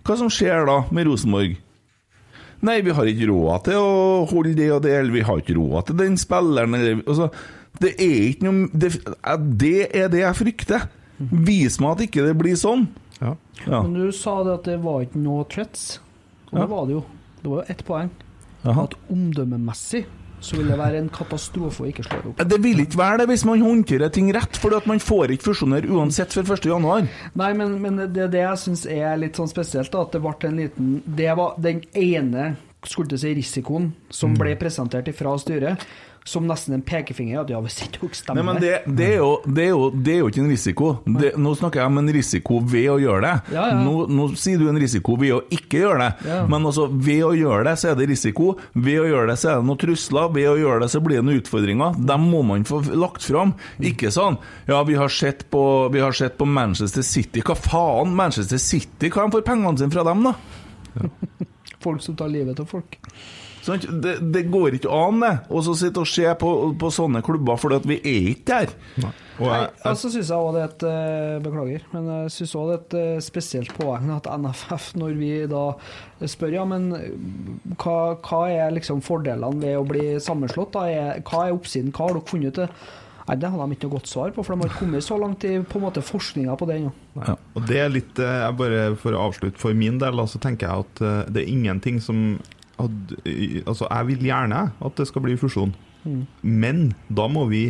Hva 0.04 0.16
som 0.20 0.32
skjer 0.32 0.64
da 0.68 0.78
med 0.94 1.10
Rosenborg? 1.10 1.58
Nei, 2.64 2.78
vi 2.86 2.94
har 2.96 3.08
ikke 3.10 3.28
råd 3.28 3.64
til 3.66 3.76
å 3.76 4.24
holde 4.30 4.54
det 4.56 4.70
og 4.72 4.82
det, 4.86 4.94
eller 4.96 5.12
vi 5.12 5.24
har 5.26 5.40
ikke 5.42 5.56
råd 5.58 5.86
til 5.90 5.98
den 6.00 6.16
spilleren, 6.20 6.74
eller 6.78 7.02
altså, 7.04 7.30
Det 7.82 7.90
er 8.00 8.28
ikke 8.30 8.46
noe 8.46 8.68
det, 8.72 8.90
det 9.60 9.72
er 9.98 10.08
det 10.12 10.20
jeg 10.22 10.38
frykter. 10.38 10.86
Vis 11.18 11.80
meg 11.82 11.90
at 11.96 12.04
ikke 12.06 12.24
det 12.26 12.36
blir 12.38 12.56
sånn. 12.58 12.86
Ja. 13.20 13.34
Men 13.68 13.94
du 13.94 14.12
sa 14.14 14.38
det 14.46 14.54
at 14.60 14.68
det 14.68 14.78
var 14.82 15.02
ikke 15.04 15.20
noe 15.22 15.44
threats. 15.50 15.98
Og 16.50 16.58
Ja. 16.58 16.64
det 16.64 16.70
var 16.70 16.86
det 16.86 16.92
jo. 16.96 17.04
Det 17.42 17.50
var 17.50 17.56
jo 17.62 17.72
ett 17.74 17.84
poeng. 17.86 18.10
Aha. 18.64 18.84
At 18.88 18.94
omdømmemessig 19.12 20.04
så 20.44 20.58
vil 20.58 20.68
det 20.68 20.76
være 20.78 21.00
en 21.00 21.08
katastrofe 21.12 21.84
å 21.84 21.88
ikke 21.88 22.04
slå 22.06 22.18
det 22.20 22.32
opp. 22.34 22.42
Det 22.52 22.58
vil 22.64 22.82
ikke 22.84 23.00
være 23.00 23.22
det 23.22 23.28
hvis 23.32 23.46
man 23.48 23.64
håndterer 23.64 24.12
ting 24.12 24.28
rett, 24.36 24.60
for 24.60 24.76
man 24.90 25.00
får 25.00 25.32
ikke 25.34 25.48
fusjoner 25.50 25.88
uansett 25.88 26.36
før 26.36 26.52
1. 26.58 26.68
januar. 26.68 27.08
Nei, 27.40 27.50
men, 27.56 27.78
men 27.82 28.02
det, 28.12 28.28
det 28.34 28.42
jeg 28.44 28.62
syns 28.66 28.84
er 28.90 29.16
litt 29.20 29.40
sånn 29.40 29.50
spesielt, 29.50 29.90
da, 29.94 30.04
at 30.04 30.12
det 30.14 30.22
ble 30.24 30.36
en 30.50 30.60
liten 30.60 30.94
Det 31.06 31.32
var 31.38 31.56
den 31.62 31.82
ene 31.96 32.54
skulle 32.84 33.08
til 33.14 33.20
si 33.22 33.30
risikoen 33.38 33.92
som 34.12 34.34
Mm. 34.34 34.38
ble 34.42 34.56
presentert 34.60 35.08
fra 35.16 35.32
styret, 35.40 35.80
som 36.24 36.46
nesten 36.48 36.74
en 36.74 36.82
pekefinger. 36.82 37.42
At 37.42 37.50
ja, 37.52 37.60
hvis 37.60 37.76
ikke 37.84 38.08
dere 38.08 38.36
Nei, 38.38 38.44
men 38.46 38.60
det, 38.62 38.72
det, 38.88 39.08
er 39.12 39.18
jo, 39.20 39.30
det, 39.44 39.66
er 39.66 39.72
jo, 39.74 39.88
det 39.92 40.14
er 40.14 40.20
jo 40.22 40.30
ikke 40.30 40.42
en 40.42 40.52
risiko. 40.52 40.88
Nå 41.04 41.52
snakker 41.60 41.82
jeg 41.82 41.92
om 41.92 42.00
en 42.00 42.12
risiko 42.16 42.60
ved 42.64 42.88
å 42.94 42.96
gjøre 43.02 43.20
det. 43.26 43.34
Ja, 43.56 43.66
ja. 43.74 43.82
Nå, 43.84 44.06
nå 44.08 44.28
sier 44.40 44.60
du 44.60 44.66
en 44.70 44.80
risiko 44.80 45.18
ved 45.20 45.34
å 45.36 45.42
ikke 45.52 45.82
gjøre 45.82 45.98
det. 46.00 46.32
Men 46.48 46.70
altså, 46.70 46.88
ved 46.88 47.26
å 47.28 47.34
gjøre 47.36 47.68
det, 47.68 47.76
så 47.80 47.92
er 47.92 48.00
det 48.00 48.08
risiko. 48.10 48.54
Ved 48.72 49.02
å 49.02 49.06
gjøre 49.10 49.28
det, 49.32 49.38
så 49.42 49.52
er 49.52 49.60
det 49.60 49.68
noen 49.68 49.82
trusler. 49.84 50.32
Ved 50.38 50.50
å 50.50 50.56
gjøre 50.62 50.80
det, 50.86 50.90
så 50.94 51.04
blir 51.04 51.20
det 51.20 51.28
noen 51.28 51.44
utfordringer. 51.44 52.00
Dem 52.12 52.26
må 52.32 52.42
man 52.48 52.66
få 52.68 52.80
lagt 52.96 53.26
fram. 53.28 53.54
Ikke 53.84 54.12
sånn 54.14 54.38
Ja, 54.68 54.80
vi 54.88 54.96
har 54.96 55.12
sett 55.12 55.46
på, 55.52 55.62
vi 55.92 56.00
har 56.00 56.16
sett 56.16 56.38
på 56.40 56.48
Manchester 56.48 57.04
City. 57.04 57.44
Hva 57.44 57.56
faen? 57.58 58.16
Manchester 58.16 58.60
City, 58.62 59.12
hva 59.12 59.26
de 59.26 59.36
får 59.36 59.44
pengene 59.46 59.76
sine 59.80 59.92
fra 59.92 60.06
dem, 60.08 60.24
da? 60.24 60.34
Folk 61.84 62.00
som 62.00 62.16
tar 62.16 62.32
livet 62.32 62.60
av 62.62 62.70
folk. 62.70 62.96
Sant? 63.64 63.86
Det, 63.88 64.18
det 64.34 64.44
går 64.52 64.76
ikke 64.76 64.92
an, 64.92 65.22
det. 65.24 65.34
Og 65.48 65.64
så 65.64 65.74
sitte 65.78 66.02
og 66.02 66.08
se 66.10 66.26
på, 66.40 66.50
på 66.80 66.90
sånne 66.92 67.22
klubber, 67.24 67.56
for 67.60 67.72
vi 67.88 67.96
er 68.00 68.32
ikke 68.34 68.58
der. 68.64 68.74
Og 69.34 69.48
jeg, 69.48 69.70
jeg, 69.80 69.98
så 69.98 70.10
syns 70.12 70.30
jeg 70.30 70.38
òg 70.38 70.50
det 70.54 70.60
er 70.62 70.68
et 70.68 70.84
eh, 70.86 71.38
Beklager, 71.42 71.86
men 71.94 72.10
jeg 72.12 72.34
syns 72.36 72.52
òg 72.60 72.68
det 72.68 72.74
er 72.74 72.82
et 72.82 72.96
eh, 73.00 73.22
spesielt 73.24 73.72
poeng 73.74 74.12
at 74.14 74.28
NFF, 74.30 74.90
når 75.00 75.16
vi 75.18 75.30
da 75.50 75.64
spør 76.30 76.54
ja, 76.54 76.66
men 76.70 76.90
eh, 76.94 77.16
hva, 77.80 77.96
hva 78.20 78.44
er 78.52 78.76
liksom 78.76 79.02
fordelene 79.04 79.64
ved 79.64 79.80
å 79.80 79.88
bli 79.88 80.04
sammenslått? 80.22 80.76
Da? 80.76 80.84
Er, 80.86 81.24
hva 81.26 81.48
er 81.48 81.56
oppsiden? 81.56 81.90
Hva 81.94 82.10
har 82.10 82.18
dere 82.18 82.30
funnet 82.30 82.60
ut? 82.60 82.78
Nei, 83.24 83.38
Det 83.40 83.48
hadde 83.48 83.64
de 83.64 83.78
ikke 83.78 83.88
noe 83.88 83.96
godt 83.96 84.10
svar 84.12 84.34
på, 84.36 84.44
for 84.44 84.52
de 84.52 84.60
har 84.60 84.70
ikke 84.70 84.84
kommet 84.84 85.06
så 85.06 85.16
langt 85.18 85.46
i 85.48 85.54
på 85.64 85.80
en 85.80 85.86
måte 85.88 86.04
forskninga 86.04 86.58
på 86.60 86.68
det 86.68 86.82
ennå. 86.82 86.92
Ja, 87.24 87.38
Og 87.56 87.64
det 87.70 87.78
er 87.80 87.94
litt 87.94 88.18
jeg 88.20 88.56
bare 88.58 88.88
For 89.00 89.16
å 89.16 89.30
avslutte 89.30 89.62
for 89.62 89.72
min 89.78 89.96
del, 90.02 90.20
så 90.28 90.40
tenker 90.42 90.68
jeg 90.68 90.84
at 90.84 91.30
det 91.32 91.42
er 91.42 91.50
ingenting 91.50 92.02
som 92.04 92.36
hadde, 92.78 93.18
Altså, 93.66 93.86
jeg 93.90 94.06
vil 94.10 94.24
gjerne 94.28 94.60
at 94.84 94.96
det 95.00 95.06
skal 95.10 95.22
bli 95.26 95.36
fusjon, 95.40 95.74
Mm. 96.04 96.26
men 96.42 96.80
da 97.08 97.24
må 97.32 97.46
vi 97.48 97.62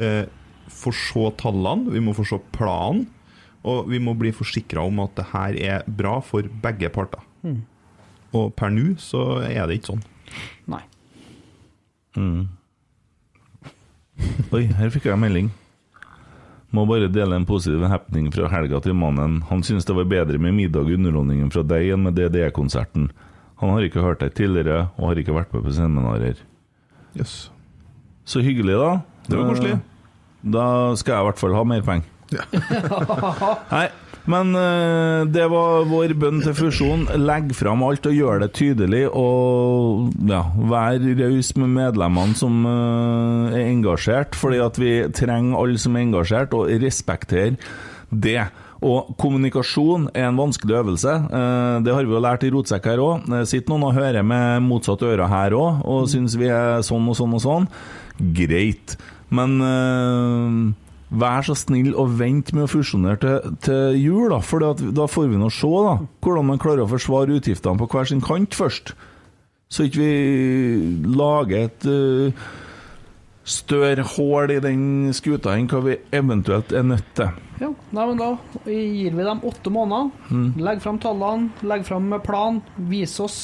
eh, 0.00 0.24
få 0.72 0.92
se 0.96 1.24
tallene, 1.36 1.90
vi 1.92 2.00
må 2.00 2.14
få 2.16 2.24
se 2.24 2.38
planen, 2.54 3.06
og 3.62 3.90
vi 3.90 3.98
må 4.00 4.14
bli 4.16 4.30
forsikra 4.32 4.86
om 4.88 5.00
at 5.04 5.14
det 5.18 5.26
her 5.34 5.58
er 5.60 5.82
bra 5.86 6.14
for 6.24 6.42
begge 6.62 6.88
parter. 6.88 7.20
Mm. 7.44 7.58
Og 8.32 8.54
per 8.56 8.70
nå 8.72 8.94
så 9.02 9.42
er 9.44 9.66
det 9.68 9.78
ikke 9.82 9.90
sånn. 9.92 10.02
Nei. 10.72 10.80
Mm. 12.16 12.48
Oi, 14.54 14.64
her 14.78 14.90
fikk 14.90 15.06
jeg 15.08 15.14
en 15.14 15.22
melding. 15.22 15.50
Må 16.74 16.84
bare 16.88 17.08
dele 17.12 17.36
en 17.38 17.46
positiv 17.48 17.84
happening 17.88 18.28
fra 18.34 18.48
helga 18.52 18.80
til 18.84 18.96
mannen. 18.96 19.38
Han 19.48 19.62
syns 19.64 19.86
det 19.88 19.94
var 19.96 20.08
bedre 20.08 20.40
med 20.40 20.56
middag 20.56 20.84
og 20.84 20.96
underholdningen 20.98 21.52
fra 21.52 21.62
deg 21.64 21.94
enn 21.94 22.04
med 22.04 22.16
DDE-konserten. 22.18 23.08
Han 23.58 23.74
har 23.74 23.86
ikke 23.86 24.04
hørt 24.04 24.22
deg 24.22 24.34
tidligere, 24.38 24.88
og 24.96 25.10
har 25.10 25.20
ikke 25.20 25.34
vært 25.34 25.54
med 25.54 25.64
på 25.66 25.74
seminarer. 25.74 26.42
Yes. 27.18 27.48
Så 28.28 28.42
hyggelig, 28.44 28.76
da. 28.78 28.92
Det 29.26 29.38
var 29.38 29.48
koselig. 29.50 29.78
Da 30.46 30.66
skal 31.00 31.16
jeg 31.16 31.24
i 31.24 31.28
hvert 31.30 31.40
fall 31.40 31.56
ha 31.58 31.64
mer 31.66 31.82
penger. 31.86 32.14
Nei, 33.74 33.86
men 34.28 34.52
eh, 34.60 35.22
det 35.32 35.46
var 35.48 35.86
vår 35.88 36.12
bønn 36.20 36.42
til 36.44 36.54
fusjon. 36.56 37.06
Legg 37.18 37.54
fram 37.56 37.82
alt 37.86 38.06
og 38.08 38.14
gjør 38.14 38.44
det 38.44 38.50
tydelig, 38.58 39.06
og 39.08 40.12
ja, 40.28 40.42
vær 40.70 41.00
raus 41.22 41.50
med 41.58 41.72
medlemmene 41.74 42.38
som 42.38 42.60
eh, 42.68 43.58
er 43.58 43.70
engasjert, 43.72 44.38
fordi 44.38 44.62
at 44.64 44.80
vi 44.80 44.94
trenger 45.16 45.58
alle 45.58 45.80
som 45.80 45.96
er 45.96 46.06
engasjert, 46.06 46.56
og 46.56 46.70
respekter 46.84 47.56
det. 48.12 48.42
Og 48.84 49.08
kommunikasjon 49.18 50.08
er 50.14 50.28
en 50.28 50.36
vanskelig 50.38 50.76
øvelse. 50.78 51.14
Eh, 51.26 51.80
Det 51.82 51.94
har 51.94 52.04
vi 52.06 52.14
jo 52.14 52.20
lært 52.22 52.44
i 52.46 52.50
Rotsekk 52.54 52.84
her 52.86 52.98
òg. 53.02 53.24
Sitter 53.46 53.72
noen 53.74 53.88
og 53.88 53.94
hører 53.98 54.22
med 54.22 54.62
motsatt 54.62 55.02
øre 55.02 55.26
her 55.28 55.50
òg, 55.58 55.80
og 55.84 56.06
syns 56.08 56.36
vi 56.38 56.46
er 56.46 56.78
sånn 56.86 57.08
og 57.10 57.16
sånn 57.18 57.34
og 57.34 57.42
sånn. 57.42 57.66
Greit. 58.34 58.96
Men 59.30 59.58
øh, 59.60 60.72
vær 61.10 61.42
så 61.44 61.56
snill 61.56 61.94
og 61.98 62.14
vent 62.20 62.52
med 62.54 62.66
å 62.66 62.70
fusjonere 62.70 63.18
til, 63.20 63.56
til 63.64 63.98
jul, 63.98 64.28
da. 64.30 64.38
For 64.44 64.62
da 64.62 65.06
får 65.10 65.28
vi 65.32 65.40
nå 65.40 65.50
se 65.50 65.68
da, 65.84 65.98
hvordan 66.22 66.46
man 66.52 66.58
klarer 66.62 66.84
å 66.86 66.90
forsvare 66.90 67.34
utgiftene 67.40 67.78
på 67.80 67.88
hver 67.90 68.08
sin 68.10 68.22
kant 68.24 68.54
først. 68.56 68.94
Så 69.68 69.84
ikke 69.84 70.00
vi 70.00 71.12
lager 71.18 71.66
et 71.66 71.84
eh, 71.84 72.46
større 73.48 74.04
hull 74.14 74.52
i 74.52 74.60
den 74.62 75.12
skuta 75.16 75.54
enn 75.56 75.68
hva 75.70 75.80
vi 75.86 75.98
eventuelt 76.14 76.72
er 76.76 76.84
nødt 76.86 77.14
til. 77.18 77.30
Ja, 77.58 77.70
nei, 77.90 78.04
men 78.10 78.18
da 78.20 78.32
gir 78.68 79.16
vi 79.16 79.24
dem 79.26 79.40
åtte 79.48 79.72
måneder. 79.74 80.12
Mm. 80.30 80.50
Legg 80.62 80.84
fram 80.84 81.00
tallene, 81.02 81.48
legg 81.66 81.86
fram 81.88 82.12
plan, 82.24 82.60
vis 82.90 83.16
oss 83.24 83.40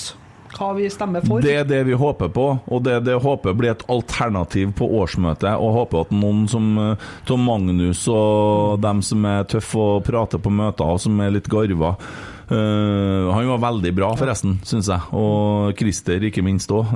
hva 0.54 0.70
vi 0.76 0.88
stemmer 0.92 1.24
for. 1.26 1.42
Det 1.42 1.54
er 1.62 1.66
det 1.68 1.80
vi 1.88 1.96
håper 1.98 2.30
på, 2.34 2.46
og 2.64 2.84
det, 2.86 3.00
det 3.08 3.16
håper 3.22 3.56
blir 3.58 3.72
et 3.74 3.82
alternativ 3.90 4.74
på 4.78 4.88
årsmøtet. 5.00 5.50
Og 5.58 5.74
håper 5.80 6.04
at 6.04 6.14
noen 6.14 6.44
som 6.50 6.70
eh, 6.80 7.10
Tom 7.28 7.44
Magnus 7.48 8.04
og 8.12 8.78
dem 8.84 9.02
som 9.04 9.26
er 9.28 9.48
tøffe 9.50 9.80
og 9.80 10.06
prater 10.06 10.42
på 10.42 10.52
møter, 10.54 10.86
og 10.86 11.02
som 11.02 11.18
er 11.24 11.34
litt 11.34 11.50
garva 11.50 11.94
uh, 11.96 13.32
Han 13.34 13.50
var 13.54 13.62
veldig 13.66 13.94
bra, 13.96 14.14
forresten, 14.18 14.58
syns 14.66 14.90
jeg. 14.92 15.10
Og 15.16 15.74
Christer, 15.78 16.30
ikke 16.30 16.44
minst 16.46 16.72
òg. 16.74 16.94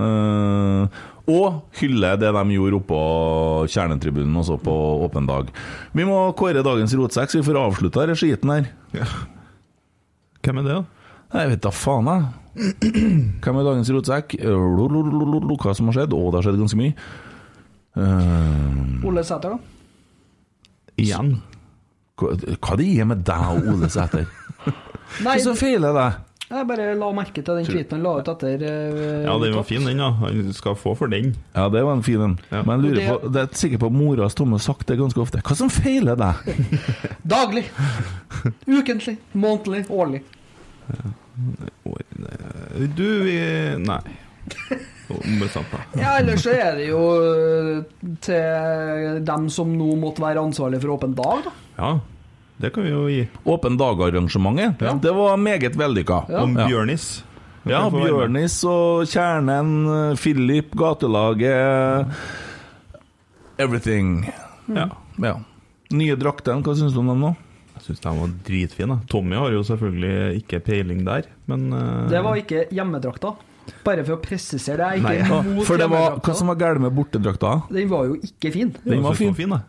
Og 1.28 1.78
hylle 1.80 2.14
det 2.20 2.32
de 2.34 2.42
gjorde 2.56 2.80
oppå 2.80 2.98
kjernetribunen 3.68 4.40
også 4.40 4.58
på 4.64 4.74
åpen 5.06 5.28
dag. 5.28 5.52
Vi 5.92 6.06
må 6.08 6.20
kåre 6.38 6.64
dagens 6.64 6.96
rotsekk, 6.96 7.32
så 7.32 7.40
vi 7.40 7.46
får 7.48 7.60
avslutta 7.60 8.04
denne 8.06 8.18
skiten 8.18 8.54
her. 8.54 8.70
Hvem 10.44 10.62
er 10.62 10.68
det, 10.68 10.76
da? 10.76 11.08
Jeg 11.38 11.52
vet 11.52 11.64
da 11.66 11.72
faen, 11.74 12.08
jeg. 12.08 12.68
Hvem 13.44 13.58
er 13.60 13.66
dagens 13.66 13.90
rotsekk? 13.94 14.38
Hva 14.40 15.74
som 15.76 15.90
har 15.92 16.00
skjedd? 16.00 16.16
Å, 16.16 16.22
det 16.32 16.40
har 16.40 16.46
skjedd 16.48 16.62
ganske 16.64 16.80
mye. 16.80 17.08
Uh... 17.98 19.08
Ole 19.08 19.24
Sæter, 19.26 19.58
da? 19.58 19.74
igjen. 20.98 21.36
Hva, 22.18 22.34
hva 22.58 22.78
det 22.78 22.88
er 22.98 23.08
med 23.08 23.22
deg 23.26 23.50
og 23.54 23.68
Ole 23.74 23.90
Sæter? 23.92 24.26
Hva 24.64 24.74
Nei, 25.24 25.38
som 25.42 25.56
feiler 25.58 25.94
deg? 25.96 26.24
Jeg 26.48 26.68
bare 26.70 26.84
la 26.96 27.08
merke 27.12 27.42
til 27.44 27.58
den 27.58 27.66
tweeten 27.68 27.98
han 27.98 28.04
la 28.06 28.12
ut 28.22 28.28
etter 28.32 28.62
uh, 28.64 29.24
Ja, 29.26 29.34
den 29.42 29.56
var 29.58 29.66
fin, 29.68 29.84
den. 29.84 30.00
da 30.00 30.10
Han 30.22 30.52
skal 30.56 30.78
få 30.80 30.94
for 30.96 31.12
den. 31.12 31.34
Ja, 31.52 31.68
det 31.72 31.82
var 31.84 31.98
en 31.98 32.04
fin 32.06 32.24
en. 32.24 32.38
Men 32.50 32.70
jeg 32.72 32.84
lurer 32.84 33.10
på, 33.10 33.32
det 33.34 33.42
er 33.42 33.58
sikkert 33.60 33.84
på 33.84 33.90
moras 33.92 34.38
Tomme 34.38 34.60
sagt 34.62 34.88
det 34.88 34.96
ganske 35.00 35.20
ofte. 35.20 35.42
Hva 35.44 35.58
som 35.58 35.72
feiler 35.72 36.16
deg? 36.18 36.62
Daglig. 37.36 37.66
Ukentlig. 38.64 39.18
Månedlig. 39.36 39.84
Årlig. 39.92 40.22
Du, 42.96 43.08
vi 43.24 43.36
Nei. 43.84 44.00
Ombestemt 45.08 45.72
da 45.72 45.80
Ja, 46.00 46.18
ellers 46.20 46.42
så 46.44 46.52
er 46.52 46.78
det 46.78 46.88
jo 46.90 47.00
eh, 47.24 48.12
til 48.24 49.20
dem 49.24 49.48
som 49.52 49.72
nå 49.76 49.94
måtte 50.00 50.24
være 50.24 50.42
ansvarlig 50.44 50.80
for 50.82 50.96
Åpen 50.98 51.14
dag, 51.16 51.46
da. 51.46 51.52
Ja, 51.78 51.90
det 52.58 52.72
kan 52.74 52.84
vi 52.86 52.90
jo 52.90 53.06
gi. 53.10 53.24
Åpen 53.44 53.78
dag-arrangementet. 53.78 55.02
Det 55.02 55.12
var 55.14 55.36
meget 55.36 55.76
vellykka. 55.78 56.24
Ja. 56.28 56.42
Om 56.42 56.54
Bjørnis. 56.58 57.24
Ja. 57.68 57.84
Bjørnis 57.92 58.60
og 58.66 59.06
Kjernen, 59.10 60.16
Philip, 60.16 60.72
Gatelaget 60.78 62.06
Everything. 63.58 64.32
Ja. 64.66 64.88
ja. 65.22 65.34
Nye 65.90 66.16
draktene, 66.20 66.62
hva 66.62 66.74
syns 66.78 66.94
du 66.94 67.02
om 67.02 67.12
dem 67.12 67.22
nå? 67.26 67.34
Jeg 67.78 67.86
syns 67.86 68.02
de 68.02 68.12
var 68.18 68.34
dritfine. 68.46 68.98
Tommy 69.10 69.38
har 69.38 69.54
jo 69.54 69.62
selvfølgelig 69.66 70.42
ikke 70.42 70.60
peiling 70.66 71.04
der, 71.06 71.28
men 71.50 71.68
eh, 71.74 72.08
Det 72.10 72.22
var 72.26 72.38
ikke 72.38 72.66
hjemmedrakta. 72.74 73.34
Bare 73.84 74.04
for 74.04 74.16
å 74.16 74.20
presisere 74.22 74.92
det. 74.94 75.02
Nei, 75.04 75.16
ja. 75.20 75.40
mot 75.44 75.66
For 75.68 75.80
det 75.80 75.88
var, 75.92 76.18
hva 76.24 76.34
som 76.36 76.50
var 76.50 76.58
galt 76.60 76.82
med 76.82 76.94
bortedrakta? 76.96 77.58
Den 77.70 77.90
var 77.90 78.08
jo 78.08 78.18
ikke 78.18 78.52
fin. 78.54 78.72
Den 78.84 79.02
var 79.04 79.18
fin. 79.18 79.34
da. 79.52 79.60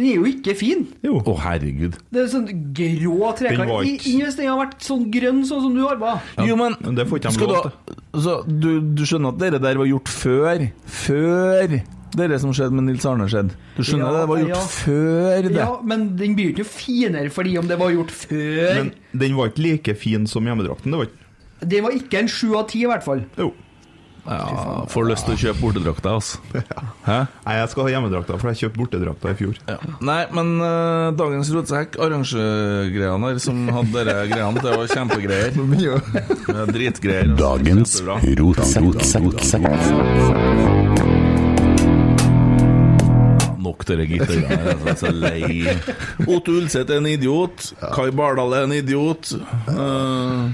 Den 0.00 0.08
er 0.08 0.14
jo 0.16 0.24
ikke 0.30 0.54
fin. 0.56 0.86
Å, 1.04 1.34
herregud. 1.44 1.96
Det 2.08 2.22
er 2.22 2.28
sånn 2.32 2.46
grå 2.72 3.16
Den 3.20 3.36
trekant. 3.36 3.68
var 3.68 3.84
ikke- 3.84 4.14
Hvis 4.24 4.36
den 4.38 4.46
har 4.48 4.56
vært 4.64 4.80
sånn 4.80 5.10
grønn, 5.12 5.42
sånn 5.44 5.60
som 5.66 5.74
du 5.74 5.82
har 5.84 5.96
på 6.00 6.46
Jo, 6.48 6.56
men 6.56 6.72
det 6.96 7.06
får 7.06 7.20
ikke 7.20 7.32
de 7.36 7.46
lov 7.46 7.62
til. 7.68 7.96
Så 8.24 8.36
du, 8.48 8.80
du 8.80 9.02
skjønner 9.04 9.34
at 9.34 9.38
dere 9.38 9.58
der 9.60 9.76
var 9.76 9.84
gjort 9.86 10.08
før 10.08 10.70
Før 10.86 11.82
det 12.16 12.40
som 12.40 12.50
skjedde 12.50 12.72
med 12.72 12.84
Nils 12.88 13.04
Arne 13.06 13.28
skjedde? 13.28 13.52
Du 13.76 13.82
skjønner 13.82 14.08
Ja, 14.08 14.20
det 14.20 14.28
var 14.28 14.38
gjort 14.38 14.48
ja. 14.48 14.64
før 14.80 15.42
det? 15.42 15.54
Ja, 15.54 15.80
men 15.82 16.16
den 16.16 16.34
blir 16.34 16.54
ikke 16.54 16.66
finere 16.66 17.30
fordi 17.30 17.58
om 17.58 17.68
det 17.68 17.78
var 17.78 17.90
gjort 17.92 18.10
før. 18.10 18.74
Men 18.80 18.92
den 19.14 19.36
var 19.36 19.50
ikke 19.52 19.62
like 19.62 19.94
fin 20.00 20.26
som 20.26 20.44
hjemmedrakten. 20.48 20.90
Det 20.90 20.98
var 20.98 21.06
ikke 21.10 21.68
Det 21.68 21.82
var 21.84 21.90
ikke 21.92 22.18
en 22.18 22.28
sju 22.28 22.54
av 22.56 22.68
ti, 22.70 22.82
i 22.82 22.86
hvert 22.88 23.04
fall. 23.04 23.20
Jo. 23.36 23.52
Ja, 24.26 24.84
får 24.90 25.06
lyst 25.08 25.26
til 25.26 25.34
å 25.34 25.40
kjøpe 25.40 25.62
bortedrakta, 25.64 26.12
altså. 26.18 26.40
Hæ? 27.08 27.18
Nei, 27.46 27.54
jeg 27.60 27.70
skal 27.72 27.86
ha 27.86 27.92
hjemmedrakta, 27.94 28.36
for 28.40 28.50
jeg 28.52 28.60
kjøpte 28.64 28.80
bortedrakta 28.82 29.32
i 29.32 29.38
fjor. 29.38 29.60
Nei, 30.04 30.20
men 30.36 30.52
uh, 30.60 31.08
dagens 31.16 31.50
rotsekk, 31.54 31.98
arrangegreiene 32.04 33.32
her 33.32 33.40
som 33.42 33.62
hadde 33.74 34.04
dere 34.06 34.26
greiene, 34.30 34.64
det 34.64 34.76
var 34.76 34.94
kjempegreier. 34.94 35.58
Ja, 35.80 36.64
dritgreier. 36.66 37.30
Dagens 37.38 38.00
rotsekk. 38.04 38.90
Nok 43.60 43.84
til 43.86 44.00
det 44.00 44.08
gitteret 44.10 44.48
der. 44.48 44.66
Jeg 44.70 44.90
er 44.92 44.98
så 44.98 45.12
lei. 45.14 45.76
Otto 46.26 46.56
Ulseth 46.58 46.90
er 46.90 47.00
en 47.00 47.08
idiot. 47.10 47.70
Kai 47.94 48.10
Bardal 48.16 48.56
er 48.56 48.66
en 48.66 48.74
idiot. 48.76 49.32
Uh, 49.68 50.50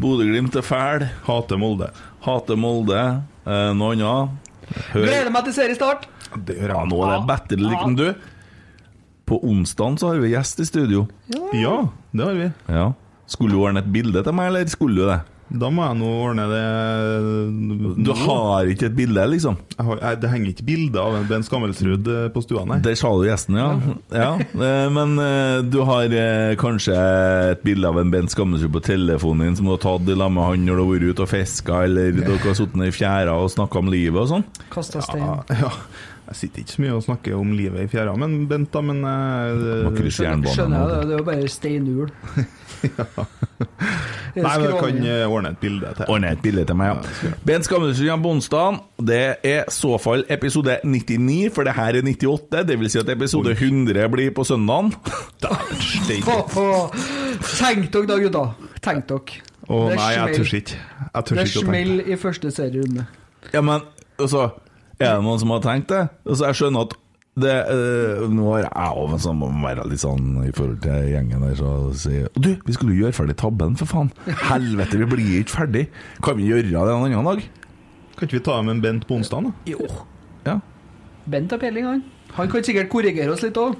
Bodø-Glimt 0.00 0.56
er 0.58 0.66
fæl. 0.66 1.06
Hater 1.26 1.60
Molde. 1.60 1.90
Hater 2.24 2.58
Molde. 2.60 3.00
Eh, 3.46 3.70
noe 3.76 3.94
annet? 3.96 4.50
Hør. 4.92 5.06
Gleder 5.06 5.32
meg 5.34 5.46
til 5.48 5.56
seriestart! 5.56 6.06
Det 6.46 6.60
gjør 6.60 6.74
Ja, 6.76 6.82
nå 6.86 6.98
er 7.02 7.16
det 7.16 7.26
bedre 7.26 7.70
liksom 7.72 7.96
du. 7.98 8.06
På 9.26 9.40
onsdag 9.46 9.98
så 9.98 10.12
har 10.12 10.20
vi 10.22 10.30
gjest 10.34 10.60
i 10.62 10.66
studio. 10.68 11.06
Ja, 11.56 11.76
det 12.14 12.26
har 12.26 12.36
vi. 12.38 12.48
Ja. 12.70 12.90
Skulle 13.30 13.54
du 13.54 13.62
ordne 13.62 13.82
et 13.82 13.90
bilde 13.94 14.22
til 14.26 14.34
meg, 14.34 14.50
eller 14.50 14.70
skulle 14.70 14.98
du 14.98 15.08
det? 15.08 15.18
Da 15.50 15.66
må 15.74 15.82
jeg 15.82 15.98
nå 15.98 16.08
ordne 16.22 16.44
det 16.46 18.04
Du 18.06 18.12
har 18.14 18.68
ikke 18.70 18.86
et 18.86 18.94
bilde, 18.94 19.24
liksom? 19.32 19.56
Jeg 19.74 19.86
har, 19.88 20.02
jeg, 20.04 20.20
Det 20.22 20.30
henger 20.30 20.52
ikke 20.52 20.66
bilde 20.68 21.02
av 21.02 21.16
en 21.18 21.26
Ben 21.30 21.46
Skammelsrud 21.46 22.10
eh, 22.12 22.28
på 22.34 22.42
stua, 22.44 22.62
nei. 22.68 22.78
Der 22.84 22.98
sa 22.98 23.10
du 23.16 23.24
gjesten, 23.26 23.58
ja. 23.58 23.70
ja. 24.14 24.30
eh, 24.38 24.86
Men 24.94 25.16
eh, 25.22 25.56
du 25.66 25.80
har 25.88 26.14
kanskje 26.60 26.94
et 27.50 27.64
bilde 27.66 27.90
av 27.90 27.98
en 28.00 28.12
Bent 28.12 28.30
Skammelsrud 28.32 28.72
på 28.76 28.84
telefonen 28.84 29.50
din 29.50 29.58
som 29.58 29.66
du 29.66 29.74
har 29.74 29.82
tatt 29.82 30.08
i 30.10 30.16
lag 30.18 30.30
med 30.34 30.46
han 30.46 30.66
når 30.68 30.78
du 30.78 30.82
har 30.84 30.90
vært 30.92 31.10
ute 31.10 31.26
og 31.26 31.30
fiska, 31.32 31.82
eller 31.88 32.14
dere 32.20 32.38
har 32.44 32.56
sittet 32.58 32.86
i 32.86 32.92
fjæra 32.94 33.34
og 33.40 33.50
snakka 33.52 33.82
om 33.82 33.90
livet 33.92 34.22
og 34.22 34.30
sånn? 34.30 34.46
Kasta 34.72 35.02
stein. 35.04 35.24
Ja, 35.24 35.64
ja. 35.64 35.72
Jeg 36.30 36.38
sitter 36.38 36.62
ikke 36.62 36.70
så 36.70 36.82
mye 36.84 36.94
og 36.94 37.02
snakker 37.02 37.32
om 37.34 37.48
livet 37.58 37.82
i 37.82 37.88
fjæra, 37.90 38.12
men 38.14 38.34
Bent, 38.46 38.68
da, 38.70 38.80
men 38.86 39.00
uh, 39.02 39.96
Skjønner. 40.14 40.52
Skjønner 40.54 40.78
jeg 40.78 40.90
det, 40.92 40.98
det 41.08 41.14
er 41.16 41.18
jo 41.18 41.24
bare 41.26 41.48
steinhjul. 41.50 42.12
Nei, 44.36 44.52
men 44.60 44.66
jeg 44.68 44.76
kan 44.78 45.00
eh, 45.10 45.24
ordne 45.26 45.50
et 45.50 45.58
bilde 45.58 45.90
til. 45.98 46.06
Ordne 46.06 46.30
et 46.36 46.44
bilde 46.44 46.64
til 46.68 46.78
meg, 46.78 46.86
ja. 46.94 47.32
Bent 47.50 47.66
Skammelsrud 47.66 48.06
kommer 48.06 48.28
på 48.28 48.34
onsdag. 48.36 48.78
Det 49.10 49.20
er 49.50 49.74
så 49.74 49.98
fall 49.98 50.22
episode 50.30 50.78
99, 50.86 51.50
for 51.56 51.66
det 51.66 51.74
her 51.80 51.98
er 51.98 52.06
98. 52.06 52.62
Det 52.70 52.78
vil 52.78 52.94
si 52.94 53.02
at 53.02 53.10
episode 53.16 53.58
100 53.58 54.08
blir 54.14 54.30
på 54.38 54.46
søndagen. 54.46 54.94
Tenk 57.58 57.90
dere 57.90 58.06
da, 58.06 58.22
gutta. 58.22 58.46
Tenk 58.86 59.10
dere. 59.10 59.42
Å 59.66 59.84
Det 59.90 59.98
nei, 59.98 60.10
jeg 60.14 60.38
tør 60.38 60.56
ikke. 60.62 60.78
Jeg 60.78 61.12
tør 61.12 61.18
ikke 61.18 61.20
å 61.20 61.26
tenke. 61.26 61.44
Det 61.44 61.66
smeller 61.66 62.06
i 62.06 62.22
første 62.22 62.54
serierunde. 62.54 63.10
Ja, 63.50 63.66
men 63.66 63.82
altså 64.14 64.52
Er 65.00 65.16
det 65.16 65.24
noen 65.24 65.40
som 65.40 65.52
har 65.54 65.62
tenkt 65.64 65.88
det? 65.92 66.02
Altså, 66.28 66.44
jeg 66.50 66.58
skjønner 66.60 66.88
at 66.88 66.96
det 67.40 67.54
øh, 67.72 68.24
Nå 68.34 68.48
har 68.50 68.64
jeg 68.66 68.96
òg 69.00 69.14
sånn, 69.22 69.38
må 69.38 69.48
være 69.62 69.86
litt 69.88 70.02
sånn 70.02 70.42
i 70.44 70.50
forhold 70.52 70.80
til 70.84 71.06
gjengen 71.12 71.44
der, 71.46 71.54
så 71.56 71.70
sier 71.96 72.26
Du, 72.36 72.50
vi 72.66 72.74
skulle 72.76 72.96
jo 72.96 73.06
gjøre 73.06 73.16
ferdig 73.16 73.36
tabben, 73.40 73.78
for 73.80 73.88
faen. 73.88 74.10
Helvete, 74.50 74.98
vi 75.00 75.08
blir 75.08 75.38
ikke 75.40 75.56
ferdig. 75.62 75.86
Kan 76.26 76.36
vi 76.40 76.50
gjøre 76.50 76.68
det 76.68 76.74
en 76.76 77.06
annen 77.06 77.30
dag? 77.30 77.44
Kan 78.18 78.28
ikke 78.28 78.40
vi 78.40 78.44
ta 78.50 78.58
med 78.66 78.76
en 78.76 78.82
Bent 78.84 79.06
på 79.08 79.16
onsdag, 79.16 79.46
da? 79.46 79.54
Jo. 79.70 79.86
Ja. 80.44 80.58
Bent 81.30 81.54
har 81.54 81.62
peiling, 81.62 81.86
han. 81.86 82.02
Han 82.36 82.50
kan 82.50 82.66
sikkert 82.66 82.90
korrigere 82.92 83.32
oss 83.32 83.46
litt 83.46 83.56
òg. 83.58 83.78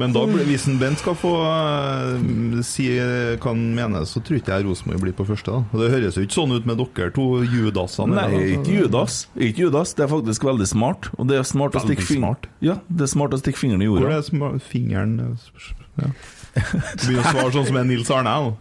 Men 0.00 0.14
da, 0.14 0.22
hvis 0.26 0.64
en 0.70 0.78
Bent 0.80 0.98
skal 1.02 1.14
få 1.18 1.30
uh, 1.44 2.62
si 2.66 2.88
hva 2.96 3.52
han 3.52 3.60
mener, 3.76 4.06
så 4.08 4.22
tror 4.24 4.40
ikke 4.40 4.56
jeg 4.56 4.66
Rosenborg 4.66 5.02
blir 5.04 5.14
på 5.18 5.26
første. 5.28 5.52
da 5.52 5.82
Det 5.82 5.90
høres 5.92 6.18
jo 6.18 6.24
ikke 6.26 6.38
sånn 6.38 6.56
ut 6.56 6.66
med 6.68 6.80
dere 6.80 7.12
to 7.14 7.26
judasene. 7.44 8.16
Nei, 8.16 8.24
eller, 8.30 8.48
ikke 8.56 8.78
Judas. 8.80 9.18
Ikke 9.36 9.66
Judas. 9.66 9.94
Det 9.98 10.06
er 10.06 10.10
faktisk 10.14 10.48
veldig 10.48 10.68
smart. 10.70 11.10
Og 11.18 11.30
det 11.30 11.38
er 11.38 11.46
smart 11.46 11.78
å 11.78 11.84
stikke 11.84 12.06
fingeren 12.08 12.24
smart. 12.32 12.50
Ja, 12.64 12.78
det 12.88 13.06
er 13.06 13.12
smart 13.14 13.36
å 13.36 13.40
stikke 13.42 13.60
fingeren 13.60 13.84
i 13.84 13.90
Hvor 13.90 14.02
jorda. 14.02 14.18
er 14.18 14.26
sma- 14.26 14.52
fingeren 14.72 15.16
ja. 15.22 16.10
Begynner 16.52 17.22
å 17.22 17.30
svare 17.30 17.52
sånn 17.54 17.68
som 17.70 17.80
er 17.80 17.88
Nils 17.88 18.10
Arne. 18.12 18.32
nå. 18.32 18.52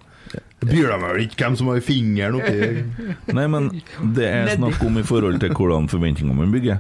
Bryr 0.62 0.92
deg 0.92 1.02
vel 1.02 1.24
ikke 1.26 1.40
hvem 1.42 1.56
som 1.60 1.72
har 1.72 1.82
fingeren 1.84 2.38
oppi 2.38 3.34
Nei, 3.34 3.48
men 3.50 3.72
det 4.16 4.28
er 4.30 4.52
snakk 4.54 4.84
om 4.86 5.00
i 5.02 5.04
forhold 5.04 5.42
til 5.42 5.56
hvordan 5.58 5.90
forventningene 5.92 6.38
man 6.38 6.54
bygger. 6.54 6.78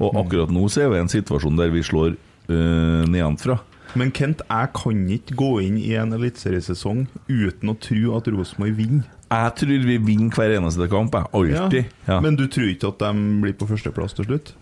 Og 0.00 0.16
akkurat 0.18 0.50
nå 0.52 0.66
så 0.72 0.84
er 0.84 0.90
vi 0.92 0.98
i 0.98 1.04
en 1.04 1.12
situasjon 1.12 1.60
der 1.60 1.70
vi 1.72 1.84
slår 1.86 2.16
uh, 2.50 3.06
nedenfra. 3.10 3.58
Men 3.98 4.12
Kent, 4.14 4.42
jeg 4.46 4.70
kan 4.76 5.00
ikke 5.10 5.34
gå 5.38 5.48
inn 5.64 5.78
i 5.80 5.94
en 5.98 6.12
eliteseriesesong 6.14 7.06
uten 7.26 7.72
å 7.72 7.74
tro 7.82 8.12
at 8.18 8.28
Rosenborg 8.30 8.76
vinner. 8.78 9.08
Jeg 9.30 9.52
tror 9.60 9.84
vi 9.86 9.96
vinner 10.02 10.34
hver 10.34 10.56
eneste 10.56 10.86
kamp. 10.90 11.14
Jeg. 11.14 11.26
Alltid. 11.38 11.90
Ja. 12.08 12.16
Men 12.22 12.34
du 12.38 12.44
tror 12.50 12.66
ikke 12.70 12.90
at 12.90 13.02
de 13.02 13.10
blir 13.44 13.54
på 13.58 13.68
førsteplass 13.70 14.14
til 14.18 14.26
slutt? 14.26 14.52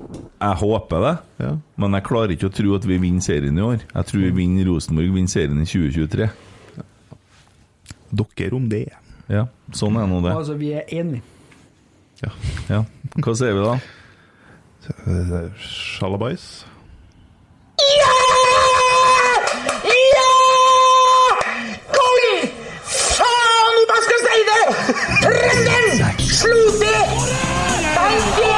Jeg 0.41 0.59
håper 0.61 1.05
det, 1.07 1.15
Ja. 1.45 1.53
men 1.81 1.97
jeg 1.97 2.05
klarer 2.05 2.35
ikke 2.37 2.51
å 2.51 2.53
tro 2.53 2.75
at 2.77 2.85
vi 2.85 2.99
vinner 3.01 3.25
serien 3.25 3.57
i 3.57 3.65
år. 3.65 3.81
Jeg 3.95 4.05
tror 4.11 4.21
vi 4.27 4.31
vinner 4.43 4.69
Rosenborg 4.69 5.13
vinner 5.15 5.33
serien 5.33 5.61
i 5.61 5.69
2023. 5.69 6.29
Dere 8.13 8.57
om 8.57 8.69
det. 8.69 8.87
Ja, 9.29 9.47
sånn 9.77 9.97
er 10.01 10.07
nå 10.09 10.23
det. 10.25 10.33
Altså, 10.37 10.57
vi 10.57 10.73
er 10.73 10.85
enige. 10.89 11.23
Ja. 12.69 12.85
Hva 13.21 13.35
sier 13.37 13.53
vi 13.57 13.63
da? 13.65 13.77
Eh, 17.81 17.85
Sjalabais. 21.99 22.53
Faen, 23.19 23.77
hva 23.89 23.99
skal 24.05 24.17
jeg 24.17 24.23
si 24.27 24.41
det?! 24.49 24.65
Trønderen! 25.23 25.99
Sluti! 26.39 26.95
Tankelita! 27.95 28.58